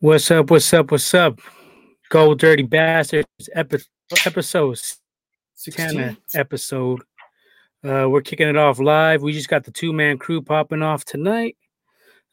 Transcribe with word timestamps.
What's 0.00 0.30
up? 0.30 0.50
What's 0.50 0.72
up? 0.72 0.90
What's 0.90 1.12
up? 1.12 1.40
Gold 2.08 2.38
Dirty 2.38 2.62
Bastards 2.62 3.26
epi- 3.54 3.84
episode 4.24 4.80
10 5.70 6.16
episode. 6.34 7.02
Uh, 7.84 8.06
we're 8.08 8.22
kicking 8.22 8.48
it 8.48 8.56
off 8.56 8.78
live. 8.78 9.20
We 9.22 9.32
just 9.32 9.48
got 9.48 9.64
the 9.64 9.70
two 9.70 9.92
man 9.92 10.16
crew 10.16 10.40
popping 10.40 10.82
off 10.82 11.04
tonight. 11.04 11.58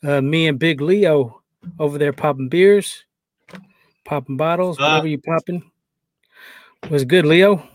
Uh, 0.01 0.21
me 0.21 0.47
and 0.47 0.57
Big 0.57 0.79
Leo 0.79 1.41
over 1.77 1.97
there 1.97 2.13
popping 2.13 2.47
beers, 2.47 3.03
popping 4.05 4.37
bottles, 4.37 4.79
Uh, 4.79 4.83
whatever 4.83 5.07
you 5.07 5.19
popping. 5.19 5.69
Was 6.89 7.03
good, 7.03 7.25
Leo? 7.25 7.67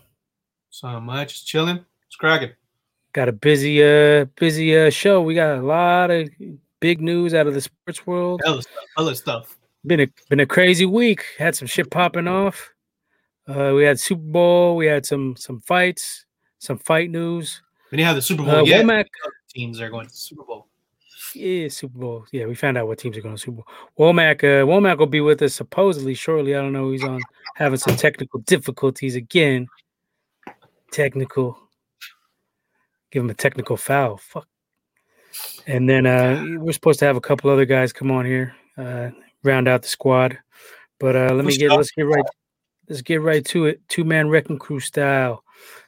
So 0.71 1.01
much, 1.01 1.35
just 1.35 1.47
chilling. 1.47 1.85
It's 2.07 2.17
cracking. 2.17 2.53
Got 3.13 3.29
a 3.29 3.33
busy, 3.33 3.85
uh, 3.85 4.25
busy 4.37 4.75
uh 4.75 4.89
show. 4.89 5.21
We 5.21 5.35
got 5.35 5.59
a 5.59 5.63
lot 5.63 6.11
of 6.11 6.31
big 6.81 7.03
news 7.03 7.35
out 7.35 7.47
of 7.47 7.53
the 7.53 7.61
sports 7.61 8.07
world. 8.07 8.41
Hella 8.43 8.63
stuff. 8.63 8.85
Hella 8.97 9.15
stuff. 9.15 9.59
Been 9.87 10.01
a 10.01 10.07
been 10.29 10.41
a 10.41 10.47
crazy 10.47 10.87
week. 10.87 11.25
Had 11.39 11.55
some 11.57 11.69
shit 11.69 11.91
popping 11.91 12.29
off. 12.29 12.71
Uh, 13.49 13.73
we 13.75 13.85
had 13.85 13.99
Super 13.99 14.23
Bowl. 14.23 14.77
We 14.77 14.87
had 14.87 15.05
some 15.07 15.35
some 15.37 15.61
fights, 15.61 16.27
some 16.59 16.79
fight 16.79 17.11
news. 17.11 17.61
We 17.91 17.97
didn't 17.99 18.07
have 18.07 18.17
the 18.17 18.23
Super 18.23 18.45
Bowl 18.45 18.57
Uh, 18.57 18.63
yet. 18.63 18.85
Womack, 18.85 19.07
Teams 19.49 19.81
are 19.81 19.91
going 19.91 20.07
to 20.07 20.15
Super 20.15 20.45
Bowl. 20.45 20.69
yeah, 21.35 21.69
Super 21.69 21.99
Bowl. 21.99 22.25
Yeah, 22.33 22.47
we 22.47 22.55
found 22.55 22.79
out 22.79 22.87
what 22.87 22.99
teams 22.99 23.17
are 23.19 23.21
going 23.21 23.35
to 23.35 23.41
Super 23.41 23.63
Bowl. 23.63 23.67
Womack, 23.99 24.39
uh, 24.45 24.65
Womack 24.67 24.99
will 24.99 25.07
be 25.07 25.21
with 25.21 25.43
us 25.43 25.55
supposedly 25.55 26.15
shortly. 26.15 26.55
I 26.55 26.63
don't 26.63 26.73
know. 26.73 26.91
He's 26.91 27.05
on 27.05 27.21
having 27.57 27.79
some 27.79 27.97
technical 27.97 28.41
difficulties 28.41 29.15
again. 29.15 29.67
Technical. 30.91 31.59
Give 33.11 33.23
him 33.25 33.31
a 33.31 33.35
technical 33.35 33.77
foul. 33.77 34.17
Fuck. 34.17 34.47
And 35.67 35.89
then 35.89 36.07
uh, 36.07 36.45
we're 36.59 36.73
supposed 36.73 36.99
to 37.01 37.05
have 37.07 37.17
a 37.17 37.21
couple 37.21 37.51
other 37.51 37.65
guys 37.67 37.93
come 37.93 38.11
on 38.11 38.25
here, 38.25 38.55
uh, 38.77 39.11
round 39.43 39.69
out 39.69 39.83
the 39.83 39.89
squad. 39.89 40.39
But 41.01 41.17
uh, 41.17 41.35
let 41.35 41.45
me 41.45 41.57
get 41.57 41.71
let's 41.71 41.91
get 41.91 42.03
right 42.03 42.25
let's 42.89 43.03
get 43.03 43.23
right 43.23 43.45
to 43.47 43.67
it. 43.67 43.81
Two 43.89 44.05
man 44.05 44.29
wrecking 44.29 44.59
crew 44.59 44.81
style. 44.81 45.43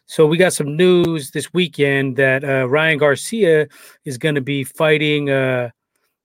So 0.07 0.27
we 0.27 0.37
got 0.37 0.53
some 0.53 0.77
news 0.77 1.31
this 1.31 1.53
weekend 1.55 2.17
that 2.17 2.45
uh, 2.45 2.69
Ryan 2.69 2.99
Garcia 2.99 3.69
is 4.05 4.19
going 4.19 4.35
to 4.35 4.41
be 4.43 4.65
fighting 4.65 5.31
uh, 5.31 5.71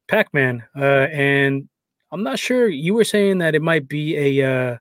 Pac 0.07 0.33
Man, 0.33 0.63
uh, 0.75 1.07
and 1.11 1.69
I'm 2.11 2.23
not 2.23 2.39
sure. 2.39 2.67
You 2.67 2.93
were 2.93 3.05
saying 3.05 3.37
that 3.37 3.55
it 3.55 3.61
might 3.61 3.87
be 3.87 4.17
a 4.39 4.71
uh, 4.73 4.77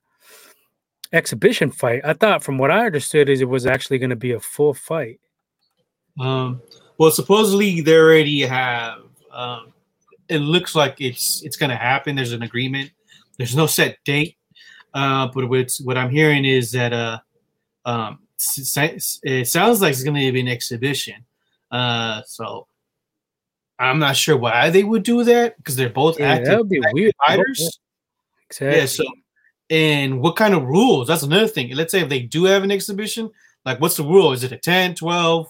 exhibition 1.13 1.71
fight. 1.71 2.01
I 2.05 2.15
thought, 2.15 2.43
from 2.43 2.59
what 2.59 2.71
I 2.71 2.87
understood, 2.87 3.29
is 3.29 3.41
it 3.41 3.49
was 3.49 3.67
actually 3.67 3.99
going 3.99 4.11
to 4.11 4.17
be 4.17 4.33
a 4.33 4.41
full 4.41 4.75
fight. 4.75 5.21
Um, 6.19 6.61
well, 6.99 7.13
supposedly 7.13 7.81
they 7.81 7.95
already 7.95 8.41
have. 8.41 8.99
Um, 9.31 9.73
it 10.29 10.39
looks 10.39 10.75
like 10.75 11.01
it's 11.01 11.43
it's 11.43 11.57
going 11.57 11.71
to 11.71 11.77
happen. 11.77 12.17
There's 12.17 12.33
an 12.33 12.43
agreement. 12.43 12.91
There's 13.37 13.57
no 13.57 13.67
set 13.67 13.98
date. 14.05 14.37
Uh, 14.95 15.29
but 15.33 15.48
what's, 15.48 15.81
what 15.81 15.97
I'm 15.98 16.11
hearing 16.11 16.45
is 16.45 16.73
that 16.73 16.93
uh, 16.93 17.19
um, 17.85 18.19
it 18.57 19.47
sounds 19.48 19.81
like 19.81 19.93
it's 19.93 20.03
going 20.03 20.17
to 20.17 20.33
be 20.33 20.41
an 20.41 20.48
exhibition. 20.48 21.25
Uh, 21.70 22.23
so 22.27 22.67
I'm 23.79 23.98
not 23.98 24.17
sure 24.17 24.37
why 24.37 24.70
they 24.70 24.83
would 24.83 25.03
do 25.03 25.23
that 25.25 25.57
because 25.59 25.77
they're 25.77 25.89
both 25.91 26.19
Yeah, 26.19 26.33
active 26.33 26.47
that 26.48 26.59
would 26.59 26.69
be 26.69 26.79
active 26.79 26.92
weird. 26.95 27.15
fighters. 27.25 27.79
Exactly. 28.51 28.79
Yeah. 28.79 28.87
So, 28.87 29.05
and 29.70 30.20
what 30.20 30.37
kind 30.37 30.55
of 30.55 30.65
rules? 30.65 31.08
That's 31.08 31.23
another 31.23 31.47
thing. 31.48 31.75
Let's 31.75 31.92
say 31.92 32.01
if 32.01 32.08
they 32.08 32.20
do 32.23 32.45
have 32.45 32.64
an 32.64 32.70
exhibition, 32.73 33.31
like 33.64 33.81
what's 33.81 33.97
the 33.97 34.02
rule? 34.05 34.33
Is 34.33 34.42
it 34.42 34.52
a 34.52 34.58
10, 34.58 34.95
12? 34.95 35.47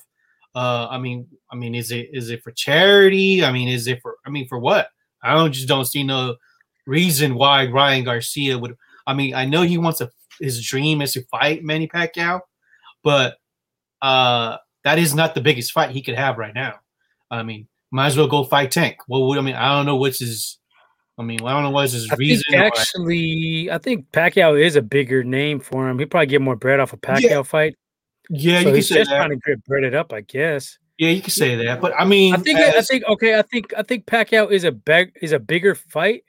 Uh, 0.58 0.88
I 0.91 0.98
mean, 0.98 1.28
I 1.52 1.54
mean, 1.54 1.76
is 1.76 1.92
it 1.92 2.08
is 2.12 2.30
it 2.30 2.42
for 2.42 2.50
charity? 2.50 3.44
I 3.44 3.52
mean, 3.52 3.69
is 3.69 3.86
it 3.86 4.00
for? 4.02 4.16
I 4.26 4.30
mean, 4.30 4.48
for 4.48 4.58
what? 4.58 4.88
I 5.22 5.32
don't 5.34 5.52
just 5.52 5.69
don't 5.69 5.84
see 5.84 6.02
no 6.02 6.34
reason 6.84 7.36
why 7.36 7.66
Ryan 7.66 8.02
Garcia 8.02 8.58
would. 8.58 8.76
I 9.06 9.14
mean, 9.14 9.36
I 9.36 9.44
know 9.44 9.62
he 9.62 9.78
wants 9.78 9.98
to. 9.98 10.10
His 10.41 10.60
dream 10.66 11.00
is 11.00 11.12
to 11.12 11.22
fight 11.30 11.62
Manny 11.62 11.86
Pacquiao, 11.86 12.41
but 13.04 13.36
uh, 14.02 14.56
that 14.82 14.98
is 14.98 15.14
not 15.14 15.36
the 15.36 15.41
biggest 15.41 15.70
fight 15.70 15.92
he 15.92 16.02
could 16.02 16.16
have 16.16 16.38
right 16.38 16.54
now. 16.54 16.75
I 17.30 17.44
mean, 17.44 17.69
might 17.92 18.08
as 18.08 18.16
well 18.16 18.26
go 18.26 18.42
fight 18.42 18.72
Tank. 18.72 18.96
Well, 19.06 19.38
I 19.38 19.42
mean, 19.42 19.54
I 19.54 19.76
don't 19.76 19.86
know 19.86 19.94
what's 19.94 20.19
his. 20.19 20.58
I 21.19 21.22
mean, 21.22 21.40
I 21.40 21.52
don't 21.52 21.62
know 21.62 21.70
what's 21.70 21.92
his 21.92 22.10
I 22.10 22.16
reason. 22.16 22.56
or- 22.56 22.64
actually, 22.64 23.70
I 23.70 23.78
think 23.78 24.10
Pacquiao 24.10 24.60
is 24.60 24.75
a 24.75 24.82
bigger 24.82 25.22
name 25.22 25.60
for 25.60 25.88
him. 25.88 26.00
He 26.00 26.06
probably 26.06 26.26
get 26.26 26.42
more 26.42 26.56
bread 26.56 26.80
off 26.80 26.92
a 26.92 26.96
Pacquiao 26.96 27.46
fight. 27.46 27.76
Yeah, 28.30 28.54
so 28.54 28.58
you 28.58 28.64
can 28.66 28.74
he's 28.74 28.88
say 28.88 28.94
just 28.96 29.10
that. 29.10 29.16
trying 29.16 29.40
to 29.40 29.84
it 29.84 29.94
up, 29.94 30.12
I 30.12 30.20
guess. 30.22 30.78
Yeah, 30.98 31.10
you 31.10 31.20
can 31.20 31.30
say 31.30 31.54
that, 31.54 31.80
but 31.80 31.92
I 31.98 32.04
mean, 32.04 32.34
I 32.34 32.38
think 32.38 32.58
I 32.58 32.80
think 32.82 33.04
okay, 33.06 33.38
I 33.38 33.42
think 33.42 33.72
I 33.76 33.82
think 33.82 34.06
Pacquiao 34.06 34.50
is 34.50 34.64
a 34.64 34.72
big 34.72 35.12
is 35.22 35.30
a 35.30 35.38
bigger 35.38 35.76
fight, 35.76 36.24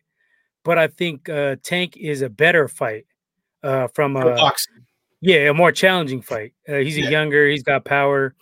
but 0.63 0.77
I 0.77 0.87
think 0.87 1.27
uh 1.27 1.55
Tank 1.63 1.97
is 1.97 2.21
a 2.21 2.29
better 2.29 2.67
fight. 2.67 3.05
Uh 3.63 3.87
from 3.87 4.15
uh 4.15 4.35
boxing. 4.35 4.85
yeah, 5.21 5.49
a 5.49 5.53
more 5.55 5.71
challenging 5.71 6.21
fight. 6.21 6.53
Uh, 6.67 6.75
he's 6.75 6.97
a 6.97 7.01
younger, 7.01 7.49
he's 7.49 7.63
got 7.63 7.83
power. 7.83 8.35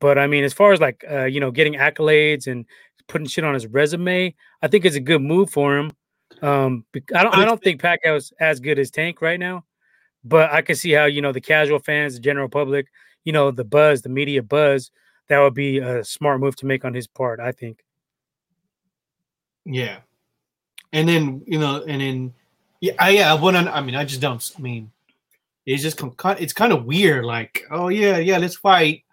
But 0.00 0.16
I 0.16 0.26
mean, 0.26 0.42
as 0.42 0.54
far 0.54 0.72
as 0.72 0.80
like 0.80 1.04
uh, 1.10 1.24
you 1.24 1.38
know, 1.38 1.50
getting 1.50 1.74
accolades 1.74 2.46
and 2.46 2.64
putting 3.06 3.26
shit 3.26 3.44
on 3.44 3.52
his 3.52 3.66
resume, 3.66 4.34
I 4.62 4.68
think 4.68 4.86
it's 4.86 4.96
a 4.96 5.00
good 5.00 5.20
move 5.20 5.50
for 5.50 5.76
him. 5.76 5.92
Um 6.40 6.86
I 7.14 7.22
don't 7.22 7.36
I 7.36 7.44
don't 7.44 7.62
think 7.62 7.82
Pacquiao's 7.82 8.32
as 8.40 8.58
good 8.58 8.78
as 8.78 8.90
Tank 8.90 9.20
right 9.20 9.38
now, 9.38 9.64
but 10.24 10.52
I 10.52 10.62
can 10.62 10.76
see 10.76 10.92
how 10.92 11.04
you 11.04 11.22
know 11.22 11.32
the 11.32 11.40
casual 11.40 11.78
fans, 11.78 12.14
the 12.14 12.20
general 12.20 12.48
public, 12.48 12.86
you 13.24 13.32
know, 13.32 13.50
the 13.50 13.64
buzz, 13.64 14.02
the 14.02 14.08
media 14.08 14.42
buzz, 14.42 14.90
that 15.28 15.38
would 15.38 15.54
be 15.54 15.78
a 15.78 16.04
smart 16.04 16.40
move 16.40 16.56
to 16.56 16.66
make 16.66 16.84
on 16.84 16.94
his 16.94 17.06
part, 17.06 17.40
I 17.40 17.52
think. 17.52 17.84
Yeah, 19.64 19.98
and 20.92 21.08
then 21.08 21.42
you 21.46 21.58
know, 21.58 21.84
and 21.86 22.00
then 22.00 22.34
yeah, 22.80 22.92
I, 22.98 23.10
yeah. 23.10 23.32
I 23.32 23.34
want 23.34 23.56
to. 23.56 23.74
I 23.74 23.80
mean, 23.80 23.94
I 23.94 24.04
just 24.04 24.20
don't. 24.20 24.52
I 24.56 24.60
mean, 24.60 24.90
it's 25.66 25.82
just 25.82 26.00
it's 26.40 26.52
kind 26.52 26.72
of 26.72 26.84
weird. 26.84 27.24
Like, 27.24 27.64
oh 27.70 27.88
yeah, 27.88 28.18
yeah, 28.18 28.38
let's 28.38 28.56
fight. 28.56 29.04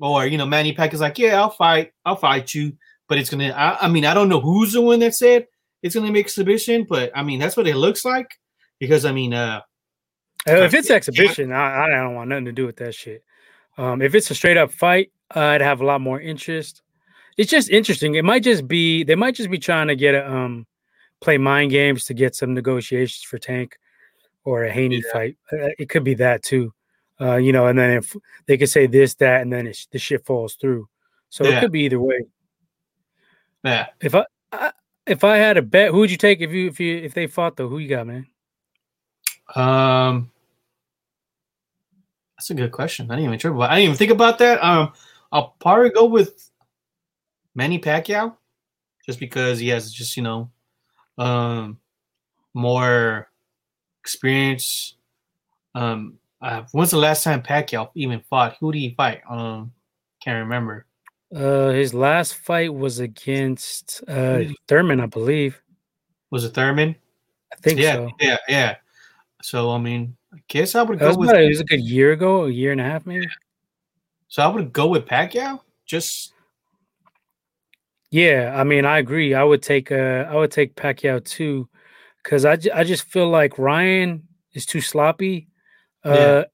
Or 0.00 0.26
you 0.26 0.38
know, 0.38 0.46
Manny 0.46 0.74
Pacquiao's 0.74 1.00
like, 1.00 1.18
yeah, 1.18 1.40
I'll 1.40 1.50
fight, 1.50 1.92
I'll 2.04 2.16
fight 2.16 2.54
you. 2.54 2.72
But 3.08 3.18
it's 3.18 3.30
gonna. 3.30 3.50
I, 3.50 3.86
I 3.86 3.88
mean, 3.88 4.04
I 4.04 4.14
don't 4.14 4.28
know 4.28 4.40
who's 4.40 4.72
the 4.72 4.80
one 4.80 5.00
that 5.00 5.14
said 5.14 5.46
it's 5.82 5.94
gonna 5.94 6.12
be 6.12 6.20
exhibition, 6.20 6.84
but 6.88 7.12
I 7.14 7.22
mean, 7.22 7.38
that's 7.38 7.56
what 7.56 7.68
it 7.68 7.76
looks 7.76 8.04
like. 8.04 8.38
Because 8.78 9.04
I 9.04 9.12
mean, 9.12 9.34
Uh, 9.34 9.60
if 10.46 10.74
it's 10.74 10.90
exhibition, 10.90 11.52
I, 11.52 11.84
I 11.84 11.88
don't 11.88 12.14
want 12.14 12.30
nothing 12.30 12.46
to 12.46 12.52
do 12.52 12.66
with 12.66 12.76
that 12.76 12.94
shit. 12.94 13.24
Um, 13.78 14.02
if 14.02 14.14
it's 14.14 14.30
a 14.30 14.34
straight 14.34 14.56
up 14.56 14.70
fight, 14.72 15.12
I'd 15.30 15.60
have 15.60 15.80
a 15.80 15.84
lot 15.84 16.00
more 16.00 16.20
interest. 16.20 16.82
It's 17.36 17.50
just 17.50 17.70
interesting. 17.70 18.14
It 18.14 18.24
might 18.24 18.42
just 18.42 18.66
be 18.66 19.04
they 19.04 19.14
might 19.14 19.34
just 19.34 19.50
be 19.50 19.58
trying 19.58 19.88
to 19.88 19.96
get 19.96 20.14
a 20.14 20.30
um 20.30 20.66
play 21.20 21.38
mind 21.38 21.70
games 21.70 22.04
to 22.06 22.14
get 22.14 22.34
some 22.34 22.54
negotiations 22.54 23.22
for 23.22 23.38
Tank 23.38 23.78
or 24.44 24.64
a 24.64 24.70
Haney 24.72 24.96
Yeah. 24.96 25.12
fight. 25.12 25.36
Uh, 25.52 25.68
it 25.78 25.88
could 25.88 26.04
be 26.04 26.14
that 26.14 26.42
too. 26.42 26.72
Uh, 27.20 27.36
you 27.36 27.52
know, 27.52 27.66
and 27.66 27.78
then 27.78 27.90
if 27.98 28.16
they 28.46 28.56
could 28.56 28.70
say 28.70 28.86
this, 28.86 29.14
that, 29.16 29.42
and 29.42 29.52
then 29.52 29.66
it, 29.66 29.86
the 29.92 29.98
shit 29.98 30.24
falls 30.24 30.54
through. 30.54 30.88
So 31.28 31.44
it 31.44 31.60
could 31.60 31.72
be 31.72 31.82
either 31.82 32.00
way. 32.00 32.24
yeah, 33.62 33.88
If 34.00 34.14
I, 34.14 34.24
I 34.52 34.72
if 35.06 35.22
I 35.22 35.36
had 35.36 35.56
a 35.56 35.62
bet, 35.62 35.90
who 35.90 35.98
would 35.98 36.10
you 36.10 36.16
take 36.16 36.40
if 36.40 36.50
you 36.50 36.68
if 36.68 36.80
you 36.80 36.96
if 36.96 37.14
they 37.14 37.26
fought 37.26 37.56
though? 37.56 37.68
Who 37.68 37.78
you 37.78 37.88
got, 37.88 38.06
man? 38.06 38.26
Um, 39.54 40.30
that's 42.36 42.50
a 42.50 42.54
good 42.54 42.72
question. 42.72 43.10
I 43.10 43.16
didn't 43.16 43.26
even 43.26 43.38
think 43.38 43.54
about. 43.54 43.70
I 43.70 43.74
didn't 43.76 43.84
even 43.84 43.96
think 43.96 44.12
about 44.12 44.38
that. 44.38 44.62
Um, 44.64 44.92
I'll 45.32 45.54
probably 45.60 45.90
go 45.90 46.06
with 46.06 46.50
Manny 47.54 47.78
Pacquiao, 47.78 48.36
just 49.04 49.20
because 49.20 49.58
he 49.58 49.68
has 49.68 49.92
just 49.92 50.16
you 50.16 50.22
know, 50.22 50.50
um, 51.18 51.78
more 52.54 53.28
experience. 54.00 54.96
Um, 55.74 56.18
uh, 56.40 56.62
when's 56.72 56.90
the 56.90 56.96
last 56.96 57.24
time 57.24 57.42
Pacquiao 57.42 57.90
even 57.94 58.20
fought? 58.20 58.56
Who 58.60 58.72
did 58.72 58.78
he 58.78 58.94
fight? 58.94 59.20
Um, 59.28 59.72
can't 60.22 60.44
remember. 60.44 60.86
Uh, 61.34 61.70
his 61.70 61.94
last 61.94 62.34
fight 62.34 62.74
was 62.74 62.98
against 62.98 64.02
uh 64.08 64.44
Thurman, 64.66 65.00
I 65.00 65.06
believe. 65.06 65.60
Was 66.30 66.44
it 66.44 66.54
Thurman? 66.54 66.96
I 67.52 67.56
think 67.56 67.78
yeah, 67.78 67.94
so. 67.94 68.10
yeah, 68.18 68.36
yeah. 68.48 68.76
So 69.42 69.70
I 69.70 69.78
mean, 69.78 70.16
I 70.32 70.38
guess 70.48 70.74
I 70.74 70.82
would 70.82 70.98
That 70.98 71.12
go 71.14 71.18
with. 71.18 71.30
about, 71.30 71.42
it 71.42 71.48
was 71.48 71.60
a 71.60 71.64
good 71.64 71.80
year 71.80 72.12
ago, 72.12 72.44
a 72.46 72.50
year 72.50 72.72
and 72.72 72.80
a 72.80 72.84
half, 72.84 73.06
maybe. 73.06 73.26
So 74.28 74.42
I 74.42 74.46
would 74.46 74.72
go 74.72 74.86
with 74.86 75.06
Pacquiao. 75.06 75.60
Just 75.86 76.32
Yeah, 78.10 78.54
I 78.56 78.64
mean, 78.64 78.84
I 78.84 78.98
agree. 78.98 79.34
I 79.34 79.42
would 79.44 79.62
take 79.62 79.90
uh, 79.92 80.26
I 80.28 80.34
would 80.36 80.50
take 80.50 80.74
Pacquiao 80.74 81.24
too, 81.24 81.68
because 82.22 82.44
I, 82.44 82.58
I 82.74 82.84
just 82.84 83.04
feel 83.04 83.28
like 83.28 83.58
Ryan 83.58 84.26
is 84.52 84.66
too 84.66 84.80
sloppy. 84.80 85.48
Uh, 86.04 86.10
Yeah. 86.14 86.44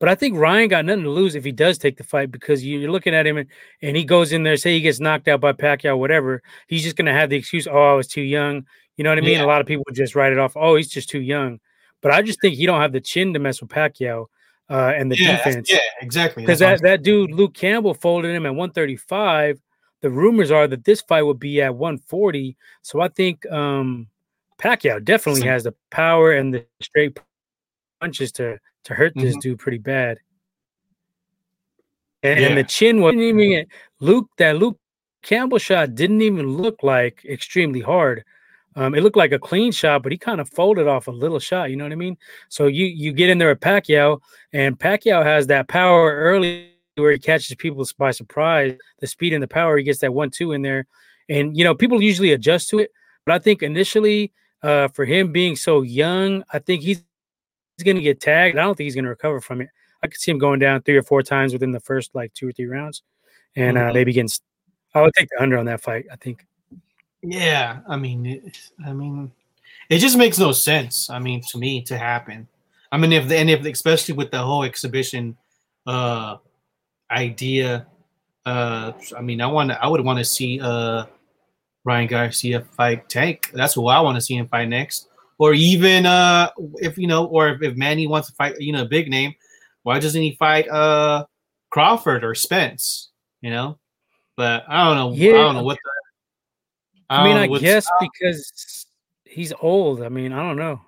but 0.00 0.08
I 0.08 0.14
think 0.14 0.36
Ryan 0.36 0.68
got 0.68 0.84
nothing 0.84 1.04
to 1.04 1.10
lose 1.10 1.34
if 1.34 1.44
he 1.44 1.52
does 1.52 1.78
take 1.78 1.96
the 1.96 2.04
fight 2.04 2.30
because 2.30 2.64
you- 2.64 2.78
you're 2.80 2.90
looking 2.90 3.14
at 3.14 3.26
him 3.26 3.36
and, 3.38 3.48
and 3.82 3.96
he 3.96 4.04
goes 4.04 4.32
in 4.32 4.42
there, 4.42 4.56
say 4.56 4.72
he 4.74 4.80
gets 4.80 5.00
knocked 5.00 5.28
out 5.28 5.40
by 5.40 5.52
Pacquiao, 5.52 5.98
whatever. 5.98 6.42
He's 6.68 6.82
just 6.82 6.96
gonna 6.96 7.12
have 7.12 7.30
the 7.30 7.36
excuse, 7.36 7.66
oh, 7.66 7.92
I 7.92 7.94
was 7.94 8.08
too 8.08 8.22
young. 8.22 8.66
You 8.96 9.04
know 9.04 9.10
what 9.10 9.18
I 9.18 9.22
mean? 9.22 9.32
Yeah. 9.38 9.44
A 9.44 9.46
lot 9.46 9.60
of 9.60 9.66
people 9.66 9.84
would 9.86 9.94
just 9.96 10.14
write 10.14 10.32
it 10.32 10.38
off. 10.38 10.56
Oh, 10.56 10.74
he's 10.76 10.88
just 10.88 11.08
too 11.08 11.20
young. 11.20 11.60
But 12.02 12.12
I 12.12 12.22
just 12.22 12.40
think 12.40 12.54
he 12.56 12.66
don't 12.66 12.80
have 12.80 12.92
the 12.92 13.00
chin 13.00 13.32
to 13.34 13.38
mess 13.38 13.60
with 13.60 13.70
Pacquiao 13.70 14.26
uh, 14.70 14.92
and 14.96 15.10
the 15.10 15.16
yeah, 15.18 15.36
defense. 15.36 15.70
yeah, 15.70 15.78
exactly. 16.00 16.42
Because 16.42 16.58
That's 16.58 16.82
what 16.82 16.88
I'm 16.90 16.92
that, 16.92 16.98
that 16.98 17.02
dude, 17.02 17.32
Luke 17.32 17.54
Campbell, 17.54 17.94
folded 17.94 18.34
him 18.34 18.46
at 18.46 18.50
135. 18.54 19.60
The 20.02 20.10
rumors 20.10 20.50
are 20.50 20.68
that 20.68 20.84
this 20.84 21.00
fight 21.00 21.22
would 21.22 21.40
be 21.40 21.62
at 21.62 21.74
140. 21.74 22.56
So 22.82 23.00
I 23.00 23.08
think 23.08 23.44
um 23.50 24.08
Pacquiao 24.58 25.04
definitely 25.04 25.42
has 25.42 25.64
the 25.64 25.74
power 25.90 26.32
and 26.32 26.54
the 26.54 26.64
straight 26.80 27.18
punches 28.00 28.32
to 28.32 28.58
to 28.84 28.94
hurt 28.94 29.12
this 29.16 29.36
Mhm. 29.36 29.40
dude 29.40 29.58
pretty 29.58 29.78
bad. 29.78 30.18
And, 32.22 32.40
and 32.40 32.58
the 32.58 32.64
chin 32.64 33.00
wasn't 33.00 33.22
even 33.22 33.66
Luke. 34.00 34.28
That 34.38 34.56
Luke 34.56 34.78
Campbell 35.22 35.58
shot 35.58 35.94
didn't 35.94 36.22
even 36.22 36.56
look 36.56 36.82
like 36.82 37.24
extremely 37.24 37.80
hard. 37.80 38.24
Um, 38.76 38.94
it 38.94 39.02
looked 39.02 39.16
like 39.16 39.32
a 39.32 39.38
clean 39.38 39.72
shot, 39.72 40.02
but 40.02 40.12
he 40.12 40.18
kind 40.18 40.40
of 40.40 40.48
folded 40.50 40.86
off 40.86 41.08
a 41.08 41.10
little 41.10 41.38
shot. 41.38 41.70
You 41.70 41.76
know 41.76 41.84
what 41.84 41.92
I 41.92 41.96
mean? 41.96 42.16
So 42.50 42.66
you 42.66 42.86
you 42.86 43.12
get 43.12 43.30
in 43.30 43.38
there 43.38 43.50
at 43.50 43.60
Pacquiao, 43.60 44.20
and 44.52 44.78
Pacquiao 44.78 45.24
has 45.24 45.46
that 45.48 45.68
power 45.68 46.14
early 46.14 46.70
where 46.96 47.12
he 47.12 47.18
catches 47.18 47.54
people 47.56 47.86
by 47.98 48.10
surprise. 48.10 48.76
The 49.00 49.06
speed 49.06 49.32
and 49.32 49.42
the 49.42 49.48
power, 49.48 49.78
he 49.78 49.84
gets 49.84 50.00
that 50.00 50.12
one 50.14 50.30
two 50.30 50.52
in 50.52 50.62
there, 50.62 50.86
and 51.28 51.56
you 51.56 51.64
know 51.64 51.74
people 51.74 52.02
usually 52.02 52.32
adjust 52.32 52.68
to 52.70 52.78
it. 52.80 52.90
But 53.24 53.34
I 53.34 53.38
think 53.38 53.62
initially, 53.62 54.32
uh, 54.62 54.88
for 54.88 55.04
him 55.06 55.32
being 55.32 55.56
so 55.56 55.82
young, 55.82 56.44
I 56.52 56.58
think 56.58 56.82
he's 56.82 57.02
he's 57.78 57.84
going 57.84 57.96
to 57.96 58.02
get 58.02 58.20
tagged. 58.20 58.58
I 58.58 58.62
don't 58.62 58.76
think 58.76 58.86
he's 58.86 58.94
going 58.94 59.04
to 59.04 59.10
recover 59.10 59.40
from 59.40 59.60
it. 59.62 59.68
I 60.02 60.08
could 60.08 60.20
see 60.20 60.30
him 60.32 60.38
going 60.38 60.60
down 60.60 60.82
three 60.82 60.96
or 60.96 61.02
four 61.02 61.22
times 61.22 61.52
within 61.54 61.72
the 61.72 61.80
first 61.80 62.14
like 62.14 62.32
two 62.34 62.48
or 62.48 62.52
three 62.52 62.66
rounds, 62.66 63.02
and 63.56 63.78
uh, 63.78 63.90
Mhm. 63.90 63.94
maybe 63.94 64.12
getting. 64.12 64.30
I 64.94 65.02
would 65.02 65.14
take 65.14 65.28
the 65.30 65.42
under 65.42 65.58
on 65.58 65.66
that 65.66 65.82
fight. 65.82 66.06
I 66.12 66.16
think. 66.16 66.46
Yeah, 67.28 67.80
I 67.88 67.96
mean, 67.96 68.24
it, 68.24 68.56
I 68.86 68.92
mean, 68.92 69.32
it 69.90 69.98
just 69.98 70.16
makes 70.16 70.38
no 70.38 70.52
sense. 70.52 71.10
I 71.10 71.18
mean, 71.18 71.42
to 71.50 71.58
me, 71.58 71.82
to 71.82 71.98
happen. 71.98 72.46
I 72.92 72.98
mean, 72.98 73.12
if 73.12 73.26
the, 73.26 73.36
and 73.36 73.50
if 73.50 73.64
especially 73.64 74.14
with 74.14 74.30
the 74.30 74.38
whole 74.38 74.62
exhibition 74.62 75.36
uh 75.86 76.36
idea, 77.10 77.86
uh, 78.46 78.92
I 79.16 79.22
mean, 79.22 79.40
I 79.40 79.46
want 79.48 79.72
I 79.72 79.88
would 79.88 80.02
want 80.02 80.20
to 80.20 80.24
see 80.24 80.60
uh 80.60 81.06
Ryan 81.84 82.06
Garcia 82.06 82.60
fight 82.76 83.08
Tank. 83.08 83.50
That's 83.52 83.74
who 83.74 83.88
I 83.88 84.00
want 84.00 84.16
to 84.16 84.20
see 84.20 84.36
him 84.36 84.46
fight 84.48 84.68
next. 84.68 85.08
Or 85.38 85.52
even 85.52 86.06
uh, 86.06 86.50
if 86.76 86.96
you 86.96 87.08
know, 87.08 87.26
or 87.26 87.48
if, 87.50 87.62
if 87.62 87.76
Manny 87.76 88.06
wants 88.06 88.28
to 88.28 88.34
fight, 88.36 88.54
you 88.60 88.72
know, 88.72 88.82
a 88.82 88.86
big 88.86 89.08
name, 89.10 89.34
why 89.82 89.98
doesn't 89.98 90.22
he 90.22 90.36
fight 90.36 90.68
uh 90.68 91.24
Crawford 91.70 92.22
or 92.22 92.34
Spence? 92.36 93.10
You 93.40 93.50
know, 93.50 93.78
but 94.36 94.62
I 94.68 94.84
don't 94.84 94.96
know. 94.96 95.10
I 95.10 95.16
Yeah. 95.16 95.32
don't 95.32 95.54
know 95.56 95.64
what 95.64 95.78
the. 95.82 95.95
I 97.10 97.24
mean, 97.24 97.36
don't 97.36 97.56
I 97.56 97.60
guess 97.60 97.86
because 98.00 98.86
he's 99.24 99.52
old. 99.60 100.02
I 100.02 100.08
mean, 100.08 100.32
I 100.32 100.42
don't 100.42 100.56
know. 100.56 100.80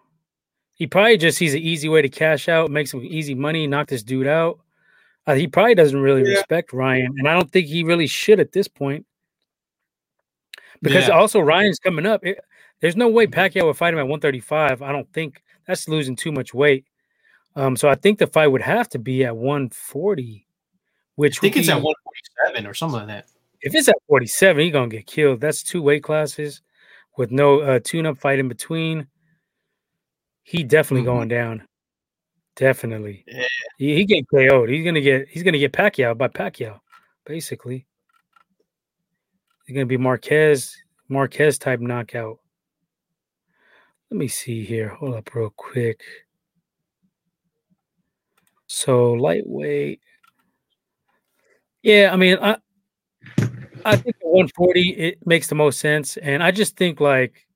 He 0.74 0.86
probably 0.86 1.16
just 1.16 1.38
sees 1.38 1.54
an 1.54 1.60
easy 1.60 1.88
way 1.88 2.02
to 2.02 2.08
cash 2.08 2.48
out, 2.48 2.70
make 2.70 2.86
some 2.88 3.02
easy 3.04 3.34
money, 3.34 3.66
knock 3.66 3.88
this 3.88 4.02
dude 4.02 4.26
out. 4.26 4.60
Uh, 5.26 5.34
he 5.34 5.46
probably 5.46 5.74
doesn't 5.74 6.00
really 6.00 6.22
Yeah. 6.22 6.36
respect 6.38 6.72
Ryan, 6.72 7.12
and 7.18 7.28
I 7.28 7.34
don't 7.34 7.50
think 7.50 7.66
he 7.66 7.84
really 7.84 8.06
should 8.06 8.40
at 8.40 8.52
this 8.52 8.68
point. 8.68 9.04
Because 10.80 11.08
Yeah. 11.08 11.14
also 11.14 11.40
Ryan's 11.40 11.78
coming 11.78 12.06
up. 12.06 12.24
It- 12.24 12.38
there's 12.80 12.96
no 12.96 13.08
way 13.08 13.26
Pacquiao 13.26 13.66
would 13.66 13.76
fight 13.76 13.92
him 13.92 13.98
at 13.98 14.06
135. 14.06 14.80
I 14.82 14.92
don't 14.92 15.12
think 15.12 15.42
that's 15.66 15.88
losing 15.88 16.14
too 16.16 16.30
much 16.32 16.54
weight. 16.54 16.84
Um, 17.56 17.74
so 17.76 17.88
I 17.88 17.96
think 17.96 18.18
the 18.20 18.28
fight 18.28 18.46
would 18.46 18.62
have 18.62 18.88
to 18.90 18.98
be 19.00 19.24
at 19.24 19.36
140, 19.36 20.46
which 21.16 21.38
I 21.38 21.40
think 21.40 21.56
it's 21.56 21.68
at 21.68 21.82
147 21.82 22.66
or 22.66 22.74
something 22.74 23.00
like 23.00 23.08
that. 23.08 23.26
If 23.68 23.74
it's 23.74 23.88
at 23.88 23.96
47, 24.08 24.62
he's 24.62 24.72
gonna 24.72 24.88
get 24.88 25.06
killed. 25.06 25.40
That's 25.40 25.62
two 25.62 25.82
weight 25.82 26.02
classes 26.02 26.62
with 27.16 27.30
no 27.30 27.60
uh, 27.60 27.80
tune-up 27.82 28.18
fight 28.18 28.38
in 28.38 28.48
between. 28.48 29.06
He 30.42 30.62
definitely 30.64 31.02
Mhm. 31.02 31.12
going 31.16 31.28
down. 31.28 31.68
Definitely. 32.56 33.24
Yeah. 33.26 33.46
He, 33.78 33.94
he 33.96 34.04
get 34.04 34.24
KO'd. 34.28 34.68
He's 34.70 34.84
gonna 34.84 35.00
get 35.00 35.28
he's 35.28 35.42
gonna 35.42 35.58
get 35.58 35.72
Pacquiao 35.72 36.16
by 36.16 36.28
Pacquiao, 36.28 36.80
basically. 37.24 37.86
He's 39.66 39.74
gonna 39.74 39.86
be 39.86 39.96
Marquez, 39.98 40.74
Marquez 41.08 41.58
type 41.58 41.80
knockout. 41.80 42.38
Let 44.10 44.18
me 44.18 44.26
see 44.28 44.64
here. 44.64 44.88
Hold 44.88 45.14
up 45.14 45.34
real 45.34 45.50
quick. 45.56 46.02
So 48.66 49.12
lightweight. 49.12 50.00
Yeah, 51.82 52.10
I 52.12 52.16
mean, 52.16 52.38
I 52.40 52.56
I 53.88 53.96
think 53.96 54.16
at 54.20 54.26
140 54.26 54.90
it 54.90 55.26
makes 55.26 55.46
the 55.48 55.54
most 55.54 55.80
sense, 55.80 56.16
and 56.18 56.42
I 56.42 56.50
just 56.50 56.76
think 56.76 57.00
like 57.00 57.46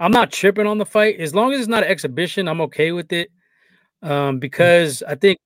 I'm 0.00 0.12
not 0.12 0.32
tripping 0.32 0.66
on 0.66 0.78
the 0.78 0.86
fight 0.86 1.20
as 1.20 1.34
long 1.34 1.52
as 1.52 1.60
it's 1.60 1.68
not 1.68 1.82
an 1.84 1.88
exhibition. 1.90 2.48
I'm 2.48 2.60
okay 2.62 2.92
with 2.92 3.12
it, 3.12 3.30
um, 4.02 4.38
because 4.38 5.02
I 5.02 5.14
think 5.14 5.38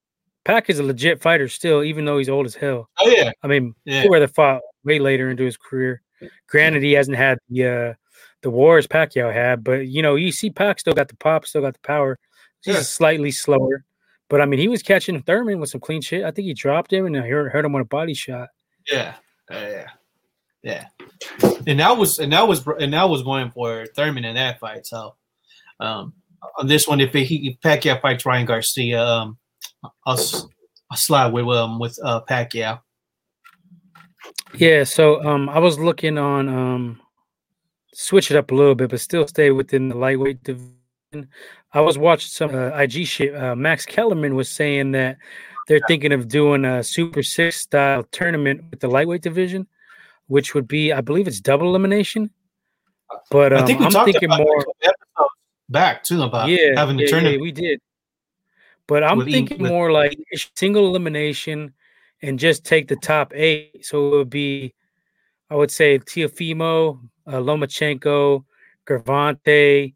Pac 0.44 0.70
is 0.70 0.78
a 0.78 0.82
legit 0.82 1.20
fighter 1.20 1.48
still, 1.48 1.82
even 1.84 2.04
though 2.04 2.18
he's 2.18 2.28
old 2.28 2.46
as 2.46 2.54
hell. 2.54 2.88
Oh 3.00 3.08
yeah, 3.08 3.32
I 3.42 3.46
mean, 3.46 3.74
yeah, 3.84 4.04
Mayweather 4.04 4.32
fought 4.34 4.62
way 4.84 4.98
later 4.98 5.30
into 5.30 5.44
his 5.44 5.56
career. 5.56 6.02
Granted, 6.48 6.82
he 6.82 6.92
hasn't 6.92 7.16
had 7.16 7.38
the 7.48 7.66
uh, 7.66 7.94
the 8.42 8.50
wars 8.50 8.86
Pacquiao 8.86 9.32
had, 9.32 9.64
but 9.64 9.86
you 9.88 10.02
know, 10.02 10.14
you 10.16 10.32
see 10.32 10.50
Pac 10.50 10.80
still 10.80 10.94
got 10.94 11.08
the 11.08 11.16
pop, 11.16 11.46
still 11.46 11.62
got 11.62 11.74
the 11.74 11.80
power. 11.80 12.18
He's 12.62 12.74
Yeah. 12.74 12.82
slightly 12.82 13.30
slower, 13.30 13.84
but 14.28 14.40
I 14.40 14.46
mean, 14.46 14.60
he 14.60 14.68
was 14.68 14.82
catching 14.82 15.22
Thurman 15.22 15.60
with 15.60 15.70
some 15.70 15.80
clean 15.80 16.02
shit. 16.02 16.24
I 16.24 16.30
think 16.30 16.46
he 16.46 16.54
dropped 16.54 16.92
him 16.92 17.06
and 17.06 17.16
I 17.16 17.26
heard, 17.26 17.50
heard 17.52 17.64
him 17.64 17.74
on 17.74 17.80
a 17.80 17.86
body 17.86 18.12
shot. 18.14 18.48
yeah, 18.90 19.14
Uh, 19.50 19.54
yeah, 19.56 19.86
yeah. 20.62 20.86
And 21.66 21.80
that 21.80 21.96
was 21.96 22.18
and 22.18 22.32
that 22.32 22.46
was 22.46 22.66
and 22.66 22.92
that 22.92 23.08
was 23.08 23.22
going 23.22 23.50
for 23.50 23.86
Thurman 23.96 24.24
in 24.24 24.34
that 24.34 24.60
fight. 24.60 24.86
So 24.86 25.14
um, 25.80 26.14
on 26.58 26.66
this 26.66 26.86
one, 26.86 27.00
if 27.00 27.12
he 27.12 27.58
Pacquiao 27.64 28.00
fights 28.00 28.26
Ryan 28.26 28.46
Garcia, 28.46 29.02
um, 29.02 29.38
I'll, 30.06 30.18
I'll 30.90 30.96
slide 30.96 31.32
with 31.32 31.46
um 31.46 31.78
with 31.78 31.98
uh 32.02 32.20
Pacquiao. 32.28 32.80
Yeah, 34.54 34.84
so 34.84 35.24
um, 35.24 35.48
I 35.48 35.58
was 35.58 35.78
looking 35.78 36.18
on 36.18 36.48
um, 36.48 37.00
switch 37.94 38.30
it 38.30 38.36
up 38.36 38.50
a 38.50 38.54
little 38.54 38.74
bit, 38.74 38.90
but 38.90 39.00
still 39.00 39.26
stay 39.26 39.50
within 39.50 39.88
the 39.88 39.96
lightweight 39.96 40.42
division. 40.42 40.74
I 41.72 41.80
was 41.80 41.96
watching 41.96 42.28
some 42.28 42.54
uh, 42.54 42.76
IG 42.76 43.06
shit. 43.06 43.34
Uh, 43.34 43.54
Max 43.54 43.86
Kellerman 43.86 44.34
was 44.34 44.48
saying 44.48 44.92
that 44.92 45.18
they're 45.68 45.80
thinking 45.86 46.12
of 46.12 46.28
doing 46.28 46.64
a 46.64 46.82
Super 46.82 47.22
Six 47.22 47.60
style 47.60 48.04
tournament 48.10 48.64
with 48.70 48.80
the 48.80 48.88
lightweight 48.88 49.22
division, 49.22 49.68
which 50.30 50.54
would 50.54 50.68
be, 50.68 50.92
I 50.92 51.00
believe, 51.00 51.26
it's 51.26 51.40
double 51.40 51.66
elimination. 51.68 52.30
But 53.32 53.52
um, 53.52 53.64
I 53.64 53.66
think 53.66 53.80
we 53.80 53.86
I'm 53.86 53.90
talked 53.90 54.12
thinking 54.12 54.28
about 54.28 54.38
more. 54.38 54.60
it 54.60 54.62
a 54.62 54.64
couple 54.64 54.84
episodes 54.84 55.34
back 55.68 56.04
too 56.04 56.22
about 56.22 56.48
yeah, 56.48 56.68
having 56.76 56.96
the 56.96 57.02
yeah, 57.02 57.06
yeah, 57.06 57.10
tournament. 57.10 57.42
we 57.42 57.50
did. 57.50 57.80
But 58.86 59.02
I'm 59.02 59.18
With 59.18 59.26
thinking 59.32 59.58
with- 59.60 59.72
more 59.72 59.90
like 59.90 60.16
single 60.54 60.86
elimination 60.86 61.74
and 62.22 62.38
just 62.38 62.64
take 62.64 62.86
the 62.86 62.94
top 62.94 63.32
eight. 63.34 63.84
So 63.84 64.06
it 64.06 64.16
would 64.18 64.30
be, 64.30 64.72
I 65.50 65.56
would 65.56 65.72
say, 65.72 65.98
Teofimo, 65.98 67.00
uh, 67.26 67.32
Lomachenko, 67.32 68.44
Gervonta, 68.86 69.92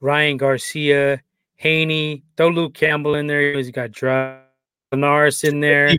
Ryan 0.00 0.36
Garcia, 0.36 1.22
Haney, 1.56 2.24
throw 2.36 2.48
Luke 2.48 2.74
Campbell 2.74 3.14
in 3.14 3.28
there. 3.28 3.56
He's 3.56 3.70
got 3.70 3.90
Dranaris 3.92 5.44
in 5.48 5.60
there. 5.60 5.96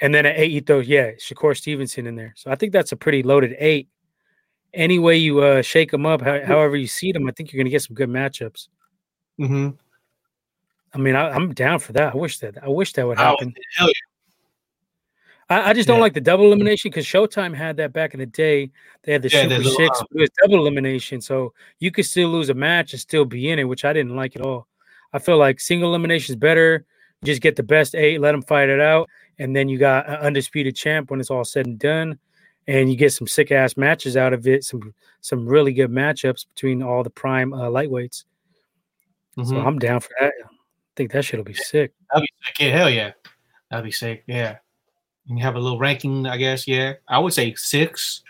And 0.00 0.14
then 0.14 0.24
at 0.26 0.38
eight, 0.38 0.50
you 0.50 0.60
throw, 0.60 0.78
yeah, 0.80 1.12
Shakur 1.12 1.56
Stevenson 1.56 2.06
in 2.06 2.16
there. 2.16 2.32
So 2.36 2.50
I 2.50 2.54
think 2.54 2.72
that's 2.72 2.92
a 2.92 2.96
pretty 2.96 3.22
loaded 3.22 3.54
eight. 3.58 3.88
Any 4.72 4.98
way 4.98 5.16
you 5.16 5.40
uh, 5.40 5.62
shake 5.62 5.90
them 5.90 6.06
up, 6.06 6.22
how, 6.22 6.42
however 6.44 6.76
you 6.76 6.86
see 6.86 7.12
them, 7.12 7.26
I 7.26 7.32
think 7.32 7.52
you're 7.52 7.58
going 7.58 7.66
to 7.66 7.70
get 7.70 7.82
some 7.82 7.94
good 7.94 8.08
matchups. 8.08 8.68
Mm-hmm. 9.38 9.70
I 10.94 10.98
mean, 10.98 11.16
I, 11.16 11.30
I'm 11.30 11.52
down 11.52 11.80
for 11.80 11.92
that. 11.94 12.14
I 12.14 12.16
wish 12.16 12.38
that 12.38 12.62
I 12.62 12.68
wish 12.68 12.92
that 12.94 13.06
would 13.06 13.18
Oh, 13.18 13.22
happen. 13.22 13.54
hell 13.76 13.88
yeah. 13.88 13.92
I, 15.50 15.70
I 15.70 15.72
just 15.72 15.86
don't 15.88 15.96
Yeah. 15.98 16.02
like 16.02 16.14
the 16.14 16.20
double 16.20 16.46
elimination 16.46 16.90
because 16.90 17.04
Showtime 17.04 17.54
had 17.54 17.76
that 17.78 17.92
back 17.92 18.14
in 18.14 18.20
the 18.20 18.26
day. 18.26 18.70
They 19.02 19.12
had 19.12 19.22
the 19.22 19.28
Yeah, 19.28 19.48
Super 19.48 19.64
Six, 19.64 20.00
uh, 20.00 20.04
it 20.12 20.20
was 20.20 20.30
double 20.40 20.58
elimination, 20.58 21.20
so 21.20 21.52
you 21.78 21.90
could 21.90 22.06
still 22.06 22.28
lose 22.28 22.48
a 22.48 22.54
match 22.54 22.92
and 22.92 23.00
still 23.00 23.24
be 23.24 23.50
in 23.50 23.58
it, 23.58 23.64
which 23.64 23.84
I 23.84 23.92
didn't 23.92 24.16
like 24.16 24.36
at 24.36 24.42
all. 24.42 24.66
I 25.12 25.18
feel 25.18 25.36
like 25.38 25.58
single 25.60 25.90
elimination 25.90 26.32
is 26.32 26.36
better. 26.36 26.84
Just 27.24 27.42
get 27.42 27.56
the 27.56 27.62
best 27.62 27.94
eight, 27.94 28.20
let 28.20 28.32
them 28.32 28.42
fight 28.42 28.68
it 28.68 28.80
out, 28.80 29.08
and 29.40 29.56
then 29.56 29.68
you 29.68 29.78
got 29.78 30.08
an 30.08 30.16
undisputed 30.16 30.76
champ 30.76 31.10
when 31.10 31.18
it's 31.18 31.30
all 31.30 31.44
said 31.44 31.66
and 31.66 31.78
done, 31.78 32.18
and 32.68 32.88
you 32.90 32.96
get 32.96 33.12
some 33.12 33.26
sick 33.26 33.50
ass 33.50 33.76
matches 33.76 34.16
out 34.16 34.32
of 34.32 34.46
it. 34.46 34.62
Some 34.64 34.94
some 35.20 35.46
really 35.46 35.72
good 35.72 35.90
matchups 35.90 36.46
between 36.54 36.82
all 36.82 37.02
the 37.02 37.10
prime 37.10 37.52
uh, 37.52 37.68
lightweights. 37.68 38.24
So 39.36 39.42
Mhm. 39.42 39.66
I'm 39.66 39.78
down 39.78 40.00
for 40.00 40.10
that. 40.20 40.32
I 40.44 40.48
think 40.96 41.12
that 41.12 41.24
shit'll 41.24 41.44
be 41.44 41.54
sick. 41.54 41.92
That'd 42.12 42.22
be 42.28 42.46
sick. 42.46 42.58
Yeah, 42.60 42.76
hell 42.76 42.90
yeah. 42.90 43.12
That'd 43.70 43.84
be 43.84 43.92
sick. 43.92 44.22
Yeah. 44.26 44.58
And 45.28 45.38
you 45.38 45.44
have 45.44 45.56
a 45.56 45.60
little 45.60 45.78
ranking, 45.78 46.26
I 46.26 46.36
guess. 46.36 46.66
Yeah. 46.68 46.94
I 47.08 47.18
would 47.18 47.32
say 47.32 47.54
six. 47.54 48.22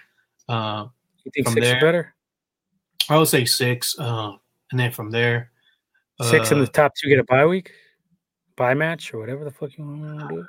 Uh, 0.49 0.87
You 1.25 1.31
think 1.33 1.47
From 1.47 1.55
six 1.55 1.67
there, 1.67 1.77
is 1.77 1.83
better? 1.83 2.15
I 3.09 3.19
would 3.19 3.29
say 3.29 3.45
six. 3.45 3.99
Um, 3.99 4.41
and 4.71 4.79
then 4.79 4.91
from 4.93 5.11
there, 5.11 5.51
Six 6.23 6.51
in 6.51 6.59
uh, 6.59 6.63
the 6.63 6.67
top 6.71 6.93
two 6.95 7.09
get 7.09 7.19
a 7.19 7.25
bye 7.25 7.47
week, 7.47 7.73
bye 8.57 8.75
match, 8.75 9.15
or 9.15 9.19
whatever 9.19 9.43
the 9.45 9.51
fuck 9.51 9.77
you 9.79 9.85
want 9.85 10.21
to 10.21 10.29
do. 10.29 10.47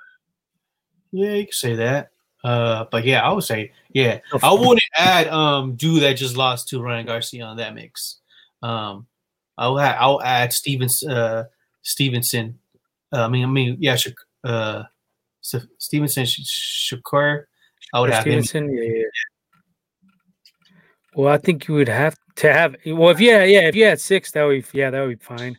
Yeah, 1.11 1.33
you 1.33 1.45
can 1.45 1.53
say 1.53 1.75
that. 1.75 2.11
Uh, 2.43 2.85
but 2.91 3.05
yeah, 3.05 3.21
I 3.21 3.31
would 3.31 3.43
say 3.43 3.71
yeah. 3.93 4.19
I 4.41 4.51
wouldn't 4.51 4.81
add 4.97 5.27
um 5.27 5.75
dude 5.75 6.01
that 6.03 6.13
just 6.13 6.37
lost 6.37 6.69
to 6.69 6.81
Ryan 6.81 7.05
Garcia 7.05 7.43
on 7.43 7.57
that 7.57 7.75
mix. 7.75 8.17
Um, 8.63 9.07
I'll 9.57 9.79
add, 9.79 9.97
I'll 9.99 10.21
add 10.21 10.53
Stevens 10.53 11.03
uh 11.03 11.45
Stevenson. 11.83 12.59
Uh, 13.13 13.25
I 13.25 13.27
mean, 13.27 13.43
I 13.43 13.47
mean, 13.47 13.77
yeah, 13.79 13.95
Shak- 13.95 14.13
uh, 14.43 14.83
Stevenson 15.41 16.25
Sh- 16.25 16.93
Shakur. 16.93 17.43
I 17.93 17.99
would 17.99 18.09
have 18.09 18.25
him. 18.25 18.43
Stevenson, 18.43 18.75
yeah, 18.75 18.83
yeah. 18.83 19.03
Well, 21.13 21.33
I 21.33 21.37
think 21.37 21.67
you 21.67 21.75
would 21.75 21.89
have 21.89 22.15
to 22.37 22.53
have 22.53 22.75
well 22.85 23.09
if 23.09 23.19
yeah 23.19 23.43
yeah 23.43 23.67
if 23.67 23.75
you 23.75 23.83
had 23.85 23.99
six 23.99 24.31
that 24.31 24.43
would 24.43 24.63
be 24.71 24.79
yeah 24.79 24.89
that 24.89 25.01
would 25.01 25.19
be 25.19 25.23
fine 25.23 25.57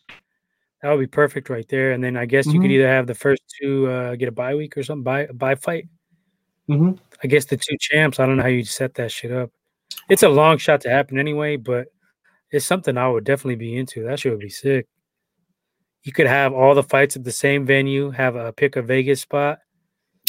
that 0.82 0.90
would 0.90 1.00
be 1.00 1.06
perfect 1.06 1.48
right 1.48 1.68
there 1.68 1.92
and 1.92 2.02
then 2.02 2.16
i 2.16 2.24
guess 2.26 2.46
you 2.46 2.60
could 2.60 2.70
Mhm. 2.70 2.74
either 2.74 2.88
have 2.88 3.06
the 3.06 3.14
first 3.14 3.42
two 3.60 3.86
uh 3.88 4.14
get 4.16 4.28
a 4.28 4.32
bye 4.32 4.54
week 4.54 4.76
or 4.76 4.82
something 4.82 5.04
bye 5.04 5.26
bye 5.32 5.54
fight 5.54 5.86
Mhm. 6.68 6.98
i 7.22 7.26
guess 7.26 7.44
the 7.46 7.56
two 7.56 7.76
champs 7.78 8.18
i 8.20 8.26
don't 8.26 8.36
know 8.36 8.42
how 8.42 8.48
you 8.48 8.64
set 8.64 8.94
that 8.94 9.10
shit 9.12 9.32
up 9.32 9.50
it's 10.08 10.22
a 10.22 10.28
long 10.28 10.58
shot 10.58 10.80
to 10.82 10.90
happen 10.90 11.18
anyway 11.18 11.56
but 11.56 11.88
it's 12.50 12.66
something 12.66 12.96
i 12.98 13.08
would 13.08 13.24
definitely 13.24 13.56
be 13.56 13.76
into 13.76 14.02
that 14.04 14.18
shit 14.20 14.32
would 14.32 14.40
be 14.40 14.48
sick 14.48 14.86
you 16.02 16.12
could 16.12 16.26
have 16.26 16.52
all 16.52 16.74
the 16.74 16.82
fights 16.82 17.14
at 17.16 17.24
the 17.24 17.32
same 17.32 17.64
venue 17.64 18.10
have 18.10 18.34
a 18.36 18.52
pick 18.52 18.76
a 18.76 18.82
vegas 18.82 19.20
spot 19.20 19.58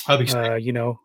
That'd 0.08 0.26
be 0.26 0.32
sick. 0.32 0.50
uh, 0.52 0.56
you 0.56 0.74
know, 0.74 1.00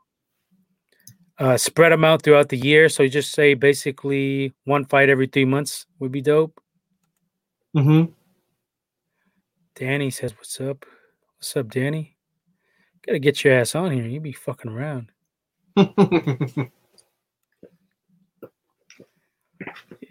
uh, 1.38 1.56
spread 1.56 1.92
them 1.92 2.04
out 2.04 2.22
throughout 2.22 2.48
the 2.48 2.56
year. 2.56 2.88
So 2.88 3.04
you 3.04 3.08
just 3.08 3.30
say 3.32 3.54
basically 3.54 4.52
one 4.64 4.84
fight 4.86 5.08
every 5.08 5.28
three 5.28 5.44
months 5.44 5.86
would 6.00 6.10
be 6.10 6.20
dope. 6.20 6.60
Mhm. 7.76 8.12
Danny 9.78 10.10
says, 10.10 10.34
"What's 10.36 10.60
up? 10.60 10.84
What's 11.36 11.56
up, 11.56 11.68
Danny? 11.68 12.16
Gotta 13.06 13.20
get 13.20 13.44
your 13.44 13.54
ass 13.54 13.76
on 13.76 13.92
here. 13.92 14.04
You 14.06 14.20
be 14.20 14.32
fucking 14.32 14.70
around." 14.70 15.12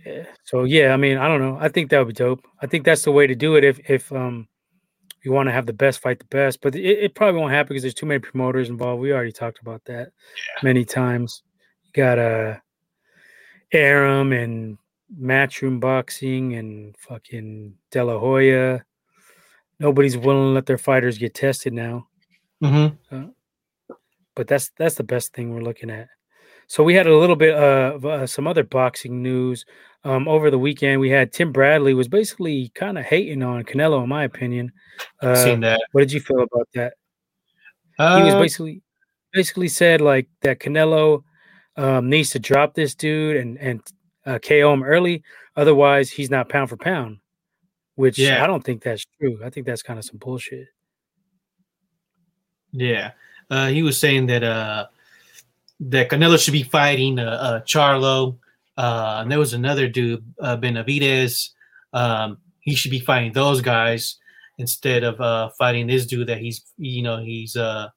Yeah. 0.05 0.25
So 0.43 0.63
yeah, 0.63 0.93
I 0.93 0.97
mean, 0.97 1.17
I 1.17 1.27
don't 1.27 1.41
know. 1.41 1.57
I 1.59 1.67
think 1.67 1.89
that 1.89 1.99
would 1.99 2.07
be 2.07 2.13
dope. 2.13 2.47
I 2.61 2.67
think 2.67 2.85
that's 2.85 3.03
the 3.03 3.11
way 3.11 3.27
to 3.27 3.35
do 3.35 3.55
it 3.55 3.63
if 3.65 3.79
if 3.89 4.11
um 4.13 4.47
you 5.23 5.33
want 5.33 5.47
to 5.47 5.53
have 5.53 5.65
the 5.65 5.73
best 5.73 5.99
fight 5.99 6.19
the 6.19 6.25
best. 6.25 6.61
But 6.61 6.75
it, 6.75 6.99
it 6.99 7.15
probably 7.15 7.39
won't 7.39 7.51
happen 7.51 7.69
because 7.69 7.81
there's 7.83 7.93
too 7.93 8.05
many 8.05 8.19
promoters 8.19 8.69
involved. 8.69 9.01
We 9.01 9.11
already 9.11 9.33
talked 9.33 9.59
about 9.59 9.83
that 9.85 10.11
many 10.63 10.85
times. 10.85 11.43
You 11.83 11.91
got 11.91 12.19
uh 12.19 12.55
Arum 13.73 14.31
and 14.31 14.77
Matchroom 15.19 15.81
Boxing 15.81 16.55
and 16.55 16.95
fucking 16.97 17.73
De 17.91 18.03
La 18.03 18.17
Hoya. 18.17 18.85
Nobody's 19.79 20.17
willing 20.17 20.49
to 20.49 20.53
let 20.53 20.65
their 20.65 20.77
fighters 20.77 21.17
get 21.17 21.33
tested 21.33 21.73
now. 21.73 22.07
Mhm. 22.63 22.97
but 24.35 24.47
that's 24.47 24.71
that's 24.77 24.95
the 24.95 25.03
best 25.03 25.33
thing 25.33 25.53
we're 25.53 25.61
looking 25.61 25.89
at. 25.89 26.07
So 26.67 26.83
we 26.83 26.93
had 26.95 27.07
a 27.07 27.15
little 27.17 27.35
bit 27.35 27.55
of 27.55 28.05
uh, 28.05 28.27
some 28.27 28.45
other 28.47 28.63
boxing 28.63 29.21
news 29.23 29.65
um, 30.03 30.27
over 30.27 30.49
the 30.51 30.59
weekend. 30.59 30.99
We 31.01 31.09
had 31.09 31.31
Tim 31.31 31.51
Bradley 31.51 31.93
was 31.93 32.07
basically 32.07 32.69
kind 32.75 32.97
of 32.97 33.05
hating 33.05 33.41
on 33.43 33.63
Canelo, 33.63 34.03
in 34.03 34.09
my 34.09 34.23
opinion. 34.25 34.71
Uh, 35.21 35.35
Seen 35.35 35.59
that. 35.61 35.81
what 35.91 36.01
did 36.01 36.11
you 36.13 36.19
feel 36.19 36.41
about 36.41 36.67
that? 36.73 36.93
He 37.97 38.03
was 38.23 38.33
Uh, 38.33 38.39
basically 38.39 38.81
basically 39.33 39.67
said 39.69 40.01
like 40.01 40.27
that 40.41 40.59
Canelo 40.59 41.23
um, 41.75 42.09
needs 42.09 42.31
to 42.31 42.39
drop 42.39 42.73
this 42.73 42.95
dude 42.95 43.37
and 43.37 43.57
and 43.59 43.81
uh, 44.25 44.39
KO 44.39 44.73
him 44.73 44.83
early, 44.83 45.23
otherwise 45.55 46.09
he's 46.09 46.29
not 46.29 46.49
pound 46.49 46.69
for 46.69 46.77
pound. 46.77 47.19
Which 47.97 48.19
Yeah. 48.19 48.43
I 48.43 48.47
don't 48.47 48.63
think 48.63 48.83
that's 48.83 49.05
true. 49.19 49.39
I 49.43 49.49
think 49.49 49.65
that's 49.65 49.81
kind 49.81 49.97
of 49.97 50.05
some 50.05 50.17
bullshit. 50.17 50.67
Yeah, 52.71 53.11
uh, 53.49 53.69
he 53.69 53.81
was 53.81 53.99
saying 53.99 54.27
that 54.27 54.43
uh, 54.43 54.85
that 55.79 56.09
Canelo 56.09 56.37
should 56.37 56.51
be 56.51 56.61
fighting 56.61 57.17
uh, 57.17 57.23
uh, 57.23 57.61
Charlo, 57.61 58.37
uh, 58.77 59.17
and 59.21 59.31
there 59.31 59.39
was 59.39 59.53
another 59.53 59.87
dude, 59.87 60.23
uh, 60.39 60.57
Benavidez. 60.57 61.49
Um, 61.91 62.37
he 62.59 62.75
should 62.75 62.91
be 62.91 62.99
fighting 62.99 63.33
those 63.33 63.61
guys 63.61 64.17
instead 64.59 65.03
of 65.03 65.19
uh, 65.19 65.49
fighting 65.57 65.87
this 65.87 66.05
dude 66.05 66.27
that 66.27 66.37
he's 66.37 66.61
you 66.77 67.01
know 67.01 67.17
he's 67.17 67.55
uh, 67.55 67.87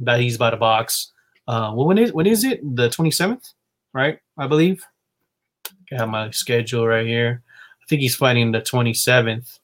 that 0.00 0.20
he's 0.20 0.36
about 0.36 0.50
to 0.50 0.56
box. 0.56 1.12
Uh, 1.46 1.72
well, 1.74 1.86
when 1.86 1.98
is 1.98 2.12
when 2.14 2.26
is 2.26 2.42
it? 2.42 2.60
The 2.76 2.88
twenty 2.88 3.10
seventh, 3.10 3.50
right? 3.92 4.18
I 4.38 4.46
believe. 4.46 4.82
I 5.92 5.96
have 5.96 6.08
my 6.08 6.30
schedule 6.30 6.86
right 6.86 7.06
here. 7.06 7.42
I 7.84 7.86
think 7.88 8.00
he's 8.00 8.16
fighting 8.16 8.50
the 8.52 8.62
twenty 8.62 8.94
seventh. 8.94 9.58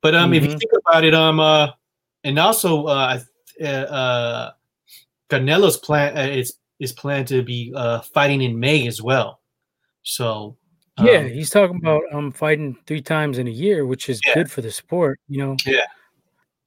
But 0.00 0.14
um, 0.14 0.32
if 0.32 0.42
you 0.44 0.48
Mhm. 0.48 0.58
think 0.58 0.72
about 0.86 1.04
it, 1.04 1.14
um, 1.14 1.40
uh, 1.40 1.72
and 2.24 2.38
also 2.38 2.86
uh, 2.86 3.20
uh, 3.60 3.64
uh, 3.64 4.52
Canelo's 5.28 5.76
plan 5.76 6.16
uh, 6.16 6.22
is 6.32 6.54
is 6.78 6.92
planned 6.92 7.28
to 7.28 7.42
be 7.42 7.72
uh, 7.76 8.00
fighting 8.00 8.40
in 8.40 8.58
May 8.58 8.86
as 8.86 9.02
well. 9.02 9.40
So 10.02 10.56
Yeah, 10.98 11.18
um, 11.24 11.28
he's 11.28 11.50
talking 11.50 11.76
about 11.76 12.02
um 12.12 12.32
fighting 12.32 12.78
three 12.86 13.02
times 13.02 13.36
in 13.36 13.46
a 13.46 13.50
year, 13.50 13.84
which 13.84 14.08
is 14.08 14.20
Yeah. 14.24 14.34
good 14.34 14.50
for 14.50 14.62
the 14.62 14.70
sport, 14.70 15.20
you 15.28 15.38
know. 15.44 15.56
Yeah. 15.66 15.84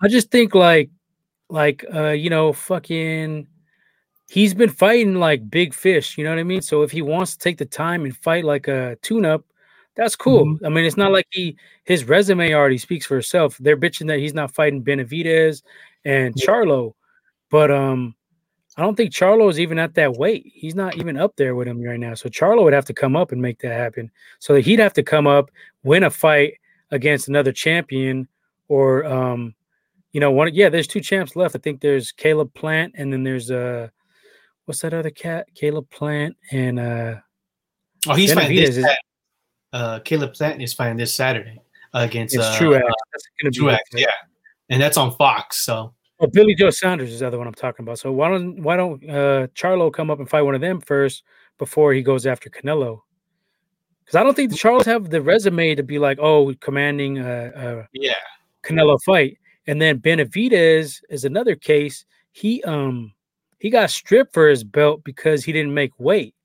I 0.01 0.07
just 0.07 0.29
think 0.29 0.53
like 0.53 0.91
like 1.49 1.83
uh, 1.93 2.09
you 2.09 2.29
know, 2.29 2.53
fucking 2.53 3.47
he's 4.29 4.53
been 4.53 4.69
fighting 4.69 5.15
like 5.15 5.49
big 5.49 5.73
fish, 5.73 6.17
you 6.17 6.23
know 6.23 6.29
what 6.29 6.39
I 6.39 6.43
mean? 6.43 6.61
So 6.61 6.83
if 6.83 6.91
he 6.91 7.01
wants 7.01 7.33
to 7.33 7.39
take 7.39 7.57
the 7.57 7.65
time 7.65 8.05
and 8.05 8.15
fight 8.15 8.43
like 8.45 8.67
a 8.67 8.95
tune-up, 9.01 9.43
that's 9.95 10.15
cool. 10.15 10.45
Mhm. 10.45 10.65
I 10.65 10.69
mean, 10.69 10.85
it's 10.85 10.97
not 10.97 11.11
like 11.11 11.27
he 11.31 11.55
his 11.85 12.05
resume 12.05 12.53
already 12.53 12.77
speaks 12.77 13.05
for 13.05 13.17
itself. 13.17 13.57
They're 13.59 13.77
bitching 13.77 14.07
that 14.07 14.19
he's 14.19 14.33
not 14.33 14.53
fighting 14.53 14.83
Benavidez 14.83 15.61
and. 16.05 16.33
Charlo, 16.35 16.93
but 17.49 17.69
um 17.71 18.15
I 18.75 18.81
don't 18.81 18.95
think 18.95 19.11
Charlo 19.13 19.51
is 19.51 19.59
even 19.59 19.77
at 19.77 19.93
that 19.95 20.13
weight. 20.13 20.51
He's 20.51 20.73
not 20.73 20.97
even 20.97 21.15
up 21.15 21.35
there 21.35 21.53
with 21.53 21.67
him 21.67 21.79
right 21.83 21.99
now. 21.99 22.15
So 22.15 22.27
Charlo 22.27 22.63
would 22.63 22.73
have 22.73 22.85
to 22.85 22.93
come 22.93 23.15
up 23.15 23.31
and 23.31 23.39
make 23.39 23.59
that 23.59 23.71
happen. 23.73 24.09
So 24.39 24.55
he'd 24.55 24.79
have 24.79 24.93
to 24.93 25.03
come 25.03 25.27
up, 25.27 25.51
win 25.83 26.03
a 26.03 26.09
fight 26.09 26.55
against 26.89 27.27
another 27.27 27.51
champion, 27.51 28.27
or 28.69 29.05
um, 29.05 29.53
you 30.11 30.19
know, 30.19 30.31
one. 30.31 30.51
Yeah, 30.55 30.69
there's 30.69 30.87
two 30.87 31.01
champs 31.01 31.35
left. 31.35 31.55
I 31.55 31.59
think 31.59 31.81
there's 31.81 32.11
Caleb 32.11 32.51
Plant, 32.55 32.95
and 32.97 33.13
then 33.13 33.21
there's 33.23 33.51
uh, 33.51 33.89
what's 34.65 34.81
that 34.81 34.93
other 34.95 35.11
cat? 35.11 35.45
Caleb 35.53 35.87
Plant 35.91 36.35
and 36.51 36.79
uh, 36.79 37.15
oh, 38.07 38.15
he's 38.15 38.33
fighting 38.33 38.55
this. 38.55 38.69
Benavidez 38.71 38.77
is- 38.79 38.83
Sat- 38.85 38.99
uh, 39.73 39.99
Caleb 39.99 40.33
Plant 40.33 40.61
is 40.61 40.73
fighting 40.73 40.97
this 40.97 41.13
Saturday 41.13 41.59
against 41.93 42.35
it's 42.35 42.43
uh, 42.43 42.57
Truax. 42.57 42.85
That's 43.11 43.25
gonna 43.41 43.51
be 43.51 43.57
Truax, 43.57 43.81
yeah, 43.93 44.07
and 44.69 44.81
that's 44.81 44.97
on 44.97 45.13
Fox. 45.15 45.65
So 45.65 45.93
Oh, 46.23 46.27
Billy 46.27 46.55
Joe 46.55 46.69
Saunders 46.69 47.11
is 47.11 47.19
the 47.19 47.27
other 47.27 47.37
one 47.37 47.47
I'm 47.47 47.53
talking 47.53 47.83
about. 47.83 47.99
So 47.99 48.09
why 48.11 48.29
don't 48.29 48.61
why 48.63 48.77
don't 48.77 49.03
uh 49.09 49.47
Charlo 49.47 49.91
come 49.91 50.09
up 50.09 50.19
and 50.19 50.29
fight 50.29 50.43
one 50.43 50.55
of 50.55 50.61
them 50.61 50.79
first 50.79 51.23
before 51.57 51.91
he 51.91 52.01
goes 52.01 52.25
after 52.25 52.49
Canelo? 52.49 53.01
Because 54.05 54.15
I 54.15 54.23
don't 54.23 54.33
think 54.33 54.49
the 54.49 54.57
Charlos 54.57 54.85
have 54.85 55.09
the 55.09 55.21
resume 55.21 55.75
to 55.75 55.83
be 55.83 55.99
like, 55.99 56.19
oh, 56.21 56.53
commanding 56.61 57.17
a, 57.17 57.51
a 57.55 57.87
yeah, 57.91 58.13
Canelo 58.63 58.97
fight. 59.05 59.37
And 59.67 59.81
then 59.81 59.99
Benavidez 59.99 61.01
is 61.09 61.25
another 61.25 61.55
case. 61.55 62.05
He 62.31 62.63
um 62.63 63.11
he 63.59 63.69
got 63.69 63.89
stripped 63.89 64.33
for 64.33 64.47
his 64.47 64.63
belt 64.63 65.03
because 65.03 65.43
he 65.43 65.51
didn't 65.51 65.73
make 65.73 65.91
weight. 65.99 66.35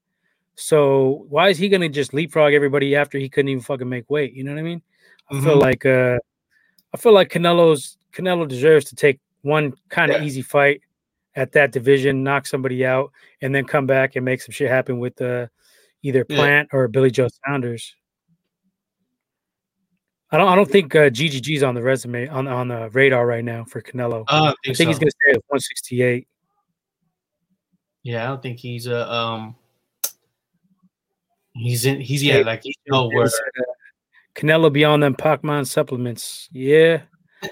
So 0.60 1.24
why 1.28 1.50
is 1.50 1.58
he 1.58 1.68
gonna 1.68 1.88
just 1.88 2.12
leapfrog 2.12 2.52
everybody 2.52 2.96
after 2.96 3.16
he 3.16 3.28
couldn't 3.28 3.48
even 3.48 3.62
fucking 3.62 3.88
make 3.88 4.10
weight? 4.10 4.32
You 4.34 4.42
know 4.42 4.52
what 4.52 4.58
I 4.58 4.64
mean? 4.64 4.82
I 5.30 5.40
feel 5.40 5.56
Mhm. 5.56 5.60
like 5.60 5.86
uh 5.86 6.18
I 6.92 6.96
feel 6.96 7.12
like 7.12 7.30
Canelo's 7.30 7.96
Canelo 8.12 8.48
deserves 8.48 8.86
to 8.86 8.96
take 8.96 9.20
one 9.42 9.72
kind 9.88 10.10
of 10.10 10.20
Yeah. 10.20 10.26
easy 10.26 10.42
fight 10.42 10.80
at 11.36 11.52
that 11.52 11.70
division, 11.70 12.24
knock 12.24 12.44
somebody 12.46 12.84
out, 12.84 13.12
and 13.40 13.54
then 13.54 13.64
come 13.66 13.86
back 13.86 14.16
and 14.16 14.24
make 14.24 14.40
some 14.40 14.52
shit 14.52 14.68
happen 14.68 14.98
with 14.98 15.20
uh, 15.22 15.46
either 16.02 16.26
Yeah. 16.28 16.36
Plant 16.36 16.68
or 16.72 16.88
Billy 16.88 17.12
Joe 17.12 17.28
Saunders. 17.46 17.94
I 20.32 20.38
don't. 20.38 20.48
I 20.48 20.56
don't 20.56 20.68
think 20.68 20.94
uh, 20.96 21.08
GGG's 21.08 21.62
on 21.62 21.76
the 21.76 21.82
resume 21.82 22.26
on 22.26 22.48
on 22.48 22.66
the 22.68 22.90
radar 22.90 23.26
right 23.26 23.44
now 23.44 23.64
for 23.64 23.80
Canelo. 23.80 24.24
I 24.26 24.38
don't 24.38 24.48
I 24.48 24.54
think, 24.64 24.76
think 24.76 24.88
he's 24.88 24.98
gonna 24.98 25.10
stay 25.12 25.30
at 25.34 25.42
168. 25.48 26.26
Yeah, 28.02 28.24
I 28.24 28.26
don't 28.26 28.42
think 28.42 28.58
he's 28.58 28.88
a 28.88 29.10
um. 29.10 29.54
He's 31.58 31.84
in. 31.84 32.00
He's 32.00 32.22
yeah, 32.22 32.38
like 32.38 32.62
he's 32.62 32.76
no 32.88 33.08
word. 33.08 33.26
uh, 33.26 33.62
Canelo 34.34 34.72
be 34.72 34.84
on 34.84 35.00
them 35.00 35.14
Pacman 35.14 35.66
supplements. 35.66 36.48
Yeah, 36.52 37.02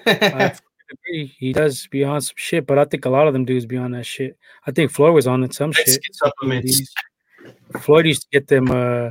I 0.07 0.55
agree. 0.91 1.35
He 1.39 1.53
does 1.53 1.87
be 1.89 2.05
on 2.05 2.21
some 2.21 2.35
shit, 2.37 2.67
but 2.67 2.79
I 2.79 2.85
think 2.85 3.05
a 3.05 3.11
lot 3.11 3.27
of 3.27 3.33
them 3.33 3.45
dudes 3.45 3.67
be 3.67 3.77
on 3.77 3.91
that 3.93 4.07
shit. 4.07 4.37
I 4.67 4.71
think 4.71 4.91
Floyd 4.91 5.15
was 5.15 5.27
on 5.27 5.51
some 5.51 5.73
shit. 5.73 6.01
Supplements. 6.13 6.95
Floyd 7.81 8.07
used 8.07 8.23
to 8.23 8.29
get 8.33 8.49
them 8.49 8.71
uh, 8.71 9.11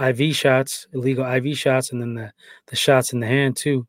IV 0.00 0.34
shots, 0.34 0.86
illegal 0.92 1.24
IV 1.24 1.56
shots, 1.56 1.92
and 1.92 2.00
then 2.00 2.14
the, 2.14 2.32
the 2.66 2.76
shots 2.76 3.12
in 3.12 3.20
the 3.20 3.26
hand 3.26 3.56
too. 3.56 3.86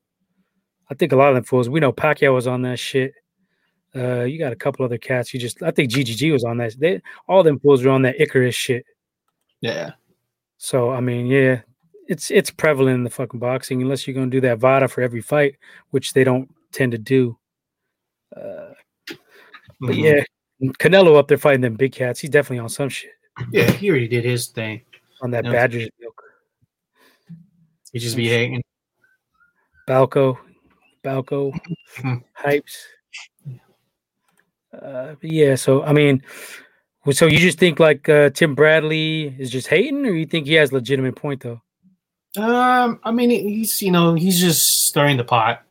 I 0.89 0.95
think 0.95 1.11
a 1.11 1.15
lot 1.15 1.29
of 1.29 1.35
them 1.35 1.43
fools. 1.43 1.69
We 1.69 1.79
know 1.79 1.91
Pacquiao 1.91 2.33
was 2.33 2.47
on 2.47 2.61
that 2.63 2.79
shit. 2.79 3.13
Uh, 3.95 4.23
you 4.23 4.37
got 4.37 4.53
a 4.53 4.57
couple 4.57 4.85
other 4.85 4.97
cats. 4.97 5.33
You 5.33 5.39
just, 5.39 5.63
I 5.63 5.71
think 5.71 5.91
GGG 5.91 6.31
was 6.31 6.43
on 6.43 6.57
that. 6.57 6.79
They 6.79 7.01
all 7.27 7.43
them 7.43 7.59
fools 7.59 7.83
were 7.83 7.91
on 7.91 8.03
that 8.03 8.19
Icarus 8.21 8.55
shit. 8.55 8.85
Yeah, 9.61 9.91
So 10.57 10.91
I 10.91 10.99
mean, 10.99 11.25
yeah, 11.27 11.61
it's 12.07 12.31
it's 12.31 12.49
prevalent 12.51 12.95
in 12.95 13.03
the 13.03 13.09
fucking 13.09 13.39
boxing 13.39 13.81
unless 13.81 14.07
you're 14.07 14.15
gonna 14.15 14.27
do 14.27 14.41
that 14.41 14.59
Vada 14.59 14.87
for 14.87 15.01
every 15.01 15.21
fight, 15.21 15.55
which 15.91 16.13
they 16.13 16.23
don't 16.23 16.49
tend 16.71 16.91
to 16.93 16.97
do. 16.97 17.37
Uh, 18.35 18.73
but 19.79 19.95
Mhm. 19.95 20.03
yeah, 20.03 20.23
Canelo 20.79 21.17
up 21.17 21.27
there 21.27 21.37
fighting 21.37 21.61
them 21.61 21.75
big 21.75 21.91
cats. 21.91 22.19
He's 22.19 22.29
definitely 22.31 22.59
on 22.59 22.69
some 22.69 22.89
shit 22.89 23.11
yeah, 23.51 23.69
he 23.71 23.89
already 23.89 24.07
did 24.07 24.25
his 24.25 24.47
thing. 24.47 24.81
on 25.21 25.31
that 25.31 25.45
Yeah. 25.45 25.51
Badgers 25.51 25.89
milk. 25.99 26.21
He 27.91 27.97
just 27.99 28.15
be 28.15 28.27
hating. 28.27 28.63
Balco, 29.87 30.37
Balco, 31.03 31.53
Mhm. 31.95 32.23
hypes. 32.37 32.85
Uh, 34.73 35.15
yeah, 35.21 35.55
so 35.55 35.81
I 35.83 35.93
mean, 35.93 36.21
so 37.15 37.25
you 37.25 37.39
just 37.39 37.59
think 37.59 37.79
like 37.79 38.09
uh, 38.09 38.29
Tim 38.31 38.55
Bradley 38.55 39.35
is 39.37 39.49
just 39.49 39.67
hating, 39.67 40.05
or 40.05 40.13
you 40.13 40.25
think 40.25 40.47
he 40.47 40.53
has 40.55 40.71
legitimate 40.73 41.15
point 41.15 41.41
though? 41.41 41.61
Um, 42.37 42.99
I 43.03 43.11
mean, 43.11 43.29
he's 43.29 43.81
you 43.81 43.91
know 43.91 44.13
he's 44.13 44.39
just 44.39 44.87
stirring 44.87 45.17
the 45.17 45.23
pot. 45.23 45.63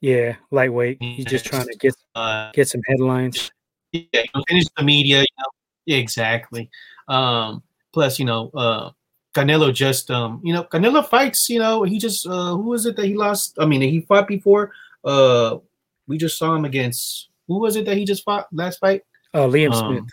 Yeah, 0.00 0.36
lightweight. 0.50 0.98
He's 1.00 1.24
just 1.24 1.46
trying 1.46 1.66
to 1.66 1.76
get 1.78 1.94
Uh, 2.14 2.52
get 2.52 2.68
some 2.68 2.82
headlines. 2.86 3.50
yeah, 3.92 4.02
you 4.12 4.22
know, 4.34 4.44
finish 4.48 4.64
the 4.76 4.84
media. 4.84 5.20
You 5.20 5.26
know, 5.38 5.50
yeah, 5.86 5.96
exactly. 5.96 6.70
Um, 7.08 7.62
plus, 7.92 8.18
you 8.18 8.24
know, 8.24 8.50
uh, 8.54 8.90
Canelo 9.34 9.72
just 9.74 10.10
um, 10.10 10.40
you 10.44 10.52
know, 10.52 10.64
Canelo 10.64 11.06
fights. 11.06 11.48
You 11.48 11.58
know, 11.58 11.82
he 11.82 11.98
just 11.98 12.26
uh, 12.26 12.54
who 12.54 12.70
was 12.70 12.86
it 12.86 12.96
that 12.96 13.06
he 13.06 13.14
lost? 13.14 13.56
I 13.58 13.66
mean, 13.66 13.80
he 13.80 14.00
fought 14.02 14.28
before. 14.28 14.72
Uh, 15.04 15.58
we 16.06 16.18
just 16.18 16.38
saw 16.38 16.54
him 16.54 16.64
against 16.64 17.28
who 17.48 17.58
was 17.58 17.76
it 17.76 17.84
that 17.86 17.96
he 17.96 18.04
just 18.04 18.24
fought 18.24 18.46
last 18.52 18.78
fight? 18.78 19.02
Oh, 19.32 19.48
Liam 19.48 19.72
Um, 19.72 19.96
Smith. 19.96 20.10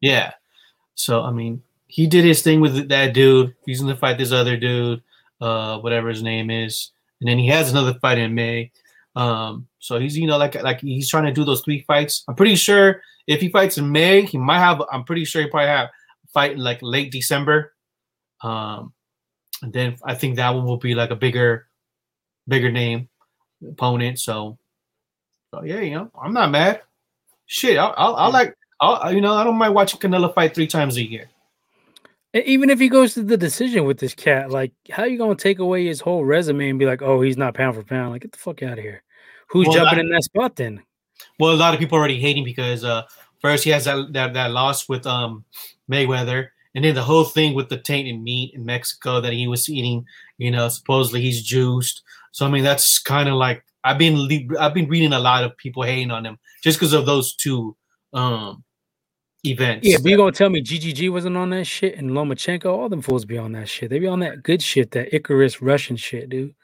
Yeah. 0.00 0.32
So 0.94 1.22
I 1.22 1.30
mean, 1.30 1.62
he 1.86 2.06
did 2.06 2.24
his 2.24 2.42
thing 2.42 2.60
with 2.60 2.88
that 2.88 3.14
dude. 3.14 3.54
He's 3.66 3.80
gonna 3.80 3.96
fight 3.96 4.18
this 4.18 4.32
other 4.32 4.56
dude, 4.56 5.02
uh, 5.40 5.78
whatever 5.78 6.08
his 6.08 6.22
name 6.22 6.50
is, 6.50 6.90
and 7.20 7.28
then 7.28 7.38
he 7.38 7.48
has 7.48 7.70
another 7.70 7.94
fight 8.00 8.18
in 8.18 8.34
May. 8.34 8.70
Um, 9.16 9.66
so 9.78 9.98
he's 9.98 10.16
you 10.16 10.26
know 10.26 10.38
like 10.38 10.60
like 10.62 10.80
he's 10.80 11.08
trying 11.08 11.24
to 11.24 11.32
do 11.32 11.44
those 11.44 11.62
three 11.62 11.84
fights. 11.86 12.24
I'm 12.28 12.34
pretty 12.34 12.56
sure 12.56 13.02
if 13.26 13.40
he 13.40 13.48
fights 13.48 13.78
in 13.78 13.90
May, 13.90 14.22
he 14.22 14.38
might 14.38 14.58
have. 14.58 14.82
I'm 14.92 15.04
pretty 15.04 15.24
sure 15.24 15.42
he 15.42 15.48
probably 15.48 15.68
have 15.68 15.88
fight 16.32 16.52
in 16.52 16.58
like 16.58 16.78
late 16.82 17.10
December. 17.10 17.74
Um, 18.42 18.92
and 19.62 19.72
then 19.72 19.96
I 20.04 20.14
think 20.14 20.36
that 20.36 20.50
one 20.50 20.64
will 20.64 20.76
be 20.76 20.94
like 20.94 21.10
a 21.10 21.16
bigger, 21.16 21.66
bigger 22.46 22.70
name 22.70 23.08
opponent. 23.66 24.20
So, 24.20 24.58
so 25.52 25.62
yeah, 25.64 25.80
you 25.80 25.94
know, 25.94 26.10
I'm 26.20 26.32
not 26.32 26.50
mad. 26.50 26.82
Shit, 27.46 27.78
I'll, 27.78 27.94
I'll, 27.96 28.14
I'll 28.16 28.32
like, 28.32 28.54
I'll, 28.80 29.12
you 29.12 29.20
know, 29.20 29.34
I 29.34 29.44
don't 29.44 29.56
mind 29.56 29.74
watching 29.74 29.98
Canelo 30.00 30.32
fight 30.34 30.54
three 30.54 30.66
times 30.66 30.96
a 30.96 31.02
year. 31.02 31.28
Even 32.34 32.68
if 32.68 32.78
he 32.78 32.88
goes 32.90 33.14
to 33.14 33.22
the 33.22 33.38
decision 33.38 33.84
with 33.84 33.98
this 33.98 34.14
cat, 34.14 34.50
like, 34.50 34.72
how 34.90 35.04
you 35.04 35.16
gonna 35.16 35.34
take 35.34 35.58
away 35.58 35.86
his 35.86 36.00
whole 36.00 36.24
resume 36.24 36.68
and 36.68 36.78
be 36.78 36.84
like, 36.84 37.00
"Oh, 37.00 37.22
he's 37.22 37.38
not 37.38 37.54
pound 37.54 37.74
for 37.74 37.82
pound"? 37.82 38.10
Like, 38.12 38.22
get 38.22 38.32
the 38.32 38.38
fuck 38.38 38.62
out 38.62 38.78
of 38.78 38.84
here. 38.84 39.02
Who's 39.48 39.66
Well, 39.66 39.78
jumping 39.78 39.98
I- 39.98 40.02
in 40.02 40.10
that 40.10 40.24
spot 40.24 40.56
then? 40.56 40.82
Well, 41.40 41.52
a 41.52 41.56
lot 41.56 41.72
of 41.74 41.80
people 41.80 41.96
already 41.98 42.20
hating 42.20 42.44
because 42.44 42.84
uh, 42.84 43.02
first 43.40 43.64
he 43.64 43.70
has 43.70 43.86
that, 43.86 44.12
that 44.12 44.34
that 44.34 44.50
loss 44.50 44.88
with 44.88 45.06
um 45.06 45.44
Mayweather, 45.90 46.48
and 46.74 46.84
then 46.84 46.94
the 46.94 47.02
whole 47.02 47.24
thing 47.24 47.54
with 47.54 47.70
the 47.70 47.78
tainted 47.78 48.20
meat 48.20 48.52
in 48.54 48.64
Mexico 48.66 49.20
that 49.22 49.32
he 49.32 49.48
was 49.48 49.68
eating. 49.70 50.04
You 50.36 50.50
know, 50.50 50.68
supposedly 50.68 51.22
he's 51.22 51.42
juiced. 51.42 52.02
So 52.32 52.46
I 52.46 52.50
mean, 52.50 52.62
that's 52.62 52.98
kind 52.98 53.28
of 53.30 53.36
like 53.36 53.64
I've 53.88 53.98
been 53.98 54.18
le- 54.18 54.60
I've 54.60 54.74
been 54.74 54.88
reading 54.88 55.14
a 55.14 55.18
lot 55.18 55.44
of 55.44 55.56
people 55.56 55.82
hating 55.82 56.10
on 56.10 56.26
him 56.26 56.38
just 56.62 56.78
because 56.78 56.92
of 56.92 57.06
those 57.06 57.34
two 57.34 57.74
um 58.12 58.62
events. 59.44 59.88
Yeah, 59.88 59.96
but 60.02 60.10
you 60.10 60.16
gonna 60.18 60.32
tell 60.32 60.50
me 60.50 60.62
GGG 60.62 61.10
wasn't 61.10 61.38
on 61.38 61.48
that 61.50 61.64
shit 61.64 61.96
and 61.96 62.10
Lomachenko, 62.10 62.66
all 62.66 62.90
them 62.90 63.00
fools 63.00 63.24
be 63.24 63.38
on 63.38 63.52
that 63.52 63.68
shit. 63.68 63.88
They 63.88 63.98
be 63.98 64.06
on 64.06 64.20
that 64.20 64.42
good 64.42 64.60
shit, 64.60 64.90
that 64.90 65.14
Icarus 65.14 65.62
Russian 65.62 65.96
shit, 65.96 66.28
dude. 66.28 66.54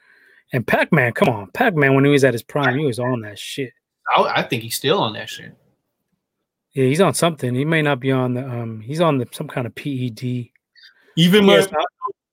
And 0.53 0.67
Pac 0.67 0.91
Man, 0.91 1.13
come 1.13 1.29
on, 1.29 1.49
Pac 1.51 1.73
Man, 1.75 1.95
when 1.95 2.05
he 2.05 2.11
was 2.11 2.23
at 2.23 2.33
his 2.35 2.43
prime, 2.43 2.77
he 2.77 2.85
was 2.85 2.99
on 2.99 3.21
that 3.21 3.39
shit. 3.39 3.71
I, 4.15 4.21
I 4.35 4.43
think 4.43 4.61
he's 4.61 4.75
still 4.75 4.99
on 4.99 5.13
that 5.13 5.27
shit. 5.27 5.55
Yeah, 6.73 6.85
he's 6.85 7.01
on 7.01 7.15
something. 7.15 7.55
He 7.55 7.65
may 7.65 7.81
not 7.81 7.99
be 7.99 8.11
on 8.11 8.35
the 8.35 8.47
um. 8.47 8.81
He's 8.81 9.01
on 9.01 9.17
the 9.17 9.27
some 9.31 9.47
kind 9.47 9.65
of 9.65 9.73
PED. 9.73 10.49
Even 11.17 11.45
my 11.45 11.65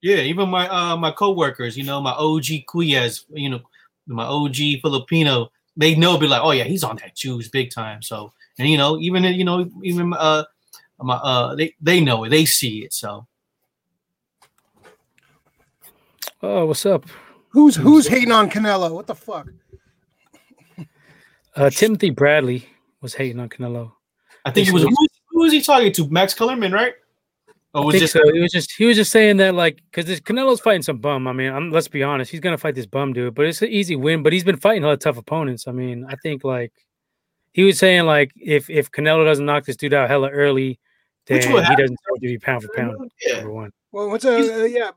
yeah, 0.03 0.17
even 0.17 0.49
my 0.49 0.67
uh 0.67 0.97
my 0.97 1.11
coworkers, 1.11 1.77
you 1.77 1.83
know, 1.85 2.01
my 2.01 2.11
OG 2.11 2.65
Cuyas, 2.67 3.23
you 3.33 3.49
know, 3.49 3.61
my 4.07 4.23
OG 4.23 4.55
Filipino, 4.81 5.49
they 5.75 5.95
know 5.95 6.17
be 6.17 6.27
like, 6.27 6.41
oh 6.43 6.51
yeah, 6.51 6.65
he's 6.65 6.83
on 6.83 6.97
that 6.97 7.15
juice 7.15 7.49
big 7.49 7.71
time. 7.71 8.01
So 8.01 8.33
and 8.59 8.69
you 8.69 8.77
know, 8.77 8.99
even 8.99 9.23
you 9.23 9.43
know, 9.43 9.69
even 9.83 10.13
uh 10.13 10.43
my 10.99 11.15
uh 11.15 11.55
they 11.55 11.73
they 11.81 11.99
know 11.99 12.23
it, 12.23 12.29
they 12.29 12.45
see 12.45 12.85
it. 12.85 12.93
So 12.93 13.27
Oh, 16.45 16.65
what's 16.65 16.85
up? 16.85 17.05
Who's 17.51 17.77
who's 17.77 18.05
hating 18.05 18.33
on 18.33 18.49
Canelo? 18.49 18.91
What 18.91 19.07
the 19.07 19.15
fuck? 19.15 19.47
Uh, 21.55 21.69
Timothy 21.69 22.09
Bradley 22.09 22.67
was 22.99 23.13
hating 23.13 23.39
on 23.39 23.47
Canelo. 23.47 23.93
I 24.43 24.51
think 24.51 24.67
it 24.67 24.73
was 24.73 24.83
who, 24.83 24.95
who 25.29 25.39
was 25.39 25.53
he 25.53 25.61
talking 25.61 25.93
to? 25.93 26.09
Max 26.09 26.33
Kellerman, 26.33 26.73
right? 26.73 26.95
Or 27.73 27.81
I 27.81 27.85
was 27.85 27.93
think 27.93 28.01
just 28.01 28.13
so. 28.13 28.31
He 28.31 28.39
was 28.39 28.51
just 28.51 28.71
he 28.71 28.85
was 28.85 28.95
just 28.95 29.11
saying 29.11 29.37
that 29.37 29.55
like 29.55 29.81
because 29.89 30.05
this 30.05 30.19
Canelo's 30.19 30.59
fighting 30.59 30.83
some 30.83 30.99
bum. 30.99 31.27
I 31.27 31.33
mean, 31.33 31.51
I'm, 31.51 31.71
let's 31.71 31.87
be 31.87 32.03
honest, 32.03 32.29
he's 32.29 32.39
gonna 32.39 32.57
fight 32.57 32.75
this 32.75 32.85
bum 32.85 33.13
dude, 33.13 33.33
but 33.33 33.47
it's 33.47 33.61
an 33.63 33.69
easy 33.69 33.95
win. 33.95 34.21
But 34.21 34.31
he's 34.31 34.43
been 34.43 34.57
fighting 34.57 34.83
a 34.83 34.87
lot 34.87 34.93
of 34.93 34.99
tough 34.99 35.17
opponents. 35.17 35.67
I 35.67 35.71
mean, 35.71 36.05
I 36.07 36.15
think 36.17 36.43
like 36.43 36.71
he 37.51 37.63
was 37.63 37.79
saying 37.79 38.03
like 38.03 38.31
if 38.35 38.69
if 38.69 38.91
Canelo 38.91 39.25
doesn't 39.25 39.45
knock 39.45 39.65
this 39.65 39.75
dude 39.75 39.93
out 39.93 40.07
hella 40.07 40.29
early, 40.29 40.79
then 41.25 41.41
he 41.41 41.47
will 41.47 41.61
doesn't 41.61 41.71
happen. 41.71 41.85
deserve 41.85 42.15
to 42.15 42.19
be 42.21 42.37
pound 42.37 42.61
for 42.61 42.69
pound 42.75 43.11
yeah. 43.25 43.35
number 43.37 43.51
one. 43.51 43.71
Well, 43.91 44.09
what's 44.09 44.25
uh, 44.25 44.33
uh 44.33 44.63
yeah? 44.65 44.91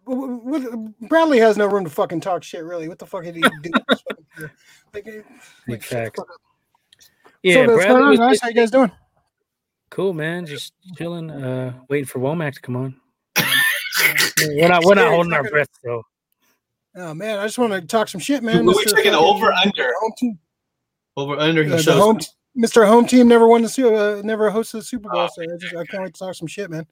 Bradley 1.09 1.39
has 1.39 1.57
no 1.57 1.67
room 1.67 1.85
to 1.85 1.91
fucking 1.91 2.21
talk 2.21 2.43
shit. 2.43 2.63
Really, 2.63 2.89
what 2.89 2.99
the 2.99 3.07
fuck 3.07 3.25
did 3.25 3.37
he 3.37 3.43
do? 3.63 3.71
like, 4.93 5.07
uh, 5.07 5.13
like, 5.67 5.83
shut 5.83 5.91
the 5.91 5.97
facts. 5.97 6.19
fuck 6.19 6.31
up. 6.31 6.37
Yeah, 7.43 7.55
so, 7.55 7.73
what's 7.73 7.85
Bradley 7.85 7.87
going 7.87 8.03
on, 8.03 8.11
was 8.11 8.19
guys? 8.19 8.41
How 8.41 8.49
you 8.49 8.55
guys 8.55 8.71
doing? 8.71 8.93
Cool, 9.91 10.13
man. 10.13 10.47
Just 10.47 10.73
chilling, 10.97 11.31
uh, 11.31 11.75
waiting 11.89 12.07
for 12.07 12.19
Womack 12.19 12.55
to 12.55 12.61
come 12.61 12.77
on. 12.77 13.01
we're 13.37 14.69
not 14.69 14.85
we're 14.85 14.95
not 14.95 15.13
holding 15.13 15.33
our 15.33 15.49
breath 15.49 15.69
though. 15.85 16.03
Oh 16.97 17.15
man, 17.15 17.39
I 17.39 17.45
just 17.45 17.59
want 17.59 17.73
to 17.73 17.83
talk 17.83 18.09
some 18.09 18.21
shit, 18.21 18.43
man. 18.43 18.65
We're 18.65 18.73
Mr. 18.73 18.95
checking 18.95 19.15
over 19.15 19.53
under. 19.53 19.93
Home 20.01 20.13
team, 20.17 20.39
over 21.17 21.37
under 21.37 21.63
he 21.63 21.73
uh, 21.73 21.77
the 21.77 21.83
shows 21.83 21.99
home, 21.99 22.19
Mr. 22.57 22.87
Home 22.87 23.07
Team 23.07 23.29
never 23.29 23.47
won 23.47 23.63
the 23.63 23.69
Su- 23.69 23.95
uh, 23.95 24.23
never 24.25 24.51
hosted 24.51 24.73
the 24.73 24.83
Super 24.83 25.11
Bowl, 25.11 25.23
Oh, 25.23 25.29
so 25.35 25.43
I, 25.43 25.59
just, 25.59 25.77
I 25.77 25.85
can't 25.85 26.03
wait 26.03 26.15
to 26.15 26.19
talk 26.19 26.35
some 26.35 26.49
shit, 26.49 26.71
man. 26.71 26.87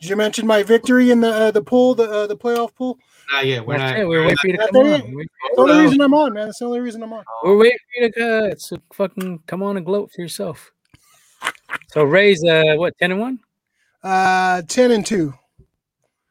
Did 0.00 0.10
you 0.10 0.16
mention 0.16 0.46
my 0.46 0.62
victory 0.62 1.10
in 1.10 1.20
the 1.20 1.32
uh, 1.32 1.50
the 1.50 1.62
pool, 1.62 1.94
the 1.94 2.10
uh, 2.10 2.26
the 2.26 2.36
playoff 2.36 2.74
pool? 2.74 2.98
not 3.30 3.46
yet. 3.46 3.66
We're 3.66 3.78
That's 3.78 3.92
not 3.92 4.00
it. 4.00 4.08
We're 4.08 4.22
waiting 4.22 4.36
for 4.36 4.46
you 4.48 4.56
to 4.56 4.58
come 4.58 4.72
there 4.72 4.94
on. 4.94 5.00
That's 5.00 5.56
the 5.56 5.62
only 5.62 5.84
reason 5.84 6.00
I'm 6.00 6.14
on, 6.14 6.32
man. 6.34 6.46
That's 6.46 6.58
the 6.58 6.64
only 6.66 6.80
reason 6.80 7.02
I'm 7.02 7.12
on. 7.12 7.24
We're 7.44 7.56
waiting 7.56 7.78
for 7.78 8.02
you 8.02 8.12
to 8.12 8.52
uh, 8.52 8.54
so 8.56 8.76
fucking 8.92 9.40
come 9.46 9.62
on 9.62 9.76
and 9.76 9.86
gloat 9.86 10.10
for 10.12 10.20
yourself. 10.20 10.72
So 11.88 12.04
Ray's 12.04 12.42
uh 12.44 12.74
what 12.76 12.96
ten 12.98 13.12
and 13.12 13.20
one? 13.20 13.40
Uh, 14.02 14.62
ten 14.68 14.90
and 14.90 15.04
two. 15.06 15.32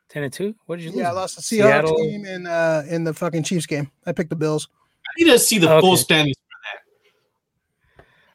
Ten 0.10 0.23
and 0.23 0.34
two? 0.34 0.56
What 0.65 0.77
did 0.77 0.86
you 0.86 0.91
lose? 0.91 0.99
Yeah, 0.99 1.10
I 1.10 1.13
lost 1.13 1.36
the 1.38 1.41
Seahawks 1.41 1.45
Seattle? 1.88 1.97
game 1.97 2.25
in 2.25 2.47
uh 2.47 2.84
in 2.89 3.04
the 3.04 3.13
fucking 3.13 3.43
Chiefs 3.43 3.65
game. 3.65 3.89
I 4.06 4.12
picked 4.12 4.30
the 4.30 4.36
Bills. 4.36 4.67
I 5.08 5.23
need 5.23 5.32
to 5.32 5.39
see 5.39 5.58
the 5.58 5.67
full 5.80 5.93
Okay. 5.93 6.01
standings. 6.01 6.36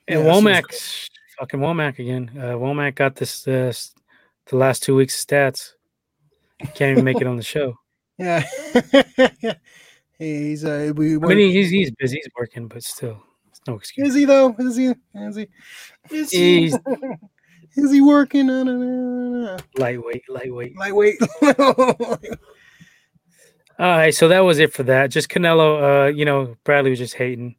And 0.08 0.20
Yeah, 0.24 0.26
Womack, 0.32 1.08
fucking 1.38 1.60
Womack 1.60 1.98
again. 1.98 2.30
Uh, 2.36 2.52
Womack 2.54 2.94
got 2.94 3.16
this 3.16 3.46
uh, 3.48 3.72
the 4.46 4.56
last 4.56 4.82
two 4.84 4.94
weeks 4.94 5.20
of 5.20 5.28
stats. 5.28 5.72
Can't 6.74 6.92
even 6.92 7.04
make 7.04 7.20
it 7.20 7.26
on 7.26 7.36
the 7.36 7.42
show. 7.42 7.74
Yeah. 8.18 8.42
he's 10.18 10.64
uh 10.64 10.90
we 10.96 11.16
I 11.16 11.18
mean, 11.18 11.52
he's 11.52 11.68
he's 11.68 11.90
busy, 11.90 12.16
he's 12.16 12.28
working, 12.38 12.66
but 12.66 12.82
still, 12.82 13.10
it's 13.12 13.25
no 13.66 13.74
excuse. 13.76 14.08
is 14.08 14.14
he 14.14 14.24
though? 14.24 14.54
Is 14.58 14.76
he? 14.76 14.94
Is 15.14 15.36
he? 15.36 15.48
Is 16.10 16.30
He's 16.30 16.76
Is 17.76 17.92
he 17.92 18.00
working 18.00 18.48
on 18.48 18.68
a 18.68 19.58
lightweight, 19.76 20.22
lightweight. 20.30 20.74
lightweight? 20.78 21.18
All 23.78 23.86
right, 23.90 24.14
so 24.14 24.28
that 24.28 24.40
was 24.40 24.58
it 24.58 24.72
for 24.72 24.82
that. 24.84 25.10
Just 25.10 25.28
Canelo. 25.28 26.06
Uh, 26.06 26.06
you 26.08 26.24
know, 26.24 26.56
Bradley 26.64 26.90
was 26.90 26.98
just 26.98 27.14
hating. 27.14 27.56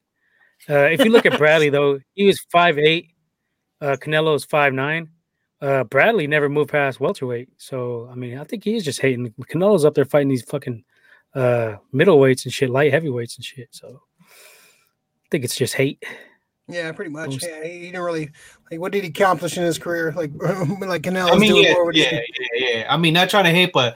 Uh, 0.68 0.86
if 0.90 1.06
you 1.06 1.12
look 1.12 1.28
at 1.28 1.38
Bradley 1.38 1.70
though, 1.70 2.00
he 2.16 2.26
was 2.26 2.40
five 2.52 2.80
eight. 2.80 3.12
Uh, 3.80 3.96
Canelo 4.02 4.36
is 4.36 4.44
five 4.44 4.74
nine. 4.74 5.10
Uh, 5.62 5.84
Bradley 5.84 6.26
never 6.26 6.50
moved 6.50 6.72
past 6.72 7.00
welterweight, 7.00 7.50
so 7.58 8.10
I 8.12 8.16
mean, 8.16 8.40
I 8.40 8.44
think 8.44 8.64
he 8.64 8.76
is 8.76 8.84
just 8.84 9.00
hating. 9.00 9.32
Canelo's 9.44 9.86
up 9.86 9.94
there 9.94 10.06
fighting 10.06 10.30
these 10.30 10.44
fucking 10.44 10.84
uh 11.36 11.76
middleweights 11.94 12.46
and 12.46 12.54
shit, 12.54 12.72
light 12.72 12.92
heavyweights 12.92 13.36
and 13.38 13.46
shit. 13.46 13.68
So 13.72 14.02
think 15.32 15.44
it's 15.44 15.56
just 15.56 15.74
hate. 15.74 16.04
yeah, 16.68 16.92
pretty 16.92 17.12
much. 17.12 17.30
Most- 17.32 17.44
Yeah, 17.44 17.64
he 17.64 17.82
didn't 17.88 18.02
really 18.02 18.30
like. 18.72 18.80
What 18.80 18.92
did 18.92 19.04
he 19.04 19.10
accomplish 19.10 19.58
in 19.58 19.64
his 19.64 19.78
career? 19.78 20.12
Like, 20.16 20.32
like 20.40 21.02
Canelo. 21.04 21.32
I 21.32 21.38
mean, 21.38 21.52
doing 21.52 21.66
yeah, 21.66 21.74
more 21.74 21.92
yeah, 21.94 22.20
yeah, 22.54 22.68
yeah. 22.70 22.88
I 22.94 22.98
mean, 22.98 23.14
not 23.14 23.30
trying 23.30 23.46
to 23.46 23.52
hate, 23.52 23.72
but 23.74 23.94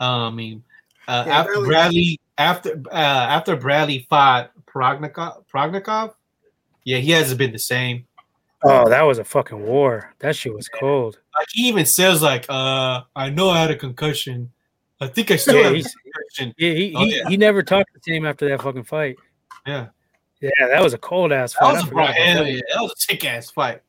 uh, 0.00 0.28
I 0.28 0.30
mean, 0.30 0.62
uh, 1.08 1.24
Yeah, 1.26 1.38
after 1.40 1.52
Bradley- 1.52 1.66
Bradley, 1.68 2.20
after 2.38 2.82
uh, 2.90 2.94
after 2.94 3.56
Bradley 3.56 4.06
fought 4.08 4.50
Prognikov, 4.66 5.44
Prognikov, 5.52 6.14
yeah, 6.84 6.98
he 6.98 7.10
hasn't 7.10 7.38
been 7.38 7.52
the 7.52 7.58
same. 7.58 8.06
Oh, 8.62 8.88
that 8.90 9.02
was 9.02 9.18
a 9.18 9.24
fucking 9.24 9.62
war. 9.62 10.12
That 10.18 10.36
shit 10.36 10.52
was 10.54 10.68
cold. 10.68 11.18
Like 11.38 11.46
he 11.50 11.68
even 11.68 11.86
says, 11.86 12.20
like, 12.20 12.44
uh, 12.50 13.02
I 13.16 13.30
know 13.30 13.48
I 13.48 13.58
had 13.58 13.70
a 13.70 13.76
concussion. 13.76 14.52
I 15.00 15.06
think 15.06 15.30
I 15.30 15.36
still 15.36 15.54
Yeah, 15.56 15.62
have 15.70 15.72
a 15.72 15.82
concussion. 15.82 16.54
Yeah, 16.58 16.72
he 16.74 16.94
Oh, 16.94 17.04
he, 17.04 17.16
yeah. 17.16 17.28
he 17.30 17.36
never 17.38 17.62
talked 17.62 17.88
to 17.90 17.98
the 17.98 18.12
same 18.12 18.26
after 18.26 18.46
that 18.50 18.60
fucking 18.60 18.84
fight. 18.84 19.16
Yeah, 19.66 19.86
Yeah, 20.40 20.50
that 20.68 20.82
was 20.82 20.94
a 20.94 20.98
cold 20.98 21.32
ass 21.32 21.52
that 21.54 21.60
fight. 21.60 21.72
was 21.74 21.82
I 21.82 21.86
a 21.86 21.88
forgot 21.88 22.04
about 22.10 22.14
hell 22.16 22.44
that. 22.44 22.52
yeah, 22.52 22.60
that 22.74 22.80
was 22.82 22.92
a 22.92 23.00
sick 23.00 23.24
ass 23.24 23.50
fight. 23.50 23.82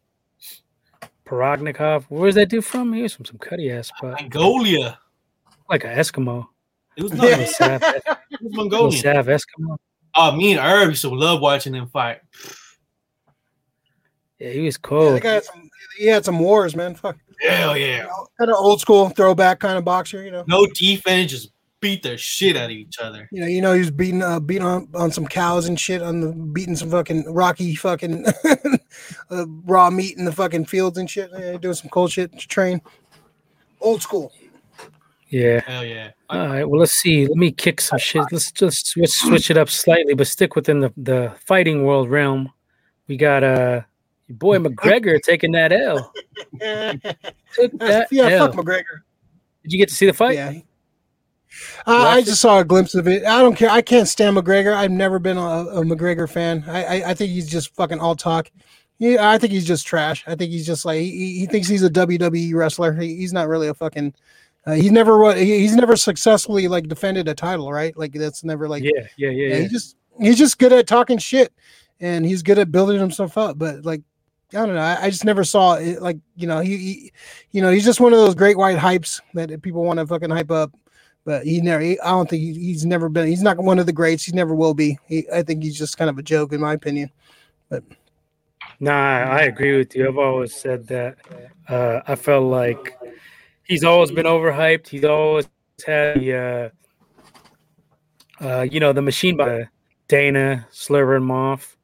Paragnikov. 1.26 2.06
Where's 2.10 2.36
that 2.36 2.50
dude 2.50 2.66
from? 2.66 2.92
He 2.94 3.04
was 3.04 3.14
from 3.14 3.26
some 3.26 3.38
cutty 3.38 3.72
ass 3.72 3.88
spot, 3.88 4.20
Mongolia. 4.22 5.00
like 5.70 5.84
an 5.86 5.92
Eskimo. 5.98 6.48
It 6.98 7.04
was 7.04 7.14
Yeah. 7.14 7.18
not. 7.18 7.26
Little 7.28 7.42
It 7.44 7.50
Sav, 7.50 7.82
was 7.82 7.94
little 8.32 8.50
Mongolian. 8.52 9.02
Sav 9.02 9.26
Eskimo. 9.28 9.78
Oh, 10.16 10.32
me 10.36 10.52
and 10.52 10.60
Herb 10.60 10.90
used 10.90 11.04
to 11.04 11.10
love 11.10 11.40
watching 11.40 11.72
them 11.72 11.88
fight. 11.88 12.20
Yeah, 14.40 14.50
he 14.50 14.62
was 14.62 14.76
Yeah, 14.76 14.88
cold. 14.90 15.16
that 15.16 15.24
had 15.24 15.44
some, 15.46 15.70
he 15.98 16.08
had 16.08 16.26
some 16.26 16.40
wars, 16.40 16.76
man. 16.76 16.96
Fuck. 16.96 17.18
Hell 17.40 17.78
yeah. 17.78 18.08
Kind 18.38 18.52
of 18.52 18.58
old 18.58 18.82
school 18.82 19.08
throwback 19.10 19.60
kind 19.60 19.78
of 19.78 19.86
boxer, 19.86 20.22
you 20.24 20.32
know. 20.32 20.44
No 20.48 20.66
defense, 20.66 21.32
just 21.32 21.52
beat 21.82 22.04
the 22.04 22.16
shit 22.18 22.56
out 22.56 22.66
of 22.66 22.72
each 22.72 23.00
other. 23.00 23.28
You 23.32 23.42
know, 23.42 23.48
you 23.48 23.62
know, 23.62 23.74
he 23.74 23.80
was 23.80 23.92
beating, 23.92 24.22
uh, 24.22 24.40
beating 24.40 24.66
on, 24.66 24.88
on 24.94 25.12
some 25.12 25.28
cows 25.28 25.68
and 25.68 25.80
shit, 25.80 26.02
on 26.02 26.22
the 26.22 26.32
beating 26.32 26.76
some 26.76 26.92
fucking 26.92 27.32
rocky 27.34 27.76
fucking 27.76 28.26
uh, 29.30 29.46
raw 29.66 29.90
meat 29.90 30.18
in 30.18 30.26
the 30.26 30.32
fucking 30.32 30.66
fields 30.66 30.98
and 30.98 31.10
shit. 31.10 31.30
Yeah, 31.38 31.58
doing 31.58 31.74
some 31.74 31.90
cold 31.90 32.12
shit 32.12 32.38
to 32.40 32.48
train. 32.48 32.82
Old 33.82 34.02
school. 34.02 34.32
Yeah. 35.30 35.62
Hell 35.66 35.86
yeah. 35.86 36.12
All 36.30 36.48
right. 36.48 36.66
Well, 36.66 36.80
let's 36.80 36.94
see. 36.94 37.26
Let 37.26 37.38
me 37.38 37.52
kick 37.52 37.82
some 37.82 38.00
shit. 38.00 38.24
Let's 38.32 38.52
just 38.52 38.88
switch, 38.88 39.10
switch 39.10 39.50
it 39.50 39.58
up 39.58 39.70
slightly, 39.70 40.14
but 40.14 40.28
stick 40.28 40.56
within 40.56 40.82
the, 40.82 40.94
the 40.98 41.34
fighting 41.46 41.86
world 41.86 42.10
realm. 42.10 42.52
We 43.08 43.18
got 43.18 43.44
uh 43.44 43.82
your 44.28 44.38
boy 44.38 44.58
McGregor 44.60 45.20
taking 45.22 45.54
that 45.54 45.72
L. 45.72 46.14
yeah, 46.62 46.94
Took 47.56 47.80
that 47.80 48.08
L. 48.14 48.48
fuck 48.48 48.56
McGregor. 48.56 49.04
Did 49.64 49.72
you 49.72 49.78
get 49.80 49.90
to 49.90 49.96
see 49.96 50.06
the 50.06 50.14
fight? 50.14 50.36
Yeah. 50.36 50.54
Uh, 51.86 52.08
I 52.08 52.22
just 52.22 52.42
saw 52.42 52.60
a 52.60 52.66
glimpse 52.66 52.96
of 52.96 53.08
it. 53.08 53.26
I 53.26 53.42
don't 53.42 53.56
care. 53.56 53.70
I 53.70 53.82
can't 53.82 54.08
stand 54.08 54.38
McGregor. 54.38 54.74
I've 54.74 54.92
never 54.92 55.20
been 55.20 55.38
a, 55.38 55.42
a 55.42 55.84
McGregor 55.84 56.30
fan. 56.30 56.64
I, 56.68 56.84
I 56.84 57.10
I 57.10 57.14
think 57.14 57.32
he's 57.32 57.50
just 57.50 57.76
fucking 57.76 58.00
all 58.00 58.16
talk. 58.16 58.50
Yeah, 59.00 59.32
I 59.32 59.38
think 59.38 59.52
he's 59.52 59.66
just 59.66 59.88
trash. 59.88 60.24
I 60.28 60.36
think 60.36 60.52
he's 60.52 60.66
just 60.66 60.86
like 60.86 61.00
he, 61.00 61.40
he 61.40 61.46
thinks 61.48 61.68
he's 61.68 61.84
a 61.84 61.90
WWE 61.90 62.54
wrestler. 62.54 62.94
He, 62.94 63.18
he's 63.18 63.34
not 63.34 63.48
really 63.48 63.68
a 63.68 63.74
fucking. 63.74 64.14
Uh, 64.66 64.74
he's 64.74 64.92
never 64.92 65.34
he, 65.34 65.60
he's 65.60 65.76
never 65.76 65.96
successfully 65.96 66.68
like 66.68 66.88
defended 66.88 67.28
a 67.28 67.34
title, 67.34 67.72
right? 67.72 67.98
Like 67.98 68.14
that's 68.14 68.44
never 68.44 68.70
like 68.70 68.84
Yeah, 68.84 68.92
yeah, 69.18 69.30
yeah, 69.30 69.30
yeah, 69.30 69.48
yeah. 69.56 69.62
he 69.64 69.68
just 69.68 69.98
he's 70.20 70.38
just 70.38 70.60
good 70.60 70.72
at 70.72 70.88
talking 70.88 71.18
shit, 71.18 71.52
and 72.00 72.26
he's 72.26 72.44
good 72.44 72.60
at 72.60 72.72
building 72.72 73.00
himself 73.00 73.38
up. 73.38 73.58
But 73.58 73.86
like, 73.86 74.04
I 74.54 74.66
don't 74.66 74.76
know. 74.76 74.82
I, 74.82 75.06
I 75.06 75.10
just 75.10 75.26
never 75.26 75.44
saw 75.44 75.76
it. 75.76 76.02
Like, 76.02 76.18
you 76.36 76.46
know, 76.46 76.60
he, 76.60 76.78
he, 76.78 77.14
you 77.52 77.62
know, 77.62 77.72
he's 77.72 77.86
just 77.86 78.00
one 78.00 78.14
of 78.14 78.20
those 78.20 78.36
great 78.36 78.58
white 78.58 78.78
hypes 78.78 79.20
that 79.34 79.62
people 79.62 79.84
want 79.84 80.00
to 80.00 80.06
fucking 80.06 80.30
hype 80.30 80.52
up. 80.52 80.72
But 81.24 81.46
he 81.46 81.62
never. 81.62 81.82
He, 81.82 82.00
I 82.00 82.10
don't 82.10 82.30
think 82.30 82.42
he, 82.42 82.54
he's 82.54 82.86
never 82.86 83.08
been. 83.10 83.28
He's 83.28 83.44
not 83.44 83.58
one 83.58 83.80
of 83.80 83.86
the 83.86 83.94
greats. 83.94 84.24
He 84.24 84.32
never 84.32 84.56
will 84.56 84.74
be. 84.74 84.98
He, 85.08 85.28
I 85.32 85.44
think 85.44 85.64
he's 85.64 85.78
just 85.78 85.98
kind 85.98 86.10
of 86.10 86.18
a 86.18 86.24
joke, 86.24 86.52
in 86.52 86.62
my 86.62 86.74
opinion. 86.74 87.12
But 87.70 87.84
nah, 88.80 88.92
I 88.92 89.42
agree 89.42 89.78
with 89.78 89.96
you. 89.96 90.08
I've 90.08 90.18
always 90.18 90.56
said 90.56 90.88
that. 90.88 91.18
Uh, 91.68 92.02
I 92.08 92.16
felt 92.16 92.46
like 92.46 92.98
he's 93.64 93.84
always 93.84 94.12
been 94.12 94.26
overhyped. 94.26 94.88
He's 94.88 95.06
always 95.06 95.48
had 95.86 96.20
the, 96.20 96.72
uh, 98.42 98.44
uh, 98.44 98.62
you 98.64 98.80
know, 98.80 98.92
the 98.92 99.02
machine 99.02 99.38
by 99.38 99.70
Dana 100.08 100.68
slurring 100.72 101.24
him 101.24 101.32
off, 101.32 101.78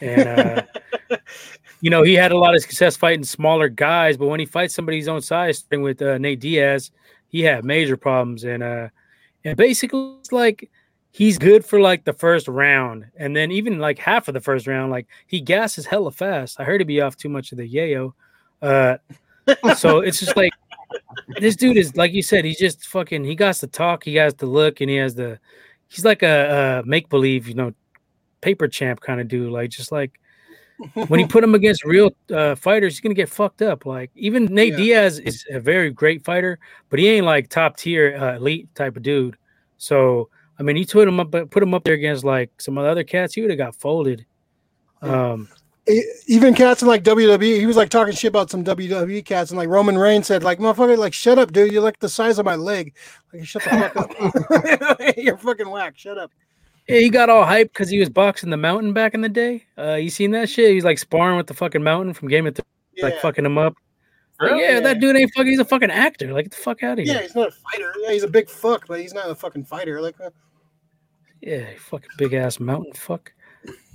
and 0.00 0.28
uh, 0.28 0.62
you 1.80 1.90
know 1.90 2.02
he 2.02 2.14
had 2.14 2.32
a 2.32 2.36
lot 2.36 2.54
of 2.54 2.62
success 2.62 2.96
fighting 2.96 3.22
smaller 3.22 3.68
guys. 3.68 4.16
But 4.16 4.26
when 4.26 4.40
he 4.40 4.46
fights 4.46 4.74
somebody 4.74 4.96
his 4.96 5.08
own 5.08 5.20
size, 5.20 5.58
starting 5.58 5.82
with 5.82 6.02
uh, 6.02 6.18
Nate 6.18 6.40
Diaz, 6.40 6.90
he 7.28 7.42
had 7.42 7.64
major 7.64 7.96
problems, 7.96 8.44
and 8.44 8.62
uh, 8.62 8.88
and 9.44 9.56
basically 9.56 10.16
it's 10.20 10.32
like 10.32 10.70
he's 11.10 11.38
good 11.38 11.64
for 11.64 11.80
like 11.80 12.04
the 12.04 12.12
first 12.12 12.48
round, 12.48 13.06
and 13.16 13.36
then 13.36 13.50
even 13.50 13.78
like 13.78 13.98
half 13.98 14.28
of 14.28 14.34
the 14.34 14.40
first 14.40 14.66
round, 14.66 14.90
like 14.90 15.06
he 15.26 15.40
gasses 15.40 15.86
hella 15.86 16.10
fast. 16.10 16.60
I 16.60 16.64
heard 16.64 16.80
he 16.80 16.84
be 16.84 17.00
off 17.00 17.16
too 17.16 17.28
much 17.28 17.52
of 17.52 17.58
the 17.58 17.68
yayo. 17.68 18.12
Uh, 18.60 18.96
so 19.76 20.00
it's 20.00 20.20
just 20.20 20.36
like 20.36 20.52
this 21.38 21.56
dude 21.56 21.76
is 21.76 21.96
like 21.96 22.12
you 22.12 22.22
said, 22.22 22.44
he's 22.44 22.58
just 22.58 22.86
fucking. 22.86 23.24
He 23.24 23.34
got 23.34 23.54
to 23.56 23.66
talk, 23.66 24.04
he 24.04 24.16
has 24.16 24.34
to 24.34 24.46
look, 24.46 24.80
and 24.80 24.90
he 24.90 24.96
has 24.96 25.14
the. 25.14 25.38
He's 25.88 26.04
like 26.04 26.22
a, 26.22 26.82
a 26.84 26.86
make 26.86 27.08
believe, 27.08 27.48
you 27.48 27.54
know, 27.54 27.72
paper 28.40 28.68
champ 28.68 29.00
kind 29.00 29.20
of 29.20 29.28
dude. 29.28 29.50
Like 29.52 29.70
just 29.70 29.90
like 29.90 30.20
when 31.08 31.20
you 31.20 31.26
put 31.26 31.42
him 31.42 31.54
against 31.54 31.84
real 31.84 32.14
uh, 32.32 32.54
fighters, 32.54 32.94
he's 32.94 33.00
gonna 33.00 33.14
get 33.14 33.28
fucked 33.28 33.62
up. 33.62 33.86
Like 33.86 34.10
even 34.14 34.46
Nate 34.46 34.72
Yeah. 34.72 34.76
Diaz 34.78 35.18
is 35.18 35.44
a 35.50 35.60
very 35.60 35.90
great 35.90 36.24
fighter, 36.24 36.58
but 36.90 36.98
he 36.98 37.08
ain't 37.08 37.26
like 37.26 37.48
top 37.48 37.76
tier 37.76 38.16
uh, 38.16 38.36
elite 38.36 38.72
type 38.74 38.96
of 38.96 39.02
dude. 39.02 39.36
So 39.76 40.28
I 40.58 40.62
mean, 40.62 40.76
he 40.76 40.84
put 40.84 41.06
him 41.06 41.20
up, 41.20 41.30
put 41.30 41.62
him 41.62 41.74
up 41.74 41.84
there 41.84 41.94
against 41.94 42.24
like 42.24 42.50
some 42.60 42.78
of 42.78 42.84
the 42.84 42.90
other 42.90 43.04
cats. 43.04 43.34
He 43.34 43.40
would 43.40 43.50
have 43.50 43.58
got 43.58 43.76
folded. 43.76 44.26
Um, 45.02 45.48
Even 46.26 46.54
cats 46.54 46.82
in 46.82 46.88
like 46.88 47.04
WWE, 47.04 47.58
he 47.58 47.66
was 47.66 47.76
like 47.76 47.88
talking 47.88 48.12
shit 48.14 48.28
about 48.28 48.50
some 48.50 48.64
WWE 48.64 49.24
cats, 49.24 49.50
and 49.50 49.58
like 49.58 49.68
Roman 49.68 49.96
Reigns 49.96 50.26
said, 50.26 50.42
like 50.42 50.58
motherfucker, 50.58 50.98
like 50.98 51.14
shut 51.14 51.38
up, 51.38 51.52
dude. 51.52 51.72
You're 51.72 51.82
like 51.82 51.98
the 52.00 52.08
size 52.08 52.38
of 52.38 52.44
my 52.44 52.56
leg. 52.56 52.94
Like 53.32 53.46
shut 53.46 53.62
the 53.62 53.70
fuck 53.70 53.96
up. 53.96 55.16
You're 55.16 55.38
fucking 55.38 55.68
whack. 55.68 55.96
Shut 55.96 56.18
up. 56.18 56.32
Yeah, 56.88 56.98
he 57.00 57.10
got 57.10 57.28
all 57.28 57.44
hyped 57.44 57.64
because 57.72 57.90
he 57.90 57.98
was 57.98 58.08
boxing 58.08 58.50
the 58.50 58.56
mountain 58.56 58.92
back 58.92 59.12
in 59.14 59.20
the 59.20 59.28
day. 59.28 59.64
Uh, 59.76 59.94
you 59.94 60.08
seen 60.10 60.30
that 60.30 60.48
shit? 60.48 60.70
He's 60.72 60.84
like 60.84 60.98
sparring 60.98 61.36
with 61.36 61.46
the 61.46 61.54
fucking 61.54 61.82
mountain 61.82 62.14
from 62.14 62.28
Game 62.28 62.46
of 62.46 62.54
Thrones, 62.54 62.66
like 63.02 63.20
fucking 63.20 63.44
him 63.44 63.58
up. 63.58 63.74
Like, 64.40 64.52
yeah, 64.52 64.72
Yeah. 64.74 64.80
that 64.80 65.00
dude 65.00 65.16
ain't 65.16 65.30
fucking. 65.34 65.50
He's 65.50 65.58
a 65.58 65.64
fucking 65.64 65.90
actor. 65.90 66.32
Like, 66.32 66.46
get 66.46 66.52
the 66.52 66.56
fuck 66.62 66.82
out 66.82 66.98
of 66.98 67.04
here. 67.04 67.14
Yeah, 67.16 67.22
he's 67.22 67.34
not 67.34 67.48
a 67.48 67.52
fighter. 67.52 67.92
Yeah, 68.00 68.12
he's 68.12 68.22
a 68.22 68.28
big 68.28 68.48
fuck, 68.48 68.86
but 68.86 69.00
he's 69.00 69.12
not 69.12 69.28
a 69.28 69.34
fucking 69.34 69.64
fighter. 69.64 70.00
Like, 70.00 70.14
uh, 70.20 70.30
Yeah, 71.42 71.66
fucking 71.78 72.10
big 72.16 72.32
ass 72.34 72.58
mountain 72.60 72.92
fuck. 72.94 73.32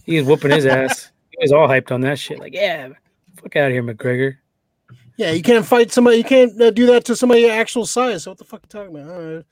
He 0.06 0.17
was 0.19 0.27
whooping 0.27 0.51
his 0.51 0.65
ass. 0.65 1.12
He 1.32 1.38
was 1.41 1.51
all 1.51 1.67
hyped 1.67 1.91
on 1.91 2.01
that 2.01 2.19
shit. 2.19 2.39
Like, 2.39 2.53
yeah, 2.53 2.89
fuck 3.41 3.56
out 3.56 3.67
of 3.67 3.71
here, 3.73 3.82
McGregor. 3.84 4.36
yeah, 5.17 5.32
you 5.32 5.41
can't 5.41 5.65
fight 5.65 5.91
somebody. 5.91 6.17
You 6.17 6.23
can't 6.25 6.62
uh, 6.62 6.69
do 6.71 6.86
that 6.88 7.06
to 7.06 7.15
somebody 7.15 7.41
your 7.41 7.51
actual 7.51 7.86
size. 7.86 8.23
So 8.23 8.32
what 8.32 8.38
the 8.38 8.43
fuck 8.45 8.60
are 8.62 8.65
you 8.84 8.91
talking 8.91 9.01
about? 9.01 9.45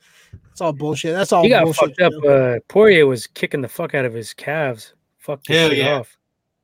That's 0.48 0.60
all 0.60 0.72
bullshit. 0.72 1.14
That's 1.14 1.32
all 1.32 1.42
He 1.42 1.48
got 1.48 1.64
bullshit. 1.64 1.90
fucked 1.90 2.00
up. 2.02 2.12
you 2.12 2.20
know? 2.22 2.54
Uh, 2.56 2.58
Poirier 2.68 3.06
was 3.06 3.26
kicking 3.26 3.62
the 3.62 3.68
fuck 3.68 3.94
out 3.94 4.04
of 4.04 4.12
his 4.12 4.34
calves. 4.34 4.94
Fucked 5.18 5.46
his 5.48 5.56
Hell 5.56 5.72
yeah. 5.72 5.94
off. 6.00 6.16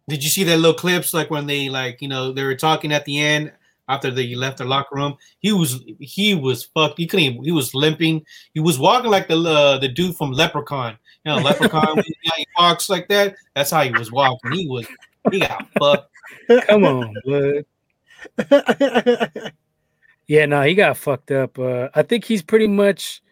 Did 0.09 0.23
you 0.25 0.31
see 0.31 0.45
that 0.45 0.57
little 0.57 0.75
clips 0.75 1.13
like 1.15 1.31
when 1.31 1.47
they 1.47 1.69
like 1.69 2.01
you 2.01 2.09
know 2.09 2.33
they 2.33 2.43
were 2.45 2.55
talking 2.55 2.93
at 2.93 3.05
the 3.05 3.19
end 3.21 3.53
after 3.91 4.11
they 4.11 4.35
left 4.35 4.59
the 4.59 4.65
locker 4.65 4.95
room? 4.97 5.17
He 5.41 5.53
was 5.53 5.83
he 6.01 6.35
was 6.35 6.65
fucked. 6.65 6.99
He 6.99 7.07
couldn't. 7.07 7.27
Even, 7.27 7.45
he 7.45 7.53
was 7.53 7.75
limping. 7.75 8.25
He 8.55 8.61
was 8.61 8.79
walking 8.79 9.11
like 9.11 9.29
the 9.29 9.39
uh, 9.39 9.79
the 9.79 9.89
dude 9.89 10.17
from 10.17 10.33
Leprechaun. 10.33 10.97
You 11.25 11.33
know, 11.33 11.39
Leprechaun. 11.39 11.99
he, 11.99 12.15
he 12.37 12.47
walks 12.59 12.89
like 12.89 13.09
that. 13.09 13.35
That's 13.55 13.71
how 13.71 13.83
he 13.83 13.91
was 13.93 14.11
walking. 14.11 14.53
He 14.53 14.67
was 14.67 14.87
he 15.31 15.41
got 15.41 15.67
fucked. 15.79 16.11
Come 16.69 16.85
on, 16.85 17.15
bud. 17.27 17.65
Yeah, 20.27 20.45
no, 20.45 20.61
he 20.63 20.75
got 20.75 20.99
fucked 20.99 21.31
up. 21.31 21.59
Uh, 21.59 21.89
I 21.95 22.03
think 22.03 22.23
he's 22.25 22.43
pretty 22.43 22.67
much 22.67 23.23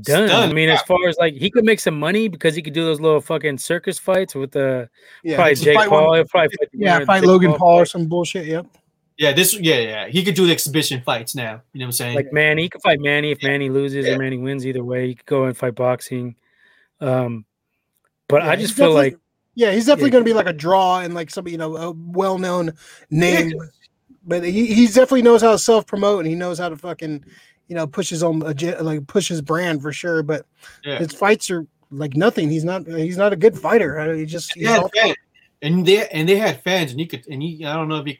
done. 0.00 0.28
Done, 0.28 0.50
I 0.50 0.52
mean, 0.52 0.68
yeah. 0.68 0.74
as 0.74 0.82
far 0.82 1.08
as 1.08 1.16
like 1.18 1.34
he 1.34 1.50
could 1.50 1.64
make 1.64 1.80
some 1.80 1.98
money 1.98 2.28
because 2.28 2.54
he 2.54 2.62
could 2.62 2.74
do 2.74 2.84
those 2.84 3.00
little 3.00 3.20
fucking 3.20 3.58
circus 3.58 3.98
fights 3.98 4.34
with 4.34 4.54
uh, 4.54 4.86
yeah, 5.24 5.36
probably 5.36 5.54
Jake 5.56 5.74
fight 5.76 5.88
Paul. 5.88 6.14
He'll 6.14 6.24
probably 6.24 6.56
fight 6.56 6.70
the 6.72 6.78
yeah, 6.78 7.04
fight 7.04 7.20
Jake 7.20 7.28
Logan 7.28 7.54
Paul 7.54 7.80
or 7.80 7.86
some 7.86 8.06
bullshit. 8.06 8.46
Yep. 8.46 8.66
Yeah, 9.18 9.32
this. 9.32 9.52
Yeah, 9.54 9.80
yeah. 9.80 10.08
He 10.08 10.24
could 10.24 10.34
do 10.34 10.46
the 10.46 10.52
exhibition 10.52 11.02
fights 11.02 11.34
now. 11.34 11.60
You 11.72 11.80
know 11.80 11.84
what 11.84 11.88
I'm 11.88 11.92
saying? 11.92 12.16
Like 12.16 12.32
Manny, 12.32 12.62
he 12.62 12.68
could 12.70 12.82
fight 12.82 13.00
Manny 13.00 13.32
if 13.32 13.42
Yeah. 13.42 13.50
Manny 13.50 13.68
loses 13.68 14.06
Yeah. 14.06 14.14
or 14.14 14.18
Manny 14.18 14.38
wins. 14.38 14.66
Either 14.66 14.82
way, 14.82 15.08
he 15.08 15.14
could 15.14 15.26
go 15.26 15.44
and 15.44 15.56
fight 15.56 15.74
boxing. 15.74 16.36
Um, 17.00 17.44
but 18.28 18.42
Yeah, 18.42 18.50
I 18.50 18.56
just 18.56 18.74
feel 18.74 18.94
like 18.94 19.18
Yeah, 19.54 19.72
he's 19.72 19.84
definitely 19.84 20.08
Yeah. 20.08 20.12
going 20.12 20.24
to 20.24 20.30
be 20.30 20.34
like 20.34 20.46
a 20.46 20.54
draw 20.54 21.00
and 21.00 21.12
like 21.12 21.28
somebody, 21.30 21.52
you 21.52 21.58
know, 21.58 21.76
a 21.76 21.90
well-known 21.90 22.72
name. 23.10 23.52
But 24.24 24.44
he 24.44 24.66
he 24.72 24.86
definitely 24.86 25.22
knows 25.22 25.42
how 25.42 25.52
to 25.52 25.58
self-promote 25.58 26.20
and 26.20 26.28
he 26.28 26.34
knows 26.34 26.58
how 26.58 26.68
to 26.68 26.76
fucking, 26.76 27.24
you 27.70 27.76
know, 27.76 27.86
push 27.86 28.10
his 28.10 28.22
own 28.24 28.42
uh, 28.42 28.46
agi- 28.46 28.82
like 28.82 29.06
push 29.06 29.28
his 29.28 29.40
brand 29.40 29.80
for 29.80 29.92
sure. 29.92 30.22
But 30.24 30.44
Yeah. 30.84 30.98
his 30.98 31.12
fights 31.14 31.50
are 31.52 31.64
like 31.92 32.16
nothing. 32.16 32.50
He's 32.50 32.64
not 32.64 32.84
he's 32.86 33.16
not 33.16 33.32
a 33.32 33.36
good 33.36 33.56
fighter. 33.56 33.98
I- 33.98 34.16
He 34.16 34.26
just 34.26 34.52
he's 34.54 34.64
They 34.66 34.72
had 34.72 34.80
all- 34.82 34.90
and 35.62 35.86
they 35.86 36.08
and 36.08 36.28
they 36.28 36.36
had 36.36 36.62
fans, 36.62 36.90
and 36.90 36.98
you 37.00 37.06
could 37.06 37.26
and 37.28 37.42
you 37.42 37.66
I 37.68 37.74
don't 37.74 37.88
know 37.88 38.00
if 38.00 38.06
you 38.08 38.16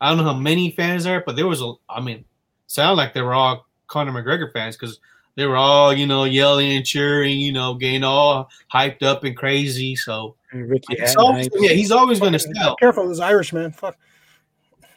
I 0.00 0.08
don't 0.08 0.18
know 0.18 0.24
how 0.24 0.34
many 0.34 0.72
fans 0.72 1.04
there, 1.04 1.22
but 1.24 1.36
there 1.36 1.46
was 1.46 1.62
a 1.62 1.72
I 1.88 2.00
mean, 2.00 2.24
sound 2.66 2.96
like 2.96 3.14
they 3.14 3.22
were 3.22 3.34
all 3.34 3.66
Conor 3.86 4.10
McGregor 4.12 4.52
fans 4.52 4.76
because 4.76 4.98
they 5.36 5.46
were 5.46 5.56
all 5.56 5.92
you 5.94 6.06
know 6.06 6.24
yelling 6.24 6.72
and 6.72 6.84
cheering, 6.84 7.38
you 7.38 7.52
know, 7.52 7.74
getting 7.74 8.02
all 8.02 8.50
hyped 8.74 9.04
up 9.04 9.22
and 9.22 9.36
crazy. 9.36 9.94
So 9.94 10.34
Ricky 10.52 10.96
he's 10.98 11.14
always, 11.14 11.48
yeah, 11.54 11.70
he's 11.70 11.92
always 11.92 12.18
going 12.18 12.32
to 12.32 12.38
sell. 12.40 12.74
Careful, 12.76 13.06
those 13.06 13.20
Irish 13.20 13.52
man. 13.52 13.70
Fuck. 13.70 13.96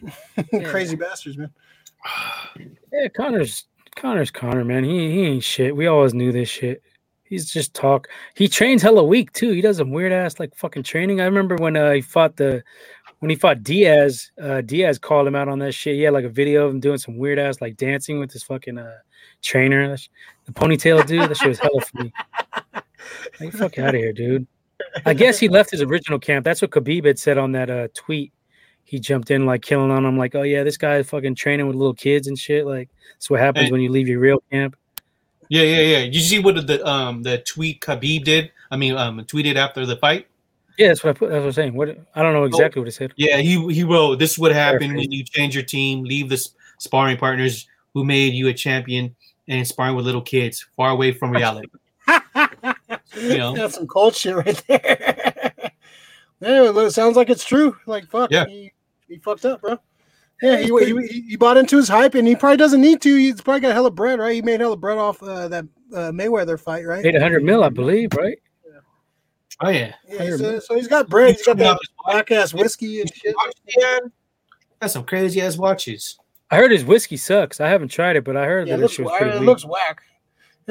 Crazy 0.65 0.95
bastards, 0.95 1.37
man. 1.37 1.51
Yeah, 2.91 3.07
Conor's 3.09 3.65
Conor's 3.95 4.31
Conor, 4.31 4.63
man. 4.65 4.83
He 4.83 5.11
he 5.11 5.25
ain't 5.25 5.43
shit. 5.43 5.75
We 5.75 5.87
always 5.87 6.13
knew 6.13 6.31
this 6.31 6.49
shit. 6.49 6.81
He's 7.23 7.51
just 7.51 7.73
talk. 7.73 8.07
He 8.35 8.47
trains 8.47 8.81
hella 8.81 9.03
weak 9.03 9.31
too. 9.31 9.51
He 9.51 9.61
does 9.61 9.77
some 9.77 9.91
weird 9.91 10.11
ass 10.11 10.39
like 10.39 10.55
fucking 10.55 10.83
training. 10.83 11.21
I 11.21 11.25
remember 11.25 11.55
when 11.55 11.77
uh, 11.77 11.91
he 11.91 12.01
fought 12.01 12.35
the 12.35 12.63
when 13.19 13.29
he 13.29 13.35
fought 13.35 13.63
Diaz. 13.63 14.31
Uh, 14.41 14.61
Diaz 14.61 14.99
called 14.99 15.27
him 15.27 15.35
out 15.35 15.47
on 15.47 15.59
that 15.59 15.73
shit. 15.73 15.95
He 15.95 16.01
had 16.01 16.13
like 16.13 16.25
a 16.25 16.29
video 16.29 16.65
of 16.65 16.71
him 16.73 16.79
doing 16.79 16.97
some 16.97 17.17
weird 17.17 17.39
ass 17.39 17.61
like 17.61 17.77
dancing 17.77 18.19
with 18.19 18.31
his 18.31 18.43
fucking 18.43 18.77
uh 18.77 18.97
trainer. 19.41 19.95
The 20.45 20.51
ponytail 20.51 21.05
dude. 21.05 21.29
That 21.29 21.37
shit 21.37 21.49
was 21.49 21.59
hella 21.59 21.81
funny. 21.81 22.13
Like 23.39 23.53
fuck 23.53 23.79
out 23.79 23.95
of 23.95 24.01
here, 24.01 24.13
dude. 24.13 24.47
I 25.05 25.13
guess 25.13 25.39
he 25.39 25.47
left 25.47 25.71
his 25.71 25.81
original 25.81 26.19
camp. 26.19 26.43
That's 26.43 26.61
what 26.61 26.71
Khabib 26.71 27.05
had 27.05 27.19
said 27.19 27.37
on 27.37 27.51
that 27.53 27.69
uh, 27.69 27.87
tweet. 27.93 28.33
He 28.91 28.99
jumped 28.99 29.31
in 29.31 29.45
like 29.45 29.61
killing 29.61 29.89
on 29.89 30.05
him, 30.05 30.17
like, 30.17 30.35
oh 30.35 30.41
yeah, 30.41 30.63
this 30.63 30.75
guy's 30.75 31.09
fucking 31.09 31.35
training 31.35 31.65
with 31.65 31.77
little 31.77 31.93
kids 31.93 32.27
and 32.27 32.37
shit. 32.37 32.65
Like, 32.65 32.89
that's 33.13 33.29
what 33.29 33.39
happens 33.39 33.67
Hey. 33.67 33.71
when 33.71 33.79
you 33.79 33.89
leave 33.89 34.09
your 34.09 34.19
real 34.19 34.43
camp. 34.51 34.75
Yeah, 35.47 35.61
yeah, 35.63 35.81
yeah. 35.81 35.99
Did 36.01 36.15
you 36.15 36.19
see 36.21 36.39
what 36.39 36.67
the 36.67 36.85
um 36.85 37.23
the 37.23 37.37
tweet 37.37 37.79
Khabib 37.79 38.25
did? 38.25 38.51
I 38.69 38.75
mean, 38.75 38.97
um, 38.97 39.23
tweeted 39.23 39.55
after 39.55 39.85
the 39.85 39.95
fight. 39.95 40.27
Yeah, 40.77 40.89
that's 40.89 41.05
what 41.05 41.11
I 41.11 41.13
put. 41.13 41.29
That's 41.29 41.39
what 41.39 41.45
I'm 41.45 41.51
saying. 41.53 41.73
What 41.73 41.97
I 42.15 42.21
don't 42.21 42.33
know 42.33 42.43
exactly 42.43 42.81
what 42.81 42.89
it 42.89 42.91
said. 42.91 43.13
Yeah, 43.15 43.37
he 43.37 43.65
he 43.73 43.85
wrote 43.85 44.19
this 44.19 44.37
would 44.37 44.51
happen 44.51 44.93
when 44.93 45.09
you 45.09 45.23
change 45.23 45.55
your 45.55 45.63
team, 45.63 46.03
leave 46.03 46.27
the 46.27 46.45
sparring 46.77 47.15
partners 47.15 47.67
who 47.93 48.03
made 48.03 48.33
you 48.33 48.49
a 48.49 48.53
champion, 48.53 49.15
and 49.47 49.65
sparring 49.65 49.95
with 49.95 50.03
little 50.05 50.21
kids 50.21 50.65
far 50.75 50.89
away 50.89 51.13
from 51.13 51.31
reality. 51.31 51.69
You 53.15 53.37
know. 53.37 53.55
That's 53.55 53.75
some 53.75 53.87
cold 53.87 54.15
shit 54.15 54.35
right 54.35 54.63
there. 54.67 55.53
yeah, 56.41 56.71
it 56.85 56.91
sounds 56.91 57.15
like 57.15 57.29
it's 57.29 57.45
true. 57.45 57.77
Like 57.85 58.05
fuck, 58.09 58.31
Yeah. 58.31 58.45
he, 58.47 58.71
he 59.11 59.19
fucked 59.19 59.45
up, 59.45 59.61
bro. 59.61 59.77
Yeah, 60.41 60.57
he, 60.57 60.67
he, 61.07 61.21
he 61.29 61.35
bought 61.37 61.57
into 61.57 61.77
his 61.77 61.87
hype, 61.87 62.15
and 62.15 62.27
he 62.27 62.35
probably 62.35 62.57
doesn't 62.57 62.81
need 62.81 62.99
to. 63.03 63.15
He's 63.15 63.41
probably 63.41 63.59
got 63.61 63.71
a 63.71 63.73
hella 63.75 63.91
bread, 63.91 64.17
right? 64.19 64.33
He 64.33 64.41
made 64.41 64.59
hella 64.59 64.75
bread 64.77 64.97
off 64.97 65.21
uh, 65.21 65.47
that 65.49 65.65
uh, 65.93 66.11
Mayweather 66.11 66.59
fight, 66.59 66.85
right? 66.85 67.03
Paid 67.03 67.13
100 67.13 67.43
mil, 67.43 67.63
I 67.63 67.69
believe, 67.69 68.09
right? 68.13 68.37
Oh 69.63 69.69
yeah, 69.69 69.93
Yeah, 70.09 70.35
so, 70.37 70.59
so 70.59 70.75
he's 70.75 70.87
got 70.87 71.07
bread. 71.07 71.35
He's 71.35 71.45
got 71.45 71.57
that 71.57 71.77
black 72.03 72.31
ass 72.31 72.51
whiskey 72.51 73.01
and 73.01 73.13
shit. 73.13 73.35
Yeah, 73.77 73.99
that's 74.79 74.93
some 74.93 75.03
crazy 75.03 75.39
ass 75.39 75.55
watches. 75.55 76.17
I 76.49 76.57
heard 76.57 76.71
his 76.71 76.83
whiskey 76.83 77.15
sucks. 77.17 77.61
I 77.61 77.69
haven't 77.69 77.89
tried 77.89 78.15
it, 78.15 78.23
but 78.23 78.35
I 78.35 78.45
heard 78.45 78.67
Yeah, 78.67 78.77
that 78.77 78.79
it 78.79 78.83
looks, 78.83 78.93
shit 78.95 79.05
was 79.05 79.13
pretty 79.19 79.35
it 79.35 79.39
weak. 79.41 79.45
looks 79.47 79.63
whack. 79.63 80.01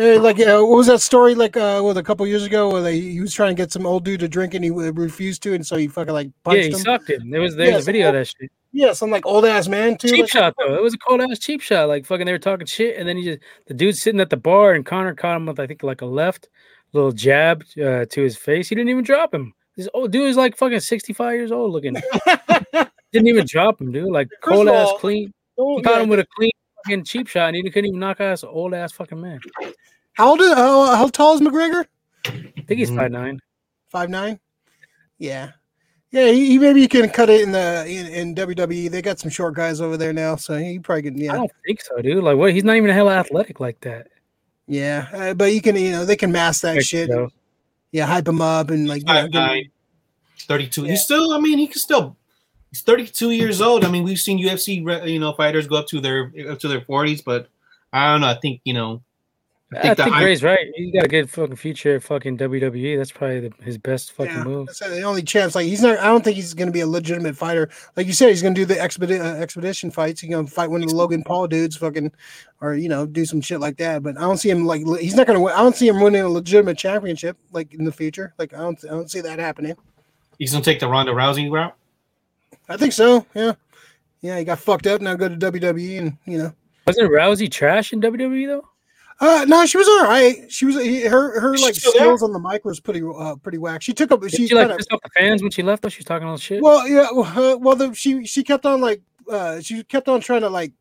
Yeah, 0.01 0.15
like 0.15 0.41
uh, 0.41 0.63
what 0.63 0.79
was 0.79 0.87
that 0.87 1.03
story? 1.03 1.35
Like 1.35 1.59
uh, 1.59 1.83
a 1.95 2.03
couple 2.03 2.27
years 2.27 2.47
ago, 2.47 2.71
where 2.71 2.81
they 2.81 2.99
he 2.99 3.21
was 3.21 3.35
trying 3.35 3.55
to 3.55 3.63
get 3.63 3.71
some 3.71 3.85
old 3.85 4.03
dude 4.03 4.21
to 4.21 4.29
drink 4.29 4.55
and 4.55 4.65
he 4.65 4.71
refused 4.71 5.43
to, 5.43 5.53
and 5.53 5.67
so 5.67 5.77
he 5.77 5.89
fucking 5.89 6.15
like 6.15 6.31
punched 6.43 6.57
yeah, 6.57 6.63
he 6.63 6.71
him. 6.71 6.79
sucked 6.79 7.11
it. 7.11 7.23
There 7.31 7.41
was 7.43 7.55
there's 7.55 7.71
Yeah, 7.73 7.79
a 7.79 7.83
video 7.83 8.09
of 8.09 8.15
that 8.15 8.27
shit. 8.27 8.51
Yeah, 8.73 8.95
some 8.95 9.11
like 9.11 9.27
old 9.27 9.45
ass 9.45 9.69
man 9.69 9.99
too. 9.99 10.09
Cheap 10.09 10.21
like- 10.23 10.31
shot 10.31 10.55
though. 10.59 10.75
It 10.75 10.83
was 10.83 10.95
a 10.95 10.99
cold 10.99 11.21
ass 11.21 11.39
cheap 11.39 11.61
shot. 11.61 11.89
Like 11.89 12.07
fucking, 12.07 12.25
they 12.25 12.33
were 12.33 12.39
talking 12.39 12.67
shit, 12.67 12.97
and 12.97 13.07
then 13.07 13.19
he 13.19 13.25
just 13.25 13.41
the 13.67 13.75
dude 13.75 13.95
sitting 13.95 14.21
at 14.21 14.31
the 14.31 14.39
bar, 14.39 14.73
and 14.73 14.87
Conor 14.87 15.15
caught 15.15 15.37
him 15.37 15.45
with 15.45 15.61
I 15.61 15.67
think 15.67 15.83
like 15.83 16.01
a 16.01 16.07
left 16.07 16.49
little 16.95 17.13
jab 17.13 17.63
uh, 17.77 18.07
to 18.07 18.23
his 18.23 18.39
face. 18.39 18.71
He 18.71 18.75
didn't 18.75 18.89
even 18.89 19.05
drop 19.05 19.35
him. 19.35 19.53
This 19.77 19.89
old 19.93 20.13
dude 20.13 20.29
is 20.31 20.37
like 20.37 20.57
fucking 20.57 20.81
sixty 20.81 21.13
five 21.13 21.35
years 21.35 21.53
old 21.53 21.73
looking. 21.73 21.93
didn't 23.13 23.29
even 23.29 23.45
drop 23.47 23.79
him, 23.83 23.93
dude. 23.93 24.11
Like 24.11 24.29
First 24.41 24.55
cold 24.57 24.69
ass 24.69 24.89
all, 24.89 24.99
clean. 24.99 25.31
He 25.59 25.83
caught 25.83 25.97
yeah. 25.97 26.03
him 26.05 26.09
with 26.09 26.21
a 26.21 26.27
clean 26.37 26.53
fucking 26.85 27.05
cheap 27.05 27.27
shot, 27.29 27.49
and 27.55 27.57
he 27.57 27.71
couldn't 27.71 27.89
even 27.89 28.01
knock 28.01 28.21
out 28.21 28.43
an 28.43 28.49
old 28.51 28.75
ass 28.75 28.93
fucking 28.93 29.21
man. 29.21 29.41
How 30.15 30.31
old? 30.31 30.41
Is, 30.41 30.53
how, 30.55 30.95
how 30.97 31.09
tall 31.09 31.35
is 31.35 31.41
McGregor? 31.41 31.85
I 32.27 32.31
think 32.67 32.79
he's 32.81 32.91
Mhm. 32.91 32.97
five 32.97 33.11
nine. 33.13 33.41
Five 33.89 34.11
nine. 34.11 34.39
Yeah, 35.19 35.51
yeah. 36.11 36.31
He, 36.31 36.47
he 36.51 36.59
maybe 36.59 36.81
he 36.81 36.89
can 36.89 37.09
cut 37.11 37.29
it 37.31 37.41
in 37.43 37.53
the 37.53 37.85
in, 37.87 38.07
in 38.07 38.35
WWE. 38.35 38.91
They 38.91 39.03
got 39.03 39.19
some 39.19 39.31
short 39.31 39.55
guys 39.55 39.81
over 39.81 39.97
there 39.97 40.13
now, 40.13 40.37
so 40.37 40.57
he 40.59 40.79
probably 40.79 41.03
can. 41.03 41.19
Yeah, 41.19 41.33
I 41.33 41.37
don't 41.37 41.51
think 41.67 41.81
so, 41.83 41.97
dude. 42.01 42.23
Like 42.25 42.37
what? 42.37 42.53
He's 42.53 42.65
not 42.65 42.77
even 42.77 42.91
a 42.91 42.95
hella 42.95 43.15
athletic 43.15 43.61
like 43.61 43.81
that. 43.81 44.09
yeah. 44.67 45.07
Uh, 45.13 45.35
but 45.35 45.53
you 45.53 45.61
can 45.61 45.77
you 45.77 45.91
know 45.93 46.05
they 46.05 46.17
can 46.17 46.33
mask 46.33 46.63
that 46.63 46.77
Heck, 46.77 46.85
shit. 46.85 47.09
though. 47.09 47.31
Yeah, 47.93 48.07
hype 48.07 48.29
him 48.29 48.41
up 48.41 48.71
and 48.71 48.87
like 48.89 49.01
you 49.03 49.07
know, 49.07 49.15
Five 49.15 49.33
give 49.33 49.41
him- 49.43 49.47
nine, 49.49 49.71
32. 50.47 50.83
Yeah. 50.85 50.91
He's 50.93 51.03
still. 51.03 51.33
I 51.33 51.41
mean, 51.41 51.59
he 51.59 51.67
can 51.67 51.79
still. 51.79 52.17
He's 52.71 52.83
32 52.83 53.33
years 53.33 53.61
old. 53.61 53.85
I 53.85 53.91
mean, 53.91 54.05
we've 54.05 54.19
seen 54.19 54.39
UFC, 54.39 55.09
you 55.09 55.19
know, 55.19 55.33
fighters 55.33 55.67
go 55.67 55.77
up 55.77 55.89
to 55.89 56.01
their 56.01 56.33
up 56.49 56.59
to 56.61 56.69
their 56.69 56.81
40s, 56.83 57.25
but 57.25 57.49
I 57.93 58.13
don't 58.13 58.21
know. 58.21 58.29
I 58.29 58.35
think 58.35 58.61
you 58.65 58.75
know. 58.75 59.03
I 59.73 59.79
I 59.79 59.95
think 59.95 60.13
think, 60.13 60.41
the 60.41 60.47
right. 60.47 60.67
He's 60.75 60.93
got 60.93 61.05
a 61.05 61.09
good 61.09 61.31
fucking 61.31 61.55
future 61.55 61.95
at 61.95 62.03
fucking 62.03 62.39
WWE. 62.39 62.97
That's 62.97 63.13
probably 63.13 63.49
the, 63.49 63.53
his 63.63 63.79
best 63.79 64.11
fucking 64.13 64.33
Yeah, 64.35 64.43
move. 64.43 64.67
that's 64.67 64.81
the 64.81 65.03
only 65.03 65.23
chance. 65.23 65.55
Like 65.55 65.67
he's 65.67 65.81
not. 65.81 65.97
I 66.01 66.07
don't 66.07 66.25
think 66.25 66.35
he's 66.35 66.55
going 66.55 66.67
to 66.67 66.73
be 66.73 66.81
a 66.81 66.89
legitimate 66.89 67.37
fighter. 67.37 67.71
Like 67.97 68.09
you 68.09 68.13
said, 68.13 68.31
he's 68.31 68.43
going 68.43 68.53
to 68.57 68.61
do 68.61 68.65
the 68.65 68.75
expedi- 68.75 69.21
uh, 69.21 69.41
expedition 69.41 69.93
fights. 69.93 70.21
He's 70.23 70.31
going 70.31 70.45
to 70.45 70.51
fight 70.51 70.71
one 70.73 70.83
of 70.83 70.89
the 70.89 70.97
Logan 70.97 71.23
Paul 71.23 71.47
dudes, 71.47 71.77
fucking, 71.77 72.11
or 72.61 72.75
you 72.75 72.89
know, 72.89 73.07
do 73.07 73.25
some 73.25 73.41
shit 73.41 73.61
like 73.61 73.77
that. 73.77 74.03
But 74.03 74.17
I 74.19 74.23
don't 74.23 74.39
see 74.39 74.51
him 74.51 74.67
like. 74.67 74.83
He's 74.99 75.15
not 75.15 75.29
going 75.29 75.39
to. 75.39 75.41
win. 75.45 75.55
I 75.55 75.59
don't 75.59 75.77
see 75.77 75.87
him 75.87 76.01
winning 76.01 76.23
a 76.23 76.29
legitimate 76.29 76.77
championship 76.77 77.37
like 77.53 77.73
in 77.73 77.85
the 77.85 77.93
future. 77.93 78.35
Like 78.39 78.53
I 78.53 78.59
don't. 78.59 78.85
I 78.85 78.89
don't 78.89 79.09
see 79.11 79.21
that 79.21 79.39
happening. 79.39 79.77
He's 80.41 80.51
gonna 80.51 80.65
take 80.65 80.81
the 80.81 80.89
Ronda 80.89 81.13
Rousey 81.13 81.49
route. 81.49 81.77
I 82.71 82.77
think 82.77 82.93
so. 82.93 83.27
Yeah. 83.35 83.55
Yeah, 84.23 84.39
he 84.39 84.45
got 84.45 84.59
fucked 84.59 84.87
up. 84.87 85.01
Now 85.01 85.15
go 85.15 85.29
to 85.29 85.37
WWE 85.37 85.99
and 85.99 86.17
you 86.25 86.39
know. 86.39 86.53
Wasn't 86.87 87.11
Rousey 87.11 87.51
trash 87.51 87.93
in 87.93 88.01
WWE 88.01 88.47
though? 88.47 88.67
Uh 89.21 89.45
no, 89.47 89.67
she 89.67 89.77
was 89.77 89.89
all 89.89 90.05
right. 90.05 90.51
She 90.51 90.65
was 90.65 90.77
he- 90.77 91.05
her 91.07 91.39
her 91.41 91.57
like 91.59 91.75
she 91.75 91.81
skills 91.91 92.23
on 92.23 92.33
the 92.33 92.39
mic 92.39 92.65
was 92.65 92.81
pretty 92.81 93.03
uh 93.03 93.37
pretty 93.37 93.59
whack. 93.59 93.83
She 93.83 93.93
took 93.93 94.13
up 94.13 94.23
she, 94.29 94.49
she, 94.49 94.55
like 94.55 94.63
kinda- 94.63 94.77
pissed 94.77 94.93
off 94.93 95.01
the 95.03 95.11
fans 95.11 95.43
when 95.43 95.51
she 95.51 95.63
left? 95.63 95.83
Though 95.83 95.91
she 95.91 95.99
was 95.99 96.07
talking 96.07 96.27
all 96.27 96.39
shit. 96.39 96.63
Well, 96.63 96.89
yeah, 96.89 97.09
well, 97.13 97.55
uh, 97.55 97.57
well, 97.59 97.77
the, 97.77 97.93
she 97.93 98.25
she 98.25 98.43
kept 98.43 98.65
on 98.65 98.81
like 98.81 99.03
uh 99.31 99.61
she 99.61 99.83
kept 99.85 100.09
on 100.09 100.21
trying 100.21 100.41
to 100.41 100.49
like 100.49 100.73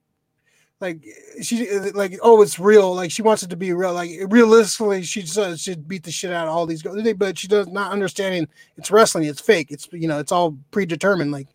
like 0.82 1.04
she 1.41 1.69
uh, 1.69 1.91
like 1.93 2.17
oh 2.21 2.41
it's 2.41 2.60
real 2.60 2.95
like 2.95 3.12
she 3.12 3.21
wants 3.21 3.43
it 3.43 3.49
to 3.49 3.58
be 3.58 3.73
real 3.73 3.93
like 3.93 4.12
realistically 4.30 5.04
she 5.04 5.21
just 5.21 5.62
should 5.62 5.88
beat 5.88 6.04
the 6.04 6.12
shit 6.12 6.32
out 6.32 6.47
of 6.47 6.54
all 6.54 6.65
these 6.65 6.82
guys 6.82 7.13
but 7.17 7.38
she 7.38 7.47
does 7.47 7.67
not 7.67 7.91
understanding 7.91 8.47
it's 8.78 8.89
wrestling 8.89 9.25
it's 9.25 9.41
fake 9.41 9.67
it's 9.71 9.89
you 9.91 10.08
know 10.08 10.19
it's 10.19 10.32
all 10.32 10.58
predetermined 10.71 11.32
like 11.32 11.47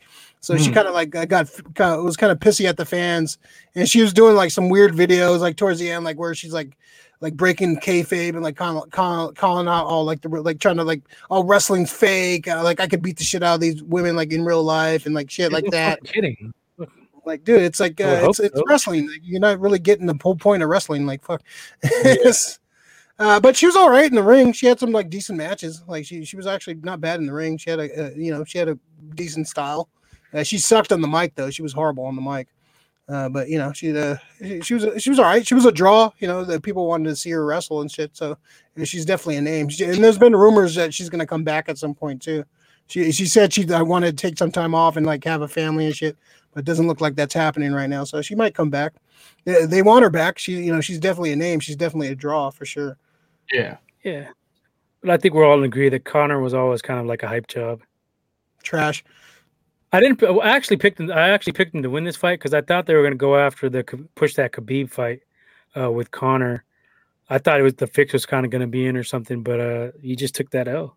so 0.44 0.56
she 0.56 0.70
Mhm. 0.70 0.74
kind 0.74 0.88
of 0.88 0.94
like 0.94 1.10
got 1.10 1.28
kind 1.28 1.94
of 1.94 2.04
was 2.04 2.16
kind 2.16 2.30
of 2.30 2.38
pissy 2.38 2.66
at 2.66 2.76
the 2.76 2.84
fans 2.84 3.38
and 3.74 3.88
she 3.88 4.02
was 4.02 4.12
doing 4.12 4.36
like 4.36 4.50
some 4.50 4.68
weird 4.68 4.92
videos 4.92 5.40
like 5.40 5.56
towards 5.56 5.78
the 5.80 5.90
end 5.90 6.04
like 6.04 6.18
where 6.18 6.34
she's 6.34 6.52
like 6.52 6.76
like 7.20 7.34
breaking 7.36 7.80
kayfabe 7.80 8.30
and 8.34 8.42
like 8.42 8.56
calling, 8.56 8.90
calling, 8.90 9.34
calling 9.34 9.66
out 9.68 9.86
all 9.86 10.04
like 10.04 10.20
the 10.20 10.28
like 10.28 10.58
trying 10.60 10.76
to 10.76 10.84
like 10.84 11.00
oh 11.30 11.42
wrestling's 11.44 11.90
fake 11.90 12.46
uh, 12.48 12.62
like 12.62 12.80
I 12.80 12.86
could 12.86 13.00
beat 13.02 13.16
the 13.16 13.24
shit 13.24 13.42
out 13.42 13.54
of 13.54 13.60
these 13.60 13.82
women 13.82 14.16
like 14.16 14.32
in 14.32 14.44
real 14.44 14.62
life 14.62 15.06
and 15.06 15.14
like 15.14 15.30
shit 15.30 15.50
like 15.52 15.64
that. 15.70 16.02
Kidding. 16.04 16.52
like 17.24 17.42
dude 17.44 17.62
it's 17.62 17.80
like 17.80 17.98
uh, 18.00 18.26
it's, 18.28 18.40
it's 18.40 18.54
so. 18.56 18.64
wrestling 18.68 19.08
like, 19.08 19.20
you're 19.22 19.40
not 19.40 19.58
really 19.58 19.78
getting 19.78 20.04
the 20.06 20.18
whole 20.22 20.36
point 20.36 20.62
of 20.62 20.68
wrestling 20.68 21.06
like 21.06 21.24
fuck. 21.24 21.42
It's- 21.82 22.58
uh, 23.16 23.38
but 23.38 23.54
she 23.56 23.64
was 23.66 23.76
all 23.76 23.90
right 23.90 24.06
in 24.10 24.16
the 24.16 24.22
ring. 24.24 24.52
She 24.52 24.66
had 24.66 24.80
some 24.80 24.90
like 24.90 25.08
decent 25.08 25.38
matches. 25.38 25.84
Like 25.86 26.04
she 26.04 26.24
she 26.24 26.36
was 26.36 26.48
actually 26.48 26.74
not 26.82 27.00
bad 27.00 27.20
in 27.20 27.26
the 27.26 27.32
ring. 27.32 27.56
She 27.58 27.70
had 27.70 27.78
a 27.78 28.06
uh, 28.06 28.10
you 28.16 28.32
know 28.32 28.44
she 28.44 28.58
had 28.58 28.68
a 28.68 28.76
decent 29.14 29.46
style 29.46 29.88
uh, 30.34 30.42
she 30.42 30.58
sucked 30.58 30.92
on 30.92 31.00
the 31.00 31.08
mic 31.08 31.34
though 31.34 31.50
she 31.50 31.62
was 31.62 31.72
horrible 31.72 32.04
on 32.04 32.16
the 32.16 32.22
mic 32.22 32.48
uh, 33.08 33.28
but 33.28 33.48
you 33.48 33.58
know 33.58 33.72
she 33.72 33.96
uh, 33.96 34.16
she, 34.42 34.60
she 34.60 34.74
was 34.74 35.02
she 35.02 35.10
was 35.10 35.18
all 35.18 35.24
right 35.24 35.46
she 35.46 35.54
was 35.54 35.64
a 35.64 35.72
draw 35.72 36.10
you 36.18 36.28
know 36.28 36.44
that 36.44 36.62
people 36.62 36.86
wanted 36.86 37.08
to 37.08 37.16
see 37.16 37.30
her 37.30 37.44
wrestle 37.44 37.80
and 37.80 37.90
shit 37.90 38.16
so 38.16 38.36
she's 38.84 39.04
definitely 39.04 39.36
a 39.36 39.42
name 39.42 39.68
She- 39.68 39.84
and 39.84 40.02
there's 40.02 40.18
been 40.18 40.34
rumors 40.34 40.74
that 40.74 40.92
she's 40.92 41.08
going 41.08 41.20
to 41.20 41.26
come 41.26 41.44
back 41.44 41.68
at 41.68 41.78
some 41.78 41.94
point 41.94 42.20
too 42.22 42.44
she 42.86 43.12
she 43.12 43.26
said 43.26 43.52
she 43.52 43.70
I 43.72 43.82
wanted 43.82 44.16
to 44.16 44.26
take 44.26 44.38
some 44.38 44.50
time 44.52 44.74
off 44.74 44.96
and 44.96 45.06
like 45.06 45.24
have 45.24 45.42
a 45.42 45.48
family 45.48 45.86
and 45.86 45.96
shit 45.96 46.16
but 46.54 46.60
it 46.60 46.66
doesn't 46.66 46.86
look 46.86 47.00
like 47.00 47.16
that's 47.16 47.34
happening 47.34 47.72
right 47.72 47.90
now. 47.90 48.04
So 48.04 48.22
she 48.22 48.34
might 48.36 48.54
come 48.54 48.70
back. 48.70 48.94
They, 49.44 49.66
they 49.66 49.82
want 49.82 50.04
her 50.04 50.10
back. 50.10 50.38
She, 50.38 50.52
you 50.52 50.72
know, 50.72 50.80
she's 50.80 51.00
definitely 51.00 51.32
a 51.32 51.36
name. 51.36 51.58
She's 51.60 51.74
definitely 51.76 52.08
a 52.08 52.14
draw 52.14 52.50
for 52.50 52.64
sure. 52.64 52.96
Yeah. 53.52 53.76
Yeah. 54.04 54.28
But 55.00 55.10
I 55.10 55.16
think 55.16 55.34
we're 55.34 55.44
all 55.44 55.58
in 55.58 55.64
agree 55.64 55.88
that 55.88 56.04
Conor 56.04 56.40
was 56.40 56.54
always 56.54 56.80
kind 56.80 57.00
of 57.00 57.06
like 57.06 57.24
a 57.24 57.28
hype 57.28 57.48
job. 57.48 57.82
Trash. 58.62 59.04
I 59.94 60.00
didn't. 60.00 60.22
I 60.24 60.48
actually 60.50 60.78
picked 60.78 60.98
him. 60.98 61.10
I 61.12 61.28
actually 61.30 61.52
picked 61.52 61.72
him 61.74 61.82
to 61.84 61.90
win 61.90 62.02
this 62.02 62.16
fight 62.16 62.40
because 62.40 62.52
I 62.52 62.62
thought 62.62 62.86
they 62.86 62.94
were 62.94 63.02
going 63.02 63.12
to 63.12 63.16
go 63.16 63.36
after 63.36 63.68
the 63.70 63.84
push 64.16 64.34
that 64.34 64.50
Khabib 64.52 64.90
fight 64.90 65.20
uh, 65.76 65.90
with 65.92 66.10
Conor. 66.10 66.64
I 67.30 67.38
thought 67.38 67.60
it 67.60 67.62
was 67.62 67.74
the 67.74 67.86
fix 67.86 68.12
was 68.12 68.26
kind 68.26 68.44
of 68.44 68.50
going 68.50 68.60
to 68.60 68.66
be 68.66 68.86
in 68.86 68.96
or 68.96 69.04
something, 69.04 69.42
but 69.44 69.60
uh, 69.60 69.90
he 70.02 70.16
just 70.16 70.34
took 70.34 70.50
that 70.50 70.66
L. 70.66 70.96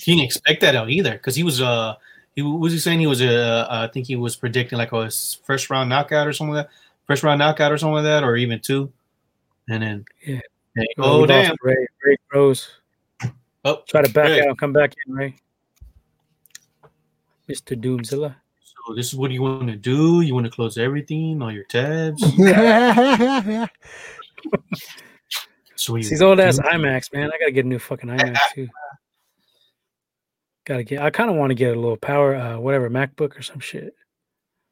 He 0.00 0.12
didn't 0.12 0.24
expect 0.24 0.62
that 0.62 0.74
out 0.74 0.88
either 0.88 1.12
because 1.12 1.36
he 1.36 1.42
was 1.42 1.60
uh 1.60 1.94
he 2.34 2.40
was 2.42 2.72
he 2.72 2.78
saying 2.78 3.00
he 3.00 3.06
was 3.06 3.20
uh, 3.20 3.66
I 3.68 3.86
think 3.88 4.06
he 4.06 4.16
was 4.16 4.34
predicting 4.34 4.78
like 4.78 4.92
a 4.92 5.10
first 5.44 5.68
round 5.68 5.90
knockout 5.90 6.26
or 6.26 6.32
something 6.32 6.54
like 6.54 6.66
that 6.68 6.72
first 7.06 7.22
round 7.22 7.38
knockout 7.38 7.70
or 7.70 7.76
something 7.76 7.96
like 7.96 8.04
that 8.04 8.24
or 8.24 8.36
even 8.36 8.60
two 8.60 8.90
and 9.68 9.82
then 9.82 10.04
Yeah. 10.24 10.40
and- 10.76 10.86
Oh, 10.98 11.22
oh 11.22 11.26
damn 11.26 11.54
Ray, 11.62 11.86
Ray 12.02 12.16
Rose. 12.32 12.68
oh 13.66 13.82
Try 13.88 14.00
to 14.02 14.12
back 14.12 14.28
Ray. 14.28 14.46
out, 14.48 14.56
come 14.56 14.72
back 14.72 14.94
in, 15.06 15.12
Ray. 15.12 15.36
Mr. 17.50 17.80
Doomzilla. 17.80 18.34
so 18.62 18.94
this 18.94 19.08
is 19.08 19.14
what 19.14 19.30
you 19.30 19.42
want 19.42 19.68
to 19.68 19.76
do 19.76 20.20
you 20.22 20.34
want 20.34 20.46
to 20.46 20.50
close 20.50 20.78
everything 20.78 21.42
all 21.42 21.52
your 21.52 21.64
tabs 21.64 22.22
yeah. 22.38 23.66
so 25.76 25.96
you 25.96 26.04
These 26.04 26.22
old 26.22 26.40
ass 26.40 26.58
iMacs, 26.58 27.12
man. 27.12 27.30
I 27.32 27.38
gotta 27.38 27.52
get 27.52 27.64
a 27.64 27.68
new 27.68 27.78
fucking 27.78 28.08
iMacs 28.10 28.38
too. 28.54 28.68
Gotta 30.66 30.84
get. 30.84 31.02
I 31.02 31.10
kind 31.10 31.30
of 31.30 31.36
want 31.36 31.50
to 31.50 31.54
get 31.54 31.76
a 31.76 31.80
little 31.80 31.96
power, 31.96 32.34
uh, 32.36 32.58
whatever 32.58 32.90
MacBook 32.90 33.38
or 33.38 33.42
some 33.42 33.60
shit. 33.60 33.94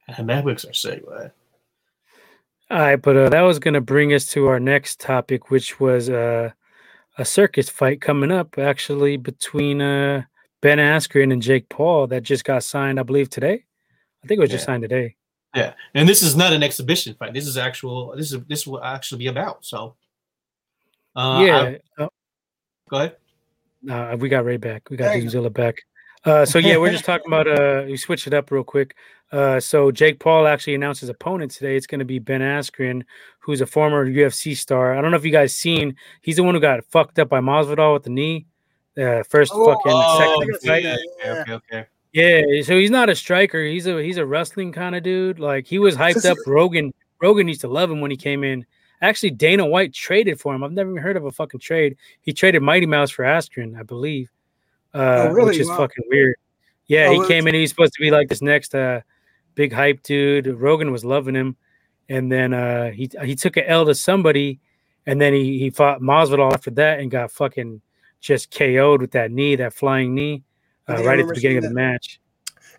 and 0.07 0.29
MacBooks 0.29 0.69
are 0.69 0.75
sick 0.75 1.03
right? 1.07 1.31
All 2.71 2.79
right, 2.79 3.01
but 3.01 3.17
uh, 3.17 3.29
that 3.31 3.41
was 3.41 3.59
gonna 3.59 3.81
bring 3.81 4.13
us 4.13 4.27
to 4.29 4.47
our 4.47 4.61
next 4.61 5.01
topic, 5.01 5.51
which 5.51 5.81
was 5.81 6.11
uh, 6.11 6.51
a 7.17 7.25
circus 7.25 7.71
fight 7.71 8.03
coming 8.03 8.31
up, 8.31 8.59
actually 8.59 9.17
between 9.17 9.81
uh, 9.81 10.25
Ben 10.61 10.79
Askren 10.79 11.33
and 11.33 11.41
Jake 11.43 11.69
Paul 11.69 12.07
that 12.09 12.23
just 12.23 12.45
got 12.45 12.65
signed, 12.65 12.99
I 12.99 13.03
believe 13.03 13.31
today. 13.31 13.65
I 14.25 14.27
think 14.27 14.39
it 14.39 14.41
was 14.41 14.51
just 14.51 14.65
signed 14.65 14.83
today. 14.83 15.15
yeah 15.55 15.73
and 15.95 16.09
this 16.09 16.23
is 16.23 16.37
not 16.37 16.53
an 16.53 16.63
exhibition 16.63 17.15
fight 17.19 17.33
this 17.33 17.47
is 17.47 17.57
actual 17.57 18.15
this 18.17 18.33
is 18.33 18.39
this 18.49 18.67
will 18.67 18.83
actually 18.85 19.19
be 19.21 19.29
about 19.29 19.65
so 19.65 19.95
uh 21.17 21.43
yeah, 21.47 21.59
I- 21.99 22.03
uh, 22.03 22.09
go 22.91 22.97
ahead 22.99 23.17
Uh, 23.89 24.17
we 24.19 24.29
got 24.29 24.45
Ray 24.45 24.57
back. 24.59 24.91
We 24.91 24.97
got 24.97 25.07
There 25.07 25.19
you 25.19 25.51
back. 25.51 25.77
Uh, 26.25 26.45
so 26.45 26.59
yeah, 26.59 26.77
we're 26.77 26.91
just 26.91 27.05
talking 27.05 27.29
about. 27.33 27.47
Uh, 27.47 27.85
we 27.87 27.97
switched 27.97 28.27
it 28.27 28.35
up 28.35 28.51
real 28.51 28.65
quick. 28.65 28.95
Uh, 29.31 29.61
so 29.61 29.91
Jake 29.93 30.19
Paul 30.19 30.47
actually 30.49 30.75
announced 30.75 31.01
his 31.01 31.09
opponent 31.11 31.53
today. 31.53 31.77
It's 31.77 31.87
going 31.87 32.01
to 32.01 32.05
be 32.05 32.19
Ben 32.19 32.41
Askren, 32.41 33.05
who's 33.39 33.61
a 33.61 33.67
former 33.67 34.05
UFC 34.07 34.57
star. 34.57 34.97
I 34.97 35.01
don't 35.01 35.13
know 35.13 35.17
if 35.17 35.25
you 35.25 35.31
guys 35.31 35.55
seen. 35.55 35.97
He's 36.21 36.37
the 36.37 36.43
one 36.43 36.55
who 36.55 36.61
got 36.61 36.85
fucked 36.87 37.19
up 37.21 37.29
by 37.29 37.41
Masvidal 37.41 37.95
with 37.95 38.03
the 38.03 38.11
knee. 38.11 38.47
Uh, 38.99 39.23
first 39.23 39.53
Oh, 39.55 39.65
fucking 39.67 39.93
Oh, 39.95 40.19
second 40.19 40.61
fight. 40.67 40.83
Yeah. 40.83 41.41
okay, 41.43 41.53
okay. 41.53 41.87
Yeah, 42.13 42.63
so 42.63 42.77
he's 42.79 42.91
not 42.91 43.09
a 43.11 43.15
striker. 43.15 43.63
He's 43.65 43.87
a 43.87 44.03
he's 44.03 44.17
a 44.17 44.25
wrestling 44.27 44.73
kind 44.73 44.95
of 44.97 45.03
dude. 45.03 45.39
Like 45.39 45.67
he 45.67 45.79
was 45.79 45.95
hyped 45.95 46.25
up. 46.29 46.39
Rogan 46.47 46.93
Rogan 47.21 47.47
used 47.49 47.61
to 47.61 47.69
love 47.69 47.91
him 47.91 48.01
when 48.01 48.11
he 48.11 48.17
came 48.17 48.43
in. 48.45 48.65
Actually, 49.01 49.31
Dana 49.31 49.65
White 49.65 49.93
traded 49.95 50.41
for 50.41 50.55
him. 50.55 50.65
I've 50.65 50.73
never 50.73 50.91
even 50.91 51.03
heard 51.03 51.17
of 51.17 51.25
a 51.25 51.31
fucking 51.31 51.61
trade. 51.61 51.97
He 52.23 52.33
traded 52.33 52.63
Mighty 52.63 52.87
Mouse 52.87 53.11
for 53.11 53.25
Askren, 53.25 53.79
I 53.79 53.83
believe. 53.85 54.31
Uh, 54.93 55.27
Oh, 55.29 55.33
really? 55.33 55.51
Which 55.51 55.59
is 55.59 55.69
Wow. 55.69 55.77
fucking 55.77 56.05
weird. 56.09 56.35
Yeah, 56.87 57.09
Oh, 57.11 57.21
he 57.23 57.29
came 57.29 57.47
in. 57.47 57.55
He's 57.55 57.69
supposed 57.71 57.93
to 57.93 58.01
be 58.01 58.11
like 58.11 58.29
this 58.29 58.43
next 58.43 58.75
uh, 58.75 59.03
big 59.55 59.73
hype 59.73 60.03
dude. 60.03 60.47
Rogan 60.47 60.91
was 60.91 61.05
loving 61.05 61.35
him, 61.37 61.57
and 62.09 62.33
then 62.33 62.55
uh, 62.55 62.91
he 62.91 63.09
he 63.23 63.37
took 63.37 63.57
an 63.59 63.65
L 63.67 63.85
to 63.85 63.95
somebody, 63.95 64.59
and 65.07 65.21
then 65.21 65.35
he 65.35 65.59
he 65.59 65.71
fought 65.71 66.01
Masvidal 66.01 66.53
after 66.53 66.71
that 66.73 66.99
and 67.01 67.11
got 67.11 67.31
fucking 67.31 67.83
just 68.21 68.51
KO'd 68.51 69.01
with 69.01 69.13
that 69.13 69.31
knee, 69.31 69.57
that 69.57 69.73
flying 69.73 70.15
knee, 70.15 70.43
uh, 70.89 71.03
right 71.05 71.19
at 71.21 71.27
the 71.27 71.35
beginning 71.35 71.59
of 71.59 71.65
the 71.65 71.71
match. 71.71 72.21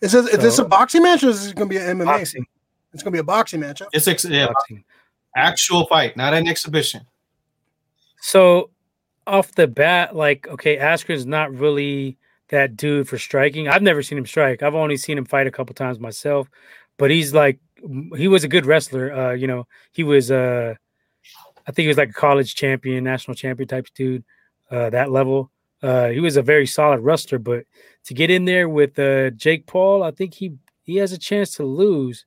Is 0.01 0.11
this, 0.13 0.27
is 0.27 0.39
this 0.39 0.59
a 0.59 0.65
boxing 0.65 1.03
match 1.03 1.23
or 1.23 1.29
is 1.29 1.43
this 1.43 1.53
going 1.53 1.69
to 1.69 1.73
be 1.75 1.77
an 1.77 1.97
MMA? 1.97 2.05
Boxing, 2.05 2.45
It's 2.93 3.03
going 3.03 3.11
to 3.11 3.15
be 3.17 3.19
a 3.19 3.23
boxing 3.23 3.59
match. 3.59 3.79
huh? 3.79 3.87
It's 3.93 4.07
ex- 4.07 4.25
yeah, 4.25 4.47
boxing. 4.47 4.83
actual 5.35 5.85
fight, 5.87 6.15
not 6.15 6.33
an 6.33 6.47
exhibition. 6.47 7.01
So 8.21 8.69
off 9.27 9.53
the 9.53 9.67
bat, 9.67 10.15
like, 10.15 10.47
okay, 10.47 10.77
Askren's 10.77 11.25
not 11.25 11.53
really 11.53 12.17
that 12.49 12.75
dude 12.75 13.07
for 13.07 13.17
striking. 13.17 13.67
I've 13.67 13.81
never 13.83 14.01
seen 14.01 14.17
him 14.17 14.25
strike. 14.25 14.63
I've 14.63 14.75
only 14.75 14.97
seen 14.97 15.17
him 15.17 15.25
fight 15.25 15.47
a 15.47 15.51
couple 15.51 15.73
times 15.75 15.99
myself, 15.99 16.49
but 16.97 17.11
he's 17.11 17.33
like 17.33 17.59
he 18.15 18.27
was 18.27 18.43
a 18.43 18.47
good 18.47 18.65
wrestler. 18.65 19.13
Uh, 19.13 19.33
you 19.33 19.47
know, 19.47 19.67
he 19.91 20.03
was 20.03 20.31
uh 20.31 20.73
I 21.67 21.71
think 21.71 21.83
he 21.83 21.87
was 21.87 21.97
like 21.97 22.09
a 22.09 22.13
college 22.13 22.55
champion, 22.55 23.03
national 23.03 23.35
champion 23.35 23.67
type 23.67 23.87
dude, 23.93 24.23
uh, 24.71 24.89
that 24.89 25.11
level. 25.11 25.51
Uh, 25.81 26.09
he 26.09 26.19
was 26.19 26.37
a 26.37 26.41
very 26.41 26.67
solid 26.67 26.99
wrestler, 26.99 27.39
but 27.39 27.65
to 28.05 28.13
get 28.13 28.29
in 28.29 28.45
there 28.45 28.67
with 28.67 28.99
uh, 28.99 29.29
Jake 29.31 29.65
Paul, 29.65 30.03
I 30.03 30.11
think 30.11 30.33
he 30.33 30.53
he 30.83 30.97
has 30.97 31.11
a 31.11 31.17
chance 31.17 31.55
to 31.55 31.63
lose. 31.63 32.25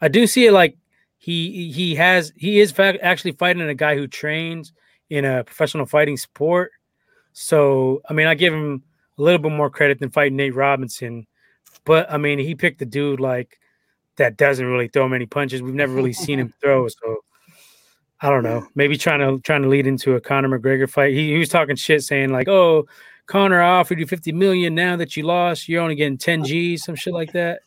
I 0.00 0.08
do 0.08 0.26
see 0.26 0.46
it 0.46 0.52
like 0.52 0.76
he 1.18 1.70
he 1.70 1.94
has 1.96 2.32
he 2.36 2.60
is 2.60 2.78
actually 2.78 3.32
fighting 3.32 3.68
a 3.68 3.74
guy 3.74 3.96
who 3.96 4.06
trains 4.06 4.72
in 5.10 5.24
a 5.24 5.44
professional 5.44 5.86
fighting 5.86 6.16
sport. 6.16 6.72
So 7.32 8.00
I 8.08 8.14
mean, 8.14 8.26
I 8.26 8.34
give 8.34 8.54
him 8.54 8.82
a 9.18 9.22
little 9.22 9.38
bit 9.38 9.52
more 9.52 9.70
credit 9.70 10.00
than 10.00 10.10
fighting 10.10 10.36
Nate 10.36 10.54
Robinson, 10.54 11.26
but 11.84 12.10
I 12.10 12.16
mean, 12.16 12.38
he 12.38 12.54
picked 12.54 12.80
a 12.80 12.86
dude 12.86 13.20
like 13.20 13.58
that 14.16 14.36
doesn't 14.36 14.64
really 14.66 14.88
throw 14.88 15.08
many 15.08 15.26
punches. 15.26 15.62
We've 15.62 15.74
never 15.74 15.92
really 15.92 16.12
seen 16.12 16.38
him 16.38 16.52
throw, 16.60 16.88
so 16.88 17.16
I 18.22 18.28
don't 18.28 18.42
know. 18.42 18.66
Maybe 18.74 18.98
trying 18.98 19.20
to 19.20 19.40
trying 19.42 19.62
to 19.62 19.68
lead 19.68 19.86
into 19.86 20.14
a 20.14 20.20
Conor 20.20 20.58
McGregor 20.58 20.88
fight. 20.88 21.12
He, 21.12 21.32
he 21.32 21.38
was 21.38 21.48
talking 21.48 21.76
shit, 21.76 22.02
saying 22.02 22.30
like, 22.30 22.48
"Oh, 22.48 22.86
Conor, 23.26 23.62
I 23.62 23.78
offered 23.78 23.98
you 23.98 24.06
fifty 24.06 24.30
million. 24.30 24.74
Now 24.74 24.96
that 24.96 25.16
you 25.16 25.22
lost, 25.22 25.68
you're 25.68 25.80
only 25.80 25.94
getting 25.94 26.18
ten 26.18 26.44
G's, 26.44 26.84
some 26.84 26.94
shit 26.96 27.14
like 27.14 27.32
that." 27.32 27.60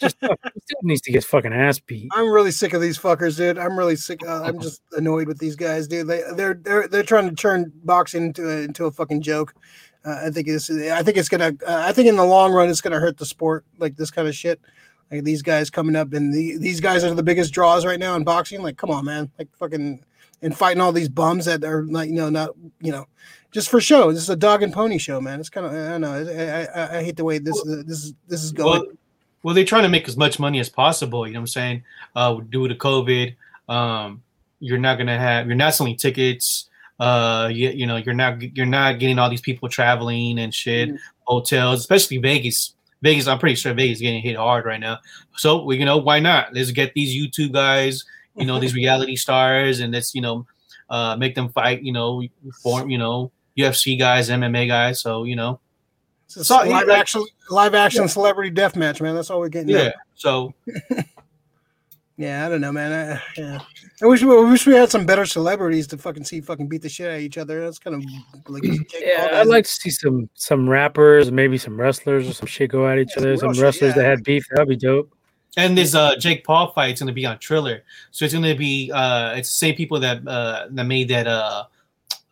Just 0.00 0.16
needs 0.82 1.02
to 1.02 1.12
get 1.12 1.24
fucking 1.24 1.52
ass 1.52 1.78
beat. 1.78 2.08
I'm 2.14 2.30
really 2.30 2.52
sick 2.52 2.72
of 2.72 2.80
these 2.80 2.98
fuckers, 2.98 3.36
dude. 3.36 3.58
I'm 3.58 3.78
really 3.78 3.96
sick. 3.96 4.20
Uh, 4.26 4.42
I'm 4.42 4.60
just 4.60 4.80
annoyed 4.92 5.28
with 5.28 5.38
these 5.38 5.56
guys, 5.56 5.86
dude. 5.88 6.06
They 6.06 6.22
they're 6.36 6.54
they're 6.54 6.88
they're 6.88 7.02
trying 7.02 7.28
to 7.28 7.34
turn 7.34 7.70
boxing 7.84 8.26
into 8.26 8.48
a, 8.48 8.62
into 8.62 8.86
a 8.86 8.90
fucking 8.90 9.20
joke. 9.20 9.54
Uh, 10.06 10.22
I 10.24 10.30
think 10.30 10.48
it's 10.48 10.70
I 10.70 11.02
think 11.02 11.18
it's 11.18 11.28
gonna 11.28 11.52
uh, 11.66 11.84
I 11.86 11.92
think 11.92 12.08
in 12.08 12.16
the 12.16 12.24
long 12.24 12.52
run 12.52 12.70
it's 12.70 12.80
gonna 12.80 12.98
hurt 12.98 13.18
the 13.18 13.26
sport 13.26 13.66
like 13.78 13.96
this 13.96 14.10
kind 14.10 14.26
of 14.26 14.34
shit. 14.34 14.58
Like 15.12 15.24
these 15.24 15.42
guys 15.42 15.70
coming 15.70 15.94
up 15.94 16.12
and 16.14 16.32
the, 16.32 16.56
these 16.56 16.80
guys 16.80 17.04
are 17.04 17.14
the 17.14 17.22
biggest 17.22 17.52
draws 17.52 17.84
right 17.84 18.00
now 18.00 18.16
in 18.16 18.24
boxing. 18.24 18.62
Like, 18.62 18.78
come 18.78 18.90
on, 18.90 19.04
man. 19.04 19.30
Like 19.38 19.48
fucking 19.56 20.02
and 20.42 20.56
fighting 20.56 20.80
all 20.80 20.92
these 20.92 21.08
bums 21.08 21.44
that 21.44 21.62
are 21.64 21.84
like 21.84 22.08
you 22.08 22.16
know 22.16 22.28
not 22.28 22.50
you 22.80 22.92
know 22.92 23.06
just 23.52 23.68
for 23.68 23.80
show. 23.80 24.12
This 24.12 24.22
is 24.22 24.30
a 24.30 24.36
dog 24.36 24.62
and 24.62 24.72
pony 24.72 24.98
show, 24.98 25.20
man. 25.20 25.38
It's 25.38 25.50
kind 25.50 25.66
of 25.66 25.72
I 25.72 25.90
don't 25.90 26.00
know. 26.00 26.12
I, 26.12 26.80
I, 26.80 26.98
I 26.98 27.02
hate 27.02 27.16
the 27.16 27.24
way 27.24 27.38
this 27.38 27.62
this 27.62 28.04
is 28.04 28.14
this 28.26 28.42
is 28.42 28.52
going. 28.52 28.70
Well, 28.70 28.86
well, 29.42 29.54
they're 29.54 29.64
trying 29.64 29.82
to 29.82 29.88
make 29.88 30.08
as 30.08 30.16
much 30.16 30.38
money 30.38 30.60
as 30.60 30.68
possible. 30.68 31.26
You 31.26 31.34
know 31.34 31.40
what 31.40 31.42
I'm 31.42 31.46
saying? 31.48 31.84
Uh, 32.14 32.40
due 32.48 32.68
to 32.68 32.74
COVID, 32.74 33.34
um, 33.68 34.22
you're 34.60 34.78
not 34.78 34.98
gonna 34.98 35.18
have 35.18 35.46
you're 35.46 35.56
not 35.56 35.74
selling 35.74 35.96
tickets. 35.96 36.68
Uh, 37.00 37.50
you, 37.52 37.70
you 37.70 37.86
know 37.86 37.96
you're 37.96 38.14
not 38.14 38.40
you're 38.56 38.66
not 38.66 38.98
getting 38.98 39.18
all 39.18 39.30
these 39.30 39.40
people 39.40 39.68
traveling 39.68 40.38
and 40.38 40.54
shit. 40.54 40.90
Mhm. 40.90 40.98
Hotels, 41.24 41.80
especially 41.80 42.18
Vegas. 42.18 42.74
Vegas, 43.02 43.26
I'm 43.26 43.38
pretty 43.38 43.56
sure 43.56 43.74
Vegas 43.74 43.98
is 43.98 44.02
getting 44.02 44.22
hit 44.22 44.36
hard 44.36 44.64
right 44.64 44.80
now. 44.80 44.98
So 45.36 45.64
we, 45.64 45.76
you 45.78 45.84
know, 45.84 45.98
why 45.98 46.20
not? 46.20 46.54
Let's 46.54 46.70
get 46.70 46.94
these 46.94 47.14
YouTube 47.14 47.52
guys, 47.52 48.04
you 48.36 48.46
know, 48.46 48.58
these 48.58 48.74
reality 48.82 49.16
stars, 49.16 49.80
and 49.80 49.92
let's 49.92 50.14
you 50.14 50.20
know, 50.22 50.46
uh, 50.88 51.16
make 51.16 51.34
them 51.34 51.48
fight. 51.50 51.82
You 51.82 51.92
know, 51.92 52.22
form 52.62 52.88
you 52.90 52.98
know 52.98 53.30
UFC 53.58 53.98
guys, 53.98 54.30
MMA 54.30 54.68
guys. 54.68 55.00
So 55.00 55.24
you 55.24 55.36
know, 55.36 55.60
It's 56.26 56.46
So, 56.46 56.56
live 56.58 56.86
like- 56.88 56.98
action, 56.98 57.24
live 57.50 57.74
action 57.74 58.08
celebrity 58.08 58.50
death 58.50 58.76
match, 58.76 59.00
man. 59.00 59.14
That's 59.14 59.30
all 59.30 59.40
we're 59.40 59.48
getting. 59.48 59.70
yeah. 59.70 59.84
now. 59.88 59.92
So 60.14 60.54
yeah. 62.16 62.46
I 62.46 62.48
don't 62.48 62.60
know, 62.60 62.72
man. 62.72 63.16
I, 63.16 63.22
yeah. 63.40 63.58
I 64.02 64.06
wish 64.06 64.22
we 64.22 64.30
I 64.36 64.40
wish 64.50 64.66
we 64.66 64.74
had 64.74 64.90
some 64.90 65.06
better 65.06 65.26
celebrities 65.26 65.86
to 65.88 65.98
fucking 65.98 66.24
see 66.24 66.40
fucking 66.40 66.68
beat 66.68 66.82
the 66.82 66.88
shit 66.88 67.08
out 67.10 67.16
of 67.16 67.20
each 67.20 67.38
other. 67.38 67.60
That's 67.62 67.78
kind 67.78 67.96
of 67.96 68.04
like 68.48 68.64
Yeah. 69.00 69.30
I'd 69.40 69.46
like 69.46 69.64
to 69.64 69.70
see 69.70 69.90
some 69.90 70.28
some 70.34 70.68
rappers, 70.68 71.30
maybe 71.30 71.58
some 71.58 71.80
wrestlers 71.80 72.28
or 72.28 72.32
some 72.32 72.46
shit 72.46 72.70
go 72.70 72.88
at 72.88 72.98
each 72.98 73.10
Yeah, 73.16 73.22
other. 73.22 73.36
some 73.36 73.54
Some 73.54 73.62
real 73.62 73.72
shit, 73.72 73.82
wrestlers 73.82 73.94
that 73.94 74.02
yeah. 74.02 74.08
had 74.10 74.24
beef, 74.24 74.46
that'd 74.50 74.68
be 74.68 74.76
dope. 74.76 75.12
And 75.56 75.76
this 75.76 75.94
uh 75.94 76.16
Jake 76.16 76.44
Paul 76.44 76.72
fight's 76.72 77.00
gonna 77.00 77.12
be 77.12 77.26
on 77.26 77.38
Triller, 77.38 77.82
so 78.10 78.24
it's 78.24 78.32
gonna 78.34 78.54
be 78.56 78.90
uh 78.92 79.34
it's 79.34 79.48
the 79.50 79.54
same 79.54 79.74
people 79.74 80.00
that 80.00 80.26
uh 80.26 80.66
that 80.70 80.84
made 80.84 81.08
that 81.08 81.26
uh 81.26 81.64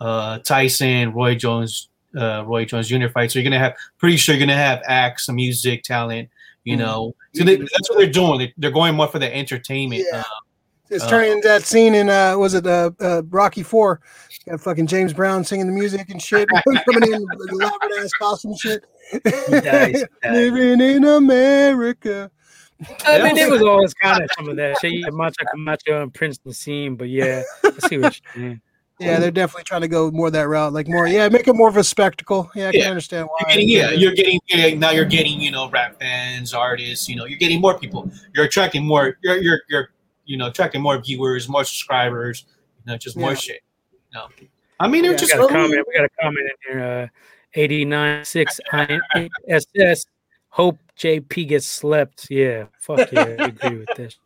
uh 0.01 0.39
Tyson 0.39 1.13
Roy 1.13 1.35
Jones 1.35 1.89
uh 2.17 2.43
Roy 2.47 2.65
Jones 2.65 2.89
Jr. 2.89 3.09
fight. 3.09 3.31
So 3.31 3.39
you're 3.39 3.45
gonna 3.45 3.59
have 3.59 3.75
pretty 3.99 4.17
sure 4.17 4.35
you're 4.35 4.41
gonna 4.47 4.57
have 4.57 4.81
acts, 4.87 5.27
some 5.27 5.37
music, 5.37 5.83
talent. 5.83 6.31
You 6.65 6.77
Mhm. 6.77 6.81
know, 6.81 7.15
so 7.35 7.45
they, 7.45 7.57
that's 7.57 7.89
what 7.89 7.99
they're 7.99 8.11
doing. 8.11 8.39
They, 8.39 8.55
they're 8.59 8.71
going 8.71 8.95
more 8.95 9.09
for 9.09 9.19
the 9.19 9.35
entertainment. 9.35 10.05
Yeah. 10.13 10.21
Uh, 10.21 10.25
It's 10.91 11.05
uh, 11.05 11.09
turning 11.09 11.33
into 11.33 11.49
that 11.49 11.63
scene 11.63 11.95
in 11.95 12.09
uh 12.11 12.37
was 12.37 12.53
it 12.55 12.67
uh, 12.67 12.91
uh 13.01 13.23
Rocky 13.31 13.63
Four? 13.63 14.01
Got 14.49 14.61
fucking 14.61 14.87
James 14.87 15.13
Brown 15.13 15.45
singing 15.45 15.67
the 15.67 15.73
music 15.73 16.11
and 16.11 16.21
shit, 16.21 16.49
coming 16.85 17.13
in 17.13 17.23
with 17.39 17.51
elaborate 17.53 17.93
ass 18.03 18.11
costume 18.19 18.55
shit. 18.57 18.85
Nice, 19.51 19.65
nice. 19.65 20.05
Living 20.31 20.81
in 20.81 21.05
America. 21.05 22.31
I 23.07 23.23
mean, 23.23 23.37
it 23.37 23.51
was 23.51 23.63
always 23.63 23.93
kind 23.95 24.23
of 24.23 24.31
some 24.37 24.49
of 24.49 24.57
that 24.57 24.79
shit. 24.81 24.93
You 24.93 25.05
had 25.05 25.13
Macho 25.15 25.45
Camacho 25.51 26.03
and 26.03 26.13
Prince 26.15 26.39
the 26.39 26.55
scene, 26.55 26.97
but 26.97 27.09
yeah, 27.09 27.43
I 27.65 27.71
see 27.89 27.99
what 27.99 28.19
you're 28.19 28.33
saying. 28.35 28.61
Yeah, 29.01 29.19
they're 29.19 29.31
definitely 29.31 29.65
trying 29.65 29.81
to 29.81 29.89
go 29.89 30.11
more 30.11 30.31
that 30.31 30.47
route, 30.49 30.73
like 30.73 30.87
more. 30.89 31.07
Yeah, 31.07 31.29
make 31.29 31.49
it 31.49 31.55
more 31.55 31.69
of 31.69 31.77
a 31.77 31.85
spectacle. 31.85 32.51
Yeah, 32.55 32.69
I 32.69 32.73
can 32.73 32.81
Yeah. 32.83 32.89
understand 32.91 33.29
you're 33.41 33.47
why. 33.49 33.55
getting, 33.55 33.69
yeah, 33.69 33.91
you're 33.93 34.13
getting 34.15 34.41
yeah, 34.49 34.75
now 34.75 34.91
you're 34.91 35.05
getting 35.07 35.41
you 35.41 35.51
know 35.51 35.71
rap 35.71 35.99
fans, 35.99 36.53
artists. 36.55 37.09
You 37.09 37.17
know, 37.17 37.25
you're 37.25 37.39
getting 37.39 37.61
more 37.61 37.79
people. 37.79 38.11
You're 38.35 38.45
attracting 38.45 38.85
more. 38.85 39.17
You're 39.23 39.37
you're 39.39 39.61
you're 39.69 39.89
you 40.27 40.37
know 40.37 40.49
attracting 40.49 40.83
more 40.83 41.01
viewers, 41.01 41.49
more 41.49 41.65
subscribers. 41.65 42.45
You 42.87 42.93
know, 42.93 42.99
just 42.99 43.17
more 43.17 43.31
Yeah. 43.31 43.37
shit. 43.37 43.61
No, 44.15 44.27
I 44.79 44.89
mean 44.89 45.03
they're 45.03 45.13
Yeah. 45.13 45.17
We 45.17 45.21
just 45.21 45.33
got 45.35 45.45
a 45.45 45.49
comment. 45.53 45.87
We 45.89 45.95
got 45.95 46.05
a 46.05 46.09
comment 46.23 46.49
in 46.69 46.79
here. 46.79 46.85
Uh, 46.85 47.07
896 47.55 48.61
ISS. 48.73 50.07
Hope 50.51 50.79
JP 50.99 51.49
gets 51.49 51.67
slept. 51.67 52.27
Yeah, 52.31 52.67
fuck 52.79 53.11
yeah, 53.13 53.23
I 53.39 53.45
agree 53.47 53.79
with 53.79 53.89
this. 53.97 54.19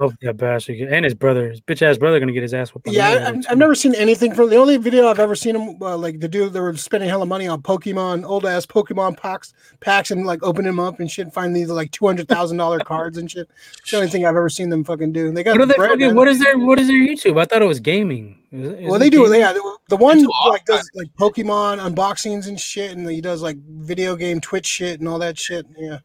Hope 0.00 0.14
that 0.22 0.38
bastard 0.38 0.78
and 0.78 1.04
his 1.04 1.12
brother, 1.12 1.50
his 1.50 1.60
bitch 1.60 1.82
ass 1.82 1.98
brother, 1.98 2.18
gonna 2.18 2.32
get 2.32 2.42
his 2.42 2.54
ass 2.54 2.70
whooped. 2.70 2.88
Yeah, 2.88 3.34
I-. 3.34 3.50
I've 3.50 3.58
never 3.58 3.74
seen 3.74 3.94
anything 3.94 4.34
from 4.34 4.48
the 4.48 4.56
only 4.56 4.78
video 4.78 5.08
I've 5.08 5.18
ever 5.18 5.34
seen 5.34 5.54
him 5.54 5.76
uh, 5.82 5.94
like 5.94 6.20
the 6.20 6.28
dude 6.28 6.54
they 6.54 6.60
were 6.60 6.74
spending 6.74 7.10
hella 7.10 7.26
money 7.26 7.46
on 7.46 7.60
Pokemon, 7.60 8.24
old 8.24 8.46
ass 8.46 8.64
Pokemon 8.64 9.18
packs, 9.18 9.52
packs, 9.80 10.10
and 10.10 10.24
like 10.24 10.42
open 10.42 10.64
them 10.64 10.80
up 10.80 11.00
and 11.00 11.10
shit, 11.10 11.30
find 11.34 11.54
these 11.54 11.68
like 11.68 11.90
two 11.90 12.06
hundred 12.06 12.28
thousand 12.28 12.56
dollar 12.56 12.78
cards 12.84 13.18
and 13.18 13.30
shit. 13.30 13.50
It's 13.78 13.90
the 13.90 13.98
only 13.98 14.08
thing 14.08 14.24
I've 14.24 14.36
ever 14.36 14.48
seen 14.48 14.70
them 14.70 14.84
fucking 14.84 15.12
do. 15.12 15.32
They 15.32 15.42
got 15.42 15.52
What 15.52 15.60
are 15.60 15.66
they 15.66 15.74
bread, 15.74 15.90
fucking. 15.90 16.14
What 16.14 16.28
is 16.28 16.40
their 16.40 16.58
What 16.58 16.78
is 16.80 16.86
their 16.86 16.96
YouTube? 16.96 17.38
I 17.38 17.44
thought 17.44 17.60
it 17.60 17.66
was 17.66 17.80
gaming. 17.80 18.38
Is 18.52 18.72
is 18.72 18.88
well, 18.88 18.98
they 18.98 19.10
do. 19.10 19.24
gaming? 19.24 19.40
Yeah, 19.40 19.52
the, 19.90 19.96
one 19.96 20.16
They 20.16 20.22
do 20.22 20.32
all 20.32 20.48
like 20.48 20.64
does 20.64 20.90
like 20.94 21.08
Pokemon 21.18 21.78
unboxings 21.78 22.48
and 22.48 22.58
shit, 22.58 22.96
and 22.96 23.06
he 23.06 23.20
does 23.20 23.42
like 23.42 23.58
video 23.58 24.16
game 24.16 24.40
Twitch 24.40 24.66
shit 24.66 24.98
and 24.98 25.06
all 25.06 25.18
that 25.18 25.38
shit. 25.38 25.66
Yeah, 25.76 25.98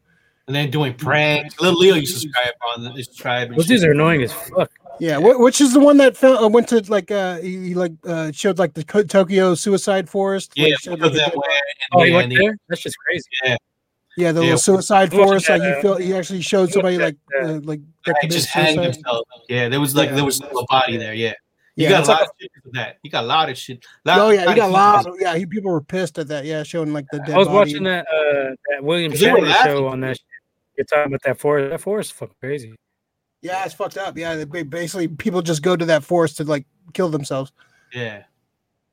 and 0.46 0.54
then 0.56 0.70
doing 0.70 0.94
pranks. 0.94 1.60
Little 1.60 1.78
Leo 1.80 1.94
used 1.96 2.14
to 2.14 2.20
subscribe 2.20 2.54
on 2.76 2.94
this 2.94 3.08
tribe. 3.08 3.48
And 3.48 3.58
Those 3.58 3.66
dudes 3.66 3.84
are 3.84 3.92
annoying 3.92 4.22
as 4.22 4.32
fuck. 4.32 4.70
yeah. 5.00 5.18
Wh- 5.18 5.40
which 5.40 5.60
is 5.60 5.72
the 5.72 5.80
one 5.80 5.96
that 5.98 6.16
found, 6.16 6.44
uh, 6.44 6.48
went 6.48 6.68
to 6.68 6.80
like 6.90 7.10
uh 7.10 7.38
he, 7.38 7.68
he 7.68 7.74
like 7.74 7.92
uh 8.06 8.30
showed 8.32 8.58
like 8.58 8.74
the 8.74 8.84
Co- 8.84 9.02
Tokyo 9.02 9.54
Suicide 9.54 10.08
Forest. 10.08 10.52
Yeah, 10.56 10.68
like, 10.68 10.78
showed, 10.80 11.00
like, 11.00 11.12
that 11.12 11.18
dead- 11.18 11.32
way. 11.34 11.60
Oh, 11.92 12.02
he 12.02 12.12
went 12.12 12.24
and 12.24 12.32
they- 12.32 12.44
there. 12.46 12.56
That's 12.68 12.82
just 12.82 12.96
crazy. 12.98 13.24
Yeah, 13.44 13.56
Yeah, 14.16 14.32
the 14.32 14.40
Yeah. 14.40 14.44
little 14.44 14.58
suicide 14.58 15.12
Who 15.12 15.18
forest. 15.24 15.48
Like 15.48 15.60
that, 15.60 15.66
he 15.68 15.72
uh, 15.78 15.82
felt, 15.82 16.00
he 16.00 16.14
actually 16.14 16.40
showed 16.42 16.70
somebody 16.72 16.96
like, 16.98 17.16
uh, 17.42 17.60
like 17.64 17.80
I 17.80 17.82
that 18.06 18.14
committed 18.20 18.30
just 18.30 18.48
hanged 18.48 18.80
himself. 18.82 19.26
Yeah, 19.48 19.68
there 19.68 19.80
was 19.80 19.94
like 19.94 20.08
Yeah. 20.10 20.14
there 20.16 20.24
was 20.24 20.36
still 20.36 20.58
a 20.58 20.64
body 20.66 20.96
there. 20.96 21.12
Yeah, 21.12 21.34
you 21.76 21.84
Yeah, 21.84 21.90
got 21.90 22.04
a 22.04 22.08
lot 22.08 22.20
like 22.20 22.28
of 22.30 22.34
shit 22.40 22.50
of 22.64 22.72
that. 22.72 22.96
You 23.02 23.10
got 23.10 23.24
a 23.24 23.26
lot 23.26 23.50
of 23.50 23.58
shit. 23.58 23.84
Oh 24.06 24.30
yeah, 24.30 24.48
he 24.48 24.54
got 24.54 24.70
a 24.70 24.72
lot. 24.72 25.06
of 25.06 25.12
Of, 25.12 25.20
yeah, 25.20 25.36
he, 25.36 25.44
people 25.44 25.70
were 25.70 25.82
pissed 25.82 26.18
at 26.18 26.28
that. 26.28 26.46
Yeah, 26.46 26.62
showing 26.62 26.92
like 26.94 27.04
the 27.12 27.18
dead 27.18 27.34
I 27.34 27.36
was 27.38 27.48
body. 27.48 27.56
watching 27.58 27.82
that 27.84 28.06
uh 28.08 28.54
that 28.70 28.82
William 28.82 29.10
'Cause 29.12 29.20
they 29.20 29.30
were 29.32 29.40
Shatner 29.40 29.64
show 29.64 29.88
on 29.88 30.00
that. 30.00 30.16
Shit. 30.16 30.24
You're 30.76 30.84
talking 30.84 31.06
about 31.12 31.22
that 31.24 31.38
forest. 31.40 31.70
That 31.70 31.80
forest 31.80 32.10
is 32.12 32.16
fucking 32.18 32.34
crazy. 32.40 32.74
Yeah, 33.42 33.64
it's 33.64 33.74
fucked 33.74 33.96
up. 33.98 34.16
Yeah, 34.16 34.44
they, 34.44 34.62
basically 34.62 35.08
people 35.08 35.42
just 35.42 35.62
go 35.62 35.76
to 35.76 35.84
that 35.86 36.02
forest 36.04 36.36
to 36.38 36.44
like 36.44 36.66
kill 36.92 37.08
themselves. 37.08 37.52
Yeah, 37.92 38.24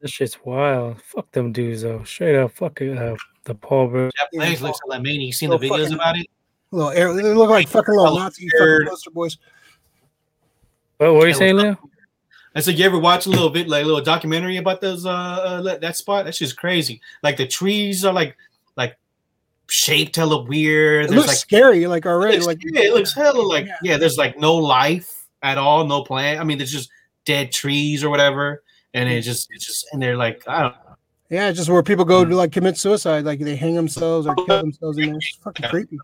That 0.01 0.09
shit's 0.09 0.37
wild. 0.45 1.01
Fuck 1.01 1.31
them 1.31 1.51
dudes 1.51 1.81
though. 1.81 2.03
Straight 2.03 2.35
up, 2.35 2.51
fuck 2.51 2.79
it, 2.81 2.97
uh, 2.97 3.15
the 3.45 3.55
Paul. 3.55 3.87
Bro. 3.87 4.09
Jeff 4.17 4.27
Yeah, 4.31 4.39
Blaze 4.39 4.61
looks 4.61 4.79
like 4.87 5.01
man. 5.01 5.15
You 5.21 5.31
seen 5.31 5.49
the 5.49 5.57
videos 5.57 5.79
fucking- 5.83 5.93
about 5.95 6.17
it? 6.17 6.27
Little 6.71 6.91
air, 6.91 7.13
they 7.13 7.21
look 7.33 7.49
like 7.49 7.67
fucking 7.67 7.93
little 7.95 8.15
Nazi 8.17 8.47
fucking 8.49 8.59
Weird. 8.65 8.87
poster 8.87 9.11
boys. 9.11 9.37
What 10.97 11.13
were 11.13 11.27
you 11.27 11.33
saying, 11.33 11.55
what's 11.55 11.65
Leo? 11.65 11.89
I 12.55 12.59
said, 12.61 12.77
you 12.77 12.85
ever 12.85 12.99
watch 12.99 13.25
a 13.25 13.29
little 13.29 13.49
bit, 13.49 13.67
like 13.67 13.83
a 13.83 13.85
little 13.85 14.01
documentary 14.03 14.57
about 14.57 14.79
those 14.81 15.05
uh, 15.05 15.09
uh 15.11 15.61
that- 15.63 15.81
that 15.81 15.97
spot? 15.97 16.25
That's 16.25 16.37
just 16.37 16.57
crazy. 16.57 17.01
Like 17.23 17.37
the 17.37 17.47
trees 17.47 18.05
are 18.05 18.13
like 18.13 18.37
like 18.77 18.97
shaped 19.69 20.15
hella 20.15 20.43
weird. 20.43 21.05
It 21.05 21.07
There's 21.09 21.17
looks 21.17 21.27
like 21.29 21.37
scary, 21.37 21.87
like 21.87 22.05
already. 22.05 22.37
looks, 22.37 22.47
Like 22.47 22.59
yeah, 22.63 22.81
it 22.81 22.93
looks 22.93 23.13
hella 23.13 23.41
like 23.41 23.65
Yeah. 23.67 23.75
yeah. 23.83 23.97
There's 23.97 24.17
like 24.17 24.37
no 24.37 24.55
life 24.55 25.27
at 25.41 25.57
all, 25.57 25.85
no 25.85 26.03
plant. 26.03 26.39
I 26.39 26.43
mean, 26.43 26.57
there's 26.57 26.71
just 26.71 26.89
dead 27.25 27.51
trees 27.51 28.03
or 28.03 28.09
whatever, 28.09 28.63
and 28.93 29.09
it 29.09 29.21
just 29.21 29.49
it's 29.51 29.65
just 29.65 29.87
and 29.91 30.01
they're 30.01 30.17
like 30.17 30.43
I 30.47 30.61
don't. 30.63 30.71
Know. 30.73 30.79
Yeah, 31.29 31.51
just 31.51 31.69
where 31.69 31.81
people 31.81 32.05
go 32.05 32.23
to 32.23 32.35
like 32.35 32.51
commit 32.51 32.77
suicide, 32.77 33.25
like 33.25 33.39
they 33.39 33.55
hang 33.55 33.73
themselves 33.75 34.27
or 34.27 34.35
kill 34.35 34.45
themselves 34.61 34.97
in 34.99 35.07
there. 35.07 35.15
It's 35.15 35.37
fucking 35.43 35.69
creepy. 35.69 35.97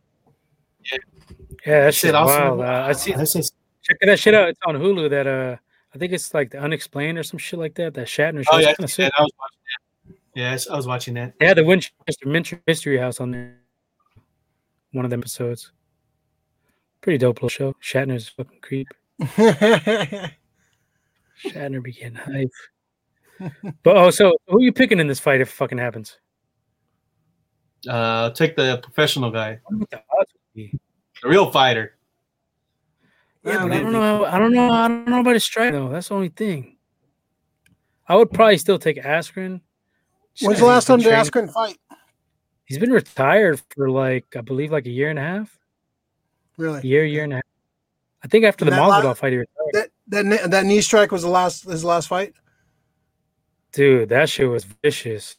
Yeah, 1.66 1.82
that 1.86 1.94
Shit, 1.94 2.08
shit 2.10 2.16
also, 2.16 2.56
wild. 2.56 2.62
Uh, 2.62 2.86
I 2.88 2.94
see. 2.94 3.12
That's 3.14 3.34
just, 3.34 3.54
Check 3.84 3.98
that 4.02 4.20
shit 4.20 4.34
out. 4.34 4.50
It's 4.50 4.60
on 4.66 4.76
Hulu. 4.76 5.10
That 5.10 5.28
uh, 5.28 5.56
I 5.94 5.98
think 5.98 6.14
it's 6.14 6.34
like 6.34 6.52
the 6.52 6.60
Unexplained 6.60 7.18
or 7.18 7.24
some 7.24 7.38
shit 7.38 7.60
like 7.60 7.76
that. 7.76 7.94
That 7.94 8.08
Shatner 8.08 8.44
show. 8.44 8.50
oh 8.54 8.58
yeah, 8.58 8.74
kind 8.74 8.84
of 8.90 8.98
yeah. 8.98 9.10
I 9.18 9.22
was 9.22 9.32
watching 9.40 9.59
that. 9.59 9.59
Yes, 10.40 10.70
I 10.70 10.76
was 10.78 10.88
watching 10.88 11.16
that. 11.16 11.34
They 11.38 11.48
had 11.48 11.58
the 11.58 11.66
Winchester 11.66 12.26
Mystery- 12.26 12.62
Mystery 12.66 12.98
House 12.98 13.20
on 13.20 13.32
there. 13.32 13.58
One 14.94 15.04
of 15.04 15.12
them 15.12 15.20
episodes. 15.20 15.74
Pretty 17.02 17.18
dope 17.18 17.36
little 17.44 17.50
show. 17.50 17.74
Shatner's 17.84 18.30
a 18.30 18.32
fucking 18.44 18.62
creep. 18.62 18.88
Shatner 21.46 21.84
be 21.84 21.92
getting 21.92 22.16
hype. 22.16 22.50
but 23.84 23.98
oh, 23.98 24.10
so 24.12 24.38
who 24.48 24.60
are 24.60 24.62
you 24.62 24.72
picking 24.72 25.00
in 25.02 25.08
this 25.08 25.20
fight 25.20 25.42
if 25.42 25.50
it 25.50 25.56
fucking 25.56 25.78
happens? 25.78 26.18
Uh, 27.88 28.30
take 28.30 28.56
the 28.56 28.78
professional 28.82 29.32
guy, 29.32 29.60
What 29.66 29.90
the 29.90 29.98
odds 29.98 30.32
would 30.34 30.54
be? 30.56 30.80
the 31.22 31.28
real 31.28 31.52
fighter. 31.52 31.98
Yeah, 33.44 33.64
but 33.64 33.72
I 33.74 33.80
don't 33.82 33.92
know. 33.92 34.24
I 34.24 34.40
don't 34.40 34.54
know. 34.54 34.72
I 34.72 34.88
don't 34.88 35.06
know 35.10 35.20
about 35.20 35.34
his 35.34 35.44
strike 35.44 35.74
though. 35.74 35.90
That's 35.90 36.08
the 36.08 36.16
only 36.16 36.30
thing. 36.30 36.78
I 38.08 38.16
would 38.16 38.32
probably 38.32 38.58
still 38.58 38.80
take 38.80 39.04
Askren. 39.04 39.60
When's 40.42 40.60
the 40.60 40.66
last 40.66 40.86
time 40.86 41.00
they 41.00 41.12
asked 41.12 41.32
couldn't 41.32 41.50
fight? 41.50 41.78
He's 42.66 42.78
been 42.78 42.92
retired 42.92 43.62
for 43.76 43.90
like 43.90 44.26
I 44.36 44.42
believe 44.42 44.72
like 44.72 44.86
a 44.86 44.92
year 44.92 45.10
and 45.10 45.18
a 45.20 45.24
half, 45.24 45.58
Really? 46.58 46.88
year, 46.88 47.04
year 47.06 47.24
and 47.24 47.34
a 47.34 47.36
half. 47.38 47.44
I 48.24 48.28
think 48.28 48.46
after 48.46 48.66
the 48.66 48.72
And 48.72 48.80
la- 48.80 49.02
Masvidal 49.02 49.18
fight, 49.18 49.32
he 49.34 49.38
retired. 49.40 49.72
That 49.74 49.90
that 50.08 50.52
that 50.52 50.66
knee 50.66 50.82
strike 50.82 51.12
was 51.12 51.24
the 51.24 51.30
last 51.30 51.64
his 51.64 51.84
last 51.84 52.08
fight. 52.08 52.34
Dude, 53.72 54.10
that 54.10 54.30
shit 54.30 54.50
was 54.50 54.66
vicious. 54.66 55.36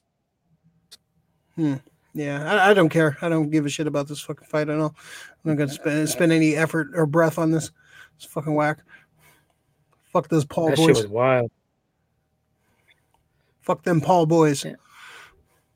Hmm. 1.57 1.75
Yeah, 2.15 2.53
I, 2.53 2.71
I 2.71 2.75
don't 2.75 2.89
care. 2.89 3.17
I 3.23 3.29
don't 3.29 3.51
give 3.51 3.67
a 3.67 3.69
shit 3.69 3.87
about 3.87 4.09
this 4.09 4.21
fucking 4.21 4.47
fight 4.49 4.69
at 4.69 4.79
all. 4.79 4.95
I'm 5.45 5.51
not 5.51 5.59
gonna 5.59 5.71
spend 5.71 6.09
spend 6.09 6.33
any 6.33 6.57
effort 6.57 6.89
or 6.95 7.07
breath 7.07 7.39
on 7.39 7.51
this. 7.51 7.71
It's 8.17 8.25
fucking 8.27 8.55
whack. 8.55 8.79
Fuck 10.13 10.29
those 10.29 10.45
Paul 10.45 10.71
that 10.71 10.79
shit 10.79 10.89
was 10.89 11.07
wild. 11.07 11.51
Fuck 13.71 13.85
them 13.85 14.01
Paul 14.01 14.27
boys. 14.27 14.65
Yeah. 14.65 14.75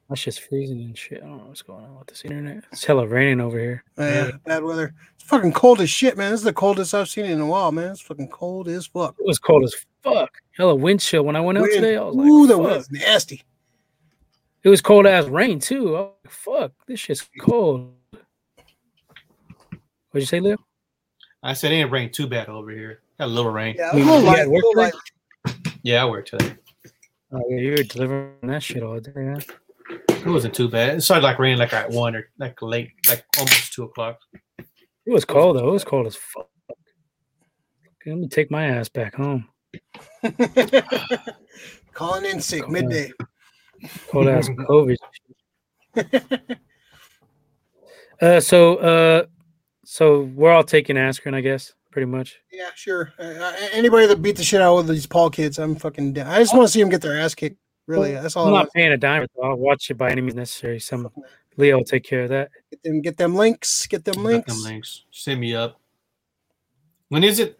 My 0.08 0.16
shit's 0.16 0.36
freezing 0.36 0.80
and 0.80 0.98
shit. 0.98 1.22
I 1.22 1.26
don't 1.26 1.38
know 1.38 1.44
what's 1.44 1.62
going 1.62 1.84
on 1.84 1.96
with 1.96 2.08
this 2.08 2.24
internet. 2.24 2.64
It's 2.72 2.84
hella 2.84 3.06
raining 3.06 3.40
over 3.40 3.56
here. 3.56 3.84
Oh, 3.96 4.04
yeah, 4.04 4.30
bad 4.44 4.64
weather. 4.64 4.92
It's 5.14 5.22
fucking 5.22 5.52
cold 5.52 5.80
as 5.80 5.88
shit, 5.88 6.16
man. 6.16 6.32
This 6.32 6.40
is 6.40 6.44
the 6.44 6.52
coldest 6.52 6.92
I've 6.92 7.08
seen 7.08 7.26
in 7.26 7.40
a 7.40 7.46
while, 7.46 7.70
man. 7.70 7.92
It's 7.92 8.00
fucking 8.00 8.30
cold 8.30 8.66
as 8.66 8.86
fuck. 8.88 9.14
It 9.16 9.24
was 9.24 9.38
cold 9.38 9.62
as 9.62 9.72
fuck. 10.02 10.32
Hella 10.56 10.74
wind 10.74 10.98
chill 11.02 11.22
when 11.22 11.36
I 11.36 11.40
went 11.40 11.56
out 11.56 11.62
Wind- 11.62 11.74
today. 11.74 11.96
I 11.96 12.02
was 12.02 12.16
like, 12.16 12.26
Ooh, 12.26 12.46
the 12.48 12.54
fuck. 12.56 12.62
wind's 12.66 12.90
nasty. 12.90 13.42
It 14.64 14.68
was 14.70 14.80
cold 14.82 15.06
as 15.06 15.28
rain 15.28 15.60
too. 15.60 15.96
I 15.96 16.00
was 16.00 16.10
like, 16.24 16.32
fuck, 16.32 16.72
this 16.88 16.98
shit's 16.98 17.30
cold. 17.38 17.92
What'd 20.10 20.22
you 20.22 20.26
say, 20.26 20.40
Leo? 20.40 20.56
I 21.44 21.52
said 21.52 21.70
it 21.70 21.76
ain't 21.76 21.92
rain 21.92 22.10
too 22.10 22.26
bad 22.26 22.48
over 22.48 22.72
here. 22.72 23.02
Got 23.20 23.26
a 23.26 23.28
little 23.28 23.52
rain. 23.52 23.76
Yeah, 23.78 23.92
a 23.92 23.96
You- 23.98 24.04
little 24.04 24.20
light, 24.20 24.48
work 24.50 24.64
little 24.64 24.82
light. 24.82 24.94
Yeah, 25.84 26.02
I 26.02 26.06
worked 26.10 26.30
today. 26.30 26.56
Oh, 27.34 27.42
yeah, 27.48 27.56
you 27.56 27.70
were 27.72 27.82
delivering 27.82 28.36
that 28.42 28.62
shit 28.62 28.82
all 28.82 29.00
day. 29.00 29.10
Huh? 29.16 29.40
It 30.08 30.26
wasn't 30.26 30.54
too 30.54 30.68
bad. 30.68 30.96
It 30.96 31.00
started 31.00 31.24
like 31.24 31.38
raining 31.38 31.58
like 31.58 31.72
at 31.72 31.90
one 31.90 32.14
or 32.14 32.30
like 32.38 32.62
late, 32.62 32.92
like 33.08 33.24
almost 33.36 33.72
two 33.72 33.82
o'clock. 33.84 34.18
It 34.58 35.12
was 35.12 35.24
cold 35.24 35.56
though. 35.56 35.68
It 35.68 35.72
was 35.72 35.84
cold 35.84 36.06
as 36.06 36.16
fuck. 36.16 36.48
Okay, 36.70 38.12
let 38.12 38.18
me 38.18 38.28
take 38.28 38.50
my 38.50 38.66
ass 38.66 38.88
back 38.88 39.16
home. 39.16 39.48
Calling 41.92 42.24
in 42.24 42.40
sick 42.40 42.62
Cold. 42.62 42.72
midday. 42.72 43.10
Cold 44.08 44.28
ass 44.28 44.48
COVID. 44.68 44.96
uh, 48.22 48.40
so 48.40 48.76
uh, 48.76 49.24
so 49.84 50.22
we're 50.22 50.52
all 50.52 50.64
taking 50.64 50.96
aspirin, 50.96 51.34
I 51.34 51.40
guess, 51.40 51.74
pretty 51.94 52.06
much. 52.06 52.40
Yeah, 52.52 52.70
sure. 52.74 53.12
Uh, 53.20 53.22
uh, 53.22 53.52
anybody 53.70 54.06
that 54.08 54.20
beat 54.20 54.34
the 54.36 54.42
shit 54.42 54.60
out 54.60 54.76
of 54.78 54.88
these 54.88 55.06
Paul 55.06 55.30
kids, 55.30 55.60
I'm 55.60 55.76
fucking 55.76 56.12
down. 56.14 56.26
I 56.26 56.40
just 56.40 56.52
want 56.52 56.66
to 56.66 56.72
see 56.72 56.80
them 56.80 56.88
get 56.90 57.00
their 57.00 57.18
ass 57.18 57.36
kicked. 57.36 57.56
Really, 57.86 58.12
that's 58.14 58.34
all. 58.36 58.46
I'm 58.48 58.54
I 58.54 58.56
not 58.56 58.60
want. 58.64 58.72
paying 58.72 58.92
a 58.92 58.96
dime. 58.96 59.26
so 59.36 59.42
I'll 59.44 59.56
watch 59.56 59.90
it 59.90 59.94
by 59.94 60.10
any 60.10 60.20
means 60.20 60.34
necessary. 60.34 60.80
Some 60.80 61.08
Leo 61.56 61.76
will 61.76 61.84
take 61.84 62.02
care 62.02 62.22
of 62.24 62.30
that. 62.30 62.50
Get 62.70 62.82
them, 62.82 63.00
get 63.00 63.16
them 63.16 63.36
links. 63.36 63.86
Get 63.86 64.04
them 64.04 64.14
Got 64.14 64.24
links. 64.24 64.52
them 64.54 64.62
links. 64.64 65.04
Send 65.12 65.38
me 65.40 65.54
up. 65.54 65.78
When 67.10 67.22
is 67.22 67.38
it? 67.38 67.58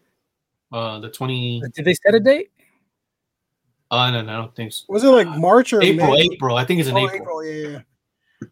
Uh, 0.72 0.99
the 0.99 1.11
twenty. 1.11 1.62
Did 1.74 1.85
they 1.85 1.95
set 1.95 2.14
a 2.14 2.20
date? 2.20 2.51
Uh, 3.91 4.11
no, 4.11 4.22
no, 4.22 4.32
I 4.32 4.37
don't 4.37 4.57
think 4.57 4.72
so. 4.72 4.85
Was 4.89 5.05
it 5.05 5.09
like 5.09 5.28
March 5.28 5.72
or 5.72 5.80
April, 5.80 6.11
May? 6.12 6.28
April. 6.32 6.57
I 6.57 6.64
think 6.64 6.80
it's 6.80 6.89
in 6.89 6.97
Oh, 6.97 7.07
April. 7.07 7.20
April. 7.20 7.45
Yeah, 7.45 7.53
yeah, 7.55 7.68
yeah. 8.43 8.49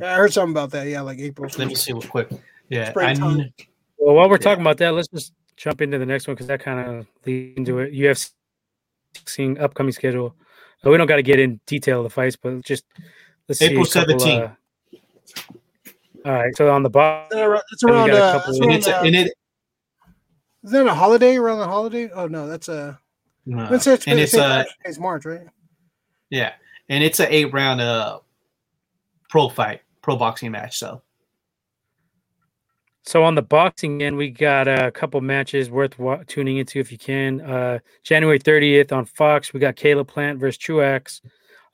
Yeah, 0.00 0.12
I 0.12 0.16
heard 0.16 0.32
something 0.32 0.50
about 0.52 0.72
that. 0.72 0.88
Yeah, 0.88 1.02
like 1.02 1.20
April. 1.20 1.48
Let 1.56 1.68
me 1.68 1.76
see 1.76 1.92
real 1.92 2.02
quick. 2.02 2.28
Yeah, 2.68 2.86
I, 2.88 2.90
Springtime. 2.90 3.36
kn- 3.36 3.52
Well, 3.98 4.14
while 4.14 4.28
we're 4.28 4.36
Yeah. 4.36 4.38
talking 4.42 4.62
about 4.62 4.78
that, 4.78 4.92
let's 4.92 5.08
just 5.08 5.32
jump 5.56 5.80
into 5.80 5.98
the 5.98 6.06
next 6.06 6.26
one 6.26 6.34
because 6.34 6.46
that 6.48 6.60
kind 6.60 6.80
of 6.80 7.06
leads 7.26 7.56
into 7.56 7.78
it. 7.78 7.92
UFC 7.92 8.32
seeing 9.26 9.58
upcoming 9.58 9.92
schedule. 9.92 10.34
Uh, 10.84 10.90
we 10.90 10.96
don't 10.98 11.06
got 11.06 11.16
to 11.16 11.22
get 11.22 11.38
in 11.38 11.60
detail 11.66 11.98
of 12.00 12.04
the 12.04 12.10
fights, 12.10 12.36
but 12.36 12.60
just 12.64 12.84
let's 13.48 13.58
see. 13.60 13.66
April 13.66 13.84
seventeenth. 13.84 14.50
uh, 14.50 14.98
all 16.26 16.32
right, 16.32 16.56
so 16.56 16.70
on 16.70 16.82
the 16.82 16.90
bottom, 16.90 17.26
It's 17.30 17.42
around. 17.42 17.62
It's 17.72 17.84
around. 17.84 18.08
got 18.08 18.16
a 18.16 18.22
Uh, 18.24 18.32
couple- 18.32 18.50
it's 18.50 18.58
and 18.60 18.66
around 18.68 18.78
it's 18.78 18.88
uh, 18.88 19.02
and 19.04 19.14
it. 19.16 19.32
is 20.64 20.70
that 20.72 20.86
a 20.86 20.94
holiday 20.94 21.36
around 21.36 21.58
the 21.60 21.66
holiday? 21.66 22.10
Oh 22.10 22.26
no, 22.26 22.46
that's 22.48 22.68
a. 22.68 22.74
uh, 22.76 22.96
Let's 23.70 23.86
it's, 23.86 24.06
and 24.06 24.18
it's, 24.18 24.32
it's 24.34 24.42
uh 24.42 24.64
it's 24.84 24.98
March, 24.98 25.24
right? 25.26 25.46
yeah, 26.30 26.54
and 26.88 27.04
it's 27.04 27.20
a 27.20 27.32
eight 27.34 27.52
round 27.52 27.80
uh 27.80 28.20
pro 29.28 29.48
fight, 29.50 29.82
pro 30.02 30.16
boxing 30.16 30.50
match. 30.50 30.78
So 30.78 31.02
so 33.06 33.22
on 33.22 33.34
the 33.34 33.42
boxing 33.42 34.02
end, 34.02 34.16
we 34.16 34.30
got 34.30 34.66
a 34.66 34.90
couple 34.90 35.20
matches 35.20 35.70
worth 35.70 35.98
wa- 35.98 36.22
tuning 36.26 36.56
into 36.56 36.80
if 36.80 36.90
you 36.90 36.96
can. 36.96 37.42
Uh, 37.42 37.78
January 38.02 38.38
30th 38.38 38.92
on 38.92 39.04
Fox, 39.04 39.52
we 39.52 39.60
got 39.60 39.76
Caleb 39.76 40.08
Plant 40.08 40.38
versus 40.38 40.56
Truax. 40.56 41.20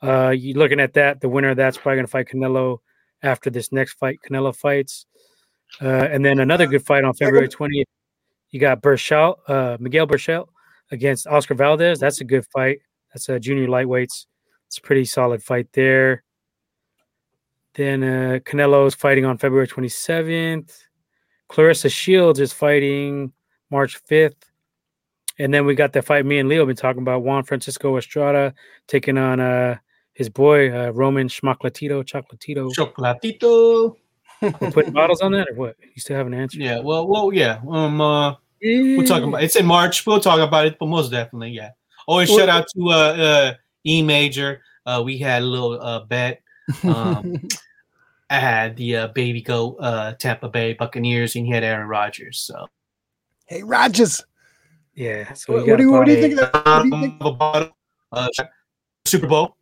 Uh, 0.03 0.31
you 0.31 0.55
looking 0.55 0.81
at 0.81 0.95
that? 0.95 1.21
The 1.21 1.29
winner 1.29 1.51
of 1.51 1.57
that's 1.57 1.77
probably 1.77 1.97
going 1.97 2.07
to 2.07 2.11
fight 2.11 2.29
Canelo 2.29 2.79
after 3.23 3.49
this 3.49 3.71
next 3.71 3.93
fight. 3.95 4.19
Canelo 4.29 4.55
fights, 4.55 5.07
uh, 5.81 5.87
and 5.87 6.25
then 6.25 6.41
another 6.41 6.67
good 6.67 6.85
fight 6.85 7.05
on 7.05 7.15
February 7.15 7.49
20th. 7.49 7.85
You 8.51 8.59
got 8.59 8.83
Berchelt, 8.83 9.37
uh, 9.47 9.77
Miguel 9.79 10.09
Berchelt 10.09 10.49
against 10.91 11.29
Oscar 11.29 11.55
Valdez. 11.55 12.01
That's 12.01 12.21
a 12.21 12.25
good 12.25 12.45
fight. 12.53 12.81
That's 13.15 13.29
a 13.29 13.39
junior 13.39 13.69
lightweights. 13.69 14.27
It's 14.67 14.79
a 14.79 14.83
pretty 14.83 15.05
solid 15.05 15.45
fight 15.45 15.69
there. 15.75 16.25
Then 17.75 18.03
uh, 18.03 18.39
Canelo 18.41 18.89
is 18.89 18.97
fighting 18.97 19.25
on 19.25 19.39
February 19.39 19.69
27th. 19.69 20.73
Claressa 21.51 21.91
Shields 21.91 22.39
is 22.39 22.53
fighting 22.53 23.33
March 23.71 24.03
5th. 24.05 24.35
And 25.39 25.53
then 25.53 25.65
we 25.65 25.75
got 25.75 25.93
the 25.93 26.03
fight 26.03 26.25
me 26.27 26.39
and 26.39 26.49
Leo 26.49 26.67
been 26.67 26.77
talking 26.77 27.03
about 27.03 27.23
Juan 27.23 27.45
Francisco 27.45 27.97
Estrada 27.97 28.55
taking 28.87 29.17
on 29.19 29.41
uh, 29.41 29.79
his 30.13 30.29
boy 30.29 30.71
uh, 30.71 30.91
Roman 30.91 31.29
Schmaclatito, 31.29 32.05
Chocolatito. 32.05 32.73
chocolatito. 32.75 33.97
We're 34.61 34.71
putting 34.71 34.93
bottles 34.93 35.21
on 35.23 35.33
that 35.33 35.49
or 35.51 35.55
what? 35.55 35.77
You 35.81 36.01
still 36.01 36.17
haven't 36.17 36.35
answered? 36.35 36.61
Yeah, 36.61 36.81
well, 36.81 37.07
well, 37.07 37.33
yeah. 37.33 37.61
Um, 37.69 38.01
uh, 38.01 38.35
we'll 38.63 39.07
talk 39.07 39.23
about. 39.23 39.43
It's 39.43 39.57
in 39.57 39.67
March. 39.67 40.07
We'll 40.07 40.21
talk 40.21 40.41
about 40.41 40.67
it, 40.67 40.77
but 40.79 40.87
most 40.87 41.11
definitely, 41.11 41.51
yeah. 41.51 41.71
Always 42.07 42.29
Well- 42.31 42.39
shout 42.39 42.49
out 42.49 42.67
to 42.75 42.89
uh, 42.89 42.95
uh 42.95 43.55
E 43.85 44.03
Major. 44.03 44.63
Uh, 44.87 45.03
we 45.05 45.19
had 45.19 45.43
a 45.43 45.47
little 45.47 45.81
uh 45.81 46.05
bet. 46.05 46.43
Um, 46.85 47.49
I 48.31 48.39
had 48.39 48.77
the 48.77 48.97
uh, 48.97 49.09
baby 49.09 49.43
goat 49.43 49.77
uh 49.81 50.15
Tampa 50.15 50.49
Bay 50.49 50.73
Buccaneers, 50.73 51.37
and 51.37 51.47
he 51.47 51.53
had 51.53 51.65
Aaron 51.65 51.89
Rodgers. 51.89 52.41
So 52.41 52.67
hey, 53.47 53.63
Rogers. 53.63 54.25
Yeah. 54.95 55.33
So 55.35 55.55
What, 55.55 55.67
what 55.67 55.77
do 55.77 55.83
you 55.83 55.93
what 55.93 56.07
do 56.07 56.13
you 56.13 56.19
about 56.19 56.29
think? 56.29 56.41
Of 56.41 56.53
that, 56.53 56.67
what 56.67 56.83
do 56.83 56.89
you 56.89 57.03
think? 57.03 57.19
the 57.23 57.31
bottom, 57.33 57.71
uh, 58.13 58.29
Super 59.05 59.27
Bowl, 59.27 59.57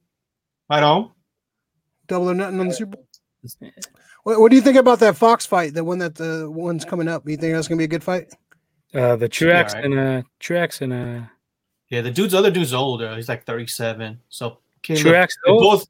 right 0.71 0.83
on. 0.83 1.11
Double 2.07 2.31
or 2.31 2.35
nothing 2.35 2.61
on 2.61 2.69
the 2.69 2.75
Super 2.75 2.97
Bowl. 2.97 3.07
What, 4.25 4.41
what 4.41 4.51
do 4.51 4.57
you 4.57 4.63
think 4.63 4.77
about 4.77 4.99
that 4.99 5.17
Fox 5.17 5.47
fight? 5.47 5.73
The 5.73 5.83
one 5.83 5.99
that 6.01 6.15
the 6.15 6.51
one's 6.51 6.85
coming 6.85 7.09
up. 7.09 7.27
You 7.27 7.39
think 7.39 7.55
that's 7.55 7.67
gonna 7.67 7.79
be 7.79 7.85
a 7.85 7.89
good 7.89 8.05
fight? 8.05 8.31
Uh, 8.93 9.17
the 9.17 9.27
Truax 9.27 9.75
alright. 9.75 9.91
and 9.91 9.99
uh, 9.99 10.23
Truax 10.39 10.83
and 10.83 10.93
uh, 10.93 11.27
Yeah, 11.89 12.03
the 12.03 12.11
dude's 12.11 12.35
other 12.35 12.51
dude's 12.51 12.75
older. 12.75 13.17
He's 13.17 13.31
like 13.31 13.47
37. 13.47 14.21
So 14.29 14.59
Caleb, 14.83 15.03
Truax, 15.03 15.35
they're 15.45 15.55
oh, 15.55 15.61
both. 15.61 15.89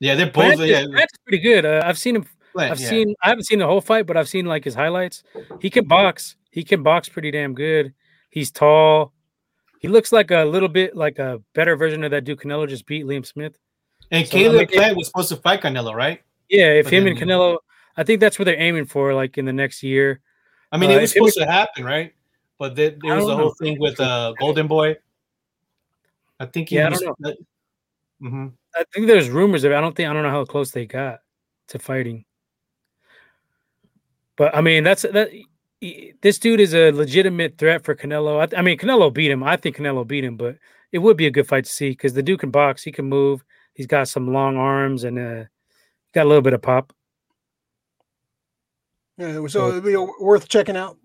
Yeah, 0.00 0.14
they're 0.14 0.26
both. 0.26 0.56
Grant, 0.56 0.60
yeah, 0.60 0.80
is 0.82 1.06
pretty 1.24 1.38
good. 1.42 1.64
Uh, 1.66 1.82
I've 1.84 1.98
seen 1.98 2.16
him. 2.16 2.26
I've 2.56 2.80
yeah. 2.80 2.88
seen. 2.88 3.14
I 3.22 3.28
haven't 3.28 3.44
seen 3.44 3.58
the 3.58 3.66
whole 3.66 3.80
fight, 3.80 4.06
but 4.06 4.16
I've 4.16 4.28
seen 4.28 4.46
like 4.46 4.64
his 4.64 4.74
highlights. 4.74 5.22
He 5.60 5.70
can 5.70 5.86
box. 5.86 6.36
He 6.50 6.64
can 6.64 6.82
box 6.82 7.08
pretty 7.08 7.30
damn 7.30 7.54
good. 7.54 7.92
He's 8.30 8.50
tall. 8.50 9.12
He 9.80 9.88
looks 9.88 10.10
like 10.12 10.30
a 10.30 10.44
little 10.44 10.68
bit 10.68 10.96
like 10.96 11.18
a 11.18 11.40
better 11.54 11.76
version 11.76 12.02
of 12.04 12.10
that 12.10 12.24
dude 12.24 12.38
Canelo 12.38 12.68
just 12.68 12.86
beat 12.86 13.04
Liam 13.04 13.24
Smith. 13.24 13.56
And 14.10 14.26
So, 14.26 14.32
Caleb 14.32 14.68
Plant 14.70 14.96
was 14.96 15.06
supposed 15.06 15.28
to 15.28 15.36
fight 15.36 15.60
Canelo, 15.62 15.94
right? 15.94 16.20
Yeah, 16.48 16.70
if 16.72 16.86
But 16.86 16.94
him 16.94 17.04
then- 17.04 17.12
and 17.16 17.20
Canelo, 17.22 17.58
I 17.96 18.02
think 18.02 18.20
that's 18.20 18.38
what 18.38 18.46
they're 18.46 18.60
aiming 18.60 18.86
for, 18.86 19.14
like 19.14 19.38
in 19.38 19.44
the 19.44 19.52
next 19.52 19.82
year. 19.82 20.20
I 20.72 20.78
mean, 20.78 20.90
Uh, 20.90 20.94
it 20.94 21.00
was 21.02 21.14
it 21.16 21.22
was- 21.22 21.34
supposed 21.34 21.46
to 21.48 21.52
happen, 21.52 21.84
right? 21.84 22.12
But 22.58 22.74
there, 22.74 22.94
there 23.02 23.14
was 23.14 23.26
the 23.26 23.36
whole 23.36 23.46
know. 23.46 23.54
thing 23.60 23.78
with 23.78 24.00
uh, 24.00 24.32
Golden 24.40 24.66
Boy. 24.66 24.96
I 26.40 26.46
think 26.46 26.70
he 26.70 26.76
Yeah, 26.76 26.86
I 26.86 26.90
was. 26.90 27.00
don't 27.00 27.36
hmm 28.20 28.46
I 28.78 28.84
think 28.94 29.06
there's 29.06 29.28
rumors 29.28 29.64
of. 29.64 29.72
it. 29.72 29.74
I 29.74 29.80
don't 29.80 29.96
think. 29.96 30.08
I 30.08 30.12
don't 30.12 30.22
know 30.22 30.30
how 30.30 30.44
close 30.44 30.70
they 30.70 30.86
got 30.86 31.18
to 31.68 31.78
fighting. 31.78 32.24
But 34.36 34.54
I 34.54 34.60
mean, 34.60 34.84
that's 34.84 35.02
that. 35.02 35.30
This 36.22 36.38
dude 36.38 36.60
is 36.60 36.74
a 36.74 36.90
legitimate 36.90 37.56
threat 37.58 37.84
for 37.84 37.94
Canelo. 37.94 38.52
I, 38.52 38.58
I 38.58 38.62
mean, 38.62 38.78
Canelo 38.78 39.12
beat 39.12 39.30
him. 39.30 39.42
I 39.44 39.56
think 39.56 39.76
Canelo 39.76 40.06
beat 40.06 40.24
him, 40.24 40.36
but 40.36 40.56
it 40.92 40.98
would 40.98 41.16
be 41.16 41.26
a 41.26 41.30
good 41.30 41.46
fight 41.46 41.64
to 41.64 41.70
see 41.70 41.90
because 41.90 42.14
the 42.14 42.22
dude 42.22 42.40
can 42.40 42.50
box. 42.50 42.82
He 42.82 42.92
can 42.92 43.04
move. 43.06 43.44
He's 43.74 43.86
got 43.86 44.08
some 44.08 44.32
long 44.32 44.56
arms 44.56 45.04
and 45.04 45.18
uh, 45.18 45.44
got 46.14 46.24
a 46.24 46.28
little 46.28 46.42
bit 46.42 46.52
of 46.52 46.62
pop. 46.62 46.92
Yeah, 49.18 49.46
so 49.48 49.68
it'd 49.70 49.84
be 49.84 49.96
worth 50.20 50.48
checking 50.48 50.76
out. 50.76 50.96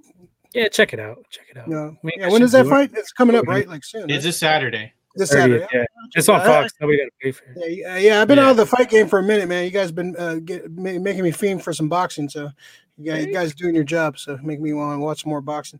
Yeah, 0.53 0.67
check 0.69 0.93
it 0.93 0.99
out. 0.99 1.26
Check 1.32 1.47
it 1.49 1.57
out. 1.57 1.67
Yeah, 1.67 1.78
I 1.78 1.97
mean, 2.03 2.13
yeah. 2.17 2.28
I 2.28 2.30
When 2.30 2.41
should 2.41 2.45
is 2.45 2.51
that 2.51 2.63
do 2.63 2.69
it. 2.69 2.71
fight? 2.71 2.91
It's 2.95 3.11
coming 3.11 3.36
up, 3.36 3.47
right? 3.47 3.67
Like 3.67 3.84
soon. 3.84 4.03
It's 4.03 4.11
right? 4.11 4.21
this 4.24 4.38
Saturday. 4.38 4.93
This 5.16 5.32
30th, 5.32 5.34
Saturday. 5.34 5.68
yeah. 5.74 5.86
It's 6.16 6.28
on 6.30 6.41
I- 6.41 6.45
Fox. 6.45 6.74
Nobody 6.82 6.97
got 6.99 7.03
to 7.05 7.11
pay 7.22 7.32
for 7.32 7.43
it. 7.45 7.57
Yeah, 7.57 7.68
yeah, 7.68 7.97
yeah. 7.97 8.22
I've 8.22 8.28
been 8.28 8.38
Yeah. 8.38 8.45
out 8.45 8.51
of 8.51 8.57
the 8.57 8.66
fight 8.66 8.89
game 8.89 9.07
for 9.07 9.20
a 9.20 9.24
minute, 9.24 9.47
man. 9.47 9.64
You 9.66 9.70
guys 9.72 9.91
been 9.91 10.16
uh, 10.18 10.36
get, 10.43 10.72
ma- 10.72 10.97
making 10.99 11.24
me 11.24 11.32
fiend 11.32 11.64
for 11.64 11.72
some 11.74 11.88
boxing, 11.89 12.30
so 12.30 12.49
you 12.97 13.11
guys, 13.11 13.26
you 13.26 13.34
guys 13.34 13.53
doing 13.53 13.76
your 13.76 13.84
job, 13.84 14.18
so 14.18 14.38
make 14.43 14.59
me 14.59 14.74
want 14.74 14.97
to 14.97 15.03
watch 15.03 15.26
more 15.26 15.41
boxing. 15.41 15.80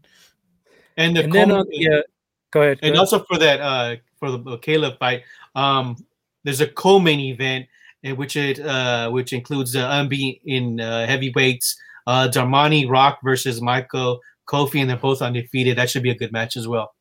And 0.98 1.16
the 1.16 1.24
And 1.24 1.34
then 1.34 1.50
co- 1.50 1.56
on 1.60 1.66
the, 1.70 1.88
uh, 1.88 2.02
go 2.52 2.62
ahead. 2.62 2.82
go 2.82 2.88
and 2.88 2.94
ahead. 2.96 2.98
also 2.98 3.24
for 3.24 3.38
that 3.40 3.60
uh 3.60 3.96
for 4.20 4.32
the 4.32 4.58
Caleb 4.60 5.00
fight, 5.00 5.24
um, 5.56 5.96
there's 6.44 6.62
a 6.62 6.68
co-main 6.68 7.20
event 7.20 7.66
in 8.04 8.16
which 8.18 8.36
it 8.36 8.60
uh 8.60 9.10
which 9.10 9.34
includes 9.34 9.74
the 9.74 9.92
unbeaten 10.00 10.40
in 10.46 10.80
uh, 10.80 11.08
heavyweights, 11.08 11.76
uh, 12.06 12.28
Darmani 12.32 12.88
Rock 12.88 13.20
versus 13.24 13.62
Michael 13.62 14.20
Coffie, 14.48 14.82
and 14.82 14.90
they're 14.90 14.98
both 14.98 15.22
undefeated. 15.24 15.78
That 15.78 15.90
should 15.90 16.04
be 16.04 16.12
a 16.12 16.16
good 16.16 16.32
match 16.32 16.56
as 16.56 16.68
well. 16.68 16.94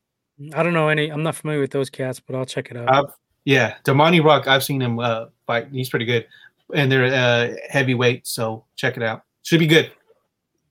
I 0.53 0.63
don't 0.63 0.73
know 0.73 0.89
any. 0.89 1.09
I'm 1.09 1.23
not 1.23 1.35
familiar 1.35 1.61
with 1.61 1.71
those 1.71 1.89
cats, 1.89 2.19
but 2.19 2.35
I'll 2.35 2.45
check 2.45 2.71
it 2.71 2.77
out. 2.77 2.89
Uh, 2.89 3.05
yeah, 3.45 3.75
Darmani 3.83 4.23
Rock, 4.23 4.47
I've 4.47 4.63
seen 4.63 4.81
him 4.81 4.99
uh 4.99 5.25
fight. 5.45 5.67
He's 5.71 5.89
pretty 5.89 6.05
good, 6.05 6.27
and 6.73 6.91
they're 6.91 7.05
uh 7.05 7.55
heavyweight, 7.69 8.25
so 8.27 8.65
check 8.75 8.97
it 8.97 9.03
out. 9.03 9.23
Should 9.43 9.59
be 9.59 9.67
good. 9.67 9.91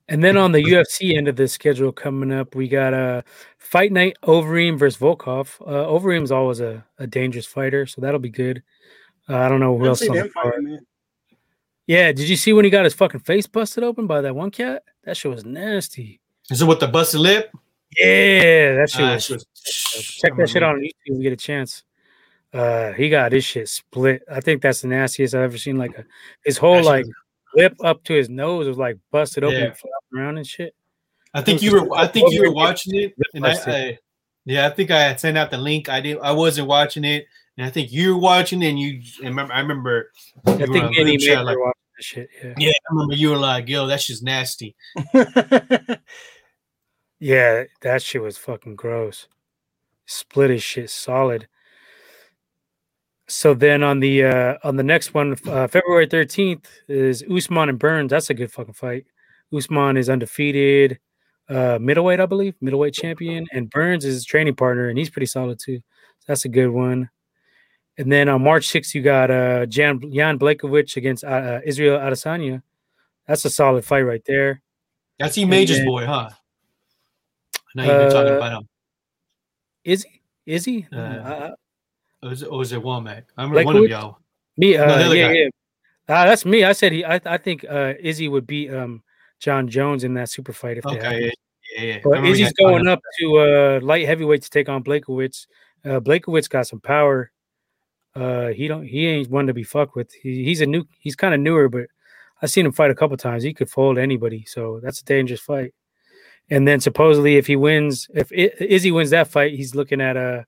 And 0.08 0.22
then 0.22 0.36
on 0.36 0.52
the 0.52 0.62
UFC 0.62 1.16
end 1.16 1.28
of 1.28 1.36
the 1.36 1.48
schedule 1.48 1.92
coming 1.92 2.32
up, 2.32 2.54
we 2.54 2.68
got 2.68 2.92
a 2.92 2.96
uh, 2.96 3.22
fight 3.56 3.92
night 3.92 4.16
Overeem 4.24 4.78
versus 4.78 5.00
Volkov. 5.00 5.60
Uh, 5.62 5.86
Overeem's 5.86 6.32
always 6.32 6.60
a, 6.60 6.84
a 6.98 7.06
dangerous 7.06 7.46
fighter, 7.46 7.86
so 7.86 8.00
that'll 8.00 8.20
be 8.20 8.28
good. 8.28 8.62
Uh, 9.28 9.38
I 9.38 9.48
don't 9.48 9.60
know 9.60 9.76
who 9.76 9.84
I've 9.84 9.88
else. 9.88 10.08
on 10.08 10.16
the 10.16 10.28
fighting. 10.28 10.80
Yeah, 11.86 12.12
did 12.12 12.28
you 12.28 12.36
see 12.36 12.52
when 12.52 12.64
he 12.64 12.70
got 12.70 12.84
his 12.84 12.94
fucking 12.94 13.20
face 13.20 13.46
busted 13.46 13.84
open 13.84 14.06
by 14.06 14.20
that 14.20 14.34
one 14.34 14.50
cat? 14.50 14.82
That 15.04 15.16
shit 15.16 15.30
was 15.30 15.44
nasty. 15.44 16.20
Is 16.50 16.60
it 16.60 16.66
with 16.66 16.80
the 16.80 16.88
busted 16.88 17.20
lip? 17.20 17.50
Yeah, 17.98 18.74
that 18.76 18.90
shit 18.90 19.00
Ah, 19.02 19.14
was. 19.14 19.24
shit 19.24 19.34
was- 19.36 19.46
check 20.20 20.36
that 20.36 20.48
shit 20.48 20.62
out 20.62 20.74
on 20.76 20.80
YouTube 20.80 20.90
if 21.06 21.16
you 21.16 21.22
get 21.22 21.32
a 21.32 21.36
chance. 21.36 21.84
Uh, 22.52 22.92
he 22.92 23.08
got 23.08 23.32
his 23.32 23.44
shit 23.44 23.68
split. 23.68 24.22
I 24.30 24.40
think 24.40 24.60
that's 24.62 24.82
the 24.82 24.88
nastiest 24.88 25.34
I've 25.34 25.42
ever 25.42 25.58
seen. 25.58 25.76
Like 25.78 25.96
a, 25.98 26.04
his 26.44 26.58
whole 26.58 26.82
like 26.82 27.04
was- 27.06 27.14
lip 27.54 27.74
up 27.82 28.02
to 28.04 28.14
his 28.14 28.28
nose 28.28 28.66
was 28.66 28.78
like 28.78 28.98
busted 29.10 29.44
open 29.44 29.58
Yeah. 29.58 29.64
and 29.66 29.76
flopping 29.76 30.18
around 30.18 30.36
and 30.38 30.46
shit. 30.46 30.74
I 31.34 31.40
think 31.40 31.62
you 31.62 31.72
were. 31.72 31.96
I 31.96 32.06
think 32.06 32.30
you 32.32 32.42
were 32.42 32.52
watching 32.52 32.94
it, 32.94 33.14
and 33.34 33.46
I. 33.46 33.52
I, 33.66 33.98
yeah, 34.44 34.66
I 34.66 34.70
think 34.70 34.90
I 34.90 35.00
had 35.00 35.18
sent 35.20 35.38
out 35.38 35.50
the 35.50 35.56
link. 35.56 35.88
I 35.88 36.00
did. 36.00 36.18
I 36.18 36.32
wasn't 36.32 36.68
watching 36.68 37.04
it, 37.04 37.26
and 37.56 37.66
I 37.66 37.70
think 37.70 37.90
you 37.90 38.14
were 38.14 38.20
watching, 38.20 38.60
it 38.62 38.68
and 38.68 38.78
you 38.78 39.00
and 39.20 39.30
remember. 39.30 39.54
I 39.54 39.60
remember. 39.60 40.10
I 40.44 40.52
think 40.56 40.68
on 40.68 40.70
me 40.72 40.78
and 40.80 40.94
group 40.94 41.06
he 41.08 41.16
chat, 41.18 41.38
made 41.38 41.44
like, 41.44 41.54
her 41.56 41.64
watch 41.64 41.76
that 41.96 42.04
shit. 42.04 42.28
Yeah. 42.44 42.54
yeah, 42.58 42.70
I 42.70 42.92
remember 42.92 43.14
you 43.14 43.30
were 43.30 43.38
like, 43.38 43.66
"Yo, 43.66 43.86
that's 43.86 44.06
just 44.06 44.22
nasty." 44.22 44.76
Yeah, 47.22 47.66
that 47.82 48.02
shit 48.02 48.20
was 48.20 48.36
fucking 48.36 48.74
gross. 48.74 49.28
Split 50.06 50.50
his 50.50 50.64
shit 50.64 50.90
solid. 50.90 51.46
So 53.28 53.54
then 53.54 53.84
on 53.84 54.00
the 54.00 54.24
uh 54.24 54.58
on 54.64 54.74
the 54.74 54.82
next 54.82 55.14
one, 55.14 55.36
uh, 55.46 55.68
February 55.68 56.08
thirteenth 56.08 56.68
is 56.88 57.22
Usman 57.30 57.68
and 57.68 57.78
Burns. 57.78 58.10
That's 58.10 58.28
a 58.30 58.34
good 58.34 58.50
fucking 58.50 58.74
fight. 58.74 59.06
Usman 59.56 59.96
is 59.98 60.10
undefeated, 60.10 60.98
uh 61.48 61.78
middleweight, 61.80 62.18
I 62.18 62.26
believe, 62.26 62.56
middleweight 62.60 62.94
champion, 62.94 63.46
and 63.52 63.70
Burns 63.70 64.04
is 64.04 64.14
his 64.14 64.24
training 64.24 64.56
partner, 64.56 64.88
and 64.88 64.98
he's 64.98 65.08
pretty 65.08 65.26
solid 65.26 65.60
too. 65.60 65.78
That's 66.26 66.44
a 66.44 66.48
good 66.48 66.70
one. 66.70 67.08
And 67.98 68.10
then 68.10 68.28
on 68.28 68.42
March 68.42 68.66
6th, 68.66 68.96
you 68.96 69.00
got 69.02 69.30
uh 69.30 69.66
Jan 69.66 70.00
Jan 70.12 70.40
Blachowicz 70.40 70.96
against 70.96 71.22
uh, 71.22 71.28
uh, 71.28 71.60
Israel 71.64 72.00
Adesanya. 72.00 72.62
That's 73.28 73.44
a 73.44 73.50
solid 73.50 73.84
fight 73.84 74.02
right 74.02 74.24
there. 74.26 74.60
That's 75.20 75.38
E 75.38 75.44
Major's 75.44 75.84
boy, 75.84 76.04
huh? 76.04 76.30
I 77.76 77.86
know 77.86 77.92
you've 77.92 78.00
been 78.02 78.10
talking 78.12 78.32
Uh, 78.32 78.36
about 78.36 78.52
him. 78.60 78.68
Is 79.84 80.04
he? 80.04 80.20
Is 80.46 80.64
he? 80.64 80.86
Uh, 80.92 80.96
Uh, 80.96 81.50
Or 82.22 82.32
is 82.32 82.42
it, 82.42 82.46
or 82.46 82.62
is 82.62 82.72
it 82.72 82.80
Womack? 82.80 83.24
I 83.36 83.42
remember 83.42 83.64
one 83.64 83.76
of 83.76 83.90
y'all. 83.90 84.18
Me, 84.56 84.76
uh, 84.76 84.86
No, 84.86 85.12
yeah, 85.12 85.28
guy. 85.28 85.34
yeah. 85.34 85.48
Uh, 86.08 86.24
that's 86.26 86.44
me. 86.44 86.62
I 86.64 86.72
said 86.72 86.92
he. 86.92 87.04
I, 87.04 87.20
I 87.24 87.36
think 87.36 87.64
uh, 87.68 87.94
Izzy 87.98 88.28
would 88.28 88.46
beat 88.46 88.72
um, 88.72 89.02
Jon 89.40 89.66
Jones 89.66 90.04
in 90.04 90.14
that 90.14 90.28
super 90.28 90.52
fight 90.52 90.78
if 90.78 90.84
they 90.84 90.94
had 90.96 91.20
yeah, 91.20 91.30
yeah. 91.76 91.82
yeah. 91.82 91.98
But 92.04 92.24
Izzy's 92.24 92.52
going 92.52 92.86
up 92.86 93.00
to 93.20 93.38
uh, 93.38 93.80
light 93.82 94.06
heavyweight 94.06 94.42
to 94.42 94.50
take 94.50 94.68
on 94.68 94.84
Blachowicz. 94.84 95.46
Uh, 95.84 96.00
got 96.48 96.66
some 96.66 96.80
power. 96.80 97.32
Uh, 98.14 98.48
he 98.48 98.68
don't. 98.68 98.84
He 98.84 99.06
ain't 99.06 99.30
one 99.30 99.46
to 99.46 99.54
be 99.54 99.64
fucked 99.64 99.96
with. 99.96 100.12
He, 100.12 100.44
he's 100.44 100.60
a 100.60 100.66
new. 100.66 100.84
He's 100.98 101.16
kind 101.16 101.34
of 101.34 101.40
newer, 101.40 101.68
but 101.68 101.86
I've 102.42 102.50
seen 102.50 102.66
him 102.66 102.72
fight 102.72 102.90
a 102.90 102.94
couple 102.94 103.16
times. 103.16 103.42
He 103.42 103.54
could 103.54 103.70
fold 103.70 103.98
anybody, 103.98 104.44
so 104.46 104.80
that's 104.82 105.00
a 105.00 105.04
dangerous 105.04 105.40
fight. 105.40 105.72
And 106.50 106.66
then 106.68 106.80
supposedly, 106.80 107.36
if 107.36 107.46
he 107.46 107.56
wins, 107.56 108.08
if 108.14 108.30
I, 108.32 108.50
Izzy 108.62 108.90
wins 108.90 109.10
that 109.10 109.28
fight, 109.28 109.54
he's 109.54 109.74
looking 109.74 110.00
at 110.00 110.16
uh 110.16 110.42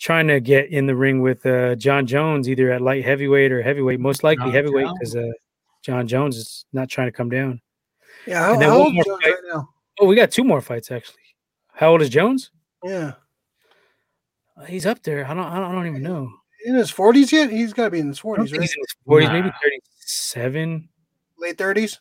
trying 0.00 0.28
to 0.28 0.38
get 0.40 0.70
in 0.70 0.86
the 0.86 0.94
ring 0.94 1.22
with 1.22 1.44
uh 1.46 1.74
Jon 1.76 2.06
Jones, 2.06 2.48
either 2.48 2.70
at 2.72 2.80
light 2.82 3.04
heavyweight 3.04 3.50
or 3.52 3.62
heavyweight. 3.62 4.00
Most 4.00 4.22
likely 4.22 4.44
Jon 4.46 4.52
heavyweight 4.52 4.88
because 4.98 5.16
uh, 5.16 5.30
Jon 5.82 6.06
Jones 6.06 6.36
is 6.36 6.64
not 6.72 6.88
trying 6.88 7.08
to 7.08 7.12
come 7.12 7.30
down. 7.30 7.60
yeah, 8.26 8.44
how, 8.54 8.60
how 8.60 8.78
old 8.78 8.96
is 8.96 9.04
Jones 9.06 9.20
right 9.24 9.34
now? 9.52 9.68
Oh, 10.00 10.06
we 10.06 10.14
got 10.14 10.30
two 10.30 10.44
more 10.44 10.60
fights 10.60 10.90
actually. 10.90 11.22
How 11.72 11.90
old 11.92 12.02
is 12.02 12.08
Jones? 12.10 12.50
Yeah, 12.84 13.12
Uh, 14.56 14.64
He's 14.66 14.84
up 14.86 15.02
there. 15.02 15.24
I 15.26 15.34
don't. 15.34 15.44
I 15.46 15.56
don't, 15.58 15.70
I 15.70 15.74
don't 15.74 15.86
even 15.86 16.02
know. 16.02 16.30
in 16.66 16.74
his 16.74 16.90
forties 16.90 17.32
yet? 17.32 17.50
He's 17.50 17.72
got 17.72 17.84
to 17.86 17.90
be 17.90 18.00
in 18.00 18.08
his 18.08 18.18
I 18.18 18.22
don't 18.22 18.22
forties, 18.22 18.50
think 18.50 18.60
right? 18.60 18.68
he's 18.68 18.74
in 18.76 18.80
his 18.82 18.96
forties, 19.06 19.28
maybe 19.30 19.50
thirty-seven, 19.62 20.88
Late 21.38 21.56
thirties. 21.58 21.98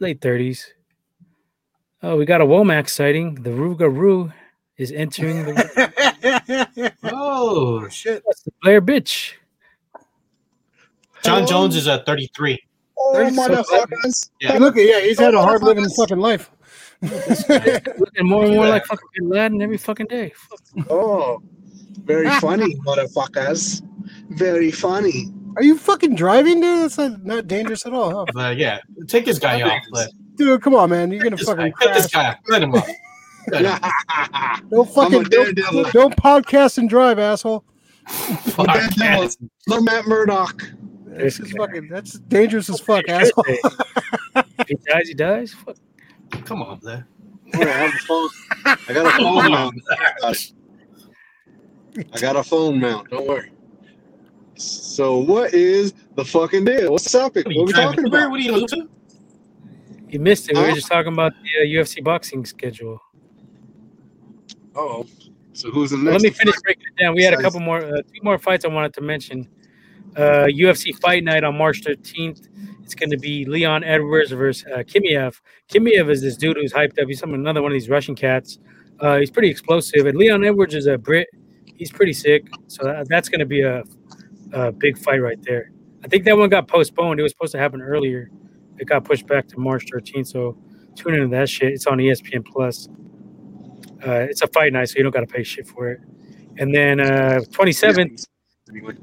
late 0.00 0.20
thirties. 0.20 0.72
Oh, 2.02 2.16
we 2.16 2.24
got 2.24 2.40
a 2.40 2.46
Womack 2.46 2.88
sighting. 2.88 3.34
The 3.36 3.50
Rougarou 3.50 4.32
is 4.76 4.90
entering 4.92 5.44
the. 5.44 6.92
Oh, 7.02 7.88
shit! 7.88 8.22
That's 8.26 8.42
the 8.42 8.52
Blair 8.62 8.80
bitch. 8.80 9.34
Jon 11.22 11.46
Jones 11.46 11.76
is 11.76 11.86
uh, 11.86 12.02
33. 12.04 12.58
Oh, 12.98 13.12
There's 13.14 13.34
so- 13.34 13.48
motherfuckers. 13.48 14.30
Yeah. 14.40 14.58
Look 14.58 14.76
at 14.76 14.86
yeah, 14.86 15.00
he's 15.00 15.18
had 15.18 15.34
a 15.34 15.42
hard 15.42 15.62
living 15.62 15.88
fucking 15.90 16.18
life. 16.18 16.50
Looking 17.02 18.26
more 18.26 18.44
and 18.44 18.54
more 18.54 18.68
like 18.74 18.84
fucking 18.86 19.08
Bin 19.14 19.28
Laden 19.28 19.62
every 19.62 19.78
fucking 19.78 20.06
day. 20.06 20.32
Oh, 20.88 21.42
very 22.04 22.28
funny, 22.40 22.74
motherfuckers. 22.86 23.82
Very 24.30 24.70
funny. 24.70 25.30
Are 25.56 25.62
you 25.62 25.76
fucking 25.76 26.14
driving, 26.14 26.60
dude? 26.60 26.82
That's 26.82 26.98
not, 26.98 27.24
not 27.24 27.46
dangerous 27.46 27.84
at 27.86 27.92
all, 27.92 28.14
huh? 28.14 28.24
But 28.32 28.56
yeah, 28.56 28.78
take 29.08 29.24
this 29.24 29.38
guy 29.38 29.60
off. 29.62 29.82
Let, 29.90 30.10
Dude, 30.40 30.62
come 30.62 30.74
on, 30.74 30.88
man. 30.88 31.10
You're 31.10 31.22
gonna 31.22 31.36
this 31.36 31.46
fucking 31.46 31.66
guy, 31.66 31.70
cut 31.72 31.94
this 31.94 32.06
guy 32.06 32.30
off. 32.30 32.36
Let 32.48 32.62
him 32.62 32.74
off. 32.74 32.88
Let 33.48 33.82
Don't 34.70 34.88
fucking 34.88 35.24
don't, 35.24 35.54
don't 35.92 36.16
podcast 36.16 36.78
and 36.78 36.88
drive, 36.88 37.18
asshole. 37.18 37.62
Fuck, 38.06 38.66
daredevil. 38.68 38.96
man. 38.96 39.28
no 39.68 39.82
Matt 39.82 40.06
Murdock. 40.06 40.62
This 41.04 41.36
This 41.36 41.48
is 41.48 41.52
fucking 41.52 41.88
that's 41.88 42.14
dangerous 42.20 42.70
as 42.70 42.80
fuck, 42.80 43.06
asshole. 43.06 43.44
if 43.48 44.68
he 44.68 44.76
dies, 44.76 45.08
he 45.08 45.12
dies. 45.14 45.52
Fuck. 45.52 45.76
Come 46.46 46.62
on, 46.62 46.78
Blair. 46.78 47.06
Wait, 47.52 47.68
I 47.68 47.72
have 47.72 47.94
a 47.94 47.98
phone. 47.98 48.28
I 48.64 48.92
got 48.94 49.06
a 49.06 49.22
phone 49.22 49.52
mount. 49.52 49.74
I 52.14 52.18
got 52.18 52.36
a 52.36 52.42
phone 52.42 52.80
mount. 52.80 53.10
Don't 53.10 53.28
worry. 53.28 53.52
So, 54.54 55.18
what 55.18 55.52
is 55.52 55.92
the 56.14 56.24
fucking 56.24 56.64
deal? 56.64 56.92
What's 56.92 57.12
the 57.12 57.18
topic? 57.18 57.44
What 57.46 57.56
are 57.56 57.58
What 57.58 57.62
are 57.62 57.66
we 57.66 57.72
talking 57.72 58.06
about? 58.06 58.30
what 58.30 58.40
are 58.40 58.42
you 58.42 58.52
losing? 58.52 58.88
You 60.10 60.18
missed 60.20 60.50
it. 60.50 60.56
We 60.56 60.62
were 60.62 60.72
just 60.72 60.88
talking 60.88 61.12
about 61.12 61.32
the 61.42 61.78
uh, 61.78 61.82
UFC 61.82 62.02
boxing 62.02 62.44
schedule. 62.44 63.00
Oh, 64.74 65.06
So 65.52 65.70
who's 65.70 65.90
the 65.90 65.96
Well, 65.96 66.04
next? 66.04 66.22
let 66.22 66.22
me 66.22 66.30
finish 66.30 66.54
breaking 66.64 66.84
it 66.96 67.00
down. 67.00 67.14
We 67.14 67.22
had 67.22 67.34
a 67.34 67.40
couple 67.42 67.60
more, 67.60 67.78
uh, 67.78 68.02
two 68.02 68.20
more 68.22 68.38
fights 68.38 68.64
I 68.64 68.68
wanted 68.68 68.94
to 68.94 69.00
mention. 69.00 69.48
Uh, 70.16 70.46
UFC 70.50 70.98
Fight 71.00 71.22
Night 71.24 71.44
on 71.44 71.56
March 71.56 71.82
13th. 71.82 72.48
It's 72.82 72.94
going 72.94 73.10
to 73.10 73.18
be 73.18 73.44
Leon 73.44 73.84
Edwards 73.84 74.32
versus 74.32 74.64
uh, 74.72 74.78
Chimaev. 74.78 75.40
Chimaev 75.68 76.10
is 76.10 76.22
this 76.22 76.36
dude 76.36 76.56
who's 76.56 76.72
hyped 76.72 77.00
up. 77.00 77.08
He's 77.08 77.20
some 77.20 77.34
another 77.34 77.62
one 77.62 77.70
of 77.70 77.74
these 77.74 77.88
Russian 77.88 78.14
cats. 78.16 78.58
Uh, 78.98 79.18
he's 79.18 79.30
pretty 79.30 79.48
explosive, 79.48 80.06
and 80.06 80.18
Leon 80.18 80.44
Edwards 80.44 80.74
is 80.74 80.86
a 80.86 80.98
Brit. 80.98 81.28
He's 81.76 81.90
pretty 81.92 82.12
sick. 82.12 82.48
So 82.66 82.84
that, 82.84 83.08
that's 83.08 83.28
going 83.28 83.38
to 83.40 83.46
be 83.46 83.62
a, 83.62 83.82
a 84.52 84.72
big 84.72 84.98
fight 84.98 85.18
right 85.22 85.40
there. 85.42 85.70
I 86.04 86.08
think 86.08 86.24
that 86.24 86.36
one 86.36 86.48
got 86.48 86.66
postponed. 86.68 87.20
It 87.20 87.22
was 87.22 87.32
supposed 87.32 87.52
to 87.52 87.58
happen 87.58 87.80
earlier. 87.80 88.30
It 88.80 88.88
got 88.88 89.04
pushed 89.04 89.26
back 89.26 89.46
to 89.48 89.58
March 89.58 89.86
13th. 89.86 90.28
So 90.28 90.56
tune 90.96 91.14
into 91.14 91.28
that 91.28 91.48
shit. 91.48 91.72
It's 91.72 91.86
on 91.86 91.98
ESPN 91.98 92.44
Plus. 92.44 92.88
Uh, 94.04 94.26
it's 94.30 94.40
a 94.42 94.46
fight 94.46 94.72
night, 94.72 94.88
so 94.88 94.94
you 94.96 95.02
don't 95.02 95.12
got 95.12 95.20
to 95.20 95.26
pay 95.26 95.42
shit 95.42 95.68
for 95.68 95.90
it. 95.90 96.00
And 96.58 96.74
then 96.74 97.00
uh, 97.00 97.40
27th, 97.50 98.24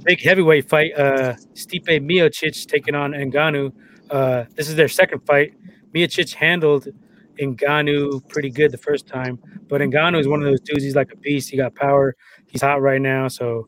big 0.04 0.22
heavyweight 0.22 0.68
fight. 0.68 0.98
Uh, 0.98 1.36
Stipe 1.54 1.86
Miocic 1.86 2.66
taking 2.68 2.96
on 2.96 3.12
Ngannou. 3.12 3.72
Uh, 4.10 4.46
this 4.56 4.70
is 4.70 4.76
their 4.76 4.88
second 4.88 5.20
fight. 5.26 5.54
Miocic 5.94 6.34
handled 6.34 6.88
Ngannou 7.40 8.28
pretty 8.30 8.50
good 8.50 8.72
the 8.72 8.78
first 8.78 9.08
time, 9.08 9.40
but 9.68 9.82
Ngannou 9.82 10.20
is 10.20 10.28
one 10.28 10.42
of 10.42 10.48
those 10.48 10.62
dudes. 10.62 10.84
He's 10.84 10.96
like 10.96 11.12
a 11.12 11.18
beast. 11.18 11.50
He 11.50 11.58
got 11.58 11.76
power. 11.76 12.16
He's 12.48 12.62
hot 12.62 12.82
right 12.82 13.02
now. 13.02 13.28
So 13.28 13.68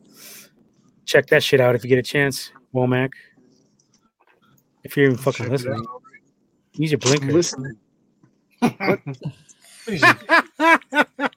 check 1.04 1.26
that 1.26 1.42
shit 1.42 1.60
out 1.60 1.74
if 1.74 1.84
you 1.84 1.88
get 1.88 1.98
a 1.98 2.02
chance, 2.02 2.50
Womack. 2.74 3.10
If 4.82 4.96
you're 4.96 5.06
even 5.06 5.18
fucking 5.18 5.46
Check 5.46 5.52
listening. 5.52 5.86
Use 6.74 6.90
your 6.92 6.98
blinker. 6.98 7.32
Listening. 7.32 7.76
What 8.60 9.00
is 9.86 10.02
he, 10.02 10.06
what 10.58 11.30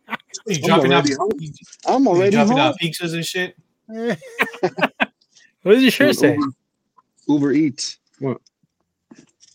is 0.48 0.58
he 0.58 0.62
dropping 0.68 0.94
out? 0.94 1.06
already 1.10 1.14
home. 1.16 1.32
He's 1.40 1.60
I'm 1.88 2.08
already 2.08 2.32
dropping 2.32 2.52
home. 2.54 2.60
out 2.60 2.76
pizzas 2.80 3.14
and 3.14 3.26
shit. 3.26 3.56
What 5.64 5.76
does 5.76 5.82
your 5.82 5.92
shirt 5.92 6.18
say? 6.18 6.34
Uber, 6.34 6.52
Uber 7.30 7.52
Eats. 7.54 7.98
What? 8.20 8.42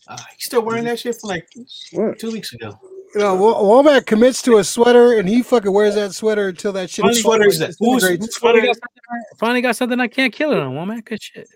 Uh, 0.07 0.17
he's 0.35 0.45
still 0.45 0.63
wearing 0.63 0.83
that 0.85 0.99
shit 0.99 1.15
from 1.21 1.27
like 1.29 1.47
What? 1.91 2.17
two 2.17 2.31
weeks 2.31 2.51
ago. 2.53 2.79
You 3.13 3.21
know, 3.21 3.35
Wa- 3.35 3.61
Womack 3.83 4.07
commits 4.07 4.41
to 4.43 4.57
a 4.57 4.63
sweater, 4.63 5.19
and 5.19 5.29
he 5.29 5.43
fucking 5.43 5.71
wears 5.71 5.93
that 5.93 6.13
sweater 6.13 6.47
until 6.47 6.71
that 6.73 6.89
shit. 6.89 7.05
Whose 7.05 7.21
sweater 7.21 7.45
is 7.45 7.59
that? 7.59 7.75
Whose, 7.77 8.01
disintegrates. 8.01 8.25
whose 8.25 8.37
Finally 8.37 8.61
got, 8.65 8.75
something, 8.75 9.03
I- 9.11 9.37
finally 9.37 9.61
got 9.61 9.75
something 9.75 9.99
I 9.99 10.07
can't 10.07 10.33
kill 10.33 10.51
it 10.51 10.57
on, 10.57 10.73
Womack. 10.73 11.05
Good 11.05 11.21
shit. 11.21 11.47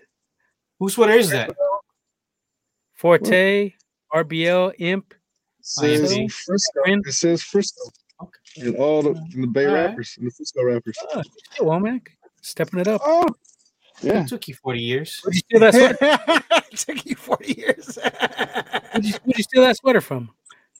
Whose 0.78 0.94
sweater 0.94 1.14
is 1.14 1.30
that? 1.30 1.50
Forte, 2.92 3.72
RBL, 4.14 4.72
Imp. 4.78 5.14
says 5.60 6.12
IMD. 6.12 6.30
Frisco. 6.32 6.80
It 6.86 7.12
says 7.12 7.42
Frisco. 7.42 7.82
Okay. 8.22 8.66
And 8.68 8.76
all 8.76 9.02
the, 9.02 9.10
and 9.10 9.42
the 9.42 9.46
Bay 9.48 9.66
Alright. 9.66 9.90
rappers 9.90 10.14
and 10.18 10.26
the 10.26 10.30
Frisco 10.30 10.62
rappers. 10.64 10.96
Ah, 11.02 11.06
oh, 11.16 11.22
shit, 11.52 11.66
Womack. 11.66 12.06
Stepping 12.42 12.80
it 12.80 12.88
up. 12.88 13.00
Oh, 13.04 13.26
yeah. 14.02 14.22
It 14.22 14.28
took 14.28 14.46
you 14.48 14.54
40 14.54 14.80
years. 14.80 15.20
Where'd 15.24 15.34
you 15.34 15.40
steal 15.40 15.60
that 15.60 15.74
sweater? 15.74 16.60
Took 16.76 17.06
you 17.06 17.14
forty 17.14 17.54
years. 17.56 17.96
Where'd 18.02 19.04
you, 19.04 19.12
where'd 19.22 19.38
you 19.38 19.44
steal 19.44 19.62
that 19.62 19.76
sweater 19.76 20.00
from? 20.00 20.28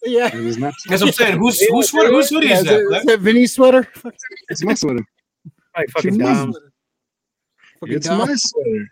yeah. 0.04 0.26
It 0.26 0.34
is 0.34 0.58
not. 0.58 0.74
That's 0.88 1.02
what 1.02 1.08
I'm 1.10 1.12
saying. 1.14 1.38
Whose 1.38 1.60
whose 1.60 1.90
sweater? 1.90 2.10
Whose 2.10 2.30
hoodie 2.30 2.48
Yeah, 2.48 2.54
is 2.54 2.60
is, 2.62 2.66
that? 2.66 2.80
it- 2.80 2.88
Black? 2.88 3.00
is 3.00 3.06
that 3.06 3.20
Vinny's 3.20 3.54
sweater? 3.54 3.88
It's 4.48 4.64
my 4.64 4.74
sweater. 4.74 5.06
Probably 5.72 5.86
fucking 5.92 6.18
dumb. 6.18 6.52
Fucking 7.80 7.96
It's 7.96 8.06
dumb. 8.08 8.18
my 8.26 8.34
sweater. 8.34 8.86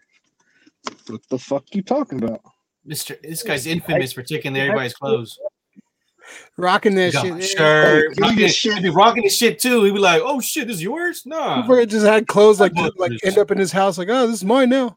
What 1.08 1.20
the 1.28 1.38
fuck 1.38 1.64
you 1.74 1.82
talking 1.82 2.22
about? 2.22 2.40
Mister, 2.84 3.16
this 3.22 3.42
guy's 3.42 3.66
infamous 3.66 4.12
for 4.12 4.22
taking 4.22 4.56
everybody's 4.56 4.94
clothes. 4.94 5.38
Rocking 6.56 6.94
that 6.94 7.12
Got 7.12 7.22
shit. 7.24 7.32
my 7.34 7.38
yeah. 7.40 7.46
shirt, 7.46 8.14
Give 8.14 8.22
rocking 8.22 8.38
your 8.38 8.48
it, 8.48 8.54
shit. 8.54 8.74
he'd 8.74 8.82
be 8.82 8.90
rocking 8.90 9.22
his 9.24 9.36
shit 9.36 9.58
too. 9.58 9.84
He'd 9.84 9.92
be 9.92 9.98
like, 9.98 10.22
"Oh 10.24 10.40
shit, 10.40 10.66
this 10.66 10.76
is 10.76 10.82
yours?" 10.82 11.22
Nah. 11.26 11.60
Before 11.62 11.78
it 11.80 11.90
just 11.90 12.06
had 12.06 12.26
clothes 12.26 12.60
like 12.60 12.72
I 12.76 12.90
like 12.96 13.12
end 13.24 13.38
up 13.38 13.50
in 13.50 13.58
his 13.58 13.72
house 13.72 13.98
like 13.98 14.08
oh 14.10 14.26
this 14.26 14.36
is 14.36 14.44
mine 14.44 14.70
now. 14.70 14.96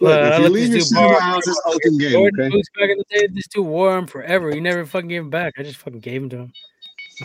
Look, 0.00 0.12
Uh, 0.18 0.34
if 0.36 0.40
you 0.40 0.48
leave 0.48 0.68
your 0.68 0.78
this 0.78 0.90
in 0.92 0.96
my 1.02 1.12
house, 1.20 1.46
it's 1.46 1.60
open 1.66 1.98
game, 1.98 2.12
Jordan 2.12 2.40
okay? 2.40 2.50
boots 2.50 2.68
back 2.78 2.88
in 2.90 2.96
the 2.98 3.04
day, 3.10 3.26
this 3.32 3.46
dude 3.48 3.66
wore 3.66 3.94
them 3.94 4.06
forever. 4.06 4.50
He 4.50 4.58
never 4.60 4.86
fucking 4.86 5.08
gave 5.08 5.20
them 5.22 5.30
back. 5.30 5.54
I 5.58 5.62
just 5.62 5.76
fucking 5.76 6.00
gave 6.00 6.22
them 6.22 6.30
to 6.30 6.36
him. 6.38 6.52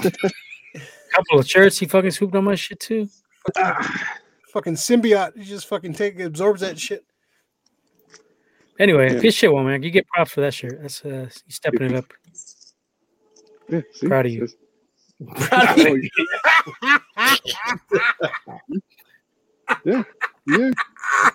A 0.03 0.79
couple 1.13 1.39
of 1.39 1.47
shirts 1.47 1.77
he 1.79 1.85
fucking 1.85 2.11
swooped 2.11 2.35
on 2.35 2.43
my 2.43 2.55
shit 2.55 2.79
too. 2.81 3.07
Fucking 4.53 4.73
symbiote. 4.75 5.37
He 5.37 5.45
just 5.45 5.67
fucking 5.67 5.93
take 5.93 6.19
absorbs 6.19 6.59
that 6.61 6.77
shit. 6.77 7.04
Anyway, 8.79 9.13
Yeah. 9.13 9.19
good 9.19 9.33
shit, 9.33 9.49
Womack. 9.49 9.83
You 9.83 9.91
get 9.91 10.07
props 10.07 10.31
for 10.31 10.41
that 10.41 10.53
shirt. 10.53 10.79
That's 10.81 11.03
uh, 11.05 11.27
you 11.29 11.51
stepping 11.51 11.83
it 11.83 11.93
up. 11.95 12.05
Yeah, 13.69 13.81
see? 13.93 14.07
Proud 14.07 14.25
of 14.25 14.31
you. 14.33 14.47
Oh, 15.51 15.97
yeah. 19.85 20.03
Yeah. 20.47 20.71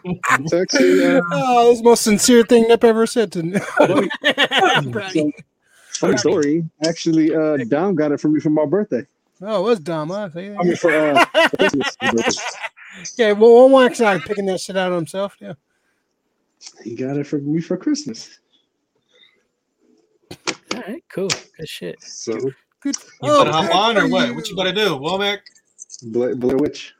It's 0.04 0.52
actually 0.52 1.04
uh, 1.04 1.20
Oh, 1.32 1.68
that's 1.68 1.80
the 1.80 1.84
most 1.84 2.02
sincere 2.02 2.44
thing 2.44 2.68
Nip 2.68 2.84
ever 2.84 3.06
said 3.06 3.32
to 3.32 3.42
me. 3.42 3.58
I'm 3.80 4.08
proud 4.92 5.10
of 5.10 5.14
you. 5.16 5.32
funny 5.94 6.16
story. 6.16 6.64
Actually, 6.86 7.34
uh, 7.34 7.56
Dom 7.68 7.94
got 7.94 8.12
it 8.12 8.20
for 8.20 8.28
me 8.28 8.40
for 8.40 8.50
my 8.50 8.66
birthday. 8.66 9.06
oh, 9.42 9.64
it 9.64 9.68
was 9.68 9.80
dumb. 9.80 10.10
Huh? 10.10 10.28
I 10.34 10.38
mean, 10.62 10.76
for 10.76 10.90
uh, 10.92 11.24
Christmas. 11.58 11.96
yeah, 13.16 13.32
well, 13.32 13.62
one 13.68 13.72
wax 13.72 14.00
not 14.00 14.20
picking 14.22 14.46
that 14.46 14.60
shit 14.60 14.76
out 14.76 14.92
of 14.92 14.96
himself. 14.96 15.36
Yeah. 15.40 15.54
He 16.84 16.94
got 16.94 17.16
it 17.16 17.26
for 17.26 17.38
me 17.38 17.60
for 17.60 17.76
Christmas. 17.76 18.38
All 20.74 20.82
right, 20.86 21.02
cool. 21.12 21.28
Good 21.28 21.68
shit. 21.68 22.02
So, 22.02 22.32
Good. 22.82 22.96
You 22.96 23.30
Oh, 23.30 23.44
better 23.44 23.56
hop 23.56 23.74
on 23.74 23.98
or 23.98 24.02
what? 24.08 24.34
what? 24.34 24.48
you. 24.48 24.56
What 24.56 24.66
you 24.66 24.72
do, 24.72 24.90
Womack? 24.98 25.38
Blair, 26.02 26.34
Blair 26.36 26.56
Witch. 26.56 26.94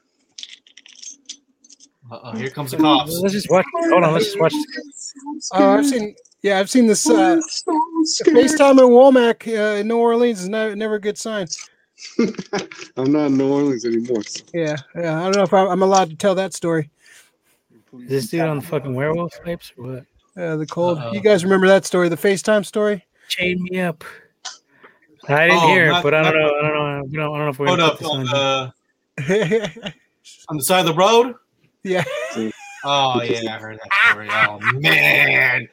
Uh-oh, 2.11 2.33
here 2.33 2.51
comes 2.51 2.73
the 2.73 2.77
cops. 2.77 3.19
Let's 3.21 3.35
just 3.35 3.49
watch. 3.51 3.65
Hold 3.89 4.03
on. 4.05 4.13
Let's 4.13 4.27
just 4.27 4.41
watch. 4.41 4.53
Oh, 5.53 5.71
I've 5.79 5.87
seen. 5.87 6.15
Yeah, 6.43 6.59
I've 6.59 6.69
seen 6.71 6.87
this. 6.87 7.09
Uh, 7.09 7.41
FaceTime 8.25 8.73
in 8.79 8.89
Womack 8.91 9.47
uh, 9.47 9.77
in 9.79 9.89
New 9.89 9.99
Orleans 9.99 10.41
is 10.43 10.49
never, 10.49 10.75
never 10.75 10.95
a 10.97 11.01
good 11.01 11.17
sign. 11.19 11.47
I'm 12.97 13.13
not 13.13 13.27
in 13.27 13.37
New 13.37 13.53
Orleans 13.53 13.85
anymore. 13.85 14.25
so- 14.25 14.43
Yeah, 14.53 14.77
yeah. 14.97 15.21
I 15.21 15.25
don't 15.25 15.37
know 15.37 15.43
if 15.43 15.53
I'm, 15.55 15.69
I'm 15.69 15.83
allowed 15.83 16.11
to 16.11 16.17
tell 16.17 16.35
that 16.35 16.53
story. 16.55 16.91
Is 17.99 18.09
this 18.09 18.27
dude 18.29 18.41
on 18.43 18.59
the 18.61 18.63
fucking 18.67 18.95
werewolf 18.95 19.33
types 19.45 19.73
or 19.77 19.85
what? 19.85 20.05
Yeah, 20.37 20.57
the 20.57 20.67
cold. 20.67 20.99
Uh-oh. 20.99 21.13
You 21.13 21.21
guys 21.21 21.43
remember 21.45 21.67
that 21.69 21.85
story? 21.85 22.09
The 22.09 22.17
FaceTime 22.17 22.65
story? 22.65 23.05
Chain 23.29 23.63
me 23.65 23.81
up. 23.81 24.05
I 25.29 25.49
didn't 25.49 25.63
Oh, 25.63 25.67
hear 25.69 25.87
it, 25.87 25.91
not- 25.91 26.03
but 26.03 26.15
I 26.15 26.23
don't 26.23 26.35
not- 26.35 26.41
know. 26.41 26.59
I 26.59 26.63
don't 26.63 26.75
know. 26.75 27.05
We 27.05 27.17
don't, 27.17 27.35
I 27.35 27.37
don't 27.37 27.39
know 27.39 27.49
if 27.49 27.59
we're 27.59 27.67
Hold 27.67 27.79
gonna 27.79 27.93
up 27.93 27.99
this 27.99 28.09
on 28.09 28.29
on. 28.29 28.73
the 29.17 29.95
on 30.49 30.57
the 30.57 30.63
side 30.63 30.81
of 30.81 30.87
the 30.87 30.95
road. 30.95 31.35
yeah. 31.83 32.05
Oh 32.85 33.21
yeah, 33.23 33.55
I 33.57 33.59
heard 33.59 33.79
that 33.79 34.11
story. 34.11 34.29
Oh 34.31 34.59
man, 34.81 35.69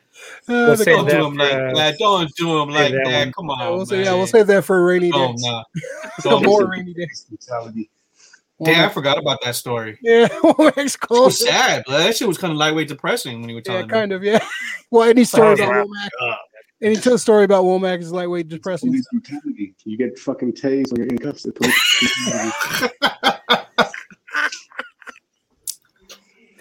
Uh, 0.49 0.53
Let's 0.67 0.79
the 0.83 0.85
don't 0.91 1.09
do 1.09 1.25
him 1.25 1.35
like 1.35 1.53
uh, 1.53 1.73
that. 1.75 1.97
Don't 1.99 2.35
do 2.35 2.59
him 2.61 2.69
like 2.69 2.91
that 2.91 3.01
that. 3.05 3.19
one. 3.27 3.31
Come 3.33 3.45
yeah, 3.59 3.65
on, 3.67 3.75
we'll 3.77 3.85
say, 3.85 3.95
man. 3.97 4.05
yeah, 4.05 4.13
we'll 4.15 4.27
save 4.27 4.47
that 4.47 4.65
for 4.65 4.79
a 4.79 4.83
rainy 4.83 5.11
day. 5.11 5.17
Oh, 5.17 5.33
nah. 6.25 6.37
a 6.37 6.41
more 6.41 6.67
rainy 6.69 6.93
day. 6.93 7.07
Brutality. 8.57 8.81
Damn, 8.81 8.89
I 8.89 8.93
forgot 8.93 9.17
about 9.19 9.39
that 9.43 9.55
story. 9.55 9.99
Yeah, 10.01 10.27
Womack's 10.29 10.95
It 10.95 11.09
was 11.09 11.45
sad. 11.45 11.83
but 11.85 11.97
That 11.99 12.15
shit 12.17 12.27
was 12.27 12.37
kind 12.39 12.51
of 12.51 12.57
lightweight 12.57 12.87
depressing 12.87 13.41
when 13.41 13.49
you 13.49 13.55
were 13.55 13.61
Yeah, 13.65 13.71
telling 13.73 13.87
me. 13.87 13.91
kind 13.91 14.11
of. 14.13 14.23
Yeah. 14.23 14.39
Well, 14.89 15.03
any 15.09 15.25
story 15.25 15.57
Sounds 15.57 15.69
about 15.69 15.85
wrapped 15.89 16.15
Womack, 16.21 16.37
any 16.81 16.95
t- 16.95 17.17
story 17.17 17.43
about 17.43 17.65
Womack 17.65 17.99
is 17.99 18.13
lightweight 18.13 18.47
depressing. 18.47 19.03
You 19.83 19.97
get 19.97 20.17
fucking 20.17 20.53
tased 20.53 20.93
when 20.93 21.01
you're 21.01 21.07
in 21.09 21.17
cuffs. 21.17 21.45
at 21.45 21.55
police. 21.55 22.89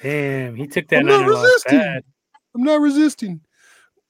Damn, 0.02 0.54
he 0.56 0.66
took 0.66 0.88
that 0.88 1.00
I'm 1.00 1.06
not 1.06 1.26
resisting. 1.26 1.78
bad. 1.78 2.04
I'm 2.54 2.62
not 2.62 2.80
resisting. 2.80 3.40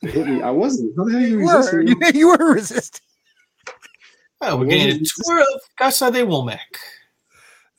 Hit 0.01 0.27
me. 0.27 0.43
I 0.43 0.51
wasn't. 0.51 0.95
How 0.97 1.05
the 1.05 1.13
hell 1.13 1.21
you 1.21 1.39
You 1.41 1.47
were, 1.47 1.57
resisting? 1.57 1.89
you, 1.89 1.97
you 2.15 2.29
were 2.29 2.53
resisting. 2.55 3.01
Oh, 4.43 4.57
we're 4.57 4.67
getting 4.67 5.03
a 5.03 5.25
tour 5.25 5.41
of 5.41 5.47
Casa 5.79 6.11
de 6.11 6.21
Womack. 6.21 6.59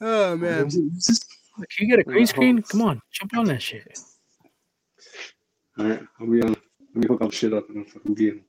Oh 0.02 0.38
man. 0.38 0.70
Can 0.70 0.90
you 1.80 1.88
get 1.88 2.00
a 2.00 2.04
green 2.04 2.24
Uh, 2.24 2.28
screen? 2.28 2.62
Come 2.62 2.82
on, 2.84 3.02
jump 3.12 3.36
on 3.38 3.46
that 3.46 3.62
shit. 3.62 4.00
All 5.80 5.86
right, 5.86 6.02
I'll 6.20 6.28
be 6.28 6.42
on. 6.42 6.50
Let 6.50 6.96
me 6.96 7.08
hook 7.08 7.22
up 7.22 7.34
shit 7.34 7.54
up 7.54 7.70
and 7.70 7.80
I'll 7.80 7.86
fucking 7.86 8.14
be 8.14 8.30
in. 8.30 8.42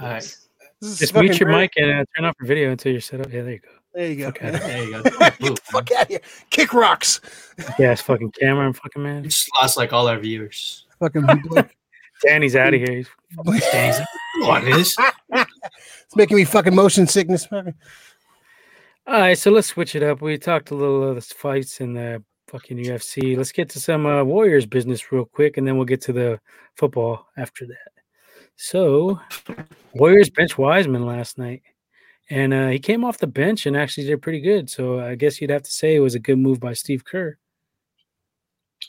All 0.00 0.08
right, 0.08 0.36
Just 0.82 1.14
mute 1.14 1.40
your 1.40 1.48
mic 1.50 1.72
and 1.76 1.90
uh, 1.90 2.04
turn 2.14 2.24
off 2.26 2.34
your 2.40 2.46
video 2.48 2.70
until 2.70 2.92
you're 2.92 3.00
set 3.00 3.20
up. 3.20 3.32
Yeah, 3.32 3.42
there 3.42 3.52
you 3.52 3.58
go. 3.60 3.68
There 3.94 4.08
you 4.10 4.16
go. 4.16 4.24
Fuck 4.26 4.42
outta 4.44 4.58
there 4.58 4.84
you 4.84 5.02
go. 5.02 5.28
Move, 5.40 5.58
Fuck 5.60 5.92
out 5.92 6.02
of 6.02 6.08
here. 6.08 6.20
Kick 6.50 6.74
rocks. 6.74 7.20
Yeah, 7.78 7.92
it's 7.92 8.02
fucking 8.02 8.32
camera 8.32 8.66
and 8.66 8.76
fucking 8.76 9.02
We 9.02 9.08
man. 9.08 9.24
just 9.24 9.48
lost 9.58 9.78
like 9.78 9.94
all 9.94 10.06
our 10.08 10.18
viewers. 10.18 10.84
Fucking 10.98 11.24
Blake. 11.44 11.74
Danny's 12.22 12.54
out 12.56 12.74
of 12.74 12.80
here. 12.80 12.96
He's 12.96 13.08
Dang, 13.72 14.04
what 14.40 14.64
is? 14.64 14.94
It's 15.32 16.16
making 16.16 16.36
me 16.36 16.44
fucking 16.44 16.74
motion 16.74 17.06
sickness. 17.06 17.46
All 19.08 19.20
right, 19.20 19.38
so 19.38 19.52
let's 19.52 19.68
switch 19.68 19.94
it 19.94 20.02
up. 20.02 20.20
We 20.20 20.36
talked 20.36 20.72
a 20.72 20.74
little 20.74 21.08
of 21.08 21.14
the 21.14 21.20
fights 21.20 21.80
in 21.80 21.94
the 21.94 22.24
fucking 22.48 22.78
UFC. 22.78 23.36
Let's 23.36 23.52
get 23.52 23.68
to 23.70 23.80
some 23.80 24.04
uh, 24.04 24.24
Warriors 24.24 24.66
business 24.66 25.12
real 25.12 25.24
quick, 25.24 25.56
and 25.56 25.66
then 25.66 25.76
we'll 25.76 25.84
get 25.84 26.00
to 26.02 26.12
the 26.12 26.40
football 26.74 27.28
after 27.36 27.66
that. 27.66 27.92
So, 28.56 29.20
Warriors 29.94 30.28
bench 30.28 30.58
Wiseman 30.58 31.06
last 31.06 31.38
night, 31.38 31.62
and 32.30 32.52
uh, 32.52 32.68
he 32.68 32.80
came 32.80 33.04
off 33.04 33.18
the 33.18 33.28
bench 33.28 33.66
and 33.66 33.76
actually 33.76 34.08
did 34.08 34.22
pretty 34.22 34.40
good. 34.40 34.68
So 34.68 34.98
I 34.98 35.14
guess 35.14 35.40
you'd 35.40 35.50
have 35.50 35.62
to 35.62 35.72
say 35.72 35.94
it 35.94 36.00
was 36.00 36.16
a 36.16 36.20
good 36.20 36.38
move 36.38 36.58
by 36.58 36.72
Steve 36.72 37.04
Kerr. 37.04 37.38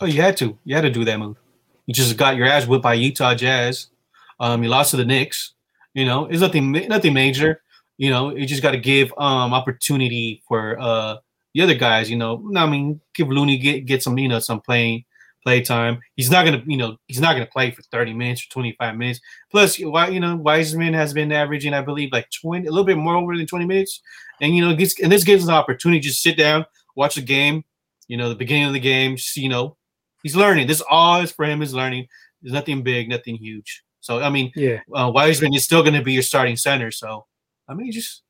Oh, 0.01 0.07
you 0.07 0.22
had 0.22 0.36
to. 0.38 0.57
You 0.63 0.76
had 0.76 0.82
to 0.82 0.89
do 0.89 1.05
that 1.05 1.20
move. 1.20 1.38
You 1.86 1.93
just 1.93 2.18
got 2.18 2.38
your 2.38 2.47
ass 2.47 2.65
whipped 2.65 2.84
by 2.84 2.95
Utah 2.95 3.36
Jazz. 3.36 3.88
Um, 4.39 4.63
you 4.63 4.70
lost 4.70 4.91
to 4.91 4.97
the 4.97 5.05
Knicks. 5.05 5.53
You 5.93 6.05
know, 6.05 6.26
it's 6.26 6.41
nothing, 6.41 6.72
nothing 6.72 7.13
major. 7.13 7.61
You 7.97 8.09
know, 8.09 8.35
you 8.35 8.45
just 8.45 8.61
got 8.61 8.71
to 8.71 8.77
give 8.77 9.13
um 9.17 9.53
opportunity 9.53 10.43
for 10.47 10.79
uh 10.79 11.17
the 11.53 11.61
other 11.61 11.75
guys. 11.75 12.09
You 12.09 12.17
know, 12.17 12.51
I 12.55 12.65
mean, 12.67 13.01
give 13.15 13.29
Looney 13.29 13.57
get 13.57 13.85
get 13.85 14.03
some 14.03 14.17
you 14.17 14.27
know 14.27 14.39
some 14.39 14.61
playing 14.61 15.05
play 15.43 15.61
time. 15.61 15.99
He's 16.15 16.29
not 16.29 16.45
gonna 16.45 16.61
you 16.65 16.77
know 16.77 16.97
he's 17.07 17.21
not 17.21 17.33
gonna 17.33 17.47
play 17.47 17.71
for 17.71 17.81
thirty 17.83 18.13
minutes 18.13 18.43
or 18.43 18.49
twenty 18.51 18.75
five 18.77 18.95
minutes. 18.95 19.19
Plus, 19.49 19.77
why 19.77 20.09
you 20.09 20.19
know 20.19 20.35
Wiseman 20.35 20.93
has 20.93 21.13
been 21.13 21.31
averaging 21.31 21.73
I 21.73 21.81
believe 21.81 22.11
like 22.11 22.29
twenty 22.29 22.67
a 22.67 22.69
little 22.69 22.85
bit 22.85 22.97
more 22.97 23.15
over 23.15 23.35
than 23.35 23.47
twenty 23.47 23.65
minutes, 23.65 24.01
and 24.41 24.55
you 24.55 24.61
know 24.61 24.75
gets 24.75 24.99
and 24.99 25.11
this 25.11 25.23
gives 25.23 25.43
us 25.43 25.49
an 25.49 25.55
opportunity 25.55 26.01
to 26.01 26.07
just 26.09 26.21
sit 26.21 26.37
down, 26.37 26.65
watch 26.95 27.15
the 27.15 27.21
game. 27.21 27.63
You 28.07 28.17
know, 28.17 28.29
the 28.29 28.35
beginning 28.35 28.65
of 28.65 28.73
the 28.73 28.79
game, 28.79 29.17
just, 29.17 29.35
you 29.35 29.49
know, 29.49 29.75
he's 30.23 30.35
learning. 30.35 30.67
This 30.67 30.81
all 30.89 31.21
is 31.21 31.31
for 31.31 31.45
him 31.45 31.61
is 31.61 31.73
learning. 31.73 32.07
There's 32.41 32.53
nothing 32.53 32.83
big, 32.83 33.09
nothing 33.09 33.35
huge. 33.35 33.83
So 34.01 34.21
I 34.21 34.29
mean, 34.29 34.51
Yeah, 34.55 34.79
uh, 34.93 35.11
Wiseman 35.13 35.53
is 35.53 35.63
still 35.63 35.81
going 35.81 35.95
to 35.95 36.03
be 36.03 36.13
your 36.13 36.23
starting 36.23 36.55
center. 36.55 36.91
So 36.91 37.25
I 37.68 37.74
mean, 37.74 37.91
just 37.91 38.24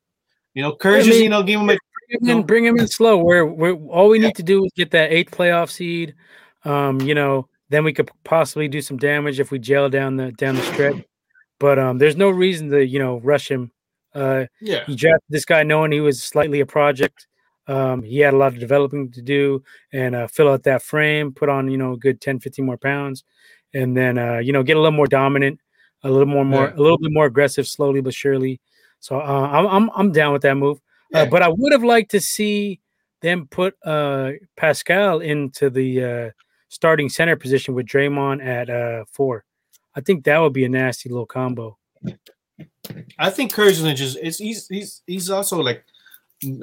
you 0.53 0.63
know, 0.63 0.75
Courage 0.75 1.03
I 1.03 1.05
just 1.05 1.15
mean, 1.17 1.23
you 1.25 1.29
know 1.29 1.43
give 1.43 1.59
him 1.59 1.69
a 1.69 1.77
bring 2.09 2.21
him 2.21 2.39
in, 2.39 2.45
bring 2.45 2.65
him 2.65 2.79
in 2.79 2.87
slow. 2.87 3.17
Where 3.17 3.45
where 3.45 3.73
all 3.73 4.09
we 4.09 4.19
need 4.19 4.35
to 4.35 4.43
do 4.43 4.63
is 4.65 4.71
get 4.75 4.91
that 4.91 5.11
eighth 5.11 5.31
playoff 5.31 5.69
seed. 5.69 6.15
Um, 6.65 6.99
you 7.01 7.15
know, 7.15 7.47
then 7.69 7.83
we 7.83 7.93
could 7.93 8.09
possibly 8.23 8.67
do 8.67 8.81
some 8.81 8.97
damage 8.97 9.39
if 9.39 9.51
we 9.51 9.59
gel 9.59 9.89
down 9.89 10.17
the 10.17 10.31
down 10.33 10.55
the 10.55 10.63
stretch. 10.63 11.03
But 11.59 11.79
um, 11.79 11.97
there's 11.97 12.15
no 12.15 12.29
reason 12.29 12.69
to 12.71 12.85
you 12.85 12.99
know 12.99 13.19
rush 13.19 13.49
him. 13.49 13.71
Uh, 14.13 14.45
yeah. 14.61 14.83
he 14.85 14.95
drafted 14.95 15.27
this 15.29 15.45
guy 15.45 15.61
knowing 15.63 15.91
he 15.91 15.99
was 15.99 16.23
slightly 16.23 16.59
a 16.59 16.65
project. 16.65 17.27
Um, 17.67 18.01
he 18.01 18.19
had 18.19 18.33
a 18.33 18.37
lot 18.37 18.53
of 18.53 18.59
developing 18.59 19.11
to 19.11 19.21
do 19.21 19.63
and 19.93 20.15
uh, 20.15 20.27
fill 20.27 20.49
out 20.49 20.63
that 20.63 20.81
frame, 20.81 21.33
put 21.33 21.49
on, 21.49 21.69
you 21.69 21.77
know, 21.77 21.93
a 21.93 21.97
good 21.97 22.21
10, 22.21 22.39
15 22.39 22.65
more 22.65 22.77
pounds, 22.77 23.23
and 23.73 23.95
then, 23.95 24.17
uh, 24.17 24.37
you 24.37 24.53
know, 24.53 24.63
get 24.63 24.77
a 24.77 24.79
little 24.79 24.95
more 24.95 25.07
dominant, 25.07 25.59
a 26.03 26.09
little 26.09 26.25
more, 26.25 26.45
more, 26.45 26.65
Yeah. 26.67 26.75
a 26.75 26.81
little 26.81 26.97
bit 26.97 27.11
more 27.11 27.25
aggressive, 27.25 27.67
slowly 27.67 28.01
but 28.01 28.13
surely. 28.13 28.59
So 28.99 29.19
uh, 29.19 29.49
I'm, 29.51 29.67
I'm, 29.67 29.89
I'm 29.95 30.11
down 30.11 30.33
with 30.33 30.41
that 30.43 30.55
move. 30.55 30.79
Uh, 31.13 31.25
but 31.25 31.41
I 31.41 31.47
would 31.47 31.71
have 31.71 31.83
liked 31.83 32.11
to 32.11 32.19
see 32.19 32.81
them 33.21 33.47
put 33.47 33.75
uh, 33.85 34.31
Paschall 34.59 35.23
into 35.23 35.69
the 35.69 36.03
uh, 36.03 36.29
starting 36.69 37.07
center 37.09 37.35
position 37.35 37.73
with 37.73 37.85
Draymond 37.85 38.45
at 38.45 38.69
uh, 38.69 39.05
four. 39.11 39.45
I 39.95 40.01
think 40.01 40.25
that 40.25 40.37
would 40.37 40.53
be 40.53 40.65
a 40.65 40.69
nasty 40.69 41.09
little 41.09 41.25
combo. 41.25 41.77
I 43.17 43.29
think 43.29 43.53
Kerr's 43.53 43.79
gonna 43.79 43.93
just 43.95 44.17
it's 44.21 44.37
he's 44.37 44.67
he's 44.67 45.01
he's 45.07 45.29
also 45.29 45.61
like 45.61 45.83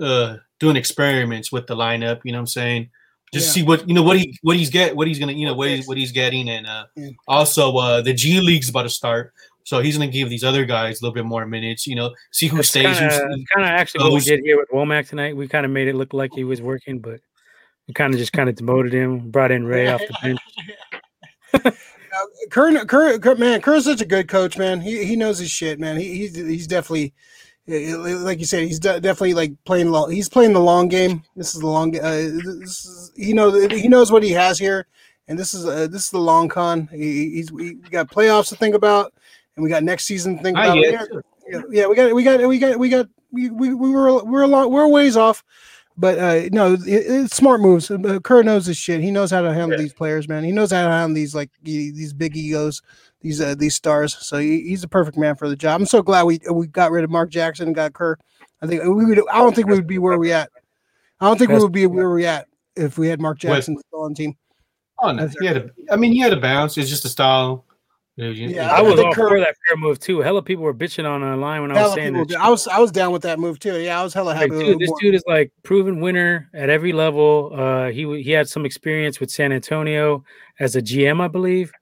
uh 0.01 0.37
doing 0.61 0.77
experiments 0.77 1.51
with 1.53 1.67
the 1.67 1.75
lineup, 1.75 2.21
you 2.25 2.33
know 2.33 2.39
what 2.39 2.43
I'm 2.43 2.47
saying? 2.47 2.91
Just 3.33 3.49
Yeah. 3.49 3.53
see 3.53 3.63
what 3.67 3.89
you 3.89 3.95
know 3.95 4.03
what 4.03 4.19
he 4.19 4.39
what 4.43 4.57
he's 4.57 4.71
get 4.71 4.97
what 4.97 5.07
he's 5.09 5.19
gonna 5.19 5.33
you 5.33 5.47
know 5.47 5.55
what 5.55 5.69
he's 5.69 5.87
what 5.89 5.97
he's 5.97 6.13
getting 6.13 6.49
and 6.49 6.67
uh 6.67 6.87
Yeah. 6.97 7.11
also 7.29 7.77
uh 7.77 8.01
the 8.03 8.15
G 8.15 8.41
League's 8.41 8.69
about 8.69 8.85
to 8.85 8.89
start. 8.89 9.35
So 9.65 9.81
he's 9.81 9.97
gonna 9.97 10.11
give 10.11 10.31
these 10.31 10.45
other 10.45 10.65
guys 10.65 11.01
a 11.01 11.05
little 11.05 11.15
bit 11.15 11.25
more 11.25 11.47
minutes, 11.47 11.87
you 11.87 11.97
know, 11.97 12.15
see 12.33 12.47
who 12.47 12.57
That's 12.57 12.69
stays, 12.69 12.99
kind 12.99 13.13
of 13.13 13.21
kind 13.21 13.41
of 13.57 13.67
actually 13.67 14.05
what 14.05 14.13
we 14.13 14.21
did 14.21 14.41
here 14.41 14.59
with 14.59 14.69
Womack 14.69 15.09
tonight. 15.09 15.37
We 15.37 15.49
kind 15.49 15.65
of 15.67 15.73
made 15.73 15.89
it 15.89 15.95
look 15.95 16.13
like 16.13 16.33
he 16.35 16.45
was 16.45 16.61
working, 16.61 17.01
but 17.01 17.21
we 17.89 17.95
kind 17.95 18.13
of 18.13 18.21
just 18.21 18.33
kind 18.33 18.49
of 18.49 18.57
demoted 18.57 18.93
him, 18.93 19.31
brought 19.31 19.51
in 19.51 19.67
Ray 19.67 19.89
off 19.89 20.01
the 20.01 20.39
bench. 21.63 21.77
Kerr, 22.51 22.85
Kerr, 22.85 23.19
Kerr, 23.19 23.35
man, 23.37 23.61
Kerr's 23.61 23.85
such 23.85 24.01
a 24.01 24.07
good 24.07 24.29
coach, 24.29 24.57
man. 24.57 24.81
He 24.81 25.05
he 25.05 25.17
knows 25.17 25.39
his 25.39 25.51
shit, 25.51 25.81
man. 25.81 25.97
He 25.97 26.17
he's 26.17 26.37
he's 26.37 26.67
definitely, 26.67 27.13
eh, 27.69 27.95
like 27.97 28.39
you 28.39 28.47
said, 28.47 28.65
he's 28.65 28.79
de- 28.79 29.01
definitely 29.01 29.35
like 29.35 29.53
playing 29.65 29.91
long. 29.91 30.11
He's 30.11 30.29
playing 30.29 30.53
the 30.53 30.61
long 30.61 30.89
game. 30.89 31.23
This 31.37 31.55
is 31.55 31.61
the 31.61 31.67
long. 31.67 31.97
Uh, 31.99 32.11
this 32.11 32.85
is, 32.85 33.13
he 33.17 33.33
knows 33.33 33.73
he 33.73 33.89
knows 33.89 34.13
what 34.13 34.23
he 34.23 34.31
has 34.33 34.59
here, 34.59 34.87
and 35.27 35.39
this 35.39 35.55
is 35.55 35.67
uh, 35.67 35.87
this 35.89 36.05
is 36.05 36.11
the 36.11 36.19
long 36.19 36.49
con. 36.49 36.89
He, 36.93 37.31
he's 37.31 37.51
we 37.51 37.75
got 37.75 38.11
playoffs 38.11 38.49
to 38.51 38.57
think 38.57 38.75
about, 38.75 39.13
and 39.57 39.63
we 39.63 39.69
got 39.71 39.83
next 39.83 40.05
season 40.07 40.37
to 40.37 40.43
think 40.43 40.57
about. 40.57 40.77
yet. 40.77 41.09
Yeah, 41.13 41.21
yeah, 41.49 41.61
yeah, 41.71 41.87
we 41.87 41.95
got 41.95 42.15
we 42.15 42.23
got 42.23 42.49
we 42.49 42.59
got 42.59 42.79
we 42.79 42.89
got 42.89 43.07
we 43.33 43.51
we, 43.51 43.75
we 43.75 43.91
were 43.91 44.25
we're 44.25 44.43
a 44.43 44.47
lot 44.47 44.71
we're 44.71 44.85
a 44.85 44.89
ways 44.89 45.17
off. 45.17 45.45
But 45.97 46.19
uh, 46.19 46.49
no, 46.51 46.73
it, 46.75 46.81
it's 46.87 47.37
smart 47.37 47.61
moves. 47.61 47.89
Uh, 47.89 48.19
Kerr 48.25 48.43
knows 48.43 48.67
his 48.67 48.77
shit. 48.77 49.01
He 49.01 49.13
knows 49.13 49.31
how 49.31 49.43
to 49.43 49.53
handle 49.55 49.79
Yeah. 49.79 49.83
these 49.85 49.93
players, 49.93 50.29
man. 50.29 50.43
He 50.43 50.51
knows 50.51 50.73
how 50.73 50.83
to 50.85 50.91
handle 50.91 51.15
these 51.15 51.37
like 51.37 51.51
these 51.63 52.13
big 52.13 52.37
egos, 52.37 52.83
these 53.21 53.41
uh, 53.41 53.55
these 53.57 53.77
stars. 53.77 54.17
So 54.19 54.39
he, 54.39 54.63
he's 54.63 54.81
the 54.81 54.89
perfect 54.89 55.17
man 55.17 55.37
for 55.37 55.49
the 55.49 55.55
job. 55.55 55.81
I'm 55.81 55.87
so 55.87 56.03
glad 56.03 56.25
we 56.25 56.41
we 56.51 56.67
got 56.67 56.91
rid 56.91 57.05
of 57.05 57.11
Mark 57.11 57.31
Jackson 57.31 57.69
and 57.69 57.77
got 57.77 57.93
Kerr. 57.93 58.17
I 58.61 58.67
think 58.67 58.83
we 58.83 59.05
would. 59.05 59.21
I 59.31 59.39
don't 59.39 59.55
think 59.55 59.69
we 59.69 59.75
would 59.75 59.87
be 59.87 59.99
where 59.99 60.19
we 60.19 60.33
at. 60.33 60.51
I 61.21 61.27
don't 61.27 61.39
think 61.39 61.51
we 61.53 61.59
would 61.61 61.71
be 61.71 61.87
where 61.87 62.11
we 62.11 62.27
at 62.27 62.49
if 62.75 62.99
we 62.99 63.07
had 63.07 63.21
Mark 63.21 63.39
Jackson 63.39 63.79
still 63.79 64.03
on 64.03 64.13
the 64.13 64.17
team. 64.17 64.37
Oh 65.01 65.13
no, 65.13 65.29
he 65.41 65.47
had 65.47 65.57
a 65.59 65.71
I 65.93 65.97
mean 65.97 66.13
he 66.13 66.19
had 66.19 66.33
a 66.33 66.41
bounce, 66.41 66.77
it's 66.77 66.91
just 66.91 67.05
a 67.05 67.09
style. 67.09 67.65
You 68.17 68.25
know, 68.25 68.31
you- 68.31 68.49
Yeah, 68.49 68.71
I 68.73 68.79
I 68.79 68.81
was 68.83 68.95
think 68.95 69.07
all 69.07 69.13
Kerr- 69.15 69.29
for 69.29 69.41
that 69.41 69.57
Kerr 69.69 69.77
move 69.77 69.99
too. 69.99 70.21
Hella 70.21 70.41
people 70.43 70.63
were 70.63 70.73
bitching 70.75 71.05
on 71.09 71.23
online 71.25 71.63
when 71.63 71.73
I 71.77 71.83
was 71.83 71.95
saying 71.95 72.13
people 72.13 72.27
that. 72.27 72.39
I 72.41 72.49
was 72.49 72.69
I 72.69 72.79
was 72.79 72.93
down 72.93 73.11
with 73.13 73.23
that 73.23 73.39
move 73.41 73.59
too. 73.59 73.81
Yeah, 73.81 74.01
I 74.01 74.05
was 74.05 74.15
hella 74.15 74.29
Like, 74.31 74.53
happy. 74.53 74.65
dude, 74.65 74.79
this 74.79 74.89
more- 74.89 74.99
dude 75.01 75.15
is 75.17 75.25
like 75.27 75.51
proven 75.65 76.01
winner 76.01 76.49
at 76.55 76.71
every 76.71 76.93
level. 76.93 77.51
Uh, 77.53 77.89
he 77.91 78.23
he 78.23 78.31
had 78.31 78.49
some 78.49 78.65
experience 78.65 79.19
with 79.19 79.31
San 79.31 79.51
Antonio 79.53 80.23
as 80.61 80.77
a 80.77 80.83
GM, 80.83 81.21
I 81.21 81.27
believe. 81.29 81.73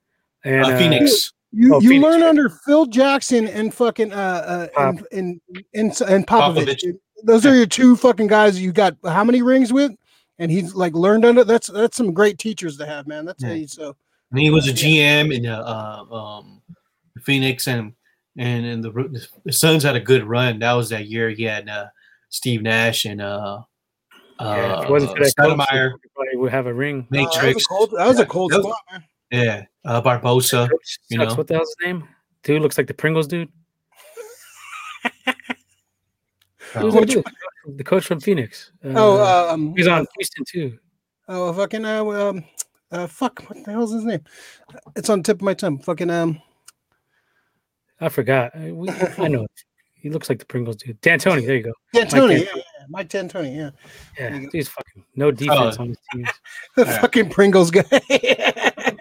And 0.44 0.64
uh, 0.64 0.68
uh, 0.70 0.78
Phoenix. 0.78 1.32
You 1.54 1.74
Oh, 1.74 1.80
you 1.82 1.90
Phoenix, 1.90 2.02
learn 2.04 2.20
right. 2.22 2.28
under 2.30 2.48
Phil 2.48 2.86
Jackson 2.86 3.46
and 3.46 3.74
fucking 3.74 4.10
uh, 4.10 4.16
uh 4.16 4.66
Pop. 4.68 4.94
and, 4.94 5.06
and 5.12 5.40
and 5.74 6.00
and 6.08 6.26
Popovich. 6.26 6.64
Popovich. 6.82 6.98
Those 7.24 7.44
are 7.44 7.54
your 7.54 7.66
two 7.66 7.94
fucking 7.94 8.28
guys 8.28 8.58
you 8.58 8.72
got 8.72 8.96
how 9.04 9.22
many 9.22 9.42
rings 9.42 9.70
with? 9.70 9.92
And 10.38 10.50
he's 10.50 10.74
like 10.74 10.94
learned 10.94 11.26
under 11.26 11.44
that's 11.44 11.66
that's 11.68 11.94
some 11.98 12.14
great 12.14 12.38
teachers 12.38 12.78
to 12.78 12.86
have, 12.86 13.06
man. 13.06 13.26
That's 13.26 13.44
Yeah. 13.44 13.52
yeah. 13.52 13.66
so 13.66 13.96
And 14.32 14.40
he 14.40 14.50
was 14.50 14.66
a 14.68 14.72
GM 14.72 15.34
in 15.34 15.46
uh, 15.46 15.60
uh, 16.10 16.14
um, 16.14 16.62
Phoenix, 17.22 17.68
and 17.68 17.92
and 18.36 18.64
and 18.66 18.82
the, 18.82 19.28
the 19.44 19.52
Suns 19.52 19.82
had 19.82 19.94
a 19.94 20.00
good 20.00 20.24
run. 20.24 20.58
That 20.58 20.72
was 20.72 20.88
that 20.88 21.06
year 21.06 21.28
he 21.30 21.44
had 21.44 21.68
uh, 21.68 21.86
Steve 22.30 22.62
Nash 22.62 23.04
and 23.04 23.20
uh, 23.20 23.62
yeah, 24.40 24.46
uh, 24.48 24.82
it 24.82 24.90
wasn't 24.90 25.12
for 25.16 25.22
that 25.22 25.34
coach, 25.38 25.58
Stoudemire, 25.58 25.92
we 25.92 26.08
probably 26.14 26.36
would 26.36 26.50
have 26.50 26.66
a 26.66 26.72
ring. 26.74 27.06
uh, 27.12 27.16
that 27.26 27.54
was 27.54 27.62
a 27.62 27.66
cold 27.68 27.90
that 27.96 28.06
was 28.08 28.18
a 28.18 28.26
cold 28.26 28.50
That 28.52 28.62
spot, 28.62 28.78
man. 28.90 29.04
yeah, 29.30 29.64
uh, 29.84 30.00
Barbosa. 30.02 30.68
You 31.10 31.18
know. 31.18 31.34
what 31.34 31.46
the 31.46 31.54
hell's 31.54 31.74
his 31.78 31.86
name? 31.86 32.08
Dude 32.42 32.62
looks 32.62 32.76
like 32.78 32.86
the 32.88 32.94
Pringles 32.94 33.26
dude. 33.28 33.50
He 36.72 36.78
was 36.84 36.94
Uh, 36.96 37.00
dude, 37.04 37.24
the 37.76 37.84
coach 37.84 38.04
from 38.06 38.18
Phoenix. 38.20 38.72
Uh, 38.84 38.92
Oh, 38.96 39.20
uh, 39.20 39.52
um, 39.52 39.74
he's 39.76 39.86
on 39.86 40.06
Houston 40.16 40.44
too. 40.46 40.78
oh, 41.28 41.52
fucking 41.52 41.84
uh, 41.84 42.04
um, 42.04 42.44
uh, 42.92 43.06
fuck, 43.06 43.40
what 43.48 43.64
the 43.64 43.72
hell's 43.72 43.92
his 43.92 44.04
name? 44.04 44.20
It's 44.96 45.08
on 45.10 45.18
the 45.20 45.24
tip 45.24 45.36
of 45.38 45.42
my 45.42 45.54
tongue. 45.54 45.78
Fucking 45.78 46.10
um, 46.10 46.40
I 48.00 48.08
forgot. 48.08 48.52
I, 48.54 48.70
we, 48.72 48.88
I 49.18 49.28
know. 49.28 49.46
He 49.94 50.10
looks 50.10 50.28
like 50.28 50.38
the 50.40 50.44
Pringles 50.46 50.76
dude. 50.76 51.00
D'Antoni. 51.00 51.46
There 51.46 51.56
you 51.56 51.62
go. 51.62 51.72
D'Antoni, 51.94 52.40
yeah, 52.40 52.44
D'Antoni. 52.44 52.46
yeah, 52.56 52.62
Mike 52.88 53.08
D'Antoni, 53.08 53.56
yeah, 53.56 53.70
Yeah, 54.18 54.30
There 54.30 54.34
you 54.40 54.46
go. 54.46 54.50
he's 54.52 54.68
fucking 54.68 55.04
no 55.14 55.30
defense 55.30 55.76
Oh. 55.78 55.82
on 55.82 55.88
his 55.90 55.98
teams. 56.12 56.28
the 56.76 56.84
Yeah. 56.84 57.00
fucking 57.00 57.30
Pringles 57.30 57.70
guy. 57.70 57.84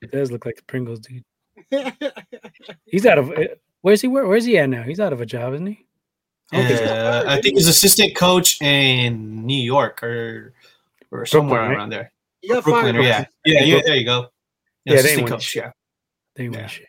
He 0.00 0.06
does 0.08 0.30
look 0.30 0.44
like 0.44 0.56
the 0.56 0.62
Pringles 0.64 1.00
dude. 1.00 1.24
He's 2.86 3.06
out 3.06 3.16
of. 3.18 3.30
uh, 3.30 3.44
Where's 3.80 4.00
he? 4.02 4.08
Where, 4.08 4.26
where's 4.26 4.44
he 4.44 4.58
at 4.58 4.68
now? 4.68 4.82
He's 4.82 5.00
out 5.00 5.12
of 5.14 5.20
a 5.22 5.26
job, 5.26 5.54
isn't 5.54 5.66
he? 5.66 5.86
I 6.52 6.66
think 6.66 6.78
so. 6.78 6.84
uh, 6.84 7.24
I 7.26 7.40
think 7.40 7.56
he's 7.56 7.66
assistant 7.68 8.14
coach 8.14 8.60
in 8.60 9.44
New 9.46 9.56
York 9.62 10.02
or 10.02 10.52
or 11.10 11.24
somewhere 11.26 11.60
right? 11.62 11.70
around 11.72 11.88
there. 11.90 12.12
You 12.44 12.54
got 12.54 12.64
Brooklyn, 12.64 12.96
yeah, 12.96 13.24
yeah, 13.44 13.62
yeah. 13.64 13.80
There 13.84 13.96
you 13.96 14.04
go. 14.04 14.28
Yeah, 14.84 14.94
they 14.94 14.98
assistant 15.00 15.22
won 15.22 15.30
coach. 15.32 15.42
shit. 15.42 15.64
Yeah. 15.64 15.70
They 16.36 16.48
win 16.48 16.60
Yeah. 16.60 16.66
shit. 16.66 16.86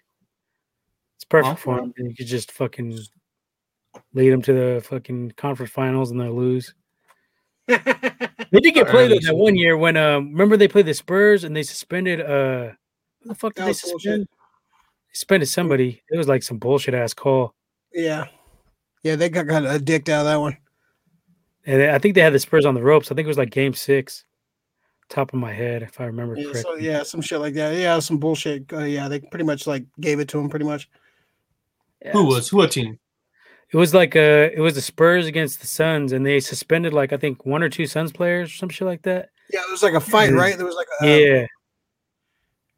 It's 1.18 1.26
perfect 1.26 1.66
Well, 1.66 1.78
for 1.78 1.80
him. 1.84 1.94
And 1.98 2.10
you 2.10 2.16
could 2.16 2.28
just 2.28 2.52
fucking 2.52 2.98
lead 4.14 4.30
them 4.32 4.42
to 4.44 4.54
the 4.54 4.82
fucking 4.84 5.32
conference 5.38 5.72
finals 5.72 6.12
and 6.12 6.20
they'll 6.20 6.34
lose. 6.36 6.74
They 8.52 8.60
did 8.62 8.74
get 8.76 8.88
Or 8.88 8.92
played 8.92 9.12
at 9.12 9.22
though 9.24 9.30
that 9.30 9.36
one 9.36 9.56
year 9.56 9.76
when 9.76 9.98
um 9.98 10.32
remember 10.32 10.56
they 10.58 10.68
played 10.68 10.86
the 10.86 10.94
Spurs 10.94 11.44
and 11.44 11.56
they 11.56 11.64
suspended 11.64 12.22
uh 12.22 12.72
who 13.22 13.30
the 13.30 13.36
fuck 13.36 13.54
did 13.56 13.62
That 13.62 13.66
they 13.66 13.70
was 13.70 13.82
bullshit. 13.82 14.02
suspend? 14.02 14.22
They 14.28 15.14
suspended 15.14 15.50
somebody. 15.50 16.04
It 16.12 16.18
was 16.18 16.28
like 16.28 16.44
some 16.44 16.58
bullshit 16.60 16.94
ass 16.94 17.14
call. 17.14 17.56
Yeah. 17.94 18.26
Yeah, 19.04 19.16
they 19.16 19.30
got, 19.30 19.48
got 19.48 19.66
a 19.66 19.80
dicked 19.80 20.10
out 20.10 20.22
of 20.22 20.26
that 20.26 20.40
one. 20.40 20.58
And 21.66 21.82
I 21.92 21.98
think 21.98 22.14
they 22.16 22.22
had 22.22 22.34
the 22.34 22.40
Spurs 22.40 22.66
on 22.66 22.76
the 22.76 22.84
ropes. 22.84 23.12
I 23.12 23.16
think 23.16 23.26
it 23.26 23.30
was 23.30 23.38
like 23.38 23.50
game 23.52 23.74
six. 23.74 24.25
Top 25.10 25.34
of 25.34 25.40
my 25.40 25.54
head, 25.54 25.84
if 25.84 26.02
I 26.02 26.06
remember 26.06 26.36
Yeah, 26.36 26.46
correctly. 26.52 26.62
so, 26.64 26.76
yeah, 26.76 27.04
some 27.04 27.22
shit 27.22 27.40
like 27.40 27.54
that. 27.54 27.76
Yeah, 27.76 28.00
some 28.00 28.18
bullshit. 28.18 28.72
Uh, 28.74 28.80
yeah, 28.80 29.08
they 29.08 29.20
pretty 29.20 29.46
much 29.46 29.68
like 29.68 29.86
gave 30.00 30.20
it 30.20 30.28
to 30.30 30.40
him 30.40 30.50
pretty 30.50 30.66
much. 30.66 30.90
Yeah, 32.04 32.14
Who 32.14 32.26
was 32.26 32.50
who 32.50 32.62
a 32.62 32.68
team? 32.68 32.98
It 33.72 33.78
was 33.78 33.94
like 33.94 34.16
uh 34.16 34.50
it 34.54 34.60
was 34.60 34.76
the 34.76 34.82
Spurs 34.82 35.26
against 35.28 35.62
the 35.62 35.68
Suns, 35.68 36.12
and 36.12 36.26
they 36.26 36.40
suspended 36.40 36.94
like 36.94 37.14
I 37.14 37.18
think 37.18 37.46
one 37.46 37.62
or 37.64 37.70
two 37.70 37.86
Suns 37.86 38.12
players 38.12 38.50
or 38.50 38.54
some 38.56 38.70
shit 38.70 38.88
like 38.88 39.04
that. 39.04 39.30
Yeah, 39.54 39.62
it 39.62 39.72
was 39.72 39.84
like 39.84 39.94
a 39.94 40.00
fight, 40.00 40.32
Mhm. 40.32 40.38
right? 40.38 40.58
There 40.58 40.66
was 40.66 40.76
like 40.76 40.88
a, 41.02 41.06
yeah, 41.20 41.46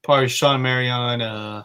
Probably 0.03 0.27
Shawn 0.27 0.61
Marion. 0.61 1.21
Uh, 1.21 1.63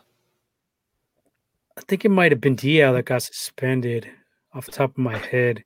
I 1.76 1.80
think 1.88 2.04
it 2.04 2.10
might 2.10 2.32
have 2.32 2.40
been 2.40 2.56
Diaw 2.56 2.92
that 2.94 3.04
got 3.04 3.22
suspended. 3.22 4.08
off 4.54 4.66
the 4.66 4.72
top 4.72 4.90
of 4.90 4.98
my 4.98 5.16
head. 5.16 5.64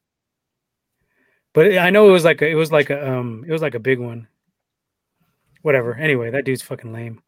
But 1.53 1.77
I 1.79 1.91
know 1.91 2.09
it 2.09 2.13
was 2.13 2.25
like 2.25 2.41
a, 2.41 2.49
it 2.49 2.55
was 2.55 2.71
like 2.73 2.89
a 2.91 3.11
um 3.13 3.45
it 3.49 3.53
was 3.53 3.63
like 3.63 3.75
a 3.75 3.81
big 3.81 3.99
one. 3.99 4.29
Whatever. 5.67 5.97
Anyway, 5.97 6.31
that 6.31 6.45
dude's 6.45 6.63
fucking 6.63 6.93
lame. 6.93 7.21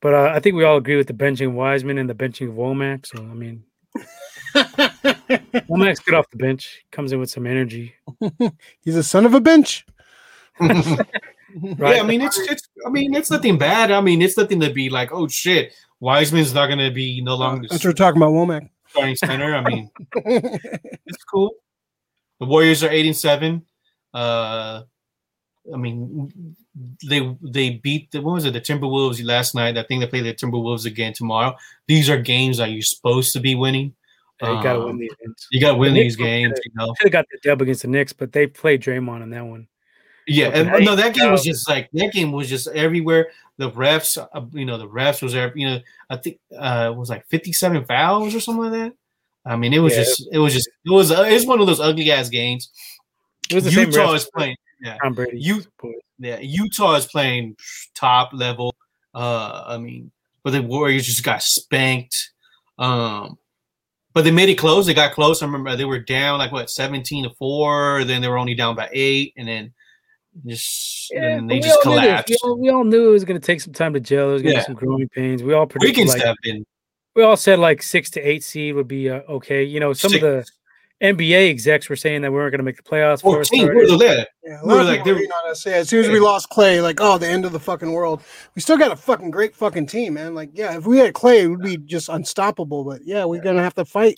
But 0.00 0.14
uh, 0.14 0.32
I 0.34 0.40
think 0.40 0.56
we 0.56 0.64
all 0.64 0.78
agree 0.78 0.96
with 0.96 1.08
the 1.08 1.12
benching 1.12 1.52
Wiseman 1.52 1.98
and 1.98 2.08
the 2.08 2.14
benching 2.14 2.48
of 2.48 2.54
Womack. 2.54 3.04
So 3.04 3.18
I 3.22 3.34
mean, 3.34 3.64
Womack's 5.68 6.00
good 6.00 6.14
off 6.14 6.30
the 6.30 6.38
bench. 6.38 6.86
Comes 6.90 7.12
in 7.12 7.20
with 7.20 7.28
some 7.28 7.46
energy. 7.46 7.96
He's 8.80 8.96
a 8.96 9.02
son 9.02 9.26
of 9.26 9.34
a 9.34 9.42
bench. 9.42 9.84
Right. 10.58 11.96
Yeah, 11.96 12.00
I 12.00 12.02
mean 12.02 12.22
it's 12.22 12.38
it's 12.38 12.66
I 12.86 12.88
mean 12.88 13.14
it's 13.14 13.30
nothing 13.30 13.58
bad. 13.58 13.90
I 13.90 14.00
mean 14.00 14.22
it's 14.22 14.38
nothing 14.38 14.60
to 14.60 14.72
be 14.72 14.88
like, 14.88 15.12
oh 15.12 15.28
shit, 15.28 15.74
Wiseman's 16.00 16.54
not 16.54 16.68
gonna 16.68 16.90
be 16.90 17.20
no 17.20 17.34
longer 17.34 17.68
That's 17.68 17.84
what 17.84 17.90
we're 17.90 17.92
talking 17.92 18.22
about, 18.22 18.32
Womack. 18.32 18.70
starting 18.88 19.16
center. 19.16 19.54
I 19.54 19.62
mean, 19.64 19.90
it's 20.14 21.24
cool. 21.24 21.50
The 22.38 22.46
Warriors 22.46 22.82
are 22.82 22.90
eight 22.90 23.04
and 23.04 23.14
seven. 23.14 23.66
Uh, 24.14 24.84
I 25.72 25.76
mean, 25.76 26.32
they 27.08 27.36
they 27.42 27.70
beat 27.70 28.10
the 28.10 28.20
what 28.20 28.34
was 28.34 28.44
it 28.44 28.52
the 28.52 28.60
Timberwolves 28.60 29.24
last 29.24 29.54
night. 29.54 29.76
I 29.76 29.82
think 29.82 30.00
they 30.00 30.06
play 30.06 30.22
the 30.22 30.34
Timberwolves 30.34 30.86
again 30.86 31.12
tomorrow. 31.12 31.56
These 31.86 32.08
are 32.08 32.18
games 32.18 32.58
that 32.58 32.70
you're 32.70 32.82
supposed 32.82 33.32
to 33.34 33.40
be 33.40 33.54
winning. 33.54 33.94
Yeah, 34.40 34.56
you 34.56 34.62
gotta 34.62 34.80
Um, 34.80 34.86
win 34.86 34.98
these 34.98 35.14
games. 35.20 35.46
You 35.50 35.60
got 35.60 35.72
to 35.72 35.78
win 35.78 35.94
The 35.94 36.02
these 36.02 36.16
games. 36.16 36.58
You 36.64 36.72
know. 36.74 36.94
Should 36.98 37.08
have 37.08 37.12
got 37.12 37.26
the 37.30 37.38
dub 37.42 37.60
against 37.60 37.82
the 37.82 37.88
Knicks, 37.88 38.14
but 38.14 38.32
they 38.32 38.46
played 38.46 38.82
Draymond 38.82 39.22
in 39.22 39.30
that 39.30 39.44
one. 39.44 39.68
Yeah, 40.26 40.50
Fucking 40.50 40.68
and, 40.68 40.84
no, 40.84 40.96
that 40.96 41.14
game 41.14 41.30
was 41.30 41.42
just 41.42 41.68
like 41.68 41.90
that 41.92 42.12
game 42.12 42.32
was 42.32 42.48
just 42.48 42.68
everywhere. 42.68 43.28
The 43.58 43.70
refs, 43.70 44.16
uh, 44.16 44.40
you 44.52 44.64
know, 44.64 44.78
the 44.78 44.88
refs 44.88 45.22
was 45.22 45.34
there. 45.34 45.52
You 45.54 45.68
know, 45.68 45.80
I 46.08 46.16
think 46.16 46.38
uh, 46.56 46.90
it 46.92 46.96
was 46.96 47.10
like 47.10 47.26
fifty-seven 47.28 47.84
fouls 47.84 48.34
or 48.34 48.40
something 48.40 48.70
like 48.70 48.72
that. 48.72 48.92
I 49.44 49.56
mean, 49.56 49.72
it 49.74 49.80
was 49.80 49.92
Yeah. 49.94 50.04
just, 50.04 50.28
it 50.32 50.38
was 50.38 50.54
just, 50.54 50.68
it 50.68 50.90
was, 50.90 51.10
uh, 51.10 51.24
it's 51.26 51.46
one 51.46 51.60
of 51.60 51.66
those 51.66 51.80
ugly 51.80 52.10
ass 52.10 52.28
games. 52.28 52.70
It 53.50 53.54
was 53.54 53.64
the 53.64 53.70
same 53.70 53.88
Utah 53.88 54.12
refs 54.12 54.16
is 54.16 54.30
playing. 54.34 54.56
Yeah, 54.82 54.96
Tom 55.02 55.14
Brady. 55.14 55.38
You- 55.40 55.62
yeah, 56.18 56.38
Utah 56.40 56.94
is 56.96 57.06
playing 57.06 57.56
top 57.94 58.30
level. 58.32 58.74
Uh, 59.14 59.64
I 59.66 59.78
mean, 59.78 60.10
but 60.44 60.50
the 60.52 60.62
Warriors 60.62 61.06
just 61.06 61.24
got 61.24 61.42
spanked. 61.42 62.16
Um, 62.78 63.38
but 64.12 64.24
they 64.24 64.30
made 64.30 64.48
it 64.48 64.56
close. 64.58 64.86
They 64.86 64.94
got 64.94 65.12
close. 65.14 65.42
I 65.42 65.46
remember 65.46 65.76
they 65.76 65.84
were 65.84 65.98
down 65.98 66.38
like 66.38 66.52
what 66.52 66.68
seventeen 66.70 67.24
to 67.24 67.30
four. 67.38 68.04
Then 68.04 68.20
they 68.22 68.28
were 68.28 68.38
only 68.38 68.54
down 68.54 68.74
by 68.76 68.88
eight, 68.92 69.32
and 69.36 69.46
then 69.48 69.72
just 70.46 71.10
and 71.12 71.48
they 71.48 71.54
we 71.56 71.60
just 71.60 71.80
collapsed. 71.82 72.28
We 72.30 72.36
all, 72.42 72.58
we 72.58 72.68
all 72.70 72.84
knew 72.84 73.08
it 73.08 73.12
was 73.12 73.24
going 73.24 73.40
to 73.40 73.44
take 73.46 73.60
some 73.60 73.72
time 73.72 73.94
to 73.94 74.00
gel. 74.00 74.26
There 74.26 74.32
was 74.34 74.42
going 74.42 74.54
to 74.54 74.58
Yeah. 74.58 74.62
be 74.62 74.66
some 74.66 74.74
growing 74.74 75.08
pains. 75.08 75.42
We 75.42 75.54
all 75.54 75.66
predicted 75.66 75.96
Wiggins 76.06 76.14
like, 76.14 76.24
have 76.24 76.36
been 76.42 76.64
we 77.14 77.22
all 77.22 77.36
said 77.36 77.58
like 77.58 77.82
six 77.82 78.10
to 78.10 78.20
eight 78.20 78.42
seed 78.44 78.74
would 78.74 78.88
be 78.88 79.08
uh, 79.10 79.20
okay. 79.28 79.62
You 79.64 79.80
know, 79.80 79.92
some 79.92 80.10
six- 80.10 80.22
of 80.22 80.30
the 80.30 80.46
NBA 81.02 81.48
execs 81.50 81.88
were 81.88 81.96
saying 81.96 82.22
that 82.22 82.30
we 82.30 82.36
weren't 82.36 82.52
going 82.52 82.58
to 82.58 82.64
make 82.64 82.76
the 82.76 82.82
playoffs. 82.82 83.16
before 83.18 83.40
it 83.40 83.48
14. 83.48 83.60
started. 83.66 83.90
We're 83.90 83.96
there. 83.98 84.26
Yeah, 84.44 84.60
We 84.62 84.74
were 84.74 84.84
like, 84.84 84.98
people 84.98 85.04
they 85.04 85.10
were 85.12 85.14
were- 85.14 85.18
hating 85.20 85.32
on 85.32 85.50
us. 85.50 85.64
Yeah, 85.66 85.72
as 85.74 85.88
soon 85.88 86.04
as 86.04 86.10
we 86.10 86.20
lost 86.20 86.50
Clay, 86.50 86.80
like, 86.80 86.98
oh, 87.00 87.16
the 87.18 87.26
end 87.28 87.44
of 87.46 87.52
the 87.52 87.60
fucking 87.60 87.90
world. 87.90 88.22
We 88.54 88.60
still 88.62 88.76
got 88.76 88.92
a 88.92 88.96
fucking 88.96 89.30
great 89.30 89.54
fucking 89.56 89.86
team, 89.86 90.14
man. 90.14 90.34
Like, 90.34 90.50
yeah, 90.52 90.76
if 90.76 90.84
we 90.86 90.98
had 90.98 91.14
Clay, 91.14 91.46
we'd 91.46 91.60
be 91.60 91.76
just 91.78 92.08
unstoppable. 92.10 92.84
But 92.84 93.00
yeah, 93.04 93.24
we're 93.24 93.40
gonna 93.42 93.62
have 93.62 93.74
to 93.76 93.84
fight. 93.84 94.16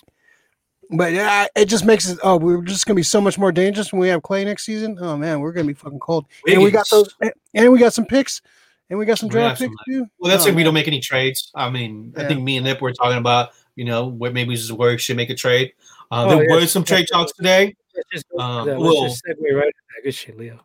But 0.89 1.13
yeah, 1.13 1.47
it 1.55 1.65
just 1.69 1.85
makes 1.85 2.09
it. 2.09 2.19
Oh, 2.23 2.37
we're 2.37 2.61
just 2.61 2.85
gonna 2.85 2.95
be 2.95 3.03
so 3.03 3.21
much 3.21 3.37
more 3.39 3.51
dangerous 3.51 3.91
when 3.93 4.01
we 4.01 4.09
have 4.09 4.21
Clay 4.21 4.43
next 4.43 4.65
season. 4.65 4.97
Oh 4.99 5.15
man, 5.17 5.39
we're 5.39 5.53
gonna 5.53 5.67
be 5.67 5.73
fucking 5.73 5.99
cold. 5.99 6.25
And 6.47 6.61
we 6.61 6.69
got 6.71 6.87
those, 6.89 7.15
and 7.53 7.71
we 7.71 7.79
got 7.79 7.93
some 7.93 8.05
picks, 8.05 8.41
and 8.89 8.99
we 8.99 9.05
got 9.05 9.17
some 9.17 9.29
We 9.29 9.35
got 9.35 9.39
draft 9.39 9.59
some, 9.59 9.69
picks 9.69 9.83
too. 9.87 10.05
Well, 10.19 10.29
that's 10.29 10.45
Oh, 10.45 10.49
if 10.49 10.53
we 10.55 10.57
man. 10.59 10.65
don't 10.65 10.73
make 10.73 10.87
any 10.89 10.99
trades. 10.99 11.51
I 11.55 11.69
mean, 11.69 12.13
I 12.17 12.25
think 12.25 12.43
me 12.43 12.57
and 12.57 12.65
Nip 12.65 12.81
were 12.81 12.91
talking 12.91 13.17
about, 13.17 13.51
you 13.75 13.85
know, 13.85 14.07
what 14.07 14.33
maybe 14.33 14.53
this 14.53 14.63
is 14.63 14.73
where 14.73 14.91
we 14.91 14.97
should 14.97 15.15
make 15.17 15.29
a 15.29 15.35
trade. 15.35 15.71
Uh, 16.11 16.25
Oh, 16.25 16.29
there 16.29 16.49
yeah. 16.49 16.55
were 16.55 16.67
some 16.67 16.83
trade 16.83 17.07
talks 17.11 17.31
today. 17.33 17.75
Let's 17.95 18.09
just, 18.11 18.25
go 18.29 18.39
Um, 18.39 18.65
to 18.65 18.71
that. 18.71 18.79
well- 18.79 19.01
Let's 19.03 19.21
just 19.21 19.25
segue 19.25 19.53
right 19.55 19.65
into 19.65 19.73
that. 19.95 20.03
Good 20.03 20.13
shit, 20.15 20.37
Leo. 20.37 20.59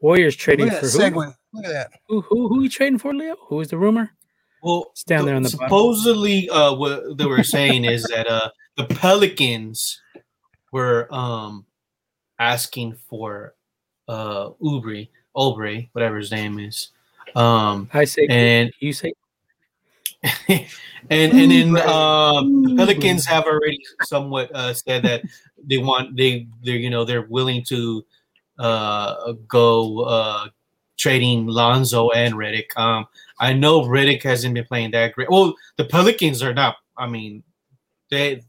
Warriors 0.00 0.34
trading 0.36 0.68
for 0.68 0.74
that 0.74 0.80
who? 0.80 0.98
segue. 0.98 1.34
Look 1.54 1.64
at 1.64 1.72
that. 1.72 1.90
Who, 2.08 2.20
who? 2.22 2.48
Who 2.48 2.62
you 2.62 2.68
trading 2.68 2.98
for, 2.98 3.14
Leo? 3.14 3.36
Who 3.48 3.60
is 3.60 3.68
the 3.68 3.78
rumor? 3.78 4.10
Well, 4.62 4.86
It's 4.92 5.04
down 5.04 5.26
there 5.26 5.34
on 5.36 5.42
the 5.42 5.50
bottom. 5.50 5.66
supposedly, 5.68 6.48
uh, 6.50 6.74
what 6.74 7.16
they 7.18 7.26
were 7.26 7.42
saying 7.44 7.84
is 7.84 8.04
that 8.04 8.26
uh, 8.28 8.50
the 8.76 8.84
Pelicans 8.86 10.00
were 10.72 11.06
um 11.14 11.66
asking 12.38 12.94
for 12.94 13.54
uh 14.08 14.50
Ubri, 14.62 15.08
Aubrey, 15.34 15.90
whatever 15.92 16.16
his 16.16 16.30
name 16.30 16.58
is, 16.58 16.90
um, 17.36 17.90
I 17.92 18.04
say, 18.04 18.26
and 18.28 18.72
you 18.80 18.92
say, 18.92 19.12
and 20.48 21.32
and 21.32 21.50
then 21.50 21.72
Right. 21.72 21.86
um, 21.86 22.62
the 22.62 22.76
Pelicans 22.76 23.26
have 23.26 23.44
already 23.44 23.78
somewhat 24.04 24.50
uh, 24.54 24.72
said 24.74 25.02
that 25.02 25.22
they 25.64 25.78
want 25.78 26.16
they 26.16 26.46
they 26.64 26.72
you 26.72 26.90
know 26.90 27.04
they're 27.04 27.26
willing 27.26 27.64
to 27.64 28.04
uh, 28.58 29.32
go 29.48 30.00
uh, 30.00 30.48
trading 30.96 31.46
Lonzo 31.46 32.10
and 32.10 32.34
Redick. 32.34 32.76
Um, 32.76 33.06
I 33.40 33.52
know 33.52 33.82
Redick 33.82 34.22
hasn't 34.22 34.54
been 34.54 34.64
playing 34.64 34.92
that 34.92 35.14
great. 35.14 35.30
Well, 35.30 35.54
the 35.76 35.84
Pelicans 35.84 36.42
are 36.42 36.54
not. 36.54 36.76
I 36.96 37.08
mean, 37.08 37.42
they 38.10 38.42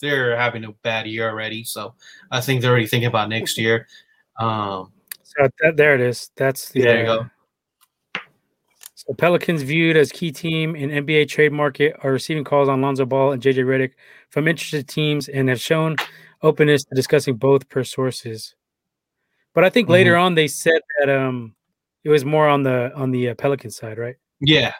they're 0.00 0.36
having 0.36 0.64
a 0.64 0.72
bad 0.82 1.06
year 1.06 1.28
already, 1.28 1.64
so 1.64 1.94
I 2.30 2.40
think 2.40 2.60
they're 2.60 2.70
already 2.70 2.86
thinking 2.86 3.08
about 3.08 3.28
next 3.28 3.58
year. 3.58 3.88
Um, 4.38 4.92
so 5.22 5.48
that, 5.60 5.76
there 5.76 5.94
it 5.94 6.00
is. 6.00 6.30
That's 6.36 6.68
the. 6.70 6.82
There 6.82 7.04
you 7.04 7.10
uh, 7.10 7.16
go. 7.16 7.30
So 9.06 9.12
Pelicans 9.14 9.62
viewed 9.62 9.96
as 9.96 10.10
key 10.10 10.32
team 10.32 10.74
in 10.74 10.88
NBA 10.90 11.28
trade 11.28 11.52
market 11.52 11.94
are 12.02 12.10
receiving 12.12 12.42
calls 12.44 12.68
on 12.70 12.80
Lonzo 12.80 13.04
Ball 13.04 13.32
and 13.32 13.42
JJ 13.42 13.64
Redick 13.64 13.92
from 14.30 14.48
interested 14.48 14.88
teams 14.88 15.28
and 15.28 15.48
have 15.50 15.60
shown 15.60 15.96
openness 16.42 16.84
to 16.84 16.94
discussing 16.94 17.36
both 17.36 17.68
per 17.68 17.84
sources. 17.84 18.54
But 19.52 19.62
I 19.64 19.70
think 19.70 19.88
later 19.90 20.16
on 20.16 20.34
they 20.34 20.48
said 20.48 20.80
that 20.98 21.10
um 21.10 21.54
it 22.02 22.08
was 22.08 22.24
more 22.24 22.48
on 22.48 22.62
the 22.62 22.92
on 22.94 23.10
the 23.10 23.30
uh, 23.30 23.34
Pelican 23.34 23.70
side, 23.70 23.98
right? 23.98 24.16
yeah, 24.40 24.72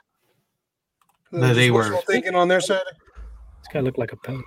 No, 1.31 1.53
they 1.55 1.71
were- 1.71 1.97
thinking 2.07 2.35
on 2.35 2.49
their 2.49 2.61
side. 2.61 2.83
This 3.61 3.69
guy 3.73 3.81
looked 3.81 3.99
like 3.99 4.13
a 4.13 4.17
Pelican. 4.17 4.45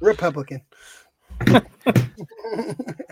Republican. 0.00 0.62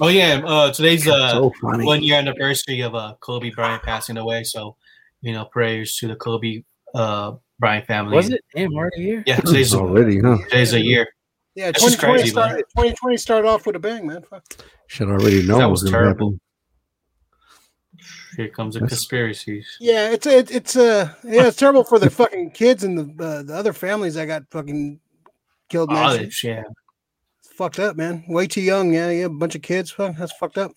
oh 0.00 0.08
yeah. 0.08 0.40
Uh, 0.44 0.72
today's 0.72 1.06
uh, 1.06 1.30
so 1.30 1.52
one 1.60 2.02
year 2.02 2.16
anniversary 2.18 2.80
of 2.80 2.94
uh, 2.94 3.14
Kobe 3.20 3.50
Bryant 3.50 3.82
passing 3.82 4.16
away. 4.16 4.44
So, 4.44 4.76
you 5.20 5.32
know, 5.32 5.44
prayers 5.46 5.96
to 5.96 6.08
the 6.08 6.16
Kobe 6.16 6.62
uh, 6.94 7.32
Bryant 7.58 7.86
family. 7.86 8.16
Was 8.16 8.30
it? 8.30 8.40
Damn, 8.54 8.72
already 8.74 9.02
here. 9.02 9.22
Yeah, 9.26 9.36
today's 9.40 9.74
already, 9.74 10.20
huh? 10.20 10.38
today's 10.44 10.72
a 10.72 10.80
year. 10.80 11.06
Yeah, 11.54 11.66
That's 11.66 11.80
2020 11.84 12.12
crazy, 12.22 12.34
man. 12.34 12.44
started, 12.44 12.64
2020 12.76 13.16
started 13.18 13.48
off 13.48 13.66
with 13.66 13.76
a 13.76 13.78
bang, 13.78 14.06
man. 14.06 14.22
Fuck. 14.22 14.44
Should 14.86 15.08
already 15.08 15.46
know 15.46 15.58
That 15.58 15.70
was 15.70 15.82
was 15.82 15.90
terrible. 15.90 16.30
happen. 16.30 16.40
Here 18.36 18.48
comes 18.48 18.74
the 18.74 18.80
That's- 18.80 18.98
conspiracies. 18.98 19.76
Yeah, 19.78 20.10
it's 20.10 20.26
it, 20.26 20.50
it's 20.50 20.74
uh 20.76 21.12
yeah, 21.22 21.48
it's 21.48 21.56
terrible 21.58 21.84
for 21.84 21.98
the 21.98 22.08
fucking 22.20 22.52
kids 22.52 22.82
and 22.84 22.96
the 23.18 23.24
uh, 23.24 23.42
the 23.42 23.54
other 23.54 23.74
families 23.74 24.14
that 24.14 24.24
got 24.26 24.44
fucking 24.50 25.00
killed. 25.68 25.90
Man. 25.90 25.98
Oh, 26.20 26.28
yeah. 26.42 26.62
Fucked 27.62 27.78
up, 27.78 27.96
man. 27.96 28.24
Way 28.26 28.48
too 28.48 28.60
young. 28.60 28.92
Yeah, 28.92 29.10
yeah, 29.10 29.26
a 29.26 29.28
bunch 29.28 29.54
of 29.54 29.62
kids. 29.62 29.90
Fuck, 29.92 30.16
that's 30.16 30.32
fucked 30.32 30.58
up. 30.58 30.72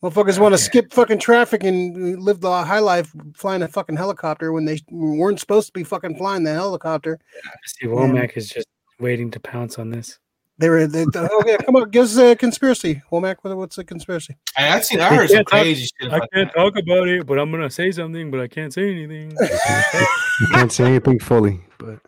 Motherfuckers 0.00 0.38
want 0.38 0.54
to 0.54 0.58
skip 0.58 0.92
fucking 0.92 1.18
traffic 1.18 1.64
and 1.64 2.22
live 2.22 2.40
the 2.40 2.62
high 2.64 2.78
life 2.78 3.12
flying 3.34 3.62
a 3.62 3.66
fucking 3.68 3.96
helicopter 3.96 4.52
when 4.52 4.64
they 4.64 4.78
weren't 4.88 5.40
supposed 5.40 5.66
to 5.66 5.72
be 5.72 5.82
fucking 5.82 6.16
flying 6.16 6.44
the 6.44 6.52
helicopter. 6.52 7.18
Steve 7.64 7.90
Womack 7.90 8.36
is 8.36 8.48
just 8.48 8.68
waiting 9.00 9.28
to 9.32 9.40
pounce 9.40 9.76
on 9.80 9.90
this. 9.90 10.20
They 10.58 10.68
were, 10.68 10.86
they, 10.86 11.04
oh 11.16 11.42
yeah, 11.46 11.56
come 11.56 11.74
on, 11.74 11.90
give 11.90 12.04
us 12.04 12.16
a 12.16 12.36
conspiracy. 12.36 13.02
Womack, 13.10 13.36
what, 13.42 13.56
what's 13.56 13.74
the 13.74 13.82
conspiracy? 13.84 14.36
I, 14.56 14.76
I 14.76 14.80
seen. 14.80 15.00
I 15.00 15.08
heard 15.08 15.28
some 15.28 15.36
can't 15.38 15.48
talk- 15.48 15.60
crazy 15.62 15.86
shit. 16.00 16.12
I 16.12 16.16
About 16.18 16.28
can't 16.32 16.52
that. 16.52 16.58
talk 16.58 16.78
about 16.78 17.08
it, 17.08 17.26
but 17.26 17.38
I'm 17.40 17.50
gonna 17.50 17.68
say 17.70 17.90
something, 17.90 18.30
but 18.30 18.38
I 18.38 18.46
can't 18.46 18.72
say 18.72 18.90
anything. 18.90 19.36
You 20.40 20.46
can't 20.52 20.70
say 20.70 20.84
anything 20.84 21.18
fully, 21.18 21.58
but 21.78 21.98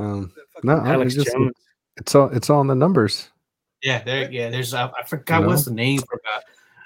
um, 0.00 0.32
no, 0.64 0.78
I- 0.78 0.94
Alex 0.94 1.14
it's, 1.14 1.22
just, 1.24 1.36
Jones. 1.36 1.52
It's 1.98 2.14
all 2.14 2.28
it's 2.30 2.48
all 2.50 2.60
in 2.60 2.66
the 2.66 2.74
numbers. 2.74 3.28
Yeah, 3.82 4.02
there. 4.02 4.30
Yeah, 4.30 4.50
there's. 4.50 4.74
I, 4.74 4.86
I 4.86 5.04
forgot 5.06 5.42
No. 5.42 5.48
what's 5.48 5.64
the 5.64 5.72
name 5.74 6.00
for 6.00 6.20
about 6.24 6.42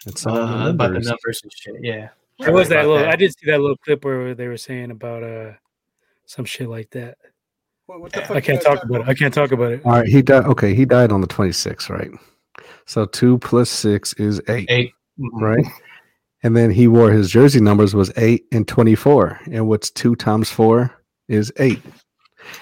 It's 0.06 0.26
all 0.26 0.36
uh, 0.36 0.64
the 0.64 0.70
about 0.70 0.88
the 0.88 1.00
numbers. 1.00 1.06
numbers 1.08 1.40
and 1.42 1.52
shit. 1.52 1.74
Yeah. 1.80 2.08
There 2.38 2.52
was 2.52 2.68
that 2.70 2.86
little. 2.86 2.98
that. 2.98 3.08
I 3.08 3.16
did 3.16 3.32
see 3.38 3.50
that 3.50 3.60
little 3.60 3.76
clip 3.78 4.04
where 4.04 4.34
they 4.34 4.48
were 4.48 4.56
saying 4.56 4.90
about 4.90 5.22
uh 5.22 5.52
some 6.26 6.44
shit 6.44 6.68
like 6.68 6.90
that. 6.90 7.16
What, 7.86 8.00
what 8.00 8.12
the 8.12 8.20
fuck 8.22 8.36
I 8.36 8.40
can't 8.40 8.60
talk 8.62 8.76
talking 8.80 8.90
about 8.96 9.08
it. 9.08 9.10
I 9.10 9.14
can't 9.14 9.34
talk 9.34 9.52
about 9.52 9.72
it. 9.72 9.82
All 9.84 9.92
right, 9.92 10.06
he 10.06 10.22
died. 10.22 10.44
Okay, 10.46 10.74
he 10.74 10.84
died 10.84 11.12
on 11.12 11.20
the 11.20 11.26
26th, 11.26 11.88
right? 11.90 12.10
So 12.86 13.04
two 13.06 13.38
plus 13.38 13.70
six 13.70 14.12
is 14.14 14.40
eight, 14.48 14.66
Eight. 14.70 14.92
Mhm. 15.18 15.28
right? 15.40 15.64
And 16.42 16.56
then 16.56 16.70
he 16.70 16.88
wore 16.88 17.10
his 17.12 17.30
jersey 17.30 17.60
numbers 17.60 17.94
was 17.94 18.10
eight 18.16 18.44
and 18.50 18.66
24. 18.66 19.40
And 19.52 19.68
what's 19.68 19.90
two 19.90 20.16
times 20.16 20.50
four 20.50 20.90
is 21.28 21.52
eight. 21.58 21.80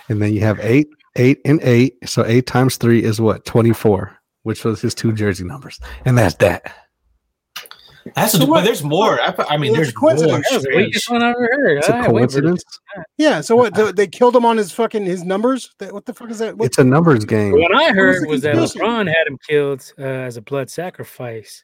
And 0.09 0.21
then 0.21 0.33
you 0.35 0.41
have 0.41 0.61
eight, 0.61 0.89
eight, 1.17 1.41
and 1.45 1.61
eight. 1.63 1.97
So 2.09 2.25
eight 2.25 2.47
times 2.47 2.77
three 2.77 3.03
is 3.03 3.21
what? 3.21 3.45
24, 3.45 4.17
which 4.43 4.65
was 4.65 4.81
his 4.81 4.95
two 4.95 5.13
jersey 5.13 5.45
numbers. 5.45 5.79
And 6.05 6.17
that's 6.19 6.35
that. 6.37 6.73
That's 8.17 8.33
So 8.33 8.45
a, 8.45 8.47
what- 8.47 8.61
but 8.61 8.65
there's 8.65 8.83
more. 8.83 9.21
I, 9.21 9.35
I 9.51 9.57
mean, 9.59 9.73
Well, 9.73 9.77
there's 9.83 9.91
a 9.91 9.93
coincidence. 9.93 10.33
more. 10.33 10.41
That 10.41 10.53
was 10.55 10.63
the 10.65 10.77
weakest 10.77 11.11
one 11.11 11.23
I 11.23 11.31
ever 11.31 11.49
heard. 11.53 11.79
It's 11.79 11.89
a 11.89 11.97
I- 11.97 12.01
wait, 12.01 12.07
coincidence. 12.07 12.65
Yeah. 13.19 13.41
So 13.43 13.57
what? 13.57 13.75
th- 13.77 13.95
They 13.95 14.07
killed 14.07 14.35
him 14.35 14.45
on 14.47 14.57
his 14.57 14.73
fucking 14.73 15.05
his 15.05 15.23
numbers. 15.23 15.75
That- 15.79 15.93
What 15.93 16.07
the 16.07 16.15
fuck 16.15 16.31
is 16.31 16.39
that? 16.39 16.57
What, 16.57 16.67
It's 16.67 16.79
a 16.79 16.85
numbers 16.85 17.25
game. 17.27 17.53
What 17.53 17.75
I 17.75 17.93
heard 17.93 18.23
the 18.25 18.29
was 18.29 18.41
that? 18.43 18.57
LeBron 18.57 19.07
had 19.07 19.27
him 19.27 19.39
killed 19.47 19.93
uh, 19.99 20.03
as 20.03 20.39
a 20.39 20.43
blood 20.43 20.71
sacrifice, 20.71 21.63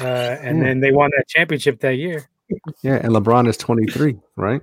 uh, 0.00 0.04
and 0.04 0.58
Hmm. 0.58 0.64
then 0.64 0.80
they 0.80 0.92
won 0.92 1.10
that 1.16 1.26
championship 1.28 1.80
that 1.80 1.96
year. 1.96 2.28
Yeah, 2.84 2.96
and 3.02 3.12
LeBron 3.12 3.48
is 3.48 3.56
23, 3.56 4.18
right? 4.36 4.60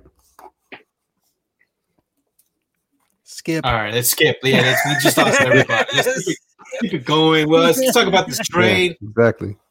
Skip. 3.36 3.64
All 3.64 3.72
right, 3.74 3.92
let's 3.94 4.10
skip. 4.10 4.38
Yeah, 4.42 4.60
let's, 4.62 4.80
we 4.86 4.94
just 5.02 5.16
lost 5.16 5.40
everybody. 5.40 5.84
Let's 5.94 6.24
keep 6.24 6.36
it, 6.36 6.38
keep 6.80 6.94
it 6.94 7.04
going. 7.04 7.48
Well, 7.48 7.62
let's 7.62 7.92
talk 7.92 8.06
about 8.06 8.26
this 8.26 8.38
trade. 8.38 8.96
Exactly. 9.02 9.56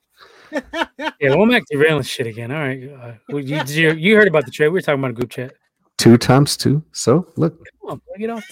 Yeah, 0.51 0.57
exactly. 0.97 1.16
Yeah, 1.22 1.36
Womack 1.36 1.62
derailing 1.70 2.01
shit 2.03 2.26
again. 2.26 2.51
All 2.51 2.57
right, 2.57 2.89
uh, 2.91 3.14
well, 3.30 3.39
you, 3.39 3.62
you 3.68 3.91
you 3.93 4.16
heard 4.16 4.28
about 4.28 4.45
the 4.45 4.51
trade? 4.51 4.70
We 4.70 4.74
were 4.74 4.82
talking 4.82 4.99
about 4.99 5.12
a 5.12 5.14
group 5.14 5.30
chat. 5.30 5.53
Two 5.99 6.18
times 6.18 6.57
two. 6.57 6.84
So 6.91 7.28
look, 7.36 7.55
Come 7.82 7.91
on, 7.91 8.01
get 8.18 8.32
off. 8.32 8.43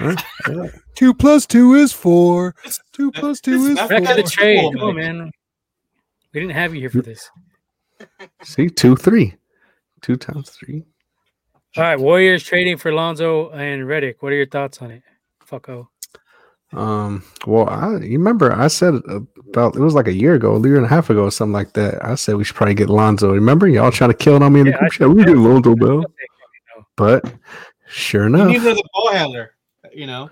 This 0.00 0.18
shit. 0.46 0.72
Two 0.96 1.14
plus 1.14 1.46
two 1.46 1.74
is 1.74 1.92
four. 1.92 2.54
Two 2.92 3.12
plus 3.12 3.40
two 3.40 3.52
is 3.54 3.64
is 3.66 3.74
Back 3.76 4.04
four. 4.06 4.14
the 4.16 4.22
trade. 4.24 4.72
Come 4.74 4.82
on, 4.88 4.96
man. 4.96 5.18
man. 5.18 5.30
We 6.34 6.40
didn't 6.40 6.54
have 6.54 6.74
you 6.74 6.80
here 6.80 6.90
for 6.90 7.02
this. 7.02 7.30
see, 8.42 8.68
two, 8.68 8.96
three, 8.96 9.34
two 10.02 10.16
times 10.16 10.50
three. 10.50 10.84
All 11.76 11.82
right, 11.82 11.98
Warriors 11.98 12.42
trading 12.42 12.76
for 12.76 12.92
Lonzo 12.92 13.50
and 13.50 13.82
Redick. 13.82 14.16
What 14.20 14.32
are 14.32 14.36
your 14.36 14.46
thoughts 14.46 14.80
on 14.82 14.90
it? 14.90 15.02
Fucko. 15.46 15.88
Um, 16.72 17.24
well, 17.46 17.68
I 17.68 17.96
you 17.98 18.18
remember 18.18 18.52
I 18.52 18.66
said 18.68 18.94
about 19.06 19.74
it 19.76 19.80
was 19.80 19.94
like 19.94 20.06
a 20.06 20.12
year 20.12 20.34
ago, 20.34 20.56
a 20.56 20.60
year 20.60 20.76
and 20.76 20.84
a 20.84 20.88
half 20.88 21.08
ago, 21.08 21.24
or 21.24 21.30
something 21.30 21.52
like 21.52 21.72
that. 21.74 22.04
I 22.04 22.14
said 22.14 22.36
we 22.36 22.44
should 22.44 22.56
probably 22.56 22.74
get 22.74 22.90
Lonzo. 22.90 23.32
Remember, 23.32 23.66
y'all 23.68 23.90
trying 23.90 24.10
to 24.10 24.16
kill 24.16 24.36
it 24.36 24.42
on 24.42 24.52
me 24.52 24.60
in 24.60 24.66
the 24.66 24.72
Yeah, 24.72 24.76
I 24.76 24.80
group 24.80 24.92
chat. 24.92 25.08
We 25.10 25.24
get 25.24 25.36
Lonzo 25.36 25.74
Ball, 25.76 26.04
but 26.96 27.24
sure 27.88 28.26
enough, 28.26 28.48
need 28.48 28.60
another 28.60 28.80
ball 28.92 29.12
handler. 29.12 29.54
You 29.94 30.06
know, 30.06 30.30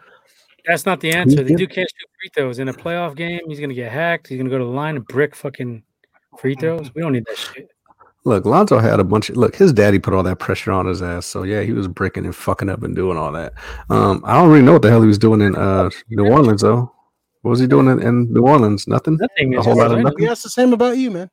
That's 0.67 0.85
not 0.85 1.01
the 1.01 1.13
answer. 1.13 1.43
The 1.43 1.53
Yeah. 1.53 1.57
dude 1.59 1.71
can't 1.71 1.89
shoot 1.89 2.09
free 2.21 2.31
throws 2.35 2.59
in 2.59 2.69
a 2.69 2.75
playoff 2.75 3.15
game. 3.15 3.41
He's 3.47 3.61
gonna 3.61 3.73
get 3.73 3.91
hacked. 3.93 4.27
He's 4.27 4.37
gonna 4.37 4.51
go 4.51 4.59
to 4.59 4.65
the 4.65 4.71
line 4.71 4.97
and 4.97 5.07
brick 5.07 5.35
fucking 5.35 5.85
free 6.39 6.55
throws. 6.57 6.93
We 6.95 7.01
don't 7.03 7.13
need 7.13 7.25
that 7.27 7.39
shit. 7.39 7.71
Look, 8.27 8.45
Lonzo 8.45 8.79
had 8.79 9.01
a 9.01 9.05
bunch 9.05 9.31
of 9.31 9.37
look. 9.37 9.57
His 9.57 9.73
daddy 9.73 9.99
put 9.99 10.13
all 10.13 10.23
that 10.25 10.39
pressure 10.39 10.73
on 10.73 10.85
his 10.87 11.01
ass, 11.03 11.25
so 11.25 11.43
yeah, 11.45 11.63
he 11.63 11.73
was 11.73 11.89
bricking 11.89 12.25
and 12.27 12.35
fucking 12.37 12.69
up 12.69 12.83
and 12.83 12.95
doing 12.95 13.17
all 13.17 13.33
that. 13.33 13.55
Um, 13.89 14.23
I 14.27 14.35
don't 14.35 14.51
really 14.51 14.63
know 14.65 14.73
what 14.75 14.83
the 14.83 14.91
hell 14.91 15.01
he 15.01 15.07
was 15.09 15.19
doing 15.19 15.41
in 15.41 15.57
uh 15.57 15.89
New 16.11 16.27
Orleans 16.31 16.61
though. 16.63 16.93
What 17.43 17.51
was 17.53 17.61
he 17.61 17.67
doing 17.67 17.87
in, 17.87 18.03
in 18.03 18.33
New 18.33 18.43
Orleans? 18.43 18.87
Nothing. 18.89 19.17
Nothing. 19.17 19.55
A 19.55 19.63
whole 19.63 19.77
lot 19.77 19.93
of 19.93 20.01
nothing. 20.01 20.25
Yeah, 20.25 20.33
it's 20.33 20.43
the 20.43 20.51
same 20.51 20.73
about 20.73 20.99
you, 20.99 21.11
man. 21.13 21.31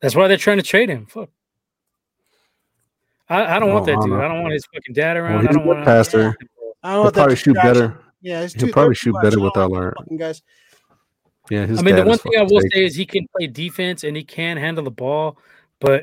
That's 0.00 0.14
why 0.16 0.28
they're 0.28 0.36
trying 0.38 0.56
to 0.56 0.62
trade 0.62 0.88
him. 0.88 1.06
Fuck. 1.06 1.28
I, 3.28 3.56
I 3.56 3.58
don't 3.58 3.72
want 3.72 3.86
that 3.86 3.92
I 3.92 3.94
don't 3.96 4.10
dude. 4.10 4.20
I 4.20 4.28
don't 4.28 4.42
want 4.42 4.52
his 4.54 4.66
fucking 4.72 4.94
dad 4.94 5.14
Well, 5.16 5.24
around. 5.24 5.40
he's 5.40 5.48
I 5.48 5.50
a 5.50 5.54
don't 5.54 5.62
good 5.64 5.68
want 5.74 5.84
passer. 5.84 6.20
I 6.20 6.22
don't 6.22 6.34
He'll 6.94 7.02
want 7.02 7.14
that 7.14 7.20
probably 7.20 7.36
shoot 7.36 7.54
distraction. 7.54 7.88
better. 7.88 8.00
Yeah, 8.22 8.40
it's 8.42 8.54
He'll 8.54 8.66
too, 8.68 8.72
probably 8.72 8.94
shoot 8.94 9.14
better 9.22 9.36
much. 9.38 9.42
I 9.42 9.44
with 9.44 9.54
don't 9.54 9.62
all 9.64 9.70
like 9.70 9.82
our- 9.82 9.94
fucking 9.98 10.16
guys. 10.16 10.42
Yeah, 11.50 11.64
his 11.66 11.78
I 11.78 11.82
mean, 11.82 11.94
the 11.96 12.04
one 12.04 12.18
thing 12.18 12.32
I 12.38 12.42
will 12.42 12.60
fake. 12.60 12.72
say 12.74 12.84
is 12.84 12.94
he 12.96 13.06
can 13.06 13.26
play 13.36 13.46
defense 13.46 14.02
and 14.04 14.16
he 14.16 14.24
can 14.24 14.56
handle 14.56 14.82
the 14.82 14.90
ball, 14.90 15.38
but 15.80 16.02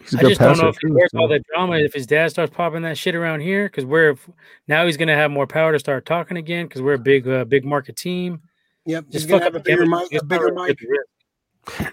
he's 0.00 0.14
a 0.14 0.18
I 0.18 0.20
good 0.22 0.28
just 0.30 0.40
don't 0.40 0.58
know 0.58 0.68
if 0.68 0.76
he 0.80 0.88
too. 0.88 0.94
worth 0.94 1.14
all 1.14 1.28
that 1.28 1.42
drama. 1.46 1.76
If 1.78 1.92
his 1.94 2.06
dad 2.06 2.30
starts 2.30 2.54
popping 2.54 2.82
that 2.82 2.98
shit 2.98 3.14
around 3.14 3.40
here, 3.40 3.64
because 3.66 3.84
we're 3.84 4.16
now 4.68 4.86
he's 4.86 4.96
gonna 4.96 5.14
have 5.16 5.30
more 5.30 5.46
power 5.46 5.72
to 5.72 5.78
start 5.78 6.04
talking 6.06 6.36
again, 6.36 6.66
because 6.66 6.82
we're 6.82 6.94
a 6.94 6.98
big, 6.98 7.26
uh, 7.28 7.44
big 7.44 7.64
market 7.64 7.96
team. 7.96 8.40
Yep, 8.86 9.04
Just 9.10 9.12
he's 9.12 9.26
gonna 9.26 9.44
fuck 9.44 9.52
have 9.52 9.60
a 9.60 9.64
bigger 9.64 9.82
gamble. 9.82 9.98
mic. 10.00 10.08
A 10.08 10.14
Just 10.14 10.28
bigger 10.28 10.50
not 10.50 10.68
mic. 10.68 10.78
take 10.78 10.88
the 10.88 10.88
risk. 10.88 11.06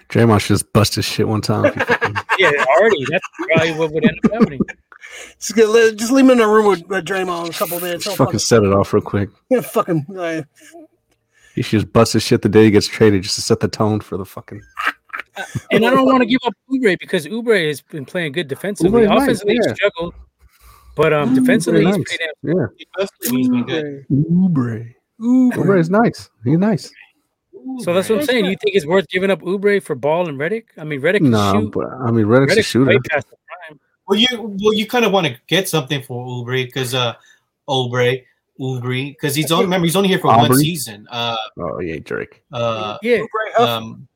Draymond 0.08 0.40
should 0.40 0.54
just 0.54 0.72
bust 0.72 0.96
his 0.96 1.04
shit 1.04 1.28
one 1.28 1.40
time. 1.40 1.66
if 1.66 1.74
he 1.74 1.80
fucking- 1.84 2.16
Yeah, 2.40 2.50
already. 2.76 3.04
That's 3.10 3.24
probably 3.38 3.72
what 3.74 3.92
would 3.92 4.04
end 4.04 4.18
up 4.24 4.32
happening. 4.32 4.60
Just, 5.40 5.56
get, 5.56 5.68
let- 5.68 5.96
just 5.96 6.12
leave 6.12 6.24
him 6.26 6.30
in 6.32 6.40
a 6.40 6.46
room 6.46 6.66
with, 6.66 6.86
with 6.86 7.04
Draymond 7.04 7.48
a 7.50 7.52
couple 7.52 7.80
minutes. 7.80 8.04
just 8.04 8.16
fucking 8.16 8.38
set 8.38 8.62
it 8.62 8.72
off 8.72 8.92
real 8.92 9.02
quick. 9.02 9.28
Yeah, 9.48 9.60
fucking. 9.60 10.06
Uh, 10.16 10.42
He 11.54 11.62
should 11.62 11.80
just 11.80 11.92
bust 11.92 12.12
his 12.12 12.22
shit 12.22 12.42
the 12.42 12.48
day 12.48 12.64
he 12.66 12.70
gets 12.70 12.86
traded 12.86 13.22
just 13.22 13.34
to 13.36 13.40
set 13.40 13.58
the 13.60 13.66
tone 13.66 14.00
for 14.00 14.16
the 14.16 14.24
fucking. 14.24 14.62
And 15.70 15.84
I 15.86 15.90
don't 15.90 16.06
want 16.06 16.20
to 16.20 16.26
give 16.26 16.40
up 16.44 16.52
Oubre 16.70 16.98
because 16.98 17.26
Oubre 17.26 17.66
has 17.68 17.80
been 17.80 18.04
playing 18.04 18.32
good 18.32 18.48
defensively. 18.48 19.02
Oubre's 19.02 19.08
nice, 19.08 19.22
Offensively, 19.22 19.54
yeah. 19.54 19.60
he's 19.68 19.76
struggled, 19.76 20.14
but 20.96 21.12
um, 21.12 21.30
Ooh, 21.32 21.34
defensively, 21.40 21.84
very 21.84 21.86
he's 21.86 21.96
nice. 21.98 22.16
pretty 22.18 22.24
damn. 22.42 22.56
Yeah, 22.58 23.06
he's 23.30 23.48
been 23.48 23.64
good. 23.66 24.06
Oubre. 24.10 24.94
ooh, 25.22 25.50
Oubre 25.52 25.78
is 25.78 25.90
nice. 25.90 26.30
He's 26.44 26.58
nice. 26.58 26.90
So 27.80 27.92
that's 27.92 28.08
what 28.08 28.20
I'm 28.20 28.24
saying. 28.24 28.46
You 28.46 28.56
think 28.62 28.74
it's 28.74 28.86
worth 28.86 29.06
giving 29.08 29.30
up 29.30 29.40
Oubre 29.42 29.82
for 29.82 29.94
Ball 29.94 30.28
and 30.28 30.38
Redick? 30.38 30.64
I 30.78 30.84
mean, 30.84 31.00
Redick 31.02 31.20
No, 31.20 31.52
shoot. 31.52 31.70
but 31.72 31.88
I 31.92 32.10
mean, 32.10 32.24
Redick's 32.26 32.56
a 32.56 32.62
shooter. 32.62 32.86
way 32.90 32.98
past 33.10 33.28
the 33.30 33.36
prime. 33.68 33.78
Well, 34.08 34.18
you 34.18 34.26
well 34.62 34.74
you 34.74 34.86
kind 34.86 35.04
of 35.04 35.12
want 35.12 35.26
to 35.26 35.36
get 35.46 35.68
something 35.68 36.02
for 36.02 36.26
Oubre 36.26 36.64
because 36.64 36.94
uh 36.94 37.14
Oubre 37.68 38.24
Oubre 38.58 39.10
because 39.12 39.34
he's 39.34 39.52
only 39.52 39.64
remember 39.66 39.84
he's 39.86 39.94
only 39.94 40.08
here 40.08 40.18
for 40.18 40.28
one 40.28 40.52
season. 40.54 41.06
Uh 41.10 41.36
Oh 41.58 41.80
yeah, 41.80 41.98
Drake. 42.02 42.42
uh 42.52 42.96
Yeah, 43.02 43.18
Great 43.18 43.54
um 43.68 44.08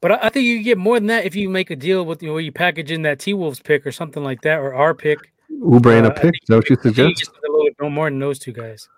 but 0.00 0.12
I, 0.12 0.18
I 0.22 0.28
think 0.28 0.44
you 0.44 0.62
get 0.62 0.78
more 0.78 0.98
than 0.98 1.06
that 1.08 1.24
if 1.24 1.34
you 1.34 1.48
make 1.48 1.70
a 1.70 1.76
deal 1.76 2.04
with 2.04 2.22
you 2.22 2.28
know 2.28 2.34
where 2.34 2.42
you 2.42 2.52
package 2.52 2.90
in 2.90 3.02
that 3.02 3.18
T 3.18 3.34
Wolves 3.34 3.60
pick 3.60 3.86
or 3.86 3.92
something 3.92 4.22
like 4.24 4.40
that 4.42 4.58
or 4.58 4.74
our 4.74 4.94
pick. 4.94 5.32
Oubre 5.60 5.96
and 5.96 6.06
Uh, 6.06 6.10
a 6.10 6.12
I 6.12 6.14
pick. 6.14 6.22
think 6.22 6.34
Is 6.42 6.48
that 6.48 6.56
what 6.56 6.70
you 6.70 6.76
you 6.76 6.82
suggest? 6.82 7.28
a 7.28 7.50
little 7.50 7.68
no 7.80 7.90
more 7.90 8.08
than 8.10 8.18
those 8.18 8.38
two 8.38 8.52
guys. 8.52 8.88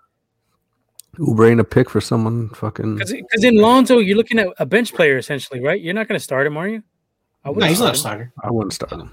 Oubre 1.19 1.51
and 1.51 1.59
a 1.59 1.63
pick 1.63 1.89
for 1.89 2.01
someone 2.01 2.49
fucking. 2.49 2.95
Because 2.97 3.43
in 3.43 3.57
Lonzo, 3.57 3.99
you're 3.99 4.17
looking 4.17 4.39
at 4.39 4.47
a 4.57 4.65
bench 4.65 4.93
player 4.93 5.17
essentially, 5.17 5.59
right? 5.61 5.79
You're 5.79 5.93
not 5.93 6.07
going 6.07 6.17
to 6.17 6.23
start 6.23 6.47
him, 6.47 6.57
are 6.57 6.67
you? 6.67 6.81
I 7.45 7.51
no, 7.51 7.65
he's 7.67 7.79
not 7.79 7.93
a 7.93 7.97
start 7.97 8.21
him. 8.21 8.31
starter. 8.31 8.33
I 8.43 8.51
wouldn't 8.51 8.73
start 8.73 8.93
him. 8.93 9.11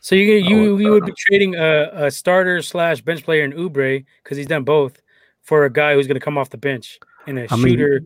So 0.00 0.14
you 0.14 0.32
you 0.34 0.56
wouldn't 0.56 0.80
you 0.80 0.90
would 0.92 1.04
be 1.04 1.12
trading 1.16 1.54
a, 1.54 1.90
a 2.06 2.10
starter 2.10 2.62
slash 2.62 3.02
bench 3.02 3.24
player 3.24 3.44
in 3.44 3.52
Oubre 3.52 4.04
because 4.22 4.36
he's 4.38 4.46
done 4.46 4.64
both 4.64 5.00
for 5.42 5.64
a 5.64 5.70
guy 5.70 5.94
who's 5.94 6.06
going 6.06 6.18
to 6.18 6.24
come 6.24 6.38
off 6.38 6.50
the 6.50 6.56
bench 6.58 6.98
and 7.26 7.38
a 7.38 7.46
I 7.52 7.56
mean, 7.56 7.68
shooter 7.68 8.02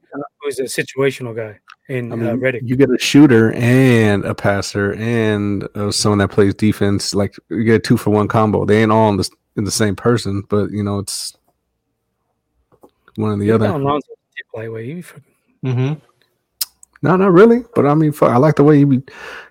who's 0.46 0.58
a 0.60 0.64
situational 0.64 1.34
guy 1.36 1.58
in 1.88 2.12
I 2.12 2.30
uh, 2.30 2.34
Redick. 2.36 2.60
you 2.62 2.76
get 2.76 2.90
a 2.90 2.98
shooter 2.98 3.52
and 3.52 4.24
a 4.24 4.34
passer 4.34 4.94
and 4.94 5.68
uh, 5.76 5.90
someone 5.90 6.18
that 6.18 6.28
plays 6.28 6.54
defense. 6.54 7.14
Like 7.14 7.34
you 7.48 7.64
get 7.64 7.74
a 7.76 7.78
two 7.78 7.96
for 7.96 8.10
one 8.10 8.28
combo. 8.28 8.64
They 8.64 8.82
ain't 8.82 8.92
all 8.92 9.08
in 9.10 9.16
the 9.18 9.28
in 9.56 9.64
the 9.64 9.70
same 9.70 9.94
person, 9.96 10.42
but 10.48 10.70
you 10.70 10.82
know 10.82 10.98
it's 10.98 11.36
one 13.16 13.32
or 13.32 13.36
the 13.38 13.46
You're 13.46 13.54
other. 13.56 13.66
telling 13.66 13.84
Lonzo 13.84 14.06
to 14.08 14.14
dip 14.36 14.46
lightweight. 14.54 14.86
You 14.96 15.02
fucking- 15.02 15.24
Mm-hmm. 15.64 15.94
No, 17.02 17.16
not 17.16 17.32
really. 17.32 17.64
But 17.74 17.86
I 17.86 17.94
mean, 17.94 18.12
fuck, 18.12 18.30
I 18.30 18.36
like 18.36 18.56
the 18.56 18.64
way 18.64 18.78
he 18.78 18.84
be, 18.84 19.02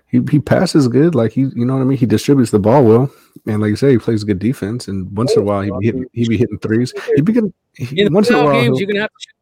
he 0.08 0.20
he 0.30 0.38
passes 0.38 0.88
good. 0.88 1.14
Like 1.14 1.32
he, 1.32 1.42
you 1.42 1.64
know 1.66 1.74
what 1.74 1.80
I 1.82 1.84
mean. 1.84 1.98
He 1.98 2.06
distributes 2.06 2.50
the 2.50 2.58
ball 2.58 2.84
well, 2.84 3.10
and 3.46 3.60
like 3.60 3.70
you 3.70 3.76
say, 3.76 3.90
he 3.90 3.98
plays 3.98 4.24
good 4.24 4.38
defense. 4.38 4.88
And 4.88 5.14
once 5.16 5.34
in 5.34 5.42
a 5.42 5.44
while, 5.44 5.62
he 5.62 5.70
be 5.78 5.86
hitting 5.86 6.04
he 6.12 6.28
be 6.28 6.36
hitting 6.38 6.58
threes. 6.58 6.92
He 7.14 7.22
be 7.22 7.32
getting 7.32 7.52
he, 7.74 8.00
In 8.00 8.06
the 8.06 8.12
once 8.12 8.28
in 8.30 8.34
a 8.36 8.38
playoff 8.38 8.44
while. 8.44 8.62
games, 8.62 8.80
you're 8.80 8.86
gonna 8.88 9.00
have 9.00 9.10
to 9.10 9.14
shoot 9.20 9.34
free 9.34 9.34
throws, 9.34 9.35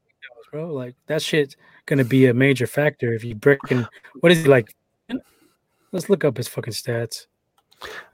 bro. 0.54 0.72
Like 0.72 0.94
that 1.06 1.20
shit's 1.20 1.56
gonna 1.86 2.04
be 2.04 2.26
a 2.26 2.34
major 2.34 2.68
factor 2.68 3.12
if 3.12 3.24
you 3.24 3.34
breaking. 3.34 3.86
What 4.20 4.30
is 4.30 4.42
he 4.42 4.48
like? 4.48 4.74
Let's 5.90 6.08
look 6.08 6.24
up 6.24 6.36
his 6.36 6.46
fucking 6.46 6.72
stats. 6.72 7.26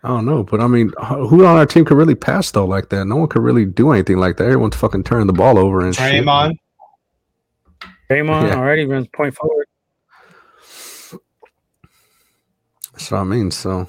I 0.03 0.09
don't 0.09 0.25
know, 0.25 0.43
but 0.43 0.61
I 0.61 0.67
mean, 0.67 0.91
who 0.99 1.45
on 1.45 1.59
our 1.59 1.67
team 1.67 1.85
could 1.85 1.99
really 1.99 2.15
pass 2.15 2.51
though 2.51 2.65
like 2.65 2.89
that? 2.89 3.05
No 3.05 3.17
one 3.17 3.29
could 3.29 3.43
really 3.43 3.67
do 3.67 3.93
anything 3.93 4.17
like 4.17 4.39
that. 4.39 4.45
Everyone's 4.45 4.77
fucking 4.77 5.05
turning 5.05 5.27
the 5.27 5.35
ball 5.35 5.59
over 5.59 5.85
and 5.85 5.95
shit. 5.95 6.25
Draymond. 6.25 6.57
Draymond 8.11 8.49
Yeah. 8.49 8.57
already 8.57 8.87
runs 8.87 9.07
point 9.09 9.35
forward. 9.35 9.67
That's 12.93 13.11
what 13.11 13.19
I 13.19 13.25
mean. 13.25 13.51
So, 13.51 13.87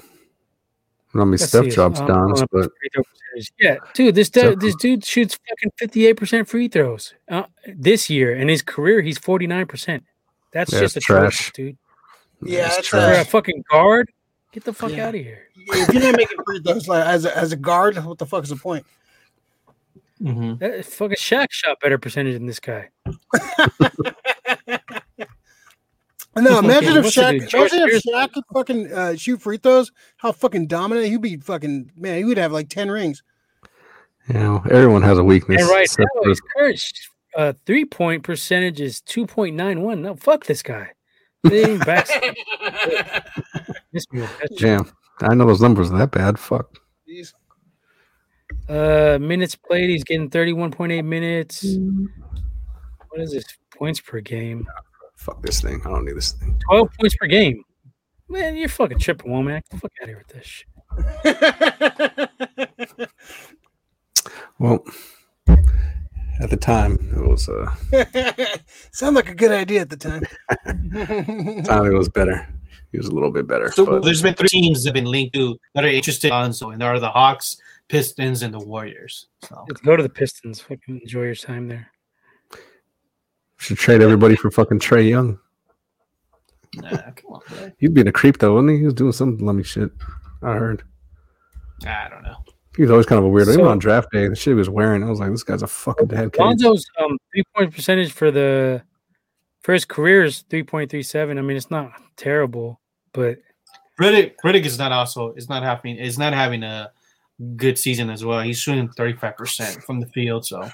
I 1.14 1.18
mean, 1.18 1.30
Let's 1.32 1.44
Steph 1.48 1.64
see. 1.64 1.70
drops 1.70 2.00
I'm 2.00 2.06
downs, 2.06 2.42
pulling 2.42 2.42
up 2.42 2.48
his 2.52 2.66
but 2.68 2.72
free 2.78 2.88
throw 2.94 3.02
percentage. 3.02 3.52
yeah, 3.60 3.76
dude, 3.94 4.14
this 4.14 4.30
dude, 4.30 4.42
Steph- 4.44 4.58
this 4.60 4.76
dude 4.76 5.04
shoots 5.04 5.38
fucking 5.48 5.72
fifty 5.76 6.06
eight 6.06 6.16
percent 6.16 6.48
free 6.48 6.68
throws 6.68 7.14
uh, 7.28 7.44
this 7.66 8.08
year. 8.08 8.34
In 8.34 8.48
his 8.48 8.62
career, 8.62 9.02
he's 9.02 9.18
forty 9.18 9.46
nine 9.46 9.66
percent. 9.66 10.04
That's 10.52 10.72
Yeah, 10.72 10.80
just 10.80 10.96
a 10.96 10.98
atrocious, 11.00 11.36
trash. 11.40 11.52
dude. 11.52 11.76
Yeah, 12.42 12.66
it's 12.66 12.76
that's, 12.76 12.88
For 12.88 12.98
a 12.98 13.24
fucking 13.24 13.64
guard, 13.70 14.10
get 14.52 14.64
the 14.64 14.72
fuck 14.72 14.90
Yeah. 14.92 15.08
out 15.08 15.14
of 15.14 15.20
here. 15.20 15.48
if 15.56 15.92
you're 15.94 16.02
not 16.02 16.16
making 16.16 16.38
free 16.46 16.60
throws 16.60 16.88
like 16.88 17.06
as 17.06 17.24
a, 17.24 17.36
as 17.36 17.52
a 17.52 17.56
guard, 17.56 17.96
what 18.04 18.18
the 18.18 18.26
fuck 18.26 18.42
is 18.44 18.50
the 18.50 18.56
point? 18.56 18.84
Mm-hmm. 20.22 20.58
That 20.58 20.84
fucking 20.86 21.16
Shaq 21.16 21.48
shot 21.50 21.78
better 21.80 21.98
percentage 21.98 22.34
than 22.34 22.46
this 22.46 22.60
guy. 22.60 22.88
No, 26.34 26.58
imagine 26.60 26.96
if 26.96 27.04
Shaq, 27.06 27.30
imagine 27.52 27.88
if 27.88 28.02
Shaq 28.02 28.32
could 28.32 28.44
fucking 28.54 28.92
uh, 28.92 29.16
shoot 29.16 29.42
free 29.42 29.58
throws. 29.58 29.92
How 30.16 30.32
fucking 30.32 30.66
dominant 30.66 31.06
he'd 31.08 31.20
be! 31.20 31.36
Fucking 31.36 31.92
man, 31.96 32.16
he 32.18 32.24
would 32.24 32.38
have 32.38 32.52
like 32.52 32.68
ten 32.70 32.90
rings. 32.90 33.22
you 34.28 34.34
know, 34.34 34.62
everyone 34.70 35.02
has 35.02 35.18
a 35.18 35.24
weakness. 35.24 35.60
And 35.60 35.70
right 35.70 35.88
now, 35.98 36.06
for- 36.22 36.28
his 36.28 36.40
current 36.56 36.82
uh, 37.36 37.52
three 37.66 37.84
point 37.84 38.22
percentage 38.22 38.80
is 38.80 39.00
two 39.02 39.26
point 39.26 39.56
nine 39.56 39.82
one. 39.82 40.00
No, 40.00 40.16
fuck 40.16 40.46
this 40.46 40.62
guy. 40.62 40.92
They 41.44 41.64
ain't 41.72 41.84
back. 41.84 42.08
Miss 43.92 44.10
me 44.12 44.20
with 44.22 44.38
that 44.38 44.48
shit. 44.52 44.58
Damn, 44.58 44.90
I 45.20 45.34
know 45.34 45.46
those 45.46 45.60
numbers 45.60 45.90
are 45.90 45.98
that 45.98 46.12
bad. 46.12 46.38
Fuck. 46.38 46.78
Jeez. 47.08 47.34
Uh, 48.68 49.18
minutes 49.18 49.54
played. 49.56 49.90
He's 49.90 50.04
getting 50.04 50.30
thirty-one 50.30 50.70
point 50.70 50.92
eight 50.92 51.02
minutes. 51.02 51.64
What 53.08 53.20
is 53.20 53.32
this? 53.32 53.44
Points 53.76 54.00
per 54.00 54.20
game. 54.20 54.66
Fuck 55.22 55.42
this 55.42 55.60
thing. 55.60 55.80
I 55.84 55.88
don't 55.88 56.04
need 56.04 56.16
this 56.16 56.32
thing. 56.32 56.58
Twelve 56.68 56.90
points 56.98 57.16
per 57.16 57.26
game. 57.26 57.64
Man, 58.28 58.56
you're 58.56 58.68
fucking 58.68 58.98
tripping, 58.98 59.30
Womack. 59.30 59.62
Get 59.62 59.70
the 59.70 59.78
fuck 59.78 59.92
out 60.00 60.04
of 60.04 60.08
here 60.08 60.18
with 60.18 60.28
this 60.28 60.46
shit. 60.46 60.68
Well, 64.58 64.84
at 65.48 66.50
the 66.50 66.56
time, 66.56 66.92
it 67.16 67.28
was 67.28 67.48
uh, 67.48 67.74
Sound 68.92 69.16
like 69.16 69.28
a 69.28 69.34
good 69.34 69.50
idea 69.50 69.80
at 69.80 69.90
the 69.90 69.96
time. 69.96 70.22
time 71.64 71.86
it 71.86 71.96
was 71.96 72.08
better. 72.08 72.48
He 72.92 72.98
was 72.98 73.08
a 73.08 73.12
little 73.12 73.32
bit 73.32 73.46
better. 73.46 73.70
So 73.72 73.86
but 73.86 74.04
there's 74.04 74.22
been 74.22 74.34
three 74.34 74.48
teams 74.48 74.84
that 74.84 74.90
have 74.90 74.94
been 74.94 75.10
linked 75.10 75.34
to 75.34 75.58
that 75.74 75.84
are 75.84 75.88
interested 75.88 76.28
in 76.28 76.32
Lonzo, 76.32 76.70
and 76.70 76.80
there 76.80 76.92
are 76.92 77.00
the 77.00 77.10
Hawks, 77.10 77.56
Pistons, 77.88 78.42
and 78.42 78.52
the 78.52 78.58
Warriors. 78.58 79.28
So 79.42 79.64
Let's 79.68 79.80
go 79.80 79.96
to 79.96 80.02
the 80.02 80.08
Pistons. 80.08 80.60
Fucking 80.60 81.00
enjoy 81.00 81.22
your 81.22 81.34
time 81.34 81.68
there. 81.68 81.91
Should 83.62 83.78
trade 83.78 84.02
everybody 84.02 84.34
for 84.34 84.50
fucking 84.50 84.80
Trae 84.80 85.08
Young. 85.08 85.38
nah, 86.74 86.90
come 86.90 87.30
on, 87.30 87.40
bro. 87.48 87.70
He's 87.78 87.90
being 87.90 88.08
a 88.08 88.12
creep 88.12 88.38
though, 88.38 88.54
wasn't 88.54 88.72
he? 88.72 88.78
He 88.78 88.84
was 88.84 88.94
doing 88.94 89.12
some 89.12 89.38
lummy 89.38 89.62
shit. 89.62 89.92
I 90.42 90.54
heard. 90.54 90.82
I 91.86 92.08
don't 92.08 92.24
know. 92.24 92.38
He 92.74 92.82
was 92.82 92.90
always 92.90 93.06
kind 93.06 93.20
of 93.20 93.24
a 93.24 93.28
weirdo. 93.28 93.52
Even 93.52 93.66
on 93.66 93.78
draft 93.78 94.10
day, 94.10 94.26
the 94.26 94.34
shit 94.34 94.50
he 94.50 94.54
was 94.54 94.68
wearing, 94.68 95.04
I 95.04 95.10
was 95.10 95.20
like, 95.20 95.30
this 95.30 95.44
guy's 95.44 95.62
a 95.62 95.68
fucking 95.68 96.08
dead. 96.08 96.32
case. 96.32 96.40
Lonzo's 96.40 96.84
um, 96.98 97.16
three 97.32 97.44
point 97.54 97.72
percentage 97.72 98.10
for 98.10 98.32
the 98.32 98.82
for 99.60 99.74
his 99.74 99.84
career 99.84 100.24
is 100.24 100.40
three 100.50 100.64
point 100.64 100.90
three 100.90 101.04
seven. 101.04 101.38
I 101.38 101.42
mean, 101.42 101.56
it's 101.56 101.70
not 101.70 101.92
terrible, 102.16 102.80
but 103.12 103.38
Redick, 104.00 104.34
Redick 104.44 104.64
is 104.64 104.76
not 104.76 104.90
also 104.90 105.34
is 105.34 105.48
not 105.48 105.62
having 105.62 105.98
is 105.98 106.18
not 106.18 106.32
having 106.32 106.64
a 106.64 106.90
good 107.54 107.78
season 107.78 108.10
as 108.10 108.24
well. 108.24 108.40
He's 108.40 108.58
shooting 108.58 108.88
35 108.88 109.36
percent 109.36 109.84
from 109.84 110.00
the 110.00 110.06
field. 110.06 110.46
So 110.46 110.68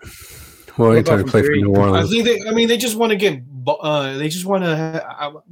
Well, 0.78 0.88
What 0.90 0.96
anytime 0.98 1.18
he 1.18 1.24
play 1.24 1.30
played 1.42 1.44
for 1.44 1.50
from 1.52 1.60
New 1.60 1.74
three? 1.74 1.82
I 1.82 1.86
Orleans, 1.86 2.10
think 2.10 2.24
they. 2.24 2.48
I 2.48 2.52
mean, 2.52 2.68
they 2.68 2.76
just 2.76 2.96
want 2.96 3.10
to 3.10 3.16
get. 3.16 3.44
ba- 3.46 3.72
Uh, 3.72 4.16
they 4.18 4.28
just 4.28 4.44
want 4.46 4.64
to. 4.64 5.42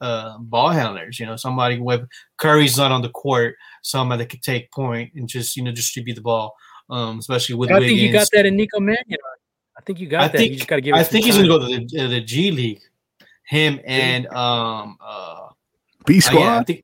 Uh, 0.00 0.38
ball 0.38 0.70
handlers, 0.70 1.20
you 1.20 1.26
know, 1.26 1.36
somebody 1.36 1.78
with 1.78 2.08
Curry's 2.38 2.78
not 2.78 2.90
on 2.90 3.02
the 3.02 3.10
court, 3.10 3.56
somebody 3.82 4.22
that 4.24 4.30
could 4.30 4.42
take 4.42 4.72
point 4.72 5.12
and 5.14 5.28
just 5.28 5.58
you 5.58 5.62
know 5.62 5.72
distribute 5.72 6.14
the 6.14 6.22
ball, 6.22 6.56
um, 6.88 7.18
especially 7.18 7.54
with 7.56 7.70
I 7.70 7.74
Wiggins. 7.74 7.90
think 7.90 8.00
you 8.00 8.12
got 8.12 8.28
that 8.32 8.46
in 8.46 8.56
Nico 8.56 8.80
Mannion. 8.80 9.18
I 9.76 9.82
think 9.82 10.00
you 10.00 10.06
got 10.06 10.22
I 10.22 10.28
that. 10.28 10.36
think 10.38 10.52
you 10.52 10.56
just 10.56 10.68
got 10.68 10.76
to 10.76 10.80
give. 10.80 10.94
It 10.94 10.98
I 10.98 11.02
some 11.02 11.12
think 11.12 11.24
he's 11.26 11.36
time. 11.36 11.46
gonna 11.48 11.58
go 11.60 11.68
to 11.68 11.86
the, 11.86 12.04
uh, 12.04 12.08
the 12.08 12.20
G 12.22 12.50
League. 12.50 12.80
Him 13.44 13.78
and 13.84 14.26
um 14.28 14.96
uh 15.04 15.48
B 16.06 16.16
Uh, 16.16 16.20
squad. 16.22 16.40
yeah, 16.40 16.58
I 16.60 16.64
think 16.64 16.82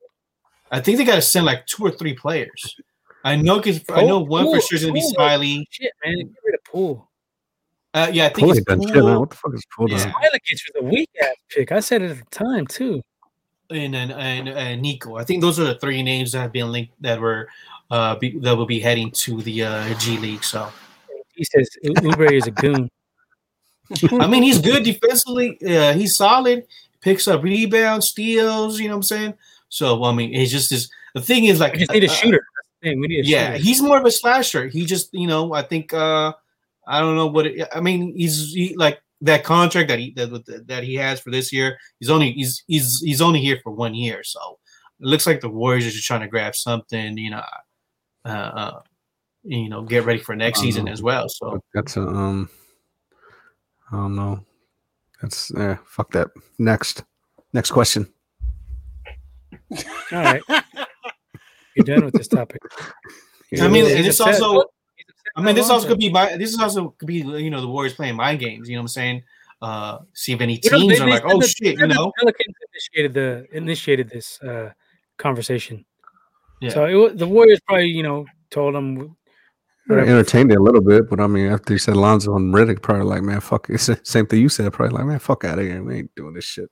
I 0.69 0.79
think 0.79 0.97
they 0.99 1.03
got 1.03 1.15
to 1.15 1.21
send 1.23 1.47
like 1.47 1.65
two 1.65 1.83
or 1.83 1.89
three 1.91 2.13
players. 2.13 2.75
I 3.23 3.35
know 3.35 3.57
because 3.57 3.81
I 3.89 4.03
know 4.05 4.19
one 4.19 4.43
for 4.45 4.51
Poole- 4.51 4.61
sure 4.61 4.75
is 4.75 4.81
gonna 4.83 4.93
be 4.93 4.99
Poole- 5.01 5.09
Smiley. 5.15 5.67
Shit, 5.71 5.91
man, 6.05 6.17
get 6.17 6.27
rid 6.45 6.53
of 6.53 6.63
Poole. 6.65 7.09
Uh, 7.97 8.09
yeah, 8.11 8.25
I 8.25 8.29
think 8.29 8.37
Poole 8.39 8.49
it's 8.51 8.57
ain't 8.59 8.67
done 8.67 8.81
shit, 8.93 9.03
What 9.03 9.29
the 9.31 9.35
fuck 9.35 9.53
is 9.55 9.65
Poole 9.75 9.89
Yeah. 9.89 9.97
done? 9.97 10.11
Smiley 10.11 10.39
was 10.51 10.61
a 10.75 10.83
weak 10.83 11.09
ass 11.21 11.35
pick. 11.49 11.71
I 11.71 11.79
said 11.79 12.01
it 12.03 12.11
at 12.11 12.17
the 12.19 12.25
time 12.45 12.67
too. 12.67 13.01
and 13.71 13.95
and, 13.95 14.11
and 14.11 14.49
and 14.49 14.81
Nico. 14.81 15.15
I 15.15 15.23
think 15.23 15.41
those 15.41 15.59
are 15.59 15.63
the 15.65 15.75
three 15.75 16.03
names 16.03 16.31
that 16.33 16.39
have 16.41 16.51
been 16.51 16.71
linked 16.71 16.93
that 17.01 17.19
were 17.19 17.49
uh 17.89 18.15
be, 18.15 18.37
that 18.39 18.55
will 18.55 18.65
be 18.67 18.79
heading 18.79 19.09
to 19.11 19.41
the 19.41 19.63
uh, 19.63 19.93
G 19.99 20.17
League. 20.19 20.43
So 20.43 20.69
He 21.35 21.43
says 21.43 21.69
U- 21.83 21.93
Oubre 21.93 22.31
is 22.31 22.45
a 22.47 22.51
goon. 22.51 22.89
I 24.19 24.27
mean, 24.27 24.43
he's 24.43 24.59
good 24.59 24.83
defensively. 24.83 25.57
Uh, 25.65 25.93
he's 25.93 26.15
solid. 26.17 26.65
Picks 27.01 27.27
up 27.27 27.41
rebounds, 27.41 28.07
steals. 28.09 28.79
You 28.79 28.89
know 28.89 28.95
what 28.95 28.97
I'm 28.97 29.03
saying? 29.03 29.33
So 29.69 30.03
I 30.03 30.13
mean, 30.13 30.35
it's 30.35 30.51
just 30.51 30.69
this. 30.69 30.89
The 31.15 31.21
thing 31.21 31.45
is, 31.45 31.59
like, 31.59 31.73
We 31.73 31.79
just 31.79 31.91
need 31.93 32.03
a 32.03 32.07
uh, 32.07 32.13
shooter. 32.13 32.45
That's. 32.83 32.95
We 32.95 33.07
need 33.07 33.25
a 33.25 33.27
yeah, 33.27 33.53
shooter. 33.53 33.63
he's 33.63 33.81
more 33.81 33.97
of 33.97 34.05
a 34.05 34.11
slasher. 34.11 34.67
He 34.67 34.85
just, 34.85 35.11
you 35.13 35.25
know, 35.25 35.53
I 35.53 35.63
think 35.63 35.93
uh 35.93 36.33
I 36.87 36.99
don't 36.99 37.15
know 37.15 37.27
what 37.27 37.47
it, 37.47 37.67
I 37.73 37.81
mean. 37.81 38.13
He's 38.15 38.53
he, 38.53 38.75
like 38.75 39.01
that 39.21 39.43
contract 39.43 39.89
that 39.89 39.99
he 39.99 40.13
that, 40.15 40.63
that 40.67 40.83
he 40.83 40.95
has 40.95 41.19
for 41.19 41.31
this 41.31 41.51
year. 41.51 41.77
He's 41.99 42.09
only 42.09 42.31
he's 42.31 42.63
he's 42.67 43.01
he's 43.01 43.21
only 43.21 43.41
here 43.41 43.59
for 43.63 43.71
one 43.71 43.93
year, 43.93 44.23
so 44.23 44.57
it 44.99 45.05
looks 45.05 45.27
like 45.27 45.41
the 45.41 45.49
Warriors 45.49 45.85
are 45.85 45.91
just 45.91 46.07
trying 46.07 46.21
to 46.21 46.27
grab 46.27 46.55
something, 46.55 47.17
you 47.17 47.31
know, 47.31 47.43
uh, 48.25 48.29
uh 48.29 48.81
you 49.43 49.69
know, 49.69 49.83
get 49.83 50.05
ready 50.05 50.19
for 50.19 50.35
next 50.35 50.61
season 50.61 50.87
Um, 50.87 50.93
as 50.93 51.01
well. 51.01 51.29
So 51.29 51.61
That's 51.73 51.97
a 51.97 52.01
um. 52.01 52.49
I 53.91 53.95
don't 53.95 54.15
know. 54.15 54.43
That's 55.21 55.51
yeah. 55.55 55.77
Fuck 55.85 56.11
that. 56.11 56.29
Next, 56.59 57.03
next 57.53 57.71
question. 57.71 58.07
All 59.71 59.77
right. 60.11 60.41
You're 61.75 61.85
done 61.85 62.05
with 62.05 62.13
this 62.15 62.27
topic. 62.27 62.61
I 63.59 63.67
mean, 63.67 63.85
He's 63.85 63.95
and 63.95 64.05
this 64.05 64.19
upset. 64.19 64.41
also. 64.41 64.69
He's 65.37 65.43
upset 65.43 65.43
I 65.43 65.45
mean, 65.45 65.55
this 65.55 65.65
about 65.67 65.73
also 65.75 65.87
could 65.87 65.99
be 65.99 66.09
my. 66.09 66.35
This 66.37 66.51
is 66.53 66.59
also 66.59 66.89
could 66.97 67.07
be 67.07 67.15
you 67.17 67.49
know 67.49 67.61
the 67.61 67.67
Warriors 67.67 67.93
playing 67.93 68.15
mind 68.15 68.39
games. 68.39 68.67
You 68.67 68.75
know 68.75 68.81
what 68.81 68.85
I'm 68.85 68.87
saying? 68.89 69.23
Uh, 69.61 69.99
see 70.13 70.33
if 70.33 70.41
any 70.41 70.59
You 70.63 70.69
know, 70.71 70.77
teams 70.79 70.97
they- 70.97 71.03
are 71.03 71.05
they 71.05 71.11
like, 71.11 71.23
oh 71.25 71.39
the- 71.41 71.47
shit, 71.47 71.73
you 71.73 71.77
said 71.77 71.89
the 71.89 71.93
know. 71.95 72.11
Pelicans 72.19 72.55
initiated 72.73 73.13
the 73.13 73.47
initiated 73.57 74.09
this 74.09 74.41
uh, 74.41 74.71
conversation. 75.17 75.85
Yeah. 76.61 76.69
So 76.71 76.85
it, 76.85 76.95
wa- 76.95 77.09
the 77.15 77.27
Warriors 77.27 77.59
probably, 77.67 77.85
you 77.87 78.03
know, 78.03 78.25
told 78.49 78.75
them 78.75 78.97
I 79.89 79.93
whatever. 79.93 80.09
entertained 80.09 80.51
it 80.51 80.57
a 80.57 80.61
little 80.61 80.81
bit, 80.81 81.09
but 81.09 81.19
I 81.19 81.27
mean, 81.27 81.47
after 81.47 81.73
you 81.73 81.79
said 81.79 81.95
Lonzo 81.95 82.35
and 82.35 82.53
Redick, 82.53 82.81
probably 82.81 83.05
like, 83.05 83.21
man, 83.21 83.39
fuck 83.39 83.69
it. 83.69 83.79
Same 84.07 84.25
thing 84.27 84.41
you 84.41 84.49
said, 84.49 84.71
probably 84.73 84.97
like, 84.97 85.05
man, 85.05 85.19
fuck 85.19 85.43
out 85.45 85.59
of 85.59 85.65
here. 85.65 85.81
We 85.83 85.95
ain't 85.99 86.15
doing 86.15 86.33
this 86.33 86.45
shit. 86.45 86.69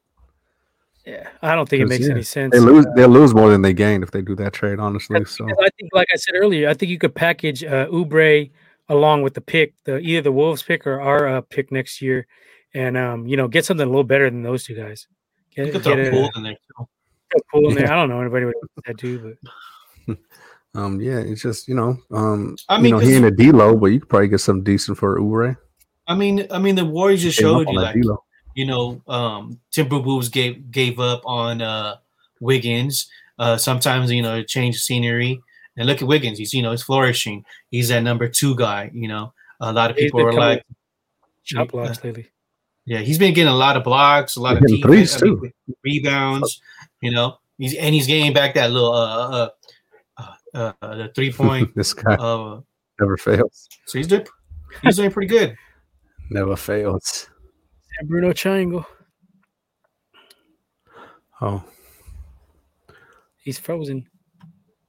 Yeah, 1.05 1.27
I 1.43 1.53
don't 1.53 1.69
think 1.69 1.83
it 1.83 1.87
makes 1.87 2.05
yeah, 2.05 2.13
any 2.13 2.23
sense. 2.23 2.51
They 2.51 2.59
lose. 2.59 2.85
They'll 2.95 3.09
lose 3.09 3.33
more 3.33 3.49
than 3.49 3.61
they 3.61 3.73
gain 3.73 4.01
if 4.01 4.09
they 4.09 4.23
do 4.23 4.35
that 4.37 4.53
trade. 4.53 4.79
Honestly, 4.79 5.23
so 5.25 5.45
I 5.45 5.69
think, 5.77 5.91
like 5.93 6.07
I 6.11 6.15
said 6.15 6.33
earlier, 6.35 6.67
I 6.67 6.73
think 6.73 6.89
you 6.89 6.97
could 6.97 7.13
package 7.13 7.63
uh, 7.63 7.85
Oubre 7.87 8.49
along 8.89 9.21
with 9.21 9.35
the 9.35 9.41
pick, 9.41 9.73
the 9.83 9.99
either 9.99 10.21
the 10.21 10.31
Wolves 10.31 10.63
pick 10.63 10.87
or 10.87 10.99
our 10.99 11.27
uh, 11.27 11.41
pick 11.41 11.71
next 11.71 12.01
year, 12.01 12.25
and 12.73 12.97
um, 12.97 13.27
you 13.27 13.37
know, 13.37 13.47
get 13.47 13.65
something 13.65 13.85
a 13.85 13.89
little 13.89 14.03
better 14.03 14.29
than 14.29 14.41
those 14.41 14.63
two 14.63 14.73
guys. 14.73 15.07
Get, 15.55 15.67
You 15.67 15.71
could 15.73 15.83
get 15.83 15.93
throw 15.93 16.07
a, 16.07 16.09
Poole 16.09 16.29
in 16.35 16.43
there 16.43 16.53
too. 16.53 16.87
throw 17.31 17.39
Poole 17.51 17.69
in 17.69 17.75
there. 17.75 17.91
I 17.91 17.95
don't 17.95 18.09
know 18.09 18.21
anybody 18.21 18.45
would 18.45 18.55
do 18.61 18.81
that 18.87 18.97
too, 18.97 19.37
but 20.07 20.17
um, 20.75 20.99
yeah, 20.99 21.19
it's 21.19 21.43
just 21.43 21.67
you 21.67 21.75
know, 21.75 21.97
um, 22.11 22.55
I 22.67 22.77
you 22.77 22.83
mean, 22.83 22.99
he 23.01 23.13
ain't 23.13 23.25
a 23.25 23.31
D-Lo, 23.31 23.75
but 23.75 23.87
you 23.87 23.99
could 23.99 24.09
probably 24.09 24.29
get 24.29 24.39
something 24.39 24.63
decent 24.63 24.97
for 24.97 25.19
Oubre. 25.19 25.55
I 26.07 26.15
mean, 26.15 26.47
I 26.49 26.57
mean, 26.57 26.73
the 26.73 26.85
Warriors 26.85 27.21
just 27.21 27.37
showed 27.37 27.69
you 27.69 27.79
that 27.79 27.85
like 27.85 27.95
D-Lo. 27.95 28.24
You 28.55 28.65
know, 28.65 29.01
um, 29.07 29.59
Timberwolves 29.71 30.31
gave 30.31 30.71
gave 30.71 30.99
up 30.99 31.21
on 31.25 31.61
uh, 31.61 31.97
Wiggins. 32.39 33.07
Uh, 33.37 33.57
sometimes 33.57 34.11
you 34.11 34.21
know, 34.21 34.41
change 34.41 34.75
the 34.75 34.79
scenery. 34.79 35.39
And 35.77 35.87
look 35.87 36.01
at 36.01 36.07
Wiggins; 36.07 36.39
he's 36.39 36.53
you 36.53 36.61
know, 36.63 36.71
he's 36.71 36.83
flourishing. 36.83 37.43
He's 37.69 37.89
that 37.89 38.01
number 38.01 38.29
two 38.29 38.55
guy. 38.55 38.89
You 38.93 39.09
know, 39.09 39.33
a 39.59 39.73
lot 39.73 39.91
of 39.91 39.97
people 39.97 40.21
been 40.21 40.29
are 40.29 40.33
like, 40.33 40.65
shot 41.43 41.67
blocks 41.67 42.01
lately. 42.01 42.31
yeah, 42.85 42.99
he's 42.99 43.19
been 43.19 43.33
getting 43.33 43.51
a 43.51 43.55
lot 43.55 43.75
of 43.75 43.83
blocks, 43.83 44.37
a 44.37 44.41
lot 44.41 44.55
of 44.55 44.61
He's 44.61 44.77
getting 44.77 44.89
defense, 44.89 45.15
threes, 45.17 45.37
I 45.37 45.41
mean, 45.41 45.53
rebounds. 45.83 46.61
You 47.01 47.11
know, 47.11 47.39
he's 47.57 47.75
and 47.75 47.93
he's 47.93 48.07
getting 48.07 48.31
back 48.31 48.53
that 48.53 48.71
little 48.71 48.93
uh 48.93 49.49
uh 50.17 50.29
uh, 50.53 50.71
uh 50.81 50.95
the 50.95 51.11
three 51.13 51.31
point. 51.33 51.75
this 51.75 51.93
guy 51.93 52.15
uh, 52.15 52.61
never 53.01 53.17
fails. 53.17 53.67
so 53.85 53.97
he's 53.97 54.07
doing 54.07 54.25
he's 54.81 54.95
doing 54.95 55.11
pretty 55.11 55.27
good. 55.27 55.57
Never 56.29 56.55
fails. 56.55 57.27
San 57.97 58.07
Bruno 58.07 58.33
Triangle. 58.33 58.85
Oh, 61.41 61.63
He's 63.43 63.59
frozen. 63.59 64.07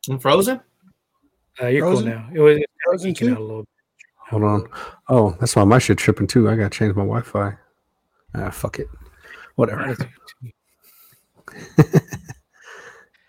And 0.08 0.20
Frozen. 0.22 0.60
Uh, 1.62 1.66
you're 1.66 1.82
Frozen? 1.86 2.04
cool 2.10 2.14
now. 2.14 2.28
It 2.34 2.40
was 2.40 2.64
Frozen 2.84 3.14
too? 3.14 3.32
out 3.32 3.38
a 3.38 3.40
little. 3.42 3.66
hold 4.16 4.44
on. 4.44 4.68
Oh, 5.08 5.36
that's 5.40 5.54
why 5.56 5.64
my 5.64 5.78
shit 5.78 5.98
tripping 5.98 6.26
too. 6.26 6.48
I 6.48 6.56
gotta 6.56 6.70
change 6.70 6.94
my 6.94 7.02
Wi-Fi. 7.02 7.54
Ah, 8.34 8.50
fuck 8.50 8.78
it. 8.78 8.88
Whatever. 9.56 9.96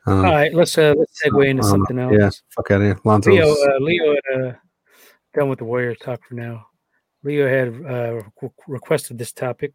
Um, 0.07 0.23
All 0.23 0.31
right, 0.31 0.53
let's 0.53 0.77
uh 0.77 0.93
let's 0.97 1.21
segue 1.21 1.49
into 1.49 1.63
um, 1.63 1.69
something 1.69 1.99
else. 1.99 2.15
Yeah, 2.17 2.29
fuck 2.55 2.71
out 2.71 2.77
of 2.77 2.83
here. 2.83 2.99
Lonzo's. 3.03 3.27
Leo, 3.27 3.51
uh, 3.51 3.77
Leo 3.81 4.15
uh, 4.35 4.53
done 5.35 5.49
with 5.49 5.59
the 5.59 5.65
Warriors 5.65 5.97
talk 6.01 6.23
for 6.23 6.35
now. 6.35 6.66
Leo 7.27 7.47
had 7.47 7.67
uh, 7.85 8.21
re- 8.41 8.49
requested 8.67 9.17
this 9.17 9.31
topic, 9.33 9.73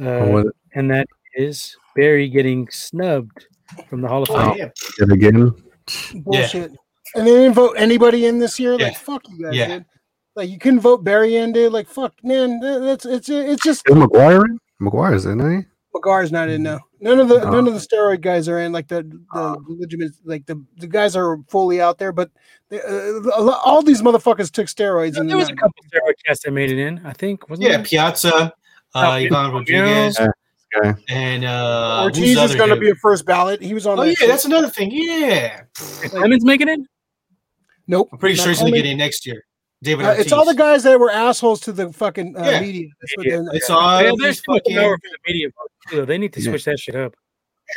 uh, 0.00 0.04
Oh, 0.04 0.50
and 0.74 0.90
that 0.90 1.06
is 1.34 1.74
Barry 1.96 2.28
getting 2.28 2.68
snubbed 2.70 3.46
from 3.88 4.02
the 4.02 4.08
Hall 4.08 4.22
of 4.22 4.28
Fame. 4.28 4.36
Oh, 4.38 4.54
yeah. 4.56 4.68
it 4.98 5.10
again. 5.10 5.54
Bullshit. 6.14 6.72
And 7.14 7.26
they 7.26 7.30
didn't 7.32 7.54
vote 7.54 7.74
anybody 7.76 8.26
in 8.26 8.38
this 8.38 8.60
year. 8.60 8.76
Yeah. 8.78 8.86
Like 8.88 8.96
fuck 8.96 9.22
you 9.28 9.44
guys, 9.44 9.54
Yeah. 9.54 9.68
dude. 9.68 9.84
Like 10.36 10.50
you 10.50 10.58
couldn't 10.58 10.80
vote 10.80 11.04
Barry 11.04 11.36
in, 11.36 11.52
dude. 11.52 11.72
Like 11.72 11.88
fuck, 11.88 12.12
man. 12.22 12.60
That's 12.60 13.04
it's 13.06 13.28
it's 13.28 13.62
just 13.62 13.88
Is 13.88 13.94
McGwire 13.96 14.44
in? 14.44 14.58
McGwire's 14.80 15.26
in, 15.26 15.40
eh? 15.40 15.62
McGar's 15.94 16.32
not 16.32 16.48
in 16.48 16.62
now. 16.62 16.80
None 17.00 17.18
of 17.20 17.28
the 17.28 17.42
Oh. 17.42 17.50
none 17.50 17.66
of 17.68 17.74
the 17.74 17.80
steroid 17.80 18.20
guys 18.20 18.48
are 18.48 18.58
in. 18.58 18.72
Like 18.72 18.88
the 18.88 19.02
the 19.34 19.56
legitimate 19.68 20.12
like 20.24 20.46
the 20.46 20.62
the 20.78 20.86
guys 20.86 21.14
are 21.16 21.38
fully 21.48 21.80
out 21.80 21.98
there. 21.98 22.12
But 22.12 22.30
they, 22.70 22.80
uh, 22.80 23.30
all 23.64 23.82
these 23.82 24.00
motherfuckers 24.02 24.50
took 24.50 24.66
steroids. 24.68 25.18
in 25.18 25.26
there 25.26 25.36
was 25.36 25.48
a 25.48 25.52
90s. 25.52 25.58
couple 25.58 25.84
steroid 25.92 26.14
cats 26.26 26.42
that 26.44 26.50
made 26.52 26.70
it 26.70 26.78
in. 26.78 27.00
I 27.04 27.12
think 27.12 27.48
wasn't 27.50 27.68
Yeah, 27.68 27.76
there? 27.78 27.84
Piazza, 27.86 28.34
uh, 28.34 28.50
Oh, 28.94 29.00
Ivan 29.00 29.32
yeah. 29.32 29.50
Rodriguez, 29.50 30.18
Okay. 30.20 31.02
and 31.10 31.44
uh, 31.44 32.04
who's 32.08 32.18
Ortiz 32.18 32.38
is 32.50 32.56
going 32.56 32.70
to 32.70 32.76
be 32.76 32.88
a 32.90 32.94
first 32.94 33.26
ballot. 33.26 33.60
He 33.60 33.74
was 33.74 33.86
on. 33.86 33.98
Oh 33.98 34.02
that 34.02 34.08
yeah, 34.08 34.14
shit. 34.14 34.28
that's 34.28 34.44
another 34.46 34.70
thing. 34.70 34.90
Yeah, 34.92 35.62
Is 35.78 36.10
Clemens 36.10 36.44
making 36.44 36.68
it? 36.68 36.80
nope. 37.86 38.08
I'm 38.12 38.18
pretty 38.18 38.36
sure 38.36 38.48
he's 38.48 38.60
gonna 38.60 38.70
get 38.70 38.86
in 38.86 38.96
next 38.96 39.26
year. 39.26 39.44
David, 39.82 40.06
Uh, 40.06 40.14
it's 40.16 40.32
all 40.32 40.44
the 40.44 40.54
guys 40.54 40.84
that 40.84 40.98
were 41.00 41.10
assholes 41.10 41.60
to 41.62 41.72
the 41.72 41.92
fucking 41.92 42.36
uh, 42.36 42.44
Yeah. 42.44 42.60
media. 42.60 42.88
That's 43.00 43.16
what 43.16 43.26
they're- 43.28 43.48
It's 43.52 43.68
all 43.70 44.02
Yeah, 44.02 44.10
these 44.10 44.20
there's 44.20 44.38
still 44.38 44.54
fucking- 44.54 44.76
the 44.76 44.98
media. 45.26 45.48
too. 45.90 46.06
They 46.06 46.18
need 46.18 46.32
to 46.34 46.40
Yeah. 46.40 46.50
switch 46.52 46.64
that 46.66 46.78
shit 46.78 46.94
up. 46.94 47.14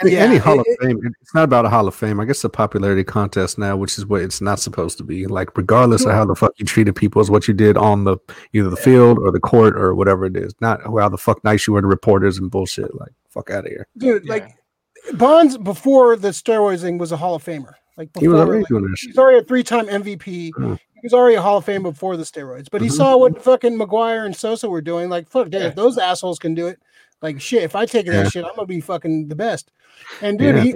Any, 0.02 0.12
Yeah, 0.12 0.20
any 0.20 0.38
Hall 0.38 0.60
it- 0.60 0.68
of 0.68 0.78
Fame, 0.82 1.00
it's 1.22 1.34
not 1.34 1.46
about 1.46 1.66
a 1.66 1.70
Hall 1.70 1.88
of 1.88 1.96
Fame. 1.96 2.20
I 2.20 2.26
guess 2.26 2.38
it's 2.38 2.44
a 2.44 2.50
popularity 2.50 3.04
contest 3.04 3.58
now, 3.58 3.78
which 3.78 3.98
is 3.98 4.06
what 4.06 4.22
it's 4.22 4.42
not 4.42 4.60
supposed 4.60 4.98
to 4.98 5.04
be. 5.04 5.26
Like, 5.26 5.58
regardless 5.58 6.06
of 6.06 6.12
how 6.12 6.26
the 6.26 6.36
fuck 6.36 6.52
you 6.58 6.66
treated 6.66 6.96
people, 6.96 7.22
is 7.22 7.32
what 7.32 7.48
you 7.48 7.54
did 7.54 7.78
on 7.78 8.04
the 8.04 8.18
either 8.54 8.70
the 8.70 8.76
field 8.76 9.18
or 9.20 9.32
the 9.32 9.40
court 9.40 9.76
or 9.78 9.96
whatever 9.96 10.26
it 10.26 10.36
is. 10.36 10.54
Not 10.60 10.82
how 10.84 11.08
the 11.10 11.18
fuck 11.18 11.44
nice 11.44 11.66
you 11.66 11.74
were 11.74 11.82
to 11.82 11.88
reporters 11.88 12.38
and 12.38 12.52
bullshit. 12.52 12.94
Like, 13.00 13.12
fuck 13.30 13.50
out 13.52 13.66
of 13.66 13.72
here. 13.72 13.88
dude. 13.98 14.28
Like 14.28 14.50
Bonds 15.14 15.58
before 15.58 16.16
the 16.18 16.30
steroids 16.30 16.82
thing 16.82 16.98
was 16.98 17.12
a 17.12 17.18
Hall 17.18 17.36
of 17.36 17.44
Famer. 17.44 17.74
Like 17.98 18.10
He 18.20 18.28
was 18.28 18.40
already 18.42 18.64
like, 18.64 18.68
doing 18.68 18.84
that 18.84 18.98
shit. 18.98 19.12
he's 19.12 19.18
already 19.18 19.38
a 19.40 19.44
three-time 19.44 19.88
MVP. 19.88 20.52
Mm. 20.58 20.78
He 20.96 21.02
was 21.04 21.14
already 21.14 21.36
a 21.36 21.42
Hall 21.42 21.58
of 21.58 21.66
Fame 21.66 21.84
before 21.84 22.18
the 22.18 22.24
steroids. 22.24 22.68
But 22.72 22.82
he 22.82 22.88
Mhm. 22.88 22.92
saw 22.94 23.18
what 23.18 23.42
fucking 23.44 23.78
McGwire 23.78 24.26
and 24.26 24.36
Sosa 24.36 24.70
were 24.70 24.82
doing. 24.82 25.10
Like, 25.10 25.30
fuck, 25.30 25.50
dude, 25.50 25.62
Yeah. 25.62 25.68
if 25.68 25.76
those 25.76 25.98
assholes 25.98 26.40
can 26.40 26.56
do 26.56 26.68
it, 26.68 26.80
like 27.22 27.40
shit. 27.42 27.64
If 27.64 27.76
I 27.76 27.86
take 27.86 28.06
Yeah. 28.06 28.24
that 28.24 28.32
shit, 28.32 28.46
I'm 28.46 28.56
gonna 28.56 28.66
be 28.66 28.82
fucking 28.82 29.28
the 29.28 29.36
best. 29.36 29.72
And 30.22 30.40
dude, 30.40 30.56
Yeah. 30.56 30.62
he, 30.62 30.74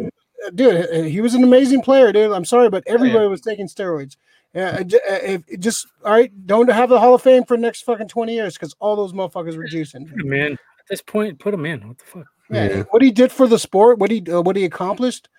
dude, 0.53 0.89
uh, 0.93 1.01
he 1.03 1.21
was 1.21 1.33
an 1.33 1.43
amazing 1.43 1.81
player, 1.81 2.11
dude. 2.11 2.31
I'm 2.31 2.45
sorry, 2.45 2.69
but 2.69 2.83
everybody 2.85 3.27
was 3.27 3.41
taking 3.41 3.67
steroids. 3.67 4.15
Yeah, 4.53 4.79
uh, 4.81 4.83
if 5.23 5.43
just 5.59 5.85
all 6.03 6.11
right, 6.11 6.31
don't 6.47 6.69
have 6.69 6.89
the 6.89 6.99
Hall 6.99 7.13
of 7.13 7.21
Fame 7.21 7.43
for 7.43 7.55
the 7.55 7.61
next 7.61 7.83
fucking 7.83 8.07
20 8.07 8.33
years 8.33 8.55
because 8.55 8.75
all 8.79 8.95
those 8.95 9.13
motherfuckers 9.13 9.55
were 9.55 9.67
juicing. 9.67 10.11
In. 10.19 10.53
At 10.53 10.57
this 10.89 11.01
point, 11.03 11.37
put 11.39 11.53
him 11.53 11.65
in. 11.67 11.87
What 11.87 11.97
the 11.99 12.05
fuck? 12.05 12.25
Yeah, 12.49 12.67
Yeah. 12.69 12.83
what 12.89 13.03
he 13.03 13.11
did 13.11 13.31
for 13.31 13.47
the 13.47 13.59
sport, 13.59 13.99
what 13.99 14.09
he 14.09 14.23
uh, 14.27 14.41
what 14.41 14.55
he 14.55 14.65
accomplished, 14.65 15.29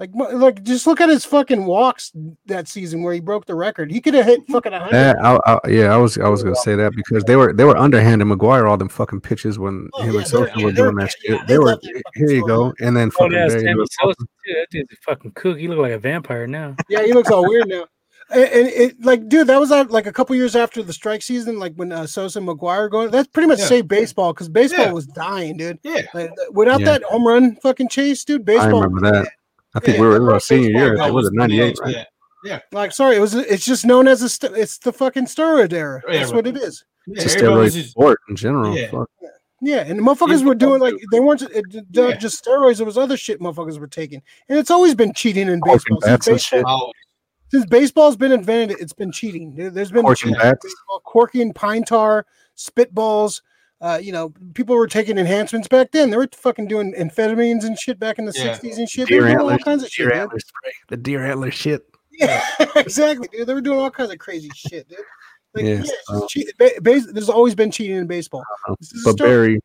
like 0.00 0.10
like 0.14 0.62
just 0.64 0.86
look 0.86 1.00
at 1.00 1.08
his 1.10 1.24
fucking 1.26 1.66
walks 1.66 2.10
that 2.46 2.66
season 2.68 3.02
where 3.02 3.12
he 3.14 3.20
broke 3.20 3.44
the 3.46 3.54
record. 3.54 3.92
He 3.92 4.00
could 4.00 4.14
have 4.14 4.24
hit 4.24 4.40
fucking 4.50 4.72
a 4.72 4.78
hundred. 4.80 4.92
That, 4.94 5.16
I, 5.22 5.38
I, 5.46 5.58
yeah, 5.68 5.92
I 5.94 5.96
was 5.98 6.16
I 6.18 6.28
was 6.28 6.42
gonna 6.42 6.56
say 6.56 6.74
that 6.74 6.92
because 6.96 7.22
they 7.24 7.36
were 7.36 7.52
they 7.52 7.64
were 7.64 7.76
underhanding 7.76 8.26
McGwire 8.28 8.68
all 8.68 8.76
them 8.78 8.88
fucking 8.88 9.20
pitches 9.20 9.58
when 9.58 9.88
Oh, 9.94 10.02
him 10.02 10.12
yeah, 10.12 10.16
and 10.16 10.20
they 10.26 10.28
Sosa 10.30 10.52
yeah, 10.56 10.64
were 10.64 10.72
they 10.72 10.82
were 10.82 10.90
doing 10.92 10.96
that 10.96 11.10
shit. 11.12 11.30
it. 11.32 11.40
They 11.46 11.54
They 11.54 11.58
were 11.58 11.64
left 11.66 11.82
that 11.82 12.02
fucking 12.06 12.26
here 12.28 12.30
you 12.36 12.46
go, 12.46 12.72
and 12.80 12.96
then 12.96 13.08
Oh, 13.08 13.10
fucking 13.10 13.32
yeah, 13.32 13.46
Barry 13.48 13.60
Sammy 13.60 13.74
was 13.74 13.88
Sosa, 14.00 14.16
too. 14.18 14.54
That 14.54 14.66
dude's 14.70 14.92
a 14.92 14.96
fucking 15.10 15.32
kook. 15.32 15.58
He 15.58 15.68
look 15.68 15.78
like 15.78 15.92
a 15.92 15.98
vampire 15.98 16.46
now. 16.46 16.74
Yeah, 16.88 17.02
he 17.04 17.12
looks 17.12 17.30
all 17.30 17.46
weird 17.48 17.68
now. 17.68 17.84
And, 18.32 18.44
and 18.44 18.68
it 18.68 19.04
like, 19.04 19.28
dude, 19.28 19.48
that 19.48 19.58
was 19.58 19.70
uh, 19.72 19.84
like 19.88 20.06
a 20.06 20.12
couple 20.12 20.36
years 20.36 20.54
after 20.54 20.82
the 20.84 20.92
strike 20.92 21.20
season, 21.20 21.58
like 21.58 21.74
when 21.74 21.90
uh, 21.92 22.06
Sosa 22.06 22.38
and 22.38 22.46
McGwire 22.48 22.88
going. 22.90 23.10
That's 23.10 23.26
pretty 23.28 23.48
much 23.48 23.58
Yeah. 23.58 23.64
saved 23.66 23.88
baseball 23.88 24.32
because 24.32 24.48
baseball 24.48 24.86
Yeah. 24.86 24.92
was 24.92 25.06
dying, 25.08 25.56
dude. 25.56 25.78
Yeah. 25.82 26.02
Like, 26.14 26.30
without 26.52 26.78
Yeah. 26.80 26.86
that 26.92 27.02
home 27.02 27.26
run 27.26 27.56
fucking 27.56 27.88
chase, 27.88 28.24
dude, 28.24 28.44
baseball. 28.44 28.62
I 28.62 28.66
baseball. 28.66 28.82
remember 28.82 29.12
that. 29.24 29.32
I 29.74 29.80
think 29.80 29.96
Yeah, 29.96 30.02
we 30.02 30.08
were 30.08 30.16
in 30.16 30.22
our 30.32 30.40
senior 30.40 30.70
year. 30.70 30.94
It 30.94 31.12
was 31.12 31.28
a 31.28 31.34
'98, 31.34 31.78
right? 31.80 32.06
Yeah. 32.44 32.60
Like, 32.72 32.92
sorry, 32.92 33.16
it 33.16 33.20
was. 33.20 33.34
It's 33.34 33.64
just 33.64 33.84
known 33.86 34.08
as 34.08 34.22
a. 34.22 34.28
St- 34.28 34.56
it's 34.56 34.78
the 34.78 34.92
fucking 34.92 35.26
steroid 35.26 35.72
era. 35.72 36.02
Yeah, 36.08 36.18
That's 36.18 36.32
right. 36.32 36.36
what 36.36 36.46
it 36.46 36.56
is. 36.56 36.84
Yeah, 37.06 37.22
It's 37.22 37.34
a 37.34 37.38
steroid 37.38 37.72
just- 37.72 37.90
sport 37.90 38.18
in 38.28 38.36
general. 38.36 38.76
Yeah. 38.76 38.90
Yeah, 39.62 39.80
and 39.86 39.98
the 39.98 40.02
motherfuckers 40.02 40.42
were 40.42 40.54
doing 40.54 40.80
like 40.80 40.94
they 41.12 41.20
weren't 41.20 41.42
it, 41.42 41.50
it- 41.72 41.84
Yeah. 41.92 42.16
just 42.16 42.42
steroids. 42.44 42.78
There 42.78 42.86
was 42.86 42.96
other 42.96 43.16
shit 43.18 43.40
motherfuckers 43.40 43.78
were 43.78 43.86
taking, 43.86 44.22
and 44.48 44.58
it's 44.58 44.70
always 44.70 44.94
been 44.94 45.12
cheating 45.12 45.48
in 45.48 45.60
baseball. 45.64 46.00
Since, 46.00 46.26
baseball 46.26 46.92
shit. 46.94 46.94
Since 47.50 47.66
baseball's 47.66 48.16
been 48.16 48.32
invented, 48.32 48.78
it's 48.80 48.92
been 48.94 49.12
cheating. 49.12 49.54
There, 49.54 49.70
has 49.70 49.90
been 49.92 50.02
Corking 50.02 50.30
cheating 50.30 50.34
in 50.36 50.40
bats. 50.40 50.64
baseball, 50.64 51.00
corking, 51.04 51.52
pine 51.52 51.82
tar, 51.84 52.24
spitballs. 52.56 53.42
Uh, 53.80 53.98
you 54.02 54.12
know, 54.12 54.32
people 54.54 54.76
were 54.76 54.86
taking 54.86 55.16
enhancements 55.16 55.66
back 55.68 55.90
then. 55.92 56.10
They 56.10 56.16
were 56.18 56.28
fucking 56.34 56.68
doing 56.68 56.92
amphetamines 56.98 57.64
and 57.64 57.78
shit 57.78 57.98
back 57.98 58.18
in 58.18 58.26
the 58.26 58.32
Yeah. 58.36 58.52
'60s 58.54 58.76
and 58.78 58.88
shit. 58.88 59.08
They 59.08 59.16
were 59.20 59.26
Deer 59.28 59.38
doing 59.38 59.50
all 59.52 59.58
kinds 59.58 59.82
of 59.82 59.88
shit. 59.90 60.04
deer 60.06 60.10
dude. 60.12 60.20
antler 60.22 60.38
spray, 60.40 60.72
the 60.88 60.96
deer 60.98 61.24
antler 61.24 61.50
shit. 61.50 61.86
Yeah, 62.12 62.42
exactly, 62.76 63.28
dude. 63.32 63.46
They 63.46 63.54
were 63.54 63.60
doing 63.62 63.78
all 63.78 63.90
kinds 63.90 64.12
of 64.12 64.18
crazy 64.18 64.50
shit, 64.54 64.86
dude. 64.88 64.98
Like, 65.54 65.64
Yeah, 65.64 65.70
yeah, 65.74 65.80
it's 65.80 65.92
so- 66.06 66.20
just 66.20 66.28
cheat- 66.28 66.58
ba- 66.58 66.80
bas- 66.82 67.10
there's 67.12 67.30
always 67.30 67.54
been 67.54 67.70
cheating 67.70 67.96
in 67.96 68.06
baseball. 68.06 68.44
This 68.80 68.92
is 68.92 69.02
But. 69.04 69.16
Barry, 69.16 69.60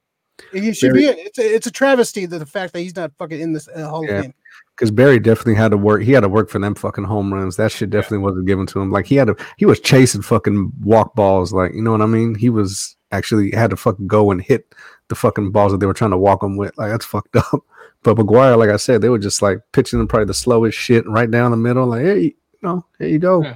He 0.53 0.73
should 0.73 0.93
be 0.93 1.07
in. 1.07 1.15
It's 1.17 1.37
a, 1.37 1.55
it's 1.55 1.67
a 1.67 1.71
travesty 1.71 2.25
that 2.25 2.39
the 2.39 2.45
fact 2.45 2.71
that 2.73 2.79
he's 2.79 2.95
not 2.95 3.11
fucking 3.17 3.39
in 3.39 3.51
this 3.53 3.67
uh, 3.67 3.87
Hall 3.89 4.05
Yeah. 4.05 4.11
of 4.13 4.21
Fame. 4.23 4.33
because 4.77 4.91
Barry 4.91 5.19
definitely 5.19 5.55
had 5.55 5.71
to 5.71 5.77
work. 5.77 6.01
He 6.03 6.11
had 6.13 6.21
to 6.21 6.29
work 6.29 6.49
for 6.49 6.59
them 6.59 6.75
fucking 6.75 7.03
home 7.03 7.33
runs. 7.33 7.57
That 7.57 7.71
shit 7.71 7.89
definitely 7.89 8.19
wasn't 8.19 8.47
given 8.47 8.65
to 8.67 8.79
him. 8.79 8.91
Like 8.91 9.05
he 9.07 9.15
had 9.15 9.27
to. 9.27 9.35
He 9.57 9.65
was 9.65 9.79
chasing 9.81 10.21
fucking 10.21 10.71
walk 10.81 11.15
balls. 11.15 11.51
Like 11.53 11.73
you 11.73 11.81
know 11.81 11.91
what 11.91 12.01
I 12.01 12.05
mean. 12.05 12.35
He 12.35 12.49
was 12.49 12.95
actually 13.15 13.51
had 13.51 13.69
to 13.71 13.75
fucking 13.77 14.07
go 14.07 14.31
and 14.31 14.41
hit 14.41 14.73
the 15.07 15.15
fucking 15.15 15.51
balls 15.51 15.71
that 15.71 15.79
they 15.79 15.85
were 15.85 15.93
trying 15.93 16.11
to 16.11 16.17
walk 16.17 16.43
him 16.43 16.57
with. 16.57 16.77
Like 16.77 16.91
that's 16.91 17.05
fucked 17.05 17.35
up. 17.53 17.61
But 18.03 18.17
McGwire, 18.17 18.57
like 18.57 18.69
I 18.69 18.77
said, 18.77 19.01
they 19.01 19.09
were 19.09 19.17
just 19.19 19.41
like 19.41 19.59
pitching 19.71 19.99
him 19.99 20.07
probably 20.07 20.25
the 20.27 20.33
slowest 20.33 20.77
shit 20.77 21.07
right 21.07 21.29
down 21.29 21.51
the 21.51 21.57
middle. 21.57 21.87
Like 21.87 22.01
hey, 22.03 22.19
you 22.21 22.33
know, 22.61 22.85
here 22.99 23.07
you 23.07 23.19
go. 23.19 23.43
Yeah. 23.43 23.55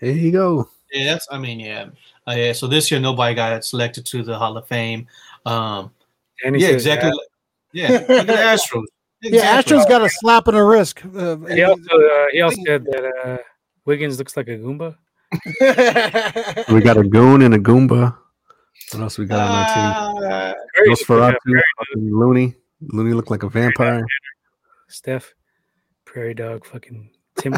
Here 0.00 0.12
you 0.12 0.32
go. 0.32 0.68
Yeah, 0.92 1.04
that's. 1.12 1.26
I 1.30 1.38
mean, 1.38 1.58
yeah, 1.60 1.86
uh, 2.28 2.32
yeah. 2.36 2.52
So 2.52 2.66
this 2.66 2.90
year, 2.90 3.00
nobody 3.00 3.34
got 3.34 3.64
selected 3.64 4.04
to 4.06 4.22
the 4.22 4.36
Hall 4.38 4.56
of 4.56 4.66
Fame. 4.68 5.06
Um, 5.46 5.90
And 6.44 6.58
yeah, 6.60 6.68
exactly. 6.68 7.10
that. 7.10 7.16
like- 7.16 7.26
Yeah, 7.72 7.88
look 7.92 8.10
at 8.10 8.26
the 8.26 8.32
Astros. 8.52 8.84
Yeah, 9.22 9.62
Astros 9.62 9.88
got 9.88 10.02
a 10.02 10.08
slap 10.10 10.48
in 10.48 10.54
the 10.54 10.62
wrist. 10.62 10.98
Uh, 11.04 11.36
He 11.46 11.62
also, 11.62 11.80
uh, 11.82 12.26
he 12.32 12.40
also 12.42 12.60
said 12.66 12.84
that 12.84 13.12
uh, 13.24 13.38
Wiggins 13.84 14.18
looks 14.18 14.36
like 14.36 14.48
a 14.48 14.58
Goomba. 14.58 14.96
We 16.72 16.80
got 16.82 16.96
a 16.98 17.04
goon 17.04 17.42
and 17.42 17.54
a 17.54 17.58
goomba. 17.58 18.16
What 18.92 19.02
else 19.02 19.18
we 19.18 19.26
got 19.26 19.40
on 19.40 19.54
our 19.54 20.54
team? 20.54 20.62
Curry 20.76 20.88
looks 20.88 21.02
Nosferatu, 21.04 21.36
fucking 21.78 22.14
Looney. 22.16 22.54
Looney 22.80 23.14
looked 23.14 23.30
like 23.30 23.42
a 23.42 23.48
vampire. 23.48 24.04
Steph, 24.88 25.34
Prairie 26.04 26.34
Dog, 26.34 26.64
fucking 26.66 27.10
Tim. 27.38 27.54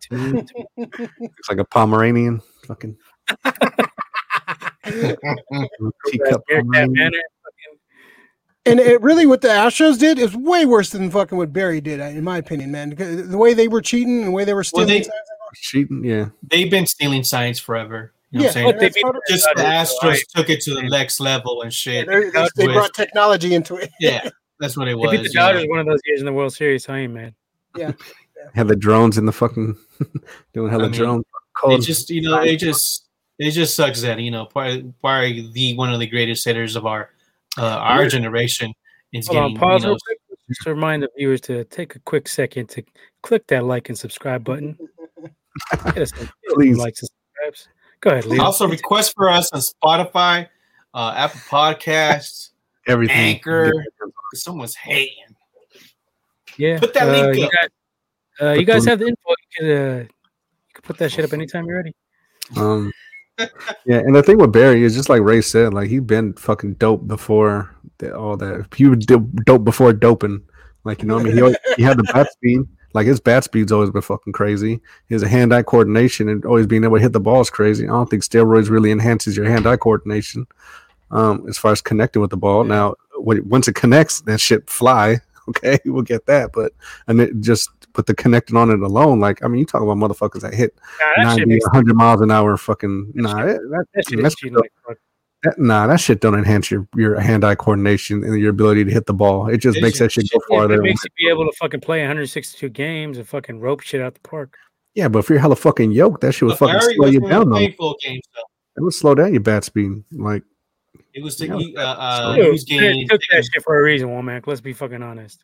Tim- 0.00 0.46
Looks 0.76 1.48
like 1.48 1.58
a 1.58 1.64
Pomeranian. 1.64 2.40
Fucking 2.66 2.96
teacup 6.06 6.42
Pomeranian. 6.50 7.12
And 8.66 8.80
it 8.80 9.00
really 9.00 9.24
what 9.24 9.40
the 9.40 9.48
Astros 9.48 9.98
did 9.98 10.18
is 10.18 10.36
way 10.36 10.66
worse 10.66 10.90
than 10.90 11.10
fucking 11.10 11.38
what 11.38 11.52
Barry 11.52 11.80
did, 11.80 12.00
in 12.00 12.22
my 12.24 12.36
opinion, 12.38 12.70
man. 12.70 12.90
The 12.90 13.38
way 13.38 13.54
they 13.54 13.66
were 13.68 13.80
cheating 13.80 14.18
and 14.18 14.26
the 14.28 14.32
way 14.32 14.44
they 14.44 14.52
were 14.52 14.58
Well, 14.58 14.84
stealing. 14.84 14.88
they- 14.88 15.02
signs- 15.02 15.14
Cheating, 15.54 16.04
yeah. 16.04 16.26
They've 16.42 16.70
been 16.70 16.84
stealing 16.84 17.24
signs 17.24 17.58
forever. 17.58 18.12
You 18.30 18.40
know 18.40 18.44
yeah, 18.44 18.48
what 18.48 18.48
I'm 18.48 18.52
saying? 18.52 18.66
But 18.66 18.78
they 18.78 18.84
that's 18.86 18.94
beat 18.94 19.02
part 19.02 19.16
of- 19.16 19.22
Just 19.28 19.48
the 19.54 19.62
Dodgers, 19.62 19.90
Astros 20.02 20.08
right. 20.10 20.22
took 20.36 20.50
it 20.50 20.60
to 20.62 20.74
the 20.74 20.82
next 20.82 21.20
level 21.20 21.62
and 21.62 21.72
shit. 21.72 22.06
they, 22.06 22.30
they- 22.30 22.48
they 22.56 22.66
with- 22.66 22.74
brought 22.76 22.94
technology 22.94 23.54
into 23.54 23.76
it. 23.76 23.90
Yeah, 24.00 24.28
that's 24.60 24.76
what 24.76 24.86
it 24.88 24.92
They 24.92 24.94
was. 24.96 25.10
beat 25.12 25.16
the 25.18 25.22
you 25.24 25.34
know. 25.34 25.40
Dodgers 25.52 25.66
one 25.68 25.78
of 25.78 25.86
those 25.86 26.00
years 26.04 26.20
in 26.20 26.26
the 26.26 26.32
World 26.32 26.52
Series. 26.52 26.88
I 26.88 26.98
ain't 26.98 27.34
Yeah. 27.76 27.92
Had 28.54 28.68
the 28.68 28.76
drones 28.76 29.16
in 29.18 29.26
the 29.26 29.32
fucking 29.32 29.76
doing 30.54 30.70
hella 30.70 30.84
I 30.84 30.88
mean, 30.88 30.98
drones. 30.98 31.24
It 31.64 31.80
just 31.80 32.08
you 32.10 32.22
know 32.22 32.40
it 32.40 32.56
just 32.56 33.06
it 33.38 33.50
just 33.50 33.74
sucks 33.74 34.00
that 34.02 34.20
you 34.20 34.30
know 34.30 34.44
probably, 34.46 34.92
probably 35.00 35.50
the 35.52 35.76
one 35.76 35.92
of 35.92 35.98
the 35.98 36.06
greatest 36.06 36.44
hitters 36.44 36.76
of 36.76 36.86
our 36.86 37.10
uh, 37.56 37.62
our 37.78 38.06
generation 38.06 38.72
is 39.12 39.26
Hold 39.26 39.38
on, 39.38 39.42
getting 39.48 39.58
pause 39.58 39.82
you 39.82 39.88
know, 39.88 39.96
quick. 40.06 40.18
Just 40.48 40.62
to 40.62 40.70
remind 40.74 41.02
the 41.02 41.08
viewers 41.16 41.40
to 41.42 41.64
take 41.64 41.96
a 41.96 41.98
quick 42.00 42.28
second 42.28 42.68
to 42.70 42.82
click 43.22 43.46
that 43.48 43.64
like 43.64 43.88
and 43.88 43.98
subscribe 43.98 44.44
button. 44.44 44.78
Get 45.22 45.28
us 45.74 45.80
some, 45.82 45.92
get 45.92 46.02
us 46.02 46.10
some 46.12 46.28
Please. 46.54 46.76
likes 46.78 47.02
and 47.02 47.10
subscribes. 47.10 47.68
Go 48.00 48.10
ahead, 48.10 48.26
Leo. 48.26 48.42
also 48.42 48.68
request 48.68 49.14
for 49.14 49.28
us 49.28 49.50
on 49.52 49.60
Spotify, 49.60 50.48
uh, 50.94 51.14
Apple 51.16 51.40
Podcasts, 51.40 52.50
everything. 52.86 53.16
Anchor. 53.16 53.72
Someone's 54.34 54.74
hating. 54.76 55.34
yeah, 56.58 56.78
put 56.78 56.94
that 56.94 57.08
uh, 57.08 57.12
link 57.12 57.38
you 57.38 57.44
up. 57.46 57.50
guys, 57.52 57.68
uh, 58.40 58.52
you 58.52 58.64
guys 58.64 58.84
the- 58.84 58.90
have 58.90 58.98
the 58.98 59.06
info. 59.08 59.20
You 59.28 59.34
can, 59.56 59.66
uh, 59.66 59.98
you 60.00 60.08
can 60.74 60.82
put 60.82 60.98
that 60.98 61.10
shit 61.10 61.24
up 61.24 61.32
anytime 61.32 61.64
you're 61.66 61.76
ready. 61.76 61.94
Um, 62.56 62.92
yeah, 63.38 63.98
and 63.98 64.14
the 64.14 64.22
thing 64.22 64.38
with 64.38 64.52
Barry 64.52 64.82
is 64.82 64.94
just 64.94 65.08
like 65.08 65.22
Ray 65.22 65.40
said, 65.40 65.72
like 65.74 65.88
he'd 65.88 66.06
been 66.06 66.34
fucking 66.34 66.74
dope 66.74 67.06
before 67.06 67.74
the, 67.98 68.16
all 68.16 68.36
that. 68.36 68.66
He 68.76 68.86
was 68.86 68.98
dope 69.06 69.64
before 69.64 69.92
doping. 69.92 70.42
Like 70.84 71.02
you 71.02 71.08
know, 71.08 71.14
what 71.14 71.22
I 71.22 71.24
mean, 71.24 71.34
he 71.36 71.42
always, 71.42 71.56
he 71.76 71.82
had 71.82 71.98
the 71.98 72.04
bat 72.04 72.30
speed. 72.32 72.60
Like 72.94 73.06
his 73.06 73.20
bat 73.20 73.44
speed's 73.44 73.70
always 73.72 73.90
been 73.90 74.02
fucking 74.02 74.32
crazy. 74.32 74.80
His 75.08 75.22
hand-eye 75.22 75.62
coordination 75.64 76.28
and 76.28 76.44
always 76.44 76.66
being 76.66 76.84
able 76.84 76.96
to 76.96 77.02
hit 77.02 77.12
the 77.12 77.20
ball 77.20 77.40
is 77.40 77.50
crazy. 77.50 77.84
I 77.84 77.90
don't 77.90 78.08
think 78.08 78.22
steroids 78.24 78.70
really 78.70 78.90
enhances 78.90 79.36
your 79.36 79.46
hand-eye 79.46 79.76
coordination. 79.76 80.46
Um, 81.10 81.46
as 81.48 81.56
far 81.56 81.72
as 81.72 81.80
connecting 81.80 82.20
with 82.20 82.30
the 82.30 82.36
ball. 82.36 82.64
Yeah. 82.64 82.74
Now, 82.74 82.94
when, 83.16 83.48
once 83.48 83.66
it 83.68 83.74
connects, 83.74 84.20
that 84.22 84.40
shit 84.40 84.68
fly. 84.68 85.18
Okay, 85.48 85.78
we'll 85.86 86.02
get 86.02 86.26
that. 86.26 86.50
But 86.52 86.72
and 87.06 87.18
it 87.22 87.40
just 87.40 87.70
put 87.94 88.04
the 88.04 88.14
connecting 88.14 88.54
on 88.54 88.68
it 88.70 88.80
alone. 88.80 89.18
Like 89.18 89.42
I 89.42 89.48
mean, 89.48 89.60
you 89.60 89.64
talk 89.64 89.80
about 89.80 89.96
motherfuckers 89.96 90.42
that 90.42 90.52
hit 90.52 90.78
Nah, 91.00 91.06
that 91.16 91.36
90, 91.38 91.46
makes 91.46 91.64
100 91.64 91.96
miles 91.96 92.20
an 92.20 92.30
hour. 92.30 92.54
Fucking 92.58 93.12
nah, 93.14 93.30
shit- 93.30 93.46
that, 93.46 93.60
that, 93.70 93.84
that 93.94 94.08
shit 94.10 94.16
that's- 94.18 94.34
cheating 94.34 94.58
like 94.58 94.70
fuck. 94.86 94.98
That- 95.44 95.58
nah, 95.58 95.86
that 95.86 96.00
shit 96.00 96.20
don't 96.20 96.34
enhance 96.34 96.70
your 96.70 96.86
your 96.96 97.18
hand-eye 97.20 97.54
coordination 97.54 98.24
and 98.24 98.38
your 98.40 98.50
ability 98.50 98.84
to 98.84 98.90
hit 98.90 99.06
the 99.06 99.14
ball. 99.14 99.48
It 99.48 99.58
just 99.58 99.78
It 99.78 99.82
makes 99.82 99.98
that 100.00 100.12
shit 100.12 100.30
go 100.30 100.40
farther. 100.48 100.74
it 100.74 100.82
makes 100.82 101.02
you 101.04 101.10
be 101.16 101.28
able 101.30 101.44
to 101.50 101.56
fucking 101.58 101.80
play 101.80 102.00
162 102.00 102.68
games 102.70 103.18
and 103.18 103.26
fucking 103.28 103.60
rope 103.60 103.80
shit 103.82 104.00
out 104.00 104.14
the 104.14 104.20
park. 104.20 104.56
yeah, 104.94 105.08
but 105.08 105.20
if 105.20 105.28
you're 105.28 105.38
hella 105.38 105.56
fucking 105.56 105.92
yoked, 105.92 106.20
that 106.22 106.32
shit 106.32 106.48
would 106.48 106.58
fucking 106.58 106.78
Barry 106.78 106.94
slow 106.96 107.06
you 107.06 107.20
down 107.20 107.50
though. 107.50 107.56
painful 107.58 107.96
games 108.02 108.22
though. 108.34 108.42
It 108.76 108.82
would 108.82 108.94
slow 108.94 109.14
down 109.14 109.32
your 109.32 109.42
bat 109.42 109.64
speed. 109.64 110.02
Like 110.12 110.42
It 111.14 111.22
was 111.22 111.36
the 111.36 111.46
Yeah. 111.48 111.56
he, 111.58 111.76
uh, 111.76 111.82
uh, 111.82 112.34
Dude, 112.36 112.44
he 112.44 112.50
was 112.50 112.64
they 112.64 112.78
getting 112.78 113.08
took 113.08 113.20
that 113.32 113.44
shit 113.44 113.62
for 113.64 113.78
a 113.78 113.82
reason, 113.82 114.08
Womack. 114.08 114.46
Let's 114.46 114.60
be 114.60 114.72
fucking 114.72 115.02
honest. 115.02 115.42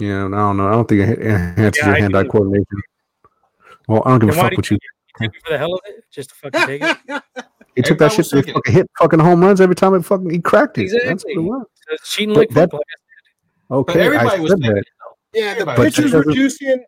yeah, 0.00 0.26
I 0.26 0.28
don't 0.28 0.56
know. 0.56 0.68
I 0.68 0.72
don't 0.72 0.88
think 0.88 1.02
it 1.02 1.18
enhances 1.20 1.82
Yeah, 1.82 1.88
your 1.88 1.96
hand-eye 1.98 2.24
coordination. 2.24 2.66
Well, 3.86 4.02
I 4.06 4.10
don't 4.10 4.20
give 4.20 4.28
a 4.30 4.32
Then 4.32 4.38
why 4.44 4.48
fuck 4.50 4.56
what 4.58 4.70
you. 4.70 4.78
you 4.80 4.88
take 5.28 5.34
it 5.36 5.42
for 5.44 5.52
the 5.52 5.58
hell 5.58 5.74
of 5.74 5.80
it? 5.86 6.04
Just 6.10 6.30
to 6.30 6.34
fucking 6.36 6.66
take 6.66 6.82
it? 6.82 7.22
He 7.84 7.88
took 7.88 7.98
that 7.98 8.10
shit 8.12 8.18
was 8.18 8.30
to 8.30 8.52
fucking 8.52 8.72
hit 8.74 8.90
fucking 8.98 9.18
home 9.20 9.40
runs 9.40 9.60
every 9.60 9.74
time 9.74 9.94
it 9.94 10.04
fucking 10.04 10.30
he 10.30 10.38
cracked 10.40 10.78
it. 10.78 10.90
That's 10.92 10.94
what 10.94 11.12
Exactly. 11.12 11.34
it 11.34 11.40
was. 11.40 11.66
It's 11.90 12.12
cheating 12.14 12.34
like 12.34 12.48
that- 12.50 12.70
football. 12.70 12.80
Okay, 13.70 14.00
I 14.00 14.04
everybody 14.06 14.40
was 14.40 14.50
said 14.50 14.58
thinking 14.60 14.74
that. 14.74 14.84
Yeah, 15.32 15.54
the 15.54 15.60
Everybody 15.60 15.82
pitchers 15.90 16.12
were 16.12 16.24
thinking- 16.24 16.42
juicing. 16.46 16.78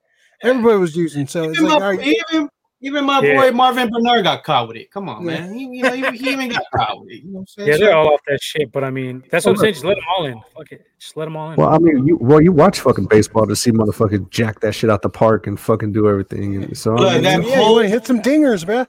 Everybody 0.43 0.78
was 0.78 0.97
juicing. 0.97 1.28
So 1.28 1.44
it's 1.44 1.59
Even 1.59 1.70
like, 1.70 1.78
my, 1.81 1.86
all 1.86 1.93
right, 1.97 2.16
even, 2.32 2.48
even 2.81 3.05
my 3.05 3.20
Yeah. 3.20 3.40
boy 3.40 3.52
Marvin 3.56 3.89
Benard 3.89 4.24
got 4.24 4.43
caught 4.43 4.66
with 4.66 4.77
it. 4.77 4.90
Come 4.90 5.09
on, 5.09 5.24
Yeah. 5.24 5.39
man. 5.47 5.55
He, 5.55 5.64
you 5.66 5.82
know, 5.85 5.93
he, 5.93 6.19
he 6.19 6.31
even 6.32 6.48
got 6.48 6.64
caught 6.74 7.01
with 7.01 7.10
it. 7.10 7.23
You 7.23 7.27
know 7.27 7.32
what 7.35 7.40
I'm 7.43 7.47
saying? 7.47 7.69
Yeah, 7.69 7.77
they're 7.77 7.94
all 7.97 8.12
off 8.12 8.20
that 8.27 8.43
shit. 8.43 8.73
But 8.73 8.82
I 8.82 8.90
mean, 8.90 9.23
that's 9.31 9.47
what 9.47 9.52
I'm 9.52 9.59
saying. 9.59 9.74
Just 9.74 9.85
let 9.85 9.94
them 9.94 10.05
all 10.16 10.27
in. 10.27 10.40
Fuck 10.56 10.73
it. 10.73 10.85
Just 10.98 11.16
let 11.16 11.27
them 11.27 11.36
all 11.36 11.52
in. 11.52 11.56
Well, 11.56 11.69
I 11.69 11.78
mean, 11.78 12.05
you 12.05 12.16
well, 12.20 12.40
you 12.43 12.51
watch 12.51 12.81
fucking 12.81 13.06
baseball 13.06 13.47
to 13.47 13.55
see 13.55 13.70
motherfuckers 13.70 14.28
jack 14.31 14.59
that 14.60 14.73
shit 14.74 14.90
out 14.90 15.02
the 15.02 15.09
park 15.09 15.47
and 15.47 15.60
fucking 15.60 15.93
do 15.93 16.09
everything. 16.09 16.56
And 16.64 16.77
so, 16.77 16.94
Look, 16.97 17.09
I 17.09 17.14
mean, 17.14 17.23
that 17.23 17.44
yeah, 17.47 17.60
you 17.60 17.78
hit 17.82 18.05
some 18.05 18.20
dingers, 18.20 18.66
bro. 18.66 18.85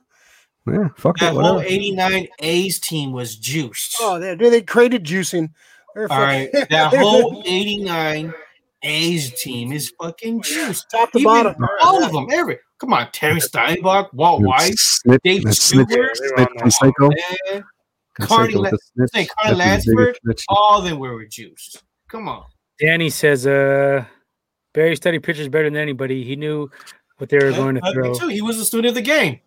Yeah, 0.68 0.88
fuck 0.98 1.18
that 1.19 1.34
it, 1.34 1.40
whole 1.41 1.60
89 1.61 2.27
A's 2.40 2.80
team 2.80 3.11
was 3.11 3.35
juiced. 3.35 3.95
Oh, 3.99 4.19
they 4.19 4.35
they 4.35 4.61
created 4.61 5.03
juicing. 5.03 5.52
They're 5.95 6.11
All 6.11 6.22
right, 6.22 6.49
that 6.69 6.94
whole 6.98 7.44
89 7.45 8.34
A's 8.84 9.41
team 9.41 9.72
is 9.72 9.94
fucking 10.02 10.41
juiced. 10.41 10.90
top 10.90 11.11
to 11.11 11.19
Even 11.19 11.26
bottom. 11.31 11.56
all 11.81 12.03
of 12.03 12.11
them, 12.11 12.27
every 12.31 12.60
come 12.80 12.94
on, 12.94 13.10
Terry 13.11 13.40
Steinbach, 13.40 14.11
Walt 14.14 14.40
Dude, 14.41 14.48
White, 14.48 14.73
Snit, 14.73 15.19
Dave 15.23 15.53
Stewart, 15.53 15.88
snitch, 15.90 16.19
they're 16.19 16.40
on 16.40 16.48
Canseco, 16.57 17.10
man, 17.52 17.64
Canseco 18.19 18.27
Carney 18.27 18.56
with 18.57 18.72
the 18.72 18.80
snitch, 18.95 19.10
say 19.14 19.26
Carney 19.40 19.57
that's 19.57 19.88
Lansford. 19.88 20.18
all 20.49 20.80
of 20.80 20.85
them 20.85 20.99
were 20.99 21.26
juiced. 21.26 21.84
Come 22.10 22.27
on. 22.27 22.44
Danny 22.80 23.10
says, 23.10 23.48
uh, 23.48 24.03
Barry 24.73 24.95
studied 24.95 25.23
pitchers 25.23 25.48
better 25.48 25.65
than 25.69 25.77
anybody. 25.77 26.23
He 26.23 26.35
knew 26.35 26.69
what 27.18 27.30
they 27.30 27.38
were 27.38 27.52
going 27.52 27.76
to 27.76 27.81
I 27.84 27.91
think 27.91 27.95
throw. 27.95 28.14
too. 28.15 28.27
He 28.27 28.41
was 28.41 28.57
a 28.60 28.65
student 28.65 28.90
of 28.90 28.95
the 28.95 29.02
game. 29.02 29.40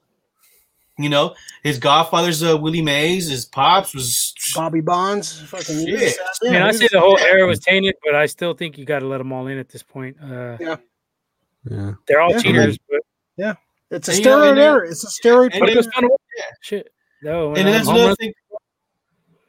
You 0.98 1.10
know, 1.10 1.34
his 1.62 1.78
godfather's 1.78 2.42
uh, 2.42 2.56
Willie 2.56 2.80
Mays. 2.80 3.28
His 3.28 3.44
pops 3.44 3.94
was 3.94 4.32
Bobby 4.54 4.80
Bonds. 4.80 5.40
Fucking 5.42 5.86
Shit. 5.86 6.16
I 6.44 6.50
mean, 6.50 6.62
I 6.62 6.70
say 6.70 6.88
the 6.90 7.00
whole 7.00 7.18
era 7.18 7.46
was 7.46 7.58
tainted, 7.60 7.96
but 8.02 8.14
I 8.14 8.24
still 8.26 8.54
think 8.54 8.78
you 8.78 8.86
got 8.86 9.00
to 9.00 9.06
let 9.06 9.18
them 9.18 9.30
all 9.32 9.46
in 9.46 9.58
at 9.58 9.68
this 9.68 9.82
point. 9.82 10.16
Uh, 10.22 10.56
Yeah, 10.58 11.92
they're 12.06 12.20
all 12.20 12.30
Yeah. 12.32 12.38
cheaters, 12.40 12.78
but, 12.88 13.00
Yeah, 13.36 13.54
It's 13.90 14.08
a 14.08 14.12
And, 14.12 14.18
you 14.20 14.24
know, 14.24 14.38
steroid 14.54 14.58
era. 14.58 14.88
It's 14.90 15.04
a 15.04 15.06
steroid. 15.28 15.50
and 15.52 15.60
but 15.60 15.68
it 15.68 15.76
was 15.76 15.86
fun. 15.88 16.04
Yeah. 16.04 16.42
Shit. 16.62 16.92
No, 17.22 17.54
and 17.54 17.68
uh, 17.68 17.72
that's 17.72 17.88
another 17.88 18.06
run- 18.06 18.16
thing. 18.16 18.32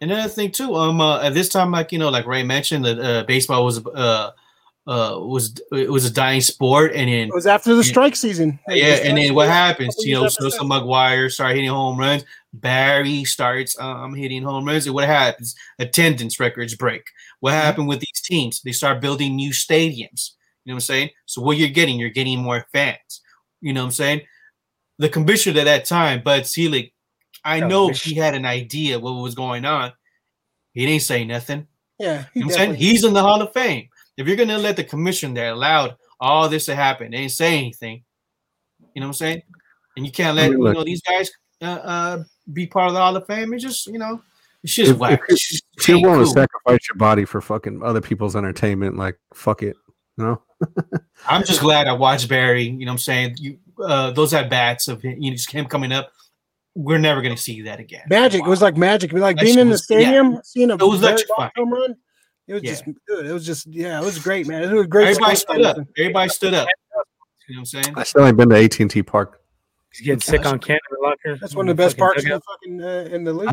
Another 0.02 0.30
thing 0.30 0.52
too. 0.52 0.76
Um, 0.76 1.00
uh, 1.02 1.22
at 1.22 1.34
this 1.34 1.50
time, 1.50 1.72
like 1.72 1.92
you 1.92 1.98
know, 2.00 2.10
like 2.10 2.26
Ray 2.28 2.44
mentioned, 2.44 2.84
that 2.86 3.00
uh, 3.00 3.24
baseball 3.24 3.64
was 3.66 3.86
uh, 3.86 4.32
uh, 4.88 5.18
was 5.20 5.60
it 5.74 5.92
was 5.92 6.06
a 6.06 6.12
dying 6.12 6.42
sport, 6.42 6.94
and 6.96 7.10
then 7.10 7.28
It 7.28 7.34
was 7.34 7.46
after 7.48 7.76
the 7.76 7.84
strike 7.84 8.16
season. 8.16 8.58
yeah, 8.70 8.96
and 9.04 9.18
then 9.18 9.34
what 9.36 9.50
happens? 9.50 9.96
You 10.00 10.16
know, 10.16 10.28
Sosa 10.30 10.58
that. 10.60 10.66
McGwire 10.66 11.30
start 11.32 11.56
hitting 11.56 11.70
home 11.70 11.98
runs. 12.00 12.24
Barry 12.54 13.24
starts 13.26 13.78
um 13.80 14.16
hitting 14.16 14.44
home 14.44 14.66
runs, 14.66 14.86
and 14.86 14.96
what 14.96 15.06
happens? 15.08 15.56
Attendance 15.80 16.40
records 16.40 16.74
break. 16.76 17.04
What 17.40 17.52
Mm-hmm. 17.52 17.62
happened 17.66 17.88
with 17.90 18.00
these 18.00 18.22
teams? 18.24 18.62
They 18.62 18.72
start 18.72 19.02
building 19.02 19.36
new 19.36 19.52
stadiums. 19.52 20.32
You 20.64 20.72
know 20.72 20.76
what 20.76 20.78
I'm 20.78 20.80
saying? 20.82 21.10
So 21.26 21.42
what 21.42 21.58
you're 21.58 21.70
getting, 21.70 22.00
you're 22.00 22.10
getting 22.10 22.40
more 22.40 22.66
fans. 22.74 23.22
You 23.62 23.74
know 23.74 23.82
what 23.82 23.88
I'm 23.88 23.92
saying? 23.92 24.22
The 25.00 25.10
commissioner 25.10 25.60
at 25.62 25.66
that 25.66 25.86
time, 25.86 26.24
Bud 26.24 26.46
Selig, 26.48 26.92
I 27.44 27.60
know 27.60 27.90
he 27.90 28.16
had 28.16 28.36
an 28.36 28.46
idea 28.46 29.00
what 29.00 29.12
was 29.14 29.36
going 29.36 29.64
on. 29.66 29.94
He 30.74 30.86
didn't 30.86 31.04
say 31.04 31.24
nothing. 31.26 31.68
Yeah, 32.00 32.26
he 32.34 32.40
You 32.40 32.46
know 32.46 32.48
what 32.48 32.60
I'm 32.60 32.66
saying? 32.68 32.76
He's 32.76 33.04
in 33.04 33.14
the 33.14 33.22
Hall 33.22 33.42
of 33.42 33.54
Fame. 33.54 33.88
If 34.18 34.28
you're 34.28 34.36
gonna 34.36 34.58
let 34.58 34.76
the 34.76 34.84
commission 34.84 35.34
that 35.36 35.54
allowed 35.54 35.96
all 36.20 36.50
this 36.50 36.66
to 36.66 36.76
happen, 36.76 37.12
they 37.12 37.18
didn't 37.18 37.32
say 37.34 37.58
anything. 37.58 38.04
You 38.94 39.02
know 39.02 39.08
what 39.08 39.10
I'm 39.10 39.14
saying? 39.14 39.42
And 39.96 40.06
you 40.06 40.12
can't 40.12 40.36
let 40.36 40.52
mean, 40.52 40.60
you 40.62 40.74
know 40.74 40.84
these 40.84 41.02
guys 41.02 41.30
uh, 41.62 41.66
uh, 41.66 42.24
be 42.54 42.66
part 42.68 42.88
of 42.88 42.94
the 42.94 43.00
Hall 43.00 43.16
of 43.16 43.26
Fame. 43.28 43.54
It's 43.54 43.64
just 43.64 43.88
you 43.88 44.00
know, 44.00 44.22
it's 44.64 44.74
just 44.74 44.92
If- 44.92 44.98
whack. 44.98 45.22
if 45.28 45.34
It's 45.34 45.48
just 45.50 45.64
if 45.78 45.88
you're 45.88 45.98
ain't 45.98 46.06
willing 46.08 46.20
to 46.22 46.28
sacrifice 46.28 46.80
your 46.90 46.98
body 46.98 47.26
for 47.26 47.42
fucking 47.42 47.84
other 47.84 48.02
people's 48.02 48.36
entertainment, 48.36 48.98
like 48.98 49.20
fuck 49.34 49.62
it, 49.64 49.76
you 50.18 50.24
know. 50.26 50.42
I'm 51.28 51.44
just 51.44 51.62
glad 51.62 51.88
I 51.88 51.94
watched 51.94 52.28
Barry. 52.30 52.64
You 52.64 52.86
know 52.86 52.92
what 52.92 52.94
I'm 52.94 52.98
saying? 53.00 53.36
You 53.40 53.60
uh, 53.84 54.10
those 54.12 54.34
at 54.34 54.50
bats 54.50 54.88
of 54.88 55.02
him, 55.04 55.22
you 55.22 55.30
know, 55.32 55.36
just 55.38 55.52
him 55.52 55.66
coming 55.68 55.92
up. 55.92 56.12
We're 56.74 56.98
never 57.00 57.22
gonna 57.24 57.38
see 57.38 57.62
that 57.64 57.80
again. 57.80 58.04
magic. 58.10 58.42
It 58.42 58.48
was 58.50 58.62
like 58.62 58.78
magic. 58.78 59.12
Like 59.14 59.36
That 59.38 59.44
being 59.44 59.56
shit 59.56 59.62
in 59.62 59.68
the 59.68 59.72
was- 59.74 59.88
yeah. 59.90 60.00
stadium, 60.00 60.40
seeing 60.44 60.70
a 60.72 60.76
It 60.76 60.82
was 60.82 61.02
Barry 61.02 61.14
electrifying. 61.14 61.52
Home 61.58 61.74
run. 61.74 61.96
It 62.48 62.54
was 62.54 62.64
Yeah. 62.64 62.72
just, 62.72 62.86
dude. 62.86 63.26
It 63.26 63.34
was 63.34 63.46
just, 63.46 63.68
yeah, 63.68 64.02
it 64.02 64.06
was 64.06 64.20
great, 64.20 64.48
man. 64.48 64.64
It 64.64 64.72
was 64.72 64.86
a 64.86 64.88
great. 64.88 65.08
Everybody 65.10 65.36
stood 65.36 65.62
up. 65.62 65.78
Everybody 65.98 66.30
stood 66.30 66.54
up. 66.54 66.68
You 67.48 67.56
know 67.56 67.60
what 67.60 67.60
I'm 67.60 67.66
saying? 67.66 67.94
I 67.98 68.04
still 68.04 68.26
ain't 68.26 68.38
been 68.38 68.50
to 68.50 68.58
AT 68.58 68.80
and 68.80 68.90
T 68.92 69.04
Park. 69.04 69.42
He's 69.92 70.02
getting 70.06 70.20
sick 70.20 70.46
on 70.46 70.60
Kent 70.60 70.82
locker. 71.02 71.38
That's 71.38 71.56
one 71.56 71.68
of 71.70 71.76
the 71.78 71.82
best 71.82 71.98
parks 71.98 72.24
in 72.24 72.30
the 72.30 72.42
fucking 72.42 72.82
uh, 72.84 73.16
in 73.16 73.24
the 73.24 73.34
league. 73.34 73.50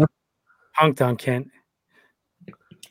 Punked 0.78 1.00
on 1.00 1.16
Kent. 1.16 1.48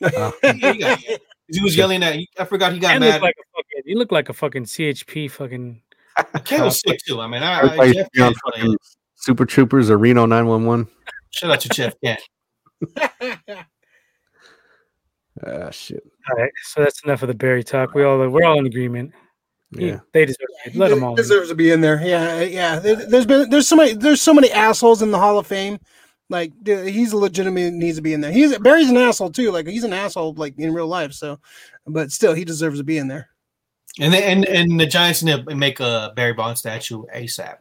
he, 0.00 1.18
he 1.48 1.62
was 1.62 1.76
yelling 1.76 2.02
at. 2.02 2.18
I 2.38 2.44
forgot 2.44 2.72
he 2.72 2.78
got 2.78 2.88
Kent 2.92 3.00
mad. 3.00 3.22
like 3.22 3.36
a 3.38 3.44
fucking. 3.56 3.82
He 3.84 3.94
looked 3.94 4.12
like 4.12 4.28
a 4.28 4.32
fucking 4.32 4.64
CHP 4.64 5.30
fucking. 5.30 5.82
Ken 6.44 6.62
was 6.62 6.80
sick 6.80 6.98
too. 7.06 7.20
I 7.20 7.26
mean, 7.26 7.42
I, 7.42 7.60
I 7.60 7.92
Jeff 7.92 7.94
used 7.94 7.98
to 7.98 8.10
be 8.12 8.22
on 8.22 8.32
Kent, 8.32 8.38
fucking 8.44 8.76
Super 9.16 9.44
Troopers 9.44 9.90
or 9.90 9.98
Reno 9.98 10.26
911. 10.26 10.88
shout 11.30 11.50
out 11.50 11.60
to 11.60 11.68
Jeff 11.68 11.94
Kent. 12.02 12.20
Ah, 15.46 15.70
shit. 15.70 16.02
All 16.30 16.36
right, 16.40 16.52
so 16.64 16.82
that's 16.82 17.02
enough 17.04 17.22
of 17.22 17.28
the 17.28 17.34
Barry 17.34 17.64
talk. 17.64 17.94
We 17.94 18.04
all 18.04 18.18
we're 18.28 18.44
all 18.44 18.58
in 18.58 18.66
agreement. 18.66 19.12
He- 19.76 19.88
Yeah. 19.88 20.00
they 20.12 20.24
deserve 20.24 20.46
it. 20.66 20.76
Let 20.76 20.90
he 20.90 20.94
them 20.94 21.04
all. 21.04 21.10
in. 21.10 21.16
deserves 21.16 21.48
to 21.48 21.54
be 21.54 21.70
in 21.72 21.80
there. 21.80 22.00
Yeah, 22.04 22.42
yeah. 22.42 22.78
There, 22.78 22.94
there's 22.96 23.26
been 23.26 23.50
there's 23.50 23.66
so 23.66 23.74
many 23.76 23.94
there's 23.94 24.22
so 24.22 24.32
many 24.32 24.50
assholes 24.52 25.02
in 25.02 25.10
the 25.10 25.18
Hall 25.18 25.38
of 25.38 25.46
Fame. 25.46 25.78
Like 26.30 26.52
he's 26.64 27.12
a 27.12 27.16
legitimate 27.16 27.74
needs 27.74 27.96
to 27.96 28.02
be 28.02 28.12
in 28.14 28.20
there. 28.20 28.32
He's 28.32 28.56
Barry's 28.58 28.88
an 28.88 28.96
asshole 28.96 29.30
too. 29.30 29.50
Like 29.50 29.66
he's 29.66 29.84
an 29.84 29.92
asshole 29.92 30.34
like 30.34 30.54
in 30.58 30.72
real 30.72 30.86
life. 30.86 31.12
So, 31.12 31.38
but 31.86 32.12
still, 32.12 32.32
he 32.34 32.44
deserves 32.44 32.78
to 32.78 32.84
be 32.84 32.96
in 32.98 33.08
there. 33.08 33.28
And 34.00 34.12
then 34.12 34.22
and, 34.22 34.44
and 34.46 34.80
the 34.80 34.86
Giants 34.86 35.22
need 35.22 35.44
to 35.46 35.54
make 35.54 35.80
a 35.80 36.12
Barry 36.16 36.32
Bonds 36.32 36.60
statue 36.60 37.02
ASAP. 37.14 37.56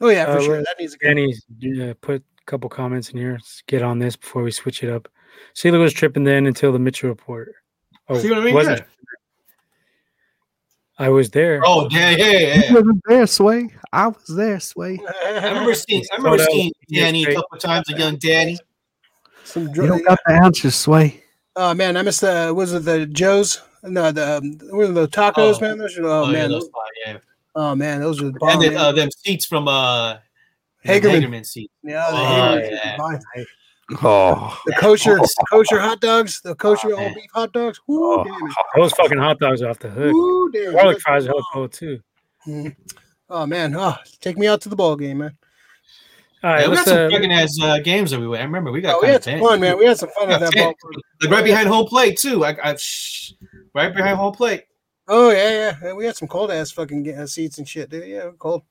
Oh 0.00 0.08
yeah, 0.08 0.24
for 0.26 0.38
Uh, 0.38 0.42
sure. 0.42 0.56
That 0.58 0.76
needs 0.78 0.92
to 0.92 0.98
go. 0.98 1.08
Danny 1.08 1.90
uh, 1.90 1.94
put 2.00 2.22
a 2.22 2.44
couple 2.46 2.70
comments 2.70 3.10
in 3.10 3.18
here. 3.18 3.32
Let's 3.32 3.62
get 3.66 3.82
on 3.82 3.98
this 3.98 4.16
before 4.16 4.42
we 4.42 4.52
switch 4.52 4.82
it 4.84 4.90
up. 4.90 5.08
Sealer 5.54 5.78
was 5.78 5.92
tripping 5.92 6.24
then 6.24 6.46
until 6.46 6.72
the 6.72 6.78
Mitchell 6.78 7.08
report. 7.08 7.54
Oh, 8.08 8.18
See 8.18 8.28
what 8.30 8.38
I 8.38 8.44
mean? 8.44 8.54
wasn't 8.54 8.78
Yeah. 8.80 8.84
I 11.00 11.08
was 11.10 11.30
there. 11.30 11.62
Oh 11.64 11.88
yeah, 11.90 12.10
yeah, 12.10 12.26
You 12.56 12.62
yeah. 12.62 12.72
wasn't 12.72 13.00
there, 13.06 13.26
Sway. 13.26 13.70
I 13.92 14.08
was 14.08 14.24
there, 14.28 14.58
Sway. 14.58 14.98
I 15.24 15.48
remember 15.48 15.74
seeing 15.74 16.04
I 16.12 16.16
remember 16.16 16.38
Sold 16.38 16.50
seeing 16.50 16.72
Danny 16.92 17.22
a 17.24 17.34
couple 17.34 17.48
of 17.52 17.60
times, 17.60 17.88
a 17.92 17.96
young 17.98 18.16
Danny. 18.16 18.58
Some 19.44 19.68
You 19.68 19.74
dr- 19.74 19.88
don't 19.88 20.04
got 20.04 20.18
the 20.26 20.32
answers, 20.32 20.74
Sway. 20.74 21.22
Oh 21.54 21.72
man, 21.74 21.96
I 21.96 22.02
missed 22.02 22.22
the 22.22 22.52
was 22.54 22.72
it 22.72 22.84
the 22.84 23.06
Joe's? 23.06 23.60
No, 23.84 24.10
the 24.10 24.38
um, 24.38 24.58
were 24.72 24.88
the 24.88 25.06
tacos, 25.06 25.58
Oh. 25.58 25.60
man. 25.60 25.78
Those 25.78 25.96
are, 25.98 26.04
oh, 26.06 26.26
yeah, 26.26 26.32
man, 26.32 26.50
those 26.50 26.64
those, 26.64 26.70
yeah. 27.06 27.18
oh 27.54 27.74
man, 27.76 28.00
those 28.00 28.20
are 28.20 28.26
the 28.32 28.38
bomb. 28.38 28.48
And 28.50 28.62
then 28.62 28.76
uh, 28.76 28.90
them 28.90 29.08
seats 29.24 29.46
from 29.46 29.68
uh 29.68 30.16
Hagerman. 30.84 31.22
Hagerman 31.22 31.46
seats. 31.46 31.72
yeah, 31.84 32.10
the, 32.10 32.16
oh, 32.16 32.20
Hagerman 32.20 32.70
yeah. 33.36 33.44
Fine. 33.96 33.98
Oh, 34.02 34.58
the 34.66 34.72
kosher 34.74 35.18
kosher 35.50 35.78
hot 35.80 36.00
dogs, 36.00 36.40
the 36.42 36.54
kosher 36.54 36.92
Oh, 36.92 36.98
all 36.98 37.14
beef 37.14 37.30
hot 37.34 37.52
dogs. 37.52 37.80
Woo, 37.86 38.14
Oh. 38.20 38.24
damn 38.24 38.34
it. 38.46 38.54
Those 38.76 38.92
fucking 38.92 39.18
hot 39.18 39.38
dogs 39.38 39.62
are 39.62 39.70
off 39.70 39.78
the 39.78 39.88
hook. 39.90 40.12
Woo, 40.12 40.50
damn 40.52 40.70
it. 40.70 40.72
Garlic 40.74 41.00
fries 41.00 41.24
are 41.24 41.28
hella 41.28 41.42
cold 41.52 41.72
too. 41.72 42.00
Mhm. 42.46 42.74
Oh 43.30 43.44
man, 43.44 43.74
oh, 43.76 43.94
take 44.22 44.38
me 44.38 44.46
out 44.46 44.62
to 44.62 44.70
the 44.70 44.76
ball 44.76 44.96
game, 44.96 45.18
man. 45.18 45.36
All 46.42 46.50
right, 46.50 46.62
Yeah, 46.62 46.68
we 46.70 46.76
got 46.76 46.86
some 46.86 46.96
uh, 46.96 47.10
fucking 47.10 47.30
ass 47.32 47.58
uh, 47.60 47.78
games 47.80 48.10
that 48.10 48.18
we 48.20 48.26
went. 48.26 48.40
I 48.40 48.44
remember 48.46 48.72
we 48.72 48.80
got 48.80 48.94
Oh, 48.94 48.98
we 49.00 49.08
kind 49.08 49.12
had 49.12 49.24
some 49.24 49.38
fun, 49.40 49.60
man. 49.60 49.76
We 49.76 49.84
had 49.84 49.98
some 49.98 50.08
fun 50.18 50.30
at 50.30 50.40
that 50.40 50.54
ball. 50.54 50.72
Like 51.20 51.30
right 51.30 51.44
behind 51.44 51.68
home 51.68 51.84
plate 51.86 52.16
too. 52.16 52.42
I, 52.46 52.56
I 52.70 52.76
shh, 52.76 53.34
right 53.74 53.94
behind 53.94 54.16
home 54.16 54.32
plate. 54.32 54.64
Oh 55.08 55.30
yeah, 55.30 55.50
yeah, 55.50 55.76
yeah. 55.82 55.92
We 55.92 56.06
had 56.06 56.16
some 56.16 56.26
cold 56.26 56.50
ass 56.50 56.70
fucking 56.70 57.26
seats 57.26 57.58
and 57.58 57.68
shit. 57.68 57.90
Dude. 57.90 58.06
Yeah, 58.08 58.30
cold. 58.38 58.62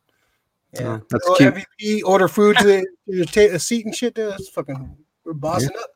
Yeah, 0.74 0.98
Oh, 1.02 1.06
that's 1.12 1.28
Oh, 1.28 1.36
cute. 1.36 1.54
MVP 1.54 2.02
order 2.04 2.28
food 2.28 2.58
to, 2.58 2.64
to 2.82 2.86
your 3.06 3.26
ta- 3.26 3.54
a 3.54 3.60
seat 3.60 3.86
and 3.86 3.94
shit. 3.96 4.16
Dude. 4.16 4.32
That's 4.32 4.50
fucking. 4.50 4.98
We're 5.28 5.34
bossing 5.34 5.76
up, 5.78 5.90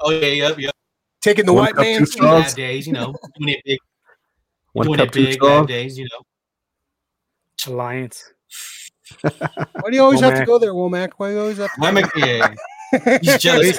Oh 0.00 0.10
yeah, 0.10 0.26
yep, 0.48 0.58
yep. 0.58 0.74
taking 1.22 1.46
the 1.46 1.52
One 1.52 1.66
white 1.66 1.74
cup, 1.76 1.84
man. 1.84 2.00
two 2.00 2.06
seat. 2.06 2.20
Bad 2.20 2.54
days, 2.56 2.88
you 2.88 2.92
know, 2.92 3.14
doing 3.38 3.50
it 3.54 3.62
big, 3.64 3.78
one 4.72 4.86
doing 4.88 4.98
cup, 4.98 5.06
it 5.08 5.12
two 5.12 5.24
big. 5.26 5.34
straws. 5.34 5.60
Bad 5.60 5.68
days, 5.68 5.96
you 5.96 6.08
know. 6.10 7.72
Alliance. 7.72 8.32
Why 9.22 9.90
do 9.90 9.94
you 9.94 10.02
always 10.02 10.18
have 10.18 10.34
to 10.40 10.44
go 10.44 10.58
there, 10.58 10.74
Womack? 10.74 11.12
Why 11.18 11.28
do 11.28 11.34
you 11.34 11.40
always 11.40 11.58
have 11.58 11.72
to? 11.72 11.80
Why 11.80 11.92
make 11.92 12.06
yeah, 12.16 12.52
he's 13.22 13.38
jealous. 13.38 13.78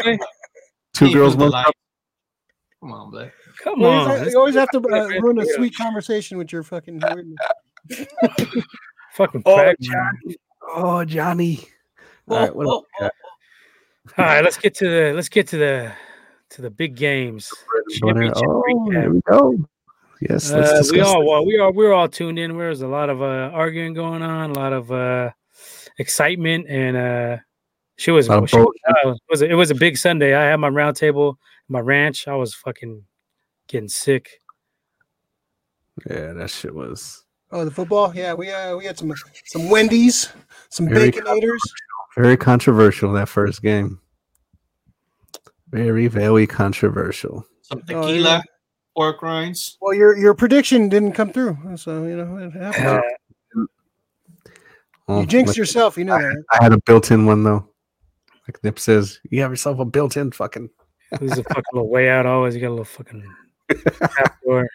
Two 0.94 1.12
girls, 1.12 1.36
one 1.36 1.52
cup. 1.52 1.74
Come 2.80 2.94
on, 2.94 3.12
Black. 3.12 3.34
Come 3.62 3.82
You 3.82 3.88
on. 3.88 4.12
always, 4.12 4.32
you 4.32 4.40
always 4.40 4.56
have 4.56 4.70
to 4.70 4.80
get 4.80 4.94
uh, 4.94 5.08
ruin 5.20 5.40
a 5.40 5.46
sweet 5.46 5.76
conversation 5.76 6.38
with 6.38 6.54
your 6.54 6.64
fucking. 6.64 7.02
Fucking 9.12 9.44
Oh, 9.46 9.56
crack. 9.56 9.76
Johnny. 9.82 10.38
Oh, 10.74 11.04
Johnny. 11.04 11.68
All 12.30 12.38
right, 12.38 12.56
what 12.56 12.66
Oh, 12.68 12.72
else 12.72 12.86
we 13.00 13.04
got? 13.06 13.12
All 14.18 14.26
right, 14.26 14.44
let's 14.44 14.58
get 14.58 14.76
to 14.76 14.88
the 14.88 15.14
let's 15.14 15.30
get 15.30 15.48
to 15.50 15.58
the 15.58 15.92
to 16.52 16.62
the 16.62 16.70
big 16.70 16.96
games. 16.96 17.52
Championship 17.92 18.44
Oh, 18.48 18.64
recap. 18.70 18.94
there 18.94 19.12
we 19.12 19.22
go. 19.22 19.58
Yes, 20.22 20.52
let's 20.52 20.90
Uh, 20.90 20.94
we 20.94 21.02
all 21.02 21.28
well, 21.28 21.46
we 21.46 21.58
are 21.60 21.72
we 21.72 21.86
are 21.86 21.94
all 21.94 22.08
tuned 22.08 22.40
in. 22.40 22.58
There 22.58 22.70
was 22.70 22.82
a 22.82 22.88
lot 22.88 23.10
of 23.10 23.22
uh, 23.22 23.52
arguing 23.54 23.94
going 23.94 24.22
on, 24.22 24.52
a 24.52 24.54
lot 24.54 24.74
of 24.74 24.92
uh, 24.92 25.32
excitement, 25.98 26.68
and 26.70 26.96
uh, 26.96 27.38
she 27.98 28.12
was, 28.12 28.28
she 28.28 28.32
was, 28.32 28.54
uh, 28.54 29.10
it 29.12 29.20
was 29.30 29.42
a, 29.42 29.50
it 29.50 29.54
was 29.56 29.72
a 29.72 29.76
big 29.76 29.98
Sunday. 29.98 30.34
I 30.34 30.44
had 30.46 30.58
my 30.58 30.70
round 30.70 30.96
table, 30.96 31.38
my 31.68 31.80
ranch. 31.80 32.28
I 32.28 32.36
was 32.36 32.54
fucking 32.56 33.04
getting 33.68 33.90
sick. 33.90 34.42
Yeah, 36.10 36.34
that 36.34 36.50
shit 36.50 36.74
was 36.74 37.24
Oh, 37.52 37.64
the 37.64 37.72
football. 37.72 38.14
Yeah, 38.16 38.34
we 38.34 38.52
uh, 38.52 38.76
we 38.78 38.86
had 38.86 38.98
some 38.98 39.14
some 39.46 39.70
Wendy's, 39.70 40.30
some 40.70 40.88
Very 40.90 41.12
baconators. 41.12 41.60
Very 42.16 42.38
controversial 42.38 43.12
that 43.14 43.30
first 43.30 43.62
game. 43.62 44.00
Very, 45.70 46.08
very 46.08 46.48
controversial. 46.48 47.46
Some 47.62 47.80
Oh, 47.90 48.02
tequila, 48.04 48.30
yeah. 48.30 48.42
pork 48.96 49.22
rinds. 49.22 49.78
Well, 49.82 49.94
your 49.94 50.16
your 50.18 50.34
prediction 50.34 50.88
didn't 50.90 51.14
come 51.14 51.32
through, 51.34 51.58
so 51.78 52.04
you 52.06 52.16
know 52.18 52.38
it 52.38 52.52
happened. 52.54 52.86
Uh, 53.58 53.66
Well, 55.08 55.22
you 55.22 55.28
jinxed 55.28 55.52
like, 55.52 55.58
yourself, 55.58 55.98
you 55.98 56.06
know 56.06 56.18
that. 56.18 56.44
I 56.52 56.64
had 56.64 56.74
a 56.74 56.80
built-in 56.82 57.26
one 57.26 57.44
though. 57.44 57.68
Like 58.48 58.64
Nip 58.64 58.80
says, 58.80 59.20
you 59.30 59.42
have 59.42 59.52
yourself 59.52 59.80
a 59.80 59.86
built-in 59.86 60.32
fucking. 60.32 60.70
Who's 61.20 61.38
a 61.38 61.44
fucking 61.44 61.90
way 61.90 62.10
out 62.10 62.26
always? 62.26 62.56
You 62.56 62.62
got 62.62 62.70
a 62.70 62.70
little 62.70 62.86
fucking 62.86 63.24
trap 63.72 64.38
door. 64.44 64.68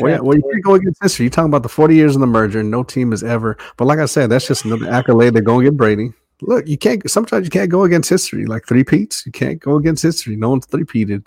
Well, 0.00 0.12
yeah, 0.12 0.20
well, 0.20 0.36
you 0.36 0.42
can't 0.42 0.64
go 0.64 0.74
against 0.74 1.02
history. 1.02 1.24
You're 1.24 1.30
talking 1.30 1.50
about 1.50 1.62
the 1.62 1.68
40 1.68 1.94
years 1.94 2.14
of 2.14 2.20
the 2.20 2.26
merger, 2.26 2.60
and 2.60 2.70
no 2.70 2.82
team 2.82 3.10
has 3.10 3.22
ever. 3.22 3.56
But 3.76 3.86
like 3.86 3.98
I 3.98 4.06
said, 4.06 4.30
that's 4.30 4.46
just 4.46 4.64
another 4.64 4.88
accolade. 4.88 5.34
They're 5.34 5.42
going 5.42 5.64
to 5.64 5.70
get 5.70 5.76
Brady. 5.76 6.12
Look, 6.40 6.66
you 6.66 6.76
can't. 6.76 7.08
Sometimes 7.08 7.46
you 7.46 7.50
can't 7.50 7.70
go 7.70 7.84
against 7.84 8.10
history. 8.10 8.46
Like 8.46 8.66
three 8.66 8.84
peats, 8.84 9.24
you 9.24 9.32
can't 9.32 9.60
go 9.60 9.76
against 9.76 10.02
history. 10.02 10.36
No 10.36 10.50
one's 10.50 10.66
three 10.66 10.84
peated. 10.84 11.26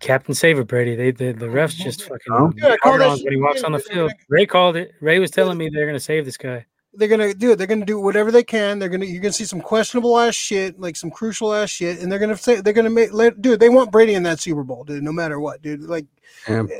Captain 0.00 0.34
Save 0.34 0.58
it, 0.58 0.66
Brady. 0.66 0.94
They 0.94 1.10
the, 1.10 1.32
the 1.32 1.46
refs 1.46 1.74
just 1.74 2.02
fucking 2.02 2.20
Oh. 2.30 2.52
Yeah, 2.56 2.72
I 2.72 2.76
call 2.76 3.02
on 3.02 3.18
when 3.22 3.32
he 3.32 3.40
walks 3.40 3.62
on 3.62 3.72
the 3.72 3.78
field. 3.78 4.12
Ray 4.28 4.46
called 4.46 4.76
it. 4.76 4.92
Ray 5.00 5.18
was 5.18 5.30
telling 5.30 5.56
me 5.56 5.68
they're 5.68 5.86
gonna 5.86 5.98
save 5.98 6.24
this 6.24 6.36
guy. 6.36 6.66
They're 6.96 7.08
gonna 7.08 7.34
do 7.34 7.52
it. 7.52 7.56
They're 7.56 7.66
gonna 7.66 7.84
do 7.84 7.98
whatever 8.00 8.30
they 8.30 8.42
can. 8.44 8.78
They're 8.78 8.88
gonna 8.88 9.04
you're 9.06 9.20
gonna 9.22 9.32
see 9.32 9.44
some 9.44 9.60
questionable 9.60 10.18
ass 10.18 10.34
shit, 10.34 10.78
like 10.78 10.96
some 10.96 11.10
crucial 11.10 11.52
ass 11.54 11.70
shit, 11.70 12.00
and 12.00 12.10
they're 12.10 12.18
gonna 12.18 12.36
say 12.36 12.60
they're 12.60 12.72
gonna 12.72 12.90
make 12.90 13.12
let 13.12 13.40
dude. 13.42 13.60
They 13.60 13.68
want 13.68 13.90
Brady 13.92 14.14
in 14.14 14.22
that 14.24 14.40
Super 14.40 14.62
Bowl, 14.62 14.84
dude. 14.84 15.02
No 15.02 15.12
matter 15.12 15.40
what, 15.40 15.60
dude. 15.62 15.82
Like 15.82 16.06
And 16.46 16.70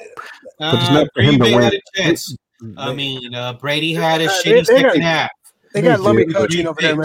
Uh, 0.61 0.77
it's 0.81 0.91
not 0.91 1.09
for 1.15 1.23
him 1.23 1.39
to 1.39 1.45
win. 1.45 1.63
had 1.63 1.75
a 1.75 1.81
chance. 1.95 2.37
I 2.77 2.93
mean, 2.95 3.35
uh, 3.35 3.55
Brady 3.55 3.93
had 3.95 4.21
a 4.21 4.27
Uh, 4.27 4.33
shitty 4.33 4.45
they- 4.45 4.53
they 4.53 4.65
second 4.65 4.83
got- 4.83 4.97
half. 5.01 5.31
they 5.73 5.83
got 5.83 5.97
They 5.99 6.03
lummy 6.05 6.25
do. 6.27 6.33
coaching 6.35 6.67
over 6.67 6.81
there, 6.81 6.97
man. 6.97 7.05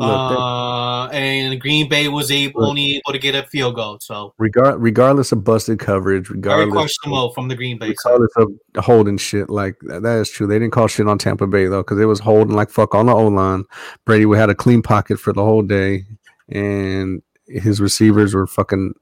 Uh, 0.00 1.06
and 1.12 1.60
Green 1.60 1.88
Bay 1.88 2.08
was 2.08 2.30
able, 2.32 2.62
Look. 2.62 2.70
only 2.70 2.96
able 2.96 3.12
to 3.12 3.18
get 3.18 3.34
a 3.34 3.46
field 3.46 3.76
goal. 3.76 3.98
So 4.00 4.34
regard, 4.38 4.80
regardless 4.82 5.30
of 5.30 5.44
busted 5.44 5.78
coverage, 5.78 6.26
very 6.26 6.38
regardless, 6.38 6.72
questionable 6.72 7.32
from 7.32 7.48
the 7.48 7.54
Green 7.54 7.78
Bay 7.78 7.94
side. 7.94 8.10
regardless 8.20 8.32
of 8.36 8.84
holding 8.84 9.18
shit, 9.18 9.48
like 9.48 9.76
that 9.82 10.02
that 10.02 10.18
is 10.18 10.30
true. 10.30 10.46
They 10.46 10.58
didn't 10.58 10.72
call 10.72 10.88
shit 10.88 11.06
on 11.06 11.18
Tampa 11.18 11.46
Bay 11.46 11.66
though, 11.66 11.82
because 11.82 12.00
it 12.00 12.06
was 12.06 12.20
holding 12.20 12.56
like 12.56 12.70
fuck 12.70 12.94
on 12.94 13.06
the 13.06 13.12
O 13.14 13.28
line. 13.28 13.64
Brady 14.04 14.26
we 14.26 14.36
had 14.36 14.50
a 14.50 14.54
clean 14.54 14.82
pocket 14.82 15.20
for 15.20 15.32
the 15.32 15.44
whole 15.44 15.62
day, 15.62 16.04
and 16.48 17.22
his 17.46 17.80
receivers 17.80 18.34
were 18.34 18.48
fucking, 18.48 18.94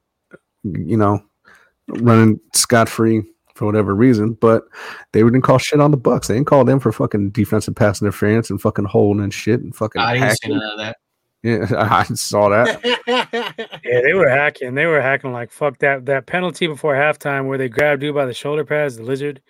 you 0.65 0.97
know, 0.97 1.23
running 1.89 2.39
scot 2.53 2.89
free 2.89 3.23
for 3.63 3.67
whatever 3.67 3.95
reason. 3.95 4.33
But 4.33 4.65
they 5.13 5.23
didn't 5.23 5.43
call 5.43 5.59
shit 5.59 5.81
on 5.81 5.93
the 5.93 5.97
Bucks. 5.97 6.27
They 6.27 6.35
didn't 6.35 6.49
call 6.49 6.65
them 6.65 6.81
for 6.81 6.91
fucking 6.91 7.31
defensive 7.31 7.77
pass 7.77 8.03
interference 8.03 8.51
and 8.51 8.61
fucking 8.61 8.87
holding 8.87 9.23
and 9.23 9.33
shit 9.33 9.61
and 9.61 9.75
fucking. 9.75 10.01
I 10.01 10.15
didn't 10.15 10.37
see 10.39 10.49
none 10.49 10.63
of 10.63 10.79
that. 10.79 10.97
Yeah, 11.45 11.67
I 11.79 12.05
saw 12.05 12.49
that. 12.49 12.83
Yeah, 13.85 14.01
they 14.01 14.15
were 14.15 14.29
hacking. 14.29 14.75
They 14.75 14.87
were 14.87 15.01
hacking 15.01 15.33
like 15.33 15.51
fuck 15.51 15.79
that 15.79 16.07
that 16.07 16.27
penalty 16.27 16.67
before 16.67 16.95
halftime 16.95 17.47
where 17.47 17.59
they 17.59 17.69
grabbed 17.69 18.03
you 18.03 18.13
by 18.13 18.27
the 18.27 18.35
shoulder 18.35 18.65
pads, 18.65 18.97
the 18.97 19.03
lizard, 19.03 19.43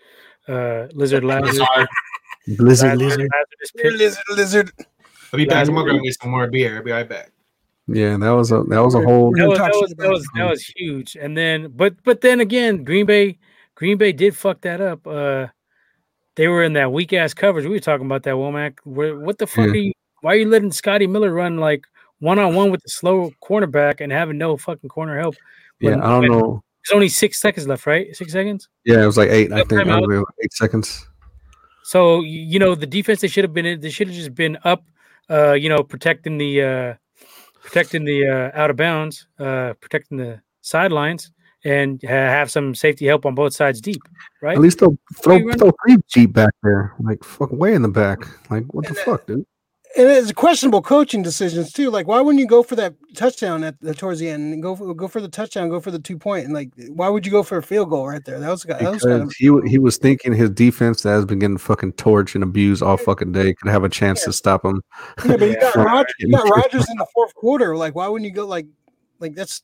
uh, 0.49 0.89
lizard 0.93 1.23
Lazarus. 1.23 1.59
Sorry. 1.59 1.87
Blizzard. 2.57 2.99
Lazarus, 2.99 3.29
Lazarus 3.77 3.99
lizard, 3.99 4.25
lizard. 4.31 4.73
I'll 5.33 5.39
be 5.39 5.45
back. 5.45 5.69
I'm 5.69 5.75
gonna 5.75 6.01
get 6.01 6.21
some 6.21 6.31
more 6.31 6.49
beer. 6.49 6.77
I'll 6.77 6.83
be 6.83 6.91
right 6.91 7.09
back. 7.09 7.31
Yeah, 7.89 8.17
that 8.17 8.31
was 8.31 8.53
a 8.53 8.63
that 8.69 8.83
was 8.83 8.95
a 8.95 9.03
whole. 9.03 9.33
that 9.33 9.49
was, 9.49 9.59
that, 9.59 9.71
was, 9.73 9.95
that 9.99 10.11
was 10.11 10.29
that 10.35 10.51
was 10.51 10.65
huge. 10.77 11.17
And 11.17 11.37
then, 11.37 11.73
but 11.75 11.95
but 12.05 12.21
then 12.21 12.41
again, 12.41 12.85
Green 12.85 13.07
Bay, 13.07 13.39
Green 13.83 13.99
Bay 13.99 14.13
did 14.13 14.37
fuck 14.37 14.61
that 14.61 14.81
up. 14.81 15.05
Uh, 15.05 15.49
they 16.37 16.47
were 16.47 16.63
in 16.63 16.75
that 16.75 16.93
weak 16.93 17.13
ass 17.13 17.35
coverage. 17.35 17.65
We 17.65 17.73
were 17.73 17.81
talking 17.81 18.07
about 18.07 18.23
that 18.23 18.37
Womack. 18.37 18.75
Where 18.85 19.19
what 19.19 19.39
the 19.39 19.47
fuck 19.49 19.67
Yeah. 19.67 19.73
are 19.73 19.75
you? 19.75 19.93
Why 20.21 20.35
are 20.35 20.37
you 20.37 20.49
letting 20.49 20.71
Scotty 20.71 21.09
Miller 21.09 21.33
run 21.33 21.57
like 21.57 21.85
one 22.21 22.39
on 22.39 22.55
one 22.55 22.71
with 22.71 22.81
the 22.85 22.91
slow 22.91 23.33
cornerback 23.43 24.01
and 24.01 24.13
having 24.13 24.39
no 24.39 24.57
fucking 24.57 24.89
corner 24.89 25.19
help? 25.19 25.35
Yeah, 25.81 25.97
I 25.97 26.21
don't 26.21 26.31
know. 26.31 26.63
There's 26.85 26.95
only 26.95 27.09
six 27.09 27.41
seconds 27.41 27.67
left, 27.67 27.85
right? 27.85 28.15
Six 28.15 28.31
seconds. 28.31 28.69
Yeah, 28.85 29.03
it 29.03 29.07
was 29.07 29.17
like 29.17 29.31
eight. 29.31 29.51
I 29.51 29.65
think. 29.65 29.85
I 29.85 29.99
was 29.99 30.25
eight 30.45 30.53
seconds. 30.53 31.05
So 31.83 32.21
you 32.21 32.61
know 32.61 32.77
the 32.77 32.87
defense 32.87 33.21
they 33.21 33.27
should 33.27 33.43
have 33.43 33.53
been 33.53 33.67
in. 33.67 33.81
They 33.81 33.91
should 33.91 34.07
have 34.07 34.17
just 34.17 34.33
been 34.33 34.59
up. 34.63 34.85
Uh, 35.29 35.55
you 35.55 35.69
know, 35.69 35.83
protecting 35.83 36.39
the 36.39 36.63
uh, 36.63 36.95
protecting 37.65 38.05
the 38.05 38.29
uh, 38.29 38.51
out 38.55 38.71
of 38.71 38.77
bounds, 38.77 39.27
uh, 39.41 39.73
protecting 39.81 40.19
the 40.19 40.41
sidelines, 40.61 41.33
and 41.65 42.03
have 42.03 42.51
some 42.51 42.75
safety 42.75 43.07
help 43.07 43.25
on 43.27 43.35
both 43.35 43.55
sides 43.55 43.81
deep. 43.81 44.03
Right. 44.41 44.57
At 44.57 44.63
least 44.63 44.81
they'll 44.81 44.99
throw 45.23 45.39
throw 45.53 45.73
three 45.87 45.97
deep 46.13 46.33
back 46.33 46.53
there, 46.63 46.95
like 47.01 47.23
fucking 47.25 47.59
way 47.59 47.75
in 47.75 47.83
the 47.83 47.89
back. 47.89 48.27
Like 48.51 48.65
what 48.73 48.85
the 48.85 48.91
And, 48.91 48.99
uh, 48.99 49.03
fuck, 49.03 49.27
dude? 49.27 49.47
And 49.95 50.09
it's 50.09 50.33
questionable 50.33 50.81
coaching 50.81 51.23
decisions 51.23 51.71
too. 51.71 51.91
Like, 51.91 52.07
why 52.07 52.19
wouldn't 52.23 52.41
you 52.41 52.47
go 52.47 52.63
for 52.63 52.77
that 52.77 52.95
touchdown 53.15 53.63
at 53.63 53.79
the 53.83 53.95
towards 53.95 54.21
the 54.21 54.29
end 54.31 54.55
and 54.55 54.63
go 54.63 54.75
for, 54.75 54.95
go 54.95 55.07
for 55.07 55.21
the 55.21 55.29
touchdown, 55.29 55.69
go 55.69 55.81
for 55.81 55.91
the 55.91 55.99
two 55.99 56.17
point, 56.17 56.47
and 56.47 56.55
like, 56.55 56.71
why 56.89 57.11
would 57.11 57.27
you 57.27 57.31
go 57.31 57.43
for 57.43 57.59
a 57.59 57.63
field 57.63 57.91
goal 57.91 58.09
right 58.09 58.25
there? 58.25 58.41
That 58.41 58.49
was 58.49 58.63
that 58.63 58.81
was 58.81 59.03
kind 59.05 59.23
Because 59.23 59.29
of 59.29 59.33
he 59.37 59.71
he 59.71 59.79
was 59.79 59.99
thinking 59.99 60.33
his 60.33 60.49
defense 60.49 61.03
that 61.03 61.11
has 61.11 61.27
been 61.27 61.41
getting 61.41 61.59
fucking 61.59 61.93
torched 61.93 62.35
and 62.35 62.43
abused 62.43 62.83
all 62.83 62.97
fucking 62.97 63.33
day 63.33 63.53
could 63.53 63.71
have 63.71 63.85
a 63.85 63.89
chance 63.91 64.25
to 64.25 64.33
stop 64.33 64.65
him. 64.65 64.81
yeah. 65.27 65.37
But 65.37 65.41
you 65.43 65.55
got 65.61 65.77
Yeah. 65.77 65.83
Rodgers, 65.83 66.15
you 66.21 66.33
got 66.33 66.49
Rodgers 66.49 66.89
in 66.89 66.97
the 66.97 67.07
fourth 67.13 67.35
quarter. 67.35 67.77
Like, 67.77 67.95
why 67.95 68.09
wouldn't 68.09 68.27
you 68.27 68.35
go 68.35 68.47
like 68.47 68.67
like 69.23 69.35
that's 69.35 69.63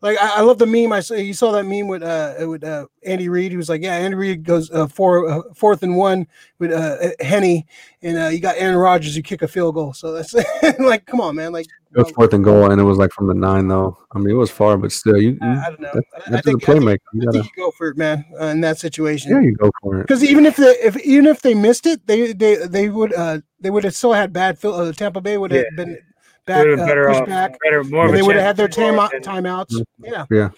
like 0.00 0.16
I, 0.18 0.36
I 0.36 0.40
love 0.42 0.58
the 0.58 0.66
meme. 0.66 0.92
I 0.92 1.00
saw 1.00 1.14
you 1.14 1.34
saw 1.34 1.50
that 1.52 1.64
meme 1.64 1.88
with 1.88 2.02
uh 2.02 2.34
with 2.40 2.62
uh 2.62 2.86
Andy 3.04 3.28
Reid. 3.28 3.50
He 3.50 3.56
was 3.56 3.68
like, 3.68 3.82
yeah, 3.82 3.94
Andy 3.96 4.14
Reid 4.16 4.44
goes 4.44 4.70
uh, 4.70 4.86
four 4.86 5.28
uh, 5.28 5.42
fourth 5.54 5.82
and 5.82 5.96
one 5.96 6.26
with 6.60 6.70
uh 6.72 6.98
Henne, 7.20 7.64
and 8.02 8.18
uh, 8.18 8.28
you 8.28 8.38
got 8.38 8.56
Aaron 8.58 8.76
Rodgers. 8.76 9.16
You 9.16 9.22
kick 9.24 9.42
a 9.42 9.48
field 9.48 9.74
goal. 9.74 9.92
So 9.94 10.12
that's 10.12 10.34
like, 10.78 11.06
come 11.06 11.20
on, 11.20 11.34
man. 11.34 11.52
Like, 11.52 11.66
It 11.66 11.98
was 11.98 12.12
fourth 12.12 12.32
and 12.34 12.44
goal, 12.44 12.70
and 12.70 12.80
it 12.80 12.84
was 12.84 12.98
like 12.98 13.10
from 13.12 13.26
the 13.26 13.34
nine 13.34 13.66
though. 13.66 13.98
I 14.12 14.18
mean, 14.18 14.30
it 14.30 14.38
was 14.38 14.50
far, 14.50 14.76
but 14.76 14.92
still, 14.92 15.16
you, 15.20 15.30
you 15.30 15.38
I, 15.42 15.64
I 15.66 15.70
don't 15.70 15.80
know. 15.80 15.90
that- 15.94 16.04
I, 16.14 16.18
I 16.18 16.30
that's 16.30 16.46
a 16.46 16.50
think, 16.52 16.68
I 16.68 16.72
think, 16.72 16.84
playmaker. 16.84 16.98
You 17.14 17.22
I 17.22 17.24
gotta, 17.24 17.38
think 17.42 17.56
you 17.56 17.62
go 17.64 17.70
for 17.72 17.88
it, 17.88 17.96
man, 17.96 18.24
uh, 18.40 18.44
in 18.46 18.60
that 18.60 18.78
situation. 18.78 19.32
yeah, 19.32 19.40
you 19.40 19.56
go 19.56 19.70
for 19.82 19.98
it. 20.00 20.02
Because 20.02 20.22
even 20.22 20.46
if 20.46 20.56
they 20.56 20.76
if 20.80 20.96
even 20.98 21.26
if 21.26 21.42
they 21.42 21.54
missed 21.54 21.86
it, 21.86 22.06
they 22.06 22.32
they 22.32 22.66
they 22.66 22.88
would 22.88 23.12
uh 23.14 23.38
they 23.60 23.70
would 23.70 23.84
have 23.84 23.94
still 23.96 24.12
had 24.12 24.32
bad. 24.32 24.58
Phil, 24.58 24.74
uh, 24.74 24.92
Tampa 24.92 25.20
Bay 25.20 25.38
would 25.38 25.50
have 25.50 25.64
Yeah. 25.64 25.76
been 25.76 25.92
They 25.94 26.00
back, 26.48 26.66
uh, 26.66 26.86
better 26.86 27.06
pushed 27.08 27.20
off, 27.20 27.28
back. 27.28 27.58
better, 27.62 27.84
more 27.84 28.06
of 28.06 28.12
they 28.12 28.22
would 28.22 28.36
have 28.36 28.44
had 28.44 28.56
their 28.56 28.68
time 28.68 28.98
out, 28.98 29.12
timeouts. 29.22 29.84
Yeah, 30.02 30.26
Yeah, 30.30 30.50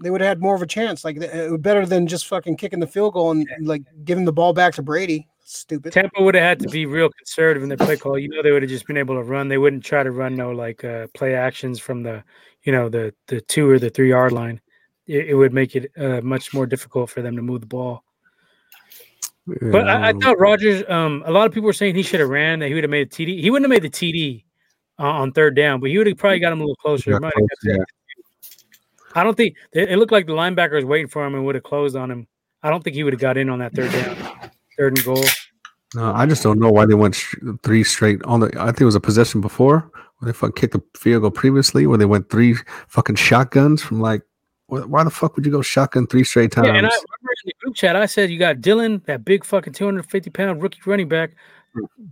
they 0.00 0.10
would 0.10 0.20
have 0.20 0.28
had 0.28 0.40
more 0.40 0.54
of 0.54 0.62
a 0.62 0.66
chance. 0.66 1.04
Like 1.04 1.16
it 1.16 1.50
would 1.50 1.62
better 1.62 1.84
than 1.84 2.06
just 2.06 2.26
fucking 2.26 2.56
kicking 2.56 2.80
the 2.80 2.86
field 2.86 3.14
goal 3.14 3.32
and 3.32 3.46
like 3.62 3.82
giving 4.04 4.24
the 4.24 4.32
ball 4.32 4.52
back 4.52 4.74
to 4.74 4.82
Brady. 4.82 5.26
Stupid. 5.44 5.92
Tampa 5.92 6.22
would 6.22 6.34
have 6.36 6.44
had 6.44 6.60
to 6.60 6.68
be 6.68 6.86
real 6.86 7.10
conservative 7.10 7.62
in 7.62 7.68
their 7.68 7.78
play 7.78 7.96
call. 7.96 8.18
You 8.18 8.28
know, 8.28 8.42
they 8.42 8.52
would 8.52 8.62
have 8.62 8.70
just 8.70 8.86
been 8.86 8.96
able 8.96 9.16
to 9.16 9.22
run. 9.22 9.48
They 9.48 9.58
wouldn't 9.58 9.84
try 9.84 10.02
to 10.02 10.12
run 10.12 10.36
no 10.36 10.52
like 10.52 10.84
uh, 10.84 11.08
play 11.12 11.34
actions 11.34 11.80
from 11.80 12.02
the, 12.02 12.22
you 12.62 12.72
know, 12.72 12.88
the 12.88 13.12
the 13.26 13.40
two 13.40 13.68
or 13.68 13.78
the 13.78 13.90
three 13.90 14.10
yard 14.10 14.32
line. 14.32 14.60
It, 15.06 15.30
it 15.30 15.34
would 15.34 15.52
make 15.52 15.74
it 15.74 15.90
uh, 15.98 16.20
much 16.22 16.54
more 16.54 16.66
difficult 16.66 17.10
for 17.10 17.20
them 17.20 17.34
to 17.36 17.42
move 17.42 17.60
the 17.60 17.66
ball. 17.66 18.04
But 19.46 19.88
I, 19.88 20.10
I 20.10 20.12
thought 20.12 20.38
Rodgers. 20.38 20.88
Um, 20.88 21.24
a 21.26 21.32
lot 21.32 21.46
of 21.46 21.52
people 21.52 21.66
were 21.66 21.72
saying 21.72 21.96
he 21.96 22.02
should 22.02 22.20
have 22.20 22.28
ran. 22.28 22.60
That 22.60 22.68
he 22.68 22.74
would 22.74 22.84
have 22.84 22.90
made 22.90 23.08
a 23.08 23.10
TD. 23.10 23.40
He 23.40 23.50
wouldn't 23.50 23.70
have 23.70 23.82
made 23.82 23.90
the 23.92 23.94
TD 23.94 24.44
uh, 25.00 25.04
on 25.04 25.32
third 25.32 25.56
down, 25.56 25.80
but 25.80 25.90
he 25.90 25.98
would 25.98 26.06
have 26.06 26.18
probably 26.18 26.38
got 26.38 26.52
him 26.52 26.60
a 26.60 26.62
little 26.62 26.76
closer. 26.76 27.18
close, 27.18 27.32
yeah. 27.64 27.76
I 29.14 29.24
don't 29.24 29.36
think 29.36 29.56
it 29.72 29.98
looked 29.98 30.12
like 30.12 30.26
the 30.26 30.34
linebacker 30.34 30.74
was 30.74 30.84
waiting 30.84 31.08
for 31.08 31.24
him 31.26 31.34
and 31.34 31.44
would 31.44 31.56
have 31.56 31.64
closed 31.64 31.96
on 31.96 32.10
him. 32.10 32.28
I 32.62 32.70
don't 32.70 32.84
think 32.84 32.94
he 32.94 33.02
would 33.02 33.12
have 33.12 33.20
got 33.20 33.36
in 33.36 33.48
on 33.48 33.58
that 33.58 33.74
third 33.74 33.90
down, 33.90 34.50
third 34.76 34.96
and 34.98 35.04
goal. 35.04 35.24
No, 35.94 36.12
I 36.12 36.26
just 36.26 36.42
don't 36.42 36.60
know 36.60 36.70
why 36.70 36.86
they 36.86 36.94
went 36.94 37.16
sh- 37.16 37.34
three 37.62 37.82
straight 37.82 38.22
on 38.24 38.40
the. 38.40 38.52
I 38.60 38.66
think 38.66 38.82
it 38.82 38.84
was 38.84 38.94
a 38.94 39.00
possession 39.00 39.40
before 39.40 39.90
where 40.18 40.30
they 40.30 40.36
fucking 40.36 40.54
kicked 40.54 40.74
the 40.74 40.82
field 40.96 41.22
goal 41.22 41.30
previously, 41.30 41.86
where 41.86 41.98
they 41.98 42.04
went 42.04 42.30
three 42.30 42.54
fucking 42.88 43.16
shotguns 43.16 43.82
from 43.82 44.00
like. 44.00 44.22
Why 44.66 45.02
the 45.02 45.10
fuck 45.10 45.34
would 45.34 45.44
you 45.44 45.50
go 45.50 45.62
shotgun 45.62 46.06
three 46.06 46.22
straight 46.22 46.52
times? 46.52 46.68
Yeah, 46.68 46.74
and 46.74 46.86
I 46.86 46.90
remember 46.90 47.32
in 47.44 47.46
the 47.46 47.52
group 47.60 47.74
chat, 47.74 47.96
I 47.96 48.06
said 48.06 48.30
you 48.30 48.38
got 48.38 48.60
Dillon, 48.60 49.02
that 49.06 49.24
big 49.24 49.44
fucking 49.44 49.72
250 49.72 50.30
pound 50.30 50.62
rookie 50.62 50.78
running 50.86 51.08
back, 51.08 51.32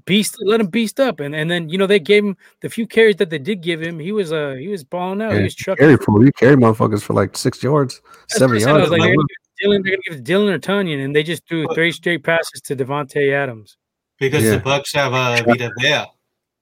beast, 0.04 0.36
let 0.40 0.60
him 0.60 0.68
beast 0.68 1.00
up, 1.00 1.20
and 1.20 1.34
and 1.34 1.50
then 1.50 1.68
you 1.68 1.78
know 1.78 1.86
they 1.86 1.98
gave 1.98 2.24
him 2.24 2.36
the 2.60 2.68
few 2.68 2.86
carries 2.86 3.16
that 3.16 3.30
they 3.30 3.38
did 3.38 3.60
give 3.62 3.80
him. 3.82 3.98
He 3.98 4.12
was 4.12 4.32
uh 4.32 4.54
he 4.58 4.68
was 4.68 4.84
balling 4.84 5.20
out. 5.22 5.32
Yeah, 5.32 5.38
he 5.38 5.44
was 5.44 5.54
trucking. 5.54 5.84
carry 5.84 5.96
for 5.96 6.24
you 6.24 6.32
carry 6.32 6.56
motherfuckers 6.56 7.02
for 7.02 7.14
like 7.14 7.36
six 7.36 7.62
yards, 7.62 8.00
That's 8.30 8.38
seven 8.38 8.56
what 8.56 8.66
I 8.66 8.70
yards. 8.70 8.82
was 8.82 8.90
like, 8.90 9.00
they're 9.00 9.14
gonna 9.14 9.26
give 9.28 9.58
Dillon, 9.60 9.82
they're 9.82 9.92
gonna 9.92 10.02
give 10.16 10.24
Dillon 10.24 10.48
or 10.54 10.58
Tunyon, 10.58 11.04
and 11.04 11.14
they 11.16 11.22
just 11.22 11.46
threw 11.48 11.66
three 11.74 11.92
straight 11.92 12.22
passes 12.24 12.60
to 12.62 12.76
Davante 12.76 13.32
Adams. 13.32 13.76
Because 14.18 14.44
Yeah. 14.44 14.50
the 14.56 14.58
Bucks 14.60 14.92
have 14.94 15.12
uh, 15.14 15.42
Vita 15.46 15.70
Vea. 15.80 16.04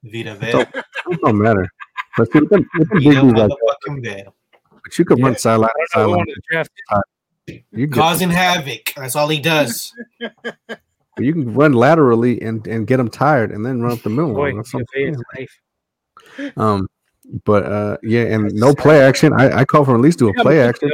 Vita 0.05 0.35
Vea. 0.37 0.61
it 1.13 1.21
don't 1.23 1.39
matter. 1.39 1.67
But 2.17 2.33
see, 2.33 2.41
with 2.41 2.51
them, 2.51 2.69
with 2.79 2.89
them 2.89 2.99
big 2.99 3.09
Vita 3.15 3.21
dudes 3.21 3.39
like 3.39 4.03
that, 4.03 4.33
but 4.83 4.99
you 4.99 5.05
could 5.05 5.19
Yeah. 5.19 5.25
run 5.25 5.37
sideline 5.37 5.69
to 5.69 5.75
I 5.95 5.99
don't 6.03 6.11
know 6.11 6.17
who 6.17 6.17
sideline. 6.17 6.17
wanted 6.19 6.35
to 6.35 6.41
draft 6.51 6.71
him. 6.91 7.03
You 7.73 7.87
can, 7.87 7.93
Causing 7.93 8.31
havoc. 8.31 8.93
That's 8.97 9.15
all 9.15 9.29
he 9.29 9.39
does. 9.41 9.93
you 11.19 11.33
can 11.33 11.55
run 11.55 11.73
laterally 11.73 12.41
and, 12.43 12.67
and 12.67 12.87
get 12.87 12.99
them 12.99 13.09
tired, 13.09 13.51
and 13.53 13.65
then 13.65 13.81
run 13.81 13.93
up 13.93 14.03
the 14.03 14.11
middle. 14.11 14.35
Boy, 14.35 14.55
That's 14.55 14.73
what 14.73 14.81
I'm 14.81 14.87
Vitae 14.95 15.11
is 15.11 15.23
saying. 15.37 15.49
life. 16.39 16.53
Um, 16.57 16.89
but 17.45 17.65
uh, 17.65 17.97
yeah, 18.03 18.23
and 18.23 18.53
no 18.55 18.75
play 18.75 19.01
action. 19.01 19.33
I, 19.33 19.61
I 19.61 19.65
call 19.65 19.85
for 19.85 19.95
at 19.95 20.01
least 20.01 20.19
do 20.19 20.29
a 20.29 20.35
play 20.35 20.61
action. 20.61 20.91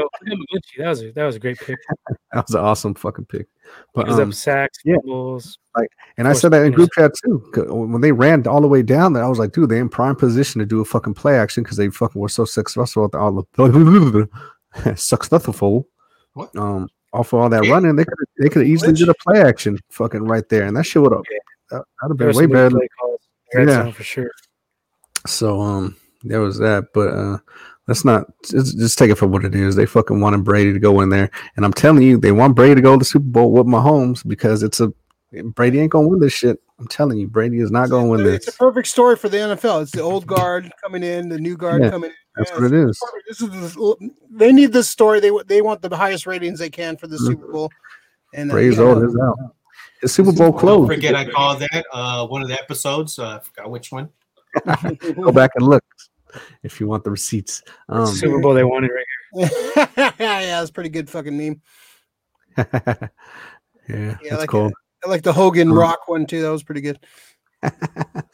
That 0.79 0.89
was 0.89 1.03
a, 1.03 1.13
that 1.13 1.25
was 1.25 1.37
a 1.37 1.39
great 1.39 1.59
pick. 1.59 1.79
That 2.33 2.47
was 2.47 2.55
an 2.55 2.63
awesome 2.63 2.95
fucking 2.95 3.27
pick. 3.27 3.47
But 3.95 4.07
Gives 4.07 4.19
um, 4.19 4.29
up 4.31 4.35
sacks, 4.35 4.79
yeah. 4.87 4.95
fumbles. 4.97 5.59
and 6.17 6.27
I 6.27 6.33
said 6.33 6.51
that 6.53 6.65
in 6.65 6.73
group 6.73 6.89
chat 6.95 7.13
too. 7.23 7.45
When 7.69 8.01
they 8.01 8.13
ran 8.13 8.47
all 8.47 8.63
the 8.63 8.69
way 8.69 8.83
down 8.83 9.13
there, 9.13 9.23
I 9.23 9.29
was 9.29 9.39
like, 9.39 9.53
dude, 9.53 9.69
they're 9.69 9.81
in 9.81 9.91
prime 9.91 10.17
position 10.17 10.59
to 10.61 10.65
do 10.67 10.81
a 10.81 10.85
fucking 10.85 11.13
play 11.13 11.37
action 11.37 11.63
because 11.63 11.77
they 11.77 11.91
fucking 11.91 12.21
were 12.21 12.31
so 12.31 12.47
successful 12.47 13.05
at 13.05 13.13
the 13.13 13.19
all 13.19 13.47
the 13.55 14.29
successful. 14.97 15.89
What? 16.33 16.57
Um, 16.57 16.89
off 17.13 17.33
of 17.33 17.41
all 17.41 17.49
that 17.49 17.69
running, 17.69 17.97
they 17.97 18.05
could 18.05 18.15
they 18.39 18.49
could 18.49 18.67
easily 18.67 18.93
did 18.93 19.09
a 19.09 19.15
play 19.15 19.41
action 19.41 19.79
fucking 19.91 20.23
right 20.25 20.49
there, 20.49 20.65
and 20.65 20.77
that 20.77 20.85
shit 20.85 21.03
would 21.03 21.13
have 21.13 21.23
that 21.71 21.85
would 22.03 22.11
have 22.11 22.17
been 22.17 22.37
way 22.37 22.47
better. 22.47 22.79
Red 23.55 23.69
Yeah. 23.69 23.91
for 23.91 24.03
sure. 24.03 24.31
So 25.27 25.61
um, 25.61 25.97
there 26.23 26.41
was 26.41 26.59
that, 26.59 26.87
but 26.95 27.09
uh, 27.15 27.39
let's 27.87 28.05
not 28.05 28.27
just, 28.45 28.79
just 28.79 28.99
take 28.99 29.11
it 29.11 29.17
for 29.17 29.27
what 29.27 29.45
it 29.45 29.55
is. 29.55 29.77
They 29.77 29.87
fucking 29.87 30.21
wanted 30.21 30.45
Brady 30.45 30.73
to 30.73 30.79
go 30.79 31.01
in 31.01 31.11
there, 31.11 31.31
and 31.57 31.65
I'm 31.65 31.73
telling 31.73 32.03
you, 32.03 32.19
they 32.19 32.33
want 32.33 32.57
Brady 32.57 32.77
to 32.77 32.81
go 32.81 32.93
to 32.93 32.99
the 32.99 33.05
Super 33.05 33.27
Bowl 33.27 33.53
with 33.53 33.67
Mahomes 33.67 34.27
because 34.27 34.63
it's 34.63 34.81
a 34.81 34.93
Brady 35.55 35.81
ain't 35.81 35.91
gonna 35.91 36.09
win 36.09 36.21
this 36.21 36.33
shit. 36.33 36.61
I'm 36.79 36.87
telling 36.89 37.19
you, 37.19 37.27
Brady 37.27 37.61
is 37.61 37.71
not 37.71 37.89
gonna 37.91 38.09
win 38.09 38.23
this. 38.23 38.47
It's 38.47 38.55
a 38.55 38.59
perfect 38.59 38.89
story 38.89 39.17
for 39.17 39.29
the 39.29 39.39
NFL. 39.39 39.83
It's 39.83 39.93
the 39.93 40.03
old 40.03 40.27
guard 40.27 40.71
coming 40.83 41.03
in, 41.03 41.29
the 41.29 41.39
new 41.39 41.57
guard 41.57 41.83
Yeah, 41.83 41.91
coming 41.91 42.11
in. 42.11 42.17
That's 42.37 42.51
Yeah, 42.51 42.57
what 42.61 42.65
it 42.73 42.75
is. 42.75 42.99
perfect. 43.01 43.25
This 43.29 43.41
is 43.41 43.75
the, 43.75 44.11
they 44.31 44.53
need 44.53 44.73
this 44.73 44.89
story. 44.89 45.21
They 45.21 45.31
they 45.47 45.63
want 45.63 45.81
the 45.83 45.95
highest 45.97 46.27
ratings 46.27 46.59
they 46.59 46.71
can 46.71 46.97
for 46.97 47.07
the 47.07 47.17
Mhm. 47.17 47.27
Super 47.27 47.49
Bowl. 47.53 47.71
And 48.35 48.51
uh, 48.51 48.55
Brady's 48.55 48.79
yeah. 48.79 48.85
old 48.85 49.03
is 49.05 49.17
out. 49.17 49.39
The 50.03 50.09
Super 50.09 50.33
Bowl 50.33 50.53
Don't 50.53 50.87
forget 50.87 51.15
I 51.15 51.31
called 51.31 51.61
that 51.61 51.85
uh, 51.93 52.27
one 52.27 52.43
of 52.43 52.49
the 52.49 52.55
episodes. 52.61 53.19
Uh, 53.19 53.37
I 53.37 53.41
forgot 53.41 53.71
which 53.71 53.93
one. 53.93 54.09
Go 55.15 55.33
back 55.33 55.53
and 55.55 55.67
look 55.67 55.85
if 56.63 56.81
you 56.81 56.87
want 56.87 57.05
the 57.05 57.11
receipts. 57.11 57.63
Um, 57.89 58.07
Super 58.07 58.41
Bowl 58.41 58.55
they 58.55 58.65
wanted 58.65 58.91
right 58.91 59.07
here. 59.35 59.49
yeah, 60.19 60.59
that's 60.59 60.71
pretty 60.71 60.91
good 60.91 61.09
fucking 61.09 61.37
meme. 61.37 61.61
yeah, 62.57 63.09
Yeah, 63.89 64.17
that's 64.23 64.41
like 64.41 64.49
cool. 64.49 64.71
I 65.05 65.09
like 65.09 65.23
the 65.23 65.33
Hogan 65.33 65.71
Um, 65.71 65.79
Rock 65.79 66.07
one 66.09 66.27
too. 66.27 66.43
That 66.43 66.51
was 66.51 66.63
pretty 66.63 66.81
good. 66.81 66.99
here. 67.63 67.73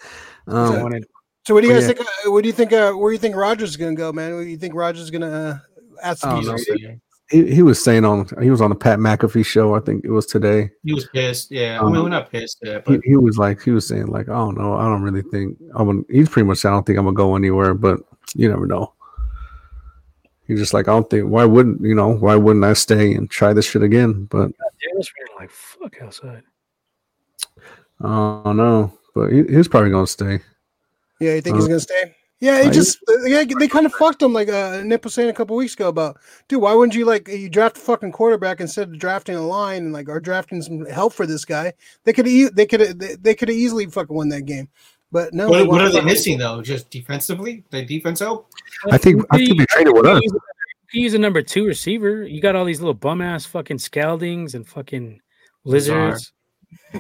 They 0.47 0.55
um, 0.55 0.83
wanted 0.83 1.05
So 1.47 1.53
what 1.55 1.61
do 1.61 1.67
you 1.69 1.75
Oh, 1.75 1.77
guys 1.77 1.89
yeah. 1.89 1.95
think? 1.95 2.01
Uh, 2.27 2.31
what 2.31 2.43
do 2.43 2.47
you 2.49 2.53
think? 2.55 2.73
Uh, 2.73 2.93
where 2.93 3.11
do 3.11 3.15
you 3.15 3.19
think 3.19 3.37
Rodgers 3.37 3.71
is 3.71 3.77
gonna 3.77 3.95
go, 3.95 4.13
man? 4.13 4.35
Where 4.35 4.45
do 4.45 4.51
you 4.51 4.57
think 4.57 4.75
Rodgers 4.75 5.03
is 5.03 5.11
gonna 5.11 5.27
uh, 5.31 5.59
ask 6.03 6.25
I 6.25 6.41
to 6.41 6.47
don't 6.47 6.67
be 6.67 6.87
know. 6.87 6.95
he, 7.31 7.55
he 7.57 7.63
was 7.63 7.83
saying 7.83 8.07
on 8.07 8.27
he 8.41 8.51
was 8.51 8.63
on 8.63 8.71
the 8.71 8.77
Pat 8.77 8.99
McAfee 8.99 9.45
show. 9.45 9.75
I 9.75 9.81
think 9.81 10.05
it 10.05 10.11
was 10.11 10.25
today. 10.25 10.71
He 10.85 10.95
was 10.95 11.07
pissed. 11.09 11.51
Yeah, 11.51 11.79
I 11.81 11.85
Um, 11.85 11.93
mean, 11.93 12.03
we're 12.03 12.09
not 12.09 12.31
pissed. 12.31 12.59
Yeah, 12.63 12.81
He, 12.87 12.97
but 12.97 13.01
he 13.05 13.17
was 13.19 13.37
like 13.37 13.61
he 13.63 13.71
was 13.73 13.87
saying 13.87 14.07
like 14.07 14.29
I 14.31 14.35
don't 14.35 14.57
know. 14.57 14.75
I 14.75 14.85
don't 14.85 15.03
really 15.03 15.23
think 15.23 15.59
I'm. 15.75 15.87
Gonna, 15.87 16.03
he's 16.11 16.29
pretty 16.31 16.47
much. 16.47 16.65
I 16.65 16.71
don't 16.71 16.87
think 16.87 16.99
I'm 16.99 17.05
gonna 17.05 17.15
go 17.15 17.37
anywhere. 17.37 17.75
But 17.75 18.01
you 18.35 18.49
never 18.49 18.67
know. 18.67 18.95
He's 20.47 20.59
just 20.59 20.73
like 20.73 20.89
I 20.89 20.93
don't 20.93 21.11
think. 21.11 21.29
Why 21.29 21.45
wouldn't 21.45 21.83
you 21.83 21.95
know? 21.95 22.09
Why 22.15 22.37
wouldn't 22.37 22.65
I 22.65 22.73
stay 22.73 23.13
and 23.13 23.29
try 23.31 23.53
this 23.53 23.67
shit 23.69 23.83
again? 23.83 24.25
But 24.31 24.49
it 24.81 24.97
was 24.97 25.11
raining 25.19 25.37
like 25.39 25.51
fuck 25.51 25.97
outside. 26.03 26.43
I 28.03 28.43
don't 28.45 28.57
know. 28.57 28.93
But 29.15 29.31
he, 29.33 29.45
he's 29.45 29.69
probably 29.69 29.91
gonna 29.91 30.07
stay. 30.07 30.41
Yeah, 31.21 31.35
you 31.35 31.41
think 31.41 31.57
he's 31.57 31.65
Uh, 31.65 31.69
gonna 31.69 31.81
stay? 31.81 32.15
Yeah, 32.41 32.61
it 32.61 32.69
I- 32.69 32.71
just 32.71 32.99
yeah, 33.25 33.43
they 33.59 33.67
kind 33.67 33.85
of 33.87 33.93
fucked 33.95 34.23
him. 34.23 34.33
Like 34.33 34.49
uh, 34.49 34.83
Nip 34.85 35.03
was 35.03 35.15
saying 35.15 35.29
a 35.29 35.33
couple 35.33 35.57
weeks 35.57 35.75
ago 35.75 35.89
about, 35.89 36.19
dude, 36.47 36.63
why 36.63 36.73
wouldn't 36.73 36.95
you 36.95 37.05
like 37.05 37.27
you 37.27 37.49
draft 37.49 37.77
a 37.77 37.81
fucking 37.81 38.13
quarterback 38.13 38.61
instead 38.61 38.89
of 38.91 38.99
drafting 38.99 39.35
a 39.35 39.43
line 39.45 39.83
and 39.85 39.93
like 39.93 40.09
or 40.09 40.21
drafting 40.21 40.63
some 40.63 40.87
help 40.87 41.13
for 41.13 41.27
this 41.27 41.45
guy? 41.45 41.73
They 42.05 42.13
could 42.13 42.29
e- 42.29 42.49
they 42.51 42.67
could 42.67 43.01
they, 43.01 43.17
they 43.17 43.35
could 43.35 43.49
have 43.49 43.59
easily 43.59 43.87
fucking 43.87 44.15
won 44.15 44.29
that 44.29 44.43
game, 44.43 44.69
but 45.11 45.35
no. 45.35 45.49
what, 45.49 45.67
what 45.67 45.81
are 45.81 45.89
they 45.89 45.95
fucking- 45.95 46.07
missing 46.07 46.39
though? 46.39 46.63
Just 46.63 46.91
defensively, 46.91 47.65
the 47.71 47.85
defense 47.85 48.21
help. 48.21 48.49
I 48.89 48.99
think 48.99 49.25
I 49.31 49.39
think 49.39 49.59
they 49.59 49.67
traded 49.71 49.95
with 49.95 50.07
us. 50.07 50.21
You 50.23 50.31
can 50.93 51.01
use 51.03 51.15
a 51.15 51.19
number 51.19 51.43
two 51.43 51.67
receiver. 51.67 52.23
You 52.23 52.41
got 52.41 52.55
all 52.55 52.65
these 52.65 52.79
little 52.81 52.95
bum 52.95 53.21
ass 53.21 53.45
fucking 53.47 53.79
scaldings 53.79 54.55
and 54.55 54.65
fucking 54.67 55.21
lizards. 55.65 56.33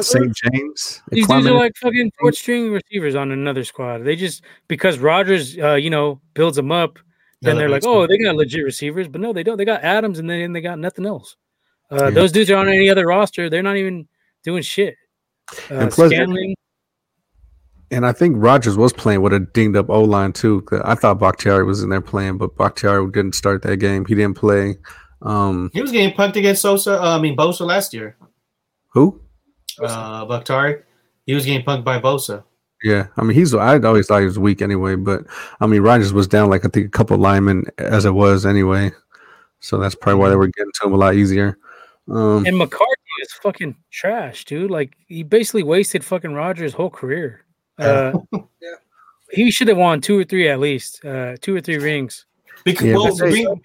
St. 0.00 0.36
James. 0.36 1.02
These 1.10 1.26
dudes 1.26 1.46
are 1.46 1.52
like 1.52 1.76
fucking 1.76 2.12
fourth 2.18 2.36
string 2.36 2.72
receivers 2.72 3.14
on 3.14 3.32
another 3.32 3.64
squad. 3.64 4.04
They 4.04 4.16
just 4.16 4.42
because 4.68 4.98
Rodgers, 4.98 5.58
uh, 5.58 5.74
you 5.74 5.90
know, 5.90 6.20
builds 6.34 6.56
them 6.56 6.70
up. 6.70 6.98
Then 7.42 7.58
they're 7.58 7.68
like, 7.68 7.84
Elevates 7.84 7.86
oh, 7.86 8.06
they 8.06 8.18
got 8.18 8.36
legit 8.36 8.64
receivers, 8.64 9.08
but 9.08 9.20
no, 9.20 9.32
they 9.32 9.42
don't. 9.42 9.58
They 9.58 9.66
got 9.66 9.82
Adams, 9.82 10.18
and 10.18 10.30
then 10.30 10.52
they 10.52 10.62
got 10.62 10.78
nothing 10.78 11.04
else. 11.04 11.36
Uh, 11.90 12.04
Yeah. 12.04 12.10
Those 12.10 12.32
dudes 12.32 12.50
are 12.50 12.56
on 12.56 12.68
any 12.68 12.88
other 12.88 13.06
roster. 13.06 13.50
They're 13.50 13.62
not 13.62 13.76
even 13.76 14.08
doing 14.44 14.62
shit. 14.62 14.96
Uh, 15.70 15.74
And 15.74 15.90
plus- 15.90 16.10
Scantling, 16.10 16.56
And 17.90 18.06
I 18.06 18.12
think 18.12 18.36
Rodgers 18.38 18.78
was 18.78 18.94
playing 18.94 19.20
with 19.20 19.34
a 19.34 19.40
dinged 19.40 19.76
up 19.76 19.90
O 19.90 20.02
line 20.02 20.32
too. 20.32 20.64
I 20.84 20.94
thought 20.94 21.20
Bakhtiari 21.20 21.64
was 21.64 21.82
in 21.82 21.90
there 21.90 22.00
playing, 22.00 22.38
but 22.38 22.56
Bakhtiari 22.56 23.10
didn't 23.10 23.34
start 23.34 23.62
that 23.62 23.76
game. 23.76 24.06
He 24.06 24.14
didn't 24.14 24.36
play. 24.36 24.76
Um, 25.24 25.70
He 25.72 25.80
was 25.82 25.90
getting 25.90 26.14
punked 26.16 26.36
against 26.36 26.62
Sosa. 26.62 27.00
Uh, 27.02 27.16
I 27.16 27.20
mean 27.20 27.36
Bosa 27.36 27.66
last 27.66 27.92
year. 27.94 28.16
who? 28.88 29.20
Uh, 29.82 30.24
Bakhtiari. 30.26 30.82
He 31.26 31.34
was 31.34 31.44
getting 31.46 31.64
punked 31.64 31.84
by 31.84 31.98
Bosa. 31.98 32.44
Yeah, 32.82 33.06
I 33.16 33.22
mean 33.22 33.34
he's. 33.34 33.54
I 33.54 33.78
always 33.78 34.06
thought 34.06 34.18
he 34.20 34.26
was 34.26 34.38
weak 34.38 34.60
anyway, 34.60 34.94
but 34.96 35.24
I 35.60 35.66
mean 35.66 35.80
Rodgers 35.80 36.12
was 36.12 36.28
down 36.28 36.50
like 36.50 36.64
I 36.64 36.68
think 36.68 36.86
a 36.86 36.90
couple 36.90 37.16
linemen 37.16 37.64
as 37.78 38.04
it 38.04 38.10
was 38.10 38.44
anyway, 38.44 38.92
so 39.60 39.78
that's 39.78 39.94
probably 39.94 40.20
why 40.20 40.28
they 40.28 40.36
were 40.36 40.48
getting 40.48 40.70
to 40.80 40.86
him 40.88 40.92
a 40.92 40.96
lot 40.96 41.14
easier. 41.14 41.56
Um, 42.10 42.44
and 42.44 42.58
McCarthy 42.58 42.92
is 43.22 43.32
fucking 43.42 43.74
trash, 43.90 44.44
dude. 44.44 44.70
Like 44.70 44.94
he 45.08 45.22
basically 45.22 45.62
wasted 45.62 46.04
fucking 46.04 46.34
Rodgers' 46.34 46.74
whole 46.74 46.90
career. 46.90 47.44
Uh, 47.78 48.12
Yeah. 48.32 48.74
He 49.32 49.50
should 49.50 49.68
have 49.68 49.78
won 49.78 50.00
two 50.02 50.18
or 50.18 50.24
three 50.24 50.48
at 50.48 50.60
least, 50.60 51.02
uh, 51.04 51.36
two 51.40 51.56
or 51.56 51.60
three 51.62 51.78
rings. 51.78 52.26
Because 52.64 52.86
Yeah, 52.86 52.94
well, 52.96 53.06
but 53.16 53.24
they- 53.24 53.30
Green, 53.30 53.62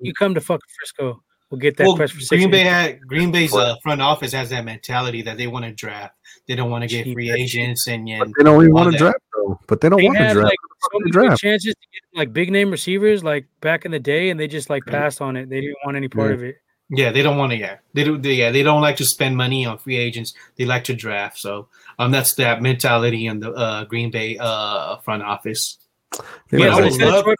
You 0.00 0.12
come 0.14 0.34
to 0.34 0.40
fucking 0.40 0.60
Frisco, 0.78 1.22
we'll 1.50 1.58
get 1.60 1.76
that 1.78 1.86
well, 1.86 1.96
press 1.96 2.10
for 2.10 2.20
six 2.20 2.28
Green 2.30 2.50
Bay 2.50 2.60
had 2.64 3.00
Green 3.06 3.30
Bay's 3.32 3.54
uh, 3.54 3.76
front 3.82 4.00
office 4.00 4.32
has 4.32 4.50
that 4.50 4.64
mentality 4.64 5.22
that 5.22 5.36
they 5.36 5.46
want 5.46 5.64
to 5.64 5.72
draft. 5.72 6.14
They 6.46 6.54
don't 6.56 6.70
want 6.70 6.82
to 6.82 6.88
get 6.88 7.12
free 7.12 7.30
agents 7.30 7.86
and, 7.88 8.06
but 8.18 8.28
they 8.38 8.44
don't 8.44 8.60
even 8.62 8.72
want 8.74 8.92
to 8.92 8.98
draft 8.98 9.18
though. 9.36 9.58
But 9.66 9.80
they 9.80 9.88
don't 9.88 9.98
They 10.00 10.06
want 10.06 10.18
to 10.18 10.32
draft. 10.32 10.44
like 10.44 10.52
so 10.52 10.76
Fuck 10.80 10.92
the 10.92 10.98
many 11.00 11.10
good 11.12 11.26
draft. 11.28 11.40
chances 11.42 11.74
to 11.74 11.86
get 11.92 12.18
like 12.18 12.32
big 12.32 12.50
name 12.50 12.70
receivers 12.70 13.22
like 13.22 13.46
back 13.60 13.84
in 13.84 13.90
the 13.90 13.98
day, 13.98 14.30
and 14.30 14.38
they 14.40 14.48
just 14.48 14.70
like 14.70 14.84
passed 14.86 15.20
on 15.20 15.36
it. 15.36 15.48
They 15.50 15.60
didn't 15.60 15.76
want 15.84 15.96
any 15.96 16.08
part 16.08 16.30
Yeah. 16.30 16.34
of 16.36 16.42
it. 16.44 16.56
Yeah, 16.92 17.12
they 17.12 17.22
don't 17.22 17.36
want 17.36 17.52
to. 17.52 17.56
Yeah, 17.58 17.76
they 17.94 18.02
do. 18.02 18.18
They, 18.18 18.32
yeah, 18.34 18.50
they 18.50 18.64
don't 18.64 18.80
like 18.80 18.96
to 18.96 19.04
spend 19.04 19.36
money 19.36 19.64
on 19.64 19.78
free 19.78 19.96
agents. 19.96 20.34
They 20.56 20.64
like 20.64 20.82
to 20.84 20.94
draft. 20.94 21.38
So, 21.38 21.68
um, 22.00 22.10
that's 22.10 22.34
that 22.34 22.62
mentality 22.62 23.26
in 23.26 23.38
the 23.38 23.52
uh, 23.52 23.84
Green 23.84 24.10
Bay 24.10 24.36
uh 24.40 24.96
front 24.98 25.22
office. 25.22 25.78
They 26.50 26.58
Yeah, 26.58 26.70
I 26.70 26.74
would 26.76 26.84
as 26.86 26.94
instead 26.94 27.06
well- 27.06 27.20
of 27.20 27.26
love- 27.26 27.26
Jordan 27.26 27.26
Love, 27.26 27.36
you 27.38 27.39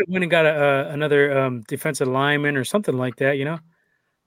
could 0.00 0.08
have 0.08 0.12
went 0.12 0.24
and 0.24 0.30
got 0.30 0.46
a, 0.46 0.50
uh, 0.50 0.92
another 0.92 1.38
um, 1.38 1.62
defensive 1.68 2.08
lineman 2.08 2.56
or 2.56 2.64
something 2.64 2.96
like 2.96 3.16
that, 3.16 3.36
you 3.38 3.44
know. 3.44 3.58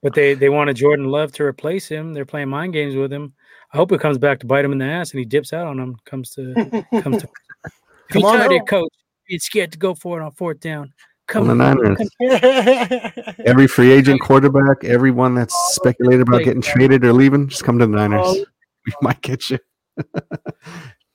But 0.02 0.14
they 0.14 0.34
they 0.34 0.50
wanted 0.50 0.76
Jordan 0.76 1.06
Love 1.06 1.32
to 1.34 1.44
replace 1.44 1.88
him. 1.88 2.14
They're 2.14 2.26
playing 2.26 2.50
mind 2.50 2.74
games 2.74 2.96
with 2.96 3.12
him. 3.12 3.34
I 3.74 3.78
hope 3.78 3.92
it 3.92 4.02
comes 4.02 4.18
back 4.18 4.40
to 4.42 4.46
bite 4.46 4.66
him 4.66 4.74
in 4.74 4.78
the 4.78 4.86
ass 4.86 5.12
and 5.12 5.20
he 5.20 5.26
dips 5.26 5.54
out 5.54 5.66
on 5.66 5.80
him. 5.80 5.96
Comes 6.06 6.32
to 6.32 6.54
comes 7.02 7.22
to. 7.24 7.30
If 7.66 7.72
you 8.16 8.22
Come 8.22 8.26
on 8.26 8.38
tired 8.38 8.52
of 8.62 8.68
coach, 8.68 8.92
you're 9.28 9.40
scared 9.40 9.72
to 9.72 9.78
go 9.80 9.96
for 9.96 10.20
it 10.22 10.26
on 10.26 10.32
fourth 10.34 10.60
down. 10.60 10.82
on 10.84 10.92
Come 11.28 11.48
the 11.48 11.56
Niners. 11.56 12.10
Every 13.46 13.68
free 13.68 13.92
agent 13.94 14.20
quarterback, 14.22 14.84
everyone 14.84 15.36
that's 15.36 15.56
speculated 15.72 16.22
about 16.22 16.38
Like- 16.38 16.46
getting 16.46 16.62
traded 16.62 17.04
or 17.06 17.14
leaving, 17.14 17.48
just 17.48 17.64
come 17.64 17.80
to 17.80 17.88
the 17.88 17.96
Niners. 17.96 18.22
Oh. 18.24 18.46
We 18.86 18.92
might 19.02 19.22
get 19.22 19.50
you. 19.50 19.60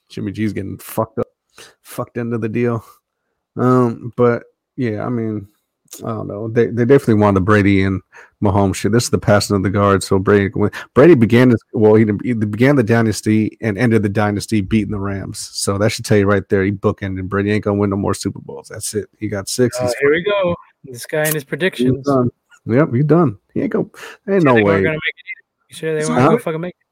Jimmy 0.08 0.32
G's 0.32 0.54
getting 0.54 0.78
fucked 0.78 1.18
up, 1.18 1.26
fucked 1.82 2.16
into 2.16 2.38
the 2.38 2.48
deal. 2.48 2.82
Um, 3.58 4.12
but 4.16 4.44
yeah, 4.76 5.04
I 5.04 5.08
mean, 5.08 5.48
I 6.04 6.08
don't 6.08 6.28
know. 6.28 6.48
They 6.48 6.66
they 6.66 6.84
definitely 6.84 7.14
wanted 7.14 7.40
Brady 7.44 7.82
and 7.82 8.00
Mahomes 8.42 8.76
shit. 8.76 8.92
This 8.92 9.04
is 9.04 9.10
the 9.10 9.18
passing 9.18 9.56
of 9.56 9.62
the 9.62 9.70
guard. 9.70 10.02
So 10.02 10.18
Brady. 10.18 10.52
Brady 10.94 11.14
began 11.14 11.48
this 11.48 11.60
well, 11.72 11.94
he, 11.94 12.04
he 12.22 12.34
began 12.34 12.76
the 12.76 12.82
dynasty 12.82 13.56
and 13.60 13.78
ended 13.78 14.02
the 14.02 14.08
dynasty 14.08 14.60
beating 14.60 14.92
the 14.92 14.98
Rams. 15.00 15.38
So 15.38 15.78
that 15.78 15.90
should 15.90 16.04
tell 16.04 16.18
you 16.18 16.26
right 16.26 16.46
there. 16.48 16.62
He 16.62 16.72
bookended. 16.72 17.28
Brady 17.28 17.52
ain't 17.52 17.64
gonna 17.64 17.78
win 17.78 17.90
no 17.90 17.96
more 17.96 18.14
Super 18.14 18.40
Bowls. 18.40 18.68
That's 18.68 18.94
it. 18.94 19.08
He 19.18 19.28
got 19.28 19.48
six. 19.48 19.78
Uh, 19.80 19.90
here 20.00 20.10
we 20.10 20.22
go. 20.22 20.54
This 20.84 21.06
guy 21.06 21.18
and 21.24 21.28
his 21.34 21.42
He's 21.42 21.44
predictions. 21.44 22.06
done. 22.06 22.30
Yep, 22.66 22.92
he's 22.94 23.04
done. 23.04 23.38
He 23.54 23.62
ain't 23.62 23.72
go. 23.72 23.90
Ain't 24.28 24.44
no 24.44 24.54
way. 24.54 24.62
gonna 24.62 24.90
make 24.90 24.92
it. 24.92 25.70
You 25.70 25.74
sure 25.76 25.94
they 25.94 26.02
So 26.02 26.10
weren't 26.14 26.26
gonna 26.26 26.38
fucking 26.38 26.60
make 26.60 26.74
it? 26.78 26.87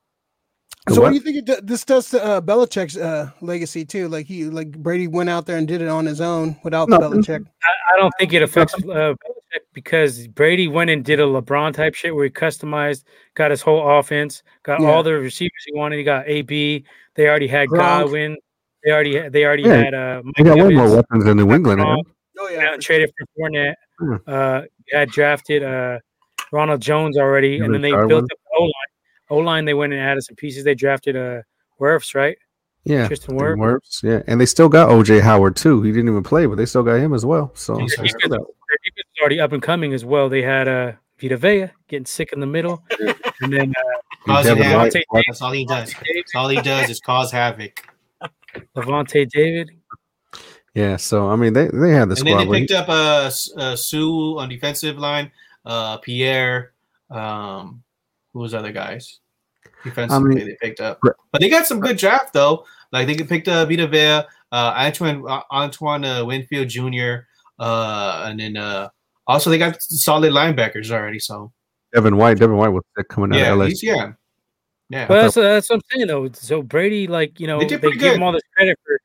So 0.88 1.00
what 1.00 1.02
What? 1.02 1.08
do 1.10 1.14
you 1.16 1.20
think 1.20 1.36
it 1.38 1.44
do- 1.46 1.60
this 1.66 1.84
does 1.84 2.10
to 2.10 2.24
uh, 2.24 2.40
Belichick's 2.40 2.96
uh, 2.96 3.30
legacy 3.40 3.84
too? 3.84 4.08
Like 4.08 4.26
he, 4.26 4.44
like 4.44 4.70
Brady 4.70 5.08
went 5.08 5.28
out 5.28 5.44
there 5.46 5.56
and 5.58 5.66
did 5.66 5.82
it 5.82 5.88
on 5.88 6.06
his 6.06 6.20
own 6.20 6.56
without 6.62 6.88
Nothing. 6.88 7.22
Belichick. 7.22 7.44
I, 7.64 7.94
I 7.94 7.96
don't 7.98 8.12
think 8.18 8.32
it 8.32 8.42
affects 8.42 8.72
uh, 8.74 8.78
Belichick 8.84 9.60
because 9.72 10.28
Brady 10.28 10.68
went 10.68 10.90
and 10.90 11.04
did 11.04 11.18
a 11.18 11.24
LeBron 11.24 11.74
type 11.74 11.94
shit 11.94 12.14
where 12.14 12.24
he 12.24 12.30
customized, 12.30 13.02
got 13.34 13.50
his 13.50 13.62
whole 13.62 13.98
offense, 13.98 14.42
got 14.62 14.80
Yeah. 14.80 14.88
all 14.90 15.02
the 15.02 15.14
receivers 15.14 15.62
he 15.66 15.72
wanted. 15.76 15.96
He 15.96 16.04
got 16.04 16.28
AB. 16.28 16.84
They 17.16 17.28
already 17.28 17.48
had 17.48 17.68
Gronk. 17.68 17.78
Godwin. 17.78 18.36
They 18.84 18.92
already 18.92 19.16
had, 19.16 19.32
they 19.32 19.44
already 19.44 19.64
Yeah, 19.64 19.76
had 19.76 19.94
uh, 19.94 20.22
They 20.36 20.44
Mike 20.44 20.56
got 20.56 20.66
way 20.68 20.74
more 20.74 20.96
weapons 20.96 21.24
than 21.24 21.36
New 21.38 21.52
England. 21.52 21.80
Gronk. 21.80 22.02
Oh 22.38 22.48
Yeah, 22.48 22.62
yeah, 22.72 22.76
traded 22.76 23.10
for 23.18 23.26
Fournette. 23.50 23.74
Hmm. 23.98 24.16
Uh, 24.26 24.60
had 24.92 25.10
drafted 25.10 25.64
uh, 25.64 25.98
Ronald 26.52 26.80
Jones 26.80 27.16
already, 27.18 27.58
and 27.58 27.74
then 27.74 27.80
they 27.82 27.90
Jarwin. 27.90 28.08
built 28.08 28.24
up 28.30 28.38
O 28.58 28.62
line. 28.62 28.72
O 29.30 29.38
line, 29.38 29.64
they 29.64 29.74
went 29.74 29.92
and 29.92 30.00
added 30.02 30.22
some 30.22 30.36
pieces. 30.36 30.64
They 30.64 30.74
drafted 30.74 31.16
uh, 31.16 31.42
Wirfs, 31.80 32.14
right? 32.14 32.36
Yeah, 32.84 33.06
Tristan 33.08 33.32
and 33.34 33.40
Wirfs. 33.40 33.56
Wirfs, 33.58 34.02
yeah, 34.02 34.22
and 34.28 34.40
they 34.40 34.46
still 34.46 34.68
got 34.68 34.88
OJ 34.90 35.20
Howard 35.20 35.56
too. 35.56 35.82
He 35.82 35.90
didn't 35.90 36.08
even 36.08 36.22
play, 36.22 36.46
but 36.46 36.56
they 36.56 36.66
still 36.66 36.84
got 36.84 36.94
him 37.00 37.12
as 37.14 37.26
well. 37.26 37.50
So 37.54 37.76
He's 37.78 37.96
they 37.96 38.02
He 38.04 38.08
still 38.10 38.20
could- 38.20 38.30
got- 38.30 38.46
their 38.46 38.78
defense 38.84 39.06
is 39.14 39.20
already 39.20 39.40
up 39.40 39.52
and 39.52 39.62
coming 39.62 39.92
as 39.92 40.04
well. 40.04 40.28
They 40.28 40.42
had 40.42 40.68
uh, 40.68 40.92
Vita 41.20 41.36
Vea 41.36 41.70
getting 41.88 42.06
sick 42.06 42.32
in 42.32 42.40
the 42.40 42.46
middle, 42.46 42.82
and 43.40 43.52
then 43.52 43.72
uh, 43.76 43.82
Cause 44.26 44.44
Devin 44.46 44.62
havoc. 44.64 44.94
White- 45.08 45.24
Devontae 45.24 45.24
That's 45.28 45.42
all 45.42 45.52
he 45.52 45.64
does. 45.64 45.92
That's 45.94 46.34
all 46.34 46.48
he 46.48 46.60
does 46.60 46.90
is 46.90 47.00
cause 47.00 47.32
havoc. 47.32 47.88
Lavonte 48.76 49.28
David. 49.28 49.70
yeah. 50.74 50.96
So 50.96 51.28
I 51.28 51.36
mean, 51.36 51.52
they 51.52 51.68
they 51.72 51.90
had 51.90 52.08
the 52.08 52.16
And 52.16 52.26
then 52.26 52.26
squad. 52.26 52.38
they 52.40 52.46
but 52.46 52.54
he- 52.54 52.60
picked 52.66 52.72
up 52.72 52.88
uh, 52.88 53.24
S- 53.26 53.50
uh 53.56 53.76
Suh 53.76 54.36
on 54.38 54.48
defensive 54.48 54.98
line, 54.98 55.30
uh 55.64 55.98
Pierre, 55.98 56.72
um 57.10 57.82
who 58.36 58.42
was 58.42 58.52
other 58.52 58.70
guys? 58.70 59.20
Defensively 59.82 60.34
mean- 60.34 60.46
they 60.46 60.56
picked 60.60 60.80
up. 60.80 61.00
But 61.32 61.40
they 61.40 61.48
got 61.48 61.66
some 61.66 61.80
good 61.80 61.96
draft 61.96 62.34
though. 62.34 62.66
Like 62.92 63.06
they 63.06 63.16
picked 63.16 63.48
up 63.48 63.68
Vita 63.70 63.86
Vea, 63.86 64.28
uh 64.52 64.74
Antoine 64.76 65.24
uh, 65.26 65.40
Antoine 65.50 66.04
uh, 66.04 66.22
Winfield 66.24 66.68
Jr. 66.68 67.26
uh 67.58 68.26
and 68.28 68.38
then 68.38 68.56
uh 68.58 68.90
also 69.26 69.48
they 69.48 69.56
got 69.58 69.80
solid 69.80 70.32
linebackers 70.32 70.90
already. 70.90 71.18
So 71.18 71.50
Devin 71.94 72.18
White. 72.18 72.38
Devin 72.38 72.56
White 72.58 72.68
was 72.68 72.82
coming 73.08 73.32
out 73.32 73.38
yeah, 73.38 73.52
of 73.54 73.58
LSU. 73.58 73.68
he's, 73.68 73.82
yeah. 73.82 74.12
Yeah. 74.90 75.06
Well, 75.08 75.22
that's, 75.22 75.34
that's 75.34 75.70
what 75.70 75.76
I'm 75.76 75.82
saying 75.90 76.06
though. 76.08 76.28
So 76.34 76.62
Brady, 76.62 77.06
like 77.06 77.40
you 77.40 77.46
know, 77.46 77.58
They 77.58 77.66
they, 77.66 77.78
give 77.78 77.98
good. 77.98 78.16
him 78.16 78.22
all 78.22 78.32
this 78.32 78.42
credit 78.54 78.78
for 78.84 79.00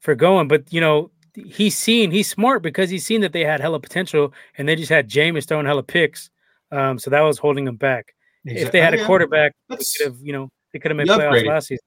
for 0.00 0.14
going, 0.16 0.48
but 0.48 0.72
you 0.72 0.80
know, 0.80 1.12
he's 1.34 1.78
seen 1.78 2.10
he's 2.10 2.28
smart 2.28 2.62
because 2.62 2.90
he's 2.90 3.06
seen 3.06 3.20
that 3.20 3.32
they 3.32 3.44
had 3.44 3.60
hella 3.60 3.78
potential, 3.78 4.34
and 4.58 4.68
they 4.68 4.74
just 4.74 4.90
had 4.90 5.08
Jameis 5.08 5.46
throwing 5.46 5.66
hella 5.66 5.84
picks. 5.84 6.30
Um, 6.72 6.98
so 6.98 7.10
that 7.10 7.20
was 7.20 7.38
holding 7.38 7.66
him 7.68 7.76
back. 7.76 8.14
If 8.44 8.72
they 8.72 8.80
had 8.80 8.94
Oh, 8.94 8.96
a 8.96 9.00
yeah. 9.00 9.06
quarterback, 9.06 9.52
they 9.68 9.76
could 9.76 9.86
have, 10.04 10.16
you 10.22 10.32
know, 10.32 10.48
they 10.72 10.78
could 10.78 10.90
have 10.90 10.96
made 10.96 11.06
playoffs 11.08 11.30
upgraded. 11.30 11.46
last 11.48 11.68
season. 11.68 11.84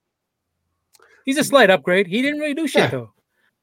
He's 1.25 1.37
a 1.37 1.43
slight 1.43 1.69
upgrade. 1.69 2.07
He 2.07 2.21
didn't 2.21 2.39
really 2.39 2.53
do 2.53 2.67
shit 2.67 2.83
Yeah. 2.83 2.89
though. 2.89 3.11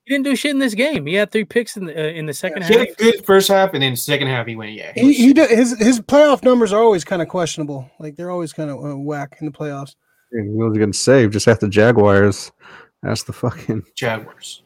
He 0.04 0.12
didn't 0.14 0.24
do 0.24 0.34
shit 0.34 0.50
in 0.50 0.58
this 0.58 0.74
game. 0.74 1.06
He 1.06 1.14
had 1.14 1.30
three 1.30 1.44
picks 1.44 1.76
in 1.76 1.84
the 1.86 1.96
uh, 1.96 2.08
in 2.12 2.26
the 2.26 2.34
second 2.34 2.64
He 2.64 2.74
half. 2.74 2.88
had 2.88 2.88
a 2.90 2.94
good 2.94 3.24
first 3.24 3.46
half, 3.48 3.72
and 3.72 3.82
then 3.82 3.94
second 3.94 4.26
half 4.26 4.46
he 4.48 4.56
went, 4.56 4.72
yeah. 4.72 4.92
he, 4.96 5.06
was- 5.06 5.16
he 5.16 5.32
do, 5.32 5.46
his 5.46 5.78
his 5.78 6.00
playoff 6.00 6.42
numbers 6.42 6.72
are 6.72 6.82
always 6.82 7.04
kind 7.04 7.22
of 7.22 7.28
questionable. 7.28 7.88
Like 8.00 8.16
they're 8.16 8.30
always 8.30 8.52
kind 8.52 8.68
of 8.68 8.84
uh, 8.84 8.96
whack 8.96 9.36
in 9.40 9.46
the 9.46 9.52
playoffs. 9.52 9.94
He 10.32 10.40
was 10.48 10.72
getting 10.76 10.92
saved 10.92 11.34
just 11.34 11.46
after 11.46 11.68
Jaguars. 11.68 12.50
That's 13.02 13.22
the 13.22 13.32
fucking 13.32 13.84
Jaguars. 13.94 14.62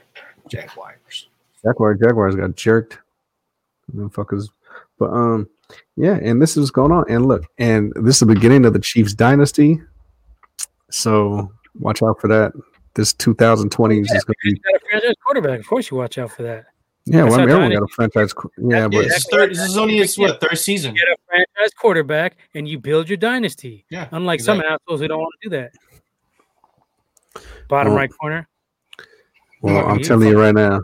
Jaguars. 0.48 1.28
Jaguar. 1.62 1.94
Jaguars 1.94 2.34
got 2.36 2.54
jerked. 2.56 2.98
Motherfuckers. 3.94 4.48
But 4.98 5.10
um, 5.10 5.48
yeah, 5.96 6.18
and 6.22 6.40
this 6.40 6.52
is 6.52 6.58
what's 6.58 6.70
going 6.70 6.92
on. 6.92 7.04
And 7.08 7.26
look, 7.26 7.44
and 7.58 7.92
this 7.96 8.16
is 8.16 8.20
the 8.20 8.26
beginning 8.34 8.64
of 8.64 8.72
the 8.72 8.78
Chiefs 8.78 9.14
dynasty. 9.14 9.80
So 10.90 11.50
watch 11.78 12.02
out 12.02 12.20
for 12.20 12.28
that. 12.28 12.52
This 12.94 13.12
2020 13.14 14.00
is 14.00 14.08
Yeah, 14.08 14.14
just 14.14 14.26
going 14.26 14.34
to 14.42 14.48
You 14.48 14.54
be. 14.54 14.60
got 14.60 14.74
a 14.74 14.80
franchise 14.90 15.14
quarterback. 15.24 15.60
Of 15.60 15.66
course, 15.66 15.90
you 15.90 15.96
watch 15.96 16.18
out 16.18 16.30
for 16.30 16.42
that. 16.44 16.66
Yeah, 17.08 17.22
well, 17.24 17.34
I 17.34 17.38
mean, 17.38 17.50
everyone 17.50 17.72
got 17.72 17.82
a 17.82 17.88
franchise. 17.88 18.32
qu- 18.32 18.50
Yeah, 18.58 18.78
Yeah, 18.78 18.88
but 18.88 19.02
this, 19.04 19.16
is 19.18 19.26
third, 19.30 19.50
this 19.50 19.60
is 19.60 19.76
only 19.76 19.98
his 19.98 20.18
what 20.18 20.40
third 20.40 20.58
season. 20.58 20.94
You 20.94 21.00
get 21.02 21.08
a 21.12 21.16
franchise 21.28 21.70
quarterback, 21.78 22.36
and 22.54 22.66
you 22.66 22.78
build 22.80 23.08
your 23.08 23.16
dynasty. 23.16 23.84
Yeah, 23.90 24.08
Unlike 24.12 24.40
exactly. 24.40 24.64
some 24.64 24.72
assholes 24.72 25.00
who 25.00 25.08
don't 25.08 25.20
want 25.20 25.34
to 25.42 25.48
do 25.48 25.56
that. 25.56 25.72
Bottom 27.68 27.92
Well, 27.92 27.98
right 28.00 28.10
corner. 28.20 28.48
Well, 29.62 29.86
I'm 29.86 29.98
you 29.98 30.04
telling 30.04 30.28
you 30.28 30.40
right 30.40 30.54
now. 30.54 30.80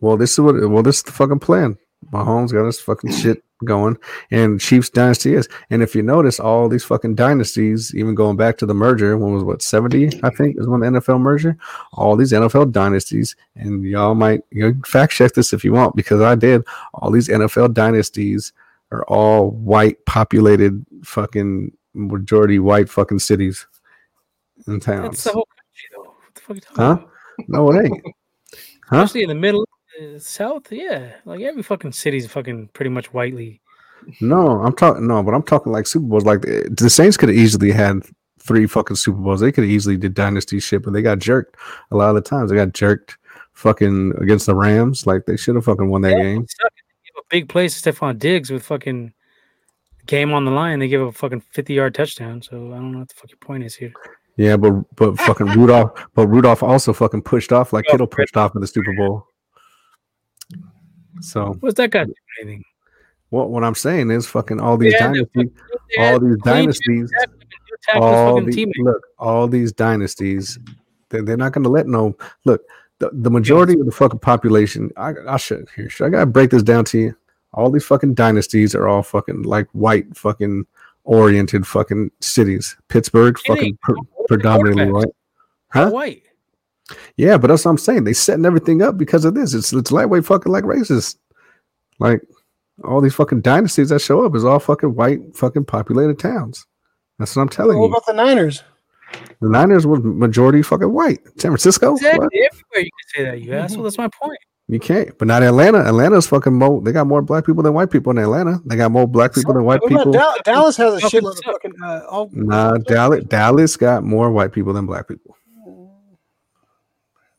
Well, 0.00 0.16
this 0.16 0.32
is 0.32 0.40
what. 0.40 0.54
Well, 0.70 0.82
this 0.82 0.98
is 0.98 1.02
the 1.02 1.12
fucking 1.12 1.38
plan. 1.40 1.76
Mahomes 2.12 2.52
got 2.52 2.64
this 2.64 2.80
fucking 2.80 3.12
shit 3.12 3.42
going, 3.64 3.96
and 4.30 4.60
Chiefs 4.60 4.90
dynasty 4.90 5.34
is. 5.34 5.48
And 5.70 5.82
if 5.82 5.94
you 5.94 6.02
notice, 6.02 6.38
all 6.38 6.68
these 6.68 6.84
fucking 6.84 7.14
dynasties, 7.14 7.94
even 7.94 8.14
going 8.14 8.36
back 8.36 8.58
to 8.58 8.66
the 8.66 8.74
merger, 8.74 9.16
when 9.16 9.32
was 9.32 9.44
what 9.44 9.62
seventy? 9.62 10.08
I 10.22 10.30
think 10.30 10.56
is 10.58 10.68
when 10.68 10.80
the 10.80 10.86
NFL 10.86 11.20
merger. 11.20 11.56
All 11.92 12.16
these 12.16 12.32
NFL 12.32 12.72
dynasties, 12.72 13.34
and 13.54 13.84
y'all 13.84 14.14
might 14.14 14.42
you 14.50 14.62
know, 14.62 14.74
fact 14.84 15.12
check 15.12 15.32
this 15.34 15.52
if 15.52 15.64
you 15.64 15.72
want, 15.72 15.96
because 15.96 16.20
I 16.20 16.34
did. 16.34 16.62
All 16.94 17.10
these 17.10 17.28
NFL 17.28 17.74
dynasties 17.74 18.52
are 18.92 19.04
all 19.06 19.50
white 19.50 20.04
populated, 20.06 20.84
fucking 21.02 21.72
majority 21.94 22.58
white 22.58 22.88
fucking 22.88 23.18
cities 23.18 23.66
and 24.66 24.80
towns. 24.82 25.02
That's 25.02 25.24
the 25.24 25.32
whole 25.32 25.48
country, 25.56 25.88
though. 25.92 26.02
What 26.02 26.34
the 26.34 26.40
fuck 26.40 26.50
are 26.50 26.54
you 26.54 26.60
talking 26.60 26.76
Huh? 26.76 26.92
about? 26.92 27.10
No, 27.48 27.70
it 27.72 27.84
ain't. 27.84 28.02
Huh? 28.88 28.96
Especially 29.02 29.22
in 29.22 29.28
the 29.28 29.34
middle, 29.34 29.66
Uh, 30.00 30.18
south. 30.18 30.70
Yeah, 30.72 31.12
like 31.24 31.40
every 31.40 31.62
fucking 31.62 31.92
city's 31.92 32.26
fucking 32.26 32.68
pretty 32.72 32.90
much 32.90 33.12
whitely. 33.12 33.60
No, 34.20 34.60
I'm 34.62 34.74
talking 34.74 35.06
no, 35.06 35.22
but 35.22 35.34
I'm 35.34 35.42
talking 35.42 35.72
like 35.72 35.86
Super 35.86 36.06
Bowls. 36.06 36.24
Like 36.24 36.42
the, 36.42 36.68
the 36.70 36.90
Saints 36.90 37.16
could 37.16 37.28
have 37.28 37.38
easily 37.38 37.70
had 37.72 38.02
three 38.38 38.66
fucking 38.66 38.96
Super 38.96 39.18
Bowls. 39.18 39.40
They 39.40 39.50
could 39.52 39.64
have 39.64 39.70
easily 39.70 39.96
did 39.96 40.14
dynasty 40.14 40.60
shit, 40.60 40.82
but 40.82 40.92
they 40.92 41.02
got 41.02 41.18
jerked 41.18 41.56
a 41.90 41.96
lot 41.96 42.10
of 42.10 42.14
the 42.16 42.20
times. 42.20 42.50
They 42.50 42.56
got 42.56 42.72
jerked 42.72 43.16
fucking 43.54 44.12
against 44.20 44.46
the 44.46 44.54
Rams. 44.54 45.06
Like 45.06 45.24
they 45.26 45.36
should 45.36 45.54
have 45.56 45.64
fucking 45.64 45.88
won 45.88 46.02
that 46.02 46.10
Yeah, 46.12 46.22
game. 46.22 46.42
it 46.42 46.50
sucked. 46.50 46.74
They 46.76 47.08
give 47.08 47.16
a 47.18 47.26
big 47.30 47.48
place 47.48 47.80
to 47.80 47.92
Stefon 47.92 48.18
Diggs 48.18 48.50
with 48.50 48.62
fucking 48.62 49.12
game 50.06 50.32
on 50.32 50.44
the 50.44 50.50
line. 50.52 50.78
They 50.78 50.88
give 50.88 51.00
a 51.02 51.10
fucking 51.12 51.40
50 51.40 51.74
yard 51.74 51.94
touchdown. 51.94 52.42
So 52.42 52.56
I 52.56 52.76
don't 52.76 52.92
know 52.92 52.98
what 53.00 53.08
the 53.08 53.14
fuck 53.14 53.30
your 53.30 53.38
point 53.38 53.64
is 53.64 53.74
here. 53.74 53.92
Yeah, 54.36 54.56
but 54.58 54.72
but 54.96 55.18
fucking 55.18 55.46
Rudolph, 55.46 55.92
but 56.14 56.26
Rudolph 56.28 56.62
also 56.62 56.92
fucking 56.92 57.22
pushed 57.22 57.52
off 57.52 57.72
like 57.72 57.86
oh, 57.88 57.92
Kittle 57.92 58.06
pushed 58.06 58.36
off 58.36 58.54
in 58.54 58.60
the 58.60 58.66
Super 58.66 58.94
Bowl. 58.94 59.26
So 61.20 61.56
What's 61.60 61.74
that 61.76 61.90
got 61.90 62.00
to 62.00 62.06
do 62.06 62.10
with 62.12 62.46
anything? 62.46 62.64
what 63.30 63.50
what 63.50 63.64
I'm 63.64 63.74
saying 63.74 64.10
is 64.10 64.26
fucking 64.26 64.60
all 64.60 64.76
these 64.76 64.92
Yeah, 64.92 65.08
dynasties, 65.12 65.50
had 65.96 66.12
all 66.14 66.20
these 66.20 66.36
dynasties. 66.44 67.10
tackles 67.18 67.38
and 67.40 67.50
two 67.50 67.74
tackles 67.82 68.04
all 68.04 68.36
fucking 68.40 68.50
the, 68.50 68.72
look, 68.82 69.02
all 69.18 69.48
these 69.48 69.72
dynasties, 69.72 70.58
they, 71.08 71.20
they're 71.20 71.36
not 71.36 71.52
going 71.52 71.64
to 71.64 71.70
let 71.70 71.86
no 71.86 72.16
look. 72.44 72.62
The, 72.98 73.10
the 73.12 73.30
majority 73.30 73.78
of 73.78 73.84
the 73.84 73.92
fucking 73.92 74.20
population, 74.20 74.90
I, 74.96 75.12
I 75.28 75.36
should 75.36 75.68
here. 75.76 75.90
Should 75.90 76.06
I 76.06 76.08
gotta 76.10 76.26
break 76.26 76.50
this 76.50 76.62
down 76.62 76.84
to 76.86 76.98
you? 76.98 77.16
All 77.52 77.70
these 77.70 77.84
fucking 77.84 78.14
dynasties 78.14 78.74
are 78.74 78.88
all 78.88 79.02
fucking 79.02 79.42
like 79.42 79.66
white 79.72 80.16
fucking 80.16 80.64
oriented 81.04 81.66
fucking 81.66 82.10
cities. 82.20 82.76
Pittsburgh, 82.88 83.38
fucking 83.40 83.76
pre- 83.82 83.94
What 83.96 84.06
are 84.06 84.22
the 84.22 84.28
predominantly 84.28 84.92
white. 84.92 85.08
Huh? 85.72 85.90
white. 85.90 86.22
Yeah, 87.16 87.36
but 87.38 87.48
that's 87.48 87.64
what 87.64 87.72
I'm 87.72 87.78
saying. 87.78 88.04
They 88.04 88.12
setting 88.12 88.46
everything 88.46 88.82
up 88.82 88.96
because 88.96 89.24
of 89.24 89.34
this. 89.34 89.54
It's 89.54 89.72
it's 89.72 89.90
lightweight 89.92 90.24
fucking 90.24 90.52
like 90.52 90.64
racist. 90.64 91.16
Like 91.98 92.20
all 92.84 93.00
these 93.00 93.14
fucking 93.14 93.40
dynasties 93.40 93.88
that 93.88 94.00
show 94.00 94.24
up 94.24 94.36
is 94.36 94.44
all 94.44 94.58
fucking 94.60 94.94
white 94.94 95.20
fucking 95.36 95.64
populated 95.64 96.18
towns. 96.18 96.66
That's 97.18 97.34
what 97.34 97.42
I'm 97.42 97.48
telling 97.48 97.78
What 97.78 97.86
you. 97.86 97.90
What 97.90 97.98
about 97.98 98.06
the 98.06 98.12
Niners? 98.12 98.62
The 99.40 99.48
Niners 99.48 99.86
were 99.86 99.98
majority 100.00 100.62
fucking 100.62 100.92
white. 100.92 101.20
San 101.38 101.50
Francisco, 101.50 101.94
Exactly. 101.94 102.28
Everywhere 102.34 102.84
you 102.84 102.90
can 102.90 102.90
say 103.14 103.24
that, 103.24 103.40
you 103.40 103.52
asshole. 103.54 103.84
That's 103.84 103.96
my 103.98 104.08
point. 104.20 104.38
you 104.68 104.78
can't. 104.80 105.16
But 105.16 105.28
not 105.28 105.42
Atlanta. 105.42 105.78
Atlanta's 105.78 106.26
fucking 106.26 106.52
more. 106.52 106.82
They 106.82 106.92
got 106.92 107.06
more 107.06 107.22
black 107.22 107.46
people 107.46 107.62
than 107.62 107.72
white 107.72 107.90
people 107.90 108.10
in 108.10 108.18
Atlanta. 108.18 108.60
They 108.66 108.76
got 108.76 108.90
more 108.90 109.06
black 109.06 109.32
people 109.32 109.54
than 109.54 109.64
white 109.64 109.80
people. 109.86 110.12
Dal- 110.12 110.36
Dallas 110.44 110.76
has 110.76 110.94
a 110.94 111.00
Fucking 111.00 111.20
shitload 111.20 111.38
of 111.38 111.44
fucking 111.44 111.72
uh, 111.82 112.02
all. 112.10 112.28
Nah, 112.32 112.76
Dallas, 112.78 113.24
Dallas 113.24 113.76
got 113.76 114.02
more 114.04 114.30
white 114.30 114.52
people 114.52 114.72
than 114.72 114.86
black 114.86 115.08
people. 115.08 115.35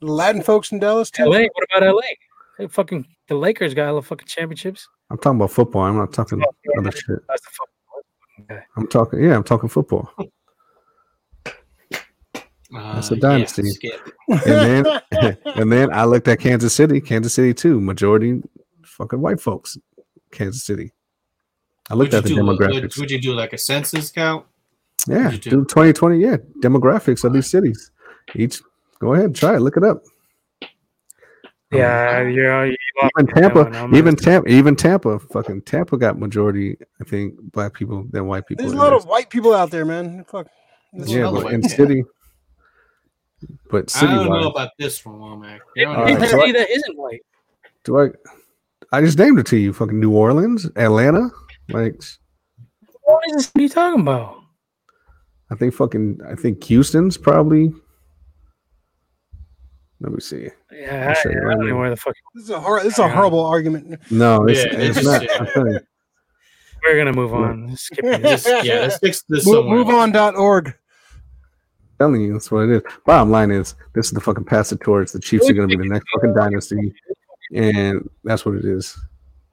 Latin 0.02 0.42
folks 0.42 0.72
in 0.72 0.80
Dallas 0.80 1.10
too. 1.12 1.26
LA. 1.26 1.40
What 1.42 1.68
about 1.76 1.96
LA? 1.96 2.02
They 2.58 2.68
fucking 2.68 3.06
the 3.28 3.36
Lakers 3.36 3.74
got 3.74 3.90
all 3.90 3.96
the 3.96 4.02
fucking 4.02 4.28
championships. 4.28 4.88
I'm 5.10 5.18
talking 5.18 5.38
about 5.38 5.52
football. 5.52 5.84
I'm 5.84 5.98
not 5.98 6.14
talking 6.14 6.42
other 6.78 6.92
shit. 6.92 7.20
That's 7.28 7.42
the 7.42 7.50
fucking 7.52 8.46
guy. 8.50 8.64
I'm 8.76 8.88
talking. 8.88 9.24
Yeah, 9.24 9.36
I'm 9.36 9.44
talking 9.44 9.70
football. 9.70 10.12
Uh, 12.76 12.96
That's 12.96 13.12
a 13.12 13.16
yeah, 13.16 13.22
dynasty. 13.22 13.64
skip. 13.70 14.12
And 14.28 14.42
then, 14.44 15.02
and 15.46 15.72
then 15.72 15.94
I 15.94 16.04
looked 16.04 16.28
at 16.28 16.40
Kansas 16.40 16.74
City. 16.74 17.00
Kansas 17.00 17.34
City 17.34 17.54
too. 17.54 17.80
Majority 17.80 18.42
fucking 18.84 19.22
white 19.22 19.40
folks. 19.40 19.78
Kansas 20.32 20.64
City. 20.66 20.92
I 21.90 21.94
looked 21.94 22.12
Would 22.12 22.18
at 22.18 22.24
the 22.26 22.30
do, 22.36 22.42
demographics. 22.42 23.00
would 23.00 23.10
you 23.10 23.22
do 23.22 23.34
like 23.34 23.54
a 23.54 23.58
census 23.58 24.12
count? 24.12 24.46
Yeah, 25.08 25.32
do? 25.32 25.38
do 25.38 25.66
2020. 25.66 26.18
Yeah, 26.20 26.38
demographics 26.62 27.24
of 27.24 27.32
these 27.32 27.50
cities. 27.50 27.92
Each, 28.36 28.62
go 29.00 29.14
ahead, 29.14 29.36
try 29.36 29.56
it. 29.56 29.60
Look 29.60 29.78
it 29.78 29.84
up. 29.84 30.04
Yeah, 31.72 32.20
um, 32.22 32.30
you're. 32.30 32.66
you 32.66 32.78
lost 33.02 33.12
Even 33.20 33.26
me 33.26 33.34
with 33.34 33.36
that 33.36 33.74
Tampa, 33.74 33.96
even 33.98 34.16
Tampa, 34.16 34.50
even 34.50 34.76
Tampa. 34.76 35.20
Fucking 35.20 35.62
Tampa 35.64 35.98
got 35.98 36.18
majority. 36.18 36.78
I 37.02 37.04
think 37.04 37.36
black 37.52 37.74
people 37.74 38.06
than 38.10 38.26
white 38.26 38.48
people. 38.48 38.64
There's 38.64 38.74
a 38.74 38.78
lot 38.78 38.90
there. 38.90 38.96
of 38.98 39.06
white 39.06 39.30
people 39.30 39.54
out 39.54 39.70
there, 39.70 39.84
man. 39.86 40.24
Fuck. 40.30 40.48
There's 40.94 41.12
yeah, 41.12 41.30
but 41.30 41.52
in 41.52 41.68
city, 41.68 42.06
but 43.70 43.90
city. 43.90 44.06
I 44.08 44.10
city 44.16 44.30
don't 44.30 44.42
know 44.42 44.50
about 44.50 44.72
this 44.80 45.06
one, 45.06 45.16
Womack. 45.16 45.60
Name 45.76 45.90
I 45.90 45.96
All 45.96 46.06
name 46.06 46.14
don't 46.14 46.22
right, 46.22 46.30
so 46.30 46.40
city 46.40 46.52
that 46.54 46.70
isn't 46.70 46.98
white. 46.98 47.22
do 47.84 48.00
I? 48.00 48.08
I 48.94 49.02
just 49.02 49.20
named 49.20 49.38
it 49.38 49.46
to 49.48 49.58
you. 49.58 49.74
Fucking 49.74 50.00
New 50.00 50.12
Orleans, 50.12 50.70
Atlanta. 50.78 51.30
Like, 51.70 52.02
What 53.04 53.24
is 53.28 53.36
this? 53.36 53.48
What 53.54 53.60
are 53.60 53.64
you 53.64 53.70
talking 53.70 54.00
about? 54.00 54.42
I 55.52 55.56
think 55.56 55.74
fucking. 55.74 56.22
I 56.26 56.36
think 56.36 56.64
Houston's 56.64 57.18
probably. 57.18 57.74
Let 60.00 60.12
me 60.14 60.20
see. 60.20 60.50
Yeah, 60.72 61.06
I'll 61.06 61.10
I, 61.10 61.14
show 61.14 61.30
you 61.32 61.40
I 61.40 61.44
right 61.44 61.56
don't 61.56 61.66
know 61.68 61.74
now. 61.76 61.80
where 61.80 61.90
the 61.90 61.96
fuck. 61.98 62.14
This 62.36 62.44
is 62.46 62.50
a 62.52 62.60
hor- 62.60 62.84
this 62.84 62.94
is 62.94 63.00
a 63.00 63.10
horrible 63.10 63.44
argument. 63.46 64.00
No, 64.12 64.46
it's, 64.48 64.64
Yeah, 64.64 64.80
it's 64.80 64.98
it's- 64.98 65.06
not. 65.30 65.42
I'm 65.42 65.48
telling 65.54 65.72
you. 65.74 65.80
We're 66.84 66.98
gonna 66.98 67.14
move 67.14 67.34
on. 67.34 67.76
Skip 67.76 68.06
it. 68.06 68.22
Just, 68.22 68.46
yeah, 68.64 68.80
let's 68.82 69.00
fix 69.00 69.24
this 69.28 69.46
Move, 69.48 69.56
somewhere. 69.56 69.78
move 69.78 69.90
on.org. 69.90 70.76
telling 72.00 72.22
you, 72.22 72.34
that's 72.34 72.52
what 72.52 72.70
it 72.70 72.70
is. 72.70 72.82
Bottom 73.06 73.32
line 73.32 73.50
is, 73.50 73.74
this 73.94 74.06
is 74.06 74.12
the 74.12 74.22
fucking 74.22 74.44
pass 74.46 74.72
it 74.72 74.80
towards 74.82 75.12
the 75.12 75.20
Chiefs 75.20 75.50
are 75.50 75.54
going 75.54 75.68
to 75.68 75.76
be 75.76 75.84
the 75.84 75.92
next 75.92 76.06
fucking 76.14 76.36
dynasty, 76.36 76.94
and 77.56 78.08
that's 78.24 78.46
what 78.46 78.56
it 78.56 78.64
is. 78.66 78.98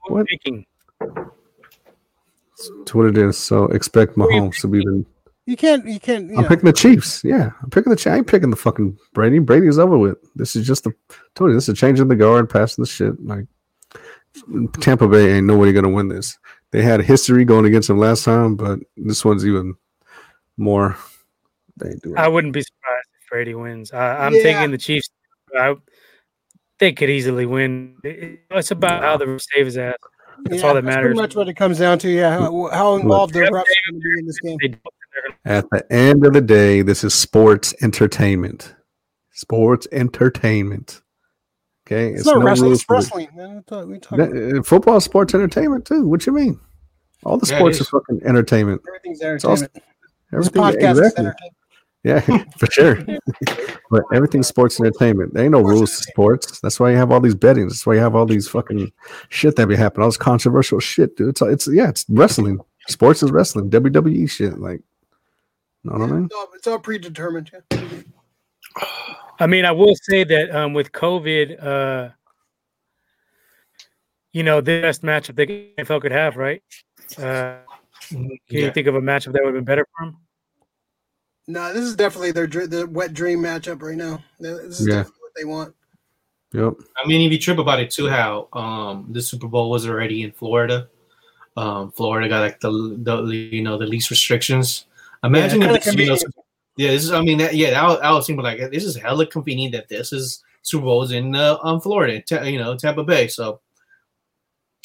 What? 0.07 0.27
Picking. 0.27 0.65
It's 2.81 2.93
what 2.93 3.07
it 3.07 3.17
is. 3.17 3.37
So 3.37 3.65
expect 3.65 4.15
Mahomes 4.15 4.61
to 4.61 4.67
be 4.67 4.79
the. 4.79 5.03
You 5.45 5.55
can't. 5.55 5.85
You 5.85 5.99
can't. 5.99 6.29
You 6.29 6.37
I'm 6.37 6.43
know, 6.43 6.47
picking 6.49 6.65
the 6.65 6.73
Chiefs. 6.73 7.23
Yeah, 7.23 7.51
I'm 7.61 7.69
picking 7.69 7.91
the. 7.91 7.95
Chi- 7.97 8.11
I 8.11 8.17
ain't 8.17 8.27
picking 8.27 8.49
the 8.49 8.55
fucking 8.55 8.97
Brady. 9.13 9.39
Brady's 9.39 9.77
over 9.77 9.97
with. 9.97 10.17
This 10.35 10.55
is 10.55 10.65
just 10.65 10.83
the. 10.85 10.93
Tony, 11.35 11.53
this 11.53 11.63
is 11.63 11.69
a 11.69 11.73
change 11.75 11.99
in 11.99 12.07
the 12.07 12.15
guard, 12.15 12.49
passing 12.49 12.81
the 12.83 12.89
shit. 12.89 13.13
Like 13.23 13.45
Tampa 14.79 15.07
Bay 15.07 15.33
ain't 15.33 15.45
nobody 15.45 15.71
gonna 15.71 15.89
win 15.89 16.07
this. 16.07 16.37
They 16.71 16.81
had 16.81 17.01
history 17.01 17.45
going 17.45 17.65
against 17.65 17.87
them 17.87 17.99
last 17.99 18.25
time, 18.25 18.55
but 18.55 18.79
this 18.97 19.23
one's 19.23 19.45
even 19.45 19.75
more. 20.57 20.97
They 21.77 21.89
ain't 21.89 22.01
doing. 22.01 22.17
I 22.17 22.27
wouldn't 22.27 22.53
be 22.53 22.61
surprised 22.61 23.07
if 23.21 23.29
Brady 23.29 23.53
wins. 23.53 23.93
I, 23.93 24.25
I'm 24.25 24.33
Yeah. 24.33 24.41
taking 24.41 24.71
the 24.71 24.77
Chiefs. 24.79 25.09
I, 25.57 25.75
they 26.79 26.91
could 26.91 27.09
easily 27.09 27.45
win. 27.45 27.97
It's 28.03 28.71
about 28.71 29.03
how 29.03 29.15
the 29.17 29.27
ref 29.27 29.41
save 29.53 29.65
his 29.67 29.77
ass. 29.77 29.95
That's 30.43 30.63
all 30.63 30.73
that 30.73 30.83
Pretty 30.83 30.95
matters. 30.97 31.15
much 31.15 31.35
what 31.35 31.47
it 31.47 31.53
comes 31.53 31.79
down 31.79 31.97
to. 31.99 32.09
Yeah, 32.09 32.31
how, 32.37 32.69
how 32.73 32.95
involved 32.95 33.33
the 33.33 33.39
refs 33.39 33.47
are 33.47 33.51
going 33.51 33.65
to 33.93 33.99
be 33.99 34.19
in 34.19 34.25
this 34.25 34.39
game. 34.39 34.57
At 35.45 35.69
the 35.69 35.85
end 35.93 36.25
of 36.25 36.33
the 36.33 36.41
day, 36.41 36.81
this 36.81 37.03
is 37.03 37.13
sports 37.13 37.73
entertainment. 37.81 38.75
Sports 39.31 39.87
entertainment. 39.91 41.01
Okay, 41.87 42.13
It's, 42.13 42.25
not 42.25 42.39
no 42.39 42.45
wrestling. 42.45 42.71
It's 42.71 42.89
wrestling. 42.89 43.29
Man. 43.35 43.63
We 43.87 43.99
talking? 43.99 44.57
Uh, 44.57 44.63
football, 44.63 44.99
sports 44.99 45.35
entertainment 45.35 45.85
too. 45.85 46.07
What 46.07 46.25
you 46.25 46.33
mean? 46.33 46.59
All 47.23 47.37
the 47.37 47.47
Yeah, 47.47 47.57
sports 47.57 47.79
are 47.81 47.85
fucking 47.85 48.21
entertainment. 48.25 48.81
Everything's 48.87 49.21
all 49.45 49.51
entertainment. 49.51 49.73
This 50.31 50.47
Everything, 50.47 50.61
podcast 50.61 50.97
exactly. 50.97 51.25
entertainment. 51.25 51.55
Yeah, 52.03 52.19
for 52.57 52.67
sure. 52.71 53.03
but 53.91 54.03
everything's 54.13 54.47
sports 54.55 54.79
entertainment. 54.79 55.33
There 55.33 55.43
ain't 55.43 55.51
no 55.51 55.61
rules 55.61 55.91
to 55.91 56.03
sports. 56.03 56.59
That's 56.59 56.79
why 56.79 56.91
you 56.91 56.97
have 56.97 57.11
all 57.11 57.19
these 57.19 57.35
bettings. 57.35 57.73
That's 57.73 57.85
why 57.85 57.95
you 57.95 57.99
have 57.99 58.15
all 58.15 58.25
these 58.25 58.47
fucking 58.47 58.91
shit 59.29 59.55
that 59.55 59.67
be 59.67 59.75
happening. 59.75 60.03
All 60.03 60.09
this 60.09 60.17
controversial 60.17 60.79
shit, 60.79 61.17
dude. 61.17 61.29
It's 61.29 61.41
it's 61.41 61.67
yeah, 61.67 61.89
it's 61.89 62.05
wrestling. 62.09 62.59
Sports 62.87 63.23
is 63.23 63.31
wrestling. 63.31 63.69
WWE 63.71 64.29
shit. 64.29 64.59
Like, 64.59 64.81
know 65.85 65.99
what 65.99 66.09
I 66.09 66.13
mean? 66.13 66.25
It's 66.25 66.35
all, 66.35 66.47
it's 66.53 66.67
all 66.67 66.79
predetermined. 66.79 67.51
Yeah. 67.71 67.79
I 69.39 69.47
mean, 69.47 69.65
I 69.65 69.71
will 69.71 69.95
say 69.95 70.23
that 70.23 70.55
um, 70.55 70.73
with 70.73 70.91
COVID, 70.93 71.61
uh, 71.61 72.09
you 74.31 74.43
know, 74.43 74.61
the 74.61 74.81
best 74.81 75.01
matchup 75.01 75.35
the 75.35 75.71
NFL 75.77 76.01
could 76.01 76.11
have, 76.11 76.37
right? 76.37 76.61
Uh, 77.17 77.57
can 78.09 78.37
you 78.49 78.71
think 78.71 78.87
of 78.87 78.95
a 78.95 79.01
matchup 79.01 79.33
that 79.33 79.41
would 79.43 79.53
have 79.53 79.55
been 79.55 79.63
better 79.65 79.85
for 79.97 80.05
him? 80.05 80.17
No, 81.47 81.73
this 81.73 81.83
is 81.83 81.95
definitely 81.95 82.31
their 82.31 82.47
dr- 82.47 82.69
the 82.69 82.87
wet 82.87 83.13
dream 83.13 83.39
matchup 83.39 83.81
right 83.81 83.95
now. 83.97 84.23
This 84.39 84.79
is 84.79 84.87
Yeah. 84.87 84.95
definitely 84.95 85.19
what 85.21 85.31
they 85.35 85.45
want. 85.45 85.75
Yep. 86.53 86.73
I 87.03 87.07
mean, 87.07 87.21
if 87.21 87.31
you 87.31 87.39
trip 87.39 87.57
about 87.59 87.79
it 87.79 87.91
too, 87.91 88.07
how 88.09 88.47
um 88.53 89.07
the 89.11 89.21
Super 89.21 89.47
Bowl 89.47 89.69
was 89.69 89.87
already 89.87 90.23
in 90.23 90.31
Florida. 90.31 90.87
Um, 91.57 91.91
Florida 91.91 92.27
got 92.27 92.41
like 92.41 92.59
the, 92.59 92.71
the 93.03 93.35
you 93.35 93.61
know 93.61 93.77
the 93.77 93.85
least 93.85 94.09
restrictions. 94.09 94.85
Imagine 95.25 95.59
kinda 95.61 95.75
if 95.75 95.83
this, 95.83 95.93
you 95.95 96.05
know, 96.05 96.15
convenient. 96.15 96.35
yeah, 96.77 96.87
this 96.91 97.03
is. 97.03 97.11
I 97.11 97.21
mean, 97.21 97.37
that, 97.39 97.55
yeah, 97.55 97.71
that 97.71 97.87
would, 97.87 98.01
that 98.01 98.11
would 98.11 98.23
seem 98.23 98.37
like 98.37 98.59
this 98.71 98.83
is 98.83 98.95
hella 98.95 99.25
convenient 99.25 99.73
that 99.73 99.87
this 99.89 100.11
is 100.13 100.43
Super 100.61 100.85
Bowl's 100.85 101.11
in 101.11 101.35
uh, 101.35 101.57
um 101.63 101.79
Florida, 101.81 102.21
Ta- 102.21 102.43
you 102.43 102.57
know, 102.59 102.75
Tampa 102.77 103.03
Bay. 103.03 103.27
So 103.27 103.61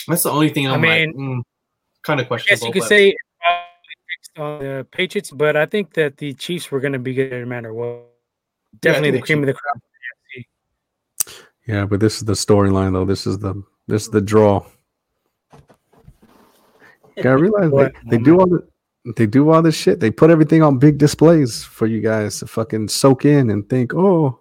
that's 0.09 0.23
the 0.23 0.31
only 0.31 0.49
thing 0.51 0.67
I 0.67 0.75
I'm 0.75 0.83
like, 0.83 1.09
mean, 1.09 1.39
mm, 1.39 1.43
kind 2.03 2.21
of 2.21 2.27
I 2.27 2.29
questionable. 2.29 2.59
guess 2.61 2.67
you 2.67 2.73
could 2.73 2.81
but- 2.81 2.89
say 2.89 3.09
it's 3.09 4.31
on 4.37 4.59
the 4.61 4.87
Patriots, 4.91 5.31
but 5.31 5.57
I 5.57 5.67
think 5.67 5.95
that 5.95 6.17
the 6.17 6.35
Chiefs 6.35 6.71
were 6.71 6.81
going 6.81 6.93
to 6.93 6.99
be 6.99 7.15
good 7.15 7.33
no 7.33 7.45
matter 7.47 7.73
what. 7.75 8.07
Definitely 8.81 9.11
the 9.11 9.17
think 9.19 9.27
cream 9.27 9.41
of 9.41 9.47
the 9.47 9.55
crop. 9.55 9.79
Yeah, 11.67 11.85
but 11.87 12.01
this 12.01 12.17
is 12.17 12.25
the 12.25 12.33
storyline 12.33 12.93
though. 12.93 13.05
This 13.05 13.27
is 13.27 13.39
the 13.39 13.63
this 13.87 14.03
is 14.05 14.11
the 14.11 14.21
draw. 14.21 14.65
You 17.17 17.25
gotta 17.25 17.39
realize 17.43 17.71
they, 17.71 18.17
they 18.17 18.23
do 18.23 18.39
all 18.41 18.47
the 18.47 18.67
they 19.17 19.27
do 19.27 19.51
all 19.51 19.63
this 19.63 19.77
shit. 19.77 20.01
They 20.01 20.11
put 20.11 20.31
everything 20.31 20.63
on 20.63 20.79
big 20.79 20.99
displays 20.99 21.65
for 21.65 21.87
you 21.87 22.01
guys 22.01 22.39
to 22.41 22.47
fucking 22.47 22.89
soak 22.89 23.25
in 23.25 23.51
and 23.51 23.69
think, 23.69 23.95
oh, 23.95 24.41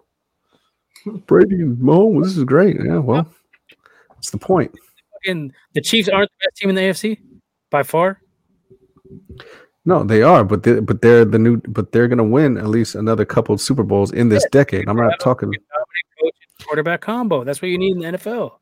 Brady 1.26 1.56
and 1.56 1.78
Mahomes, 1.78 2.24
this 2.24 2.36
is 2.36 2.44
great. 2.44 2.76
Yeah, 2.76 2.98
well, 2.98 3.26
that's 4.10 4.30
the 4.30 4.38
point. 4.38 4.72
And 5.26 5.52
the 5.72 5.80
Chiefs 5.80 6.08
aren't 6.08 6.30
the 6.30 6.46
best 6.46 6.56
team 6.56 6.70
in 6.70 6.76
the 6.76 6.82
AFC 6.82 7.18
by 7.70 7.82
far. 7.82 8.20
No, 9.86 10.04
they 10.04 10.22
are, 10.22 10.44
but 10.44 10.62
they, 10.62 10.80
but 10.80 11.00
they're 11.00 11.24
the 11.24 11.38
new, 11.38 11.56
but 11.68 11.90
they're 11.92 12.08
gonna 12.08 12.24
win 12.24 12.58
at 12.58 12.68
least 12.68 12.94
another 12.94 13.24
couple 13.24 13.54
of 13.54 13.60
Super 13.60 13.82
Bowls 13.82 14.12
in 14.12 14.28
this 14.28 14.46
decade. 14.52 14.88
I'm 14.88 14.96
not 14.96 15.18
talking. 15.20 15.52
Quarterback 16.64 17.00
combo. 17.00 17.42
That's 17.44 17.62
what 17.62 17.68
you 17.68 17.78
need 17.78 17.92
in 17.92 17.98
the 18.00 18.18
NFL. 18.18 18.58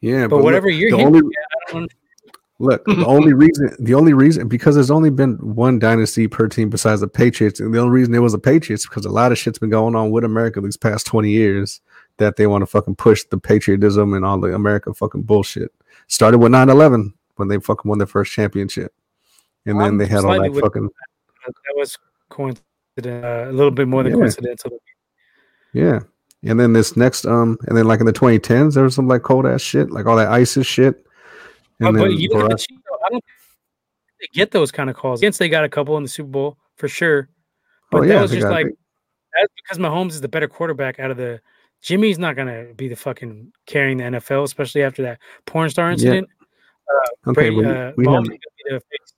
Yeah, 0.00 0.26
But, 0.26 0.36
look, 0.36 0.44
whatever 0.44 0.68
you're 0.68 0.90
the 0.90 0.98
hinting 0.98 1.22
only 1.22 1.36
I 1.68 1.72
don't 1.72 1.92
Look, 2.64 2.84
the 2.86 3.04
only 3.06 3.32
reason, 3.32 3.74
the 3.78 3.94
only 3.94 4.14
reason, 4.14 4.48
because 4.48 4.74
there's 4.74 4.90
only 4.90 5.10
been 5.10 5.34
one 5.36 5.78
dynasty 5.78 6.26
per 6.26 6.48
team 6.48 6.70
besides 6.70 7.00
the 7.00 7.08
Patriots, 7.08 7.60
and 7.60 7.72
the 7.74 7.78
only 7.78 7.92
reason 7.92 8.14
it 8.14 8.18
was 8.18 8.32
the 8.32 8.38
Patriots 8.38 8.86
because 8.86 9.04
a 9.04 9.10
lot 9.10 9.32
of 9.32 9.38
shit's 9.38 9.58
been 9.58 9.70
going 9.70 9.94
on 9.94 10.10
with 10.10 10.24
America 10.24 10.60
these 10.60 10.76
past 10.76 11.06
20 11.06 11.30
years 11.30 11.80
that 12.18 12.36
they 12.36 12.46
want 12.46 12.62
to 12.62 12.66
fucking 12.66 12.96
push 12.96 13.24
the 13.24 13.38
patriotism 13.38 14.14
and 14.14 14.24
all 14.24 14.38
the 14.38 14.54
America 14.54 14.92
fucking 14.94 15.22
bullshit. 15.22 15.72
Started 16.06 16.38
with 16.38 16.52
9/11 16.52 17.12
when 17.36 17.48
they 17.48 17.58
fucking 17.58 17.88
won 17.88 17.98
their 17.98 18.06
first 18.06 18.32
championship, 18.32 18.92
and 19.66 19.80
then 19.80 19.98
they 19.98 20.06
had 20.06 20.24
all 20.24 20.40
that 20.40 20.60
fucking 20.60 20.88
that 21.46 21.74
was 21.76 21.98
coincident, 22.30 22.62
uh, 23.24 23.46
a 23.48 23.52
little 23.52 23.70
bit 23.70 23.88
more 23.88 24.02
than 24.02 24.12
Yeah. 24.12 24.18
coincidental. 24.18 24.78
yeah. 25.72 26.00
And 26.46 26.60
then 26.60 26.74
this 26.74 26.96
next, 26.96 27.24
um, 27.26 27.56
and 27.66 27.76
then 27.76 27.86
like 27.86 28.00
in 28.00 28.06
the 28.06 28.12
2010s, 28.12 28.74
there 28.74 28.84
was 28.84 28.94
some 28.94 29.08
like 29.08 29.22
cold 29.22 29.46
ass 29.46 29.62
shit, 29.62 29.90
like 29.90 30.06
all 30.06 30.16
that 30.16 30.28
ISIS 30.28 30.66
shit. 30.66 31.06
Uh, 31.82 31.88
And 31.88 31.98
but 31.98 32.12
you 32.12 32.28
look 32.30 32.50
at 32.50 32.58
the 32.58 32.66
I 33.04 33.08
don't 33.10 33.24
think 33.24 33.24
they 34.20 34.26
get 34.32 34.50
those 34.50 34.70
kind 34.70 34.88
of 34.88 34.96
calls. 34.96 35.20
Against 35.20 35.38
they 35.38 35.48
got 35.48 35.64
a 35.64 35.68
couple 35.68 35.96
in 35.96 36.02
the 36.02 36.08
Super 36.08 36.28
Bowl 36.30 36.58
for 36.76 36.88
sure, 36.88 37.28
but 37.90 37.98
oh 37.98 38.00
that 38.02 38.14
yeah, 38.14 38.22
was 38.22 38.30
just 38.30 38.46
like 38.46 38.66
that's 38.66 39.52
because 39.62 39.78
Mahomes 39.78 40.10
is 40.10 40.20
the 40.20 40.28
better 40.28 40.48
quarterback 40.48 41.00
out 41.00 41.10
of 41.10 41.16
the. 41.16 41.40
Jimmy's 41.82 42.18
not 42.18 42.34
gonna 42.34 42.72
be 42.74 42.88
the 42.88 42.96
fucking 42.96 43.52
carrying 43.66 43.98
the 43.98 44.04
NFL, 44.04 44.44
especially 44.44 44.82
after 44.82 45.02
that 45.02 45.18
porn 45.44 45.68
star 45.68 45.90
incident. 45.90 46.26
okay, 47.26 47.50
Brady, 47.50 47.56
uh, 47.66 47.92
we 47.96 48.06
have 48.06 48.22
is 48.22 48.28
gonna 48.28 48.30
be 48.30 48.38
the 48.70 48.80
face. 48.80 49.14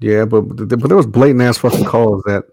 Yeah, 0.00 0.24
but 0.24 0.40
but 0.42 0.88
there 0.88 0.96
was 0.96 1.06
blatant 1.06 1.42
ass 1.42 1.58
fucking 1.58 1.84
calls 1.84 2.22
that 2.24 2.44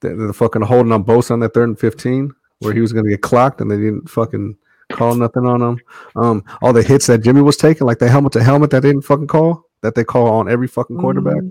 that 0.00 0.16
the 0.16 0.34
fucking 0.34 0.62
holding 0.62 0.92
on 0.92 1.02
Bosa 1.02 1.30
on 1.30 1.40
that 1.40 1.54
third 1.54 1.68
and 1.68 1.78
fifteen 1.78 2.34
where 2.58 2.74
he 2.74 2.80
was 2.80 2.92
gonna 2.92 3.08
get 3.08 3.22
clocked 3.22 3.62
and 3.62 3.70
they 3.70 3.76
didn't 3.76 4.10
fucking 4.10 4.54
call 4.90 5.14
nothing 5.14 5.46
on 5.46 5.60
him. 5.62 5.80
Um, 6.16 6.44
all 6.62 6.72
the 6.72 6.82
hits 6.82 7.06
that 7.06 7.18
Jimmy 7.18 7.40
was 7.42 7.56
taking, 7.56 7.86
like 7.86 7.98
the 7.98 8.08
helmet 8.08 8.32
to 8.32 8.42
helmet 8.42 8.70
that 8.70 8.80
they 8.82 8.88
didn't 8.90 9.04
fucking 9.04 9.26
call 9.28 9.64
that 9.82 9.94
they 9.94 10.04
call 10.04 10.26
on 10.28 10.48
every 10.50 10.68
fucking 10.68 10.98
quarterback. 10.98 11.42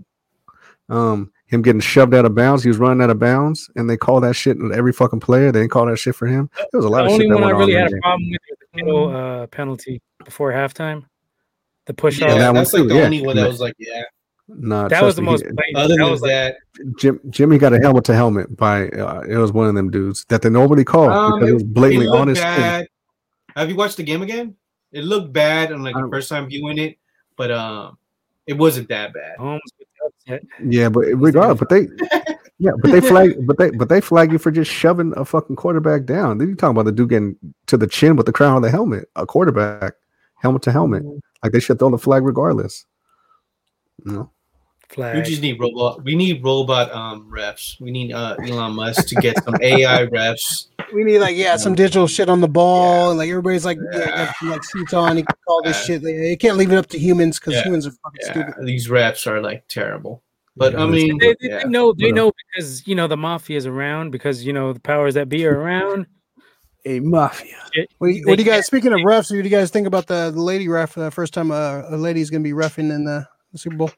Um, 0.89 1.31
him 1.47 1.61
getting 1.61 1.81
shoved 1.81 2.13
out 2.13 2.25
of 2.25 2.35
bounds, 2.35 2.63
he 2.63 2.69
was 2.69 2.77
running 2.77 3.01
out 3.03 3.09
of 3.09 3.19
bounds, 3.19 3.69
and 3.75 3.89
they 3.89 3.97
call 3.97 4.21
that 4.21 4.35
shit 4.35 4.57
with 4.59 4.71
every 4.71 4.93
fucking 4.93 5.19
player. 5.19 5.51
They 5.51 5.61
didn't 5.61 5.71
call 5.71 5.85
that 5.87 5.97
shit 5.97 6.15
for 6.15 6.27
him. 6.27 6.49
There 6.71 6.77
was 6.79 6.85
a 6.85 6.89
lot 6.89 6.99
The 6.99 7.05
of 7.05 7.11
only 7.13 7.25
shit 7.25 7.29
that 7.31 7.35
one 7.35 7.43
I 7.43 7.47
went 7.47 7.55
on. 7.55 7.59
really 7.67 7.73
had 7.79 7.87
a 7.87 7.91
game. 7.91 8.01
problem 8.01 8.29
with 8.29 8.39
was 8.49 8.57
the 8.59 8.79
Kittle 8.79 9.15
uh, 9.15 9.47
penalty 9.47 10.01
before 10.23 10.51
halftime. 10.51 11.05
The 11.85 11.93
push 11.93 12.19
Yeah, 12.19 12.33
off. 12.33 12.37
that 12.39 12.47
one 12.49 12.55
that's 12.55 12.73
like 12.73 12.83
too, 12.83 12.87
the 12.89 12.95
yeah. 12.95 13.01
only 13.03 13.25
one 13.25 13.35
that 13.35 13.47
was 13.47 13.59
like, 13.59 13.73
yeah. 13.79 14.03
Nah, 14.47 14.87
that 14.87 15.03
was 15.03 15.15
the 15.15 15.21
me, 15.21 15.27
most. 15.31 15.43
he- 15.45 15.75
Other 15.75 15.95
than 15.95 16.09
was 16.09 16.21
like, 16.21 16.29
that, 16.31 16.55
Jim, 16.97 17.19
Jimmy 17.29 17.57
got 17.59 17.73
a 17.73 17.79
helmet 17.79 18.03
to 18.05 18.15
helmet 18.15 18.55
by 18.57 18.89
uh, 18.89 19.21
it 19.21 19.37
was 19.37 19.51
one 19.51 19.67
of 19.67 19.75
them 19.75 19.91
dudes 19.91 20.25
that 20.29 20.41
they 20.41 20.49
nobody 20.49 20.83
called 20.83 21.11
Um, 21.11 21.33
because 21.39 21.49
it 21.49 21.53
was 21.53 21.63
blatantly 21.63 22.05
it 22.07 22.09
looked 22.09 22.21
on 22.21 22.27
his 22.29 22.39
thing. 22.39 22.45
bad. 22.57 22.87
Have 23.59 23.69
you 23.69 23.75
watched 23.75 23.97
the 23.97 24.03
game 24.03 24.21
again? 24.21 24.55
It 24.93 25.03
looked 25.03 25.33
bad 25.33 25.73
on 25.73 25.83
like 25.83 25.93
the 25.93 26.07
first 26.09 26.29
time 26.29 26.47
viewing 26.47 26.77
it, 26.77 26.97
but 27.35 27.51
um, 27.51 27.97
it 28.47 28.53
wasn't 28.53 28.87
that 28.87 29.13
bad. 29.13 29.37
Mahomes 29.37 29.59
with 29.77 29.87
the 29.99 30.05
upset. 30.05 30.47
Yeah, 30.65 30.87
but 30.87 31.01
regardless, 31.01 31.59
but 31.59 31.69
they, 31.69 31.87
yeah, 32.57 32.71
but 32.81 32.91
they 32.91 33.01
flag, 33.07 33.35
but 33.45 33.57
they, 33.57 33.69
but 33.71 33.89
they 33.89 33.99
flag 33.99 34.31
you 34.31 34.37
for 34.37 34.49
just 34.49 34.71
shoving 34.71 35.13
a 35.17 35.25
fucking 35.25 35.57
quarterback 35.57 36.05
down. 36.05 36.37
Then 36.37 36.47
you 36.47 36.55
talking 36.55 36.71
about 36.71 36.85
the 36.85 36.93
dude 36.93 37.09
getting 37.09 37.35
to 37.67 37.75
the 37.75 37.85
chin 37.85 38.15
with 38.15 38.25
the 38.25 38.31
crown 38.31 38.55
of 38.55 38.63
the 38.63 38.71
helmet, 38.71 39.09
a 39.17 39.25
quarterback, 39.25 39.93
helmet 40.35 40.61
to 40.63 40.71
helmet. 40.71 41.03
Like 41.43 41.51
they 41.51 41.59
should 41.59 41.79
throw 41.79 41.89
the 41.89 41.97
flag 41.97 42.23
regardless. 42.23 42.85
You 44.05 44.11
know? 44.13 44.31
We 44.97 45.21
just 45.21 45.41
need 45.41 45.59
robot. 45.59 46.03
We 46.03 46.15
need 46.15 46.43
robot 46.43 46.91
um 46.91 47.29
refs. 47.31 47.79
We 47.79 47.91
need 47.91 48.11
uh 48.13 48.37
Elon 48.43 48.73
Musk 48.73 49.07
to 49.09 49.15
get 49.15 49.37
some 49.43 49.55
AI 49.61 50.05
refs. 50.07 50.67
We 50.93 51.03
need 51.03 51.19
like 51.19 51.35
yeah, 51.35 51.55
some 51.57 51.75
digital 51.75 52.07
shit 52.07 52.29
on 52.29 52.41
the 52.41 52.47
ball, 52.47 53.09
and 53.11 53.19
like 53.19 53.29
everybody's 53.29 53.65
like 53.65 53.77
yeah, 53.93 54.07
got 54.25 54.35
some, 54.39 54.49
like 54.49 54.63
suits 54.63 54.93
on. 54.93 55.17
You 55.17 55.23
can 55.23 55.35
call 55.47 55.61
this 55.63 55.77
Yeah. 55.77 55.83
shit. 55.95 56.03
Like, 56.03 56.15
you 56.15 56.37
can't 56.37 56.57
leave 56.57 56.71
it 56.71 56.77
up 56.77 56.87
to 56.87 56.97
humans 56.99 57.39
because 57.39 57.53
Yeah. 57.53 57.63
humans 57.65 57.85
are 57.87 57.91
fucking 57.91 58.19
Yeah, 58.21 58.31
stupid. 58.31 58.65
these 58.65 58.87
refs 58.87 59.27
are 59.27 59.41
like 59.41 59.65
terrible. 59.67 60.23
But 60.57 60.73
Yeah, 60.73 60.83
I 60.83 60.87
mean, 60.87 61.17
They, 61.19 61.35
they, 61.39 61.47
yeah. 61.47 61.59
they 61.63 61.69
know 61.69 61.93
they 61.93 62.11
uh, 62.11 62.15
know 62.15 62.31
because 62.53 62.87
you 62.87 62.95
know 62.95 63.07
the 63.07 63.17
mafia 63.17 63.57
is 63.57 63.65
around 63.67 64.11
because 64.11 64.43
you 64.45 64.51
know 64.53 64.73
the 64.73 64.79
powers 64.79 65.13
that 65.13 65.29
be 65.29 65.45
are 65.45 65.57
around. 65.59 66.07
a 66.85 66.99
mafia. 67.01 67.57
It- 67.73 67.89
What 67.99 68.07
do 68.07 68.13
you, 68.13 68.25
what 68.25 68.37
do 68.37 68.43
you 68.43 68.49
guys? 68.49 68.65
Speaking 68.65 68.93
of 68.93 69.01
refs, 69.01 69.29
what 69.29 69.37
do 69.37 69.43
you 69.43 69.49
guys 69.49 69.69
think 69.69 69.85
about 69.85 70.07
the, 70.07 70.31
the 70.31 70.41
lady 70.41 70.67
ref? 70.67 70.95
The 70.95 71.11
first 71.11 71.33
time 71.33 71.51
uh, 71.51 71.83
a 71.89 71.97
lady's 71.97 72.29
gonna 72.29 72.43
be 72.43 72.53
refing 72.53 72.91
in 72.91 73.03
the, 73.03 73.27
the 73.51 73.57
Super 73.59 73.75
Bowl. 73.75 73.91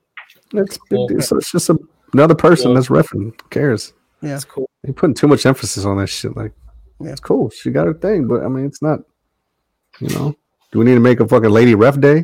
It's, 0.54 0.80
Well, 0.90 1.08
it's, 1.10 1.32
it's 1.32 1.52
just 1.52 1.70
a, 1.70 1.78
another 2.14 2.36
person 2.36 2.68
well- 2.70 2.76
that's 2.76 2.88
refing. 2.90 3.24
Who 3.24 3.50
cares? 3.50 3.94
Yeah. 4.22 4.36
It's 4.36 4.46
cool. 4.46 4.70
They 4.84 4.92
putting 4.92 5.14
too 5.16 5.28
much 5.28 5.46
emphasis 5.46 5.86
on 5.86 5.98
that 5.98 6.08
shit. 6.08 6.36
Like, 6.38 6.52
Yeah. 7.00 7.12
it's 7.12 7.20
cool. 7.20 7.50
She 7.50 7.72
got 7.72 7.88
her 7.88 7.94
thing, 7.94 8.28
but 8.28 8.44
I 8.44 8.48
mean, 8.48 8.66
it's 8.66 8.82
not. 8.82 9.00
You 10.00 10.10
know, 10.10 10.36
do 10.72 10.80
we 10.80 10.86
need 10.86 10.94
to 10.96 11.00
make 11.00 11.20
a 11.20 11.28
fucking 11.28 11.50
lady 11.50 11.76
ref 11.76 12.00
day 12.00 12.24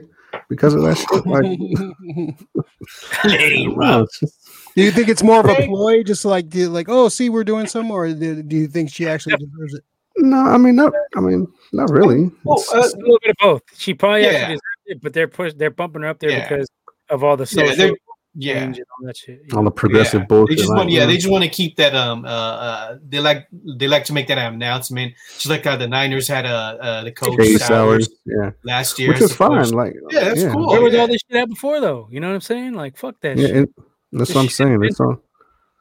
because 0.50 0.74
of 0.74 0.82
that 0.84 0.98
shit? 0.98 1.26
Like, 1.28 1.46
Lady 3.26 3.68
Ref. 3.76 4.08
it's 4.22 4.38
do 4.76 4.84
you 4.84 4.92
think 4.92 5.10
it's 5.10 5.24
more 5.24 5.40
of 5.40 5.46
a 5.48 5.66
ploy, 5.66 6.04
just 6.04 6.24
like 6.26 6.50
do, 6.50 6.70
like 6.70 6.88
oh, 6.90 7.10
see, 7.10 7.30
we're 7.30 7.44
doing 7.44 7.66
some, 7.68 7.90
or 7.92 8.08
do, 8.14 8.42
do 8.44 8.56
you 8.56 8.68
think 8.68 8.92
she 8.92 9.08
actually 9.08 9.36
deserves 9.38 9.74
it? 9.74 9.84
no, 10.18 10.38
I 10.38 10.58
mean, 10.58 10.76
not. 10.76 10.94
I 11.16 11.20
mean, 11.20 11.48
not 11.74 11.90
really. 11.92 12.32
Well, 12.44 12.60
It's- 12.60 12.74
uh, 12.94 12.98
a 12.98 13.00
little 13.00 13.20
bit 13.22 13.32
of 13.32 13.36
both. 13.40 13.62
She 13.76 13.94
probably 13.94 14.22
Yeah. 14.22 14.28
actually 14.30 14.46
deserved 14.56 14.62
it, 14.88 15.02
but 15.02 15.14
they're 15.14 15.28
push 15.28 15.54
they're 15.56 15.72
bumping 15.72 16.04
her 16.04 16.08
up 16.10 16.20
there 16.20 16.30
Yeah. 16.32 16.48
because 16.48 16.68
of 17.10 17.24
all 17.24 17.38
the 17.38 17.44
Yeah, 17.44 17.64
social 17.66 17.76
they're- 17.76 17.96
yeah. 18.38 18.60
change 18.62 18.78
and 18.78 18.86
all 19.00 19.06
that 19.08 19.18
shit. 19.18 19.42
on 19.54 19.66
the 19.66 19.72
progressive 19.72 20.22
yeah. 20.22 20.26
bullshit. 20.28 20.50
They 20.50 20.56
just 20.62 20.70
like, 20.70 20.78
want, 20.78 20.90
yeah, 20.92 21.06
they 21.06 21.16
just 21.16 21.30
want 21.30 21.44
to 21.44 21.50
keep 21.50 21.76
that. 21.78 21.96
Um, 21.96 22.24
uh, 22.24 22.28
uh, 22.28 22.98
they 23.08 23.20
like 23.20 23.48
they 23.52 23.88
like 23.88 24.06
to 24.06 24.14
make 24.14 24.28
that 24.28 24.38
announcement. 24.38 25.14
Just 25.34 25.48
like 25.48 25.64
how 25.66 25.76
the 25.76 25.88
Niners 25.88 26.28
had 26.28 26.46
a 26.46 26.50
uh, 26.50 27.04
the 27.04 27.12
coach 27.12 27.38
Katie 27.38 27.58
Sowers 27.58 28.06
Sowers, 28.06 28.10
yeah, 28.26 28.52
last 28.64 28.98
year, 29.00 29.10
which 29.10 29.18
as 29.18 29.32
is 29.32 29.36
coach. 29.36 29.50
fine. 29.50 29.70
Like, 29.72 29.96
Yeah, 30.12 30.24
that's 30.26 30.44
cool. 30.44 30.68
Where 30.68 30.82
was 30.82 30.94
yeah. 30.94 31.00
all 31.02 31.08
this 31.08 31.22
shit 31.30 31.38
at 31.38 31.50
before 31.50 31.82
though? 31.82 32.08
You 32.12 32.20
know 32.20 32.28
what 32.30 32.36
I'm 32.36 32.42
saying? 32.42 32.74
Like 32.74 32.96
fuck 32.98 33.20
that 33.22 33.38
Yeah, 33.38 33.48
shit. 33.48 33.70
that's 34.12 34.30
This 34.30 34.36
what 34.36 34.42
I'm 34.44 34.50
saying. 34.50 34.80
been- 34.80 34.90
It's 34.90 35.00
all, 35.00 35.22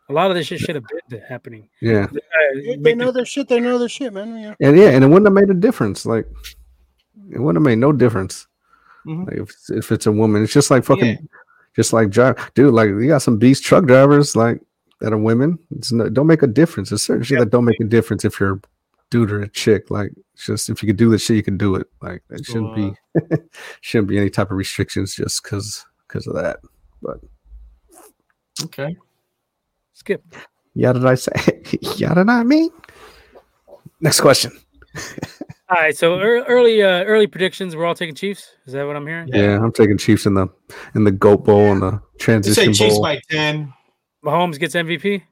A 0.09 0.13
lot 0.13 0.31
of 0.31 0.37
this 0.37 0.47
shit 0.47 0.61
should 0.61 0.75
have 0.77 0.85
been 1.11 1.21
happening. 1.29 1.69
yeah, 1.83 2.07
Uh, 2.13 2.77
They 2.81 2.95
know 2.95 3.11
their 3.13 3.25
shit. 3.27 3.49
They 3.49 3.61
know 3.61 3.77
their 3.79 3.89
shit, 3.89 4.13
man. 4.13 4.39
Yeah. 4.39 4.55
and 4.69 4.79
yeah, 4.79 4.91
and 4.91 5.05
it 5.05 5.09
wouldn't 5.09 5.27
have 5.27 5.33
made 5.35 5.51
a 5.51 5.59
difference. 5.59 6.07
Like, 6.07 6.27
it 7.33 7.41
wouldn't 7.41 7.57
have 7.57 7.67
made 7.67 7.79
no 7.79 7.93
difference. 7.93 8.47
Mhm. 9.07 9.27
Like 9.27 9.37
if 9.39 9.51
it's, 9.51 9.71
if 9.71 9.93
it's 9.93 10.07
a 10.07 10.13
woman, 10.13 10.43
it's 10.45 10.53
just 10.53 10.71
like 10.71 10.85
fucking, 10.85 11.05
Yeah. 11.07 11.17
Just 11.77 11.93
like 11.93 12.11
drive, 12.11 12.51
dude. 12.55 12.75
Like 12.75 12.89
you 12.89 13.07
got 13.07 13.23
some 13.23 13.39
beast 13.39 13.63
truck 13.63 13.85
drivers 13.85 14.35
like 14.35 14.61
that 15.01 15.13
are 15.13 15.19
women. 15.19 15.59
It's 15.77 15.93
no, 15.93 16.09
don't 16.09 16.27
make 16.27 16.43
a 16.43 16.47
difference. 16.47 16.91
It's 16.91 17.03
certain 17.05 17.23
shit 17.23 17.39
that 17.39 17.51
don't 17.51 17.65
make 17.67 17.81
a 17.81 17.85
difference 17.85 18.25
if 18.25 18.41
you're 18.41 18.55
a 18.55 18.61
dude 19.11 19.31
or 19.31 19.43
a 19.43 19.49
chick. 19.49 19.91
Like 19.91 20.11
just 20.37 20.71
if 20.71 20.83
you 20.83 20.87
could 20.89 20.97
do 20.97 21.11
this 21.11 21.23
shit, 21.23 21.37
you 21.37 21.43
can 21.43 21.59
do 21.59 21.77
it. 21.77 21.87
Like 22.03 22.23
it 22.31 22.45
shouldn't 22.47 22.75
be 22.75 22.95
shouldn't 23.83 24.09
be 24.09 24.19
any 24.19 24.31
type 24.31 24.51
of 24.51 24.57
restrictions 24.57 25.15
just 25.15 25.43
because 25.43 25.85
because 26.09 26.27
of 26.27 26.35
that. 26.35 26.59
But 27.03 27.19
Okay. 28.65 28.97
skip. 29.93 30.25
yeah, 30.75 30.93
did 30.95 31.05
I 31.05 31.15
say? 31.15 31.33
yeah, 31.97 32.15
did 32.15 32.29
I 32.31 32.43
mean? 32.43 32.71
Next 34.01 34.21
question. 34.21 34.53
All 35.69 35.77
right, 35.77 35.97
so 35.97 36.21
early 36.21 36.81
uh, 36.83 37.03
early 37.05 37.27
predictions. 37.27 37.75
We're 37.75 37.87
all 37.87 37.95
taking 37.95 38.15
Chiefs. 38.15 38.53
Is 38.67 38.73
that 38.75 38.87
what 38.87 38.95
I'm 38.95 39.07
hearing? 39.07 39.29
Yeah. 39.29 39.43
Yeah, 39.43 39.57
I'm 39.59 39.73
taking 39.73 39.99
Chiefs 39.99 40.25
in 40.25 40.35
the 40.35 40.47
in 40.95 41.03
the 41.05 41.11
goat 41.11 41.45
bowl 41.45 41.73
and 41.73 41.83
the 41.83 41.91
They 41.91 41.97
say 41.97 42.01
transition 42.19 42.73
Chiefs 42.73 42.95
bowl. 42.95 43.03
by 43.03 43.21
ten. 43.29 43.73
Mahomes 44.25 44.59
gets 44.61 44.75
MVP. 44.77 45.23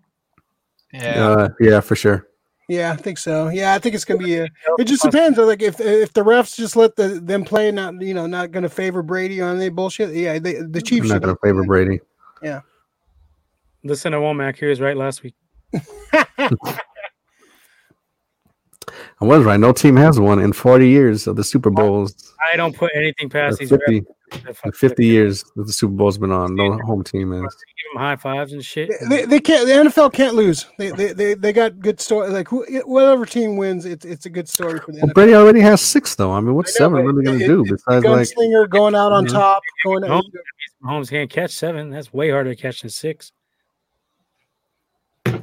Yeah. 0.93 1.27
Uh, 1.29 1.49
yeah, 1.61 1.81
for 1.81 1.95
sure. 1.95 2.27
Yeah, 2.69 2.93
I 2.93 2.97
think 2.97 3.19
so. 3.19 3.49
Yeah, 3.49 3.75
I 3.75 3.79
think 3.79 3.95
it's 3.95 4.05
gonna 4.05 4.25
be 4.25 4.37
a. 4.37 4.49
It 4.79 4.85
just 4.85 5.03
depends. 5.03 5.39
Like 5.39 5.63
if 5.63 5.81
if 5.81 6.13
the 6.15 6.23
refs 6.23 6.57
just 6.57 6.75
let 6.75 6.97
the 6.97 7.21
them 7.21 7.45
play, 7.45 7.71
not 7.71 8.01
you 8.01 8.15
know, 8.15 8.27
not 8.27 8.51
gonna 8.51 8.69
favor 8.69 9.03
Brady 9.03 9.41
on 9.41 9.57
any 9.57 9.69
bullshit. 9.69 10.15
Yeah, 10.15 10.39
they, 10.41 10.55
the 10.55 10.79
I'm 10.79 10.83
Chiefs. 10.83 11.09
not 11.11 11.21
gonna 11.21 11.37
favor 11.45 11.63
Brady. 11.65 12.01
Yeah. 12.43 12.63
Listen 13.85 14.13
to 14.13 14.19
Womack. 14.19 14.57
He 14.57 14.67
was 14.67 14.81
right 14.81 14.97
last 14.97 15.23
week. 15.23 15.35
I 19.21 19.25
was 19.27 19.45
right. 19.45 19.59
No 19.61 19.73
team 19.73 19.97
has 19.97 20.19
one 20.19 20.39
in 20.41 20.53
40 20.53 20.89
years 20.89 21.27
of 21.27 21.37
the 21.37 21.45
Super 21.45 21.71
Bowls. 21.71 22.35
I 22.53 22.57
don't 22.57 22.77
put 22.77 22.91
anything 22.95 23.27
Or 23.27 23.31
past 23.31 23.59
these 23.59 23.69
50, 23.71 24.01
refs. 24.01 24.05
They're 24.31 24.49
in 24.49 24.55
fucking- 24.55 24.73
50 24.73 25.07
years 25.07 25.45
that 25.55 25.67
the 25.67 25.73
Super 25.73 25.93
Bowl's 25.95 26.19
been 26.19 26.33
on. 26.33 26.57
No 26.57 26.77
home 26.79 27.05
team 27.05 27.33
is. 27.33 27.41
Give 27.41 27.93
them 27.95 28.03
high 28.03 28.17
fives 28.17 28.53
and 28.53 28.65
shit. 28.65 28.91
They, 29.09 29.25
they 29.25 29.39
can't. 29.39 29.67
The 29.67 29.73
NFL 29.91 30.13
can't 30.13 30.35
lose. 30.35 30.67
They 30.79 30.91
they 30.91 31.13
they, 31.13 31.35
they 31.35 31.53
got 31.53 31.79
good 31.79 32.01
story. 32.01 32.31
Like 32.31 32.49
who, 32.49 32.67
whatever 32.87 33.25
team 33.25 33.57
wins, 33.57 33.85
it's 33.85 34.05
it's 34.05 34.27
a 34.27 34.31
good 34.31 34.49
story 34.49 34.81
for 34.81 34.91
the 34.93 34.99
Well, 34.99 35.11
NFL. 35.11 35.15
Brady 35.15 35.35
already 35.35 35.61
has 35.61 35.81
six, 35.81 36.17
though. 36.17 36.33
I 36.33 36.41
mean, 36.41 36.55
what's 36.55 36.79
I 36.81 36.85
know, 36.85 36.91
seven 36.97 37.05
but 37.07 37.13
really 37.13 37.25
going 37.25 37.39
to 37.39 37.47
do 37.47 37.63
besides 37.65 38.05
like? 38.05 38.27
Gunslinger 38.29 38.69
going 38.69 38.95
out 38.97 39.13
on 39.13 39.27
top, 39.27 39.63
going. 39.85 40.03
Mahomes, 40.03 40.23
Mahomes 40.85 41.11
can't 41.11 41.31
catch 41.31 41.53
seven. 41.53 41.91
That's 41.91 42.13
way 42.13 42.31
harder 42.31 42.55
to 42.55 42.61
catch 42.61 42.81
than 42.81 42.91
six. 42.91 43.31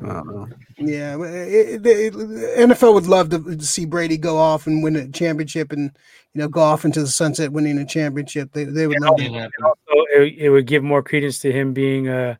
I 0.03 0.07
don't 0.13 0.27
know. 0.27 0.47
Yeah, 0.77 1.15
it, 1.23 1.85
it, 1.85 1.85
it- 1.85 2.13
the 2.13 2.53
NFL 2.57 2.93
would 2.93 3.07
love 3.07 3.29
to, 3.29 3.39
to 3.55 3.65
see 3.65 3.85
Brady 3.85 4.17
go 4.17 4.37
off 4.37 4.67
and 4.67 4.81
win 4.83 4.95
a 4.95 5.07
championship, 5.09 5.71
and 5.71 5.91
you 6.33 6.41
know 6.41 6.47
go 6.47 6.61
off 6.61 6.85
into 6.85 7.01
the 7.01 7.07
sunset 7.07 7.51
winning 7.51 7.77
a 7.77 7.85
championship. 7.85 8.51
They 8.53 8.63
they 8.63 8.87
would 8.87 8.99
love 9.01 9.17
Didn't 9.17 9.33
to. 9.59 9.73
it, 10.15 10.33
it 10.37 10.49
would 10.49 10.65
give 10.67 10.83
more 10.83 11.03
credence 11.03 11.39
to 11.39 11.51
him 11.51 11.73
being, 11.73 12.07
uh, 12.07 12.35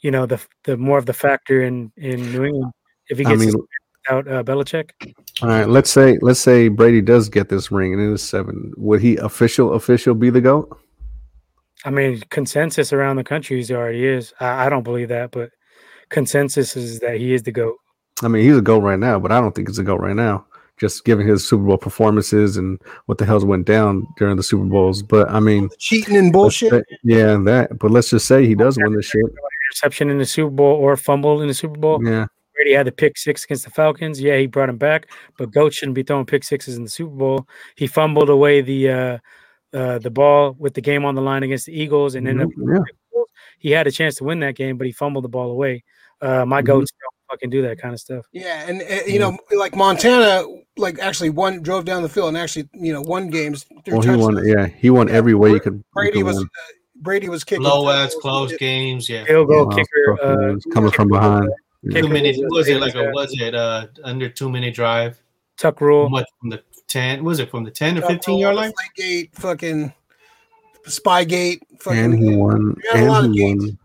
you 0.00 0.10
know, 0.10 0.26
the 0.26 0.40
the 0.64 0.76
more 0.76 0.98
of 0.98 1.06
the 1.06 1.12
factor 1.12 1.62
in 1.62 1.92
in 1.96 2.32
New 2.32 2.44
England 2.44 2.72
if 3.08 3.18
he 3.18 3.24
I 3.26 3.30
gets 3.36 3.54
mean, 3.54 3.66
out 4.08 4.28
uh, 4.28 4.42
Belichick. 4.44 4.90
all 5.42 5.48
right. 5.48 5.68
Let's 5.68 5.90
say 5.90 6.18
let's 6.22 6.40
say 6.40 6.68
Brady 6.68 7.00
does 7.00 7.28
get 7.28 7.48
this 7.48 7.70
ring 7.72 7.92
and 7.92 8.02
it 8.02 8.12
is 8.12 8.22
seven. 8.22 8.72
Would 8.76 9.00
he 9.00 9.16
official 9.16 9.72
official 9.74 10.14
be 10.14 10.30
the 10.30 10.40
goat? 10.40 10.78
I 11.84 11.90
mean, 11.90 12.20
consensus 12.28 12.92
around 12.92 13.16
the 13.16 13.24
country 13.24 13.58
is 13.58 13.68
he 13.68 13.74
already 13.74 14.06
is. 14.06 14.32
I, 14.38 14.66
I 14.66 14.68
don't 14.68 14.82
believe 14.82 15.08
that, 15.08 15.30
but 15.30 15.50
consensus 16.10 16.76
is 16.76 17.00
that 17.00 17.16
he 17.16 17.32
is 17.32 17.42
the 17.42 17.52
goat. 17.52 17.76
I 18.22 18.28
mean, 18.28 18.44
he's 18.44 18.56
a 18.56 18.62
goat 18.62 18.82
right 18.82 18.98
now, 18.98 19.18
but 19.18 19.32
I 19.32 19.40
don't 19.40 19.54
think 19.54 19.68
he's 19.68 19.78
a 19.78 19.84
goat 19.84 20.00
right 20.00 20.16
now. 20.16 20.46
Just 20.78 21.04
given 21.04 21.26
his 21.26 21.46
Super 21.46 21.64
Bowl 21.64 21.76
performances 21.76 22.56
and 22.56 22.80
what 23.06 23.18
the 23.18 23.26
hell's 23.26 23.44
went 23.44 23.66
down 23.66 24.06
during 24.16 24.36
the 24.36 24.42
Super 24.42 24.64
Bowls. 24.64 25.02
But 25.02 25.30
I 25.30 25.38
mean, 25.38 25.68
Cheating 25.78 26.16
and 26.16 26.32
bullshit. 26.32 26.70
say- 26.70 26.98
yeah, 27.02 27.36
that. 27.44 27.78
But 27.78 27.90
let's 27.90 28.10
just 28.10 28.26
say 28.26 28.46
he 28.46 28.54
does 28.54 28.78
win 28.78 28.94
this 28.94 29.06
shit. 29.06 29.22
Interception 29.70 30.10
in 30.10 30.18
the 30.18 30.24
Super 30.24 30.50
Bowl 30.50 30.76
or 30.76 30.96
fumble 30.96 31.42
in 31.42 31.48
the 31.48 31.54
Super 31.54 31.78
Bowl. 31.78 32.02
Yeah, 32.02 32.26
Brady 32.54 32.72
had 32.72 32.86
the 32.86 32.92
pick 32.92 33.18
six 33.18 33.44
against 33.44 33.64
the 33.64 33.70
Falcons. 33.70 34.20
Yeah, 34.20 34.36
he 34.38 34.46
brought 34.46 34.68
him 34.70 34.78
back, 34.78 35.08
but 35.38 35.50
Goat 35.52 35.74
shouldn't 35.74 35.94
be 35.94 36.02
throwing 36.02 36.26
pick 36.26 36.44
sixes 36.44 36.76
in 36.76 36.84
the 36.84 36.90
Super 36.90 37.14
Bowl. 37.14 37.46
He 37.74 37.86
fumbled 37.86 38.30
away 38.30 38.62
the 38.62 38.90
uh, 38.90 39.18
uh, 39.72 39.98
the 39.98 40.10
ball 40.10 40.56
with 40.58 40.74
the 40.74 40.80
game 40.80 41.04
on 41.04 41.14
the 41.14 41.22
line 41.22 41.42
against 41.42 41.66
the 41.66 41.78
Eagles, 41.78 42.14
and 42.14 42.26
ended 42.26 42.46
up 42.46 42.52
yeah. 42.56 43.22
he 43.58 43.70
had 43.70 43.86
a 43.86 43.90
chance 43.90 44.16
to 44.16 44.24
win 44.24 44.40
that 44.40 44.56
game, 44.56 44.78
but 44.78 44.86
he 44.86 44.92
fumbled 44.92 45.24
the 45.24 45.28
ball 45.28 45.50
away. 45.50 45.84
Uh, 46.20 46.44
my 46.44 46.60
Mhm. 46.60 46.66
goats 46.66 46.90
don't 46.92 47.30
fucking 47.30 47.50
do 47.50 47.62
that 47.62 47.78
kind 47.80 47.94
of 47.94 48.00
stuff. 48.00 48.26
Yeah, 48.32 48.64
and 48.68 48.82
uh, 48.82 49.06
you 49.06 49.18
know, 49.18 49.38
like 49.52 49.74
Montana, 49.76 50.44
like 50.76 50.98
actually 50.98 51.30
one 51.30 51.62
drove 51.62 51.84
down 51.84 52.02
the 52.02 52.08
field 52.08 52.28
and 52.28 52.36
actually, 52.36 52.68
you 52.74 52.92
know, 52.92 53.00
won 53.02 53.28
games. 53.30 53.66
Well, 53.86 54.00
he 54.02 54.10
won. 54.16 54.46
Yeah, 54.46 54.66
he 54.66 54.90
won 54.90 55.08
Yeah, 55.08 55.14
every 55.14 55.34
way 55.34 55.50
you 55.50 55.54
Bra- 55.56 55.64
could. 55.64 55.74
you 55.74 55.84
Brady 55.94 56.12
could 56.18 56.24
was 56.26 56.36
win. 56.36 56.44
uh, 56.44 56.72
Brady 57.02 57.28
was 57.30 57.44
kicking 57.44 57.64
Low 57.64 57.82
field 57.86 57.88
ass 57.94 58.14
close 58.20 58.54
games. 58.58 59.08
Yeah. 59.08 59.24
Field 59.24 59.48
goal 59.48 59.66
Wow, 59.66 59.74
kicker, 59.76 60.22
uh, 60.22 60.52
was 60.54 60.64
coming 60.72 60.90
from 60.90 61.08
behind. 61.08 61.48
kicker 61.90 62.02
Two 62.02 62.08
minutes. 62.08 62.38
was, 62.42 62.68
it 62.68 62.78
like 62.80 62.94
a 62.94 63.10
was 63.12 63.32
it 63.40 63.54
uh 63.54 63.86
under 64.04 64.28
two 64.28 64.50
minute 64.50 64.74
drive? 64.74 65.18
tuck 65.56 65.80
rule. 65.80 66.08
What 66.10 66.26
from 66.40 66.50
the 66.50 66.62
ten? 66.88 67.22
Was 67.24 67.38
it 67.38 67.50
from 67.50 67.64
the 67.64 67.70
ten 67.70 67.96
or 67.98 68.02
fifteen 68.02 68.38
yard 68.38 68.56
line? 68.56 68.72
Gate, 68.96 69.30
fucking 69.34 69.92
Spygate, 70.86 71.60
fucking. 71.78 71.98
And 71.98 72.18
he 72.18 72.34
won. 72.36 72.76
He 72.82 72.98
had 72.98 73.06
a 73.06 73.10
lot 73.10 73.24
And 73.24 73.34
he 73.34 73.42
won. 73.44 73.78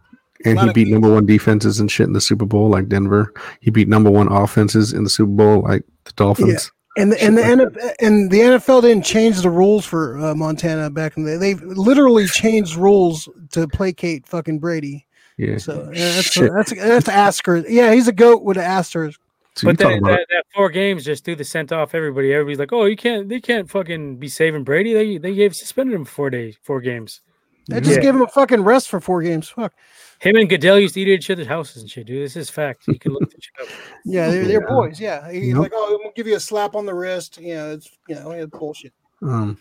And 0.45 0.59
he 0.59 0.71
beat 0.73 0.87
number 0.87 1.11
one 1.11 1.25
defenses 1.25 1.79
and 1.79 1.89
shit 1.91 2.07
in 2.07 2.13
the 2.13 2.21
Super 2.21 2.45
Bowl, 2.45 2.69
like 2.69 2.87
Denver. 2.87 3.33
He 3.61 3.71
beat 3.71 3.87
number 3.87 4.09
one 4.11 4.27
offenses 4.31 4.93
in 4.93 5.03
the 5.03 5.09
Super 5.09 5.31
Bowl, 5.31 5.61
like 5.63 5.83
the 6.05 6.11
Dolphins. 6.13 6.71
And 6.97 7.11
the, 7.11 7.21
and 7.21 7.37
the 7.37 7.41
NFL, 7.41 7.93
and 7.99 8.31
the 8.31 8.39
NFL 8.39 8.81
didn't 8.83 9.03
change 9.03 9.41
the 9.41 9.49
rules 9.49 9.85
for 9.85 10.17
uh, 10.17 10.33
Montana 10.33 10.89
back 10.89 11.17
in 11.17 11.25
the 11.25 11.31
day. 11.31 11.37
They 11.37 11.53
literally 11.55 12.25
changed 12.27 12.77
rules 12.77 13.27
to 13.51 13.67
placate 13.67 14.25
fucking 14.27 14.59
Brady. 14.59 15.05
Yeah. 15.37 15.57
So 15.57 15.91
yeah, 15.93 16.13
that's 16.13 16.31
Shit. 16.31 16.51
that's 16.55 16.73
that's 16.73 17.09
asterisk. 17.09 17.67
Yeah, 17.69 17.93
he's 17.93 18.07
a 18.07 18.13
goat 18.13 18.43
with 18.43 18.55
an 18.55 18.63
asterisk. 18.63 19.19
So 19.55 19.67
But 19.67 19.77
that, 19.79 19.97
about 19.97 20.07
that, 20.09 20.27
that 20.29 20.45
four 20.53 20.69
games 20.69 21.03
just 21.03 21.25
threw 21.25 21.35
the 21.35 21.43
scent 21.43 21.73
off 21.73 21.93
everybody. 21.95 22.33
Everybody's 22.33 22.59
like, 22.59 22.71
"Oh, 22.71 22.85
you 22.85 22.95
can't, 22.95 23.27
they 23.27 23.41
can't 23.41 23.69
fucking 23.69 24.15
be 24.17 24.29
saving 24.29 24.63
Brady." 24.63 24.93
They 24.93 25.17
they 25.17 25.33
gave 25.35 25.53
suspended 25.53 25.93
him 25.95 26.05
four 26.05 26.29
days, 26.29 26.57
four 26.61 26.79
games. 26.79 27.19
They 27.67 27.81
just 27.81 27.97
Yeah. 27.97 28.01
gave 28.03 28.15
him 28.15 28.21
a 28.21 28.27
fucking 28.27 28.61
rest 28.63 28.87
for 28.89 29.01
four 29.01 29.21
games. 29.21 29.49
Fuck. 29.49 29.73
Him 30.19 30.35
and 30.37 30.49
Goodell 30.49 30.79
used 30.79 30.93
to 30.95 31.01
eat 31.01 31.07
at 31.09 31.19
each 31.19 31.29
other's 31.29 31.47
houses 31.47 31.81
and 31.81 31.91
shit, 31.91 32.07
dude. 32.07 32.23
This 32.25 32.35
is 32.35 32.49
fact. 32.49 32.87
You 32.87 32.97
can 32.97 33.11
look 33.13 33.29
this 33.31 33.41
shit 33.43 33.67
up. 33.67 33.73
Yeah, 34.05 34.29
they're, 34.29 34.45
they're 34.45 34.61
Yeah. 34.61 34.67
boys. 34.75 34.99
Yeah, 34.99 35.31
he's 35.31 35.49
Yep. 35.49 35.57
like, 35.57 35.71
oh, 35.75 35.93
I'm 35.95 35.97
gonna 35.97 36.13
give 36.15 36.27
you 36.27 36.35
a 36.35 36.39
slap 36.39 36.75
on 36.75 36.85
the 36.85 36.93
wrist. 36.93 37.39
You 37.39 37.55
know, 37.55 37.71
it's 37.73 37.89
you 38.07 38.15
know, 38.15 38.31
it's 38.31 38.49
bullshit. 38.57 38.93
um, 39.21 39.57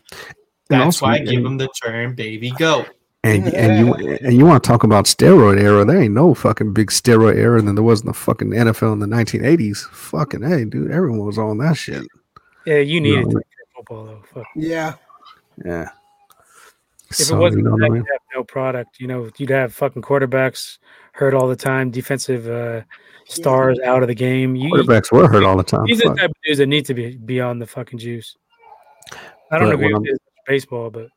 That's 0.68 0.85
also- 0.85 1.06
why 1.06 1.14
I 1.14 1.18
give 1.18 1.44
him 1.44 1.59
the 1.59 1.68
term 1.82 2.14
"baby 2.14 2.51
goat." 2.59 2.86
And 3.24 3.47
and 3.55 3.86
you 3.86 3.94
and 3.94 4.36
you 4.36 4.44
want 4.44 4.62
to 4.62 4.68
talk 4.68 4.85
about 4.85 5.06
steroid 5.06 5.59
era? 5.60 5.85
There 5.85 6.01
ain't 6.01 6.12
no 6.14 6.35
fucking 6.35 6.72
big 6.74 6.90
steroid 6.90 7.36
era 7.36 7.60
than 7.62 7.74
there 7.74 7.82
was 7.85 8.02
in 8.02 8.06
the 8.06 8.12
fucking 8.12 8.51
NFL 8.51 8.93
in 8.93 8.98
the 8.98 9.06
1980s. 9.06 9.78
Fucking 9.90 10.43
hey, 10.43 10.64
dude, 10.66 10.90
everyone 10.90 11.24
was 11.26 11.39
on 11.39 11.56
that 11.59 11.76
shit. 11.78 12.06
Yeah, 12.66 12.78
you 12.78 13.01
need 13.01 13.18
it 13.18 13.26
No. 13.26 13.31
for 13.32 13.43
football 13.76 14.05
though. 14.06 14.22
Fuck. 14.35 14.47
Yeah, 14.56 14.94
Yeah. 15.64 15.89
If 17.20 17.26
So, 17.26 17.36
it 17.36 17.40
wasn't 17.40 17.64
for 17.64 17.78
that 17.78 17.86
you'd 17.90 17.96
have 17.96 18.20
no 18.34 18.44
product. 18.44 19.00
You 19.00 19.06
know, 19.06 19.30
you'd 19.36 19.50
have 19.50 19.74
fucking 19.74 20.02
quarterbacks 20.02 20.78
hurt 21.12 21.34
all 21.34 21.48
the 21.48 21.56
time, 21.56 21.90
defensive 21.90 22.48
uh, 22.48 22.82
stars 23.26 23.78
out 23.84 24.02
of 24.02 24.08
the 24.08 24.14
game. 24.14 24.56
You, 24.56 24.70
quarterbacks 24.72 25.12
were 25.12 25.28
hurt 25.28 25.42
all 25.44 25.56
the 25.56 25.62
time. 25.62 25.86
these 25.86 26.04
are 26.04 26.10
the 26.10 26.14
type 26.16 26.30
of 26.30 26.36
dudes 26.44 26.58
that 26.58 26.66
need 26.66 26.86
to 26.86 26.94
be 26.94 27.16
beyond 27.16 27.60
the 27.62 27.66
fucking 27.66 27.98
juice. 27.98 28.36
I 29.50 29.58
don't 29.58 29.68
But 29.68 29.74
agree 29.74 29.92
when 29.92 30.02
with 30.02 30.18
baseball, 30.46 30.90
but 30.90 31.08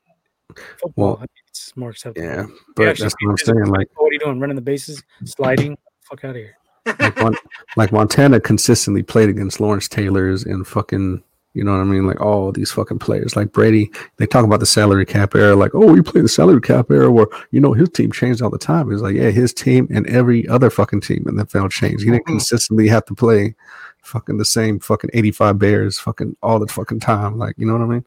football, 0.79 0.91
Well, 0.95 1.15
I 1.15 1.19
think 1.21 1.29
it's 1.47 1.75
more 1.75 1.89
acceptable. 1.89 2.27
Yeah, 2.27 2.45
but 2.75 2.97
that's 2.97 3.15
what 3.21 3.29
I'm 3.31 3.37
saying. 3.37 3.65
Like, 3.65 3.87
what 3.95 4.09
are 4.09 4.13
you 4.13 4.19
doing? 4.19 4.39
Running 4.39 4.55
the 4.55 4.61
bases, 4.61 5.03
sliding? 5.25 5.77
Fuck 6.03 6.23
out 6.23 6.31
of 6.31 6.35
here. 6.37 6.57
like, 6.99 7.17
Mon- 7.17 7.35
like 7.75 7.91
Montana 7.91 8.39
consistently 8.39 9.03
played 9.03 9.29
against 9.29 9.59
Lawrence 9.59 9.87
Taylor's 9.87 10.43
and 10.45 10.65
fucking, 10.65 11.23
you 11.57 11.63
know 11.63 11.71
what 11.71 11.81
I 11.81 11.85
mean? 11.85 12.05
Like 12.05 12.21
all 12.21 12.51
these 12.51 12.71
fucking 12.71 12.99
players. 12.99 13.35
Like 13.35 13.51
Brady, 13.51 13.89
they 14.17 14.27
talk 14.27 14.45
about 14.45 14.59
the 14.59 14.65
salary 14.67 15.05
cap 15.05 15.34
era, 15.34 15.55
like, 15.55 15.73
oh, 15.73 15.91
we 15.91 16.01
play 16.01 16.21
the 16.21 16.29
salary 16.29 16.61
cap 16.61 16.91
era 16.91 17.11
where, 17.11 17.27
you 17.51 17.59
know, 17.59 17.73
his 17.73 17.89
team 17.89 18.11
changed 18.11 18.41
all 18.41 18.51
the 18.51 18.59
time. 18.59 18.91
It's 18.91 19.01
like, 19.01 19.15
yeah, 19.15 19.31
his 19.31 19.53
team 19.53 19.88
and 19.91 20.05
every 20.07 20.47
other 20.47 20.69
fucking 20.69 21.01
team 21.01 21.25
in 21.27 21.35
the 21.35 21.45
NFL 21.45 21.71
changed. 21.71 22.03
He 22.03 22.11
didn't 22.11 22.25
Mhm. 22.25 22.38
consistently 22.38 22.88
have 22.89 23.05
to 23.05 23.15
play 23.15 23.55
fucking 24.03 24.38
the 24.38 24.45
same 24.45 24.79
fucking 24.79 25.09
85 25.13 25.57
Bears 25.57 25.99
fucking 25.99 26.38
all 26.43 26.59
the 26.59 26.67
fucking 26.67 26.99
time. 26.99 27.38
Like, 27.38 27.55
you 27.57 27.65
know 27.65 27.73
what 27.73 27.81
I 27.81 27.88
mean? 27.88 28.05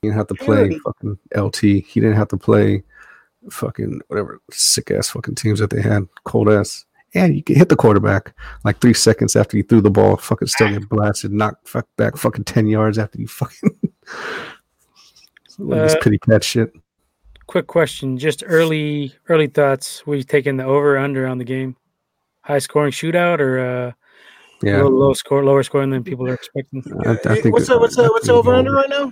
He 0.00 0.08
didn't 0.08 0.18
have 0.18 0.28
to 0.28 0.34
play 0.34 0.78
fucking 0.84 1.18
LT. 1.34 1.80
He 1.80 2.00
didn't 2.00 2.16
have 2.16 2.28
to 2.28 2.36
play 2.36 2.84
fucking 3.50 4.00
whatever 4.08 4.40
sick 4.50 4.90
ass 4.90 5.08
fucking 5.10 5.34
teams 5.34 5.58
that 5.58 5.70
they 5.70 5.82
had, 5.82 6.06
cold 6.24 6.48
ass. 6.48 6.84
And 7.18 7.36
you 7.36 7.42
can 7.42 7.56
hit 7.56 7.68
the 7.68 7.76
quarterback 7.76 8.34
like 8.64 8.80
three 8.80 8.94
seconds 8.94 9.36
after 9.36 9.56
you 9.56 9.62
threw 9.62 9.80
the 9.80 9.90
ball, 9.90 10.16
fucking 10.16 10.48
still 10.48 10.68
get 10.68 10.88
blasted, 10.88 11.32
knocked 11.32 11.68
fuck 11.68 11.86
back 11.96 12.16
fucking 12.16 12.44
10 12.44 12.66
yards 12.66 12.98
after 12.98 13.18
you 13.20 13.26
fucking. 13.26 13.70
like 15.58 15.80
this 15.82 15.94
Uh, 15.94 16.00
pity 16.02 16.18
pat 16.18 16.44
shit. 16.44 16.72
Quick 17.46 17.66
question, 17.66 18.18
just 18.18 18.44
early 18.46 19.14
early 19.28 19.46
thoughts. 19.46 20.06
We 20.06 20.22
taking 20.22 20.56
the 20.58 20.64
over 20.64 20.96
or 20.96 20.98
under 20.98 21.26
on 21.26 21.38
the 21.38 21.44
game? 21.44 21.76
High 22.42 22.58
scoring 22.58 22.92
shootout 22.92 23.40
or 23.40 23.58
uh, 23.58 23.92
Yeah. 24.62 24.76
little 24.76 24.92
low 24.92 25.14
score, 25.14 25.44
lower 25.44 25.62
scoring 25.62 25.90
than 25.90 26.04
people 26.04 26.28
are 26.28 26.34
expecting? 26.34 26.82
I, 27.06 27.12
I 27.12 27.40
think 27.40 27.54
what's 27.54 27.68
the 27.68 27.78
what's 27.78 27.96
the 27.96 28.04
what's 28.04 28.26
the 28.26 28.34
over 28.34 28.54
under 28.54 28.72
right 28.72 28.88
now? 28.88 29.10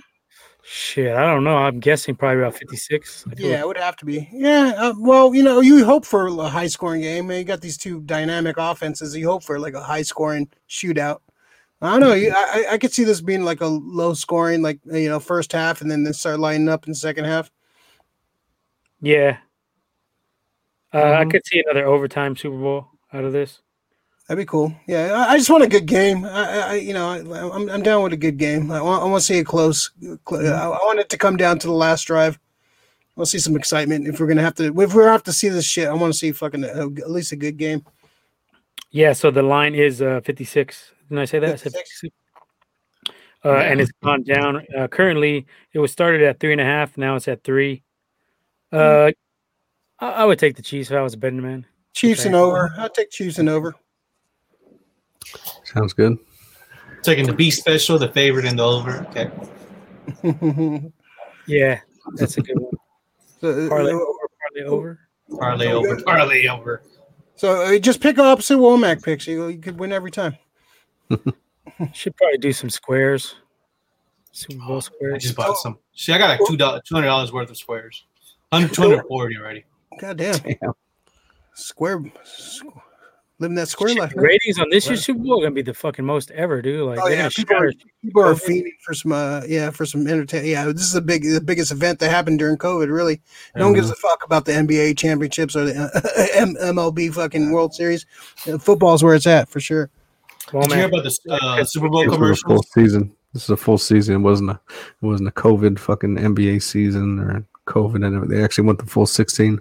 Shit, 0.69 1.15
I 1.15 1.21
don't 1.21 1.45
know. 1.45 1.55
I'm 1.55 1.79
guessing 1.79 2.13
probably 2.13 2.41
about 2.43 2.55
56. 2.57 3.23
I 3.31 3.35
feel 3.35 3.49
Yeah, 3.49 3.61
it 3.61 3.67
would 3.67 3.77
have 3.77 3.95
to 3.97 4.05
be. 4.05 4.27
Yeah, 4.33 4.73
uh, 4.77 4.93
well, 4.99 5.33
you 5.33 5.41
know, 5.41 5.61
you 5.61 5.85
hope 5.85 6.05
for 6.05 6.27
a 6.27 6.49
high 6.49 6.67
scoring 6.67 6.99
game. 7.01 7.31
You 7.31 7.45
got 7.45 7.61
these 7.61 7.77
two 7.77 8.01
dynamic 8.01 8.57
offenses. 8.57 9.15
You 9.15 9.29
hope 9.29 9.45
for 9.45 9.59
like 9.59 9.75
a 9.75 9.81
high 9.81 10.01
scoring 10.01 10.49
shootout. 10.69 11.19
I 11.81 11.91
don't 11.91 12.01
know. 12.01 12.13
you- 12.13 12.33
I 12.35 12.65
I- 12.71 12.77
could 12.79 12.91
see 12.91 13.05
this 13.05 13.21
being 13.21 13.43
like 13.45 13.61
a 13.61 13.67
low 13.67 14.13
scoring, 14.13 14.61
like 14.61 14.79
you 14.85 15.07
know, 15.07 15.21
first 15.21 15.53
half, 15.53 15.79
and 15.79 15.89
then 15.89 16.03
they 16.03 16.11
start 16.11 16.39
lining 16.39 16.67
up 16.67 16.85
in 16.85 16.91
the 16.91 16.95
second 16.95 17.23
half. 17.23 17.49
Yeah. 18.99 19.37
Uh, 20.93 20.97
I 21.13 21.23
Mhm. 21.23 21.31
could 21.31 21.45
see 21.45 21.61
another 21.65 21.85
overtime 21.85 22.35
Super 22.35 22.57
Bowl 22.57 22.87
out 23.13 23.23
of 23.23 23.31
this. 23.31 23.61
That'd 24.27 24.41
be 24.41 24.45
cool. 24.45 24.75
Yeah, 24.87 25.13
I, 25.13 25.33
I 25.33 25.37
just 25.37 25.49
want 25.49 25.63
a 25.63 25.69
good 25.69 25.85
game. 25.85 26.25
I, 26.25 26.59
I 26.59 26.73
you 26.75 26.93
know, 26.93 27.09
I, 27.09 27.55
I'm 27.55 27.69
I'm 27.69 27.81
down 27.81 28.03
with 28.03 28.11
a 28.11 28.17
good 28.17 28.37
game. 28.37 28.71
I 28.71 28.81
want 28.81 29.01
I 29.01 29.05
want 29.05 29.21
to 29.21 29.25
see 29.25 29.37
it 29.37 29.45
close. 29.45 29.91
Cl- 30.01 30.53
I, 30.53 30.65
I 30.65 30.79
want 30.85 30.99
it 30.99 31.09
to 31.09 31.17
come 31.17 31.37
down 31.37 31.59
to 31.59 31.67
the 31.67 31.73
last 31.73 32.03
drive. 32.03 32.35
I 32.35 33.19
want 33.19 33.27
to 33.27 33.31
see 33.31 33.39
some 33.39 33.55
excitement. 33.55 34.05
If 34.05 34.19
we're 34.19 34.27
gonna 34.27 34.41
have 34.41 34.55
to, 34.55 34.65
if 34.65 34.93
we're 34.93 35.09
have 35.09 35.23
to 35.23 35.33
see 35.33 35.47
this 35.47 35.65
shit, 35.65 35.87
I 35.87 35.93
want 35.93 36.11
to 36.11 36.19
see 36.19 36.33
fucking 36.33 36.65
uh, 36.65 36.89
at 36.97 37.09
least 37.09 37.31
a 37.31 37.37
good 37.37 37.55
game. 37.55 37.85
Yeah, 38.91 39.13
so 39.13 39.31
the 39.31 39.43
line 39.43 39.75
is 39.75 40.01
uh, 40.01 40.21
56. 40.23 40.91
Didn't 41.09 41.19
I 41.19 41.25
say 41.25 41.39
that? 41.39 41.59
56. 41.59 42.01
56. 42.01 42.15
Uh, 43.45 43.49
and 43.59 43.79
it's 43.79 43.91
gone 44.03 44.23
down. 44.23 44.65
Uh, 44.77 44.87
currently, 44.87 45.45
it 45.71 45.79
was 45.79 45.91
started 45.91 46.21
at 46.21 46.39
three 46.39 46.51
and 46.51 46.59
a 46.59 46.65
half. 46.65 46.97
Now 46.97 47.15
it's 47.15 47.27
at 47.27 47.43
three. 47.43 47.83
Uh, 48.73 49.11
I, 49.99 50.09
I 50.09 50.25
would 50.25 50.39
take 50.39 50.55
the 50.55 50.61
Chiefs 50.61 50.91
if 50.91 50.97
I 50.97 51.01
was 51.01 51.13
a 51.13 51.17
betting 51.17 51.41
man. 51.41 51.65
Chiefs 51.93 52.25
and 52.25 52.35
over. 52.35 52.73
I'll 52.77 52.89
take 52.89 53.09
Chiefs 53.09 53.39
and 53.39 53.47
over. 53.47 53.73
Sounds 55.63 55.93
good. 55.93 56.17
Taking 57.03 57.25
the 57.25 57.33
B 57.33 57.51
special, 57.51 57.97
the 57.97 58.09
favorite, 58.09 58.45
and 58.45 58.59
the 58.59 58.63
over. 58.63 59.07
Okay. 59.09 60.91
Yeah, 61.47 61.79
that's 62.15 62.37
a 62.37 62.41
good 62.41 62.59
one. 62.59 62.73
so, 63.41 63.69
Parlay 63.69 63.93
uh, 63.93 63.95
over, 63.95 64.29
parlay 64.41 64.63
over. 64.67 64.99
Parlay 65.39 65.67
over. 65.71 66.01
Parlay 66.05 66.47
over. 66.47 66.83
so, 67.35 67.61
uh, 67.61 67.79
just 67.79 68.01
pick 68.01 68.19
opposite 68.19 68.57
Womack 68.57 69.01
picks. 69.01 69.25
You, 69.25 69.47
you 69.47 69.57
could 69.57 69.79
win 69.79 69.93
every 69.93 70.11
time. 70.11 70.37
Should 71.93 72.17
probably 72.17 72.37
do 72.37 72.51
some 72.51 72.69
squares. 72.69 73.35
Super 74.33 74.65
Bowl 74.65 74.77
I 74.77 74.79
squares. 74.81 75.23
just 75.23 75.35
bought 75.35 75.57
some. 75.57 75.79
See, 75.95 76.11
I 76.11 76.17
got 76.17 76.37
like 76.37 76.47
two 76.47 76.57
dollars, 76.57 76.81
two 76.85 76.95
hundred 76.95 77.07
dollars 77.07 77.31
worth 77.31 77.49
of 77.49 77.57
squares. 77.57 78.03
Hundred, 78.51 78.73
two 78.73 78.81
hundred 78.81 79.05
forty 79.07 79.37
already. 79.37 79.63
God 79.99 80.17
damn. 80.17 80.37
Damn. 80.39 80.73
Square. 81.53 81.99
squ- 82.25 82.81
Living 83.39 83.53
that 83.55 83.67
square 83.67 83.89
Shit, 83.89 83.99
life. 83.99 84.13
ratings 84.15 84.57
on 84.59 84.65
this 84.71 84.87
year's 84.87 85.05
Super 85.05 85.19
Bowl 85.19 85.39
are 85.39 85.43
gonna 85.43 85.53
be 85.53 85.61
the 85.61 85.73
fucking 85.73 86.03
most 86.03 86.31
ever, 86.31 86.59
dude. 86.61 86.87
Like, 86.87 86.99
Oh, 86.99 87.07
yeah, 87.07 87.29
people 87.29 87.55
are- 87.55 87.71
shatter- 87.71 87.83
People 88.03 88.23
are 88.23 88.33
COVID. 88.33 88.45
fiending 88.47 88.71
for 88.83 88.93
some, 88.95 89.11
uh, 89.11 89.41
yeah, 89.47 89.69
for 89.69 89.85
some 89.85 90.07
entertainment. 90.07 90.49
Yeah, 90.49 90.65
this 90.71 90.81
is 90.83 90.93
the 90.93 91.01
big, 91.01 91.23
the 91.23 91.39
biggest 91.41 91.71
event 91.71 91.99
that 91.99 92.09
happened 92.09 92.39
during 92.39 92.57
COVID. 92.57 92.89
Really, 92.91 93.21
no 93.55 93.65
one 93.65 93.73
gives 93.75 93.91
a 93.91 93.95
fuck 93.95 94.23
about 94.25 94.45
the 94.45 94.53
NBA 94.53 94.95
championships 94.97 95.55
or 95.55 95.65
the 95.65 95.75
uh, 95.93 96.23
M- 96.33 96.55
MLB 96.59 97.13
fucking 97.13 97.51
World 97.51 97.75
Series. 97.75 98.05
Uh, 98.47 98.57
football's 98.57 99.03
where 99.03 99.13
it's 99.13 99.27
at 99.27 99.49
for 99.49 99.59
sure. 99.59 99.91
Well, 100.53 100.63
Did 100.63 100.71
you 100.71 100.77
hear 100.77 100.85
about 100.87 101.03
the 101.03 101.19
uh, 101.29 101.63
Super 101.65 101.89
Bowl 101.89 101.99
This 101.99 102.07
was 102.07 102.15
a 102.15 102.17
full 102.17 102.17
commercials? 102.63 102.71
season. 102.73 103.13
This 103.33 103.43
is 103.43 103.49
a 103.49 103.57
full 103.57 103.77
season. 103.77 104.15
It 104.15 104.19
wasn't 104.19 104.49
a 104.51 104.59
it 105.01 105.05
wasn't 105.05 105.29
a 105.29 105.33
COVID 105.33 105.77
fucking 105.77 106.15
NBA 106.17 106.63
season 106.63 107.19
or 107.19 107.45
COVID 107.67 108.03
and. 108.03 108.31
They 108.31 108.41
actually 108.43 108.65
went 108.65 108.79
the 108.79 108.85
full 108.85 109.05
sixteen. 109.05 109.59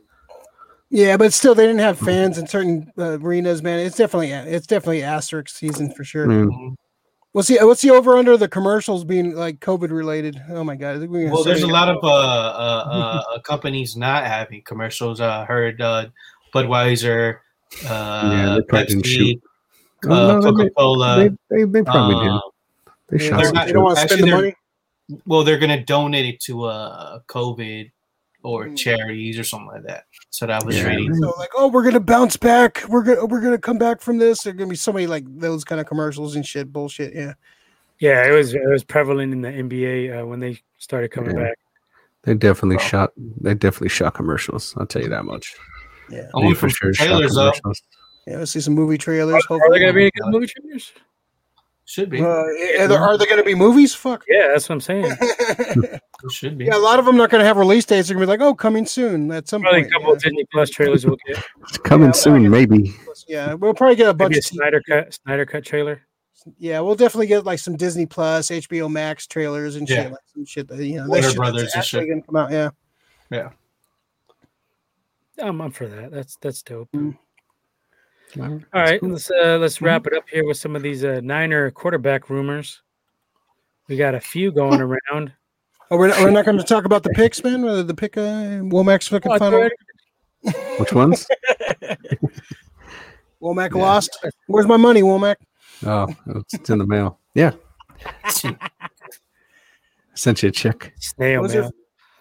Yeah, 0.91 1.17
but 1.17 1.33
still, 1.33 1.55
they 1.55 1.67
didn't 1.67 1.81
have 1.81 1.99
fans 1.99 2.39
in 2.39 2.47
certain 2.47 2.93
uh, 2.97 3.19
arenas. 3.19 3.63
Man, 3.63 3.81
it's 3.81 3.97
definitely, 3.97 4.31
it's 4.31 4.67
definitely 4.69 5.03
asterisk 5.03 5.49
season 5.57 5.91
for 5.93 6.03
I 6.03 6.07
sure. 6.07 6.27
mean, 6.27 6.77
What's 7.33 7.49
the 7.49 7.59
what's 7.67 7.83
the 7.83 7.91
over 7.91 8.17
under 8.17 8.39
the 8.39 8.49
commercials 8.49 9.05
being 9.05 9.35
like 9.35 9.61
COVID 9.61 9.91
related? 9.91 10.41
Oh 10.49 10.65
my 10.65 10.75
god! 10.75 10.97
I 10.97 10.99
think 11.01 11.11
we're 11.11 11.31
Well, 11.31 11.45
there's 11.45 11.65
a 11.65 11.67
lot 11.67 11.91
of 11.91 11.99
uh, 12.03 12.07
uh, 12.09 13.23
uh, 13.35 13.39
companies 13.41 13.95
not 13.95 14.25
having 14.25 14.63
commercials. 14.63 15.21
I 15.21 15.45
heard 15.45 15.83
uh, 15.83 16.07
Budweiser, 16.55 17.41
Yeah, 17.83 17.89
uh, 17.91 18.57
they 18.57 18.63
probably 18.63 18.87
didn't 18.87 19.03
Pepsi, 19.05 19.07
shoot. 19.07 19.43
uh, 20.07 20.09
Oh, 20.09 20.41
no, 20.41 20.41
they- 20.41 20.51
Coca 20.65 20.71
Cola. 20.79 21.17
they, 21.51 21.57
they, 21.59 21.65
they 21.65 21.83
probably 21.83 22.27
uh, 22.27 22.41
did. 22.41 22.41
They 23.19 23.25
Yeah, 23.25 23.31
shot 23.33 23.37
they're 23.37 23.47
some 23.47 23.55
not- 23.55 23.67
they 23.67 23.73
don't 23.75 23.85
want 23.85 23.97
to 23.97 24.03
Actually, 24.03 24.17
spend 24.19 24.33
the 24.33 24.37
money. 24.37 24.55
well, 25.27 25.45
they're 25.45 25.59
gonna 25.59 25.85
donate 25.85 26.25
it 26.35 26.41
to 26.45 26.65
uh, 26.65 27.19
COVID 27.29 27.91
or 28.47 28.67
Mm. 28.67 28.77
charities 28.77 29.39
or 29.41 29.45
something 29.45 29.67
like 29.69 29.83
that. 29.83 30.05
So 30.31 30.47
that 30.47 30.65
was 30.65 30.77
Yeah. 30.77 30.87
reading. 30.89 31.13
So 31.17 31.33
like, 31.37 31.51
oh, 31.57 31.67
we're 31.69 31.83
gonna 31.83 31.99
bounce 32.01 32.37
back. 32.37 32.85
We're 32.89 33.03
gonna 33.03 33.27
we're 33.27 33.41
gonna 33.41 33.59
come 33.59 33.77
back 33.79 34.01
from 34.01 34.19
this. 34.19 34.43
There's 34.45 34.55
gonna 34.57 34.71
be 34.71 34.77
so 34.77 34.93
many 34.93 35.07
like 35.09 35.25
those 35.27 35.65
kind 35.65 35.81
of 35.81 35.87
commercials 35.89 36.37
and 36.37 36.47
shit 36.47 36.73
bullshit. 36.73 37.13
Yeah. 37.15 37.35
yeah, 37.99 38.27
it 38.29 38.31
was 38.33 38.55
it 38.55 38.61
was 38.69 38.85
prevalent 38.85 39.33
in 39.33 39.41
the 39.43 39.49
NBA 39.51 40.21
uh, 40.23 40.27
when 40.27 40.39
they 40.39 40.61
started 40.79 41.11
coming 41.11 41.37
Yeah. 41.37 41.45
back. 41.45 41.59
They 42.23 42.35
definitely 42.35 42.79
shot. 42.85 43.13
They 43.17 43.55
definitely 43.55 43.89
shot 43.89 44.15
commercials. 44.15 44.75
I'll 44.77 44.87
tell 44.87 45.03
you 45.03 45.09
that 45.09 45.25
much. 45.25 45.55
Yeah. 46.09 46.29
Only 46.35 46.51
They 46.51 46.55
from 46.55 46.69
shot 46.71 46.93
trailers 46.95 47.35
though. 47.35 47.53
Yeah. 48.27 48.39
Let's 48.39 48.53
see 48.53 48.61
some 48.61 48.75
movie 48.75 48.99
trailers. 48.99 49.35
Are 49.35 49.59
there 49.59 49.59
Hopefully. 49.59 49.81
gonna 49.81 49.93
be 49.93 50.03
any 50.03 50.11
good 50.15 50.31
movie 50.31 50.47
trailers? 50.47 50.93
Should 51.89 52.11
be. 52.11 52.21
Uh, 52.21 52.27
are, 52.27 52.89
there, 52.89 52.99
are 52.99 53.17
there 53.17 53.29
gonna 53.29 53.45
be 53.45 53.55
movies? 53.55 53.95
Fuck. 53.95 54.25
Yeah, 54.29 54.49
that's 54.49 54.69
what 54.69 54.75
I'm 54.75 54.81
saying. 54.81 55.13
Should 56.31 56.59
be. 56.59 56.65
yeah, 56.65 56.77
a 56.77 56.79
lot 56.79 56.99
of 56.99 57.05
them 57.05 57.17
not 57.17 57.31
gonna 57.31 57.45
have 57.45 57.57
release 57.57 57.85
dates. 57.85 58.09
They're 58.09 58.17
gonna 58.17 58.27
be 58.27 58.31
like, 58.31 58.41
oh, 58.41 58.55
coming 58.55 58.85
soon 58.87 59.31
at 59.31 59.47
some 59.47 59.63
Probably 59.63 59.81
a 59.81 59.83
point. 59.85 59.93
couple 59.93 60.13
of 60.15 60.21
Disney 60.21 60.45
Plus 60.53 60.69
trailers 60.71 61.07
we'll 61.07 61.17
get. 61.29 61.45
It's 61.63 61.79
coming 61.79 62.09
Yeah, 62.09 62.13
soon, 62.13 62.51
maybe. 62.51 62.93
Yeah. 63.29 63.47
yeah, 63.49 63.55
we'll 63.55 63.73
probably 63.75 63.95
get 63.95 64.09
a 64.09 64.15
bunch 64.15 64.31
Maybe 64.31 64.37
a 64.39 64.41
of 64.41 64.45
Snyder 64.47 64.83
cut 64.89 65.15
Snyder 65.15 65.47
cut 65.47 65.65
trailer. 65.65 66.03
Yeah, 66.59 66.81
we'll 66.81 66.97
definitely 66.97 67.29
get 67.29 67.45
like 67.45 67.61
some 67.61 67.77
Disney 67.77 68.07
Plus, 68.07 68.49
HBO 68.51 68.91
Max 68.91 69.27
trailers 69.29 69.77
and 69.77 69.89
Yeah. 69.89 70.03
shit, 70.05 70.11
like 70.13 70.21
some 70.35 70.45
shit 70.45 70.69
that 70.69 70.85
you 70.85 70.97
know. 70.97 71.07
Warner 71.07 71.23
that 71.23 71.29
shit 71.29 71.37
Brothers 71.37 71.63
that's 71.73 71.75
and 71.77 71.85
shit. 71.85 72.09
gonna 72.09 72.23
come 72.23 72.37
out. 72.37 72.51
Yeah. 72.51 72.71
Yeah. 73.31 73.51
I'm, 75.41 75.61
I'm 75.61 75.71
for 75.71 75.87
that. 75.87 76.11
That's 76.11 76.37
that's 76.41 76.63
dope. 76.63 76.91
Mm. 76.93 77.17
All 78.39 78.61
right, 78.75 79.03
let's 79.03 79.31
uh, 79.31 79.57
let's 79.59 79.81
wrap 79.81 80.07
it 80.07 80.13
up 80.13 80.29
here 80.29 80.45
with 80.47 80.57
some 80.59 80.77
of 80.77 80.83
these 80.83 81.05
uh, 81.05 81.21
Niner 81.23 81.71
quarterback 81.71 82.29
rumors. 82.29 82.83
We 83.89 83.97
got 83.97 84.15
a 84.15 84.21
few 84.21 84.51
going 84.53 84.81
around. 84.81 85.33
Oh, 85.91 85.97
we're 85.97 86.09
not, 86.09 86.19
we're 86.19 86.31
not 86.31 86.45
going 86.45 86.59
to 86.59 86.65
talk 86.65 86.85
about 86.85 87.03
the 87.05 87.11
picks, 87.11 87.43
man. 87.45 87.63
Whether 87.63 87.85
the 87.85 87.95
pick, 87.95 88.17
uh, 88.17 88.21
Womack's 88.67 89.07
fucking 89.09 89.31
Oh, 89.33 89.39
final. 89.39 89.61
good. 89.61 89.73
Which 90.79 90.93
ones? 90.93 91.27
Womack 93.41 93.75
Yeah. 93.75 93.81
lost. 93.83 94.27
Where's 94.49 94.67
my 94.67 94.77
money, 94.77 95.03
Womack? 95.03 95.37
Oh, 95.87 96.09
it's 96.53 96.69
in 96.71 96.79
the 96.79 96.87
mail. 96.87 97.21
Yeah, 97.35 97.53
sent 100.15 100.43
you 100.43 100.49
a 100.49 100.53
check. 100.53 100.93
Snail 100.99 101.41
What 101.41 101.43
was 101.45 101.53
mail. 101.55 101.63
your 101.63 101.71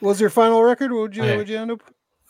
what 0.02 0.10
was 0.10 0.22
your 0.22 0.30
final 0.30 0.62
record? 0.62 0.92
What 0.92 1.02
would 1.02 1.16
you 1.16 1.24
Okay. 1.24 1.38
would 1.38 1.50
you 1.50 1.58
end 1.58 1.72
up? 1.72 1.82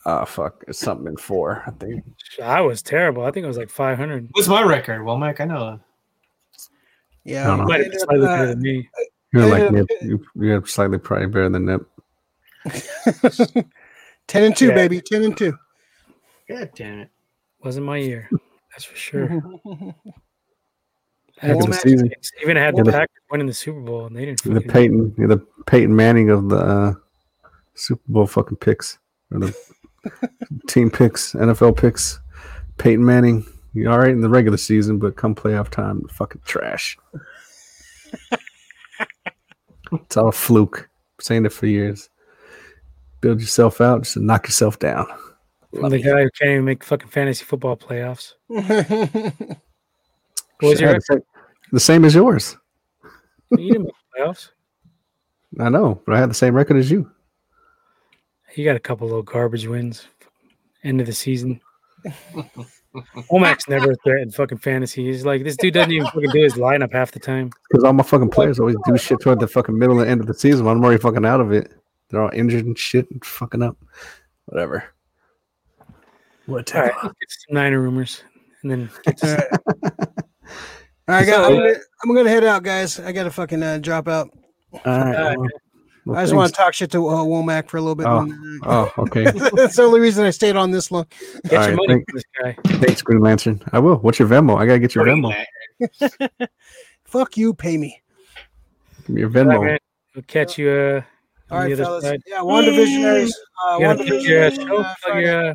Oh 0.08 0.24
fuck, 0.24 0.62
it's 0.68 0.78
something 0.78 1.08
in 1.08 1.16
four. 1.16 1.64
I 1.66 1.70
think. 1.72 2.04
I 2.42 2.60
was 2.60 2.80
terrible. 2.80 3.24
I 3.24 3.32
think 3.32 3.42
it 3.44 3.48
was 3.48 3.56
like 3.58 3.70
500. 3.70 4.28
What's 4.32 4.46
my 4.46 4.62
record? 4.62 5.04
Well, 5.04 5.18
Mike, 5.18 5.40
I 5.40 5.46
know. 5.46 5.80
Yeah, 7.24 7.42
I 7.42 7.46
don't 7.48 7.58
know. 7.58 7.64
Might 7.64 7.80
have 7.80 7.90
been 7.90 7.98
slightly 8.00 8.24
uh, 8.26 8.28
better 8.28 8.46
than 8.46 8.60
me. 8.62 8.88
You're 9.32 9.46
like 9.46 9.62
ended 9.64 9.88
Nip. 9.90 10.02
You, 10.02 10.24
you're 10.36 10.64
slightly 10.66 10.98
probably 10.98 11.26
better 11.26 11.48
than 11.48 11.64
Nip. 11.66 11.82
ten 14.28 14.44
and 14.44 14.56
two, 14.56 14.68
Yeah. 14.68 14.74
baby, 14.74 15.00
ten 15.00 15.24
and 15.24 15.36
two. 15.36 15.58
God 16.48 16.70
damn 16.76 17.00
it. 17.00 17.08
Wasn't 17.64 17.84
my 17.84 17.96
year. 17.96 18.30
That's 18.70 18.84
for 18.84 18.94
sure. 18.96 19.24
I 21.42 21.46
had 21.46 21.56
Well, 21.56 21.72
some 21.72 22.10
Even 22.42 22.56
had 22.56 22.74
the 22.74 22.78
Yeah, 22.78 22.82
the- 22.84 22.92
Packers 22.92 23.16
winning 23.30 23.46
the 23.48 23.54
Super 23.54 23.80
Bowl, 23.80 24.06
and 24.06 24.16
they 24.16 24.24
didn't. 24.26 24.42
The 24.44 24.60
Peyton. 24.60 25.14
The 25.18 25.44
Peyton 25.66 25.94
Manning 25.96 26.30
of 26.30 26.48
the 26.48 26.56
uh, 26.58 26.92
Super 27.74 28.02
Bowl 28.06 28.26
fucking 28.28 28.58
picks 28.58 28.98
or 29.32 29.40
the 29.40 29.56
team 30.68 30.90
picks, 30.90 31.32
NFL 31.32 31.76
picks. 31.76 32.20
Peyton 32.78 33.04
Manning. 33.04 33.44
You're 33.72 33.92
all 33.92 33.98
right 33.98 34.10
in 34.10 34.20
the 34.20 34.28
regular 34.28 34.56
season, 34.56 34.98
but 34.98 35.16
come 35.16 35.34
playoff 35.34 35.68
time, 35.68 36.06
fucking 36.08 36.42
trash. 36.44 36.96
it's 39.92 40.16
all 40.16 40.28
a 40.28 40.32
fluke. 40.32 40.88
saying 41.20 41.44
it 41.46 41.52
for 41.52 41.66
years. 41.66 42.08
Build 43.20 43.40
yourself 43.40 43.80
out, 43.80 44.02
just 44.04 44.16
knock 44.16 44.46
yourself 44.46 44.78
down. 44.78 45.06
From 45.74 45.90
the 45.90 45.98
guy 45.98 46.22
who 46.22 46.30
can't 46.30 46.50
even 46.52 46.64
make 46.64 46.84
fucking 46.84 47.08
fantasy 47.08 47.44
football 47.44 47.76
playoffs. 47.76 48.34
What 50.60 50.70
was 50.70 50.78
Shit, 50.78 50.80
your 50.80 50.92
had 50.92 51.02
the, 51.02 51.04
same, 51.04 51.22
the 51.72 51.80
same 51.80 52.04
as 52.04 52.14
yours. 52.14 52.56
You 53.50 53.72
didn't 53.72 53.84
make 53.84 53.92
playoffs. 54.18 54.50
I 55.60 55.68
know, 55.68 56.00
but 56.06 56.14
I 56.14 56.18
had 56.18 56.30
the 56.30 56.34
same 56.34 56.54
record 56.54 56.76
as 56.76 56.90
you. 56.90 57.10
You 58.56 58.64
got 58.64 58.76
a 58.76 58.80
couple 58.80 59.06
little 59.06 59.22
garbage 59.22 59.66
wins. 59.66 60.06
End 60.82 61.00
of 61.00 61.06
the 61.06 61.12
season. 61.12 61.60
Womack's 63.30 63.68
never 63.68 63.94
threatened 63.96 64.34
fucking 64.34 64.58
fantasy. 64.58 65.04
He's 65.04 65.26
like 65.26 65.44
this 65.44 65.56
dude 65.56 65.74
doesn't 65.74 65.92
even 65.92 66.06
fucking 66.06 66.30
do 66.30 66.42
his 66.42 66.54
lineup 66.54 66.92
half 66.92 67.12
the 67.12 67.18
time. 67.18 67.50
Because 67.68 67.84
all 67.84 67.92
my 67.92 68.02
fucking 68.02 68.30
players 68.30 68.58
always 68.58 68.76
do 68.86 68.96
shit 68.96 69.20
toward 69.20 69.40
the 69.40 69.46
fucking 69.46 69.78
middle 69.78 70.00
and 70.00 70.10
end 70.10 70.22
of 70.22 70.26
the 70.26 70.34
season. 70.34 70.64
when 70.64 70.76
I'm 70.76 70.84
already 70.84 71.00
fucking 71.00 71.26
out 71.26 71.40
of 71.40 71.52
it. 71.52 71.70
They're 72.08 72.22
all 72.22 72.30
injured 72.32 72.64
and 72.64 72.78
shit 72.78 73.10
and 73.10 73.22
fucking 73.24 73.62
up. 73.62 73.76
Whatever. 74.46 74.84
What 76.46 76.72
Whatever. 76.72 76.86
right, 76.86 76.94
let's 77.02 77.18
get 77.18 77.30
some 77.30 77.54
Niner 77.56 77.80
rumors, 77.80 78.22
and 78.62 78.70
then 78.70 78.90
get 79.04 79.22
All 79.22 79.36
to 79.36 79.36
right. 79.36 79.60
All 81.08 81.14
right, 81.14 81.26
guys, 81.26 81.46
I'm, 81.46 81.56
gonna, 81.56 81.74
I'm 82.04 82.14
gonna 82.14 82.30
head 82.30 82.44
out, 82.44 82.62
guys. 82.62 83.00
I 83.00 83.12
gotta 83.12 83.30
fucking 83.30 83.62
uh, 83.62 83.78
drop 83.78 84.06
out. 84.08 84.30
All 84.72 84.80
right. 84.84 85.16
Alright. 85.16 85.38
well, 85.38 85.48
well, 86.06 86.18
I 86.18 86.22
just 86.22 86.34
want 86.34 86.48
to 86.50 86.56
talk 86.56 86.72
shit 86.72 86.90
to 86.92 87.06
uh, 87.08 87.16
Womack 87.24 87.68
for 87.68 87.76
a 87.76 87.80
little 87.82 87.94
bit. 87.94 88.06
Oh. 88.06 88.26
uh, 88.64 88.90
Oh, 88.96 89.02
okay. 89.02 89.24
That's 89.54 89.76
the 89.76 89.82
only 89.82 90.00
reason 90.00 90.24
I 90.24 90.30
stayed 90.30 90.56
on 90.56 90.70
this 90.70 90.90
long. 90.90 91.06
get 91.44 91.52
your 91.52 91.60
All 91.60 91.66
right, 91.68 91.76
money 91.76 91.88
thank- 91.88 92.10
from 92.10 92.16
this 92.16 92.24
guy. 92.72 92.78
Thanks, 92.86 93.02
Green 93.02 93.20
Lantern. 93.20 93.60
I 93.72 93.78
will. 93.80 93.96
What's 93.96 94.18
your 94.18 94.28
Venmo? 94.28 94.56
I 94.56 94.64
gotta 94.66 94.78
get 94.78 94.94
your 94.94 95.04
Venmo. 95.04 95.34
Fuck 97.04 97.36
you, 97.36 97.52
pay 97.54 97.76
me. 97.76 98.00
Give 99.06 99.10
me 99.10 99.20
your 99.20 99.28
All 99.28 99.44
right, 99.44 99.46
Venmo. 99.58 99.64
man. 99.66 99.78
We'll 100.14 100.22
catch 100.26 100.56
you 100.58 100.70
uh, 100.70 101.02
All 101.50 101.58
on 101.58 101.66
the 101.66 101.72
other 101.74 101.84
fellas. 101.84 102.04
side. 102.04 102.22
Yeah, 102.26 102.38
WandaVisionaries. 102.40 103.32
Uh, 103.68 103.74
You 103.78 103.80
gotta 103.84 104.22
your 104.22 104.44
uh, 104.44 104.50
show. 104.50 104.76
uh, 104.78 104.94
Plug 105.04 105.20
your, 105.22 105.46
uh, 105.50 105.54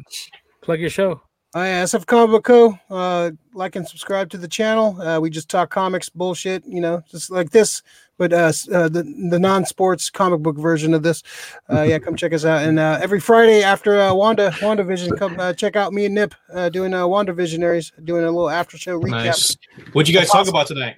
plug 0.62 0.80
your 0.80 0.90
show. 0.90 1.22
Oh, 1.54 1.64
yeah, 1.64 1.84
SF 1.84 2.06
Comic 2.06 2.32
Book 2.32 2.44
Co. 2.46 2.80
Uh, 2.90 3.32
like 3.54 3.76
and 3.76 3.86
subscribe 3.86 4.30
to 4.30 4.38
the 4.38 4.48
channel. 4.48 5.02
Uh, 5.02 5.20
we 5.20 5.30
just 5.30 5.50
talk 5.50 5.70
comics 5.70 6.08
bullshit, 6.08 6.64
you 6.66 6.80
know, 6.80 7.04
just 7.10 7.30
like 7.30 7.50
this, 7.50 7.84
but 8.18 8.32
uh, 8.32 8.54
uh 8.74 8.88
the 8.88 9.04
the 9.30 9.38
non-sports 9.38 10.10
comic 10.10 10.40
book 10.40 10.58
version 10.58 10.94
of 10.94 11.04
this. 11.04 11.24
Uh, 11.70 11.82
yeah, 11.82 12.00
come 12.00 12.16
check 12.16 12.32
us 12.32 12.46
out. 12.46 12.64
And 12.64 12.80
uh, 12.80 13.00
every 13.02 13.20
Friday 13.20 13.64
after 13.64 14.00
uh, 14.00 14.14
Wanda 14.14 14.52
WandaVision, 14.52 15.18
come 15.20 15.38
uh, 15.42 15.52
check 15.52 15.76
out 15.76 15.92
me 15.92 16.06
and 16.06 16.16
Nip 16.16 16.34
uh, 16.54 16.70
doing 16.70 16.94
uh, 16.94 17.06
Wanda 17.06 17.34
Visionaries, 17.34 17.92
doing 18.06 18.24
a 18.24 18.28
little 18.28 18.50
after 18.50 18.78
show 18.78 18.98
recap. 18.98 19.10
Nice. 19.10 19.58
What'd 19.92 20.08
you 20.08 20.18
guys 20.18 20.30
talk 20.30 20.48
about 20.48 20.68
tonight? 20.68 20.96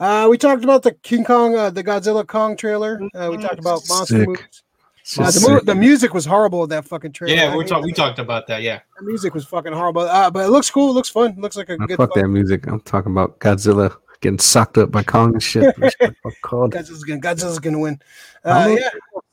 Uh, 0.00 0.26
we 0.28 0.36
talked 0.36 0.64
about 0.64 0.82
the 0.82 0.90
King 0.90 1.22
Kong, 1.22 1.56
uh, 1.56 1.70
the 1.70 1.84
Godzilla 1.84 2.26
Kong 2.26 2.56
trailer. 2.56 3.00
Uh, 3.14 3.28
we 3.30 3.36
talked 3.36 3.60
about 3.60 3.82
monster 3.88 4.18
Sick. 4.18 4.26
movies. 4.26 4.62
So 5.04 5.22
Uh, 5.22 5.26
the, 5.26 5.32
sick. 5.32 5.50
mo- 5.50 5.60
the 5.64 5.74
music 5.74 6.14
was 6.14 6.24
horrible 6.24 6.62
in 6.62 6.68
that 6.70 6.84
fucking 6.84 7.12
trailer. 7.12 7.34
Yeah, 7.34 7.56
we're 7.56 7.64
talk- 7.66 7.82
we 7.84 7.92
talked 7.92 8.18
about 8.18 8.46
that. 8.46 8.62
Yeah. 8.62 8.80
The 8.98 9.04
music 9.04 9.34
was 9.34 9.44
fucking 9.44 9.72
horrible, 9.72 10.02
uh, 10.02 10.30
but 10.30 10.44
it 10.46 10.50
looks 10.50 10.70
cool. 10.70 10.90
It 10.90 10.94
looks 10.94 11.08
fun. 11.08 11.32
It 11.32 11.38
looks 11.38 11.56
like 11.56 11.68
a 11.70 11.76
Man, 11.78 11.88
good. 11.88 11.96
fuck 11.96 12.14
fun- 12.14 12.22
that 12.22 12.28
music. 12.28 12.66
I'm 12.68 12.80
talking 12.80 13.10
about 13.12 13.38
Godzilla 13.40 13.96
getting 14.20 14.38
sucked 14.38 14.78
up 14.78 14.90
by 14.92 15.02
Kong 15.02 15.32
and 15.32 15.42
shit. 15.42 15.76
What's 15.78 15.96
the 15.96 16.14
called? 16.42 16.72
Godzilla's 16.72 17.02
gonna, 17.02 17.20
Godzilla's 17.20 17.58
gonna 17.58 17.80
win. 17.80 18.00
I 18.44 18.50
Uh, 18.50 18.68
yeah, 18.76 18.88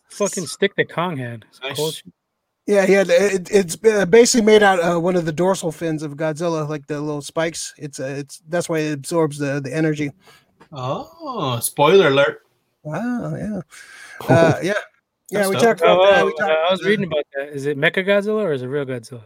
Fucking 0.09 0.47
stick 0.47 0.75
that 0.75 0.89
Kong 0.91 1.17
had. 1.17 1.45
It's 1.49 1.61
Nice. 1.61 1.75
cool 1.75 1.91
shit. 1.91 2.11
yeah, 2.65 2.85
yeah. 2.87 3.03
It, 3.07 3.47
it's 3.51 3.77
uh, 3.85 4.05
basically 4.05 4.43
made 4.43 4.63
out 4.63 4.79
uh, 4.79 4.99
one 4.99 5.15
of 5.15 5.25
the 5.25 5.31
dorsal 5.31 5.71
fins 5.71 6.01
of 6.01 6.13
Godzilla, 6.15 6.67
like 6.67 6.87
the 6.87 6.99
little 6.99 7.21
spikes. 7.21 7.75
It's 7.77 7.99
uh, 7.99 8.15
it's 8.17 8.41
that's 8.49 8.67
why 8.67 8.79
it 8.79 8.93
absorbs 8.93 9.37
the 9.37 9.61
the 9.61 9.71
energy. 9.73 10.11
Oh, 10.71 11.59
spoiler 11.61 12.07
alert. 12.07 12.41
Wow, 12.83 13.35
yeah, 13.35 13.61
uh, 14.29 14.59
yeah, 14.63 14.73
yeah. 15.31 15.47
We 15.47 15.53
That's 15.53 15.64
talked 15.65 15.81
Oh, 15.84 15.95
about 16.01 16.11
that. 16.11 16.22
oh, 16.22 16.26
We 16.26 16.31
talked, 16.34 16.51
I 16.51 16.72
was 16.72 16.84
reading 16.84 17.06
about 17.06 17.26
that. 17.35 17.49
Is 17.49 17.65
it 17.65 17.77
Mecha 17.77 18.06
Godzilla 18.06 18.41
or 18.43 18.53
is 18.53 18.61
it 18.61 18.68
real 18.68 18.85
Godzilla? 18.85 19.23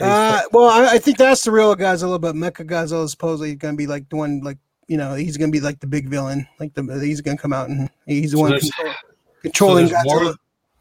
Uh, 0.00 0.42
well, 0.52 0.68
I, 0.68 0.94
I 0.94 0.98
think 0.98 1.18
that's 1.18 1.42
the 1.44 1.52
real 1.52 1.74
Godzilla, 1.76 2.20
but 2.20 2.34
Mecha 2.34 2.66
Godzilla 2.66 3.04
is 3.04 3.12
supposedly 3.12 3.54
going 3.54 3.74
to 3.74 3.78
be 3.78 3.86
like 3.86 4.08
the 4.08 4.16
one, 4.16 4.40
like 4.40 4.58
you 4.88 4.96
know, 4.96 5.14
he's 5.14 5.36
going 5.36 5.50
to 5.50 5.56
be 5.56 5.60
like 5.64 5.80
the 5.80 5.86
big 5.86 6.08
villain. 6.08 6.46
Like 6.60 6.74
the 6.74 6.82
he's 7.02 7.20
going 7.20 7.36
to 7.36 7.40
come 7.40 7.52
out 7.52 7.68
and 7.68 7.88
he's 8.06 8.32
the 8.32 8.36
So 8.38 8.42
one 8.42 8.58
control, 8.60 8.92
controlling 9.42 9.86
there's, 9.88 10.04
Godzilla. 10.04 10.22
more, 10.24 10.34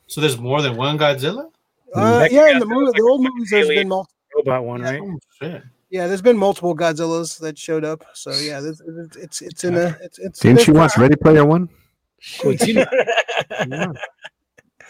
so 0.07 0.21
there's 0.21 0.37
more 0.39 0.61
than 0.61 0.75
one 0.75 0.97
Godzilla? 0.97 1.49
Uh, 1.93 2.21
Mecha 2.21 2.31
yeah, 2.31 2.49
in 2.51 2.59
the, 2.59 2.65
movie, 2.65 2.87
like 2.87 2.95
the 2.95 3.01
old 3.03 3.21
fucking 3.21 3.35
movies, 3.37 3.49
there's 3.51 3.65
alien. 3.67 3.81
been 3.81 3.89
multiple. 3.89 4.15
robot 4.35 4.63
one, 4.65 4.81
Yeah. 4.81 4.89
right? 4.91 5.01
Oh, 5.01 5.19
shit. 5.39 5.63
Yeah, 5.91 6.07
there's 6.07 6.23
been 6.23 6.37
multiple 6.37 6.75
Godzillas 6.75 7.37
that 7.41 7.55
showed 7.55 7.85
up. 7.85 8.03
So 8.13 8.31
yeah, 8.31 8.59
this, 8.61 8.81
it's 8.87 9.15
it's 9.15 9.41
it's 9.43 9.63
in 9.63 9.75
a 9.75 9.95
it's 10.01 10.17
it's. 10.17 10.39
Didn't 10.39 10.55
there's 10.55 10.67
you 10.67 10.73
watch 10.73 10.97
Ready 10.97 11.15
Player 11.15 11.45
One? 11.45 11.69
Godzilla. 12.39 12.87
Yeah. 13.69 13.91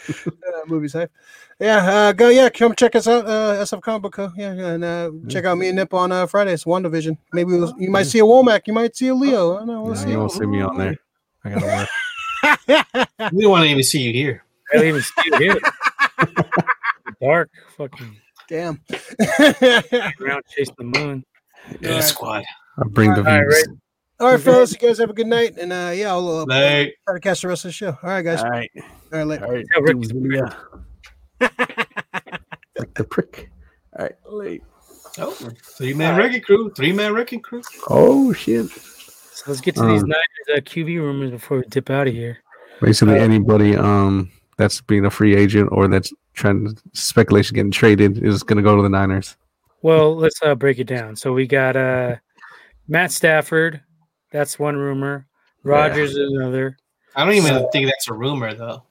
uh, 0.26 0.30
movies 0.66 0.92
hype. 0.92 1.10
Yeah, 1.60 1.76
uh, 1.76 2.12
go 2.12 2.28
yeah, 2.30 2.48
come 2.48 2.74
check 2.74 2.94
us 2.96 3.06
out. 3.06 3.26
Uh, 3.26 3.62
SF 3.62 3.80
Comic 3.82 4.02
Book 4.02 4.12
Co. 4.14 4.32
Yeah, 4.36 4.54
yeah, 4.54 4.66
and 4.72 4.84
uh, 4.84 5.10
check 5.28 5.44
out 5.44 5.56
me 5.56 5.68
and 5.68 5.76
Nip 5.76 5.94
on 5.94 6.10
uh, 6.12 6.26
Fridays. 6.26 6.64
WandaVision. 6.64 7.16
Maybe 7.32 7.52
we'll, 7.52 7.72
you 7.78 7.90
might 7.90 8.04
see 8.04 8.18
a 8.18 8.22
Womack. 8.24 8.66
You 8.66 8.72
might 8.72 8.96
see 8.96 9.08
a 9.08 9.14
Leo. 9.14 9.54
I 9.54 9.58
don't 9.58 9.66
know. 9.68 9.82
We'll 9.82 9.94
Nah, 9.94 10.00
see. 10.00 10.10
you 10.10 10.18
won't 10.18 10.32
see 10.32 10.46
me 10.46 10.60
on 10.60 10.76
there. 10.78 10.96
I 11.44 11.50
gotta 11.50 11.66
work. 11.66 11.88
We 13.32 13.42
don't 13.42 13.50
want 13.52 13.64
to 13.64 13.70
even 13.70 13.82
see 13.82 14.00
you 14.02 14.12
here. 14.12 14.44
I 14.72 14.78
didn't 14.78 14.88
even 14.88 15.02
see 15.02 15.12
it 15.26 15.40
here. 15.40 15.60
Dark, 17.22 17.50
fucking 17.76 18.16
Damn. 18.48 18.80
ground 20.18 20.42
chasing 20.50 20.74
the 20.76 20.84
moon. 20.84 21.24
Yeah, 21.80 21.88
Alright. 21.90 22.04
squad. 22.04 22.44
I'll 22.78 22.88
bring 22.90 23.14
the 23.14 23.20
All 23.20 23.24
right, 23.24 23.42
views. 23.44 23.68
All 24.20 24.30
right, 24.30 24.40
fellas. 24.40 24.72
You 24.72 24.78
guys 24.78 24.98
have 24.98 25.10
a 25.10 25.14
good 25.14 25.26
night, 25.26 25.56
and 25.58 25.72
uh, 25.72 25.92
yeah, 25.94 26.10
I'll 26.10 26.28
uh, 26.28 26.44
try 26.46 26.92
to 27.12 27.20
catch 27.20 27.42
the 27.42 27.48
rest 27.48 27.64
of 27.64 27.70
the 27.70 27.72
show. 27.72 27.98
All 28.02 28.10
right, 28.10 28.22
guys. 28.22 28.42
All 28.42 28.50
right. 28.50 28.70
All 28.76 28.82
right, 29.12 29.26
later. 29.26 29.44
All 29.44 29.52
right. 29.52 29.66
Tell 29.72 29.82
Ricky's 29.82 30.12
yeah. 30.14 30.54
like 32.78 32.94
the 32.94 33.04
prick. 33.04 33.50
All 33.98 34.04
right. 34.04 34.14
Late. 34.30 34.62
oh, 35.18 35.30
three 35.32 35.94
man 35.94 36.16
wrecking 36.16 36.42
crew. 36.42 36.72
Three 36.76 36.92
man 36.92 37.12
wrecking 37.12 37.40
crew. 37.40 37.62
Oh 37.88 38.32
shit. 38.32 38.68
So 38.68 39.44
let's 39.48 39.60
get 39.60 39.74
to 39.76 39.82
these 39.82 40.02
Um, 40.02 40.10
Niners 40.10 40.58
uh, 40.58 40.60
QB 40.60 40.96
rumors 40.96 41.30
before 41.32 41.58
we 41.58 41.64
dip 41.68 41.90
out 41.90 42.06
of 42.06 42.14
here. 42.14 42.38
Basically, 42.80 43.18
Uh, 43.18 43.22
anybody 43.22 43.76
um 43.76 44.30
that's 44.56 44.80
being 44.80 45.04
a 45.04 45.10
free 45.10 45.34
agent 45.34 45.68
or 45.72 45.88
that's 45.88 46.12
trying 46.34 46.68
to 46.68 46.82
speculation 46.92 47.54
getting 47.56 47.72
traded 47.72 48.22
is 48.24 48.42
going 48.44 48.56
to 48.56 48.62
go 48.62 48.76
to 48.76 48.82
the 48.82 48.88
Niners. 48.88 49.36
Well, 49.82 50.16
let's 50.16 50.38
uh, 50.42 50.54
break 50.54 50.78
it 50.78 50.86
down. 50.86 51.16
So 51.16 51.32
we 51.32 51.46
got 51.46 51.76
uh, 51.76 52.16
Matt 52.88 53.12
Stafford. 53.12 53.82
That's 54.34 54.58
one 54.58 54.76
rumor. 54.76 55.28
Rodgers 55.62 56.10
is 56.16 56.32
another. 56.32 56.76
I 57.14 57.24
don't 57.24 57.34
even 57.34 57.54
So- 57.54 57.68
think 57.72 57.86
that's 57.86 58.08
a 58.08 58.12
rumor, 58.14 58.52
though. 58.52 58.82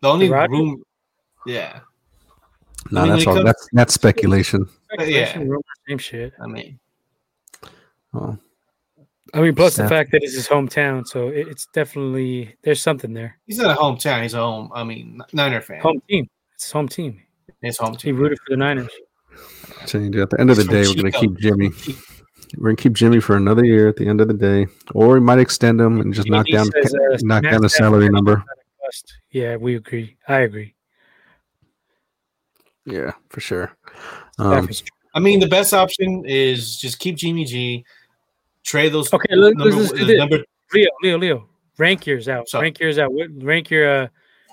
The 0.00 0.08
only 0.08 0.30
Rodgers? 0.30 0.50
room. 0.58 0.82
Yeah. 1.44 1.80
No, 2.90 3.02
mean, 3.02 3.10
that's 3.12 3.26
all. 3.26 3.34
comes- 3.34 3.44
That's 3.44 3.68
that's 3.74 3.92
speculation. 3.94 4.66
Speculation, 4.90 5.48
rumor, 5.50 5.60
same 5.86 5.98
shit. 5.98 6.32
I 6.42 6.46
mean, 6.46 6.78
Oh, 8.14 8.38
I 9.34 9.40
mean, 9.42 9.54
plus 9.54 9.76
the 9.76 9.86
fact 9.86 10.12
that 10.12 10.22
it's 10.22 10.34
his 10.34 10.48
hometown, 10.48 11.06
so 11.06 11.28
it, 11.28 11.46
it's 11.48 11.66
definitely 11.74 12.56
there's 12.62 12.80
something 12.80 13.12
there. 13.12 13.36
he's 13.46 13.58
not 13.58 13.76
a 13.76 13.78
hometown. 13.78 14.22
He's 14.22 14.32
a 14.32 14.38
home. 14.38 14.70
I 14.74 14.82
mean, 14.82 15.20
Niner 15.34 15.60
fan. 15.60 15.80
Home 15.82 16.00
team. 16.08 16.30
It's 16.54 16.64
his 16.64 16.72
home 16.72 16.88
team. 16.88 17.20
His 17.60 17.76
home 17.76 17.96
team. 17.96 18.14
He 18.14 18.18
rooted 18.22 18.38
for 18.38 18.46
the 18.50 18.56
Niners. 18.56 18.88
so 19.84 19.98
at 19.98 20.30
the 20.30 20.36
end 20.40 20.50
of 20.50 20.56
the 20.56 20.64
day, 20.64 20.86
we're 20.88 20.94
going 21.02 21.12
to 21.12 21.18
keep 21.18 21.36
Jimmy. 21.38 21.70
We're 22.56 22.64
going 22.70 22.76
to 22.76 22.82
keep 22.82 22.92
Jimmy 22.92 23.20
for 23.20 23.36
another 23.36 23.64
year. 23.64 23.88
At 23.88 23.96
the 23.96 24.06
end 24.06 24.20
of 24.20 24.28
the 24.28 24.34
day, 24.34 24.66
or 24.94 25.14
we 25.14 25.20
might 25.20 25.38
extend 25.38 25.80
him 25.80 26.00
and 26.00 26.14
just 26.14 26.28
knock 26.28 26.46
He 26.46 26.52
down 26.52 26.66
says, 26.70 26.94
uh, 26.94 27.16
knock 27.22 27.42
down 27.42 27.60
the 27.62 27.68
salary 27.68 28.08
number. 28.08 28.36
not 28.36 28.46
a 28.58 28.84
bust. 28.86 29.14
Yeah, 29.30 29.56
we 29.56 29.76
agree. 29.76 30.16
I 30.28 30.40
agree. 30.40 30.74
Yeah, 32.84 33.12
for 33.30 33.40
sure. 33.40 33.76
Um, 34.38 34.68
I 35.14 35.18
mean, 35.20 35.40
the 35.40 35.48
best 35.48 35.74
option 35.74 36.24
is 36.24 36.76
just 36.76 36.98
keep 36.98 37.16
Jimmy 37.16 37.44
G, 37.44 37.84
trade 38.64 38.92
those. 38.92 39.12
Okay, 39.12 39.34
let- 39.34 39.56
number, 39.56 39.74
let's 39.74 39.92
do 39.92 39.98
the 39.98 40.04
this. 40.04 40.18
number 40.18 40.38
Leo, 40.72 40.90
Leo, 41.02 41.18
Leo. 41.18 41.48
Rank 41.78 42.06
yours 42.06 42.28
out. 42.28 42.48
So- 42.48 42.60
rank 42.60 42.78
yours 42.80 42.98
out. 42.98 43.10
Rank 43.42 43.70
your, 43.70 44.02
uh, 44.04 44.08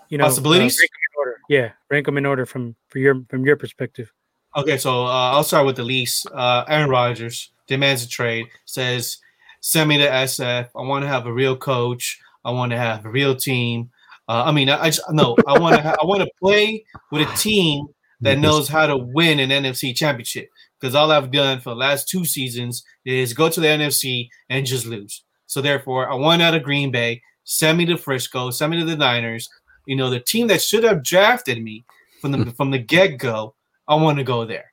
you 0.10 0.18
know, 0.18 0.26
uh, 0.26 0.28
Possibilities? 0.30 0.78
rank 0.80 0.90
'em 0.92 1.00
in 1.14 1.20
order. 1.20 1.40
Yeah, 1.50 1.72
rank 1.90 2.06
them 2.08 2.18
in 2.18 2.26
order 2.26 2.46
from 2.46 2.76
for 2.90 3.00
your 3.00 3.24
from 3.30 3.46
your 3.46 3.56
perspective. 3.56 4.12
Okay, 4.56 4.78
so 4.78 5.06
uh, 5.06 5.32
I'll 5.32 5.44
start 5.44 5.66
with 5.66 5.76
the 5.76 5.84
least. 5.84 6.28
Uh, 6.34 6.64
Aaron 6.68 6.90
Rodgers 6.90 7.52
demands 7.68 8.04
a 8.04 8.08
trade. 8.08 8.48
Says, 8.66 9.18
"Send 9.62 9.90
me 9.90 9.98
to 9.98 10.08
SF. 10.08 10.70
I 10.76 10.82
want 10.82 11.04
to 11.04 11.10
have 11.10 11.26
a 11.26 11.34
real 11.34 11.56
coach. 11.56 12.20
I 12.46 12.52
want 12.52 12.72
to 12.72 12.78
have 12.78 13.06
a 13.06 13.10
real 13.10 13.36
team. 13.36 13.90
Uh, 14.28 14.44
I 14.46 14.52
mean, 14.52 14.70
I, 14.70 14.84
I 14.84 14.86
just 14.90 15.02
no. 15.12 15.36
I 15.48 15.60
want 15.60 15.76
to. 15.76 15.82
Ha- 15.82 15.98
I 16.02 16.06
want 16.06 16.22
to 16.22 16.30
play 16.40 16.86
with 17.12 17.28
a 17.28 17.36
team 17.36 17.88
that 18.22 18.40
knows 18.40 18.68
how 18.68 18.88
to 18.88 18.98
win 18.98 19.40
an 19.40 19.50
NFC 19.50 19.96
championship. 19.96 20.50
Because 20.80 20.96
all 20.96 21.12
I've 21.12 21.32
done 21.32 21.60
for 21.60 21.70
the 21.70 21.76
last 21.76 22.10
two 22.10 22.26
seasons 22.26 22.84
is 23.06 23.34
go 23.34 23.50
to 23.50 23.60
the 23.60 23.68
NFC 23.68 24.28
and 24.50 24.66
just 24.66 24.86
lose. 24.86 25.24
So 25.46 25.62
therefore, 25.62 26.10
I 26.10 26.16
want 26.16 26.42
out 26.42 26.56
of 26.56 26.64
Green 26.64 26.92
Bay. 26.92 27.22
Send 27.46 27.78
me 27.78 27.86
to 27.86 27.98
Frisco. 27.98 28.50
Send 28.50 28.72
me 28.72 28.80
to 28.80 28.86
the 28.86 28.96
Niners. 28.96 29.50
You 29.86 29.96
know, 29.96 30.10
the 30.10 30.20
team 30.20 30.48
that 30.48 30.62
should 30.62 30.84
have 30.84 31.04
drafted 31.04 31.62
me 31.62 31.86
from 32.22 32.32
the 32.32 32.52
from 32.52 32.72
the 32.72 32.80
get 32.80 33.18
go. 33.18 33.56
I 33.88 33.96
want 33.96 34.18
to 34.18 34.24
go 34.24 34.46
there. 34.46 34.72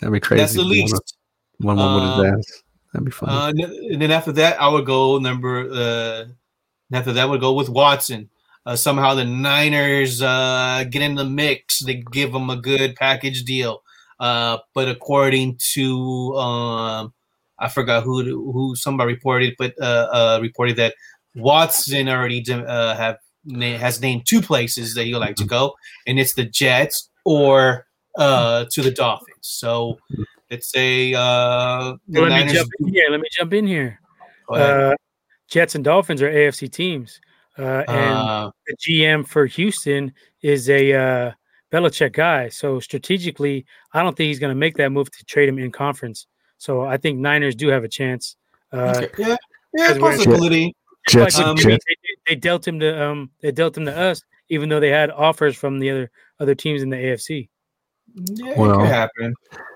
That'd 0.00 0.12
be 0.12 0.20
crazy. 0.20 0.40
That's 0.40 0.54
the 0.54 0.62
least. 0.62 1.16
One 1.62 1.76
one 1.76 1.94
with 1.94 2.04
Um, 2.04 2.24
his 2.24 2.34
ass. 2.34 2.62
That'd 2.92 3.06
be 3.06 3.10
funny. 3.10 3.32
Uh, 3.32 3.48
and 3.92 4.02
then- 4.02 4.10
after 4.10 4.32
that, 4.32 4.60
I 4.60 4.68
would 4.68 4.84
go 4.84 5.18
number. 5.18 5.68
Uh, 5.72 6.24
after 6.94 7.12
that, 7.14 7.28
would 7.28 7.40
go 7.40 7.54
with 7.54 7.68
Watson. 7.70 8.28
Uh, 8.66 8.76
somehow 8.76 9.14
the 9.14 9.24
Niners 9.24 10.22
uh, 10.22 10.84
get 10.90 11.02
in 11.02 11.14
the 11.14 11.24
mix. 11.24 11.80
They 11.80 12.04
give 12.12 12.32
them 12.32 12.50
a 12.50 12.56
good 12.56 12.94
package 12.96 13.44
deal. 13.44 13.82
Uh, 14.20 14.58
but 14.74 14.88
according 14.88 15.56
to 15.72 16.34
um, 16.36 17.12
I 17.58 17.68
forgot 17.68 18.04
who 18.04 18.52
who 18.52 18.76
somebody 18.76 19.14
reported, 19.14 19.54
but 19.58 19.74
uh, 19.80 20.08
uh, 20.12 20.38
reported 20.42 20.76
that 20.76 20.94
Watson 21.34 22.08
already 22.08 22.44
uh, 22.52 22.94
have 22.94 23.16
has 23.60 24.00
named 24.00 24.26
two 24.26 24.40
places 24.40 24.94
that 24.94 25.04
he 25.04 25.12
would 25.14 25.20
like 25.20 25.36
to 25.36 25.44
go, 25.44 25.74
and 26.06 26.20
it's 26.20 26.34
the 26.34 26.44
Jets 26.44 27.08
or 27.24 27.86
uh, 28.16 28.66
to 28.70 28.82
the 28.82 28.90
Dolphins. 28.92 29.38
So 29.40 29.98
let's 30.52 30.70
say 30.70 31.14
uh, 31.14 31.94
the 32.06 32.20
Let 32.20 32.46
me 32.46 32.52
jump 32.52 32.70
in 32.78 32.88
here. 32.88 33.06
Let 33.10 33.20
me 33.20 33.28
jump 33.32 33.54
in 33.54 33.66
here. 33.66 33.98
Uh, 34.48 34.94
Jets 35.48 35.74
and 35.74 35.82
Dolphins 35.82 36.20
are 36.20 36.30
AFC 36.30 36.70
teams, 36.70 37.20
uh, 37.58 37.84
and 37.88 38.18
Uh, 38.18 38.50
the 38.66 38.76
GM 38.76 39.26
for 39.26 39.46
Houston 39.46 40.12
is 40.42 40.68
a 40.68 40.92
uh, 40.92 41.32
Belichick 41.72 42.12
guy. 42.12 42.50
So 42.50 42.80
strategically, 42.80 43.64
I 43.94 44.02
don't 44.02 44.14
think 44.16 44.28
he's 44.28 44.38
going 44.38 44.50
to 44.50 44.58
make 44.58 44.76
that 44.76 44.90
move 44.90 45.10
to 45.10 45.24
trade 45.24 45.48
him 45.48 45.58
in 45.58 45.72
conference. 45.72 46.26
So 46.58 46.82
I 46.82 46.98
think 46.98 47.18
Niners 47.18 47.54
do 47.54 47.68
have 47.68 47.82
a 47.82 47.88
chance. 47.88 48.36
Uh, 48.70 49.06
yeah, 49.18 49.36
yeah, 49.74 49.98
possibility. 49.98 50.76
Jets, 51.08 51.38
like 51.38 51.46
um, 51.46 51.56
Jets, 51.56 51.84
they, 51.88 52.34
they 52.34 52.34
dealt 52.36 52.68
him 52.68 52.78
to 52.80 53.02
um, 53.02 53.30
they 53.40 53.52
dealt 53.52 53.76
him 53.76 53.86
to 53.86 53.98
us, 53.98 54.22
even 54.50 54.68
though 54.68 54.80
they 54.80 54.90
had 54.90 55.10
offers 55.10 55.56
from 55.56 55.78
the 55.78 55.90
other 55.90 56.10
other 56.38 56.54
teams 56.54 56.82
in 56.82 56.90
the 56.90 56.96
AFC. 56.96 57.48
Yeah, 58.14 58.50
it 58.50 58.56
could 58.56 58.86
happen. 58.86 59.34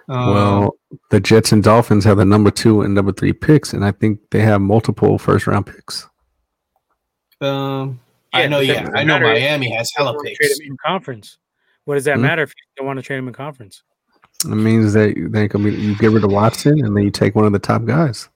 Um, 0.09 0.35
well, 0.35 0.77
the 1.11 1.19
Jets 1.21 1.51
and 1.53 1.63
Dolphins 1.63 2.05
have 2.05 2.17
the 2.19 2.25
number 2.25 2.51
two 2.51 2.83
and 2.83 2.95
number 2.95 3.13
three 3.13 3.33
picks, 3.33 3.73
and 3.73 3.85
I 3.85 3.91
think 3.93 4.21
they 4.31 4.41
have 4.41 4.61
multiple 4.61 5.19
first 5.19 5.47
round 5.47 5.67
picks. 5.67 6.09
um, 7.41 8.01
I 8.33 8.47
know. 8.49 8.61
Yeah, 8.61 8.89
I 8.95 9.05
know. 9.05 9.19
Miami 9.19 9.71
has 9.75 9.91
They 9.97 10.03
hella 10.05 10.15
wanna 10.17 10.29
trade 10.29 10.37
picks. 10.41 10.61
in 10.61 10.77
conference. 10.85 11.39
What 11.85 11.95
does 11.95 12.05
that 12.05 12.17
Hmm? 12.17 12.23
matter 12.23 12.43
if 12.43 12.51
you 12.51 12.63
don't 12.77 12.87
want 12.87 12.99
to 12.99 13.03
trade 13.03 13.17
them 13.19 13.29
in 13.29 13.35
conference? 13.35 13.83
It 14.45 14.49
means 14.49 14.93
that 14.93 15.15
they 15.33 15.49
can 15.49 15.63
be 15.65 15.73
you 15.75 15.97
get 15.97 16.11
rid 16.11 16.25
of 16.25 16.31
Watson 16.31 16.85
and 16.85 16.97
then 16.97 17.05
you 17.05 17.11
take 17.11 17.35
one 17.35 17.45
of 17.47 17.53
the 17.53 17.59
top 17.59 17.85
guys. 17.85 18.29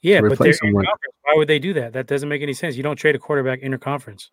Yeah, 0.00 0.20
but 0.22 0.38
they're 0.38 0.48
in 0.48 0.58
conference. 0.72 0.88
Why 1.22 1.34
would 1.36 1.48
they 1.48 1.58
do 1.58 1.72
that? 1.74 1.92
That 1.92 2.06
doesn't 2.06 2.28
make 2.28 2.42
any 2.42 2.54
sense. 2.54 2.76
You 2.76 2.82
don't 2.82 2.96
trade 2.96 3.14
a 3.14 3.18
quarterback 3.18 3.60
interconference. 3.60 4.28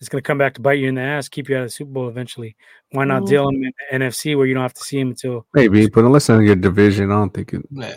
It's 0.00 0.08
going 0.08 0.22
to 0.22 0.26
come 0.26 0.38
back 0.38 0.54
to 0.54 0.60
bite 0.60 0.78
you 0.78 0.88
in 0.88 0.94
the 0.94 1.00
ass, 1.02 1.28
keep 1.28 1.48
you 1.48 1.56
out 1.56 1.62
of 1.62 1.66
the 1.66 1.70
Super 1.72 1.90
Bowl 1.90 2.08
eventually. 2.08 2.54
Why 2.92 3.04
not 3.04 3.22
Mhm. 3.22 3.28
deal 3.28 3.48
him 3.48 3.54
in 3.64 3.72
the 3.90 3.94
NFC 4.06 4.36
where 4.36 4.46
you 4.46 4.54
don't 4.54 4.62
have 4.62 4.74
to 4.74 4.84
see 4.84 5.00
him 5.00 5.08
until? 5.08 5.46
Maybe, 5.54 5.88
but 5.88 6.04
unless 6.04 6.28
in 6.28 6.40
your 6.42 6.54
division, 6.54 7.10
I 7.10 7.14
don't 7.16 7.34
think 7.34 7.52
it. 7.54 7.62
Yeah. 7.70 7.94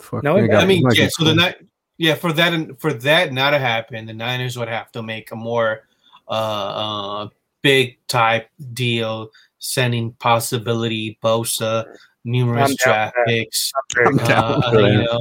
Fuck, 0.00 0.24
No, 0.24 0.34
they 0.34 0.44
it- 0.44 0.48
got- 0.48 0.64
I 0.64 0.66
mean, 0.66 0.82
like 0.82 0.98
yeah. 0.98 1.08
So 1.10 1.22
the 1.24 1.34
night, 1.34 1.56
yeah, 1.98 2.16
for 2.16 2.32
that 2.32 2.52
and 2.52 2.78
for 2.80 2.92
that 2.92 3.32
not 3.32 3.50
to 3.50 3.58
happen, 3.60 4.06
the 4.06 4.12
Niners 4.12 4.58
would 4.58 4.68
have 4.68 4.90
to 4.92 5.02
make 5.02 5.30
a 5.30 5.36
more 5.36 5.86
uh, 6.26 6.32
uh 6.32 7.28
big 7.62 7.98
type 8.08 8.48
deal, 8.72 9.30
sending 9.58 10.12
possibility 10.14 11.18
Bosa, 11.22 11.84
numerous 12.24 12.70
I'm 12.70 12.76
draft 12.76 13.16
picks. 13.26 13.70
Uh, 13.98 14.70
you 14.72 15.04
know, 15.04 15.20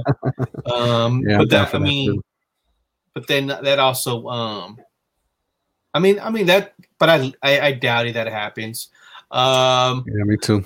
um, 0.74 1.22
Yeah, 1.26 1.34
I'm 1.34 1.40
but 1.40 1.50
down 1.50 1.62
that 1.66 1.70
for 1.72 1.78
I 1.78 1.80
mean, 1.82 2.14
too. 2.16 2.24
but 3.14 3.28
then 3.28 3.48
that 3.48 3.80
also 3.80 4.26
um 4.28 4.78
i 5.94 6.00
mean 6.00 6.20
i 6.20 6.30
mean 6.30 6.46
that 6.48 6.74
but 7.00 7.10
i 7.10 7.32
i, 7.42 7.60
I 7.60 7.72
doubt 7.74 8.08
it 8.08 8.14
that 8.14 8.28
happens 8.28 8.90
um 9.32 10.04
Yeah, 10.08 10.24
me 10.26 10.38
too. 10.38 10.64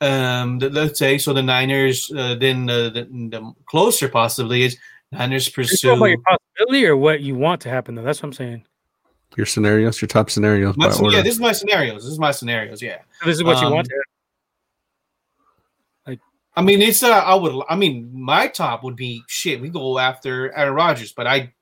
um 0.00 0.58
th- 0.60 0.72
let's 0.72 0.98
say 0.98 1.18
so 1.18 1.32
the 1.32 1.42
niners 1.42 2.10
uh, 2.16 2.34
then 2.36 2.66
the, 2.66 2.90
the, 2.90 3.04
the 3.38 3.52
closer 3.66 4.08
possibly 4.08 4.62
is 4.62 4.76
niners 5.12 5.46
Are 5.46 5.50
you 5.50 5.54
pursue 5.54 5.92
about 5.94 6.06
your 6.06 6.18
possibility 6.18 6.86
or 6.86 6.96
what 6.96 7.20
you 7.20 7.34
want 7.34 7.60
to 7.62 7.68
happen? 7.68 7.94
Though 7.94 8.02
that's 8.02 8.22
what 8.22 8.28
I'm 8.28 8.32
saying. 8.32 8.64
Your 9.36 9.46
scenarios, 9.46 10.00
your 10.00 10.08
top 10.08 10.30
scenarios 10.30 10.76
my, 10.76 10.88
by 10.88 10.94
order. 10.94 11.16
yeah 11.16 11.22
this 11.22 11.34
is 11.34 11.40
my 11.40 11.52
scenarios 11.52 12.02
this 12.04 12.12
is 12.12 12.18
my 12.18 12.30
scenarios 12.32 12.82
yeah 12.82 12.98
So 13.20 13.26
this 13.26 13.36
is 13.36 13.44
what 13.44 13.60
you 13.60 13.66
Um, 13.68 13.74
want. 13.74 13.86
To 13.88 13.94
i 16.56 16.62
mean 16.62 16.82
it's 16.82 17.02
uh, 17.02 17.10
i 17.10 17.34
would 17.34 17.62
i 17.68 17.76
mean 17.76 18.10
my 18.12 18.48
top 18.48 18.82
would 18.82 18.96
be 18.96 19.22
shit 19.28 19.60
we 19.60 19.68
go 19.68 19.98
after 19.98 20.52
aaron 20.56 20.74
Rodgers, 20.74 21.12
but 21.12 21.26
i 21.26 21.52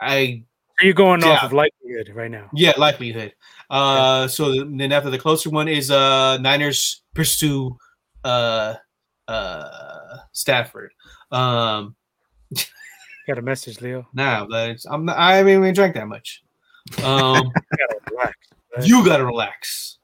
i 0.00 0.44
so 0.78 0.84
you're 0.84 0.94
going 0.94 1.22
off 1.22 1.40
yeah. 1.40 1.46
of 1.46 1.52
likelihood 1.52 2.10
right 2.14 2.30
now. 2.30 2.48
Yeah, 2.52 2.72
likelihood. 2.76 3.34
Uh, 3.70 4.26
so 4.28 4.64
then 4.64 4.92
after 4.92 5.10
the 5.10 5.18
closer 5.18 5.50
one 5.50 5.68
is 5.68 5.90
uh 5.90 6.38
Niners 6.38 7.02
pursue 7.14 7.76
uh 8.24 8.74
uh 9.28 10.18
Stafford. 10.32 10.92
Um, 11.30 11.96
Got 13.26 13.38
a 13.38 13.42
message, 13.42 13.80
Leo. 13.80 14.06
now 14.12 14.46
but 14.46 14.70
it's, 14.70 14.84
I'm 14.84 15.06
not, 15.06 15.16
I 15.16 15.36
haven't 15.36 15.52
even 15.52 15.74
drank 15.74 15.94
that 15.94 16.08
much. 16.08 16.42
Um, 17.02 17.50
Gotta 17.78 18.00
relax. 18.10 18.36
you 18.82 19.04
gotta 19.04 19.24
relax. 19.24 19.98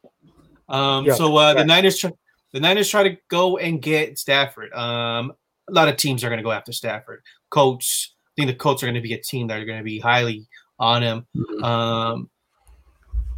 Um, 0.68 1.04
Yeah, 1.04 1.14
so 1.14 1.36
uh, 1.36 1.54
the. 1.54 1.64
Niners 1.64 1.98
try, 1.98 2.12
the 2.52 2.60
Niners 2.60 2.88
try 2.88 3.02
to 3.02 3.16
go 3.28 3.58
and 3.58 3.82
get 3.82 4.18
Stafford. 4.18 4.72
Um, 4.72 5.32
a 5.68 5.72
lot 5.72 5.88
of 5.88 5.96
teams 5.96 6.24
are 6.24 6.30
gonna 6.30 6.42
go 6.42 6.52
after 6.52 6.72
Stafford. 6.72 7.22
Colts, 7.50 8.14
I 8.26 8.30
think 8.36 8.50
the 8.50 8.56
Colts 8.56 8.82
are 8.82 8.86
gonna 8.86 9.00
be 9.00 9.14
a 9.14 9.20
team 9.20 9.48
that 9.48 9.60
are 9.60 9.64
gonna 9.64 9.82
be 9.82 9.98
highly 9.98 10.48
on 10.80 11.02
him. 11.02 11.26
Mhm. 11.36 11.62
Um, 11.62 12.30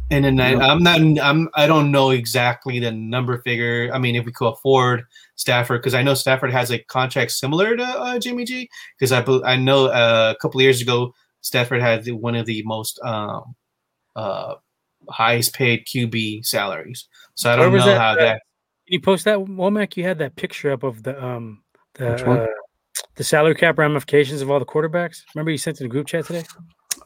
and 0.09 0.25
then 0.25 0.39
I, 0.39 0.53
I'm 0.55 0.83
not, 0.83 0.99
I'm, 0.99 1.49
I 1.55 1.65
don't 1.65 1.91
know 1.91 2.11
exactly 2.11 2.79
the 2.79 2.91
number 2.91 3.39
figure. 3.41 3.89
I 3.93 3.97
mean, 3.97 4.15
if 4.15 4.25
we 4.25 4.31
could 4.31 4.49
afford 4.49 5.03
Stafford, 5.35 5.81
because 5.81 5.93
I 5.93 6.03
know 6.03 6.13
Stafford 6.13 6.51
has 6.51 6.71
a 6.71 6.79
contract 6.79 7.31
similar 7.31 7.75
to 7.75 7.83
uh, 7.83 8.19
Jimmy 8.19 8.45
G. 8.45 8.69
Because 8.97 9.11
I, 9.11 9.23
I 9.43 9.55
know 9.55 9.87
uh, 9.87 10.33
a 10.35 10.39
couple 10.39 10.59
of 10.59 10.63
years 10.63 10.81
ago, 10.81 11.13
Stafford 11.41 11.81
had 11.81 12.07
one 12.07 12.35
of 12.35 12.45
the 12.45 12.63
most 12.63 12.99
um, 13.03 13.55
uh, 14.15 14.55
highest 15.09 15.53
paid 15.53 15.85
QB 15.85 16.45
salaries. 16.45 17.07
So 17.35 17.51
I 17.51 17.55
don't 17.55 17.71
was 17.71 17.85
know 17.85 17.91
that, 17.91 17.99
how 17.99 18.11
uh, 18.11 18.15
that. 18.15 18.41
Can 18.87 18.93
you 18.93 19.01
post 19.01 19.25
that, 19.25 19.39
Womack? 19.39 19.97
You 19.97 20.03
had 20.03 20.19
that 20.19 20.35
picture 20.35 20.71
up 20.71 20.83
of 20.83 21.03
the 21.03 21.21
um 21.23 21.63
the 21.95 22.13
uh, 22.13 22.47
the 23.15 23.23
salary 23.23 23.55
cap 23.55 23.77
ramifications 23.77 24.41
of 24.41 24.51
all 24.51 24.59
the 24.59 24.65
quarterbacks. 24.65 25.21
Remember 25.33 25.51
you 25.51 25.57
sent 25.57 25.77
it 25.77 25.79
to 25.79 25.83
the 25.83 25.89
group 25.89 26.07
chat 26.07 26.25
today? 26.25 26.43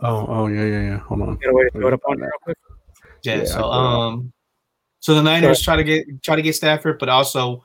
Oh, 0.02 0.26
oh 0.28 0.48
yeah, 0.48 0.66
yeah, 0.66 0.82
yeah. 0.82 0.98
Hold 1.00 1.22
on. 1.22 1.36
Get 1.38 1.50
away 1.50 1.64
way 1.64 1.70
to 1.70 1.78
throw 1.78 1.88
it 1.88 1.94
up 1.94 2.02
on 2.08 2.20
there 2.20 2.28
real 2.28 2.40
quick. 2.44 2.58
Yeah, 3.24 3.38
Yeah, 3.38 3.46
so 3.46 3.64
um, 3.64 4.34
so 5.00 5.16
the 5.16 5.24
Niners 5.24 5.62
try 5.62 5.76
to 5.76 5.84
get 5.84 6.06
try 6.24 6.36
to 6.36 6.42
get 6.42 6.56
Stafford, 6.56 7.00
but 7.00 7.10
also 7.10 7.64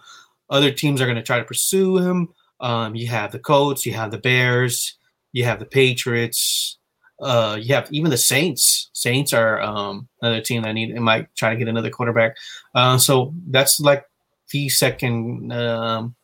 other 0.49 0.71
teams 0.71 1.01
are 1.01 1.07
going 1.07 1.17
to 1.17 1.23
try 1.23 1.39
to 1.39 1.45
pursue 1.45 1.99
him. 1.99 2.29
Um, 2.61 2.95
you 2.95 3.09
have 3.09 3.33
the 3.33 3.39
Colts, 3.39 3.85
you 3.85 3.93
have 3.95 4.11
the 4.11 4.19
Bears, 4.19 4.97
you 5.33 5.45
have 5.45 5.59
the 5.59 5.67
Patriots, 5.67 6.79
uh, 7.21 7.59
you 7.61 7.75
have 7.75 7.89
even 7.91 8.11
the 8.11 8.17
Saints. 8.17 8.91
Saints 8.93 9.33
are 9.33 9.61
um 9.61 10.09
another 10.21 10.41
team 10.41 10.63
that 10.63 10.73
need 10.73 10.91
it 10.91 11.01
might 11.01 11.35
try 11.35 11.51
to 11.51 11.57
get 11.57 11.69
another 11.69 11.91
quarterback. 11.91 12.37
Uh, 12.75 12.99
so 12.99 13.35
that's 13.49 13.81
like 13.81 14.05
the 14.51 14.69
second 14.69 15.53
um, 15.53 16.15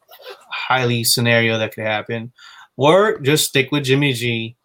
highly 0.51 1.05
scenario 1.05 1.59
that 1.59 1.75
could 1.75 1.85
happen, 1.85 2.33
or 2.77 3.19
just 3.21 3.49
stick 3.49 3.73
with 3.73 3.85
Jimmy 3.85 4.13
G. 4.13 4.57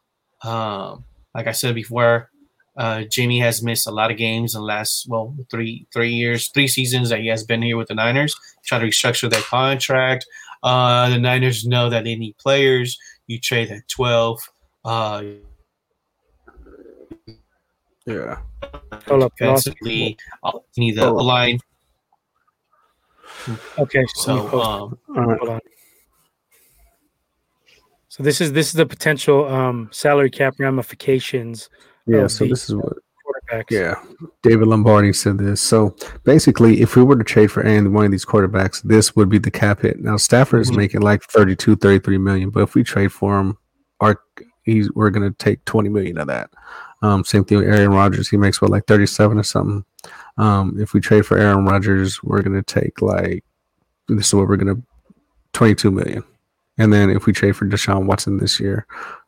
Um, 0.43 1.05
like 1.35 1.47
I 1.47 1.51
said 1.51 1.75
before, 1.75 2.29
uh, 2.77 3.03
Jimmy 3.03 3.39
has 3.39 3.61
missed 3.61 3.87
a 3.87 3.91
lot 3.91 4.11
of 4.11 4.17
games 4.17 4.55
in 4.55 4.61
the 4.61 4.65
last 4.65 5.07
well 5.07 5.35
three 5.49 5.87
three 5.93 6.09
years, 6.09 6.49
three 6.49 6.67
seasons 6.67 7.09
that 7.09 7.19
he 7.19 7.27
has 7.27 7.43
been 7.43 7.61
here 7.61 7.77
with 7.77 7.87
the 7.87 7.95
Niners. 7.95 8.35
Try 8.65 8.79
to 8.79 8.85
restructure 8.85 9.29
their 9.29 9.41
contract. 9.41 10.25
Uh, 10.63 11.09
the 11.09 11.19
Niners 11.19 11.65
know 11.65 11.89
that 11.89 12.03
they 12.03 12.15
need 12.15 12.37
players. 12.37 12.97
You 13.27 13.39
trade 13.39 13.71
at 13.71 13.87
twelve. 13.87 14.39
Uh, 14.83 15.23
Yeah. 18.05 18.37
Hold 19.07 19.23
up, 19.23 19.33
lost 19.39 19.65
defensively, 19.65 20.17
uh, 20.43 20.51
you 20.75 20.83
need 20.85 20.97
the 20.97 21.09
line. 21.09 21.59
Okay, 23.77 24.03
So 24.15 24.37
so 24.37 24.49
post, 24.49 24.67
um, 24.67 24.99
All 25.17 25.47
right. 25.47 25.63
So 28.13 28.21
this 28.21 28.41
is 28.41 28.53
this 28.53 28.67
is 28.67 28.73
the 28.73 28.85
potential 28.85 29.47
um 29.47 29.89
salary 29.91 30.29
cap 30.29 30.53
ramifications 30.59 31.71
Yeah. 32.05 32.27
So 32.27 32.43
the 32.43 32.51
this 32.51 32.69
is 32.69 32.75
what. 32.75 32.93
quarterbacks. 33.25 33.71
Yeah. 33.71 33.95
David 34.43 34.67
Lombardi 34.67 35.13
said 35.13 35.39
this. 35.39 35.61
So 35.61 35.95
basically, 36.23 36.81
if 36.81 36.95
we 36.95 37.01
were 37.01 37.15
to 37.15 37.23
trade 37.23 37.51
for 37.51 37.63
any 37.63 37.87
one 37.87 38.05
of 38.05 38.11
these 38.11 38.23
quarterbacks, 38.23 38.83
this 38.83 39.15
would 39.15 39.29
be 39.29 39.39
the 39.39 39.49
cap 39.49 39.81
hit. 39.81 39.99
Now 39.99 40.17
Stafford 40.17 40.61
is 40.61 40.69
Mhm. 40.69 40.77
making 40.77 41.01
like 41.01 41.23
32, 41.23 41.75
33 41.75 42.19
million, 42.19 42.51
but 42.51 42.61
if 42.61 42.75
we 42.75 42.83
trade 42.83 43.11
for 43.11 43.39
him, 43.39 43.57
our 43.99 44.19
he's 44.61 44.91
we're 44.93 45.09
gonna 45.09 45.31
take 45.39 45.65
20 45.65 45.89
million 45.89 46.19
of 46.19 46.27
that. 46.27 46.51
Um, 47.01 47.23
same 47.23 47.43
thing 47.45 47.57
with 47.57 47.67
Aaron 47.67 47.89
Rodgers. 47.89 48.29
He 48.29 48.37
makes 48.37 48.61
what 48.61 48.69
like 48.69 48.85
37 48.85 49.39
or 49.39 49.43
something. 49.43 49.83
Um, 50.37 50.77
if 50.79 50.93
we 50.93 50.99
trade 51.01 51.25
for 51.25 51.39
Aaron 51.39 51.65
Rodgers, 51.65 52.21
we're 52.21 52.43
gonna 52.43 52.61
take 52.61 53.01
like 53.01 53.43
this 54.07 54.27
is 54.27 54.33
what 54.35 54.47
we're 54.47 54.57
gonna 54.57 54.83
22 55.53 55.89
million. 55.89 56.23
And 56.77 56.91
then 56.91 57.09
if 57.09 57.25
we 57.25 57.33
trade 57.33 57.55
for 57.55 57.65
Deshaun 57.65 58.05
Watson 58.05 58.37
this 58.37 58.59
year 58.59 58.85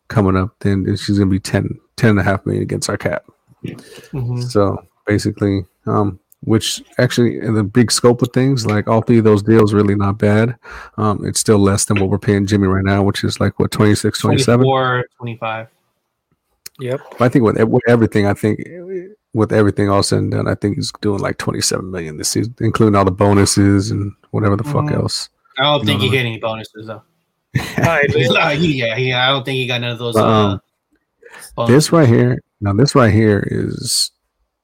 coming 0.07 0.35
up, 0.35 0.55
then 0.59 0.85
she's 0.97 1.17
gonna 1.19 1.29
be 1.29 1.39
10, 1.39 1.79
10 1.97 2.09
and 2.11 2.19
a 2.19 2.23
half 2.23 2.45
million 2.45 2.63
against 2.63 2.89
our 2.89 2.97
cap. 2.97 3.23
mhm. 3.63 4.43
So 4.43 4.83
basically, 5.07 5.65
um, 5.87 6.19
which 6.41 6.83
actually 6.99 7.39
in 7.39 7.55
the 7.55 7.63
big 7.63 7.91
scope 7.91 8.21
of 8.21 8.29
things, 8.33 8.65
like 8.67 8.87
all 8.87 9.01
three 9.01 9.17
of 9.17 9.23
those 9.23 9.41
deals 9.41 9.73
really 9.73 9.95
not 9.95 10.17
bad. 10.19 10.55
Um, 10.97 11.25
it's 11.25 11.39
still 11.39 11.57
less 11.57 11.85
than 11.85 11.99
what 11.99 12.09
we're 12.09 12.19
paying 12.19 12.45
Jimmy 12.45 12.67
right 12.67 12.83
now, 12.83 13.01
which 13.03 13.23
is 13.23 13.39
like 13.39 13.59
what 13.59 13.71
26, 13.71 14.19
27. 14.19 14.63
24, 14.63 15.05
25. 15.17 15.67
Yep. 16.79 17.01
I 17.19 17.29
think 17.29 17.45
with, 17.45 17.57
with 17.63 17.81
everything, 17.87 18.27
I 18.27 18.33
think 18.33 18.59
with 19.33 19.51
everything 19.53 19.89
all 19.89 20.03
said 20.03 20.19
and 20.19 20.31
done, 20.31 20.47
I 20.47 20.55
think 20.55 20.75
he's 20.75 20.91
doing 21.01 21.19
like 21.19 21.37
27 21.37 21.89
million 21.89 22.17
this 22.17 22.29
season, 22.29 22.53
including 22.59 22.95
all 22.95 23.05
the 23.05 23.11
bonuses 23.11 23.89
and 23.91 24.11
whatever 24.31 24.55
the 24.55 24.63
fuck 24.63 24.85
Mhm. 24.85 24.93
else. 24.95 25.29
I 25.57 25.63
don't 25.63 25.79
You 25.81 25.85
think 25.85 25.97
know 25.99 26.03
he 26.03 26.09
what 26.09 26.13
get 26.13 26.25
any 26.25 26.37
bonuses 26.39 26.87
though. 26.87 27.01
Alright, 27.77 28.13
like, 28.29 28.59
he- 28.59 28.75
yeah, 28.83 29.27
I 29.27 29.31
don't 29.31 29.43
think 29.43 29.55
he 29.55 29.67
got 29.67 29.81
none 29.81 29.91
of 29.91 29.99
those. 29.99 30.15
Uh, 30.15 30.25
Um, 30.25 30.61
bonuses. 31.55 31.75
This 31.75 31.91
right 31.91 32.07
here, 32.07 32.41
now 32.61 32.73
this 32.73 32.95
right 32.95 33.13
here 33.13 33.45
is 33.49 34.11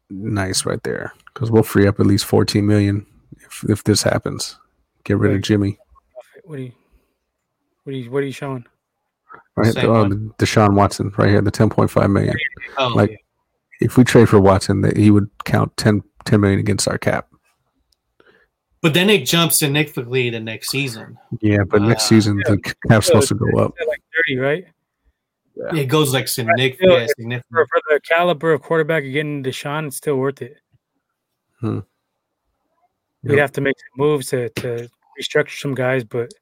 nice 0.09 0.65
right 0.65 0.81
there 0.83 1.13
because 1.33 1.49
we'll 1.51 1.63
free 1.63 1.87
up 1.87 1.99
at 1.99 2.05
least 2.05 2.25
14 2.25 2.65
million 2.65 3.05
if, 3.45 3.63
if 3.69 3.83
this 3.83 4.03
happens. 4.03 4.57
Get 5.03 5.17
rid 5.17 5.33
of 5.35 5.41
Jimmy. 5.41 5.77
What 6.43 6.59
are 6.59 6.63
you? 6.63 6.71
What 7.83 7.93
are 7.93 7.97
you? 7.97 8.11
What 8.11 8.23
are 8.23 8.25
you 8.25 8.31
showing? 8.31 8.65
Right, 9.55 9.73
Same 9.73 9.89
oh, 9.89 10.01
one. 10.03 10.09
the 10.37 10.45
Deshaun 10.45 10.75
Watson 10.75 11.11
right 11.17 11.29
here, 11.29 11.41
the 11.41 11.51
10.5 11.51 12.11
million. 12.11 12.35
oh, 12.77 12.87
like- 12.89 13.11
yeah. 13.11 13.17
If 13.83 13.97
we 13.97 14.03
trade 14.03 14.29
for 14.29 14.39
Watson, 14.39 14.81
that 14.81 14.95
he 14.95 15.09
would 15.09 15.27
count 15.45 15.75
10, 15.77 16.03
10 16.25 16.39
million 16.39 16.59
against 16.59 16.87
our 16.87 16.99
cap. 16.99 17.27
But 18.81 18.93
then 18.93 19.09
it 19.09 19.25
jumps 19.25 19.57
significantly 19.59 20.29
the 20.29 20.39
next 20.39 20.69
season. 20.69 21.17
Yeah, 21.41 21.63
but 21.63 21.81
next 21.81 22.03
Uh, 22.05 22.07
season 22.07 22.37
the 22.37 22.57
cap's 22.87 23.07
supposed 23.07 23.29
to 23.29 23.35
go 23.35 23.47
up. 23.59 23.73
Like 23.87 24.01
thirty, 24.15 24.37
right? 24.39 24.65
Yeah. 25.55 25.81
It 25.81 25.85
goes 25.87 26.13
like 26.13 26.27
significant. 26.27 26.91
Yeah, 26.91 27.05
significant. 27.07 27.45
For, 27.51 27.67
for 27.67 27.81
the 27.93 27.99
caliber 28.01 28.53
of 28.53 28.61
quarterback 28.61 29.03
you're 29.03 29.11
getting 29.11 29.43
Deshaun, 29.43 29.87
it's 29.87 29.97
still 29.97 30.15
worth 30.17 30.41
it. 30.41 30.57
Hmm. 31.59 31.79
We'd 33.23 33.33
Yep. 33.33 33.39
have 33.39 33.51
to 33.53 33.61
make 33.61 33.75
some 33.77 34.05
moves 34.07 34.29
to, 34.29 34.49
to 34.49 34.89
restructure 35.19 35.59
some 35.59 35.75
guys, 35.75 36.03
but 36.03 36.33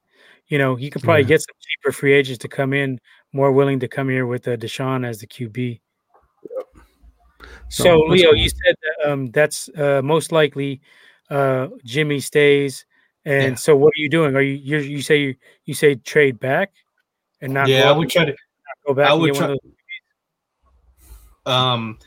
you 0.47 0.57
know, 0.57 0.77
you 0.77 0.89
could 0.89 1.03
probably 1.03 1.23
Yeah. 1.23 1.27
get 1.29 1.41
some 1.41 1.55
cheaper 1.59 1.91
free 1.91 2.13
agents 2.13 2.37
to 2.39 2.47
come 2.47 2.73
in, 2.73 2.99
more 3.33 3.51
willing 3.51 3.79
to 3.81 3.87
come 3.87 4.07
here 4.09 4.25
with 4.25 4.47
uh, 4.47 4.55
Deshaun 4.57 5.05
as 5.05 5.19
the 5.19 5.27
QB. 5.27 5.81
So, 7.69 7.83
So, 7.83 7.99
Leo, 8.01 8.29
cool. 8.31 8.39
you 8.39 8.49
said 8.49 8.75
that, 8.81 9.11
um, 9.11 9.31
that's 9.31 9.69
uh, 9.77 10.01
most 10.03 10.31
likely 10.31 10.81
uh, 11.29 11.67
Jimmy 11.83 12.19
stays, 12.19 12.85
and 13.25 13.51
Yeah. 13.51 13.55
so 13.55 13.75
what 13.75 13.89
are 13.89 14.01
you 14.01 14.09
doing? 14.09 14.35
Are 14.35 14.41
you 14.41 14.55
you 14.55 14.77
you 14.79 15.01
say 15.01 15.17
you, 15.17 15.35
you 15.65 15.73
say 15.73 15.95
trade 15.95 16.39
back 16.39 16.71
and 17.41 17.53
not 17.53 17.67
Yeah, 17.69 17.83
go, 17.83 17.89
I 17.89 17.97
would 17.97 18.09
try 18.09 18.25
to. 18.25 18.35
go 18.87 18.93
back 18.93 19.11
I 19.11 19.13
would 19.13 19.33
try- 19.35 19.57
Um, 21.45 21.97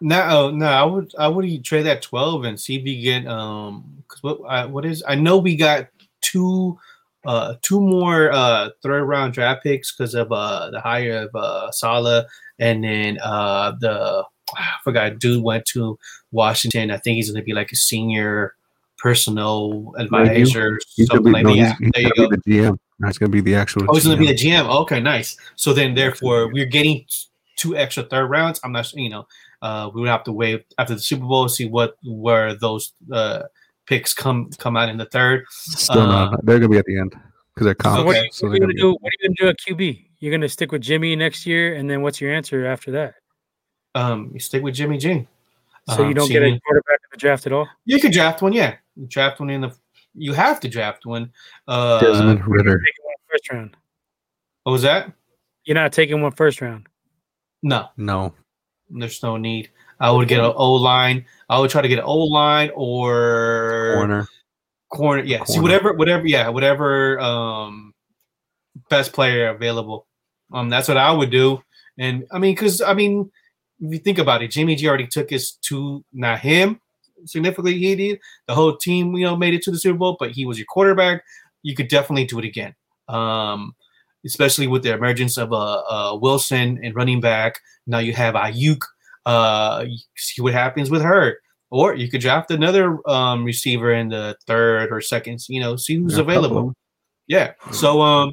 no, 0.00 0.50
no, 0.50 0.66
I 0.66 0.84
would, 0.84 1.14
I 1.18 1.28
would 1.28 1.64
trade 1.64 1.82
that 1.86 2.02
twelve 2.02 2.44
and 2.44 2.58
see 2.58 2.76
if 2.76 2.84
we 2.84 3.00
get 3.00 3.26
um, 3.26 4.04
cause 4.06 4.22
what, 4.22 4.40
I, 4.48 4.64
what 4.64 4.84
is? 4.84 5.02
I 5.06 5.16
know 5.16 5.38
we 5.38 5.56
got 5.56 5.88
two, 6.20 6.78
uh, 7.26 7.54
two 7.62 7.80
more 7.80 8.30
uh 8.32 8.70
third 8.82 9.04
round 9.04 9.32
draft 9.34 9.64
picks 9.64 9.94
because 9.94 10.14
of 10.14 10.30
uh 10.32 10.70
the 10.70 10.80
hire 10.80 11.28
of 11.28 11.34
uh 11.34 11.70
Saleh, 11.72 12.26
and 12.58 12.84
then 12.84 13.18
uh 13.22 13.72
the 13.80 14.24
I 14.56 14.76
forgot 14.84 15.18
dude 15.18 15.42
went 15.42 15.64
to 15.66 15.98
Washington. 16.32 16.90
I 16.90 16.98
think 16.98 17.16
he's 17.16 17.30
gonna 17.30 17.44
be 17.44 17.52
like 17.54 17.72
a 17.72 17.76
senior 17.76 18.54
personal 18.98 19.92
advisor, 19.98 20.78
He's 20.96 21.06
something 21.06 21.24
be, 21.26 21.30
like 21.30 21.44
no, 21.44 21.50
that. 21.50 21.56
he's, 21.56 21.66
Yeah, 21.66 21.74
he's 21.78 21.90
there 21.94 22.02
you 22.02 22.10
gonna 22.16 22.28
go. 22.28 22.36
be 22.36 22.52
the 22.52 22.58
GM. 22.58 22.78
No, 22.98 23.06
he's 23.08 23.18
gonna 23.18 23.30
be 23.30 23.40
the 23.40 23.54
actual. 23.54 23.86
Oh, 23.88 23.94
he's 23.94 24.04
going 24.04 24.18
to 24.18 24.20
be 24.20 24.26
GM. 24.32 24.36
the 24.38 24.48
GM. 24.48 24.80
Okay, 24.82 25.00
nice. 25.00 25.36
So 25.54 25.72
then, 25.72 25.94
therefore, 25.94 26.52
we're 26.52 26.66
getting 26.66 27.04
two 27.56 27.76
extra 27.76 28.02
third 28.02 28.26
rounds. 28.26 28.60
I'm 28.64 28.72
not, 28.72 28.86
sure, 28.86 28.98
you 28.98 29.08
know, 29.08 29.26
uh, 29.62 29.90
we 29.94 30.00
would 30.00 30.10
have 30.10 30.24
to 30.24 30.32
wait 30.32 30.66
after 30.78 30.94
the 30.94 31.00
Super 31.00 31.24
Bowl 31.24 31.46
to 31.46 31.48
see 31.54 31.66
what 31.68 31.96
where 32.04 32.54
those 32.54 32.92
uh, 33.12 33.44
picks 33.86 34.12
come 34.14 34.50
come 34.58 34.76
out 34.76 34.88
in 34.88 34.96
the 34.96 35.06
third. 35.06 35.44
Still 35.50 36.02
uh, 36.02 36.30
not. 36.30 36.44
They're 36.44 36.58
gonna 36.58 36.68
be 36.70 36.78
at 36.78 36.86
the 36.86 36.98
end 36.98 37.14
because 37.54 37.66
they're 37.66 37.76
So 37.84 38.04
what, 38.04 38.16
Okay. 38.16 38.28
So 38.32 38.46
what 38.48 38.52
are 38.52 38.54
you 38.56 38.60
gonna 38.60 38.72
gonna 38.72 38.80
do? 38.82 38.96
What 39.00 39.10
are 39.10 39.16
you 39.20 39.28
gonna 39.28 39.36
do 39.38 39.48
at 39.48 39.56
QB? 39.60 40.04
You're 40.18 40.32
gonna 40.32 40.48
stick 40.48 40.72
with 40.72 40.82
Jimmy 40.82 41.14
next 41.14 41.46
year, 41.46 41.74
and 41.76 41.88
then 41.88 42.02
what's 42.02 42.20
your 42.20 42.32
answer 42.32 42.66
after 42.66 42.90
that? 42.92 43.14
Um, 43.94 44.30
you 44.34 44.40
stick 44.40 44.62
with 44.62 44.74
Jimmy 44.74 44.98
G. 44.98 45.26
So 45.88 46.02
you 46.02 46.08
Um, 46.08 46.14
don't 46.14 46.26
see, 46.28 46.32
get 46.34 46.42
a 46.42 46.50
you- 46.50 46.60
quarterback 46.60 47.00
in 47.02 47.08
the 47.12 47.16
draft 47.16 47.46
at 47.46 47.52
all. 47.52 47.68
You 47.84 47.98
could 48.00 48.12
draft 48.12 48.42
one, 48.42 48.52
yeah. 48.52 48.76
You 48.96 49.06
draft 49.06 49.40
one 49.40 49.50
in 49.50 49.62
the. 49.62 49.74
You 50.14 50.32
have 50.34 50.60
to 50.60 50.68
draft 50.68 51.06
one. 51.06 51.32
Uh, 51.66 52.00
Desmond 52.00 52.46
Ridder. 52.46 52.78
Taking 52.78 53.04
one 53.04 53.14
first 53.30 53.50
round. 53.52 53.76
what 54.64 54.72
was 54.72 54.82
that? 54.82 55.12
You're 55.64 55.74
not 55.76 55.92
taking 55.92 56.20
one 56.22 56.32
first 56.32 56.60
round. 56.60 56.88
No, 57.62 57.88
No, 57.96 58.34
there's 58.90 59.22
no 59.22 59.36
need. 59.36 59.70
I 60.00 60.10
would 60.10 60.28
get 60.28 60.38
an 60.40 60.52
O 60.54 60.74
line. 60.74 61.26
I 61.48 61.58
would 61.58 61.70
try 61.70 61.82
to 61.82 61.88
get 61.88 61.98
an 61.98 62.04
O 62.04 62.18
line 62.18 62.70
or 62.74 63.94
corner. 63.96 64.28
corner 64.90 65.22
yeah 65.24 65.44
see 65.44 65.60
whatever 65.60 65.92
whatever 65.92 66.26
yeah 66.26 66.48
whatever 66.48 67.18
um 67.20 67.92
best 68.88 69.12
player 69.12 69.48
available 69.48 70.06
um 70.52 70.70
that's 70.70 70.88
what 70.88 70.96
i 70.96 71.10
would 71.12 71.28
do 71.30 71.62
and 71.98 72.24
i 72.32 72.38
mean 72.38 72.54
because 72.54 72.80
i 72.80 72.94
mean 72.94 73.30
if 73.80 73.92
you 73.92 73.98
think 73.98 74.18
about 74.18 74.42
it 74.42 74.50
jimmy 74.50 74.74
g 74.74 74.88
already 74.88 75.06
took 75.06 75.30
his 75.30 75.52
to 75.52 76.04
not 76.12 76.38
him 76.40 76.80
significantly 77.24 77.76
he 77.76 77.96
did 77.96 78.20
the 78.46 78.54
whole 78.54 78.76
team 78.76 79.14
you 79.14 79.24
know 79.24 79.36
made 79.36 79.54
it 79.54 79.62
to 79.62 79.70
the 79.70 79.78
super 79.78 79.98
bowl 79.98 80.16
but 80.18 80.30
he 80.30 80.44
was 80.44 80.58
your 80.58 80.66
quarterback 80.66 81.22
you 81.62 81.74
could 81.74 81.88
definitely 81.88 82.24
do 82.24 82.38
it 82.38 82.44
again 82.44 82.74
um 83.08 83.74
especially 84.24 84.66
with 84.66 84.82
the 84.82 84.92
emergence 84.92 85.36
of 85.36 85.52
uh, 85.52 85.82
uh 85.90 86.16
wilson 86.16 86.78
and 86.82 86.94
running 86.94 87.20
back 87.20 87.58
now 87.86 87.98
you 87.98 88.12
have 88.12 88.34
Aiyuk 88.34 88.82
uh 89.26 89.84
see 90.16 90.40
what 90.42 90.52
happens 90.52 90.90
with 90.90 91.02
her 91.02 91.38
or 91.70 91.94
you 91.94 92.08
could 92.08 92.20
draft 92.20 92.50
another 92.50 92.98
um, 93.08 93.44
receiver 93.44 93.92
in 93.92 94.08
the 94.08 94.36
third 94.46 94.90
or 94.90 95.00
second. 95.00 95.44
You 95.48 95.60
know, 95.60 95.76
see 95.76 95.96
who's 95.96 96.14
Yeah, 96.14 96.20
a 96.20 96.24
couple 96.24 96.44
of 96.44 96.44
available. 96.44 96.74
Yeah. 97.26 97.52
So 97.72 98.00
um, 98.00 98.32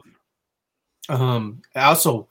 um, 1.09 1.61
also 1.75 2.27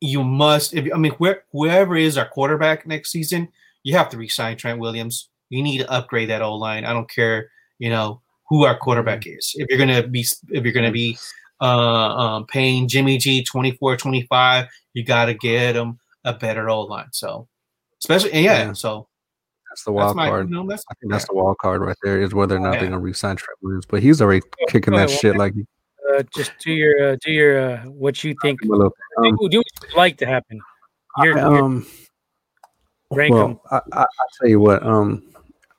you 0.00 0.22
must. 0.24 0.74
If 0.74 0.92
I 0.92 0.98
mean, 0.98 1.12
where, 1.12 1.44
whoever 1.52 1.96
is 1.96 2.18
our 2.18 2.28
quarterback 2.28 2.86
next 2.86 3.10
season, 3.10 3.48
you 3.82 3.96
have 3.96 4.08
to 4.10 4.16
resign 4.16 4.56
Trent 4.56 4.78
Williams. 4.78 5.28
You 5.50 5.62
need 5.62 5.78
to 5.78 5.90
upgrade 5.90 6.30
that 6.30 6.42
O 6.42 6.54
line. 6.54 6.84
I 6.84 6.92
don't 6.92 7.10
care. 7.10 7.50
You 7.78 7.90
know 7.90 8.20
who 8.48 8.64
our 8.64 8.76
quarterback 8.76 9.26
is. 9.26 9.52
If 9.56 9.68
you're 9.68 9.78
gonna 9.78 10.06
be, 10.06 10.26
if 10.48 10.64
you're 10.64 10.72
gonna 10.72 10.90
be 10.92 11.18
uh, 11.60 11.64
um, 11.64 12.46
paying 12.46 12.88
Jimmy 12.88 13.18
G 13.18 13.42
24, 13.44 13.96
25, 13.96 14.66
you 14.94 15.04
got 15.04 15.26
to 15.26 15.34
get 15.34 15.76
him 15.76 15.98
a 16.24 16.32
better 16.32 16.68
O 16.68 16.82
line. 16.82 17.08
So, 17.12 17.48
especially 18.00 18.32
and 18.32 18.44
yeah, 18.44 18.66
Yeah. 18.66 18.72
So 18.74 19.08
That's 19.70 19.84
the 19.84 19.90
that's 19.92 19.96
wild 20.04 20.16
my, 20.16 20.28
card. 20.28 20.48
you 20.48 20.54
know, 20.54 20.62
I 20.72 20.94
think 21.00 21.10
that's 21.12 21.26
the 21.26 21.34
wild 21.34 21.58
card 21.58 21.80
right 21.82 21.96
there 22.02 22.20
is 22.20 22.34
whether 22.34 22.56
or 22.56 22.60
not 22.60 22.74
Yeah. 22.74 22.80
they're 22.80 22.90
gonna 22.90 23.00
resign 23.00 23.36
Trent 23.36 23.58
Williams. 23.62 23.86
But 23.86 24.02
he's 24.02 24.20
already 24.22 24.42
kicking 24.68 24.94
that 24.94 25.10
shit 25.10 25.36
like 25.36 25.54
Uh, 26.12 26.22
just 26.34 26.52
do 26.64 26.72
your 26.72 27.12
uh, 27.12 27.16
do 27.24 27.32
your 27.32 27.60
uh, 27.60 27.82
what 27.84 28.22
you 28.24 28.34
think. 28.42 28.60
Um, 28.70 28.90
do, 29.20 29.48
do 29.48 29.58
what 29.58 29.66
you'd 29.82 29.96
like 29.96 30.16
to 30.18 30.26
happen. 30.26 30.60
You're, 31.22 31.38
I, 31.38 31.42
um, 31.42 31.86
rank 33.10 33.34
well, 33.34 33.62
I, 33.70 33.80
I, 33.92 34.02
I 34.02 34.26
tell 34.38 34.48
you 34.48 34.60
what. 34.60 34.82
Um, 34.84 35.24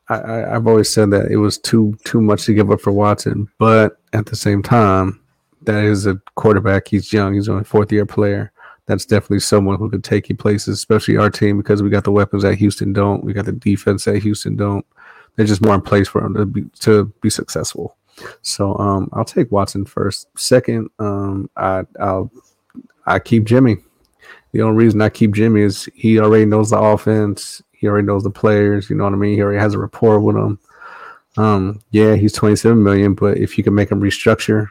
I, 0.10 0.16
I 0.16 0.56
I've 0.56 0.68
always 0.68 0.92
said 0.92 1.12
that 1.12 1.32
it 1.32 1.38
was 1.38 1.58
too 1.58 1.98
too 2.04 2.22
much 2.22 2.46
to 2.46 2.54
give 2.54 2.72
up 2.72 2.82
for 2.82 2.92
Watson, 2.92 3.48
but 3.58 3.98
at 4.14 4.26
the 4.26 4.36
same 4.36 4.62
time, 4.62 5.20
that 5.64 5.84
is 5.84 6.06
a 6.06 6.20
quarterback. 6.36 6.88
He's 6.88 7.14
young. 7.14 7.34
He's 7.34 7.50
only 7.50 7.62
a 7.62 7.66
fourth 7.66 7.92
year 7.92 8.06
player. 8.06 8.52
That's 8.88 9.06
definitely 9.06 9.42
someone 9.42 9.78
who 9.78 9.90
could 9.90 10.04
take 10.04 10.30
you 10.30 10.36
places, 10.36 10.78
especially 10.78 11.18
our 11.18 11.30
team 11.30 11.58
because 11.58 11.84
we 11.84 11.92
got 11.92 12.04
the 12.04 12.12
weapons 12.12 12.42
that 12.42 12.56
Houston 12.56 12.92
don't. 12.92 13.24
We 13.24 13.34
got 13.34 13.46
the 13.46 13.52
defense 13.52 14.06
that 14.06 14.24
Houston 14.24 14.56
don't. 14.56 14.86
They're 15.36 15.46
just 15.46 15.62
more 15.62 15.76
in 15.76 15.82
place 15.82 16.08
for 16.08 16.26
him 16.26 16.34
to 16.34 16.46
be 16.46 16.64
to 16.80 17.06
be 17.22 17.30
successful. 17.30 17.96
So 18.42 18.76
um, 18.78 19.10
I'll 19.14 19.26
take 19.26 19.52
Watson 19.52 19.86
first. 19.86 20.28
Second, 20.38 20.90
um, 21.00 21.50
I 21.56 21.84
I'll 22.00 22.32
I 23.06 23.20
keep 23.20 23.46
Jimmy. 23.46 23.78
The 24.52 24.62
only 24.62 24.84
reason 24.84 25.02
I 25.02 25.10
keep 25.10 25.34
Jimmy 25.34 25.62
is 25.62 25.88
he 25.94 26.20
already 26.20 26.46
knows 26.46 26.72
the 26.72 26.80
offense. 26.80 27.62
He 27.72 27.88
already 27.88 28.08
knows 28.08 28.24
the 28.24 28.32
players. 28.32 28.90
You 28.90 28.96
know 28.96 29.04
what 29.04 29.14
I 29.14 29.18
mean. 29.18 29.36
He 29.36 29.42
already 29.42 29.60
has 29.60 29.74
a 29.74 29.80
rapport 29.80 30.20
with 30.20 30.36
them. 30.36 30.60
Um, 31.38 31.82
yeah, 31.92 32.16
he's 32.16 32.34
twenty 32.34 32.56
seven 32.56 32.84
million, 32.84 33.14
but 33.14 33.38
if 33.38 33.58
you 33.58 33.64
can 33.64 33.76
make 33.76 33.92
him 33.92 34.02
restructure, 34.02 34.70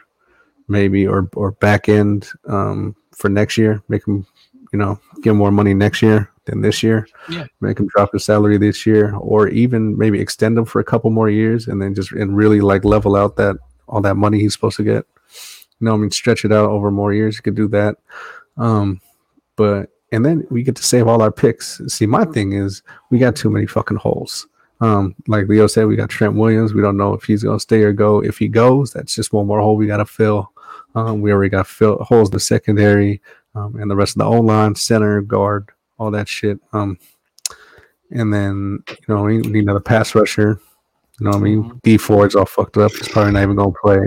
maybe 0.67 1.07
or 1.07 1.29
or 1.35 1.51
back 1.51 1.89
end 1.89 2.29
um, 2.47 2.95
for 3.11 3.29
next 3.29 3.57
year, 3.57 3.81
make 3.87 4.05
him 4.07 4.25
you 4.71 4.79
know 4.79 4.99
him 5.23 5.37
more 5.37 5.51
money 5.51 5.73
next 5.73 6.01
year 6.01 6.31
than 6.49 6.61
this 6.61 6.83
year. 6.83 7.07
Yeah. 7.29 7.45
make 7.61 7.79
him 7.79 7.87
drop 7.87 8.13
his 8.13 8.25
salary 8.25 8.57
this 8.57 8.85
year, 8.85 9.15
or 9.15 9.47
even 9.49 9.97
maybe 9.97 10.19
extend 10.19 10.57
him 10.57 10.65
for 10.65 10.79
a 10.79 10.83
couple 10.83 11.09
more 11.09 11.29
years, 11.29 11.67
and 11.67 11.81
then 11.81 11.95
just 11.95 12.11
and 12.11 12.35
really 12.35 12.61
like 12.61 12.85
level 12.85 13.15
out 13.15 13.35
that 13.37 13.57
all 13.87 14.01
that 14.01 14.15
money 14.15 14.39
he's 14.39 14.53
supposed 14.53 14.77
to 14.77 14.83
get. 14.83 15.05
You 15.79 15.85
know, 15.85 15.93
I 15.93 15.97
mean, 15.97 16.11
stretch 16.11 16.45
it 16.45 16.51
out 16.51 16.69
over 16.69 16.91
more 16.91 17.13
years. 17.13 17.37
You 17.37 17.41
could 17.41 17.55
do 17.55 17.67
that. 17.69 17.97
Um, 18.57 19.01
but 19.55 19.89
and 20.11 20.25
then 20.25 20.45
we 20.49 20.63
get 20.63 20.75
to 20.75 20.83
save 20.83 21.07
all 21.07 21.21
our 21.21 21.31
picks. 21.31 21.81
See, 21.87 22.05
my 22.05 22.25
thing 22.25 22.53
is 22.53 22.81
we 23.09 23.19
got 23.19 23.35
too 23.35 23.49
many 23.49 23.65
fucking 23.65 23.97
holes. 23.97 24.47
Um, 24.81 25.15
like 25.27 25.47
Leo 25.47 25.67
said, 25.67 25.87
we 25.87 25.95
got 25.95 26.09
Trent 26.09 26.35
Williams. 26.35 26.73
We 26.73 26.81
don't 26.81 26.97
know 26.97 27.13
if 27.13 27.23
he's 27.23 27.43
gonna 27.43 27.59
stay 27.59 27.83
or 27.83 27.93
go. 27.93 28.23
If 28.23 28.37
he 28.37 28.47
goes, 28.47 28.91
that's 28.93 29.13
just 29.13 29.33
one 29.33 29.47
more 29.47 29.59
hole 29.59 29.75
we 29.75 29.87
gotta 29.87 30.05
fill. 30.05 30.51
Um, 30.95 31.21
we 31.21 31.31
already 31.31 31.49
got 31.49 31.67
fill 31.67 31.97
holes 31.97 32.29
in 32.29 32.33
the 32.33 32.39
secondary, 32.39 33.21
um, 33.55 33.75
and 33.75 33.91
the 33.91 33.95
rest 33.95 34.15
of 34.15 34.19
the 34.19 34.25
O 34.25 34.39
line, 34.39 34.75
center, 34.75 35.21
guard, 35.21 35.69
all 35.99 36.11
that 36.11 36.27
shit. 36.27 36.59
Um, 36.73 36.97
and 38.11 38.33
then 38.33 38.79
you 38.89 39.15
know 39.15 39.23
we 39.23 39.37
need 39.39 39.63
another 39.63 39.79
pass 39.79 40.15
rusher. 40.15 40.59
You 41.19 41.25
know 41.25 41.31
what 41.31 41.37
I 41.39 41.43
mean? 41.43 41.63
Mhm. 41.63 41.81
D 41.83 41.97
Ford's 41.97 42.35
all 42.35 42.45
fucked 42.45 42.77
up. 42.77 42.91
He's 42.93 43.09
probably 43.09 43.33
not 43.33 43.43
even 43.43 43.55
gonna 43.55 43.71
play. 43.81 43.99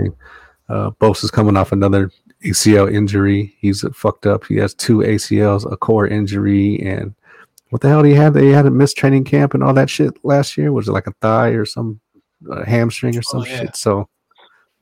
Uh, 0.69 0.91
Bosa's 0.99 1.31
coming 1.31 1.55
off 1.55 1.71
another 1.71 2.11
ACL 2.43 2.91
injury. 2.91 3.55
He's 3.59 3.85
fucked 3.93 4.25
up. 4.25 4.45
He 4.45 4.55
has 4.57 4.73
two 4.73 4.97
ACLs, 5.03 5.71
a 5.71 5.77
core 5.77 6.07
injury, 6.07 6.79
and 6.81 7.13
what 7.69 7.81
the 7.81 7.87
hell 7.89 8.01
did 8.03 8.09
he 8.09 8.15
have? 8.15 8.33
They 8.33 8.49
had 8.49 8.65
a 8.65 8.71
missed 8.71 8.97
training 8.97 9.23
camp 9.25 9.53
and 9.53 9.63
all 9.63 9.73
that 9.73 9.89
shit 9.89 10.13
last 10.23 10.57
year. 10.57 10.71
Was 10.71 10.87
it 10.87 10.91
like 10.91 11.07
a 11.07 11.13
thigh 11.21 11.49
or 11.49 11.65
some 11.65 11.99
uh, 12.51 12.63
hamstring 12.65 13.17
or 13.17 13.21
some 13.21 13.41
Oh, 13.41 13.45
yeah. 13.45 13.57
shit? 13.59 13.75
So 13.75 14.09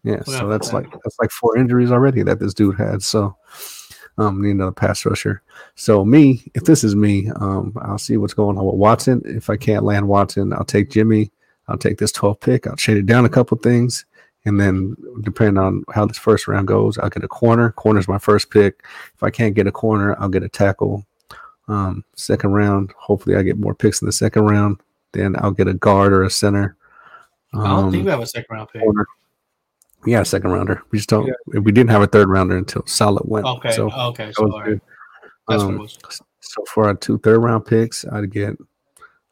yeah, 0.03 0.23
so 0.23 0.47
that's 0.47 0.73
like 0.73 0.89
that's 1.03 1.17
like 1.21 1.31
four 1.31 1.57
injuries 1.57 1.91
already 1.91 2.23
that 2.23 2.39
this 2.39 2.53
dude 2.53 2.77
had. 2.77 3.03
So 3.03 3.35
um, 4.17 4.41
need 4.41 4.51
another 4.51 4.71
pass 4.71 5.05
rusher. 5.05 5.41
So 5.75 6.03
me, 6.05 6.43
if 6.53 6.63
this 6.63 6.83
is 6.83 6.95
me, 6.95 7.29
um, 7.35 7.73
I'll 7.81 7.97
see 7.97 8.17
what's 8.17 8.33
going 8.33 8.57
on 8.57 8.65
with 8.65 8.75
Watson. 8.75 9.21
If 9.25 9.49
I 9.49 9.57
can't 9.57 9.83
land 9.83 10.07
Watson, 10.07 10.53
I'll 10.53 10.65
take 10.65 10.89
Jimmy. 10.89 11.31
I'll 11.67 11.77
take 11.77 11.97
this 11.97 12.11
12 12.11 12.39
pick. 12.39 12.67
I'll 12.67 12.75
trade 12.75 12.97
it 12.97 13.05
down 13.05 13.25
a 13.25 13.29
couple 13.29 13.57
things. 13.57 14.05
And 14.45 14.59
then 14.59 14.95
depending 15.21 15.57
on 15.57 15.83
how 15.93 16.05
this 16.05 16.17
first 16.17 16.47
round 16.47 16.67
goes, 16.67 16.97
I'll 16.97 17.09
get 17.09 17.23
a 17.23 17.27
corner. 17.27 17.71
Corner's 17.71 18.07
my 18.07 18.17
first 18.17 18.49
pick. 18.49 18.83
If 19.15 19.21
I 19.23 19.29
can't 19.29 19.53
get 19.55 19.67
a 19.67 19.71
corner, 19.71 20.15
I'll 20.19 20.29
get 20.29 20.43
a 20.43 20.49
tackle. 20.49 21.05
Um, 21.67 22.03
second 22.15 22.51
round, 22.51 22.91
hopefully 22.97 23.35
I 23.35 23.43
get 23.43 23.59
more 23.59 23.75
picks 23.75 24.01
in 24.01 24.07
the 24.07 24.11
second 24.11 24.45
round. 24.45 24.81
Then 25.13 25.35
I'll 25.39 25.51
get 25.51 25.67
a 25.67 25.73
guard 25.75 26.11
or 26.11 26.23
a 26.23 26.29
center. 26.29 26.75
I 27.53 27.57
don't 27.57 27.67
Um, 27.85 27.91
think 27.91 28.05
we 28.05 28.11
have 28.11 28.19
a 28.21 28.25
second 28.25 28.47
round 28.55 28.69
pick. 28.69 28.81
corner. 28.81 29.05
Yeah, 30.05 30.23
second 30.23 30.51
rounder. 30.51 30.81
We 30.91 30.97
just 30.99 31.09
don't. 31.09 31.27
Yeah. 31.27 31.59
We 31.59 31.71
didn't 31.71 31.91
have 31.91 32.01
a 32.01 32.07
third 32.07 32.27
rounder 32.29 32.57
until 32.57 32.85
Saleh 32.87 33.23
went. 33.25 33.45
Okay, 33.45 33.71
So 33.71 33.91
okay, 33.91 34.27
that 34.27 34.35
so 34.35 34.43
was 34.47 34.61
good. 34.65 34.81
that's 35.47 35.63
Um, 35.63 35.77
was. 35.77 35.97
so 36.39 36.63
for 36.73 36.87
our 36.87 36.95
two 36.95 37.17
third 37.19 37.39
round 37.39 37.65
picks, 37.65 38.03
I'd 38.05 38.31
get 38.31 38.55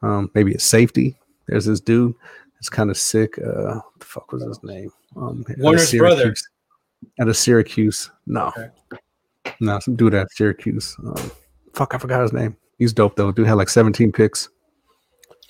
um, 0.02 0.30
maybe 0.36 0.54
a 0.54 0.60
safety. 0.60 1.18
There's 1.48 1.66
this 1.66 1.80
dude. 1.82 2.14
It's 2.60 2.70
kind 2.70 2.90
of 2.91 2.98
sick. 2.98 3.40
Uh, 3.40 3.76
what 3.76 4.00
the 4.00 4.06
fuck 4.06 4.32
was 4.32 4.44
his 4.44 4.62
name? 4.64 4.91
Um, 5.16 5.44
Warner's 5.58 5.91
brother. 5.94 6.22
Syracuse. 6.36 6.50
Out 7.22 7.30
of 7.30 7.38
Syracuse. 7.38 8.12
No, 8.28 8.48
Okay. 8.50 8.70
no, 9.62 9.80
some 9.80 9.96
dude 9.96 10.14
at 10.14 10.30
Syracuse. 10.32 10.96
Um, 11.04 11.32
fuck, 11.74 11.96
I 11.96 11.98
forgot 11.98 12.22
his 12.22 12.34
name. 12.34 12.56
He's 12.78 12.94
dope 12.94 13.16
though. 13.16 13.32
Dude 13.32 13.48
had 13.48 13.54
like 13.54 13.70
17 13.70 14.12
picks 14.12 14.50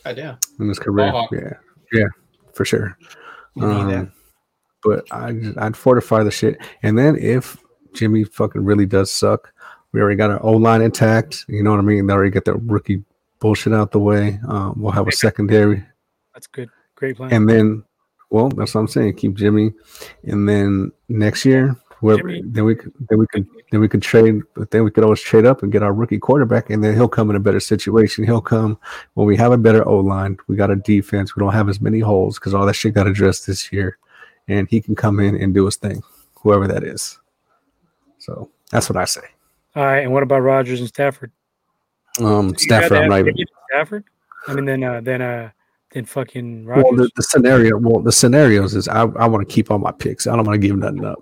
damn. 0.06 0.38
in 0.60 0.68
his 0.70 0.80
career. 0.80 1.12
Ball. 1.12 1.28
Yeah, 1.32 1.54
yeah, 1.92 2.06
for 2.54 2.64
sure. 2.66 2.98
Um, 3.60 4.12
but 4.84 5.06
I 5.12 5.34
I'd 5.58 5.78
fortify 5.78 6.24
the 6.24 6.32
shit. 6.32 6.58
And 6.84 6.98
then 6.98 7.16
if 7.18 7.58
Jimmy 7.94 8.24
fucking 8.24 8.64
really 8.64 8.86
does 8.86 9.12
suck, 9.12 9.52
we 9.92 10.02
already 10.02 10.16
got 10.18 10.32
our 10.32 10.44
O 10.44 10.52
line 10.54 10.82
intact. 10.82 11.46
You 11.48 11.64
know 11.64 11.72
what 11.72 11.80
I 11.80 11.84
mean? 11.84 12.08
They 12.08 12.14
already 12.14 12.32
get 12.32 12.46
the 12.46 12.56
rookie 12.56 13.04
bullshit 13.40 13.74
out 13.74 13.92
the 13.92 14.00
way. 14.00 14.40
Um, 14.48 14.74
we'll 14.78 14.92
have 14.92 15.08
a 15.08 15.12
secondary, 15.12 15.84
That's 16.34 16.48
good. 16.48 16.70
Great 16.96 17.18
plan. 17.18 17.32
and 17.34 17.50
then, 17.50 17.84
well, 18.30 18.50
that's 18.50 18.76
what 18.76 18.82
I'm 18.82 18.88
saying. 18.88 19.16
Keep 19.16 19.36
Jimmy, 19.36 19.72
and 20.24 20.48
then 20.48 20.92
next 21.08 21.46
year, 21.46 21.76
whoever, 22.00 22.28
Jimmy- 22.30 22.42
then 22.46 22.66
we 22.66 22.76
could, 22.76 22.94
then 23.10 23.18
we 23.20 23.26
could, 23.28 23.48
then 23.72 23.80
we 23.82 23.88
could 23.88 24.02
trade. 24.02 24.42
But 24.54 24.70
then 24.72 24.84
we 24.84 24.92
could 24.92 25.04
always 25.04 25.22
trade 25.22 25.46
up 25.46 25.64
and 25.64 25.72
get 25.72 25.82
our 25.82 25.94
rookie 25.94 26.20
quarterback, 26.20 26.70
and 26.70 26.84
then 26.84 26.94
he'll 26.94 27.08
come 27.08 27.30
in 27.30 27.36
a 27.36 27.40
better 27.40 27.60
situation. 27.62 28.26
He'll 28.26 28.42
come 28.42 28.78
when 29.14 29.26
we 29.26 29.38
have 29.38 29.52
a 29.54 29.58
better 29.58 29.88
O 29.88 30.00
line. 30.00 30.38
We 30.48 30.56
got 30.58 30.70
a 30.72 30.76
defense. 30.76 31.36
We 31.36 31.40
don't 31.42 31.54
have 31.54 31.70
as 31.70 31.82
many 31.82 32.00
holes 32.02 32.38
because 32.38 32.54
all 32.54 32.66
that 32.66 32.74
shit 32.74 32.94
got 32.94 33.08
addressed 33.08 33.48
this 33.48 33.72
year, 33.72 33.98
and 34.50 34.68
he 34.68 34.82
can 34.82 34.96
come 34.96 35.20
in 35.20 35.36
and 35.36 35.54
do 35.54 35.66
his 35.66 35.76
thing, 35.78 36.04
whoever 36.42 36.68
that 36.68 36.84
is. 36.84 37.20
So 38.18 38.50
that's 38.72 38.90
what 38.90 38.98
I 38.98 39.06
say. 39.06 39.22
All 39.76 39.86
right. 39.86 40.00
And 40.00 40.12
what 40.12 40.24
about 40.24 40.40
Rodgers 40.42 40.80
and 40.80 40.90
Stafford? 40.90 41.32
Um, 42.20 42.50
You 42.50 42.56
Stafford, 42.58 42.98
I'm 42.98 43.14
even. 43.14 43.36
Stafford. 43.72 44.04
I 44.48 44.54
mean, 44.56 44.66
then 44.66 44.84
uh, 44.84 45.02
then 45.02 45.22
uh, 45.22 45.52
then 45.92 46.06
fucking 46.06 46.66
Well, 46.66 46.96
the, 46.96 47.10
the 47.16 47.24
scenario, 47.24 47.78
well, 47.78 48.02
the 48.02 48.12
scenarios 48.12 48.76
is 48.76 48.88
I, 48.88 49.02
I 49.02 49.28
want 49.28 49.48
to 49.48 49.54
keep 49.54 49.70
all 49.72 49.78
my 49.80 49.92
picks. 49.92 50.28
I 50.28 50.36
don't 50.36 50.46
want 50.46 50.60
to 50.62 50.68
give 50.68 50.76
nothing 50.78 51.06
up. 51.06 51.20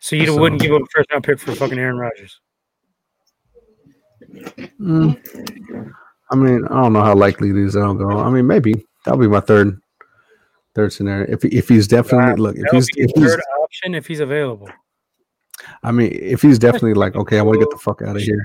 so 0.00 0.16
you 0.16 0.26
so- 0.26 0.40
wouldn't 0.40 0.60
give 0.60 0.72
up 0.72 0.82
a 0.82 0.86
first 0.94 1.10
round 1.12 1.24
pick 1.24 1.38
for 1.38 1.54
fucking 1.54 1.78
Aaron 1.78 1.98
Rodgers. 1.98 2.40
Mm. 4.80 5.20
I 6.30 6.34
mean, 6.36 6.64
I 6.66 6.82
don't 6.82 6.92
know 6.94 7.02
how 7.02 7.14
likely 7.14 7.50
it 7.50 7.56
is. 7.56 7.76
I 7.76 7.80
don't 7.80 7.98
know. 7.98 8.18
I 8.18 8.30
mean, 8.30 8.46
maybe 8.46 8.86
that'll 9.04 9.20
be 9.20 9.28
my 9.28 9.40
third, 9.40 9.78
third 10.74 10.92
scenario. 10.92 11.26
If 11.32 11.44
if 11.44 11.68
he's 11.68 11.86
definitely 11.88 12.42
look, 12.42 12.56
if 12.56 12.70
he's 12.70 12.88
if 12.96 13.10
he's, 13.14 13.30
third 13.32 13.40
option 13.62 13.94
if 13.94 14.06
he's 14.06 14.20
available. 14.20 14.68
I 15.82 15.92
mean, 15.92 16.10
if 16.12 16.42
he's 16.42 16.58
definitely 16.58 16.94
like, 16.94 17.14
okay, 17.14 17.38
I 17.38 17.42
want 17.42 17.60
to 17.60 17.64
get 17.64 17.70
the 17.70 17.78
fuck 17.78 18.02
out 18.02 18.16
of 18.16 18.22
here. 18.22 18.42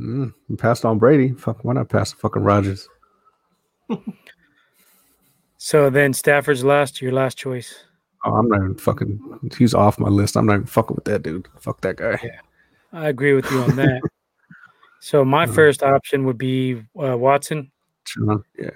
Mm, 0.00 0.32
passed 0.58 0.84
on 0.84 0.98
Brady. 0.98 1.32
Fuck, 1.32 1.64
why 1.64 1.72
not 1.74 1.88
pass 1.88 2.10
the 2.12 2.18
fucking 2.18 2.42
Rodgers? 2.42 2.88
So 5.58 5.90
then 5.90 6.12
Stafford's 6.12 6.62
last, 6.62 7.02
your 7.02 7.10
last 7.10 7.36
choice. 7.36 7.82
Oh, 8.24 8.34
I'm 8.34 8.46
not 8.48 8.58
even 8.58 8.76
fucking. 8.76 9.50
He's 9.58 9.74
off 9.74 9.98
my 9.98 10.08
list. 10.08 10.36
I'm 10.36 10.46
not 10.46 10.54
even 10.54 10.66
fucking 10.66 10.94
with 10.94 11.06
that 11.06 11.22
dude. 11.24 11.48
Fuck 11.58 11.80
that 11.80 11.96
guy. 11.96 12.20
I 12.92 13.08
agree 13.08 13.32
with 13.32 13.50
you 13.50 13.58
on 13.62 13.74
that. 13.76 14.00
so 15.00 15.24
my 15.24 15.42
Uh-huh. 15.42 15.52
first 15.54 15.82
option 15.82 16.24
would 16.24 16.38
be 16.38 16.82
uh, 17.02 17.16
Watson. 17.18 17.72
Yeah. 18.56 18.70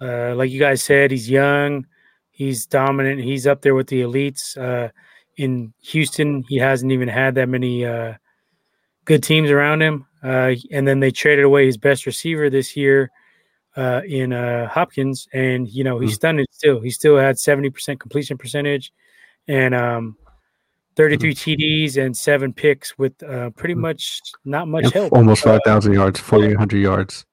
Uh, 0.00 0.34
like 0.34 0.50
you 0.50 0.58
guys 0.58 0.82
said, 0.82 1.10
he's 1.10 1.30
young, 1.30 1.86
he's 2.30 2.66
dominant, 2.66 3.20
he's 3.20 3.46
up 3.46 3.62
there 3.62 3.74
with 3.74 3.88
the 3.88 4.02
elites. 4.02 4.56
Uh, 4.56 4.90
in 5.36 5.72
Houston, 5.82 6.44
he 6.48 6.56
hasn't 6.56 6.92
even 6.92 7.08
had 7.08 7.34
that 7.34 7.48
many 7.48 7.84
uh, 7.84 8.14
good 9.04 9.22
teams 9.22 9.50
around 9.50 9.82
him. 9.82 10.06
Uh, 10.22 10.54
and 10.72 10.88
then 10.88 11.00
they 11.00 11.10
traded 11.10 11.44
away 11.44 11.66
his 11.66 11.76
best 11.76 12.06
receiver 12.06 12.50
this 12.50 12.76
year 12.76 13.10
uh, 13.76 14.00
in 14.06 14.32
uh, 14.32 14.68
Hopkins, 14.68 15.28
and 15.32 15.68
you 15.68 15.84
know 15.84 15.98
he's 15.98 16.14
stunning 16.14 16.46
still. 16.50 16.80
He 16.80 16.90
still 16.90 17.16
had 17.16 17.38
seventy 17.38 17.70
percent 17.70 18.00
completion 18.00 18.38
percentage, 18.38 18.92
and 19.46 19.74
um, 19.74 20.16
thirty-three 20.96 21.34
TDs 21.34 22.02
and 22.02 22.16
seven 22.16 22.52
picks 22.52 22.96
with 22.98 23.22
uh, 23.22 23.50
pretty 23.50 23.74
much 23.74 24.20
not 24.44 24.66
much 24.66 24.92
help. 24.92 25.12
almost 25.12 25.44
five 25.44 25.60
thousand 25.64 25.92
yards, 25.92 26.18
forty 26.18 26.48
eight 26.48 26.56
hundred 26.56 26.78
yards. 26.78 27.26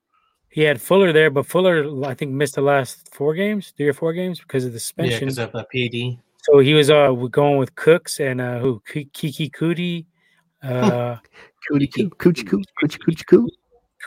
He 0.53 0.61
had 0.61 0.79
Fuller 0.79 1.11
there, 1.11 1.29
but 1.31 1.45
Fuller 1.47 2.05
I 2.05 2.13
think 2.13 2.31
missed 2.31 2.55
the 2.55 2.61
last 2.61 3.09
four 3.13 3.33
games, 3.33 3.73
three 3.75 3.87
or 3.87 3.93
four 3.93 4.13
games 4.13 4.39
because 4.39 4.65
of 4.65 4.73
the 4.73 4.91
Yeah, 4.97 5.19
because 5.19 5.39
of 5.39 5.51
the 5.51 5.65
PAD. 5.73 6.19
so 6.43 6.59
he 6.59 6.73
was 6.75 6.89
uh 6.91 7.11
going 7.31 7.57
with 7.57 7.73
Cooks 7.75 8.19
and 8.19 8.39
uh 8.39 8.59
who 8.59 8.81
Keke 8.87 9.49
Coutee, 9.51 10.05
uh 10.61 11.17
Coochie 11.71 12.09
coochie 12.09 12.45
coo, 12.47 12.61
coochie 12.81 12.99
coochie 12.99 13.25
coo. 13.25 13.49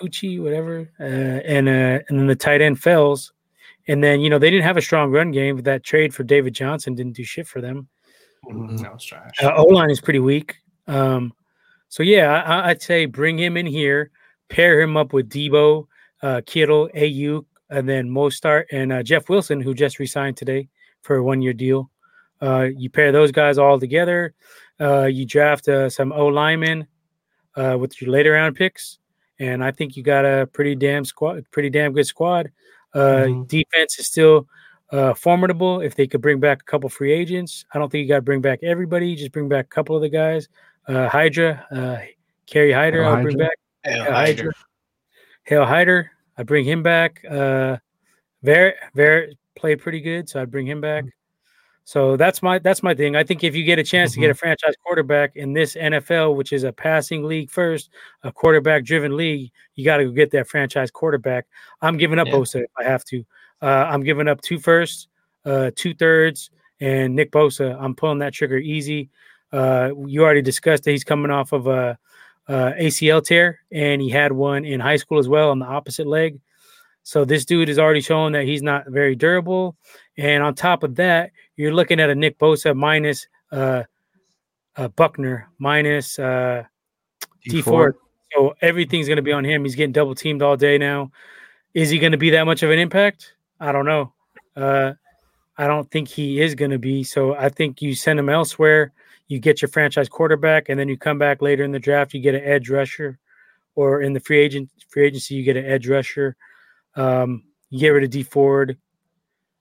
Coochie, 0.00 0.42
whatever, 0.42 0.88
uh, 1.00 1.02
and 1.04 1.68
uh 1.68 1.98
and 2.08 2.18
then 2.18 2.26
the 2.26 2.36
tight 2.36 2.60
end 2.60 2.78
Fells, 2.78 3.32
and 3.88 4.04
then 4.04 4.20
you 4.20 4.28
know 4.30 4.38
they 4.38 4.50
didn't 4.50 4.64
have 4.64 4.76
a 4.76 4.82
strong 4.82 5.10
run 5.10 5.30
game. 5.32 5.56
But 5.56 5.64
that 5.64 5.84
trade 5.84 6.14
for 6.14 6.22
David 6.22 6.52
Johnson 6.54 6.94
didn't 6.94 7.14
do 7.14 7.24
shit 7.24 7.46
for 7.48 7.60
them. 7.62 7.88
Mhm, 8.48 8.78
That 8.82 8.92
was 8.92 9.04
trash. 9.04 9.42
Uh, 9.42 9.54
o 9.56 9.64
line 9.64 9.90
is 9.90 10.00
pretty 10.00 10.18
weak. 10.20 10.56
Um, 10.86 11.32
so 11.88 12.02
yeah, 12.02 12.42
I, 12.42 12.68
I'd 12.70 12.82
say 12.82 13.06
bring 13.06 13.38
him 13.38 13.56
in 13.56 13.64
here, 13.66 14.10
pair 14.50 14.80
him 14.80 14.96
up 14.98 15.12
with 15.14 15.30
Debo, 15.30 15.86
uh, 16.22 16.40
Kittle, 16.46 16.88
Aiyuk, 16.94 17.44
and 17.70 17.88
then 17.88 18.08
Mostert 18.08 18.64
and 18.72 18.92
uh, 18.92 19.02
Jeff 19.02 19.28
Wilson, 19.28 19.60
who 19.60 19.74
just 19.74 19.98
resigned 19.98 20.36
today 20.36 20.68
for 21.02 21.16
a 21.16 21.22
one-year 21.22 21.52
deal. 21.52 21.90
Uh, 22.40 22.68
you 22.76 22.88
pair 22.90 23.12
those 23.12 23.32
guys 23.32 23.58
all 23.58 23.78
together. 23.80 24.34
Uh, 24.80 25.04
you 25.06 25.24
draft 25.26 25.68
uh, 25.68 25.88
some 25.88 26.12
O 26.12 26.26
linemen 26.26 26.86
uh, 27.56 27.76
with 27.78 28.00
your 28.00 28.10
later 28.10 28.32
round 28.32 28.54
picks, 28.56 28.98
and 29.38 29.64
I 29.64 29.70
think 29.70 29.96
you 29.96 30.02
got 30.02 30.24
a 30.24 30.46
pretty 30.52 30.74
damn 30.74 31.04
squad, 31.04 31.44
pretty 31.50 31.70
damn 31.70 31.92
good 31.92 32.06
squad. 32.06 32.50
Uh, 32.94 33.24
Mhm. 33.26 33.48
Defense 33.48 33.98
is 33.98 34.06
still 34.06 34.46
uh, 34.92 35.12
formidable. 35.14 35.80
If 35.80 35.96
they 35.96 36.06
could 36.06 36.20
bring 36.20 36.38
back 36.40 36.60
a 36.62 36.64
couple 36.64 36.88
free 36.88 37.12
agents, 37.12 37.64
I 37.74 37.78
don't 37.78 37.90
think 37.90 38.02
you 38.02 38.08
got 38.08 38.16
to 38.16 38.22
bring 38.22 38.40
back 38.40 38.62
everybody. 38.62 39.16
Just 39.16 39.32
bring 39.32 39.48
back 39.48 39.64
a 39.64 39.68
couple 39.68 39.96
of 39.96 40.02
the 40.02 40.08
guys. 40.08 40.48
Uh, 40.86 41.08
Hydra, 41.08 41.66
uh, 41.72 41.98
Kerry 42.46 42.70
Hyder, 42.72 43.02
Oh, 43.04 43.08
I'll 43.08 43.22
bring 43.22 43.38
Hydra. 43.38 43.48
back. 43.48 43.58
Hell, 43.84 43.96
Yeah, 43.96 44.04
Hyder. 44.14 44.14
Hydra. 44.44 44.52
Hale 45.46 45.64
Hyder, 45.64 46.10
I 46.36 46.42
bring 46.42 46.64
him 46.64 46.82
back. 46.82 47.24
Uh, 47.28 47.78
Ver 48.42 48.74
Ver 48.94 49.28
played 49.54 49.80
pretty 49.80 50.00
good, 50.00 50.28
so 50.28 50.42
I'd 50.42 50.50
bring 50.50 50.66
him 50.66 50.80
back. 50.80 51.04
So 51.84 52.16
that's 52.16 52.42
my 52.42 52.58
that's 52.58 52.82
my 52.82 52.94
thing. 52.94 53.14
I 53.14 53.22
think 53.22 53.44
if 53.44 53.54
you 53.54 53.62
get 53.62 53.78
a 53.78 53.84
chance 53.84 54.12
to 54.14 54.20
get 54.20 54.28
a 54.28 54.34
franchise 54.34 54.74
quarterback 54.84 55.36
in 55.36 55.52
this 55.52 55.76
NFL, 55.76 56.34
which 56.34 56.52
is 56.52 56.64
a 56.64 56.72
passing 56.72 57.22
league 57.22 57.48
first, 57.48 57.90
a 58.24 58.32
quarterback 58.32 58.84
driven 58.84 59.16
league, 59.16 59.52
you 59.76 59.84
got 59.84 59.98
to 59.98 60.06
go 60.06 60.10
get 60.10 60.32
that 60.32 60.48
franchise 60.48 60.90
quarterback. 60.90 61.46
I'm 61.80 61.96
giving 61.96 62.18
up 62.18 62.26
Yeah. 62.26 62.34
Bosa 62.34 62.62
if 62.64 62.70
I 62.76 62.82
have 62.82 63.04
to. 63.04 63.24
Uh, 63.62 63.86
I'm 63.88 64.02
giving 64.02 64.26
up 64.26 64.40
two 64.40 64.58
firsts, 64.58 65.06
uh, 65.44 65.70
two 65.76 65.94
thirds, 65.94 66.50
and 66.80 67.14
Nick 67.14 67.30
Bosa. 67.30 67.80
I'm 67.80 67.94
pulling 67.94 68.18
that 68.18 68.34
trigger 68.34 68.58
easy. 68.58 69.08
Uh, 69.52 69.90
you 70.06 70.24
already 70.24 70.42
discussed 70.42 70.82
that 70.84 70.90
he's 70.90 71.04
coming 71.04 71.30
off 71.30 71.52
of 71.52 71.68
a, 71.68 71.96
uh 72.48 72.72
ACL 72.78 73.24
tear, 73.24 73.60
and 73.72 74.00
he 74.00 74.08
had 74.08 74.32
one 74.32 74.64
in 74.64 74.80
high 74.80 74.96
school 74.96 75.18
as 75.18 75.28
well 75.28 75.50
on 75.50 75.58
the 75.58 75.66
opposite 75.66 76.06
leg. 76.06 76.40
So 77.02 77.24
this 77.24 77.44
dude 77.44 77.68
is 77.68 77.78
already 77.78 78.00
showing 78.00 78.32
that 78.32 78.44
he's 78.44 78.62
not 78.62 78.88
very 78.88 79.14
durable. 79.14 79.76
And 80.18 80.42
on 80.42 80.54
top 80.54 80.82
of 80.82 80.96
that, 80.96 81.30
you're 81.56 81.72
looking 81.72 82.00
at 82.00 82.10
a 82.10 82.14
Nick 82.14 82.38
Bosa 82.38 82.74
minus 82.74 83.26
uh, 83.52 83.84
uh 84.76 84.88
Buckner 84.88 85.48
minus 85.58 86.18
uh 86.18 86.64
T 87.42 87.62
Ford. 87.62 87.94
So 88.34 88.54
everything's 88.60 89.06
going 89.06 89.16
to 89.16 89.22
be 89.22 89.32
on 89.32 89.44
him. 89.44 89.64
He's 89.64 89.74
getting 89.74 89.92
double 89.92 90.14
teamed 90.14 90.42
all 90.42 90.56
day 90.56 90.78
now. 90.78 91.10
Is 91.74 91.90
he 91.90 91.98
going 91.98 92.12
to 92.12 92.18
be 92.18 92.30
that 92.30 92.44
much 92.44 92.62
of 92.62 92.70
an 92.70 92.78
impact? 92.78 93.34
I 93.60 93.72
don't 93.72 93.86
know. 93.86 94.12
Uh, 94.54 94.94
I 95.56 95.66
don't 95.66 95.90
think 95.90 96.08
he 96.08 96.40
is 96.40 96.54
going 96.54 96.70
to 96.70 96.78
be. 96.78 97.04
So 97.04 97.34
I 97.34 97.48
think 97.48 97.80
you 97.80 97.94
send 97.94 98.18
him 98.18 98.28
elsewhere. 98.28 98.92
You 99.28 99.40
get 99.40 99.60
your 99.60 99.68
franchise 99.68 100.08
quarterback, 100.08 100.68
and 100.68 100.78
then 100.78 100.88
you 100.88 100.96
come 100.96 101.18
back 101.18 101.42
later 101.42 101.64
in 101.64 101.72
the 101.72 101.78
draft. 101.80 102.14
You 102.14 102.20
get 102.20 102.34
an 102.34 102.44
edge 102.44 102.70
rusher, 102.70 103.18
or 103.74 104.00
in 104.00 104.12
the 104.12 104.20
free 104.20 104.38
agent 104.38 104.70
free 104.88 105.06
agency, 105.06 105.34
you 105.34 105.42
get 105.42 105.56
an 105.56 105.64
edge 105.66 105.88
rusher. 105.88 106.36
Um, 106.94 107.42
you 107.70 107.80
get 107.80 107.88
rid 107.88 108.04
of 108.04 108.10
D 108.10 108.22
Ford. 108.22 108.78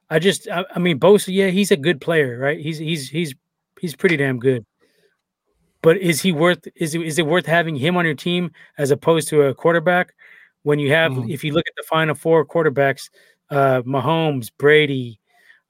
I 0.09 0.19
just, 0.19 0.47
I, 0.47 0.63
I 0.75 0.79
mean, 0.79 0.99
Bosa. 0.99 1.33
Yeah, 1.33 1.47
he's 1.47 1.71
a 1.71 1.77
good 1.77 1.99
player, 1.99 2.37
right? 2.37 2.59
He's 2.59 2.77
he's 2.77 3.09
he's 3.09 3.33
he's 3.79 3.95
pretty 3.95 4.17
damn 4.17 4.37
good. 4.39 4.65
But 5.81 5.97
is 5.97 6.21
he 6.21 6.31
worth? 6.31 6.67
Is 6.75 6.93
it, 6.95 7.01
is 7.01 7.17
it 7.19 7.25
worth 7.25 7.45
having 7.45 7.75
him 7.75 7.97
on 7.97 8.05
your 8.05 8.15
team 8.15 8.51
as 8.77 8.91
opposed 8.91 9.27
to 9.29 9.43
a 9.43 9.53
quarterback? 9.55 10.13
When 10.63 10.79
you 10.79 10.91
have, 10.91 11.11
Mhm. 11.11 11.29
if 11.31 11.43
you 11.43 11.53
look 11.53 11.67
at 11.67 11.75
the 11.75 11.83
final 11.83 12.15
four 12.15 12.43
quarterbacks, 12.43 13.09
uh, 13.51 13.83
Mahomes, 13.83 14.51
Brady, 14.57 15.19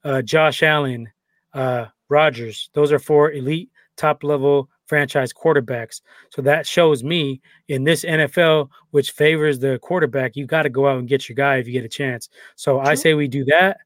uh, 0.05 0.22
Josh 0.22 0.63
Allen, 0.63 1.09
uh, 1.53 1.88
Rodgers. 2.07 2.69
Those 2.73 2.93
are 2.93 2.99
four 2.99 3.31
elite 3.34 3.69
top 3.97 4.23
level 4.23 4.69
franchise 4.88 5.34
quarterbacks. 5.34 6.01
So 6.30 6.41
that 6.43 6.67
shows 6.67 7.03
me 7.03 7.41
in 7.67 7.84
this 7.84 8.05
NFL, 8.05 8.69
which 8.91 9.11
favors 9.11 9.59
the 9.59 9.80
quarterback, 9.80 10.35
you 10.35 10.45
got 10.45 10.63
to 10.63 10.69
go 10.69 10.88
out 10.88 10.99
and 10.99 11.07
get 11.07 11.27
your 11.27 11.35
guy 11.35 11.57
if 11.57 11.67
you 11.67 11.73
get 11.73 11.85
a 11.85 11.89
chance. 11.89 12.30
So 12.55 12.80
I 12.80 12.95
say 12.95 13.13
we 13.13 13.27
do 13.27 13.45
that. 13.45 13.77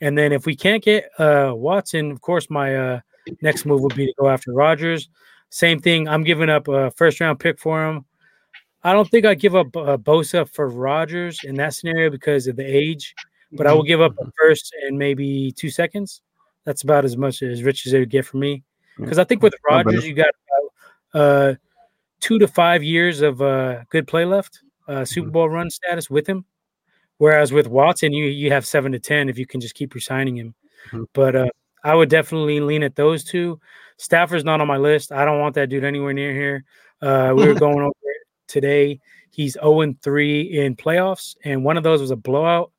And 0.00 0.16
then 0.16 0.32
if 0.32 0.46
we 0.46 0.54
can't 0.54 0.82
get 0.82 1.10
uh, 1.18 1.52
Watson, 1.54 2.10
of 2.10 2.20
course, 2.20 2.48
my 2.50 2.76
uh, 2.76 3.00
next 3.42 3.66
move 3.66 3.82
would 3.82 3.94
be 3.94 4.06
to 4.06 4.14
go 4.18 4.28
after 4.28 4.52
Rodgers. 4.52 5.08
Same 5.50 5.80
thing. 5.80 6.08
I'm 6.08 6.24
giving 6.24 6.50
up 6.50 6.68
a 6.68 6.90
first 6.92 7.20
round 7.20 7.40
pick 7.40 7.58
for 7.58 7.84
him. 7.84 8.04
I 8.84 8.92
don't 8.92 9.08
think 9.10 9.26
I'd 9.26 9.40
give 9.40 9.56
up 9.56 9.76
uh, 9.76 9.96
Bosa 9.96 10.48
for 10.48 10.68
Rodgers 10.68 11.40
in 11.42 11.56
that 11.56 11.74
scenario 11.74 12.10
because 12.10 12.46
of 12.46 12.56
the 12.56 12.64
age, 12.64 13.14
but 13.52 13.66
I 13.66 13.72
will 13.72 13.82
give 13.82 14.00
up 14.00 14.14
a 14.20 14.30
first 14.38 14.72
and 14.86 14.96
maybe 14.96 15.52
two 15.52 15.68
seconds. 15.68 16.22
That's 16.64 16.82
about 16.82 17.04
as 17.04 17.16
much 17.16 17.42
as 17.42 17.64
rich 17.64 17.86
as 17.86 17.92
they 17.92 17.98
would 17.98 18.10
get 18.10 18.24
from 18.24 18.40
me. 18.40 18.62
Because 18.98 19.18
I 19.18 19.24
think 19.24 19.42
with. 19.42 19.54
Rodgers, 19.68 20.06
you 20.06 20.14
got 20.14 20.30
uh, 21.14 21.54
two 22.20 22.38
to 22.38 22.48
five 22.48 22.82
years 22.82 23.20
of 23.20 23.40
uh, 23.40 23.84
good 23.90 24.06
play 24.06 24.24
left, 24.24 24.60
uh, 24.88 25.04
Super 25.04 25.30
Bowl 25.30 25.48
run 25.48 25.70
status 25.70 26.10
with 26.10 26.26
him. 26.26 26.44
Whereas 27.18 27.52
with 27.52 27.66
Watson, 27.66 28.12
you 28.12 28.26
you 28.26 28.50
have 28.50 28.64
seven 28.66 28.92
to 28.92 28.98
ten 28.98 29.28
if 29.28 29.38
you 29.38 29.46
can 29.46 29.60
just 29.60 29.74
keep 29.74 29.94
resigning 29.94 30.36
him. 30.36 30.54
Mhm. 30.90 31.06
But 31.12 31.34
uh, 31.36 31.48
I 31.84 31.94
would 31.94 32.08
definitely 32.08 32.60
lean 32.60 32.82
at 32.82 32.96
those 32.96 33.24
two. 33.24 33.60
Stafford's 33.96 34.44
not 34.44 34.60
on 34.60 34.68
my 34.68 34.76
list. 34.76 35.10
I 35.10 35.24
don't 35.24 35.40
want 35.40 35.54
that 35.56 35.68
dude 35.68 35.84
anywhere 35.84 36.12
near 36.12 36.32
here. 36.32 36.64
Uh, 37.02 37.32
we 37.36 37.46
were 37.46 37.54
going 37.58 37.80
over 37.80 37.92
it 38.02 38.26
today. 38.46 39.00
He's 39.30 39.54
0 39.54 39.82
and 39.82 40.02
3 40.02 40.40
in 40.58 40.76
playoffs, 40.76 41.36
and 41.44 41.64
one 41.64 41.76
of 41.76 41.82
those 41.82 42.00
was 42.00 42.10
a 42.10 42.16
blowout, 42.16 42.72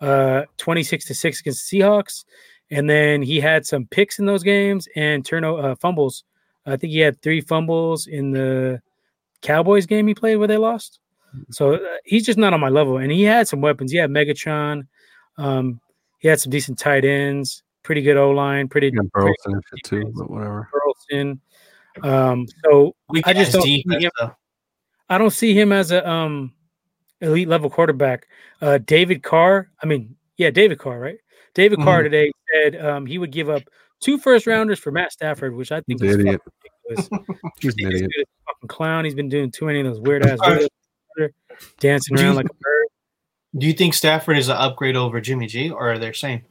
uh, 0.00 0.42
26 0.56 1.06
to 1.06 1.14
6 1.14 1.40
against 1.40 1.70
the 1.70 1.80
Seahawks. 1.80 2.24
And 2.70 2.88
then 2.88 3.22
he 3.22 3.40
had 3.40 3.66
some 3.66 3.86
picks 3.86 4.18
in 4.18 4.26
those 4.26 4.42
games 4.42 4.88
and 4.94 5.24
turno 5.24 5.62
uh, 5.64 5.74
fumbles. 5.74 6.24
I 6.66 6.76
think 6.76 6.92
he 6.92 7.00
had 7.00 7.20
three 7.20 7.40
fumbles 7.40 8.06
in 8.06 8.30
the 8.30 8.80
Cowboys 9.42 9.86
game 9.86 10.06
he 10.06 10.14
played 10.14 10.36
where 10.36 10.46
they 10.48 10.56
lost. 10.56 11.00
So 11.50 11.74
uh, 11.74 11.78
he's 12.04 12.24
just 12.26 12.38
not 12.38 12.52
on 12.52 12.60
my 12.60 12.68
level. 12.68 12.98
And 12.98 13.10
he 13.10 13.22
had 13.22 13.48
some 13.48 13.60
weapons. 13.60 13.90
He 13.90 13.98
had 13.98 14.10
Megatron. 14.10 14.86
Um, 15.36 15.80
he 16.18 16.28
had 16.28 16.38
some 16.40 16.50
decent 16.50 16.78
tight 16.78 17.04
ends, 17.04 17.62
pretty 17.82 18.02
good 18.02 18.16
O 18.16 18.30
line, 18.30 18.68
pretty 18.68 18.88
You 18.88 18.92
got 18.92 19.10
Burleson 19.12 19.54
and 19.54 19.62
shit 19.70 19.84
too, 19.84 20.12
but 20.14 20.30
whatever. 20.30 20.68
Burleson. 20.72 21.40
Um, 22.02 22.46
so 22.64 22.94
We 23.08 23.22
I 23.24 23.32
just 23.32 23.52
don't 23.52 23.62
see 23.62 23.84
him- 23.88 24.10
I 25.08 25.18
don't 25.18 25.30
see 25.30 25.58
him 25.58 25.72
as 25.72 25.90
a 25.90 26.08
um 26.08 26.52
elite 27.20 27.48
level 27.48 27.68
quarterback. 27.68 28.28
Uh 28.60 28.78
David 28.78 29.22
Carr, 29.22 29.70
I 29.82 29.86
mean, 29.86 30.14
yeah, 30.36 30.50
David 30.50 30.78
Carr, 30.78 31.00
right? 31.00 31.18
David 31.54 31.78
Carr 31.80 32.00
Mhm. 32.00 32.04
today 32.04 32.32
said 32.52 32.76
um 32.84 33.06
he 33.06 33.18
would 33.18 33.32
give 33.32 33.48
up 33.50 33.62
two 34.00 34.18
first 34.18 34.46
rounders 34.46 34.78
for 34.78 34.90
Matt 34.92 35.12
Stafford, 35.12 35.54
which 35.54 35.72
I 35.72 35.80
think 35.82 36.00
He's 36.00 36.10
is 36.10 36.14
an 36.16 36.20
idiot. 36.26 36.40
ridiculous. 36.90 37.08
He's 37.60 37.74
an 37.78 37.86
idiot. 37.86 38.00
dude 38.00 38.10
is 38.16 38.22
a 38.22 38.52
fucking 38.52 38.68
clown. 38.68 39.04
He's 39.04 39.14
been 39.14 39.28
doing 39.28 39.50
too 39.50 39.66
many 39.66 39.80
of 39.80 39.86
those 39.86 40.00
weird 40.00 40.24
ass 40.24 40.38
dancing 41.78 42.16
Do 42.16 42.22
you- 42.22 42.28
around 42.28 42.36
like 42.36 42.46
a 42.46 42.54
bird. 42.54 42.86
Do 43.58 43.66
you 43.66 43.72
think 43.72 43.94
Stafford 43.94 44.38
is 44.38 44.48
an 44.48 44.56
upgrade 44.56 44.96
over 44.96 45.20
Jimmy 45.20 45.46
G, 45.48 45.70
or 45.70 45.90
are 45.92 45.98
they 45.98 46.08
the 46.08 46.14
same? 46.14 46.42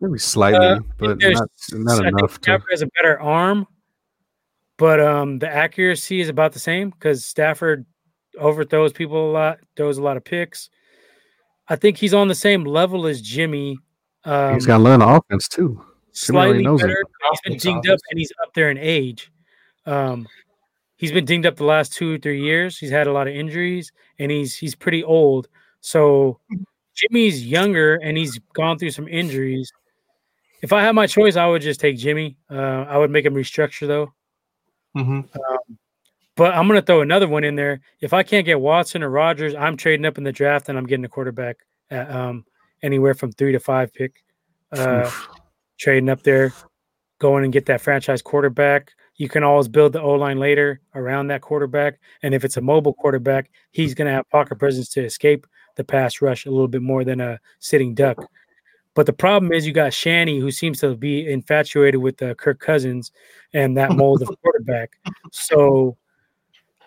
Maybe 0.00 0.18
slightly, 0.18 0.64
Uh, 0.64 0.80
but 0.98 1.18
there's- 1.18 1.34
not 1.40 1.50
not 1.72 1.92
I 1.94 1.96
think 2.04 2.18
enough 2.18 2.34
to. 2.40 2.42
Stafford 2.42 2.70
has 2.70 2.82
a 2.82 2.86
better 2.88 3.20
arm, 3.20 3.66
but 4.78 5.00
um 5.00 5.38
the 5.38 5.48
accuracy 5.48 6.20
is 6.20 6.28
about 6.28 6.52
the 6.52 6.58
same 6.58 6.90
because 6.90 7.24
Stafford 7.24 7.84
overthrows 8.38 8.92
people 8.92 9.30
a 9.30 9.32
lot, 9.32 9.58
throws 9.76 9.98
a 9.98 10.02
lot 10.02 10.16
of 10.16 10.24
picks. 10.24 10.68
I 11.68 11.74
think 11.76 11.96
he's 11.96 12.14
on 12.14 12.28
the 12.28 12.34
same 12.34 12.64
level 12.64 13.06
as 13.06 13.20
Jimmy. 13.20 13.78
Um, 14.26 14.54
He's 14.54 14.66
got 14.66 14.78
to 14.78 14.82
learn 14.82 15.00
the 15.00 15.08
offense 15.08 15.48
too. 15.48 15.82
Slightly 16.12 16.62
knows 16.64 16.80
better. 16.82 17.02
He's 17.30 17.40
been 17.42 17.58
dinged 17.58 17.88
up 17.88 18.00
and 18.10 18.18
he's 18.18 18.32
up 18.42 18.52
there 18.54 18.70
in 18.70 18.78
age. 18.78 19.30
Um, 19.86 20.26
he's 20.96 21.12
been 21.12 21.24
dinged 21.24 21.46
up 21.46 21.56
the 21.56 21.64
last 21.64 21.92
two 21.92 22.14
or 22.14 22.18
three 22.18 22.42
years. 22.42 22.76
He's 22.76 22.90
had 22.90 23.06
a 23.06 23.12
lot 23.12 23.28
of 23.28 23.34
injuries 23.34 23.92
and 24.18 24.30
he's 24.30 24.56
he's 24.56 24.74
pretty 24.74 25.04
old. 25.04 25.48
So 25.80 26.40
Jimmy's 26.94 27.46
younger 27.46 27.96
and 27.96 28.16
he's 28.16 28.38
gone 28.54 28.78
through 28.78 28.90
some 28.90 29.06
injuries. 29.06 29.70
If 30.62 30.72
I 30.72 30.82
had 30.82 30.92
my 30.96 31.06
choice, 31.06 31.36
I 31.36 31.46
would 31.46 31.62
just 31.62 31.78
take 31.80 31.96
Jimmy. 31.96 32.36
Uh, 32.50 32.86
I 32.88 32.96
would 32.98 33.10
make 33.10 33.24
him 33.24 33.34
restructure 33.34 33.86
though. 33.86 34.12
hmm 34.94 35.20
But 36.34 36.54
I'm 36.54 36.66
gonna 36.66 36.82
throw 36.82 37.02
another 37.02 37.28
one 37.28 37.44
in 37.44 37.54
there. 37.54 37.80
If 38.00 38.12
I 38.12 38.22
can't 38.22 38.44
get 38.46 38.60
Watson 38.60 39.02
or 39.02 39.10
Rodgers, 39.10 39.54
I'm 39.54 39.76
trading 39.76 40.06
up 40.06 40.18
in 40.18 40.24
the 40.24 40.32
draft 40.32 40.68
and 40.68 40.76
I'm 40.76 40.86
getting 40.86 41.04
a 41.04 41.08
quarterback 41.08 41.58
at 41.90 42.10
um, 42.10 42.44
anywhere 42.82 43.14
from 43.14 43.32
three 43.32 43.52
to 43.52 43.60
five 43.60 43.92
pick. 43.92 44.24
Uh, 44.72 45.10
trading 45.78 46.08
up 46.08 46.22
there, 46.22 46.52
going 47.18 47.44
and 47.44 47.52
get 47.52 47.66
that 47.66 47.80
franchise 47.80 48.22
quarterback. 48.22 48.92
You 49.16 49.28
can 49.28 49.42
always 49.42 49.68
build 49.68 49.92
the 49.92 50.02
O 50.02 50.12
line 50.12 50.38
later 50.38 50.80
around 50.94 51.28
that 51.28 51.40
quarterback. 51.40 51.98
And 52.22 52.34
if 52.34 52.44
it's 52.44 52.56
a 52.56 52.60
mobile 52.60 52.92
quarterback, 52.92 53.50
he's 53.70 53.94
going 53.94 54.06
to 54.06 54.12
have 54.12 54.28
pocket 54.28 54.58
presence 54.58 54.88
to 54.90 55.04
escape 55.04 55.46
the 55.76 55.84
pass 55.84 56.20
rush 56.20 56.46
a 56.46 56.50
little 56.50 56.68
bit 56.68 56.82
more 56.82 57.04
than 57.04 57.20
a 57.20 57.38
sitting 57.58 57.94
duck. 57.94 58.18
But 58.94 59.06
the 59.06 59.12
problem 59.12 59.52
is, 59.52 59.66
you 59.66 59.72
got 59.72 59.92
Shanny, 59.92 60.38
who 60.38 60.50
seems 60.50 60.80
to 60.80 60.94
be 60.94 61.30
infatuated 61.30 62.00
with 62.00 62.20
uh, 62.22 62.34
Kirk 62.34 62.60
Cousins 62.60 63.12
and 63.52 63.76
that 63.76 63.92
mold 63.96 64.22
of 64.22 64.30
quarterback. 64.42 64.98
So 65.32 65.96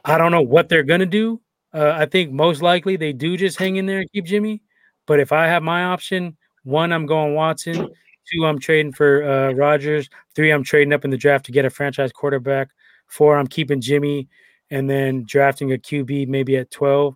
I 0.05 0.17
don't 0.17 0.31
know 0.31 0.41
what 0.41 0.69
they're 0.69 0.83
going 0.83 1.01
to 1.01 1.05
do. 1.05 1.39
Uh, 1.71 1.93
I 1.95 2.07
think 2.07 2.31
most 2.31 2.63
likely 2.63 2.95
they 2.95 3.13
do 3.13 3.37
just 3.37 3.59
hang 3.59 3.75
in 3.75 3.85
there 3.85 3.99
and 3.99 4.11
keep 4.11 4.25
Jimmy. 4.25 4.61
But 5.09 5.19
if 5.19 5.31
I 5.31 5.47
have 5.47 5.63
my 5.63 5.85
option, 5.85 6.37
one, 6.61 6.93
I'm 6.93 7.07
going 7.07 7.33
Watson. 7.33 7.89
Two, 8.31 8.45
I'm 8.45 8.59
trading 8.59 8.93
for 8.93 9.23
uh, 9.23 9.53
Rodgers. 9.53 10.07
Three, 10.35 10.51
I'm 10.51 10.63
trading 10.63 10.93
up 10.93 11.03
in 11.03 11.09
the 11.09 11.17
draft 11.17 11.47
to 11.47 11.51
get 11.51 11.65
a 11.65 11.69
franchise 11.71 12.11
quarterback. 12.11 12.69
Four, 13.07 13.35
I'm 13.35 13.47
keeping 13.47 13.81
Jimmy 13.81 14.29
and 14.69 14.87
then 14.87 15.23
drafting 15.25 15.73
a 15.73 15.79
QB 15.79 16.27
maybe 16.27 16.57
at 16.57 16.69
12 16.69 17.15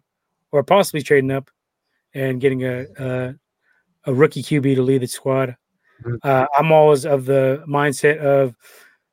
or 0.51 0.63
possibly 0.63 1.03
trading 1.03 1.29
up 1.29 1.51
and 2.15 2.41
getting 2.41 2.63
a, 2.63 2.87
a, 2.97 3.35
a 4.05 4.13
rookie 4.13 4.41
QB 4.41 4.73
to 4.73 4.81
lead 4.81 5.01
the 5.03 5.07
squad. 5.07 5.55
Mhm. 6.03 6.17
Uh, 6.23 6.47
I'm 6.57 6.71
always 6.71 7.05
of 7.05 7.25
the 7.25 7.63
mindset 7.69 8.17
of 8.17 8.55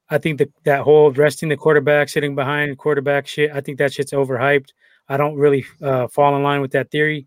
I 0.08 0.16
think 0.16 0.38
that 0.38 0.48
that 0.64 0.80
whole 0.80 1.10
resting 1.10 1.50
the 1.50 1.56
quarterback, 1.58 2.08
sitting 2.08 2.34
behind 2.34 2.78
quarterback 2.78 3.26
shit, 3.26 3.50
I 3.52 3.60
think 3.60 3.76
that 3.76 3.92
shit's 3.92 4.12
overhyped. 4.12 4.70
I 5.06 5.18
don't 5.18 5.34
really 5.34 5.66
uh, 5.82 6.08
fall 6.08 6.34
in 6.34 6.42
line 6.42 6.62
with 6.62 6.70
that 6.70 6.90
theory. 6.90 7.26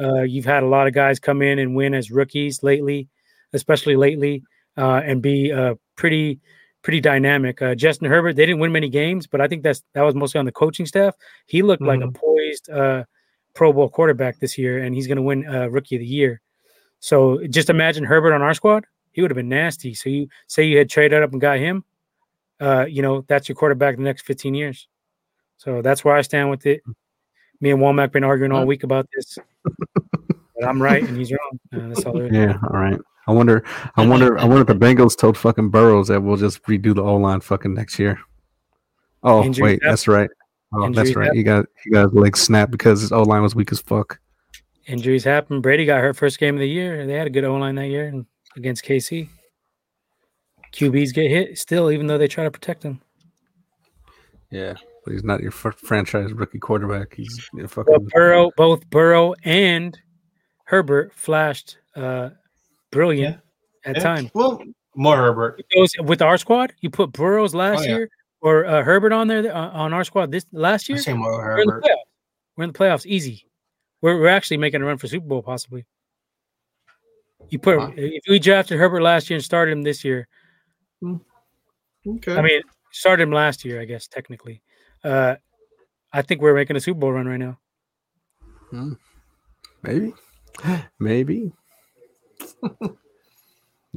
Uh, 0.00 0.22
you've 0.22 0.44
had 0.44 0.62
a 0.62 0.66
lot 0.66 0.86
of 0.86 0.94
guys 0.94 1.18
come 1.18 1.42
in 1.42 1.58
and 1.58 1.74
win 1.74 1.94
as 1.94 2.10
rookies 2.10 2.62
lately, 2.62 3.08
especially 3.52 3.96
lately, 3.96 4.42
uh, 4.76 5.02
and 5.04 5.22
be 5.22 5.52
uh, 5.52 5.74
pretty 5.96 6.40
pretty 6.82 7.00
dynamic. 7.00 7.62
Uh, 7.62 7.74
Justin 7.74 8.08
Herbert, 8.08 8.34
they 8.34 8.44
didn't 8.44 8.60
win 8.60 8.72
many 8.72 8.88
games, 8.88 9.26
but 9.26 9.40
I 9.40 9.48
think 9.48 9.62
that's 9.62 9.82
that 9.94 10.02
was 10.02 10.14
mostly 10.14 10.38
on 10.38 10.44
the 10.44 10.52
coaching 10.52 10.86
staff. 10.86 11.14
He 11.46 11.62
looked 11.62 11.82
like 11.82 12.00
a 12.00 12.10
poised 12.10 12.70
uh, 12.70 13.04
Pro 13.54 13.72
Bowl 13.72 13.88
quarterback 13.88 14.40
this 14.40 14.58
year, 14.58 14.82
and 14.82 14.94
he's 14.94 15.06
going 15.06 15.16
to 15.16 15.22
win 15.22 15.46
uh, 15.46 15.68
Rookie 15.68 15.96
of 15.96 16.00
the 16.00 16.06
Year. 16.06 16.40
So 17.00 17.46
just 17.48 17.70
imagine 17.70 18.04
Herbert 18.04 18.34
on 18.34 18.42
our 18.42 18.54
squad; 18.54 18.84
he 19.12 19.22
would 19.22 19.30
have 19.30 19.36
been 19.36 19.48
nasty. 19.48 19.94
So 19.94 20.10
you 20.10 20.28
say 20.46 20.64
you 20.64 20.78
had 20.78 20.90
traded 20.90 21.22
up 21.22 21.32
and 21.32 21.40
got 21.40 21.58
him, 21.58 21.84
uh, 22.60 22.86
you 22.88 23.02
know 23.02 23.24
that's 23.28 23.48
your 23.48 23.56
quarterback 23.56 23.96
the 23.96 24.02
next 24.02 24.22
15 24.22 24.54
years. 24.54 24.88
So 25.58 25.82
that's 25.82 26.04
where 26.04 26.16
I 26.16 26.22
stand 26.22 26.50
with 26.50 26.66
it. 26.66 26.82
Me 27.62 27.70
and 27.70 27.80
Womack 27.80 28.10
been 28.10 28.24
arguing 28.24 28.50
all 28.52 28.66
week 28.66 28.82
about 28.82 29.08
this. 29.14 29.38
but 29.62 30.68
I'm 30.68 30.82
right 30.82 31.02
and 31.02 31.16
he's 31.16 31.32
wrong. 31.32 31.60
Uh, 31.72 31.88
that's 31.88 32.04
all 32.04 32.12
there 32.12 32.26
is. 32.26 32.32
Yeah, 32.32 32.58
all 32.64 32.78
right. 32.78 32.98
I 33.28 33.32
wonder. 33.32 33.62
I 33.96 34.04
wonder. 34.04 34.36
I 34.36 34.44
wonder 34.44 34.62
if 34.62 34.66
the 34.66 34.74
Bengals 34.84 35.16
told 35.16 35.38
fucking 35.38 35.70
Burrows 35.70 36.08
that 36.08 36.20
we'll 36.20 36.36
just 36.36 36.60
redo 36.64 36.92
the 36.92 37.02
O 37.02 37.16
line 37.16 37.40
fucking 37.40 37.72
next 37.72 38.00
year. 38.00 38.18
Oh 39.22 39.44
Injuries 39.44 39.62
wait, 39.62 39.72
happen. 39.74 39.88
that's 39.88 40.08
right. 40.08 40.30
Oh, 40.74 40.88
that's 40.90 41.10
Injuries 41.10 41.16
right. 41.16 41.32
He 41.32 41.44
got 41.44 41.66
he 41.84 41.90
got 41.90 42.10
his 42.10 42.12
leg 42.14 42.36
snapped 42.36 42.72
because 42.72 43.00
his 43.00 43.12
O 43.12 43.22
line 43.22 43.42
was 43.42 43.54
weak 43.54 43.70
as 43.70 43.80
fuck. 43.80 44.18
Injuries 44.88 45.22
happen. 45.22 45.60
Brady 45.60 45.86
got 45.86 46.00
hurt 46.00 46.16
first 46.16 46.40
game 46.40 46.56
of 46.56 46.60
the 46.60 46.68
year. 46.68 47.06
They 47.06 47.14
had 47.14 47.28
a 47.28 47.30
good 47.30 47.44
O 47.44 47.54
line 47.54 47.76
that 47.76 47.86
year 47.86 48.08
and 48.08 48.26
against 48.56 48.84
KC. 48.84 49.28
QBs 50.72 51.14
get 51.14 51.30
hit 51.30 51.58
still, 51.58 51.92
even 51.92 52.08
though 52.08 52.18
they 52.18 52.26
try 52.26 52.42
to 52.42 52.50
protect 52.50 52.82
them. 52.82 53.00
Yeah. 54.50 54.74
But 55.04 55.12
he's 55.12 55.24
not 55.24 55.40
your 55.40 55.50
fr- 55.50 55.70
franchise 55.70 56.32
rookie 56.32 56.58
quarterback. 56.58 57.14
He's 57.14 57.48
your 57.52 57.62
Well, 57.62 57.68
fucking 57.84 58.08
Burrow, 58.12 58.50
both 58.56 58.88
Burrow 58.90 59.34
and 59.44 59.98
Herbert 60.66 61.12
flashed 61.14 61.78
uh, 61.96 62.30
brilliant 62.90 63.38
at 63.84 63.96
Yeah. 63.96 64.02
times. 64.02 64.30
Well, 64.34 64.62
more 64.94 65.16
Herbert. 65.16 65.62
With 66.04 66.22
our 66.22 66.38
squad, 66.38 66.72
you 66.80 66.90
put 66.90 67.12
Burrows 67.12 67.54
last 67.54 67.80
Oh, 67.80 67.82
yeah. 67.84 67.88
year 67.96 68.08
or 68.40 68.64
uh, 68.66 68.82
Herbert 68.82 69.12
on 69.12 69.26
there 69.28 69.54
uh, 69.54 69.70
on 69.70 69.92
our 69.92 70.04
squad 70.04 70.30
this 70.30 70.46
last 70.52 70.88
I 70.90 70.94
year. 70.94 71.02
say 71.02 71.12
more 71.14 71.32
We're 71.32 71.58
in 71.60 71.66
the 71.66 71.72
Herbert. 71.72 71.84
playoffs. 71.84 71.96
We're 72.56 72.64
in 72.64 72.72
the 72.72 72.78
playoffs, 72.78 73.06
easy. 73.06 73.46
We're 74.02 74.18
we're 74.20 74.28
actually 74.28 74.56
making 74.58 74.82
a 74.82 74.84
run 74.84 74.98
for 74.98 75.06
Super 75.08 75.26
Bowl 75.26 75.42
possibly. 75.42 75.86
You 77.50 77.58
put 77.58 77.78
Wow. 77.78 77.92
if 77.96 78.22
we 78.28 78.38
drafted 78.38 78.78
Herbert 78.78 79.02
last 79.02 79.28
year 79.30 79.36
and 79.36 79.44
started 79.44 79.72
him 79.72 79.82
this 79.82 80.04
year. 80.04 80.28
Okay. 82.06 82.36
I 82.36 82.42
mean, 82.42 82.60
started 82.92 83.22
him 83.24 83.32
last 83.32 83.64
year, 83.64 83.80
I 83.80 83.84
guess 83.84 84.06
technically. 84.08 84.62
Uh, 85.04 85.36
I 86.12 86.22
think 86.22 86.40
we're 86.40 86.54
making 86.54 86.76
a 86.76 86.80
Super 86.80 87.00
Bowl 87.00 87.12
run 87.12 87.26
right 87.26 87.38
now. 87.38 87.58
Hmm. 88.70 88.92
maybe, 89.82 90.14
maybe. 90.98 91.52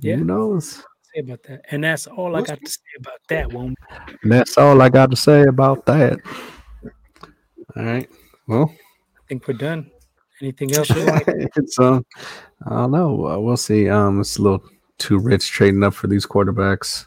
Yeah. 0.01 0.17
Who 0.17 0.25
knows? 0.25 0.83
Say 1.13 1.21
about 1.21 1.43
that, 1.43 1.61
and 1.71 1.83
that's 1.83 2.07
all 2.07 2.35
I 2.35 2.41
got 2.41 2.59
to 2.59 2.69
say 2.69 2.81
about 2.99 3.19
that 3.29 3.51
one. 3.51 3.75
And 4.23 4.31
that's 4.31 4.57
all 4.57 4.81
I 4.81 4.89
got 4.89 5.09
to 5.11 5.15
say 5.15 5.43
about 5.43 5.85
that. 5.85 6.19
All 7.75 7.83
right. 7.83 8.09
Well, 8.47 8.73
I 8.73 9.21
think 9.27 9.47
we're 9.47 9.53
done. 9.53 9.89
Anything 10.41 10.75
else? 10.75 10.87
it's 10.93 11.79
um, 11.79 12.05
I 12.65 12.71
don't 12.71 12.91
know. 12.91 13.27
Uh, 13.27 13.39
we'll 13.39 13.55
see. 13.55 13.87
Um, 13.87 14.19
it's 14.19 14.37
a 14.37 14.41
little 14.41 14.63
too 14.97 15.17
rich 15.17 15.49
trading 15.49 15.83
up 15.83 15.93
for 15.93 16.07
these 16.07 16.25
quarterbacks. 16.25 17.05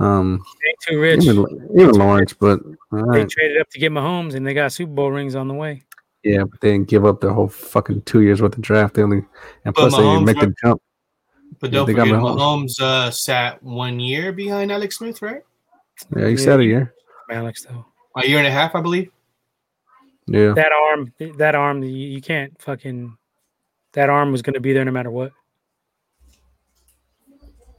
Um, 0.00 0.42
too 0.88 0.98
rich. 0.98 1.24
even 1.26 1.70
even 1.76 1.90
Lawrence, 1.94 2.32
but 2.32 2.60
all 2.92 3.12
They 3.12 3.24
traded 3.26 3.60
up 3.60 3.68
to 3.70 3.78
get 3.78 3.92
Mahomes, 3.92 4.34
and 4.34 4.46
they 4.46 4.54
got 4.54 4.72
Super 4.72 4.92
Bowl 4.92 5.10
rings 5.10 5.34
on 5.34 5.46
the 5.46 5.54
way. 5.54 5.82
yeah, 6.24 6.44
but 6.44 6.60
they 6.60 6.72
didn't 6.72 6.88
give 6.88 7.04
up 7.04 7.20
their 7.20 7.32
whole 7.32 7.48
fucking 7.48 8.02
two 8.02 8.22
years 8.22 8.40
worth 8.40 8.56
of 8.56 8.62
draft. 8.62 8.94
They 8.94 9.02
only 9.02 9.18
and 9.64 9.74
But 9.74 9.74
plus 9.74 9.96
they 9.96 10.02
didn't 10.04 10.24
make 10.24 10.40
the 10.40 10.54
jump. 10.62 10.80
but 11.60 11.70
don't 11.70 11.86
they 11.86 11.92
got 11.94 12.08
forget, 12.08 12.20
Mahomes. 12.20 12.38
Mahomes 12.78 12.80
uh, 12.80 13.10
sat 13.10 13.62
one 13.62 14.00
year 14.00 14.32
behind 14.32 14.72
Alex 14.72 14.96
Smith, 14.98 15.20
right? 15.22 15.42
Yeah, 16.16 16.26
he 16.28 16.32
Yeah, 16.32 16.36
said 16.38 16.60
a 16.60 16.64
year. 16.64 16.94
Alex, 17.30 17.64
though, 17.64 17.84
A 18.16 18.26
year 18.26 18.38
and 18.38 18.46
a 18.46 18.50
half, 18.50 18.74
I 18.74 18.80
believe. 18.80 19.10
Yeah, 20.26 20.54
that 20.54 20.72
arm, 20.72 21.12
that 21.38 21.54
arm, 21.54 21.82
you, 21.82 21.90
you 21.90 22.20
can't 22.20 22.60
fucking. 22.62 23.16
That 23.92 24.08
arm 24.08 24.30
was 24.30 24.40
going 24.40 24.54
to 24.54 24.60
be 24.60 24.72
there 24.72 24.84
no 24.84 24.92
matter 24.92 25.10
what. 25.10 25.32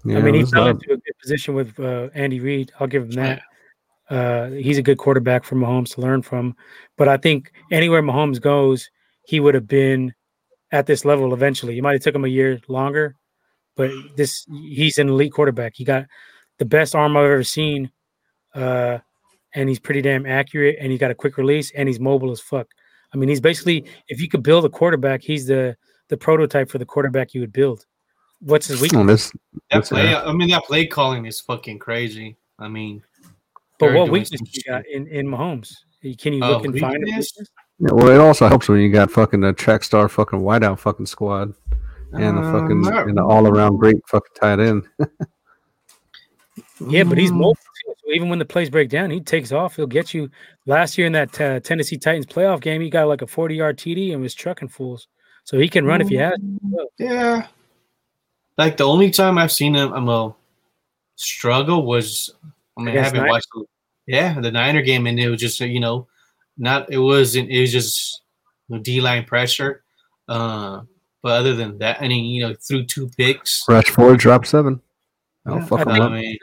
Yeah. 0.03 0.17
I 0.17 0.21
mean, 0.21 0.33
he 0.33 0.41
it 0.41 0.49
fell 0.49 0.67
into 0.67 0.93
a 0.93 0.97
good 0.97 1.17
position 1.21 1.53
with 1.53 1.79
uh, 1.79 2.09
Andy 2.13 2.39
Reid. 2.39 2.71
I'll 2.79 2.87
give 2.87 3.03
him 3.03 3.11
that. 3.11 3.41
Uh, 4.09 4.49
he's 4.49 4.77
a 4.77 4.83
good 4.83 4.97
quarterback 4.97 5.43
for 5.45 5.55
Mahomes 5.55 5.95
to 5.95 6.01
learn 6.01 6.21
from. 6.21 6.55
But 6.97 7.07
I 7.07 7.17
think 7.17 7.51
anywhere 7.71 8.03
Mahomes 8.03 8.41
goes, 8.41 8.89
he 9.25 9.39
would 9.39 9.55
have 9.55 9.67
been 9.67 10.13
at 10.71 10.85
this 10.85 11.05
level 11.05 11.33
eventually. 11.33 11.77
It 11.77 11.81
might 11.81 11.93
have 11.93 12.01
took 12.01 12.15
him 12.15 12.25
a 12.25 12.29
year 12.29 12.59
longer, 12.67 13.15
but 13.75 13.91
this 14.17 14.45
he's 14.49 14.97
an 14.97 15.09
elite 15.09 15.31
quarterback. 15.31 15.73
He 15.75 15.85
got 15.85 16.05
the 16.57 16.65
best 16.65 16.95
arm 16.95 17.15
I've 17.15 17.25
ever 17.25 17.43
seen, 17.43 17.91
uh, 18.53 18.99
and 19.55 19.69
he's 19.69 19.79
pretty 19.79 20.01
damn 20.01 20.25
accurate. 20.25 20.77
And 20.79 20.91
he 20.91 20.97
got 20.97 21.11
a 21.11 21.15
quick 21.15 21.37
release, 21.37 21.71
and 21.71 21.87
he's 21.87 21.99
mobile 21.99 22.31
as 22.31 22.41
fuck. 22.41 22.67
I 23.13 23.17
mean, 23.17 23.29
he's 23.29 23.41
basically 23.41 23.85
if 24.07 24.21
you 24.21 24.27
could 24.27 24.43
build 24.43 24.65
a 24.65 24.69
quarterback, 24.69 25.21
he's 25.21 25.47
the 25.47 25.77
the 26.09 26.17
prototype 26.17 26.69
for 26.69 26.79
the 26.79 26.85
quarterback 26.85 27.33
you 27.33 27.41
would 27.41 27.53
build. 27.53 27.85
What's 28.41 28.67
his 28.67 28.81
weakness? 28.81 28.99
On 28.99 29.05
this, 29.07 29.31
That 29.69 29.85
play. 29.85 30.13
I 30.15 30.31
mean, 30.33 30.49
that 30.49 30.63
play 30.63 30.87
calling 30.87 31.25
is 31.25 31.39
fucking 31.39 31.79
crazy. 31.79 32.37
I 32.59 32.67
mean, 32.67 33.03
But 33.79 33.93
what 33.93 34.05
doing 34.05 34.11
weakness 34.21 34.41
you 34.51 34.63
got 34.63 34.85
in, 34.87 35.07
in 35.07 35.27
Mahomes? 35.27 35.73
Can 36.17 36.33
you 36.33 36.43
Uh, 36.43 36.49
look 36.49 36.65
and 36.65 36.79
find 36.79 36.95
a 36.97 37.05
weakness? 37.05 37.33
weakness? 37.37 37.49
yeah, 37.79 37.91
well, 37.93 38.09
it 38.09 38.19
also 38.19 38.47
helps 38.47 38.67
when 38.67 38.79
you 38.81 38.91
got 38.91 39.11
fucking 39.11 39.43
a 39.43 39.53
track 39.53 39.83
star 39.83 40.09
fucking 40.09 40.39
whiteout 40.39 40.79
fucking 40.79 41.05
squad 41.05 41.53
and 42.13 42.37
a 42.37 42.41
uh, 42.41 42.51
fucking 42.51 42.81
not- 42.81 43.07
and 43.07 43.17
an 43.17 43.23
all 43.23 43.47
around 43.47 43.77
great 43.77 43.97
fucking 44.07 44.33
tight 44.39 44.59
end. 44.59 44.83
Yeah, 46.87 47.03
but 47.03 47.17
he's 47.17 47.31
Mm, 47.31 47.35
mobile. 47.37 47.57
So 48.03 48.11
even 48.11 48.27
when 48.27 48.39
the 48.39 48.45
plays 48.45 48.69
break 48.69 48.89
down, 48.89 49.11
he 49.11 49.21
takes 49.21 49.51
off. 49.51 49.75
He'll 49.75 49.85
get 49.87 50.13
you. 50.13 50.29
Last 50.65 50.97
year 50.97 51.05
in 51.07 51.13
that 51.13 51.39
uh, 51.39 51.59
Tennessee 51.59 51.97
Titans 51.97 52.25
playoff 52.25 52.59
game, 52.59 52.81
he 52.81 52.89
got 52.89 53.07
like 53.07 53.21
a 53.21 53.27
40 53.27 53.55
yard 53.55 53.77
TD 53.77 54.11
and 54.13 54.21
was 54.21 54.33
trucking 54.33 54.67
fools. 54.69 55.07
So 55.43 55.59
he 55.59 55.69
can 55.69 55.85
run 55.85 56.01
if 56.01 56.09
he 56.09 56.15
has. 56.15 56.33
Yeah. 56.97 57.47
Like 58.61 58.77
the 58.77 58.83
only 58.85 59.09
time 59.09 59.39
I've 59.39 59.51
seen 59.51 59.73
him, 59.73 59.91
I'm 59.91 60.07
a 60.07 60.35
struggle 61.15 61.83
was. 61.83 62.29
I 62.77 62.83
mean, 62.83 62.95
I 62.95 63.01
haven't 63.01 63.21
Niners? 63.21 63.31
watched. 63.55 63.67
Yeah, 64.05 64.39
the 64.39 64.51
Niner 64.51 64.83
game, 64.83 65.07
and 65.07 65.19
it 65.19 65.29
was 65.29 65.41
just 65.41 65.59
you 65.61 65.79
know, 65.79 66.07
not 66.59 66.93
it 66.93 66.99
wasn't. 66.99 67.49
It 67.49 67.59
was 67.59 67.71
just 67.71 68.21
D 68.83 69.01
line 69.01 69.25
pressure. 69.25 69.83
Uh, 70.29 70.81
but 71.23 71.31
other 71.39 71.55
than 71.55 71.79
that, 71.79 72.03
I 72.03 72.07
mean, 72.07 72.25
you 72.25 72.43
know, 72.47 72.53
through 72.53 72.85
two 72.85 73.09
picks. 73.17 73.65
Rush 73.67 73.89
four, 73.89 74.15
drop 74.15 74.45
seven. 74.45 74.79
I'll 75.47 75.55
Yeah, 75.55 75.65
fuck 75.65 75.79
I 75.87 75.95
him 75.95 76.01
I 76.01 76.05
up. 76.05 76.11
mean, 76.11 76.37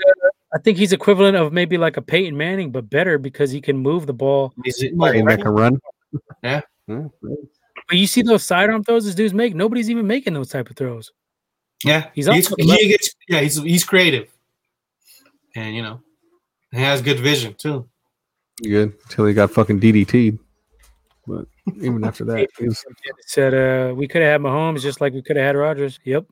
I 0.52 0.58
think 0.58 0.76
he's 0.76 0.92
equivalent 0.92 1.36
of 1.36 1.52
maybe 1.52 1.78
like 1.78 1.98
a 1.98 2.02
Peyton 2.02 2.36
Manning, 2.36 2.72
but 2.72 2.90
better 2.90 3.16
because 3.18 3.52
he 3.52 3.60
can 3.60 3.76
move 3.78 4.06
the 4.06 4.12
ball. 4.12 4.52
is 4.64 4.82
it, 4.82 4.92
Right, 4.96 5.14
Ain't 5.14 5.28
that 5.28 5.40
can 5.40 5.52
run. 5.52 5.78
Yeah. 6.42 6.62
Yeah. 6.88 7.04
But 7.22 7.96
you 7.98 8.06
see 8.08 8.22
those 8.22 8.42
sidearm 8.42 8.82
throws 8.82 9.04
this 9.04 9.14
dude's 9.14 9.34
make. 9.34 9.54
Nobody's 9.54 9.88
even 9.88 10.06
making 10.06 10.32
those 10.32 10.48
type 10.48 10.68
of 10.68 10.76
throws. 10.76 11.12
Yeah, 11.84 12.10
He's 12.14 12.26
he's, 12.26 12.48
he 12.56 12.88
gets 12.88 13.14
yeah 13.28 13.40
he's 13.40 13.62
he's 13.62 13.84
creative, 13.84 14.28
and 15.54 15.74
you 15.76 15.82
know, 15.82 16.00
he 16.72 16.78
has 16.80 17.02
good 17.02 17.20
vision 17.20 17.54
too. 17.54 17.88
Good 18.62 18.94
until 19.04 19.26
he 19.26 19.34
got 19.34 19.50
fucking 19.52 19.78
DDT'd. 19.80 20.38
But 21.26 21.46
even 21.80 22.02
after 22.04 22.24
that, 22.24 22.48
he 22.58 22.64
was, 22.66 22.84
Said 23.26 23.54
uh, 23.54 23.94
we 23.94 24.08
could 24.08 24.22
have 24.22 24.32
had 24.32 24.40
Mahomes 24.40 24.80
just 24.80 25.00
like 25.00 25.12
we 25.12 25.22
could 25.22 25.36
have 25.36 25.46
had 25.46 25.56
Rodgers. 25.56 26.00
Yep, 26.04 26.24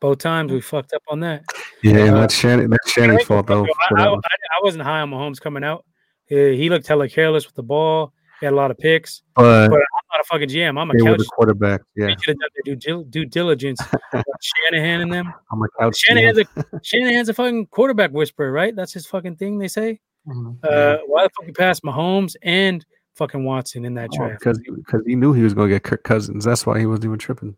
both 0.00 0.18
times 0.18 0.52
we 0.52 0.60
fucked 0.60 0.92
up 0.92 1.02
on 1.08 1.20
that. 1.20 1.44
yeah, 1.82 1.96
and 1.98 2.16
Uh, 2.16 2.20
that's 2.20 2.34
Shannon. 2.34 2.68
That's 2.68 2.90
Shannon's 2.92 3.22
fault 3.24 3.46
though. 3.46 3.64
I, 3.64 3.94
I. 4.02 4.06
I- 4.08 4.16
I 4.16 4.60
wasn't 4.64 4.82
high 4.84 5.00
on 5.00 5.10
Mahomes 5.10 5.40
coming 5.40 5.64
out. 5.64 5.86
Uh, 6.30 6.34
he 6.52 6.68
looked 6.68 6.86
hella 6.86 7.08
careless 7.08 7.46
with 7.46 7.54
the 7.54 7.62
ball. 7.62 8.12
He 8.40 8.46
had 8.46 8.52
a 8.52 8.56
lot 8.56 8.70
of 8.70 8.76
picks. 8.76 9.22
But 9.34 9.68
But 9.68 9.76
I'm 9.78 9.99
not 10.20 10.24
a 10.24 10.24
fucking 10.28 10.48
GM. 10.48 10.80
I'm 10.80 10.90
a 10.90 10.94
they 10.94 11.04
couch. 11.04 11.18
the 11.18 11.24
quarterback. 11.24 11.80
Yeah, 11.96 12.06
They 12.06 12.12
should 12.22 12.28
have 12.28 12.38
done 12.38 12.48
their 12.64 12.76
due, 12.76 13.04
due 13.04 13.24
diligence. 13.24 13.80
Shanahan 14.42 15.00
and 15.02 15.12
them. 15.12 15.32
I'm 15.52 15.62
a 15.62 15.66
couch. 15.78 15.96
Shanahan's 15.98 16.38
GM. 16.38 16.64
a 16.72 16.80
Shanahan's 16.82 17.28
a 17.28 17.34
fucking 17.34 17.66
quarterback 17.66 18.10
whisperer, 18.12 18.52
right? 18.52 18.74
That's 18.74 18.92
his 18.92 19.06
fucking 19.06 19.36
thing. 19.36 19.58
They 19.58 19.68
say. 19.68 20.00
Mhm. 20.28 20.58
Uh, 20.62 20.98
why 21.06 21.24
the 21.24 21.30
fuck 21.36 21.46
you 21.46 21.52
pass 21.54 21.80
Mahomes 21.80 22.36
and 22.42 22.84
fucking 23.14 23.42
Watson 23.44 23.84
in 23.84 23.94
that 23.94 24.10
Oh, 24.14 24.16
draft? 24.18 24.40
because 24.40 24.58
because 24.76 25.02
he 25.06 25.14
knew 25.16 25.32
he 25.32 25.42
was 25.42 25.54
going 25.54 25.68
to 25.68 25.74
get 25.74 25.82
Kirk 25.82 26.02
Cousins. 26.04 26.44
That's 26.44 26.66
why 26.66 26.78
he 26.78 26.86
wasn't 26.86 27.06
even 27.06 27.18
tripping. 27.18 27.56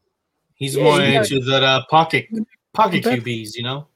He's 0.55 0.77
Yeah, 0.77 0.85
more 0.85 1.01
he 1.01 1.13
got- 1.13 1.31
into 1.31 1.45
the 1.45 1.57
uh, 1.57 1.83
pocket 1.91 2.27
pocket 2.73 3.03
QBs, 3.05 3.57
you 3.57 3.65
know. 3.65 3.89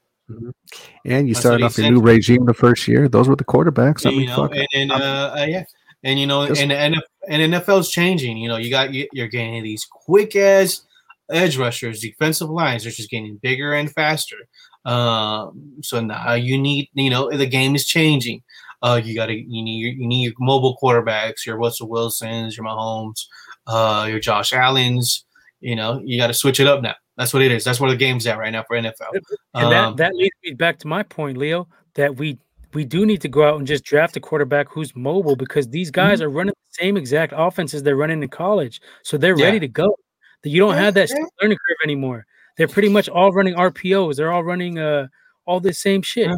And 1.05 1.27
you 1.29 1.33
That's 1.33 1.39
started 1.39 1.63
off 1.63 1.77
he 1.77 1.83
your 1.83 1.91
new 1.93 2.01
regime 2.01 2.45
the 2.45 2.53
first 2.53 2.85
year. 2.89 3.07
Those 3.07 3.29
were 3.29 3.37
the 3.37 3.45
quarterbacks. 3.45 4.05
I 4.05 4.09
you 4.09 4.17
mean, 4.19 4.27
know, 4.27 4.35
fuck. 4.35 4.51
and, 4.55 4.67
and 4.73 4.91
uh, 4.91 4.95
uh, 5.37 5.45
yeah, 5.47 5.63
and 6.03 6.19
you 6.19 6.27
know, 6.27 6.45
Just- 6.47 6.61
and 6.61 6.71
and 6.73 6.95
and 7.27 7.53
NFL's 7.53 7.89
changing. 7.91 8.37
You 8.37 8.49
know, 8.49 8.57
you 8.57 8.69
got 8.69 8.93
you- 8.93 9.09
you're 9.13 9.27
getting 9.27 9.63
these 9.63 9.85
quick 9.89 10.35
as 10.35 10.83
edge 11.29 11.57
rushers, 11.57 11.99
defensive 11.99 12.49
lines. 12.49 12.83
They're 12.83 12.91
just 12.91 13.09
getting 13.09 13.37
bigger 13.43 13.73
and 13.73 13.91
faster. 13.91 14.37
Um, 14.85 15.73
so 15.81 15.99
now 15.99 16.33
you 16.33 16.57
need, 16.57 16.89
you 16.93 17.09
know, 17.09 17.29
the 17.29 17.45
game 17.45 17.75
is 17.75 17.85
changing. 17.85 18.41
Uh, 18.81 19.01
you 19.03 19.15
got 19.15 19.25
to 19.25 19.33
you 19.33 19.63
need 19.63 19.79
your, 19.79 19.91
you 19.91 20.07
need 20.07 20.23
your 20.23 20.33
mobile 20.39 20.77
quarterbacks, 20.81 21.45
your 21.45 21.57
Russell 21.57 21.89
Wilsons, 21.89 22.55
your 22.55 22.65
Mahomes, 22.65 23.25
uh, 23.65 24.07
your 24.09 24.19
Josh 24.19 24.53
Allen's. 24.53 25.25
You 25.59 25.75
know, 25.75 25.99
you 26.05 26.17
got 26.19 26.27
to 26.27 26.33
switch 26.33 26.59
it 26.59 26.67
up 26.67 26.81
now. 26.83 26.93
That's 27.17 27.33
what 27.33 27.41
it 27.41 27.51
is. 27.51 27.63
That's 27.63 27.79
where 27.79 27.89
the 27.89 27.97
game's 27.97 28.27
at 28.27 28.37
right 28.37 28.51
now 28.51 28.63
for 28.67 28.77
NFL. 28.77 29.07
And 29.55 29.65
Um, 29.65 29.69
that 29.71 29.97
that 29.97 30.15
leads 30.15 30.35
me 30.43 30.51
back 30.53 30.77
to 30.79 30.87
my 30.87 31.01
point, 31.03 31.37
Leo, 31.37 31.67
that 31.95 32.15
we 32.15 32.37
we 32.73 32.85
do 32.85 33.05
need 33.05 33.21
to 33.21 33.27
go 33.29 33.43
out 33.47 33.57
and 33.57 33.67
just 33.67 33.83
draft 33.83 34.17
a 34.17 34.19
quarterback 34.19 34.69
who's 34.69 34.95
mobile 34.95 35.35
because 35.35 35.67
these 35.69 35.89
guys 35.91 36.21
are 36.21 36.29
running 36.29 36.53
the 36.53 36.83
same 36.83 36.97
exact 36.97 37.33
offenses 37.35 37.83
they're 37.83 37.95
running 37.95 38.21
in 38.23 38.29
college, 38.29 38.81
so 39.03 39.17
they're 39.17 39.37
Yeah. 39.37 39.45
ready 39.45 39.59
to 39.61 39.67
go. 39.67 39.95
That 40.43 40.49
you 40.49 40.59
don't 40.59 40.75
have 40.75 40.93
that 40.95 41.09
learning 41.41 41.57
curve 41.57 41.77
anymore. 41.83 42.25
They're 42.57 42.67
pretty 42.67 42.89
much 42.89 43.09
all 43.09 43.31
running 43.31 43.55
RPOs. 43.55 44.17
They're 44.17 44.31
all 44.31 44.43
running 44.43 44.77
uh 44.79 45.07
all 45.45 45.59
this 45.59 45.79
same 45.79 46.01
shit, 46.01 46.27
Yeah. 46.27 46.35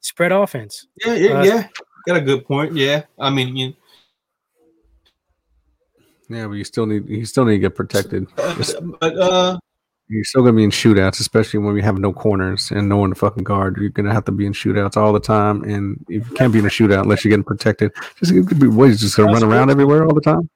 spread 0.00 0.32
offense. 0.32 0.86
Yeah, 1.04 1.14
yeah, 1.14 1.30
Uh, 1.40 1.44
yeah. 1.44 1.68
Got 2.06 2.16
a 2.16 2.20
good 2.20 2.44
point. 2.46 2.74
Yeah, 2.74 3.02
I 3.18 3.30
mean, 3.30 3.56
you, 3.56 3.74
yeah, 6.28 6.46
but 6.46 6.54
you 6.54 6.64
still 6.64 6.86
need 6.86 7.08
you 7.08 7.24
still 7.24 7.44
need 7.44 7.54
to 7.54 7.58
get 7.58 7.74
protected. 7.74 8.26
uh, 8.38 8.62
but 9.00 9.16
uh, 9.18 9.58
You're 10.08 10.24
still 10.24 10.42
gonna 10.42 10.52
be 10.56 10.62
in 10.64 10.70
shootouts, 10.70 11.18
especially 11.18 11.58
when 11.58 11.74
we 11.74 11.82
have 11.82 11.98
no 11.98 12.12
corners 12.12 12.70
and 12.70 12.88
no 12.88 12.96
one 12.96 13.10
to 13.10 13.16
fucking 13.16 13.42
guard. 13.42 13.76
You're 13.76 13.90
gonna 13.90 14.12
have 14.14 14.24
to 14.26 14.32
be 14.32 14.46
in 14.46 14.52
shootouts 14.52 14.96
all 14.96 15.12
the 15.12 15.18
time, 15.20 15.64
and 15.64 16.04
you 16.08 16.20
can't 16.36 16.52
be 16.52 16.60
in 16.60 16.66
a 16.66 16.68
shootout 16.68 17.02
unless 17.02 17.24
you're 17.24 17.30
getting 17.30 17.42
protected. 17.44 17.92
Just 18.20 18.30
it 18.32 18.46
could 18.46 18.60
be 18.60 18.68
ways 18.68 19.00
just 19.00 19.16
gonna 19.16 19.32
run 19.32 19.42
around 19.42 19.70
everywhere 19.70 20.04
all 20.06 20.14
the 20.14 20.20
time. 20.20 20.48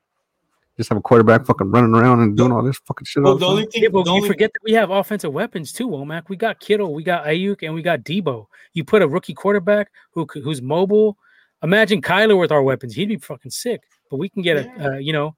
Just 0.77 0.89
have 0.89 0.99
a 0.99 1.03
quarterback 1.03 1.45
fucking 1.47 1.71
running 1.71 1.95
around 1.95 2.21
and 2.21 2.37
doing 2.37 2.53
all 2.53 2.63
this 2.63 2.79
fucking 2.87 3.05
shit. 3.05 3.23
well, 3.25 3.33
all 3.33 3.39
the 3.39 3.45
the 3.45 3.51
only 3.51 3.63
time. 3.65 3.71
thing, 3.73 3.83
Yeah, 3.83 3.89
but 3.91 4.05
the 4.05 4.11
you 4.13 4.17
only, 4.17 4.29
forget 4.29 4.53
that 4.53 4.61
we 4.65 4.73
have 4.73 4.91
offensive 4.91 5.33
weapons 5.33 5.73
too, 5.73 5.89
Womack. 5.89 6.29
We 6.29 6.37
got 6.37 6.61
Kittle, 6.61 6.95
we 6.95 7.03
got 7.03 7.25
Aiyuk, 7.27 7.63
and 7.65 7.75
we 7.75 7.83
got 7.83 8.01
Debo. 8.05 8.47
You 8.73 8.85
put 8.85 9.03
a 9.03 9.09
rookie 9.09 9.35
quarterback 9.35 9.91
who 10.13 10.27
who's 10.33 10.63
mobile, 10.63 11.19
Imagine 11.63 12.01
Kyler 12.01 12.39
with 12.39 12.53
our 12.53 12.63
weapons; 12.63 12.95
he'd 12.95 13.09
be 13.09 13.17
fucking 13.19 13.51
sick. 13.51 13.83
But 14.11 14.19
we 14.19 14.29
can 14.29 14.43
get 14.43 14.65
Yeah. 14.65 14.73
a, 14.91 14.95
uh, 14.95 14.97
you 14.99 15.13
know, 15.13 15.35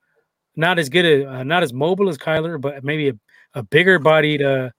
not 0.55 0.79
as 0.79 0.89
good 0.91 1.05
a, 1.07 1.29
uh, 1.39 1.43
not 1.45 1.63
as 1.63 1.73
mobile 1.73 2.09
as 2.11 2.19
Kyler, 2.19 2.61
but 2.61 2.85
maybe 2.85 3.09
a, 3.09 3.13
a 3.55 3.63
bigger 3.63 3.99
bodied 3.99 4.43
uh, 4.43 4.71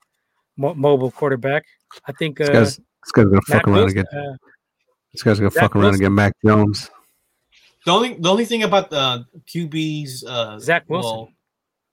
mo- 0.58 0.74
mobile 0.74 1.12
quarterback. 1.12 1.64
I 2.08 2.12
think 2.14 2.38
This 2.38 2.50
uh, 2.50 2.54
guy's 2.54 2.78
this 2.78 3.12
guy's 3.14 3.26
gonna 3.26 3.36
Mac 3.36 3.46
fuck 3.48 3.68
around 3.68 3.78
and 3.78 3.86
Wilson, 3.96 3.96
get 3.96 4.20
uh, 4.20 4.38
this 5.14 5.24
guy's 5.24 5.40
gonna 5.40 5.52
Zach 5.52 5.62
fuck 5.64 5.76
around 5.76 5.84
and 5.86 5.92
Wilson. 5.92 6.06
get 6.06 6.12
Mac 6.12 6.34
Jones. 6.46 6.90
The 7.86 7.92
only 7.92 8.14
the 8.16 8.30
only 8.30 8.46
thing 8.46 8.64
about 8.64 8.90
the 8.90 9.26
QBs, 9.54 10.24
uh, 10.26 10.60
Zach 10.60 10.86
Wilson. 10.88 11.12
well, 11.12 11.30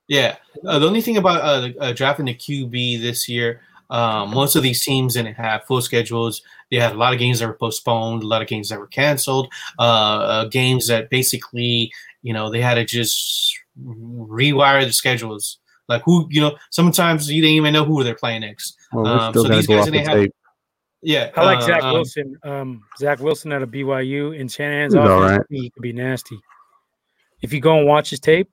yeah, 0.08 0.36
uh, 0.66 0.78
the 0.78 0.86
only 0.86 1.00
thing 1.02 1.16
about 1.18 1.40
uh, 1.40 1.68
uh, 1.80 1.92
drafting 1.92 2.26
the 2.26 2.34
QB 2.34 3.00
this 3.00 3.28
year, 3.28 3.60
um, 3.90 4.30
most 4.30 4.56
of 4.56 4.62
these 4.64 4.84
teams 4.84 5.14
didn't 5.14 5.34
have 5.34 5.64
full 5.64 5.80
schedules. 5.82 6.42
They 6.70 6.78
had 6.78 6.92
a 6.92 6.98
lot 6.98 7.12
of 7.12 7.18
games 7.20 7.38
that 7.38 7.46
were 7.46 7.54
postponed, 7.54 8.22
a 8.24 8.26
lot 8.26 8.42
of 8.42 8.48
games 8.48 8.70
that 8.70 8.78
were 8.80 8.88
canceled, 8.88 9.52
uh, 9.78 9.82
uh, 9.82 10.44
games 10.46 10.88
that 10.88 11.10
basically, 11.10 11.92
you 12.22 12.32
know, 12.32 12.50
they 12.50 12.60
had 12.60 12.74
to 12.74 12.84
just 12.84 13.56
rewire 13.80 14.84
the 14.84 14.92
schedules. 14.92 15.58
Like 15.90 16.02
who, 16.04 16.26
you 16.30 16.40
know, 16.40 16.56
sometimes 16.70 17.30
you 17.30 17.42
didn't 17.42 17.56
even 17.56 17.72
know 17.74 17.84
who 17.84 18.02
they're 18.02 18.14
playing 18.14 18.40
next. 18.42 18.76
Well, 18.92 19.06
Um, 19.06 19.34
so 19.34 19.42
these 19.42 19.66
guys 19.66 19.84
didn't 19.86 20.06
have- 20.06 20.16
tape. 20.16 20.34
Yeah, 21.02 21.30
I 21.34 21.44
like 21.44 21.58
uh, 21.58 21.62
Zach 21.62 21.82
um, 21.82 21.92
Wilson. 21.94 22.36
Um, 22.44 22.82
Zach 22.98 23.20
Wilson 23.20 23.52
out 23.52 23.62
of 23.62 23.70
BYU 23.70 24.36
in 24.38 24.48
Shanahan's 24.48 24.92
He's 24.92 25.00
all 25.00 25.20
right. 25.20 25.40
He 25.48 25.70
could 25.70 25.80
be 25.82 25.94
nasty. 25.94 26.38
If 27.40 27.54
you 27.54 27.60
go 27.60 27.78
and 27.78 27.86
watch 27.86 28.10
his 28.10 28.20
tape, 28.20 28.50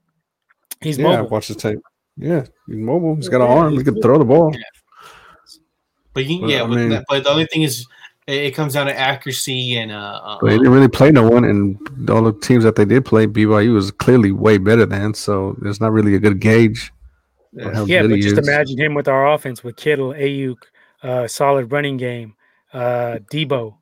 he's 0.82 0.98
Yeah, 0.98 1.04
mobile. 1.18 1.28
watch 1.30 1.50
the 1.50 1.56
tape. 1.56 1.80
Yeah, 2.16 2.46
he's 2.68 2.78
mobile. 2.78 3.16
He's 3.18 3.28
got 3.28 3.42
an 3.42 3.48
arm. 3.48 3.74
He 3.78 3.84
can 3.84 4.02
throw 4.02 4.18
the 4.18 4.24
ball. 4.26 4.56
But 6.14 6.26
you, 6.26 6.40
Well, 6.42 6.50
yeah, 6.50 6.64
I 6.64 6.68
but, 6.68 6.76
mean- 6.76 6.90
that, 6.90 7.06
but 7.10 7.24
the 7.26 7.30
only 7.30 7.46
thing 7.48 7.64
is, 7.64 7.86
it, 8.28 8.36
it 8.46 8.56
comes 8.56 8.74
down 8.74 8.88
to 8.88 8.98
accuracy 8.98 9.76
and 9.78 9.92
uh, 9.92 10.22
uh, 10.24 10.38
But 10.42 10.48
they 10.48 10.58
didn't 10.58 10.72
really 10.72 10.88
play 10.88 11.12
no 11.12 11.30
one, 11.30 11.44
and 11.44 12.10
all 12.10 12.24
the 12.24 12.34
teams 12.40 12.64
that 12.64 12.76
they 12.78 12.86
did 12.86 13.04
play, 13.06 13.28
BYU 13.28 13.74
was 13.74 13.92
clearly 13.92 14.32
way 14.32 14.58
better 14.58 14.86
than. 14.86 15.14
So 15.14 15.56
there's 15.62 15.82
not 15.82 15.92
really 15.92 16.16
a 16.16 16.20
good 16.20 16.40
gauge. 16.40 16.92
Yeah. 17.54 17.84
Yeah, 17.86 18.02
but 18.04 18.16
just 18.20 18.38
is. 18.38 18.48
imagine 18.48 18.78
him 18.80 18.94
with 18.94 19.08
our 19.08 19.34
offense 19.34 19.64
with 19.64 19.76
Kittle, 19.78 20.14
Aiyuk, 20.14 20.58
uh, 21.04 21.28
solid 21.28 21.72
running 21.72 21.98
game, 21.98 22.36
uh, 22.74 23.18
Debo. 23.32 23.76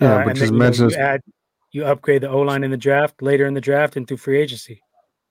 Yeah, 0.00 0.14
Uh, 0.14 0.24
but 0.24 0.36
just 0.36 0.40
then, 0.46 0.52
you 0.54 0.58
know, 0.58 0.64
imagine. 0.66 0.90
you 0.90 0.96
add, 0.96 1.20
you 1.72 1.84
upgrade 1.84 2.22
the 2.22 2.30
O 2.30 2.40
line 2.40 2.64
in 2.64 2.70
the 2.70 2.76
draft 2.76 3.20
later 3.20 3.46
in 3.46 3.54
the 3.54 3.60
draft 3.60 3.96
and 3.96 4.06
through 4.06 4.16
free 4.18 4.40
agency. 4.40 4.80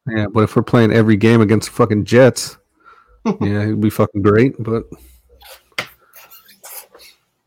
yeah, 0.10 0.26
but 0.32 0.44
if 0.44 0.56
we're 0.56 0.64
playing 0.64 0.92
every 0.92 1.16
game 1.16 1.42
against 1.42 1.70
fucking 1.70 2.06
Jets, 2.06 2.58
yeah, 3.42 3.64
it'd 3.64 3.82
be 3.82 3.90
fucking 3.90 4.22
great. 4.22 4.56
But 4.60 4.84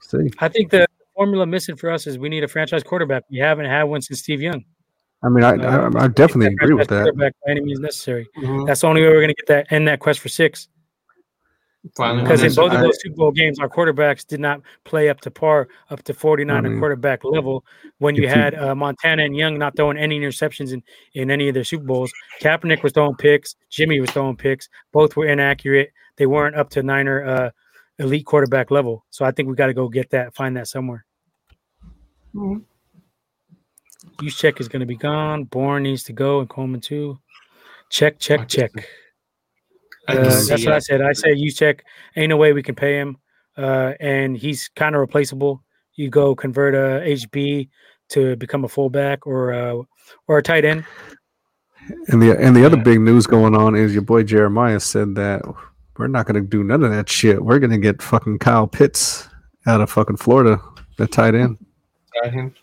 see, 0.01 0.31
I 0.39 0.49
think 0.49 0.71
the 0.71 0.87
formula 1.15 1.47
missing 1.47 1.77
for 1.77 1.91
us 1.91 2.07
is 2.07 2.19
we 2.19 2.29
need 2.29 2.45
a 2.45 2.49
franchise 2.49 2.83
quarterback. 2.83 3.25
We 3.31 3.39
haven't 3.39 3.67
had 3.67 3.85
one 3.85 4.03
since 4.03 4.21
Steve 4.21 4.41
Young. 4.41 4.65
I 5.23 5.29
mean, 5.29 5.45
I 5.45 5.51
Uh, 5.57 5.91
I, 5.95 6.05
I 6.05 6.09
definitely 6.09 6.55
agree 6.55 6.75
with 6.75 6.89
that. 6.89 7.03
Quarterback 7.03 7.35
by 7.45 7.51
any 7.53 7.61
means 7.61 7.81
necessary. 7.81 8.27
Mhm. 8.39 8.67
That's 8.67 8.81
the 8.81 8.87
only 8.87 9.03
way 9.03 9.09
we're 9.09 9.15
going 9.21 9.29
to 9.29 9.35
get 9.35 9.47
that 9.49 9.71
end 9.73 9.87
that 9.89 10.01
quest 10.01 10.21
for 10.21 10.29
six. 10.29 10.69
Finally, 11.97 12.23
Because 12.25 12.41
in 12.43 12.49
that's- 12.51 12.57
both 12.57 12.73
of 12.75 12.81
those 12.83 13.01
Super 13.01 13.17
Bowl 13.17 13.33
games, 13.33 13.59
our 13.59 13.69
quarterbacks 13.69 14.27
did 14.27 14.39
not 14.41 14.61
play 14.85 15.09
up 15.09 15.21
to 15.23 15.31
par, 15.31 15.69
up 15.89 16.03
to 16.05 16.13
49 16.15 16.55
I 16.67 16.69
mean, 16.69 16.79
quarterback 16.79 17.25
level. 17.25 17.65
When 17.99 18.15
you 18.15 18.29
had 18.29 18.55
uh, 18.55 18.75
Montana 18.75 19.25
and 19.25 19.35
Young 19.37 19.59
not 19.59 19.77
throwing 19.77 19.97
any 19.97 20.21
interceptions 20.21 20.73
in, 20.73 20.83
in 21.15 21.31
any 21.31 21.49
of 21.49 21.55
their 21.55 21.65
Super 21.65 21.85
Bowls, 21.85 22.13
Kaepernick 22.43 22.83
was 22.83 22.93
throwing 22.93 23.15
picks, 23.17 23.57
Jimmy 23.71 23.99
was 24.01 24.11
throwing 24.11 24.37
picks. 24.37 24.69
Both 24.93 25.17
were 25.17 25.27
inaccurate. 25.27 25.91
They 26.17 26.27
weren't 26.27 26.55
up 26.55 26.69
to 26.71 26.83
Niner 26.83 27.25
uh, 27.25 27.51
elite 27.99 28.27
quarterback 28.27 28.71
level. 28.71 29.07
So 29.09 29.25
I 29.25 29.31
think 29.31 29.49
we 29.49 29.55
got 29.55 29.67
to 29.69 29.75
go 29.75 29.89
get 29.89 30.11
that, 30.11 30.35
find 30.35 30.57
that 30.59 30.69
somewhere. 30.69 31.07
Mhm. 32.35 32.63
Check 34.29 34.61
is 34.61 34.69
going 34.69 34.81
to 34.81 34.87
be 34.87 34.97
gone. 34.97 35.45
Bourne 35.45 35.83
needs 35.83 36.03
to 36.05 36.13
go, 36.13 36.41
and 36.41 36.49
Coleman 36.49 36.81
too. 36.81 37.19
Check, 37.91 38.19
check, 38.19 38.49
check. 38.49 38.71
Uh, 40.09 40.15
that's 40.15 40.65
what 40.65 40.73
I 40.75 40.79
said. 40.79 41.03
I 41.03 41.13
said 41.13 41.39
you 41.39 41.51
check. 41.51 41.85
Ain't 42.17 42.31
no 42.31 42.37
way 42.37 42.53
we 42.53 42.63
can 42.63 42.75
pay 42.75 42.99
him, 42.99 43.17
uh, 43.57 43.93
and 44.01 44.37
he's 44.37 44.69
kind 44.69 44.95
of 44.95 45.01
replaceable. 45.01 45.63
You 45.95 46.09
go 46.09 46.35
convert 46.35 46.75
a 46.75 47.05
HB 47.07 47.69
to 48.11 48.37
become 48.37 48.65
a 48.65 48.69
fullback 48.69 49.27
or 49.27 49.53
uh, 49.53 49.83
or 50.29 50.39
a 50.39 50.43
tight 50.43 50.65
end. 50.65 50.85
And 52.09 52.23
the 52.23 52.39
and 52.39 52.55
the 52.55 52.65
other 52.65 52.77
big 52.77 53.01
news 53.01 53.27
going 53.27 53.55
on 53.55 53.75
is 53.75 53.93
your 53.93 54.03
boy 54.03 54.23
Jeremiah 54.23 54.81
said 54.81 55.15
that 55.17 55.43
we're 55.97 56.07
not 56.07 56.27
going 56.27 56.43
to 56.43 56.49
do 56.49 56.65
none 56.65 56.83
of 56.83 56.91
that 56.91 57.09
shit. 57.09 57.45
We're 57.45 57.59
going 57.59 57.71
to 57.71 57.79
get 57.79 58.03
fucking 58.03 58.39
Kyle 58.39 58.67
Pitts 58.67 59.29
out 59.67 59.81
of 59.81 59.91
fucking 59.91 60.17
Florida, 60.17 60.61
the 60.97 61.07
tight 61.07 61.35
end. 61.35 61.59
Got 62.23 62.33
him. 62.33 62.55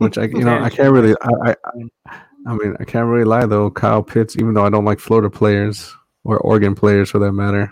Which 0.00 0.16
I 0.18 0.24
you 0.24 0.44
know 0.44 0.58
I 0.58 0.70
can't 0.70 0.92
really 0.92 1.14
I, 1.20 1.50
I 1.50 1.56
I 2.46 2.54
mean 2.54 2.74
I 2.80 2.84
can't 2.84 3.06
really 3.06 3.24
lie 3.24 3.44
though. 3.46 3.70
Kyle 3.70 4.02
Pitts, 4.02 4.36
even 4.36 4.54
though 4.54 4.64
I 4.64 4.70
don't 4.70 4.84
like 4.84 4.98
Florida 4.98 5.28
players 5.30 5.94
or 6.24 6.38
Oregon 6.38 6.74
players 6.74 7.10
for 7.10 7.18
that 7.18 7.32
matter, 7.32 7.70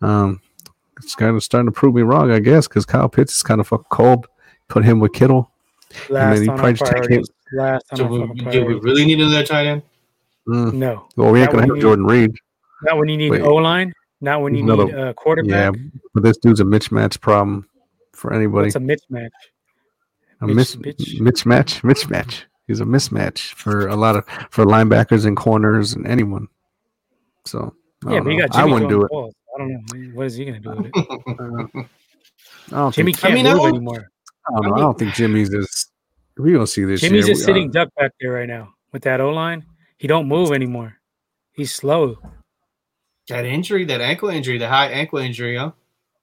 um, 0.00 0.40
it's 1.02 1.14
kind 1.14 1.36
of 1.36 1.42
starting 1.44 1.66
to 1.66 1.72
prove 1.72 1.94
me 1.94 2.02
wrong, 2.02 2.30
I 2.30 2.38
guess, 2.38 2.66
because 2.66 2.86
Kyle 2.86 3.08
Pitts 3.10 3.34
is 3.36 3.42
kind 3.42 3.60
of 3.60 3.66
fucking 3.68 3.86
cold. 3.90 4.26
Put 4.68 4.84
him 4.84 5.00
with 5.00 5.12
Kittle. 5.12 5.50
Last 6.08 6.34
then 6.36 6.42
he 6.42 6.48
on 6.48 6.56
probably 6.56 6.72
just 6.74 6.92
take 6.92 7.10
him- 7.10 7.24
Last 7.52 7.84
on 7.92 7.96
So 7.98 8.06
we, 8.06 8.34
do 8.50 8.64
we 8.64 8.74
really 8.74 9.04
need 9.06 9.20
another 9.20 9.44
tight 9.44 9.66
end? 9.66 9.82
Mm. 10.48 10.72
No, 10.74 11.06
Well, 11.16 11.30
we 11.30 11.40
ain't 11.40 11.50
gonna 11.50 11.62
would 11.62 11.68
have 11.68 11.74
be- 11.76 11.80
Jordan 11.80 12.06
Reed. 12.06 12.32
not 12.82 12.96
when 12.98 13.08
you 13.08 13.16
need 13.16 13.30
Wait. 13.30 13.42
O 13.42 13.54
line. 13.56 13.92
Not 14.20 14.40
when 14.42 14.54
you 14.54 14.62
Another- 14.64 14.86
need 14.86 14.94
a 14.94 15.14
quarterback. 15.14 15.74
Yeah, 15.76 15.80
but 16.14 16.22
this 16.22 16.38
dude's 16.38 16.60
a 16.60 16.64
mismatch 16.64 17.20
problem 17.20 17.68
for 18.14 18.32
anybody. 18.32 18.68
It's 18.68 18.76
a 18.76 18.80
mismatch. 18.80 19.28
A 20.40 20.46
Mitch- 20.46 20.56
mis- 20.56 20.76
Mitch. 20.78 21.16
mismatch, 21.20 21.80
mismatch. 21.82 22.42
He's 22.66 22.80
a 22.80 22.84
mismatch 22.84 23.52
for 23.54 23.86
a 23.88 23.96
lot 23.96 24.16
of 24.16 24.24
for 24.50 24.64
linebackers 24.64 25.24
and 25.26 25.36
corners 25.36 25.92
and 25.92 26.06
anyone. 26.06 26.48
So 27.44 27.74
I 28.04 28.10
Yeah, 28.10 28.16
don't 28.16 28.24
but 28.24 28.30
you 28.32 28.38
know. 28.38 28.46
got 28.48 28.56
I 28.56 28.64
wouldn't 28.64 28.90
do 28.90 29.02
it. 29.02 29.08
ball. 29.10 29.32
I 29.54 29.58
don't 29.58 29.70
know. 29.72 30.10
What 30.14 30.26
is 30.26 30.34
he 30.34 30.44
going 30.44 30.60
to 30.62 30.68
do 30.68 30.76
with 30.76 30.90
it? 30.94 31.86
Uh, 32.72 32.74
I 32.74 32.78
don't 32.80 32.94
Jimmy 32.96 33.12
think, 33.12 33.22
can't 33.22 33.34
mean, 33.34 33.46
I 33.46 33.52
move 33.52 33.58
don't- 33.62 33.68
anymore. 33.76 34.08
I 34.48 34.52
don't, 34.60 34.70
know. 34.70 34.74
I 34.74 34.78
I 34.78 34.80
don't 34.80 34.98
think 34.98 35.14
Jimmy's 35.14 35.52
is. 35.54 35.86
We 36.36 36.52
gonna 36.52 36.66
see 36.66 36.82
this. 36.84 37.00
Jimmy's 37.00 37.26
year. 37.26 37.34
just 37.34 37.46
We- 37.46 37.52
uh, 37.52 37.54
sitting 37.54 37.70
duck 37.70 37.88
back 37.96 38.10
there 38.20 38.32
right 38.32 38.48
now 38.48 38.74
with 38.92 39.02
that 39.04 39.20
O 39.20 39.30
line. 39.30 39.64
He 39.98 40.08
don't 40.08 40.26
move 40.28 40.50
anymore. 40.52 40.96
He's 41.52 41.72
slow. 41.74 42.18
that 43.28 43.44
injury, 43.44 43.84
that 43.86 44.00
ankle 44.00 44.28
injury, 44.30 44.58
the 44.58 44.68
high 44.68 44.88
ankle 44.88 45.18
injury, 45.20 45.56
huh? 45.56 45.72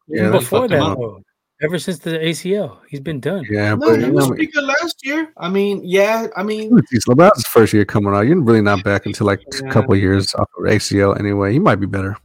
Yeah, 0.08 0.28
Even 0.28 0.32
before 0.34 0.68
that, 0.68 0.78
though, 0.80 1.22
ever 1.64 1.80
since 1.80 2.00
the 2.00 2.12
ACL, 2.20 2.78
he's 2.90 3.00
been 3.00 3.20
done. 3.20 3.46
Yeah, 3.50 3.72
No, 3.76 3.78
but 3.78 4.00
he 4.02 4.10
was 4.10 4.28
pretty 4.28 4.48
good 4.48 4.64
last 4.66 5.06
year. 5.06 5.32
I 5.38 5.50
mean, 5.50 5.82
yeah, 5.84 6.28
I 6.36 6.44
mean, 6.44 6.78
He's 6.92 7.08
Labatt's 7.08 7.48
first 7.48 7.74
year 7.74 7.86
coming 7.86 8.14
out. 8.14 8.22
You're 8.22 8.42
really 8.42 8.62
not 8.62 8.84
back 8.84 9.06
until 9.06 9.28
like 9.28 9.42
a 9.64 9.70
couple 9.70 9.94
of 9.94 10.00
years 10.00 10.34
off 10.36 10.50
of 10.58 10.66
ACL 10.66 11.20
anyway. 11.20 11.54
He 11.54 11.60
might 11.60 11.76
be 11.80 11.86
better 11.88 12.18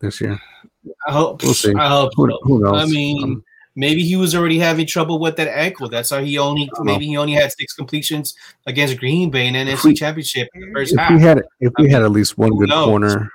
this 0.00 0.20
year. 0.20 0.38
I 1.06 1.12
hope. 1.12 1.42
We'll 1.42 1.54
see. 1.54 1.74
I 1.74 1.88
hope. 1.88 2.12
Who, 2.16 2.26
who 2.42 2.60
knows? 2.60 2.82
I 2.82 2.86
mean, 2.86 3.22
Um, 3.22 3.44
maybe 3.74 4.02
he 4.02 4.16
was 4.16 4.34
already 4.34 4.58
having 4.58 4.86
trouble 4.86 5.18
with 5.18 5.36
that 5.36 5.48
ankle. 5.48 5.88
That's 5.88 6.10
how 6.10 6.22
he 6.22 6.38
only 6.38 6.66
don't 6.74 6.86
know. 6.86 6.92
maybe 6.92 7.06
he 7.06 7.16
only 7.16 7.32
had 7.34 7.50
six 7.52 7.74
completions 7.74 8.34
against 8.66 8.96
Green 8.98 9.30
Bay 9.30 9.48
in 9.48 9.54
the 9.54 9.58
NFC 9.72 9.96
Championship 9.96 10.48
in 10.54 10.60
the 10.62 10.72
first 10.72 10.92
if 10.92 10.96
we 10.96 11.02
half. 11.02 11.20
had 11.20 11.42
if 11.60 11.72
I 11.78 11.82
we 11.82 11.90
had 11.90 11.98
mean, 11.98 12.04
at 12.06 12.10
least 12.12 12.38
one 12.38 12.56
good 12.56 12.68
knows? 12.68 12.86
corner, 12.86 13.30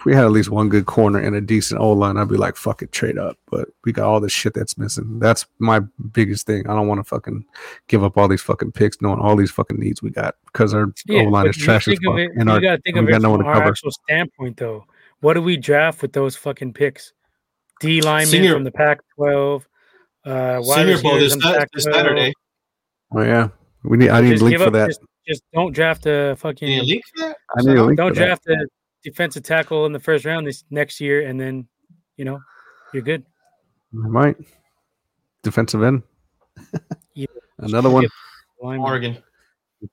if 0.00 0.06
we 0.06 0.14
had 0.14 0.24
at 0.24 0.30
least 0.30 0.48
one 0.48 0.70
good 0.70 0.86
corner 0.86 1.18
and 1.18 1.36
a 1.36 1.42
decent 1.42 1.78
O 1.78 1.92
line, 1.92 2.16
I'd 2.16 2.28
be 2.28 2.38
like, 2.38 2.56
fuck 2.56 2.80
it, 2.80 2.90
trade 2.90 3.18
up. 3.18 3.36
But 3.50 3.68
we 3.84 3.92
got 3.92 4.06
all 4.06 4.18
this 4.18 4.32
shit 4.32 4.54
that's 4.54 4.78
missing. 4.78 5.18
That's 5.18 5.44
my 5.58 5.80
biggest 6.12 6.46
thing. 6.46 6.66
I 6.68 6.74
don't 6.74 6.88
want 6.88 7.00
to 7.00 7.04
fucking 7.04 7.44
give 7.86 8.02
up 8.02 8.16
all 8.16 8.26
these 8.26 8.40
fucking 8.40 8.72
picks, 8.72 9.02
knowing 9.02 9.20
all 9.20 9.36
these 9.36 9.50
fucking 9.50 9.78
needs 9.78 10.02
we 10.02 10.08
got 10.08 10.36
because 10.46 10.72
our 10.72 10.90
Yeah, 11.06 11.20
O 11.20 11.24
line 11.24 11.48
is 11.48 11.56
trash 11.58 11.86
as 11.86 11.98
fuck. 12.02 12.18
it- 12.18 12.30
And 12.34 12.48
you 12.48 12.54
our 12.54 12.60
got 12.60 12.76
to 12.76 12.82
think 12.82 12.94
we 12.96 13.00
of 13.02 13.08
got 13.08 13.16
it 13.16 13.22
no 13.22 13.30
one 13.30 13.40
from 13.40 13.44
to 13.44 13.48
our 13.50 13.54
cover. 13.58 13.68
actual 13.72 13.90
standpoint, 13.90 14.56
though. 14.56 14.86
What 15.20 15.34
do 15.34 15.42
we 15.42 15.58
draft 15.58 16.00
with 16.00 16.14
those 16.14 16.34
fucking 16.34 16.72
picks? 16.72 17.12
D 17.80 18.00
linemen 18.00 18.26
Senior- 18.28 18.54
from 18.54 18.64
the 18.64 18.72
Pac-12, 18.72 19.66
uh, 20.24 20.62
Senior 20.62 21.02
Bowl 21.02 21.12
receivers 21.16 21.20
this, 21.20 21.32
from 21.32 21.40
the 21.40 21.46
Sat- 21.52 21.58
Pac-12. 21.58 21.68
this 21.74 21.84
Saturday. 21.84 22.32
Oh 23.14 23.22
yeah, 23.22 23.48
we 23.84 23.98
need. 23.98 24.08
I 24.08 24.22
need 24.22 24.40
a 24.40 24.44
link 24.44 24.56
for 24.56 24.64
up- 24.68 24.72
that. 24.72 24.86
Just, 24.88 25.00
just 25.28 25.42
don't 25.52 25.72
draft 25.74 26.06
a 26.06 26.10
Any 26.10 26.36
fucking. 26.36 26.84
leak 26.86 27.02
for 27.14 27.26
that? 27.26 27.36
I 27.58 27.62
need 27.62 27.76
a 27.76 27.84
link 27.84 27.98
Don't 27.98 28.14
for 28.14 28.14
that. 28.20 28.26
draft 28.26 28.46
a 28.48 28.66
defensive 29.02 29.42
tackle 29.42 29.86
in 29.86 29.92
the 29.92 30.00
first 30.00 30.24
round 30.24 30.46
this 30.46 30.64
next 30.70 31.00
year, 31.00 31.26
and 31.26 31.40
then 31.40 31.66
you 32.16 32.24
know 32.24 32.40
you're 32.92 33.02
good. 33.02 33.24
I 34.04 34.08
might 34.08 34.36
defensive 35.42 35.82
end. 35.82 36.02
Yeah. 37.14 37.26
Another 37.58 37.90
one. 37.90 38.06
Lineman. 38.62 38.86
Oregon. 38.86 39.18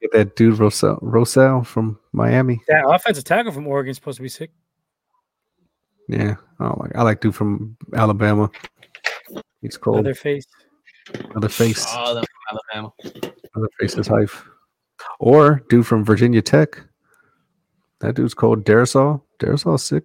Get 0.01 0.11
that 0.13 0.35
dude 0.35 0.59
Rousseau, 0.59 0.99
Rousseau 1.01 1.63
from 1.63 1.99
Miami. 2.13 2.61
That 2.67 2.85
offensive 2.87 3.23
tackle 3.23 3.51
from 3.51 3.67
Oregon 3.67 3.91
is 3.91 3.97
supposed 3.97 4.17
to 4.17 4.21
be 4.21 4.29
sick. 4.29 4.51
Yeah, 6.07 6.35
I 6.59 6.65
don't 6.65 6.79
like. 6.79 6.95
I 6.95 7.03
like 7.03 7.21
dude 7.21 7.35
from 7.35 7.75
Alabama. 7.95 8.49
He's 9.61 9.77
cold. 9.77 9.99
Other 9.99 10.13
face. 10.13 10.45
Other 11.35 11.49
face. 11.49 11.85
Oh, 11.89 12.13
from 12.13 12.25
Alabama. 12.51 12.93
Other 13.55 13.69
face 13.79 13.97
is 13.97 14.07
hype. 14.07 14.29
Or 15.19 15.63
dude 15.69 15.87
from 15.87 16.03
Virginia 16.03 16.41
Tech. 16.41 16.81
That 17.99 18.15
dude's 18.15 18.33
called 18.33 18.63
Darrisaw. 18.63 19.21
Darrisaw's 19.39 19.83
sick. 19.83 20.03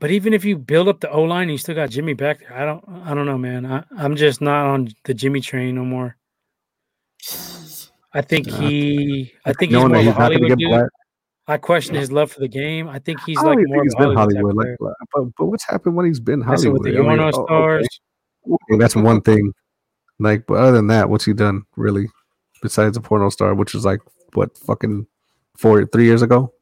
But 0.00 0.10
even 0.10 0.34
if 0.34 0.44
you 0.44 0.58
build 0.58 0.88
up 0.88 1.00
the 1.00 1.10
O 1.10 1.22
line, 1.22 1.48
you 1.48 1.56
still 1.56 1.74
got 1.74 1.88
Jimmy 1.90 2.12
back 2.14 2.40
there. 2.40 2.52
I 2.52 2.64
don't. 2.66 2.84
I 3.04 3.14
don't 3.14 3.26
know, 3.26 3.38
man. 3.38 3.64
I, 3.64 3.84
I'm 3.96 4.14
just 4.16 4.40
not 4.40 4.66
on 4.66 4.88
the 5.04 5.14
Jimmy 5.14 5.40
train 5.40 5.74
no 5.76 5.84
more. 5.84 6.16
I 8.12 8.20
think 8.22 8.46
Nah. 8.46 8.58
he. 8.60 9.32
I 9.44 9.52
think 9.52 9.72
he's 9.72 9.78
more 9.78 9.88
that 9.88 9.94
of 9.94 10.00
a 10.00 10.02
he's 10.02 10.06
not 10.06 10.16
going 10.16 10.16
to 10.16 10.22
Hollywood 10.22 10.48
get 10.50 10.58
dude. 10.58 10.68
black. 10.70 10.88
I 11.48 11.56
question 11.58 11.94
his 11.94 12.10
love 12.10 12.32
for 12.32 12.40
the 12.40 12.48
game. 12.48 12.88
I 12.88 12.98
think 12.98 13.20
he's 13.24 13.38
I 13.38 13.42
like 13.42 13.58
more 13.58 13.66
think 13.68 13.82
he's 13.84 13.94
been 13.94 14.14
Hollywood. 14.16 14.56
Like, 14.56 14.66
but, 14.80 15.24
but 15.38 15.44
what's 15.46 15.64
happened 15.64 15.94
when 15.96 16.06
he's 16.06 16.18
been 16.20 16.40
Hollywood? 16.40 16.82
with 16.84 16.92
the 16.92 16.98
I 16.98 17.02
mean, 17.02 17.20
oh, 17.20 17.30
stars. 17.30 17.86
okay, 18.46 18.78
that's 18.78 18.96
one 18.96 19.20
thing. 19.22 19.52
Like, 20.18 20.46
but 20.46 20.54
other 20.54 20.72
than 20.72 20.88
that, 20.88 21.08
what's 21.08 21.24
he 21.24 21.32
done 21.34 21.62
really? 21.76 22.08
Besides 22.62 22.96
a 22.96 23.00
porno 23.00 23.28
star, 23.28 23.54
which 23.54 23.74
was 23.74 23.84
like 23.84 24.00
what 24.34 24.56
fucking 24.58 25.06
four, 25.58 25.86
three 25.86 26.04
years 26.04 26.22
ago. 26.22 26.52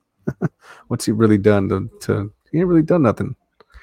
what's 0.88 1.04
he 1.04 1.12
really 1.12 1.38
done 1.38 1.68
to, 1.68 1.90
to? 2.00 2.32
He 2.50 2.58
ain't 2.58 2.68
really 2.68 2.82
done 2.82 3.02
nothing. 3.02 3.36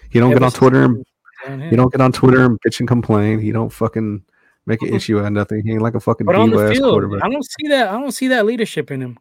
He 0.10 0.20
don't 0.20 0.34
get 0.34 0.44
on 0.44 0.52
Twitter 0.52 1.04
and 1.46 1.64
he 1.64 1.76
don't 1.76 1.92
get 1.92 2.02
on 2.02 2.12
Twitter 2.12 2.46
and 2.46 2.60
bitch 2.62 2.80
and 2.80 2.88
complain. 2.88 3.40
He 3.40 3.52
don't 3.52 3.72
fucking 3.72 4.24
make 4.66 4.82
an 4.82 4.94
issue 4.94 5.20
out 5.20 5.26
of 5.26 5.34
nothing. 5.34 5.64
He 5.64 5.72
ain't 5.72 5.82
like 5.82 5.96
a 5.96 6.00
fucking 6.00 6.26
But 6.26 6.36
on 6.36 6.50
the 6.50 6.72
field, 6.74 6.92
quarterback. 6.92 7.24
I 7.24 7.30
don't 7.30 7.46
see 7.46 7.68
that. 7.70 7.90
I 7.90 8.00
don't 8.00 8.12
see 8.12 8.28
that 8.30 8.46
leadership 8.46 8.92
in 8.92 9.02
him. 9.02 9.20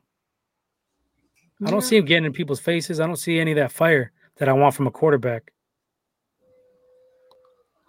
I 1.65 1.70
don't 1.70 1.83
see 1.83 1.97
him 1.97 2.07
getting 2.07 2.25
in 2.25 2.33
people's 2.33 2.60
faces. 2.60 3.01
I 3.01 3.07
don't 3.07 3.17
see 3.17 3.39
any 3.39 3.52
of 3.52 3.57
that 3.57 3.73
fire 3.73 4.12
that 4.36 4.49
I 4.49 4.52
want 4.52 4.75
from 4.75 4.86
a 4.86 4.91
quarterback. 4.91 5.52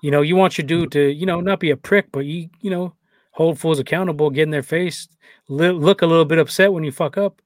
You 0.02 0.12
know, 0.12 0.22
you 0.22 0.36
want 0.36 0.58
your 0.58 0.68
dude 0.68 0.92
to, 0.94 1.12
you 1.12 1.26
know, 1.26 1.42
not 1.42 1.60
be 1.60 1.70
a 1.70 1.78
prick, 1.78 2.12
but 2.12 2.26
you, 2.26 2.50
you 2.60 2.70
know, 2.70 2.96
hold 3.32 3.60
fools 3.60 3.80
accountable, 3.80 4.30
get 4.30 4.44
in 4.44 4.50
their 4.50 4.64
face, 4.64 5.08
li- 5.48 5.70
look 5.72 6.02
a 6.02 6.06
little 6.06 6.26
bit 6.26 6.40
upset 6.40 6.74
when 6.74 6.84
you 6.84 6.92
fuck 6.92 7.18
up. 7.18 7.42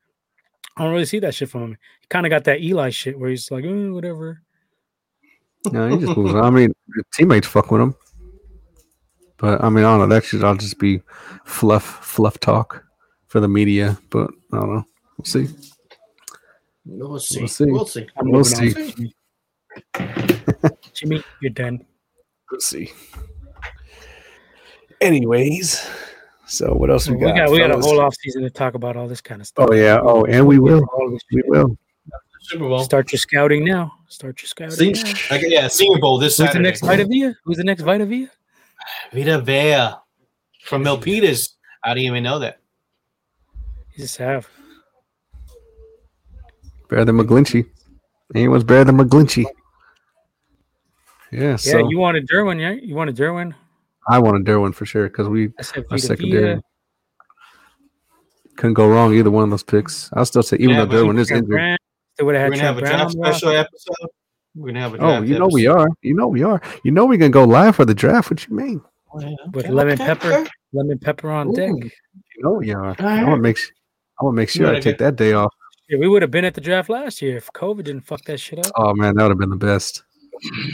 I 0.77 0.83
don't 0.83 0.91
really 0.91 1.05
see 1.05 1.19
that 1.19 1.33
shit 1.33 1.49
from 1.49 1.63
him. 1.63 1.77
He 2.01 2.07
kind 2.09 2.25
of 2.25 2.29
got 2.29 2.43
that 2.45 2.61
Eli 2.61 2.89
shit 2.89 3.17
where 3.17 3.29
he's 3.29 3.49
like, 3.49 3.63
"Eh, 3.63 3.89
whatever. 3.89 4.41
No, 5.71 5.87
he 5.89 5.97
just 5.97 6.17
moves 6.17 6.33
on. 6.33 6.43
I 6.43 6.49
mean, 6.49 6.73
teammates 7.13 7.47
fuck 7.47 7.71
with 7.71 7.81
him. 7.81 7.95
But 9.37 9.63
I 9.63 9.69
mean, 9.69 9.83
I 9.83 9.97
don't 9.97 10.09
know. 10.09 10.15
That 10.15 10.23
should 10.23 10.43
all 10.43 10.55
just 10.55 10.79
be 10.79 11.01
fluff, 11.45 11.83
fluff 11.83 12.39
talk 12.39 12.83
for 13.27 13.39
the 13.39 13.47
media. 13.47 13.97
But 14.09 14.29
I 14.53 14.59
don't 14.59 14.75
know. 14.75 14.85
We'll 15.17 15.25
see. 15.25 15.47
We'll 16.85 17.19
see. 17.19 17.39
We'll 17.39 17.47
see. 17.47 17.65
We'll 17.71 17.85
see. 17.85 18.07
We'll 18.17 18.43
see. 18.43 19.13
Jimmy, 20.93 21.23
you're 21.41 21.51
done. 21.51 21.85
We'll 22.51 22.61
see. 22.61 22.91
Anyways, 25.01 25.89
so 26.45 26.73
what 26.73 26.89
else 26.89 27.07
we 27.07 27.15
we 27.15 27.21
got? 27.21 27.35
got 27.35 27.51
we 27.51 27.59
got 27.59 27.71
a 27.71 27.79
whole 27.79 27.99
off 27.99 28.15
season 28.15 28.43
to 28.43 28.49
talk 28.49 28.75
about 28.75 28.95
all 28.95 29.07
this 29.07 29.21
kind 29.21 29.41
of 29.41 29.47
stuff. 29.47 29.67
Oh 29.69 29.73
yeah. 29.73 29.99
Oh, 30.01 30.23
and 30.25 30.45
we 30.45 30.59
will. 30.59 30.85
We 31.31 31.43
will. 31.47 31.77
Super 32.41 32.69
Bowl. 32.69 32.83
Start 32.83 33.11
your 33.11 33.19
scouting 33.19 33.65
now. 33.65 33.91
Start 34.07 34.41
your 34.41 34.47
scouting. 34.47 34.93
Sing- 34.93 34.93
now. 34.93 35.37
okay, 35.37 35.47
yeah, 35.47 35.67
Senior 35.67 35.99
Bowl 35.99 36.19
this 36.19 36.37
Who's 36.37 36.53
the 36.53 36.59
next 36.59 36.81
Vita 36.81 37.05
Villa? 37.05 37.35
Who's 37.43 37.57
the 37.57 37.63
next 37.63 37.81
Vita 37.81 38.05
Villa? 38.05 38.29
Vita 39.11 39.41
Vea 39.41 39.95
from 40.63 40.83
Milpitas. 40.83 41.53
I 41.83 41.93
didn't 41.95 42.05
even 42.07 42.23
know 42.23 42.39
that. 42.39 42.59
He's 43.93 44.05
a 44.05 44.07
Sav. 44.07 44.49
Better 46.89 47.05
than 47.05 47.17
McGlinchey. 47.17 47.67
Anyone's 48.35 48.63
better 48.63 48.83
than 48.83 48.97
McGlinchey. 48.97 49.45
Yeah. 51.31 51.41
Yeah, 51.41 51.55
So 51.55 51.89
you 51.89 51.97
wanted 51.97 52.27
Derwin, 52.27 52.59
yeah? 52.59 52.71
You 52.71 52.95
wanted 52.95 53.15
Derwin? 53.15 53.53
I 54.07 54.19
wanted 54.19 54.45
Derwin 54.45 54.73
for 54.73 54.85
sure 54.85 55.07
because 55.09 55.27
we 55.27 55.49
I 55.59 55.61
said 55.63 55.85
our 55.91 55.97
secondary 55.97 56.43
Villa. 56.43 56.61
couldn't 58.57 58.73
go 58.75 58.87
wrong 58.87 59.13
either 59.13 59.31
one 59.31 59.43
of 59.43 59.49
those 59.49 59.63
picks. 59.63 60.09
I'll 60.13 60.25
still 60.25 60.43
say 60.43 60.57
even 60.57 60.71
Yeah, 60.71 60.85
though 60.85 60.87
but 60.87 60.95
Derwin 61.13 61.19
is 61.19 61.27
Trent 61.27 61.43
injured. 61.43 61.55
Brown. 61.57 61.77
They 62.17 62.23
would 62.23 62.35
have 62.35 62.49
We're 62.49 62.55
had 62.57 62.59
gonna 62.59 62.67
have 62.67 62.77
a 62.77 62.81
Trent 62.81 62.95
draft 62.97 63.11
special 63.11 63.49
roster. 63.49 63.57
episode. 63.59 64.09
We're 64.55 64.67
gonna 64.69 64.79
have 64.81 64.93
a 64.93 64.97
Oh, 64.97 64.99
draft 64.99 65.27
you 65.27 65.39
know 65.39 65.47
we 65.51 65.67
are. 65.67 65.87
You 66.01 66.13
know 66.15 66.27
we 66.27 66.43
are. 66.43 66.61
You 66.83 66.91
know 66.91 67.05
we 67.05 67.17
can 67.17 67.31
go 67.31 67.43
live 67.43 67.75
for 67.75 67.85
the 67.85 67.93
draft. 67.95 68.31
What 68.31 68.47
you 68.47 68.55
mean? 68.55 68.81
Oh, 69.13 69.19
yeah, 69.19 69.29
With 69.53 69.67
lemon 69.69 69.93
okay, 69.95 70.05
pepper. 70.05 70.45
Lemon 70.73 70.99
pepper 70.99 71.29
on 71.29 71.53
deck. 71.53 71.71
Ooh. 71.71 71.77
You 71.83 72.43
know 72.43 72.51
we 72.53 72.73
are. 72.73 72.85
I 72.99 73.03
Alright. 73.03 73.27
want 73.27 73.37
to 73.37 73.41
make. 73.41 73.57
s- 73.57 73.71
I 74.19 74.23
want 74.23 74.35
to 74.35 74.37
make 74.37 74.49
sure 74.49 74.67
I 74.67 74.75
take 74.75 74.83
get- 74.83 74.97
that 74.99 75.15
day 75.17 75.33
off. 75.33 75.53
Yeah, 75.89 75.99
we 75.99 76.07
would 76.07 76.21
have 76.21 76.31
been 76.31 76.45
at 76.45 76.53
the 76.53 76.61
draft 76.61 76.89
last 76.89 77.21
year 77.21 77.37
if 77.37 77.51
COVID 77.53 77.83
didn't 77.83 78.01
fuck 78.07 78.23
that 78.25 78.39
shit 78.39 78.59
up. 78.65 78.71
Oh 78.75 78.93
man, 78.95 79.15
that 79.15 79.23
would 79.23 79.29
have 79.31 79.37
been 79.37 79.49
the 79.49 79.55
best. 79.57 80.03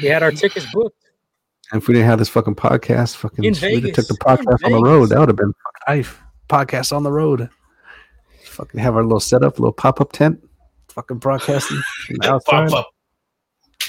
We 0.02 0.08
had 0.08 0.24
our 0.24 0.32
tickets 0.32 0.66
booked. 0.74 0.96
And 1.72 1.82
if 1.82 1.88
we 1.88 1.94
didn't 1.94 2.08
have 2.08 2.20
this 2.20 2.30
fucking 2.30 2.56
podcast, 2.56 3.16
fucking 3.16 3.44
In 3.46 3.54
we'd 3.54 3.86
have 3.86 3.94
took 3.94 4.08
the 4.08 4.18
Vegas. 4.26 4.40
In 4.40 4.46
podcast 4.46 4.66
on 4.66 4.72
the 4.72 4.78
Vegas. 4.78 4.84
road. 4.90 5.06
That 5.10 5.20
would 5.20 5.30
have 5.30 5.38
been 5.38 5.54
fucking 5.54 5.96
life. 5.98 6.22
Podcast 6.50 6.96
on 6.96 7.04
the 7.04 7.12
road. 7.12 7.50
Fucking 8.46 8.80
have 8.80 8.96
our 8.96 9.04
little 9.04 9.20
setup, 9.22 9.58
little 9.60 9.72
pop 9.72 10.02
up 10.02 10.12
tent. 10.12 10.40
Fucking 10.90 11.18
broadcasting 11.20 11.82
from 12.06 12.16
the. 12.18 12.42
Pop 12.46 12.74
up. 12.74 12.90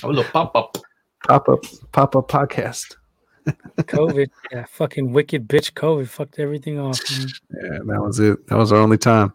A 0.05 0.07
little 0.07 0.25
pop 0.25 0.55
up. 0.55 0.79
Pop 1.27 1.49
up, 1.49 1.61
pop 1.93 2.17
up 2.17 2.29
podcast. 2.29 2.97
COVID. 3.79 4.29
yeah, 4.53 4.65
fucking 4.71 5.13
wicked 5.13 5.49
bitch 5.49 5.73
COVID 5.73 6.07
fucked 6.07 6.39
everything 6.39 6.79
off. 6.79 7.01
man. 7.11 7.29
Yeah, 7.51 7.79
that 7.87 8.01
was 8.01 8.21
it. 8.21 8.47
That 8.47 8.57
was 8.59 8.71
our 8.73 8.79
only 8.79 8.99
time. 8.99 9.33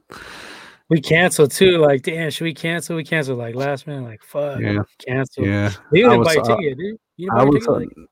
We 0.89 1.01
canceled 1.01 1.51
too. 1.51 1.77
Like, 1.79 2.03
damn, 2.03 2.29
should 2.29 2.45
we 2.45 2.53
cancel? 2.53 2.95
We 2.95 3.03
canceled 3.03 3.39
like 3.39 3.55
last 3.55 3.85
minute. 3.87 4.05
Like, 4.07 4.23
fuck, 4.23 4.61
Yeah, 4.61 4.83
cancel. 5.05 5.45
yeah. 5.45 5.71
You 5.91 6.09
didn't 6.09 6.23
buy 6.23 6.35
a 6.35 6.39
uh, 6.39 6.55
ticket, 6.57 6.77
dude. 6.77 6.97
You 7.17 7.29
didn't 7.29 7.35
buy 7.35 7.43
a 7.43 7.45
was, 7.47 7.65
ticket. 7.65 8.07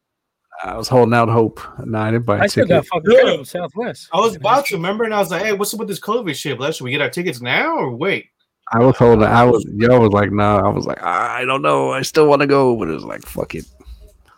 Like- 0.64 0.74
I 0.74 0.78
was 0.78 0.88
holding 0.88 1.14
out 1.14 1.30
hope. 1.30 1.60
No, 1.86 2.00
I 2.00 2.12
didn't 2.12 2.26
buy 2.26 2.38
a 2.38 2.42
I 2.42 2.48
still 2.48 2.66
ticket. 2.66 2.78
got 2.84 2.86
fucking 2.88 3.04
Good. 3.10 3.22
credit 3.22 3.36
from 3.38 3.46
Southwest. 3.46 4.10
I 4.14 4.20
was 4.20 4.36
about 4.36 4.66
to 4.68 4.76
remember, 4.76 5.04
and 5.04 5.14
I 5.14 5.20
was 5.20 5.30
like, 5.32 5.44
"Hey, 5.44 5.54
what's 5.54 5.74
up 5.74 5.80
with 5.80 5.90
this 5.90 6.00
COVID 6.00 6.36
shit? 6.36 6.58
But 6.58 6.76
should 6.76 6.84
we 6.86 6.92
get 6.92 7.02
our 7.02 7.10
tickets 7.10 7.42
now 7.42 7.78
or 7.78 7.96
wait?" 7.96 8.28
I 8.74 8.80
was 8.80 8.98
holding. 8.98 9.24
I 9.28 9.44
was. 9.44 9.64
Y'all 9.76 10.00
was 10.00 10.12
like, 10.12 10.32
nah. 10.32 10.58
I 10.66 10.70
was 10.70 10.86
like, 10.88 11.02
I 11.04 11.46
don't 11.46 11.62
know. 11.62 11.92
I 11.92 12.02
still 12.02 12.28
want 12.28 12.42
to 12.42 12.48
go, 12.48 12.76
but 12.76 12.88
it 12.90 12.94
was 12.94 13.04
like, 13.04 13.24
fuck 13.24 13.54
it. 13.54 13.66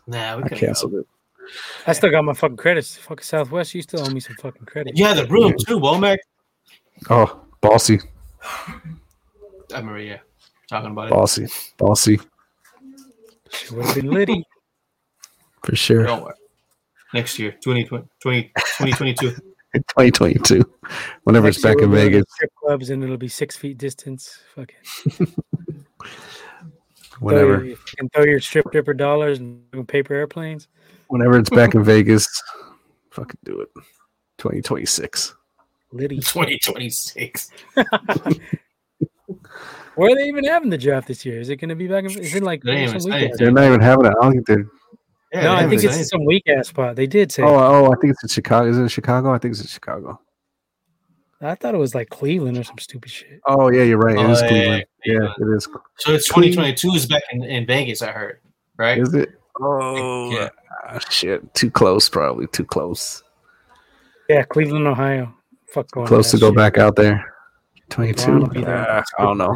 Nah, 0.06 0.38
we 0.38 0.44
I 0.44 0.48
can 0.50 0.58
canceled 0.58 0.96
it. 0.96 1.06
I 1.86 1.94
still 1.94 2.12
got 2.12 2.26
my 2.26 2.34
fucking 2.34 2.58
credits. 2.58 2.98
Fucking 2.98 3.24
Southwest, 3.24 3.74
you 3.74 3.82
still 3.82 4.02
owe 4.06 4.10
me 4.10 4.20
some 4.20 4.36
fucking 4.36 4.66
credit. 4.66 4.98
Yeah, 4.98 5.14
the 5.14 5.26
room 5.28 5.54
too, 5.66 5.80
Womack. 5.80 6.18
Oh, 7.10 7.40
bossy, 7.62 8.00
I 8.44 8.82
remember, 9.72 10.00
yeah, 10.02 10.18
talking 10.70 10.92
about 10.92 11.08
it. 11.08 11.12
bossy, 11.12 11.48
bossy 11.78 12.20
Shit 13.50 13.72
would 13.72 13.86
have 13.86 13.96
been 13.96 14.12
litty. 14.12 14.44
For 15.64 15.76
sure. 15.76 16.03
Don't 16.03 16.24
worry. 16.24 16.36
Next 17.14 17.40
year, 17.40 17.52
2020, 17.52 18.08
2022. 18.22 19.32
2022, 19.76 20.64
whenever 21.24 21.48
it's 21.48 21.58
Next 21.58 21.66
year 21.66 21.76
back 21.76 21.84
in 21.84 21.92
we'll 21.92 22.02
Vegas, 22.02 22.26
Strip 22.30 22.52
clubs 22.56 22.90
and 22.90 23.03
it'll 23.03 23.18
be 23.18 23.27
six 23.27 23.56
feet 23.56 23.77
distance. 23.77 24.40
Fucking 24.56 24.76
whenever, 27.19 27.58
Throw 27.58 27.66
your, 27.66 27.77
and 28.00 28.14
throw 28.14 28.24
your 28.24 28.40
strip 28.40 28.72
dipper 28.72 28.94
dollars 28.94 29.40
and 29.40 29.88
paper 29.88 30.16
airplanes. 30.16 30.68
whenever 31.08 31.38
it's 31.38 31.50
back 31.50 31.76
in 31.76 31.84
Vegas, 31.86 32.27
fucking 33.11 33.38
do 33.44 33.61
it. 33.61 33.69
2026. 34.38 35.36
Liddy. 35.92 36.18
2026. 36.18 37.52
Where 39.95 40.11
are 40.11 40.16
they 40.16 40.27
even 40.27 40.44
having 40.44 40.69
the 40.69 40.77
draft 40.77 41.08
this 41.08 41.26
year? 41.26 41.40
Is 41.40 41.50
it 41.50 41.58
going 41.58 41.69
to 41.69 41.76
be 41.76 41.88
back 41.88 42.03
in? 42.06 42.11
Is 42.11 42.36
it 42.36 42.44
like 42.44 42.61
They 42.64 42.72
ain't 42.72 42.90
even 42.90 43.02
some 43.02 43.11
saying 43.11 43.24
weekend? 43.24 43.40
They're 43.40 43.52
not 43.52 43.66
even 43.66 43.82
having 43.82 44.06
it. 44.06 44.14
I 44.19 44.24
don't 44.24 44.32
think 44.34 44.45
they're. 44.48 44.68
Yeah, 45.34 45.44
No, 45.44 45.54
I 45.56 45.62
think 45.62 45.74
it's 45.74 45.84
anything. 45.86 46.04
some 46.06 46.26
weak 46.26 46.44
ass 46.48 46.70
spot. 46.70 46.96
They 46.96 47.08
did 47.08 47.32
say. 47.32 47.44
Oh, 47.44 47.48
oh, 47.56 47.86
I 47.92 47.96
think 48.00 48.12
it's 48.14 48.24
in 48.24 48.30
Chicago. 48.30 48.70
Is 48.70 48.78
it 48.78 48.82
in 48.84 48.88
Chicago? 48.88 49.34
I 49.34 49.38
think 49.38 49.52
it's 49.54 49.62
in 49.62 49.68
Chicago. 49.68 50.22
I 51.42 51.54
thought 51.56 51.76
it 51.76 51.78
was 51.80 51.94
like 51.94 52.10
Cleveland 52.10 52.58
or 52.58 52.64
some 52.64 52.78
stupid 52.80 53.12
shit. 53.12 53.40
Oh 53.46 53.70
yeah, 53.70 53.84
you're 53.84 53.98
right. 54.00 54.16
It 54.18 54.26
Oh, 54.26 54.32
is 54.32 54.42
yeah, 54.42 54.48
Cleveland. 54.48 54.86
yeah, 55.06 55.14
Yeah, 55.14 55.20
yeah. 55.40 55.54
it 55.54 55.56
is. 55.58 55.68
So 56.00 56.14
it's 56.14 56.28
2022 56.30 56.90
is 56.94 57.06
back 57.06 57.22
in, 57.32 57.44
in 57.44 57.66
Vegas. 57.68 58.02
I 58.02 58.12
heard, 58.12 58.40
right? 58.78 58.98
Is 58.98 59.14
it? 59.14 59.30
Oh 59.60 60.32
Yeah. 60.32 60.50
ah, 60.88 60.98
shit. 61.10 61.54
Too 61.54 61.70
close, 61.70 62.10
probably. 62.10 62.48
Too 62.48 62.66
close. 62.66 63.22
Yeah, 64.30 64.44
Cleveland, 64.44 64.88
Ohio. 64.88 65.34
Fuck 65.72 65.92
going. 65.92 66.08
Close 66.08 66.32
to 66.32 66.38
that 66.38 66.42
go 66.42 66.50
shit. 66.50 66.56
back 66.58 66.78
out 66.80 66.96
there. 66.96 67.34
22. 67.90 68.32
will 68.40 68.48
be. 68.48 68.64
Ah, 68.66 69.04
I 69.20 69.24
don't 69.24 69.38
know. 69.38 69.56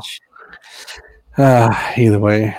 Ah, 1.37 1.93
either 1.97 2.19
way. 2.19 2.55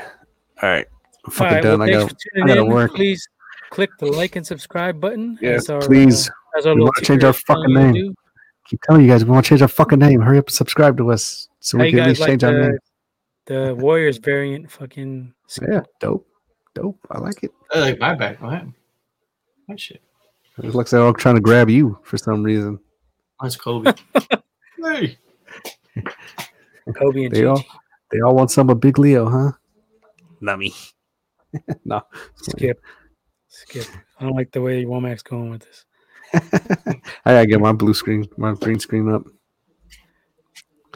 All 0.62 0.68
right. 0.68 0.86
I'm 1.24 1.30
fucking 1.32 1.54
right, 1.54 1.62
done. 1.62 1.78
well, 1.80 1.88
I 1.88 1.92
thanks 1.92 2.12
got. 2.12 2.20
for 2.22 2.30
tuning 2.34 2.44
I 2.50 2.54
gotta 2.54 2.66
in. 2.66 2.72
work. 2.72 2.94
Please 2.94 3.28
click 3.70 3.90
the 3.98 4.06
like 4.06 4.36
and 4.36 4.46
subscribe 4.46 5.00
button. 5.00 5.38
Yeah, 5.40 5.58
our, 5.68 5.80
please. 5.80 6.28
Uh, 6.28 6.32
as 6.58 6.66
our 6.66 6.74
We 6.74 6.80
wanna 6.82 6.92
change 7.02 7.24
our 7.24 7.32
fucking 7.32 7.74
name. 7.74 7.92
do. 7.94 8.14
Keep 8.68 8.80
telling 8.82 9.02
you 9.02 9.08
guys, 9.08 9.24
we 9.24 9.30
want 9.30 9.44
to 9.44 9.48
change 9.48 9.62
our 9.62 9.68
fucking 9.68 9.98
name. 9.98 10.20
Hurry 10.20 10.38
up 10.38 10.46
and 10.46 10.54
subscribe 10.54 10.96
to 10.98 11.10
us 11.10 11.48
so 11.60 11.78
How 11.78 11.82
we 11.84 11.90
you 11.90 11.96
can 11.96 12.00
at 12.04 12.08
least 12.08 12.20
like 12.20 12.28
change 12.30 12.44
our 12.44 12.52
name. 12.52 12.78
the, 13.46 13.54
the 13.66 13.74
Warriors 13.74 14.18
variant? 14.18 14.70
Fucking 14.70 15.32
Yeah, 15.68 15.82
dope. 16.00 16.26
Dope. 16.74 16.98
I 17.10 17.18
like 17.18 17.42
it. 17.42 17.50
I 17.72 17.80
like 17.80 17.98
my 17.98 18.14
back. 18.14 18.40
What 18.40 18.52
happened? 18.52 18.74
That 19.68 19.78
shit. 19.78 20.00
It 20.58 20.64
looks 20.64 20.74
like 20.74 20.88
they're 20.88 21.02
all 21.02 21.12
trying 21.12 21.34
to 21.34 21.40
grab 21.40 21.68
you 21.70 21.98
for 22.04 22.16
some 22.18 22.42
reason. 22.42 22.78
That's 23.42 23.56
Kobe. 23.56 23.92
hey. 24.82 25.18
Kobe 26.94 27.24
and 27.24 27.34
They 27.34 27.44
all, 27.44 27.62
they 28.10 28.20
all 28.20 28.34
want 28.34 28.50
some 28.50 28.70
of 28.70 28.80
Big 28.80 28.98
Leo, 28.98 29.28
huh? 29.28 29.52
Nummy. 30.42 30.72
no. 31.84 32.02
Skip. 32.36 32.80
Skip. 33.48 33.86
I 34.18 34.24
don't 34.24 34.34
like 34.36 34.52
the 34.52 34.60
way 34.60 34.84
Womack's 34.84 35.22
going 35.22 35.50
with 35.50 35.62
this. 35.62 35.84
I 37.24 37.32
gotta 37.34 37.46
get 37.46 37.60
my 37.60 37.72
blue 37.72 37.92
screen, 37.94 38.26
my 38.38 38.54
green 38.54 38.78
screen 38.78 39.12
up. 39.12 39.24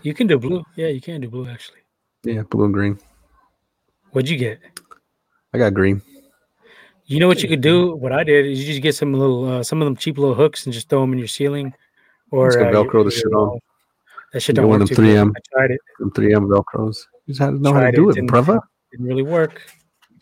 You 0.03 0.15
can 0.15 0.27
do 0.27 0.39
blue. 0.39 0.65
Yeah, 0.77 0.89
you 0.89 1.01
can 1.01 1.21
do 1.21 1.29
blue 1.29 1.49
actually. 1.49 1.81
Yeah, 2.25 2.43
blue 2.43 2.65
and 2.65 2.75
green. 2.75 2.99
What'd 4.13 4.31
you 4.31 4.39
get? 4.39 4.61
I 5.53 5.59
got 5.59 5.75
green. 5.75 6.01
You 7.05 7.21
know 7.21 7.29
what 7.29 7.43
you 7.43 7.49
could 7.49 7.61
do? 7.61 7.95
What 7.95 8.13
I 8.13 8.25
did 8.25 8.47
is 8.47 8.61
you 8.61 8.67
just 8.67 8.83
get 8.83 8.95
some 8.95 9.13
little, 9.13 9.45
uh, 9.49 9.63
some 9.63 9.81
of 9.81 9.87
them 9.87 9.95
cheap 9.97 10.19
little 10.19 10.35
hooks 10.35 10.67
and 10.67 10.73
just 10.73 10.89
throw 10.89 11.03
them 11.03 11.13
in 11.13 11.19
your 11.19 11.29
ceiling 11.29 11.73
Or 12.33 12.51
Just 12.51 12.59
uh, 12.59 12.71
Velcro 12.73 12.93
your- 12.95 13.05
the 13.05 13.11
shit 13.11 13.33
on. 13.33 13.59
That 14.33 14.41
shit 14.41 14.57
don't 14.57 14.69
work 14.69 14.81
them 14.81 14.89
good. 14.89 14.99
3M. 14.99 15.31
I 15.37 15.41
tried 15.53 15.71
it. 15.71 15.81
Them 16.01 16.11
3M 16.11 16.49
Velcros. 16.49 16.97
You 17.27 17.35
just 17.35 17.41
had 17.41 17.51
to 17.51 17.59
know 17.63 17.73
how 17.73 17.81
to 17.81 17.93
do 17.93 18.09
it, 18.09 18.13
it, 18.13 18.15
didn't- 18.17 18.31
brother. 18.31 18.59
Didn't 18.91 19.07
really 19.07 19.23
work. 19.23 19.63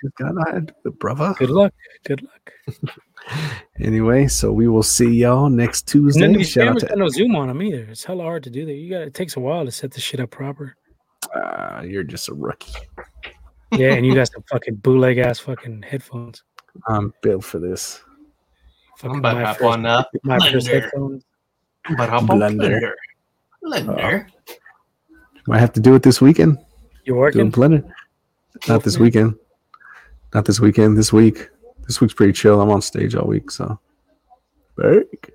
You 0.04 0.10
just 0.10 0.16
gotta 0.18 0.34
know 0.34 0.42
how 0.46 0.52
to 0.52 0.60
do 0.60 0.72
it, 0.84 0.98
brother. 0.98 1.34
Good 1.38 1.50
luck. 1.50 1.72
Good 2.04 2.22
luck. 2.22 2.52
Anyway, 3.80 4.26
so 4.28 4.52
we 4.52 4.68
will 4.68 4.82
see 4.82 5.08
y'all 5.10 5.48
next 5.48 5.80
And 5.94 6.02
Tuesday. 6.04 6.36
these 6.36 6.50
Shout 6.50 6.64
out 6.64 6.66
cameras 6.66 6.82
to 6.82 6.88
got 6.90 6.98
no 6.98 7.08
zoom 7.08 7.34
on 7.36 7.48
them 7.48 7.62
either. 7.62 7.84
It's 7.90 8.04
hella 8.04 8.22
hard 8.22 8.42
to 8.42 8.50
do 8.50 8.66
that. 8.66 8.74
You 8.74 8.90
got 8.90 9.00
it 9.00 9.14
takes 9.14 9.36
a 9.36 9.40
while 9.40 9.64
to 9.64 9.70
set 9.70 9.92
the 9.92 10.00
shit 10.00 10.20
up 10.20 10.30
proper. 10.30 10.76
uh, 11.34 11.80
you're 11.86 12.02
just 12.04 12.28
a 12.28 12.34
rookie. 12.34 12.74
Yeah, 13.72 13.94
and 13.94 14.04
you 14.04 14.14
got 14.14 14.28
some 14.32 14.42
fucking 14.50 14.74
bootleg 14.76 15.16
ass 15.16 15.38
fucking 15.38 15.84
headphones. 15.88 16.42
I'm 16.86 17.14
built 17.22 17.44
for 17.44 17.58
this. 17.58 18.02
Fucking 18.98 19.12
I'm 19.12 19.18
about 19.20 19.32
to 19.32 19.38
my 19.40 19.44
hop 19.46 19.56
first, 19.56 19.64
on 19.70 19.86
uh, 19.86 20.04
my 20.22 20.38
first 20.50 20.66
Blender. 20.66 20.82
headphones. 20.82 21.24
but 21.96 22.08
hop 22.10 22.28
on 22.28 22.38
Blender. 22.40 22.92
Blender. 23.64 23.86
Blender. 23.86 24.26
Might 25.46 25.60
have 25.60 25.72
to 25.72 25.80
do 25.80 25.94
it 25.94 26.02
this 26.02 26.20
weekend. 26.20 26.58
You're 27.06 27.16
working? 27.16 27.50
Blender. 27.50 27.90
Not 28.68 28.82
this 28.84 28.98
weekend. 28.98 29.36
Not 30.34 30.44
this 30.44 30.60
weekend. 30.60 30.98
This 30.98 31.12
week. 31.12 31.48
This 31.86 32.00
week's 32.00 32.14
pretty 32.14 32.32
chill. 32.32 32.60
I'm 32.60 32.70
on 32.70 32.82
stage 32.82 33.14
all 33.14 33.28
week, 33.28 33.50
so. 33.50 33.78
Break. 34.74 35.32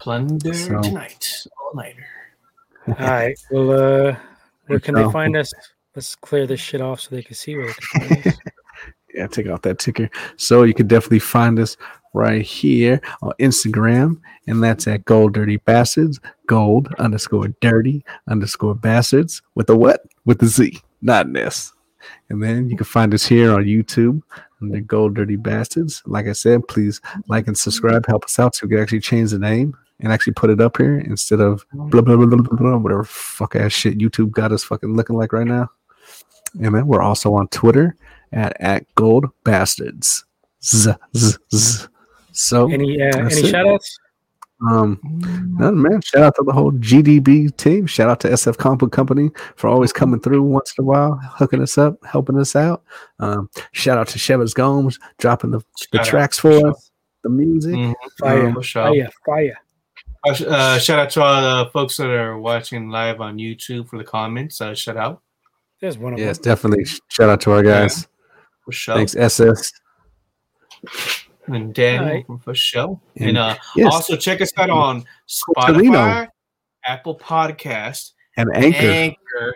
Blender 0.00 0.54
So- 0.54 0.80
tonight. 0.82 1.46
All 1.62 1.74
nighter. 1.74 2.06
All 2.88 2.94
right. 2.94 3.38
Well, 3.50 3.70
uh, 3.70 4.16
where 4.66 4.80
can 4.80 4.94
they 4.94 5.10
find 5.12 5.36
us? 5.36 5.52
Let's 5.94 6.16
clear 6.16 6.46
this 6.46 6.60
shit 6.60 6.80
off 6.80 7.00
so 7.00 7.14
they 7.14 7.22
can 7.22 7.34
see 7.34 7.56
where 7.56 7.66
they 7.66 7.72
can 7.74 8.08
find 8.08 8.26
us. 8.26 8.38
yeah, 9.14 9.26
take 9.26 9.48
off 9.48 9.62
that 9.62 9.78
ticker. 9.78 10.08
So 10.36 10.62
you 10.62 10.74
can 10.74 10.86
definitely 10.88 11.18
find 11.18 11.58
us 11.58 11.76
right 12.14 12.42
here 12.42 13.00
on 13.22 13.32
Instagram, 13.38 14.18
and 14.46 14.62
that's 14.62 14.88
at 14.88 15.04
Gold 15.04 15.34
Dirty 15.34 15.58
Bastards, 15.58 16.18
Gold 16.46 16.88
underscore 16.98 17.48
Dirty 17.60 18.04
underscore 18.28 18.74
Bastards 18.74 19.42
with 19.54 19.68
a 19.68 19.76
what? 19.76 20.02
With 20.24 20.38
the 20.38 20.46
Z, 20.46 20.80
not 21.02 21.26
an 21.26 21.36
S. 21.36 21.72
And 22.28 22.42
then 22.42 22.68
you 22.68 22.76
can 22.76 22.86
find 22.86 23.12
us 23.14 23.26
here 23.26 23.52
on 23.52 23.64
YouTube 23.64 24.22
under 24.60 24.80
Gold 24.80 25.14
Dirty 25.14 25.36
Bastards. 25.36 26.02
Like 26.06 26.26
I 26.26 26.32
said, 26.32 26.66
please 26.68 27.00
like 27.28 27.46
and 27.46 27.56
subscribe, 27.56 28.06
help 28.06 28.24
us 28.24 28.38
out 28.38 28.54
so 28.54 28.66
we 28.66 28.70
can 28.70 28.82
actually 28.82 29.00
change 29.00 29.30
the 29.30 29.38
name 29.38 29.76
and 30.00 30.12
actually 30.12 30.32
put 30.32 30.50
it 30.50 30.60
up 30.60 30.78
here 30.78 30.98
instead 31.00 31.40
of 31.40 31.64
blah 31.72 32.00
blah 32.00 32.16
blah 32.16 32.26
blah 32.26 32.42
blah, 32.42 32.56
blah 32.56 32.76
whatever 32.76 33.04
fuck 33.04 33.54
ass 33.54 33.72
shit 33.72 33.98
YouTube 33.98 34.30
got 34.30 34.52
us 34.52 34.64
fucking 34.64 34.94
looking 34.96 35.16
like 35.16 35.32
right 35.32 35.46
now. 35.46 35.68
And 36.54 36.74
then 36.74 36.86
we're 36.86 37.02
also 37.02 37.34
on 37.34 37.48
Twitter 37.48 37.96
at 38.32 38.56
at 38.60 38.86
gold 38.94 39.26
bastards. 39.44 40.24
Z, 40.62 40.92
z, 41.16 41.36
z. 41.54 41.86
So 42.32 42.70
Any 42.70 43.00
uh, 43.00 43.26
any 43.26 43.50
shout 43.50 43.66
outs? 43.66 43.98
Um 44.68 45.00
nothing, 45.58 45.82
man. 45.82 46.00
Shout 46.02 46.22
out 46.22 46.34
to 46.36 46.42
the 46.44 46.52
whole 46.52 46.72
GDB 46.72 47.56
team. 47.56 47.86
Shout 47.86 48.10
out 48.10 48.20
to 48.20 48.28
SF 48.28 48.58
Compo 48.58 48.86
Company 48.88 49.30
for 49.56 49.68
always 49.68 49.92
coming 49.92 50.20
through 50.20 50.42
once 50.42 50.74
in 50.78 50.82
a 50.84 50.86
while, 50.86 51.18
hooking 51.22 51.62
us 51.62 51.78
up, 51.78 51.96
helping 52.04 52.38
us 52.38 52.54
out. 52.56 52.82
Um, 53.20 53.48
shout 53.72 53.96
out 53.98 54.08
to 54.08 54.18
Shevers 54.18 54.52
Gomes 54.54 54.98
dropping 55.18 55.50
the, 55.52 55.60
the 55.92 55.98
tracks 56.00 56.38
for 56.38 56.68
us, 56.68 56.90
the 57.22 57.30
music. 57.30 57.74
Mhm. 57.74 57.94
Fire, 58.18 58.52
For 58.54 58.62
sure. 58.62 58.84
fire, 58.88 59.08
fire. 59.26 59.58
Uh, 60.26 60.78
shout 60.78 60.98
out 60.98 61.08
to 61.10 61.22
all 61.22 61.64
the 61.64 61.70
folks 61.70 61.96
that 61.96 62.10
are 62.10 62.38
watching 62.38 62.90
live 62.90 63.22
on 63.22 63.38
YouTube 63.38 63.88
for 63.88 63.96
the 63.96 64.04
comments. 64.04 64.60
Uh, 64.60 64.74
shout 64.74 64.98
out 64.98 65.22
There's 65.80 65.96
one 65.96 66.12
of 66.12 66.18
Yes, 66.18 66.36
them. 66.36 66.52
definitely. 66.52 66.84
Shout 67.08 67.30
out 67.30 67.40
to 67.40 67.52
our 67.52 67.62
guys. 67.62 68.06
for 68.66 68.72
sure. 68.72 68.96
Thanks, 68.96 69.16
SS. 69.16 69.72
And 71.54 71.74
Dan 71.74 72.24
from 72.24 72.38
for 72.38 72.54
Show. 72.54 73.00
And 73.16 73.30
And 73.30 73.38
uh, 73.38 73.56
yes. 73.76 73.92
also 73.92 74.16
check 74.16 74.40
us 74.40 74.50
out 74.56 74.70
on 74.70 75.04
Torino. 75.66 75.98
Spotify, 75.98 76.28
Apple 76.84 77.18
Podcast, 77.18 78.12
And 78.36 78.50
Anchor. 78.54 78.78
Anchor. 78.86 79.54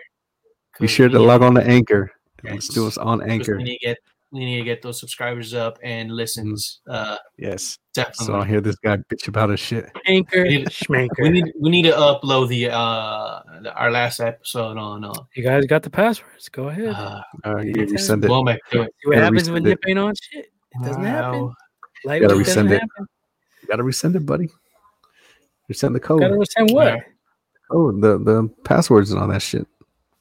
Be 0.79 0.87
sure 0.87 1.07
to 1.09 1.19
log 1.19 1.41
on 1.41 1.55
to 1.55 1.63
Anchor. 1.65 2.11
Yes. 2.43 2.53
Let's 2.53 2.67
do 2.69 2.87
us 2.87 2.97
on 2.97 3.27
Anchor. 3.29 3.57
We 3.57 3.63
need 3.63 3.77
to 3.79 3.85
get 3.87 3.97
we 4.31 4.43
need 4.43 4.57
to 4.57 4.63
get 4.65 4.81
those 4.81 4.99
subscribers 4.99 5.53
up 5.53 5.79
and 5.81 6.11
listens. 6.11 6.81
Uh, 6.89 7.15
Yes. 7.37 7.77
definitely. 7.93 8.25
So 8.25 8.35
I 8.35 8.45
hear 8.45 8.59
this 8.59 8.75
guy 8.83 8.97
bitch 8.97 9.29
about 9.29 9.49
his 9.49 9.61
shit. 9.61 9.85
Anchor, 10.05 10.43
We 10.43 10.49
need- 10.57 10.67
schmanker. 10.67 11.21
we 11.21 11.29
need 11.29 11.45
we 11.59 11.69
need 11.69 11.83
to 11.83 11.91
upload 11.93 12.49
the 12.49 12.69
uh 12.69 13.39
the- 13.61 13.73
our 13.75 13.89
last 13.91 14.19
episode 14.19 14.77
on 14.77 15.05
uh, 15.05 15.13
you 15.35 15.43
guys 15.43 15.65
got 15.67 15.83
the 15.83 15.89
passwords. 15.89 16.49
Go 16.49 16.67
ahead. 16.67 16.87
uh 16.89 17.21
Uh, 17.45 17.57
you 17.59 17.71
Anytime. 17.77 17.95
resend 17.95 18.25
it. 18.25 18.29
Womack 18.29 18.57
do 18.71 18.81
it. 18.81 18.93
See 18.99 19.07
what 19.07 19.13
gotta 19.13 19.23
happens 19.25 19.49
when 19.49 19.63
resend 19.63 19.67
Nip 19.67 19.79
it. 19.85 19.89
ain't 19.89 19.99
on 19.99 20.13
shit. 20.21 20.45
It 20.45 20.83
doesn't 20.85 21.03
happen. 21.05 21.53
Wow. 22.05 22.11
Like 22.13 22.21
Gotta 22.21 22.35
resend 22.35 22.71
it. 22.71 22.79
happen. 22.81 23.07
You 23.61 23.67
gotta 23.67 23.83
resend 23.83 24.15
it, 24.15 24.25
buddy. 24.25 24.49
Resend 25.71 25.93
the 25.93 25.99
code. 25.99 26.21
Gotta 26.21 26.35
resend 26.35 26.73
what? 26.73 26.99
Oh, 27.71 27.91
the 27.91 28.17
the 28.19 28.47
passwords 28.63 29.11
and 29.11 29.19
all 29.19 29.27
that 29.27 29.41
shit. 29.41 29.67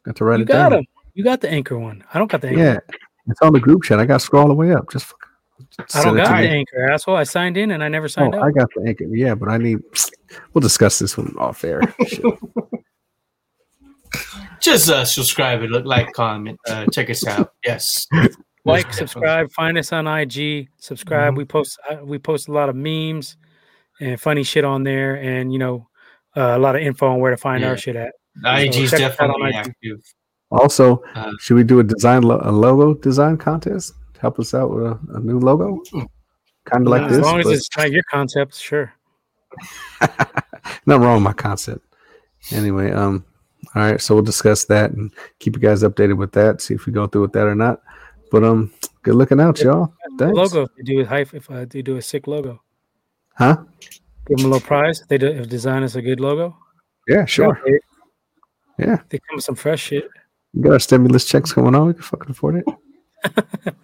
Got 0.04 0.16
to 0.16 0.24
write 0.24 0.38
You 0.38 0.44
it 0.44 0.48
got 0.48 0.70
down. 0.70 0.72
them. 0.72 0.84
You 1.14 1.22
got 1.24 1.40
the 1.40 1.50
anchor 1.50 1.78
one. 1.78 2.02
I 2.12 2.18
don't 2.18 2.30
got 2.30 2.40
the 2.40 2.48
anchor. 2.48 2.60
Yeah, 2.60 2.78
it's 3.28 3.40
on 3.42 3.52
the 3.52 3.60
group 3.60 3.82
chat. 3.84 4.00
I 4.00 4.06
got 4.06 4.20
to 4.20 4.24
scroll 4.26 4.42
all 4.42 4.48
the 4.48 4.54
way 4.54 4.72
up. 4.72 4.90
Just 4.90 5.06
fucking 5.06 5.20
I 5.94 6.04
don't 6.04 6.18
it 6.18 6.22
to 6.22 6.28
got 6.28 6.40
me. 6.40 6.46
the 6.46 6.52
anchor, 6.52 6.90
asshole. 6.90 7.16
I 7.16 7.24
signed 7.24 7.56
in 7.56 7.70
and 7.70 7.84
I 7.84 7.88
never 7.88 8.06
Oh, 8.06 8.08
signed 8.08 8.34
I 8.34 8.50
got 8.50 8.68
the 8.74 8.84
anchor. 8.88 9.04
Yeah, 9.04 9.34
but 9.34 9.48
I 9.48 9.58
need. 9.58 9.78
We'll 10.52 10.60
discuss 10.62 10.98
this 10.98 11.16
one 11.16 11.34
off 11.38 11.62
air. 11.64 11.80
Just 14.60 14.88
uh, 14.88 15.04
subscribe 15.04 15.62
and 15.62 15.70
look 15.72 15.84
like, 15.84 16.12
comment, 16.12 16.58
uh, 16.68 16.86
check 16.86 17.10
us 17.10 17.26
out. 17.26 17.52
Yes. 17.64 18.06
like, 18.64 18.92
subscribe, 18.92 19.50
find 19.52 19.76
us 19.78 19.92
on 19.92 20.06
IG. 20.06 20.68
Subscribe. 20.78 21.34
Mhm. 21.34 21.36
We 21.38 21.44
post 21.44 21.78
uh, 21.90 21.96
we 22.04 22.18
post 22.18 22.48
a 22.48 22.52
lot 22.52 22.68
of 22.68 22.76
memes 22.76 23.36
and 24.00 24.20
funny 24.20 24.42
shit 24.42 24.64
on 24.64 24.82
there, 24.82 25.14
and 25.16 25.52
you 25.52 25.58
know 25.58 25.88
uh, 26.36 26.54
a 26.56 26.58
lot 26.58 26.74
of 26.76 26.82
info 26.82 27.06
on 27.08 27.20
where 27.20 27.30
to 27.30 27.36
find 27.36 27.62
Yeah. 27.62 27.70
our 27.70 27.76
shit 27.76 27.96
at. 27.96 28.12
definitely. 28.42 28.80
IG's 28.80 28.90
check 28.90 29.00
us 29.02 29.20
out 29.20 29.30
on 29.30 29.40
definitely 29.40 29.48
IG. 29.50 29.66
active. 29.68 30.00
also, 30.50 31.02
Uh, 31.14 31.32
should 31.40 31.54
we 31.56 31.62
do 31.64 31.78
a 31.80 31.84
design 31.84 32.22
lo- 32.22 32.40
a 32.42 32.50
logo 32.52 32.94
design 32.94 33.36
contest? 33.36 33.92
Help 34.18 34.38
us 34.40 34.54
out 34.54 34.70
with 34.70 34.84
a, 34.86 34.98
a 35.14 35.20
new 35.20 35.38
logo, 35.38 35.80
kind 36.64 36.86
of 36.86 36.88
like 36.88 37.02
as 37.02 37.10
this. 37.10 37.18
As 37.18 37.24
long 37.24 37.40
as 37.40 37.46
it's 37.48 37.68
not 37.76 37.90
your 37.92 38.02
concept, 38.10 38.54
sure. 38.56 38.92
not 40.86 41.00
wrong 41.00 41.14
with 41.14 41.22
my 41.22 41.32
concept. 41.32 41.84
Anyway, 42.52 42.90
um, 42.90 43.24
all 43.74 43.82
right, 43.82 44.00
so 44.00 44.14
we'll 44.14 44.24
discuss 44.24 44.64
that 44.66 44.90
and 44.92 45.12
keep 45.38 45.54
you 45.56 45.60
guys 45.62 45.82
updated 45.82 46.16
with 46.16 46.32
that. 46.32 46.60
See 46.60 46.74
if 46.74 46.86
we 46.86 46.92
go 46.92 47.06
through 47.06 47.22
with 47.22 47.32
that 47.32 47.46
or 47.46 47.54
not. 47.54 47.80
But 48.30 48.44
um, 48.44 48.72
good 49.02 49.14
looking 49.14 49.40
out, 49.40 49.60
y'all. 49.60 49.92
Thanks. 50.18 50.36
logo, 50.36 50.66
you 50.76 50.84
do 50.84 51.00
a 51.00 51.04
hype, 51.04 51.34
if 51.34 51.50
uh, 51.50 51.64
they 51.68 51.82
do 51.82 51.96
a 51.96 52.02
sick 52.02 52.26
logo, 52.26 52.60
Huh? 53.36 53.56
give 54.26 54.38
them 54.38 54.46
a 54.46 54.48
little 54.48 54.66
prize. 54.66 55.00
If 55.00 55.08
they 55.08 55.18
do, 55.18 55.26
if 55.28 55.48
design 55.48 55.82
us 55.82 55.94
a 55.96 56.02
good 56.02 56.20
logo, 56.20 56.56
Yeah, 57.08 57.24
sure. 57.26 57.60
They, 57.66 57.78
Yeah, 58.86 58.98
they 59.08 59.18
come 59.18 59.36
with 59.36 59.44
some 59.44 59.54
fresh 59.56 59.82
shit. 59.82 60.08
we 60.52 60.62
got 60.62 60.72
our 60.72 60.78
stimulus 60.80 61.24
checks 61.24 61.52
going 61.52 61.74
on. 61.74 61.88
We 61.88 61.94
can 61.94 62.02
fucking 62.02 62.30
afford 62.30 62.56
it. 62.56 62.64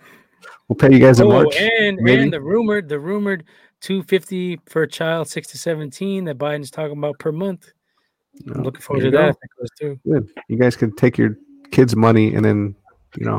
we'll 0.69 0.77
pay 0.77 0.93
you 0.93 0.99
guys 0.99 1.21
in 1.21 1.27
Oh, 1.27 1.31
March. 1.31 1.57
and 1.57 1.97
maybe. 2.01 2.23
and 2.23 2.33
the 2.33 2.41
rumored 2.41 2.89
the 2.89 2.99
rumored 2.99 3.45
250 3.81 4.57
per 4.59 4.87
child, 4.87 5.29
six 5.29 5.49
to 5.49 5.59
17 5.59 6.25
that 6.25 6.39
Biden's 6.39 6.71
talking 6.71 6.99
about 6.99 7.19
per 7.19 7.33
month. 7.33 7.71
I'm 8.47 8.61
Oh, 8.61 8.63
looking 8.63 8.81
forward 8.81 9.03
to 9.05 9.11
that 9.11 9.17
go. 9.17 9.27
that 9.27 9.49
goes 9.59 9.69
through. 9.79 10.01
Good. 10.07 10.29
You 10.49 10.57
guys 10.59 10.77
can 10.77 10.95
take 10.95 11.19
your 11.19 11.37
kids' 11.71 11.97
money 11.97 12.35
and 12.35 12.45
then, 12.45 12.75
you 13.17 13.25
know, 13.27 13.39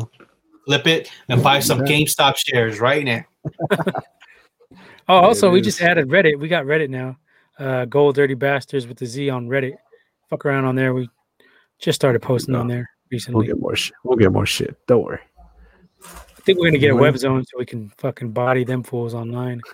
flip 0.65 0.87
it 0.87 1.09
and 1.29 1.41
buy 1.43 1.59
some 1.59 1.79
GameStop 1.81 2.35
shares 2.37 2.79
right 2.79 3.03
now. 3.03 3.23
Oh, 5.09 5.15
also, 5.15 5.49
we 5.49 5.59
just 5.59 5.81
added 5.81 6.07
Reddit. 6.07 6.39
We 6.39 6.47
got 6.47 6.63
Reddit 6.63 6.89
now. 6.89 7.17
Uh, 7.59 7.83
Gold 7.85 8.15
Dirty 8.15 8.35
Bastards 8.35 8.87
with 8.87 8.97
the 8.97 9.05
Z 9.05 9.29
on 9.29 9.47
Reddit. 9.49 9.73
Fuck 10.29 10.45
around 10.45 10.63
on 10.63 10.75
there. 10.75 10.93
We 10.93 11.09
just 11.79 11.97
started 11.97 12.21
posting 12.21 12.55
on 12.55 12.67
there 12.67 12.89
recently. 13.11 13.39
we'll 13.39 13.47
get 13.47 13.59
more 13.59 13.75
shit. 13.75 13.93
We'll 14.05 14.15
get 14.17 14.31
more 14.31 14.45
shit. 14.45 14.77
Don't 14.87 15.03
worry. 15.03 15.19
I 16.05 16.41
think 16.43 16.59
we're 16.59 16.67
gonna 16.67 16.77
get 16.77 16.91
a 16.91 16.95
web 16.95 17.17
zone 17.17 17.43
so 17.43 17.57
we 17.57 17.65
can 17.65 17.89
fucking 17.97 18.31
body 18.31 18.63
them 18.63 18.83
fools 18.83 19.13
online. 19.13 19.59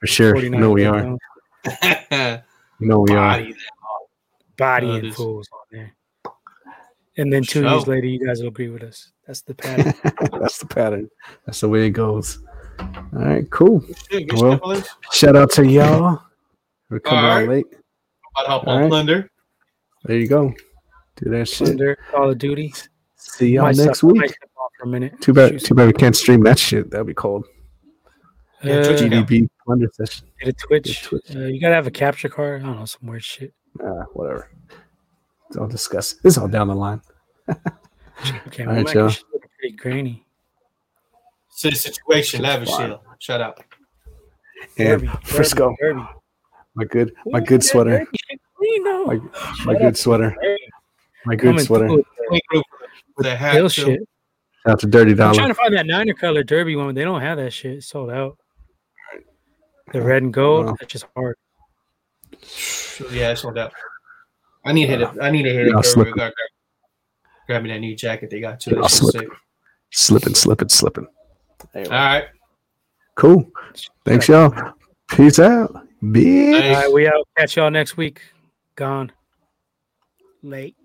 For 0.00 0.06
sure. 0.06 0.28
You 0.36 0.50
49 0.50 0.60
know 0.60 0.70
we 0.72 0.84
are. 0.84 1.00
zone. 1.02 1.18
You 2.80 2.88
know 2.88 3.00
we 3.00 3.14
are. 3.14 3.36
Body 3.38 3.54
bodying 4.56 5.10
Uh, 5.10 5.14
fools 5.14 5.48
on 5.52 5.60
there. 5.70 5.92
And 7.20 7.32
then 7.32 7.42
two 7.42 7.62
Show. 7.62 7.70
years 7.74 7.86
later, 7.86 8.06
you 8.06 8.24
guys 8.26 8.40
will 8.40 8.48
agree 8.48 8.68
with 8.68 8.82
us. 8.82 9.12
That's 9.26 9.42
the 9.42 9.54
pattern. 9.54 9.92
That's 10.40 10.58
the 10.58 10.66
pattern. 10.66 11.10
That's 11.44 11.60
the 11.60 11.68
way 11.68 11.86
it 11.86 11.90
goes. 11.90 12.38
All 12.78 12.88
right, 13.12 13.48
cool. 13.50 13.80
that. 13.80 14.26
Good 14.28 14.32
Well, 14.40 14.74
shit. 14.74 14.88
Shout 15.12 15.36
out 15.36 15.50
to 15.52 15.66
y'all. 15.66 16.22
We're 16.88 17.00
coming 17.00 17.24
All 17.24 17.30
on 17.42 17.46
late. 17.48 17.66
About 18.34 18.42
to 18.44 18.48
hop 18.50 18.66
All 18.66 18.72
on 18.74 18.82
right. 18.82 18.90
Blender. 18.90 19.28
There 20.04 20.16
you 20.16 20.28
go. 20.28 20.52
Do 21.16 21.30
that 21.30 21.46
shit. 21.48 21.68
Under 21.68 21.96
Call 22.10 22.30
of 22.30 22.38
Duty. 22.38 22.72
See 23.16 23.50
y'all 23.50 23.64
Might 23.64 23.76
next 23.76 23.98
step- 23.98 24.10
week. 24.10 24.34
for 24.78 24.84
a 24.84 24.86
minute. 24.88 25.20
Too 25.20 25.34
bad. 25.34 25.52
Shoot 25.52 25.64
Too 25.64 25.74
bad 25.74 25.86
we 25.88 25.92
can't 25.92 26.16
stream 26.16 26.42
that 26.44 26.58
shit. 26.58 26.90
That'd 26.90 27.06
be 27.06 27.12
cold. 27.14 27.44
Yeah, 28.62 28.76
Uh, 28.76 28.84
Twitch 28.86 29.00
get. 29.10 29.12
GDB 29.28 29.48
Thunder 29.68 29.88
session. 29.92 30.28
a 30.42 30.52
Twitch. 30.52 31.02
Twitch. 31.02 31.36
Uh, 31.36 31.40
you 31.40 31.60
gotta 31.60 31.74
have 31.74 31.86
a 31.86 31.90
capture 31.90 32.28
card. 32.30 32.62
I 32.62 32.66
don't 32.66 32.78
know 32.78 32.84
some 32.86 33.06
weird 33.08 33.22
shit. 33.24 33.52
Ah, 33.84 34.04
whatever. 34.14 34.50
I'll 35.58 35.66
discuss. 35.68 36.14
This 36.14 36.34
is 36.34 36.38
all 36.38 36.48
down 36.48 36.68
the 36.68 36.74
line. 36.74 37.02
Okay, 38.48 38.64
All 38.64 38.74
well, 38.74 38.76
right, 38.76 38.84
Mac, 38.86 38.94
y'all. 38.94 39.10
your 39.10 39.40
pretty 39.58 39.76
grainy. 39.76 40.26
Sit 41.48 41.76
situation, 41.76 42.42
lavish 42.42 42.68
Fine. 42.70 42.88
shield. 42.88 43.00
Shut 43.18 43.40
up. 43.40 43.62
And 44.78 45.02
Derby, 45.02 45.10
Frisco. 45.24 45.74
Derby, 45.80 46.00
Derby. 46.00 46.08
My 46.74 46.84
good, 46.84 47.12
my 47.26 47.40
good 47.40 47.64
sweater. 47.64 48.06
My, 48.58 49.18
my 49.64 49.74
good 49.74 49.96
sweater. 49.96 50.36
My 51.26 51.34
good 51.36 51.60
sweater. 51.60 51.86
through 51.88 52.04
Wait, 52.30 52.42
wait, 52.52 52.64
with 53.16 53.26
the 53.26 53.36
hat. 53.36 53.54
Hill 53.54 53.68
too. 53.70 53.82
shit. 53.84 54.00
Shout 54.66 54.72
out 54.72 54.80
to 54.80 54.86
Dirty 54.86 55.10
I'm 55.12 55.16
Dollar. 55.16 55.34
trying 55.34 55.48
to 55.48 55.54
find 55.54 55.74
that 55.74 55.86
Niner 55.86 56.14
color 56.14 56.42
Derby 56.42 56.76
one. 56.76 56.94
They 56.94 57.04
don't 57.04 57.20
have 57.22 57.38
that 57.38 57.52
shit. 57.52 57.78
It's 57.78 57.86
sold 57.86 58.10
out. 58.10 58.36
The 59.92 60.00
red 60.02 60.22
and 60.22 60.32
gold. 60.32 60.66
Wow. 60.66 60.76
That's 60.78 60.92
just 60.92 61.06
hard. 61.16 61.36
Yeah, 63.10 63.30
I 63.30 63.34
sold 63.34 63.58
out. 63.58 63.72
I 64.64 64.72
need 64.72 64.86
to 64.86 64.92
hit 64.92 65.00
it. 65.02 65.08
I 65.20 65.30
need 65.30 65.42
to 65.44 65.50
hit 65.52 65.66
it. 65.66 65.70
Yeah, 65.70 65.76
I'll 65.76 65.82
Grab, 67.50 67.62
slip 67.62 67.62
grab, 67.62 67.62
grab 67.62 67.62
me 67.62 67.70
that 67.70 67.78
new 67.80 67.96
jacket 67.96 68.30
they 68.30 68.40
got 68.40 68.60
too. 68.60 68.76
I'll 68.76 68.82
That's 68.82 68.94
so 68.94 69.06
slip 69.06 69.22
sick. 69.22 69.32
Slipping, 69.90 70.34
slipping, 70.34 70.68
slipping. 70.68 71.06
There 71.72 71.84
All 71.84 71.90
right. 71.90 72.24
Cool. 73.16 73.50
Thanks, 74.04 74.28
y'all. 74.28 74.54
Peace 75.08 75.38
out. 75.38 75.86
Bitch. 76.02 76.54
All 76.54 76.82
right, 76.82 76.92
we 76.92 77.06
out. 77.08 77.28
Catch 77.36 77.56
y'all 77.56 77.70
next 77.70 77.96
week. 77.96 78.22
Gone. 78.76 79.12
Late. 80.42 80.76